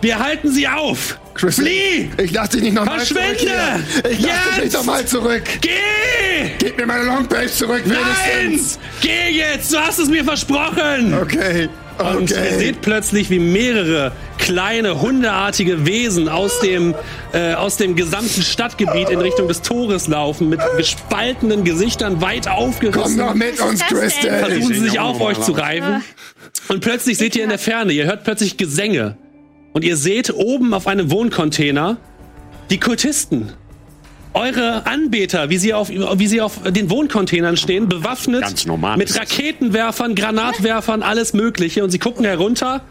Wir 0.00 0.18
halten 0.18 0.50
sie 0.50 0.66
auf! 0.66 1.18
Crystal. 1.34 1.66
Flieh! 1.66 2.10
Ich 2.18 2.32
lass 2.32 2.50
dich 2.50 2.62
nicht 2.62 2.74
nochmal 2.74 3.00
zurück. 3.04 3.22
Verschwinde! 3.22 3.84
Ich 3.96 4.02
lass 4.04 4.12
dich 4.12 4.20
Jetzt! 4.26 4.64
nicht 4.64 4.72
nochmal 4.72 5.06
zurück. 5.06 5.42
Geh! 5.60 6.50
Gib 6.58 6.78
mir 6.78 6.86
meine 6.86 7.04
Longpage 7.04 7.52
zurück, 7.52 7.82
Nein! 7.84 7.98
wenigstens. 8.42 8.78
Geh 9.00 9.30
jetzt! 9.30 9.72
Du 9.72 9.78
hast 9.78 9.98
es 9.98 10.08
mir 10.08 10.24
versprochen! 10.24 11.14
Okay. 11.14 11.68
Und 11.98 12.30
ihr 12.30 12.36
Okay. 12.38 12.58
seht 12.58 12.80
plötzlich, 12.82 13.30
wie 13.30 13.38
mehrere 13.38 14.12
kleine 14.38 15.00
hundeartige 15.00 15.86
Wesen 15.86 16.28
aus 16.28 16.60
dem, 16.60 16.94
äh, 17.32 17.54
aus 17.54 17.76
dem 17.78 17.96
gesamten 17.96 18.42
Stadtgebiet 18.42 19.08
in 19.10 19.20
Richtung 19.20 19.48
des 19.48 19.62
Tores 19.62 20.06
laufen, 20.08 20.48
mit 20.48 20.60
gespaltenen 20.76 21.64
Gesichtern 21.64 22.20
weit 22.20 22.44
Komm 22.46 22.54
aufgerissen. 22.54 23.18
doch 23.18 23.34
mit 23.34 23.58
uns? 23.60 23.80
Crystal. 23.80 24.38
Versuchen 24.40 24.74
sie 24.74 24.80
sich 24.80 24.98
auf 25.00 25.20
euch 25.20 25.40
zu 25.40 25.52
reiben. 25.52 26.02
Und 26.68 26.80
plötzlich 26.80 27.16
seht 27.18 27.34
ihr 27.36 27.44
in 27.44 27.48
der 27.50 27.58
Ferne, 27.58 27.92
ihr 27.92 28.04
hört 28.06 28.24
plötzlich 28.24 28.56
Gesänge. 28.56 29.16
Und 29.72 29.84
ihr 29.84 29.96
seht 29.96 30.32
oben 30.34 30.74
auf 30.74 30.86
einem 30.86 31.10
Wohncontainer 31.10 31.96
die 32.70 32.78
Kultisten. 32.80 33.52
Eure 34.36 34.86
Anbeter, 34.86 35.48
wie 35.48 35.56
sie 35.56 35.72
auf, 35.72 35.88
wie 35.88 36.26
sie 36.26 36.42
auf 36.42 36.60
den 36.62 36.90
Wohncontainern 36.90 37.56
stehen, 37.56 37.88
bewaffnet 37.88 38.66
mit. 38.98 39.18
Raketenwerfern, 39.18 40.14
Granatwerfern, 40.14 41.02
alles 41.02 41.32
Mögliche. 41.32 41.82
Und 41.82 41.90
sie 41.90 41.98
gucken 41.98 42.24
herunter. 42.26 42.82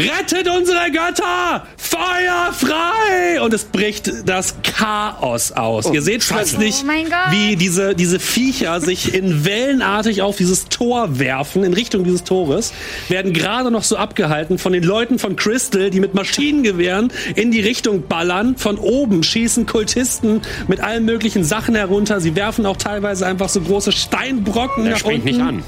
Rettet 0.00 0.48
unsere 0.48 0.90
Götter! 0.90 1.66
Feuer 1.76 2.52
frei! 2.52 3.40
Und 3.42 3.52
es 3.52 3.64
bricht 3.64 4.10
das 4.26 4.54
Chaos 4.62 5.52
aus. 5.52 5.90
Ihr 5.92 6.00
seht 6.02 6.26
plötzlich, 6.26 6.76
Oh 6.82 6.86
mein 6.86 7.04
Gott. 7.04 7.30
wie 7.32 7.56
diese, 7.56 7.94
diese 7.94 8.18
Viecher 8.18 8.80
sich 8.80 9.14
in 9.14 9.44
wellenartig 9.44 10.22
auf 10.22 10.36
dieses 10.36 10.66
Tor 10.66 11.18
werfen, 11.18 11.64
in 11.64 11.74
Richtung 11.74 12.04
dieses 12.04 12.24
Tores, 12.24 12.72
werden 13.08 13.32
gerade 13.32 13.70
noch 13.70 13.82
so 13.82 13.96
abgehalten 13.96 14.58
von 14.58 14.72
den 14.72 14.82
Leuten 14.84 15.18
von 15.18 15.36
Crystal, 15.36 15.90
die 15.90 16.00
mit 16.00 16.14
Maschinengewehren 16.14 17.12
in 17.34 17.50
die 17.50 17.60
Richtung 17.60 18.06
ballern. 18.06 18.56
Von 18.56 18.78
oben 18.78 19.22
schießen 19.22 19.66
Kultisten 19.66 20.40
mit 20.68 20.80
allen 20.80 21.04
möglichen 21.04 21.44
Sachen 21.44 21.74
herunter. 21.74 22.20
Sie 22.20 22.36
werfen 22.36 22.64
auch 22.66 22.76
teilweise 22.76 23.26
einfach 23.26 23.48
so 23.48 23.60
große 23.60 23.92
Steinbrocken 23.92 24.84
Der 24.84 24.92
nach 24.94 25.00
springt 25.00 25.24
unten. 25.24 25.36
nicht 25.36 25.40
an. 25.46 25.62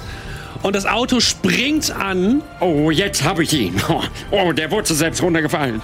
Und 0.63 0.77
das 0.77 0.87
Auto 0.87 1.21
springt 1.21 1.91
an. 1.91 2.43
Oh, 2.61 2.91
jetzt 2.91 3.25
habe 3.25 3.43
ich 3.43 3.53
ihn. 3.53 3.81
Oh, 3.89 4.03
oh, 4.31 4.53
der 4.53 4.71
wurde 4.71 4.95
selbst 4.95 5.23
runtergefallen. 5.23 5.81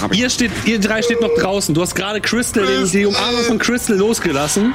Hab 0.00 0.12
ich. 0.12 0.20
Ihr, 0.20 0.30
steht, 0.30 0.50
ihr 0.64 0.80
drei 0.80 1.02
steht 1.02 1.20
noch 1.20 1.34
draußen. 1.38 1.74
Du 1.74 1.82
hast 1.82 1.94
gerade 1.94 2.20
Crystal, 2.20 2.64
den, 2.66 2.90
die 2.90 3.06
Umarmung 3.06 3.42
von 3.42 3.58
Crystal 3.58 3.96
losgelassen. 3.96 4.74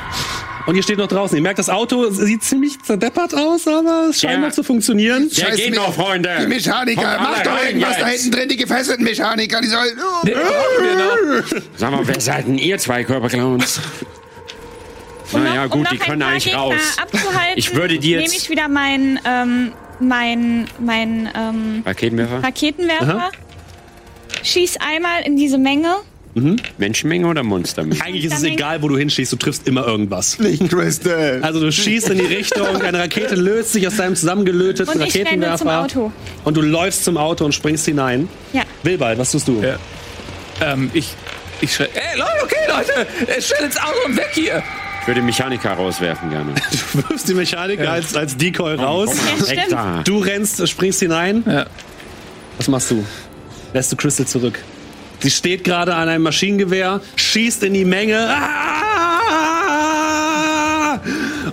Und 0.66 0.76
ihr 0.76 0.84
steht 0.84 0.98
noch 0.98 1.08
draußen. 1.08 1.36
Ihr 1.38 1.42
merkt, 1.42 1.60
das 1.60 1.69
Auto 1.69 2.10
sieht 2.11 2.44
ziemlich 2.44 2.82
zerdeppert 2.84 3.34
aus, 3.34 3.68
aber 3.68 4.08
es 4.10 4.19
scheint 4.19 4.34
Ja. 4.34 4.40
noch 4.48 4.52
zu 4.52 4.64
funktionieren. 4.64 5.30
Der 5.30 5.45
Scheiß 5.45 5.56
geht 5.56 5.76
noch, 5.76 5.94
Freunde. 5.94 6.30
Die 6.42 6.48
Mechaniker, 6.48 7.18
mach 7.22 7.42
doch 7.42 7.64
irgendwas 7.66 7.98
da 7.98 8.10
jetzt. 8.10 8.24
hinten 8.24 8.38
drin, 8.38 8.50
die 8.50 8.58
gefesselten 8.58 9.06
Mechaniker, 9.06 9.61
die 9.61 9.68
sollen. 9.68 9.98
Genau. 10.26 11.61
Sag 11.77 11.92
mal, 11.92 12.02
wer 12.06 12.19
seid 12.19 12.48
denn 12.48 12.58
ihr 12.58 12.77
zwei 12.80 13.03
Körperclowns? 13.06 13.80
Um 15.31 15.43
naja, 15.43 15.65
noch- 15.67 15.73
um 15.75 15.83
gut, 15.83 15.91
die 15.91 15.97
können 15.97 16.22
eigentlich 16.22 16.45
Gegner 16.45 16.59
raus. 16.59 16.75
Abzuhalten, 17.01 17.53
Ich 17.57 17.73
würde 17.75 17.99
die 17.99 18.11
jetzt- 18.11 18.22
Nehme 18.23 18.35
ich 18.35 18.49
wieder 18.49 18.67
meinen 18.67 19.19
ähm, 19.25 19.73
mein, 19.99 20.67
mein, 20.80 21.30
ähm, 21.35 21.83
Raketenwerfer? 21.85 22.43
Raketenwerfer. 22.43 23.31
Schieß 24.43 24.77
einmal 24.77 25.23
in 25.25 25.35
diese 25.38 25.57
Menge. 25.57 25.95
Menschenmenge 26.77 27.25
oder 27.25 27.41
Monstermenge? 27.41 27.99
Eigentlich 28.06 28.25
ist 28.25 28.33
es 28.38 28.43
egal, 28.43 28.83
wo 28.83 28.89
du 28.89 28.97
hinschießt, 28.97 29.31
du 29.31 29.38
triffst 29.38 29.67
immer 29.67 29.88
irgendwas. 29.88 30.38
Nicht 30.38 30.69
Crystal. 30.69 31.39
Also 31.41 31.59
du 31.59 31.72
schießt 31.72 32.11
in 32.11 32.19
die 32.19 32.25
Richtung, 32.25 32.67
eine 32.81 32.99
Rakete 32.99 33.33
löst 33.33 33.73
sich 33.73 33.88
aus 33.88 33.95
deinem 33.97 34.15
zusammengelöteten 34.15 34.93
Und 35.01 35.07
ich 35.07 35.15
renne 35.15 35.25
Raketenwerfer. 35.25 35.57
zum 35.57 35.67
Auto. 35.69 36.11
Und 36.43 36.56
du 36.56 36.61
läufst 36.61 37.03
zum 37.06 37.17
Auto 37.17 37.43
und 37.43 37.53
springst 37.56 37.85
hinein. 37.85 38.30
Ja. 38.53 38.61
Wilbald, 38.83 39.17
was 39.17 39.31
tust 39.31 39.47
du? 39.47 39.64
Ja. 39.64 39.77
Ähm, 40.61 40.91
ich, 40.93 41.09
ich 41.61 41.73
schrei, 41.73 41.89
ey, 41.95 42.19
Leute, 42.19 42.31
okay, 42.43 42.56
Leute, 42.67 43.07
äh, 43.35 43.41
schnell 43.41 43.64
ins 43.65 43.77
Auto 43.77 43.97
und 44.06 44.15
weg 44.15 44.30
hier. 44.33 44.61
Ich 45.08 45.10
würde 45.10 45.22
den 45.22 45.27
Mechaniker 45.27 45.72
rauswerfen 45.72 46.30
gerne. 46.32 46.53
Du 46.92 47.10
wirfst 47.10 47.30
die 47.30 47.34
Mechaniker 47.34 47.90
als, 47.90 48.14
als 48.14 48.36
Decoy 48.36 48.76
raus. 48.76 49.10
Ja, 49.16 49.48
Weg 49.48 49.60
stimmt. 49.61 49.72
da. 49.72 50.02
Du 50.03 50.18
rennst, 50.19 50.68
springst 50.68 51.00
hinein. 51.00 51.44
Ja. 51.48 51.66
Was 52.58 52.68
machst 52.68 52.92
du? 52.92 53.06
Lässt 53.74 53.90
du 53.90 53.95
Crystal 53.95 54.27
zurück. 54.27 54.60
Sie 55.19 55.32
steht 55.32 55.64
gerade 55.64 55.95
an 55.95 56.10
einem 56.10 56.24
Maschinengewehr, 56.24 57.00
schießt 57.16 57.64
in 57.64 57.74
die 57.74 57.86
Menge. 57.86 58.19
Ah! 59.88 61.00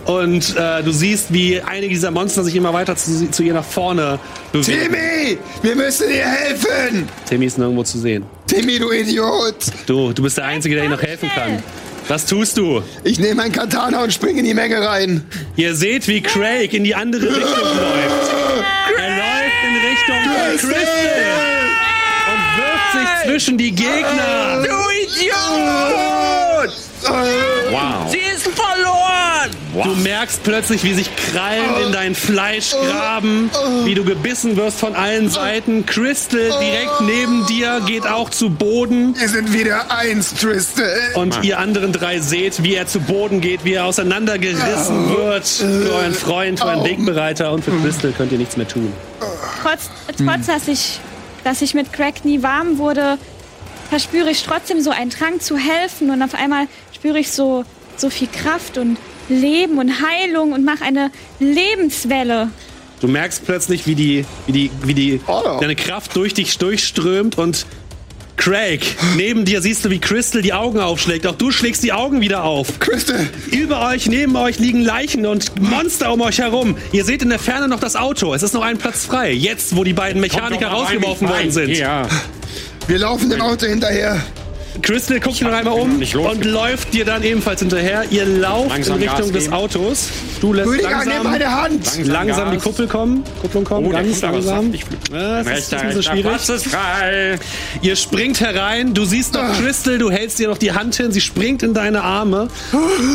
Und 0.07 0.57
äh, 0.57 0.83
du 0.83 0.91
siehst, 0.91 1.33
wie 1.33 1.60
einige 1.62 1.91
dieser 1.94 2.10
Monster 2.10 2.42
sich 2.42 2.57
immer 2.57 2.73
weiter 2.73 2.97
zu, 2.97 3.31
zu 3.31 3.44
ihr 3.44 3.55
nach 3.55 3.62
vorne 3.65 4.18
bewegen. 4.50 4.92
Timmy, 4.92 5.39
wir 5.62 5.76
müssen 5.76 6.10
ihr 6.10 6.26
helfen! 6.26 7.08
Timmy 7.28 7.47
ist 7.47 7.57
nirgendwo 7.58 7.84
zu 7.84 8.00
sehen. 8.00 8.24
Timmy, 8.49 8.81
du 8.81 8.91
Idiot! 8.91 9.55
Du, 9.86 10.12
du 10.12 10.24
bist 10.24 10.39
der 10.39 10.47
Einzige, 10.47 10.74
der 10.74 10.84
ihr 10.84 10.91
noch 10.91 11.02
helfen 11.02 11.31
kann. 11.33 11.62
Was 12.08 12.26
tust 12.26 12.58
du? 12.58 12.83
Ich 13.02 13.18
nehme 13.18 13.42
ein 13.42 13.52
Katana 13.52 14.02
und 14.02 14.12
springe 14.12 14.41
in 14.41 14.44
die 14.44 14.55
Menge 14.55 14.86
rein. 14.86 15.24
Ihr 15.57 15.74
seht, 15.74 16.07
wie 16.07 16.20
Craig 16.20 16.74
in 16.74 16.84
die 16.84 16.94
andere 16.94 17.26
Richtung 17.26 17.42
läuft. 17.44 18.33
Er 18.99 19.08
läuft 19.10 19.60
in 19.66 19.76
Richtung 19.89 20.16
Crystal 20.58 20.83
und 22.31 22.41
wirft 22.58 22.92
sich 22.92 23.08
zwischen 23.31 23.58
die 23.58 23.73
Gegner. 23.73 24.62
Du 24.62 24.74
Idiot! 25.02 26.73
Wow. 27.70 28.10
Ist 29.47 29.55
verloren! 29.74 29.97
Du 29.97 30.02
merkst 30.02 30.42
plötzlich, 30.42 30.84
wie 30.84 30.94
sich 30.94 31.10
Krallen 31.16 31.86
in 31.86 31.92
dein 31.92 32.14
Fleisch 32.14 32.70
graben, 32.70 33.50
wie 33.84 33.94
du 33.94 34.05
gebissen 34.05 34.56
wirst 34.56 34.78
von 34.78 34.94
allen 34.94 35.28
Seiten. 35.28 35.86
Crystal 35.86 36.52
direkt 36.60 37.00
neben 37.02 37.47
dir 37.47 37.81
geht 37.86 38.06
auch 38.06 38.31
zu 38.31 38.50
Boden. 38.50 39.14
Wir 39.18 39.28
sind 39.28 39.52
wieder 39.52 39.90
eins, 39.90 40.34
Tristan. 40.34 40.86
Und 41.14 41.42
ihr 41.42 41.58
anderen 41.58 41.92
drei 41.92 42.20
seht, 42.20 42.62
wie 42.62 42.74
er 42.74 42.86
zu 42.86 43.00
Boden 43.00 43.40
geht, 43.40 43.64
wie 43.64 43.74
er 43.74 43.84
auseinandergerissen 43.84 45.10
wird. 45.10 45.47
Für 45.47 45.94
euren 45.94 46.14
Freund, 46.14 46.60
für 46.60 46.66
euren 46.66 46.84
Wegbereiter 46.84 47.52
und 47.52 47.64
für 47.64 47.73
Crystal 47.82 48.12
könnt 48.12 48.32
ihr 48.32 48.39
nichts 48.39 48.56
mehr 48.56 48.68
tun. 48.68 48.92
Trotz, 49.62 49.90
trotz 50.18 50.47
dass, 50.47 50.68
ich, 50.68 51.00
dass 51.42 51.62
ich 51.62 51.74
mit 51.74 51.92
Craig 51.92 52.24
nie 52.24 52.42
warm 52.42 52.78
wurde, 52.78 53.18
verspüre 53.90 54.31
ich 54.31 54.42
trotzdem 54.42 54.81
so 54.81 54.90
einen 54.90 55.10
Drang 55.10 55.40
zu 55.40 55.56
helfen. 55.56 56.10
Und 56.10 56.23
auf 56.23 56.34
einmal 56.34 56.66
spüre 56.94 57.18
ich 57.18 57.31
so, 57.32 57.64
so 57.97 58.10
viel 58.10 58.28
Kraft 58.28 58.78
und 58.78 58.98
Leben 59.28 59.78
und 59.78 59.90
Heilung 60.02 60.52
und 60.52 60.64
mache 60.64 60.84
eine 60.84 61.10
Lebenswelle. 61.40 62.48
Du 63.00 63.08
merkst 63.08 63.44
plötzlich, 63.44 63.86
wie 63.86 63.94
die, 63.94 64.24
wie 64.46 64.52
die, 64.52 64.70
wie 64.82 64.94
die, 64.94 65.20
Oh. 65.26 65.58
deine 65.60 65.76
Kraft 65.76 66.16
durch 66.16 66.34
dich 66.34 66.56
durchströmt 66.58 67.36
und 67.38 67.66
Craig, 68.36 68.96
neben 69.16 69.44
dir 69.44 69.62
siehst 69.62 69.84
du, 69.84 69.90
wie 69.90 70.00
Crystal 70.00 70.42
die 70.42 70.52
Augen 70.52 70.80
aufschlägt. 70.80 71.26
Auch 71.26 71.36
du 71.36 71.50
schlägst 71.52 71.84
die 71.84 71.92
Augen 71.92 72.20
wieder 72.20 72.42
auf. 72.44 72.80
Crystal, 72.80 73.26
Über 73.52 73.86
euch, 73.88 74.06
neben 74.06 74.34
euch 74.36 74.58
liegen 74.58 74.80
Leichen 74.80 75.24
und 75.24 75.60
Monster 75.60 76.12
um 76.12 76.20
euch 76.20 76.38
herum. 76.40 76.76
Ihr 76.92 77.04
seht 77.04 77.22
in 77.22 77.28
der 77.28 77.38
Ferne 77.38 77.68
noch 77.68 77.78
das 77.80 77.94
Auto. 77.94 78.34
Es 78.34 78.42
ist 78.42 78.52
noch 78.52 78.62
ein 78.62 78.76
Platz 78.76 79.04
frei. 79.06 79.30
Jetzt, 79.32 79.76
wo 79.76 79.84
die 79.84 79.92
beiden 79.92 80.20
Mechaniker 80.20 80.66
rausgeworfen 80.68 81.28
worden 81.28 81.50
sind. 81.52 81.70
Ja. 81.76 82.08
wir 82.88 82.98
laufen 82.98 83.30
dem 83.30 83.40
Auto 83.40 83.66
hinterher. 83.66 84.20
Crystal 84.82 85.20
guckt 85.20 85.40
noch 85.42 85.52
einmal 85.52 85.74
um 85.78 85.98
nicht 85.98 86.16
und 86.16 86.44
läuft 86.44 86.92
dir 86.94 87.04
dann 87.04 87.22
ebenfalls 87.22 87.60
hinterher. 87.60 88.04
Ihr 88.10 88.24
lauft 88.26 88.70
Langsam 88.70 89.00
in 89.00 89.08
Richtung 89.08 89.32
des. 89.32 89.50
Autos. 89.52 90.08
Du 90.40 90.52
lässt 90.52 90.68
Rüdiger, 90.68 90.90
langsam, 90.90 91.22
meine 91.24 91.50
Hand. 91.62 92.06
langsam 92.06 92.50
die 92.50 92.56
Gas. 92.56 92.64
Kuppel 92.64 92.86
kommen. 92.86 93.24
Kupplung 93.40 93.64
kommen, 93.64 93.86
Oh, 93.86 93.90
ganz 93.90 94.20
langsam. 94.20 94.72
das 94.72 94.80
ist, 94.80 94.88
ist 94.88 95.14
ein 95.14 95.44
bisschen 95.44 95.96
rechter 95.96 96.02
schwierig. 96.02 96.22
Platz 96.26 96.48
ist 96.48 96.66
frei. 96.68 97.38
Ihr 97.82 97.96
springt 97.96 98.40
herein, 98.40 98.94
du 98.94 99.04
siehst 99.04 99.34
noch 99.34 99.58
Crystal, 99.58 99.98
du 99.98 100.10
hältst 100.10 100.40
ihr 100.40 100.48
noch 100.48 100.58
die 100.58 100.72
Hand 100.72 100.96
hin, 100.96 101.12
sie 101.12 101.20
springt 101.20 101.62
in 101.62 101.72
deine 101.72 102.02
Arme 102.02 102.48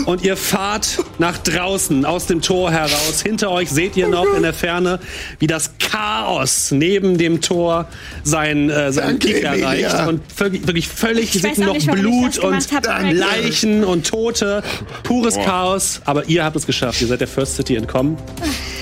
und 0.05 0.23
ihr 0.23 0.37
fahrt 0.37 0.99
nach 1.17 1.37
draußen 1.37 2.05
aus 2.05 2.25
dem 2.27 2.41
Tor 2.41 2.71
heraus. 2.71 3.21
Hinter 3.23 3.51
euch 3.51 3.69
seht 3.69 3.97
ihr 3.97 4.07
noch 4.07 4.33
in 4.35 4.43
der 4.43 4.53
Ferne, 4.53 4.99
wie 5.39 5.47
das 5.47 5.71
Chaos 5.79 6.71
neben 6.71 7.17
dem 7.17 7.41
Tor 7.41 7.87
sein, 8.23 8.69
äh, 8.69 8.91
seinen 8.91 9.19
Danke, 9.19 9.41
Emilia. 9.43 9.89
erreicht 9.89 10.07
und 10.07 10.21
völlig, 10.33 10.65
wirklich 10.67 10.87
völlig, 10.87 11.31
Ich 11.57 11.63
auch 11.63 11.67
noch 11.67 11.73
nicht, 11.73 11.87
ich 11.87 11.91
Blut 11.93 12.37
und 12.39 12.71
hab. 12.73 13.13
Leichen 13.13 13.83
und 13.83 14.07
Tote, 14.07 14.63
pures 15.03 15.35
Chaos, 15.35 16.01
aber 16.05 16.25
ihr 16.25 16.43
habt 16.43 16.55
es 16.55 16.65
geschafft, 16.65 17.01
ihr 17.01 17.07
seid 17.07 17.21
der 17.21 17.27
First 17.27 17.55
City 17.55 17.75
entkommen. 17.75 18.17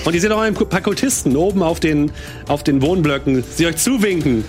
Und 0.04 0.14
ihr 0.14 0.20
seht 0.20 0.30
auch 0.32 0.40
ein 0.40 0.54
paar 0.54 0.80
Kultisten 0.80 1.36
oben 1.36 1.62
auf 1.62 1.80
den, 1.80 2.10
auf 2.48 2.62
den 2.64 2.80
Wohnblöcken, 2.82 3.44
die 3.58 3.66
euch 3.66 3.76
zuwinken. 3.76 4.44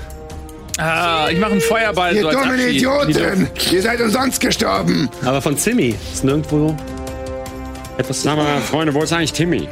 Ah, 0.77 1.27
ich 1.29 1.37
mache 1.39 1.51
einen 1.51 1.61
Feuerball 1.61 2.15
Ihr 2.15 2.21
so 2.21 2.31
dummen 2.31 2.51
Abschied. 2.51 2.75
Idioten. 2.75 3.47
Ihr 3.71 3.81
seid 3.81 3.99
umsonst 3.99 4.39
gestorben. 4.39 5.09
Aber 5.25 5.41
von 5.41 5.57
Zimmy 5.57 5.93
ist 6.13 6.23
nirgendwo 6.23 6.73
etwas 7.97 8.17
zu 8.19 8.23
Sag 8.23 8.37
mal, 8.37 8.61
Freunde, 8.61 8.93
wo 8.93 9.03
ist 9.03 9.11
eigentlich 9.11 9.33
Timmy? 9.33 9.67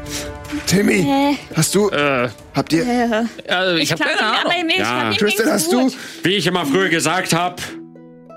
Timmy, 0.65 0.99
Äh, 1.01 1.35
hast 1.55 1.73
du, 1.75 1.89
Äh, 1.89 2.27
habt 2.53 2.73
ihr, 2.73 2.83
äh, 2.85 3.51
also 3.53 3.77
ich 3.77 3.91
habe 3.91 4.03
glaub, 4.03 4.17
keine 4.17 4.37
Ahnung. 4.39 4.69
ich 4.69 4.77
Ja. 4.77 5.11
ging's 5.11 5.45
hast 5.45 5.71
du. 5.71 5.91
Wie 6.23 6.31
ich 6.35 6.45
immer 6.47 6.65
früher 6.65 6.89
gesagt 6.89 7.33
habe, 7.33 7.55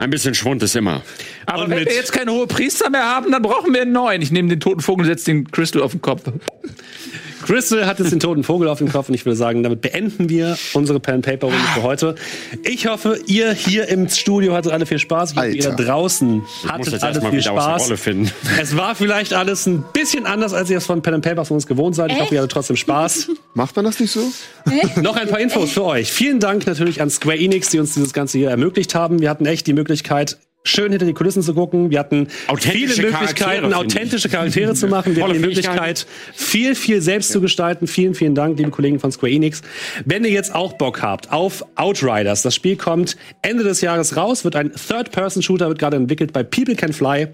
ein 0.00 0.08
bisschen 0.10 0.34
Schwund 0.34 0.62
ist 0.62 0.74
immer. 0.74 1.02
Aber 1.46 1.64
Und 1.64 1.70
wenn 1.70 1.84
wir 1.84 1.92
jetzt 1.92 2.12
keine 2.12 2.32
hohe 2.32 2.46
Priester 2.46 2.88
mehr 2.88 3.04
haben, 3.04 3.30
dann 3.30 3.42
brauchen 3.42 3.72
wir 3.74 3.82
einen 3.82 3.92
neuen. 3.92 4.22
Ich 4.22 4.32
nehme 4.32 4.48
den 4.48 4.58
toten 4.58 4.80
Vogel 4.80 5.02
und 5.02 5.06
setze 5.06 5.26
den 5.26 5.50
Crystal 5.50 5.82
auf 5.82 5.92
den 5.92 6.00
Kopf. 6.00 6.22
Crystal 7.42 7.86
hat 7.86 7.98
jetzt 7.98 8.12
den 8.12 8.20
toten 8.20 8.44
Vogel 8.44 8.68
auf 8.68 8.78
dem 8.78 8.90
Kopf 8.90 9.08
und 9.08 9.14
ich 9.14 9.24
würde 9.24 9.36
sagen, 9.36 9.62
damit 9.62 9.80
beenden 9.80 10.28
wir 10.28 10.58
unsere 10.72 11.00
Pen 11.00 11.22
Paper 11.22 11.46
Runde 11.46 11.62
für 11.74 11.82
heute. 11.82 12.14
Ich 12.62 12.86
hoffe, 12.86 13.18
ihr 13.26 13.52
hier 13.52 13.88
im 13.88 14.08
Studio 14.08 14.54
hattet 14.54 14.72
alle 14.72 14.86
viel 14.86 14.98
Spaß. 14.98 15.32
Ich 15.32 15.36
hoffe, 15.36 15.50
ihr 15.50 15.62
da 15.62 15.70
draußen 15.70 16.42
hattet 16.68 17.02
alle 17.02 17.20
viel 17.30 17.42
Spaß. 17.42 17.84
Rolle 17.84 17.96
finden. 17.96 18.30
Es 18.60 18.76
war 18.76 18.94
vielleicht 18.94 19.32
alles 19.32 19.66
ein 19.66 19.84
bisschen 19.92 20.26
anders, 20.26 20.52
als 20.52 20.68
ihr 20.70 20.78
es 20.78 20.86
von 20.86 21.02
Pen 21.02 21.14
and 21.14 21.24
Paper 21.24 21.44
von 21.44 21.54
uns 21.54 21.66
gewohnt 21.66 21.94
seid. 21.94 22.12
Ich 22.12 22.20
hoffe, 22.20 22.34
ihr 22.34 22.40
hattet 22.40 22.52
trotzdem 22.52 22.76
Spaß. 22.76 23.30
macht 23.54 23.74
man 23.76 23.84
das 23.84 23.98
nicht 24.00 24.10
so? 24.10 24.20
Noch 25.00 25.16
ein 25.16 25.28
paar 25.28 25.40
Infos 25.40 25.72
für 25.72 25.84
euch. 25.84 26.12
Vielen 26.12 26.40
Dank 26.40 26.66
natürlich 26.66 27.00
an 27.00 27.08
Square 27.10 27.38
Enix, 27.38 27.70
die 27.70 27.78
uns 27.78 27.94
dieses 27.94 28.12
Ganze 28.12 28.38
hier 28.38 28.50
ermöglicht 28.50 28.94
haben. 28.94 29.20
Wir 29.20 29.30
hatten 29.30 29.46
echt 29.46 29.66
die 29.66 29.72
Möglichkeit, 29.72 30.38
schön 30.62 30.90
hinter 30.90 31.06
die 31.06 31.14
Kulissen 31.14 31.42
zu 31.42 31.54
gucken. 31.54 31.90
Wir 31.90 31.98
hatten 31.98 32.28
viele 32.58 32.88
Möglichkeiten, 32.88 33.34
Charaktere, 33.34 33.76
authentische 33.76 34.28
Charaktere 34.28 34.74
zu 34.74 34.88
machen. 34.88 35.16
Wir 35.16 35.24
hatten 35.24 35.34
die. 35.34 35.40
Möglichkeit, 35.40 36.06
viel, 36.34 36.74
viel 36.74 37.00
selbst 37.00 37.32
zu 37.32 37.40
gestalten. 37.40 37.86
Vielen, 37.86 38.14
vielen 38.14 38.34
Dank, 38.34 38.58
liebe 38.58 38.70
Kollegen 38.70 38.98
von 38.98 39.10
Square 39.10 39.32
Enix. 39.32 39.62
Wenn 40.04 40.24
ihr 40.24 40.30
jetzt 40.30 40.54
auch 40.54 40.74
Bock 40.74 41.02
habt 41.02 41.32
auf 41.32 41.64
Outriders, 41.76 42.42
das 42.42 42.54
Spiel 42.54 42.76
kommt 42.76 43.16
Ende 43.42 43.64
des 43.64 43.80
Jahres 43.80 44.16
raus, 44.16 44.44
wird 44.44 44.56
ein 44.56 44.72
Third-Person-Shooter, 44.72 45.68
wird 45.68 45.78
gerade 45.78 45.96
entwickelt 45.96 46.32
bei 46.32 46.42
People 46.42 46.74
Can 46.74 46.92
Fly, 46.92 47.28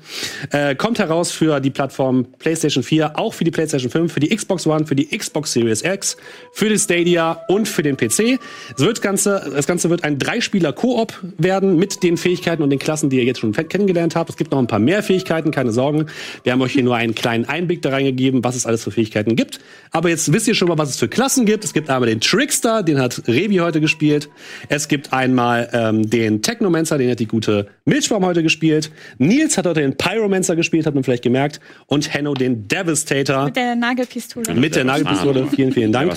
äh, 0.53 0.75
kommt 0.75 0.99
heraus 0.99 1.33
für 1.33 1.61
die 1.61 1.71
Plattform 1.71 2.27
PlayStation 2.39 2.83
4, 2.83 3.19
auch 3.19 3.35
für 3.35 3.45
die 3.45 3.51
PlayStation 3.51 3.91
5, 3.91 4.13
für 4.13 4.21
die 4.21 4.35
Xbox 4.35 4.67
One, 4.67 4.87
für 4.87 4.95
die 4.95 5.07
Xbox 5.07 5.53
Series 5.53 5.83
X, 5.83 6.17
für 6.53 6.69
die 6.69 6.79
Stadia 6.79 7.41
und 7.49 7.69
für 7.69 7.83
den 7.83 7.97
PC. 7.97 8.39
Es 8.77 8.85
wird 8.85 9.03
Ganze, 9.03 9.51
das 9.55 9.67
Ganze 9.67 9.91
wird 9.91 10.05
ein 10.05 10.19
Dreispieler-Koop 10.19 11.13
werden 11.39 11.77
mit 11.77 12.03
den 12.03 12.17
Fähigkeiten 12.17 12.63
und 12.63 12.71
den 12.71 12.79
Klassen, 12.79 13.11
die 13.11 13.16
ihr 13.17 13.25
jetzt 13.25 13.41
schon 13.41 13.53
kennengelernt 13.53 14.17
habt. 14.17 14.31
Es 14.31 14.37
gibt 14.37 14.51
noch 14.53 14.59
ein 14.59 14.67
paar 14.67 14.79
mehr 14.79 15.03
Fähigkeiten, 15.03 15.51
keine 15.51 15.73
Sorgen. 15.73 16.07
Wir 16.45 16.53
haben 16.53 16.61
euch 16.63 16.73
hier 16.73 16.83
nur 16.83 16.97
einen 16.97 17.15
kleinen 17.15 17.45
Einblick 17.47 17.83
da 17.83 17.91
reingegeben, 17.91 18.45
was 18.45 18.57
es 18.57 18.67
alles 18.67 18.85
für 18.85 18.91
Fähigkeiten 18.91 19.37
gibt. 19.37 19.61
Aber 19.91 20.09
jetzt 20.09 20.33
wisst 20.33 20.49
ihr 20.49 20.55
schon 20.55 20.69
mal, 20.69 20.79
was 20.79 20.91
es 20.91 20.99
für 20.99 21.09
Klassen 21.09 21.47
gibt. 21.47 21.65
Es 21.65 21.73
gibt 21.73 21.91
einmal 21.91 22.09
den 22.09 22.21
Trickster, 22.21 22.83
den 22.83 23.01
hat 23.01 23.23
Revi 23.27 23.57
heute 23.57 23.81
gespielt. 23.81 24.29
Es 24.69 24.89
gibt 24.89 25.13
einmal 25.13 25.69
ähm, 25.73 26.09
den 26.09 26.43
Technomancer, 26.43 26.99
den 26.99 27.11
hat 27.11 27.21
die 27.21 27.27
gute 27.27 27.69
Milchbaum 27.85 28.25
heute 28.25 28.43
gespielt. 28.43 28.91
Nils 29.19 29.57
hat 29.57 29.67
heute 29.67 29.81
den 29.81 29.97
Pyromancer 29.97 30.57
gespielt, 30.57 30.87
hat 30.87 30.95
man 30.95 31.05
vielleicht 31.05 31.23
gemerkt. 31.23 31.61
Und 31.87 32.13
Henno 32.13 32.35
den 32.35 32.69
Devastator. 32.69 33.47
Mit 33.47 33.57
der 33.57 33.77
Nagelpistole. 33.77 34.55
Mit 34.55 34.77
der 34.77 34.85
Nagelpistole. 34.85 35.47
Vielen, 35.55 35.73
vielen 35.73 35.93
Dank. 35.93 36.13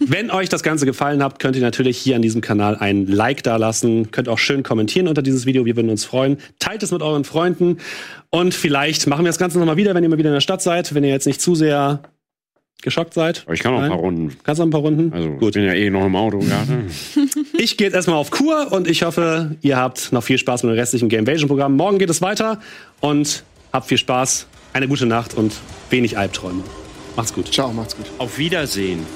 Wenn 0.00 0.30
euch 0.30 0.48
das 0.48 0.62
Ganze 0.62 0.86
gefallen 0.86 1.22
hat, 1.22 1.38
könnt 1.38 1.56
ihr 1.56 1.62
natürlich 1.62 1.98
hier 1.98 2.16
an 2.16 2.22
diesem 2.22 2.40
Kanal 2.40 2.76
ein 2.76 3.06
Like 3.06 3.42
da 3.42 3.56
lassen. 3.56 4.10
Könnt 4.10 4.28
auch 4.28 4.38
schön 4.38 4.62
kommentieren 4.62 5.08
unter 5.08 5.22
dieses 5.22 5.46
Video. 5.46 5.64
Wir 5.64 5.76
würden 5.76 5.90
uns 5.90 6.04
freuen. 6.04 6.21
Teilt 6.58 6.82
es 6.82 6.90
mit 6.90 7.02
euren 7.02 7.24
Freunden. 7.24 7.78
Und 8.30 8.54
vielleicht 8.54 9.06
machen 9.06 9.24
wir 9.24 9.28
das 9.28 9.38
Ganze 9.38 9.58
nochmal 9.58 9.76
wieder, 9.76 9.94
wenn 9.94 10.02
ihr 10.02 10.08
mal 10.08 10.18
wieder 10.18 10.30
in 10.30 10.34
der 10.34 10.40
Stadt 10.40 10.62
seid. 10.62 10.94
Wenn 10.94 11.04
ihr 11.04 11.10
jetzt 11.10 11.26
nicht 11.26 11.40
zu 11.40 11.54
sehr 11.54 12.02
geschockt 12.82 13.14
seid. 13.14 13.42
Aber 13.44 13.54
ich 13.54 13.60
kann 13.60 13.72
noch 13.72 13.80
ein 13.80 13.88
paar? 13.90 13.98
Runden. 13.98 14.36
Kannst 14.42 14.58
du 14.58 14.62
noch 14.62 14.68
ein 14.68 14.70
paar 14.70 14.80
Runden? 14.80 15.12
Also, 15.12 15.34
ich 15.34 15.38
gut. 15.38 15.54
bin 15.54 15.64
ja 15.64 15.72
eh 15.72 15.88
noch 15.88 16.04
im 16.04 16.16
Auto 16.16 16.38
gerade. 16.38 16.84
Ich 17.58 17.76
gehe 17.76 17.86
jetzt 17.86 17.94
erstmal 17.94 18.16
auf 18.16 18.30
Kur 18.30 18.72
und 18.72 18.88
ich 18.88 19.04
hoffe, 19.04 19.56
ihr 19.62 19.76
habt 19.76 20.12
noch 20.12 20.24
viel 20.24 20.36
Spaß 20.38 20.64
mit 20.64 20.72
dem 20.72 20.78
restlichen 20.78 21.08
Gamevasion-Programm. 21.08 21.76
Morgen 21.76 21.98
geht 21.98 22.10
es 22.10 22.20
weiter 22.20 22.60
und 23.00 23.44
habt 23.72 23.86
viel 23.86 23.98
Spaß. 23.98 24.46
Eine 24.72 24.88
gute 24.88 25.06
Nacht 25.06 25.34
und 25.34 25.52
wenig 25.90 26.18
Albträume. 26.18 26.64
Macht's 27.14 27.32
gut. 27.32 27.52
Ciao, 27.52 27.72
macht's 27.72 27.96
gut. 27.96 28.06
Auf 28.18 28.38
Wiedersehen. 28.38 29.06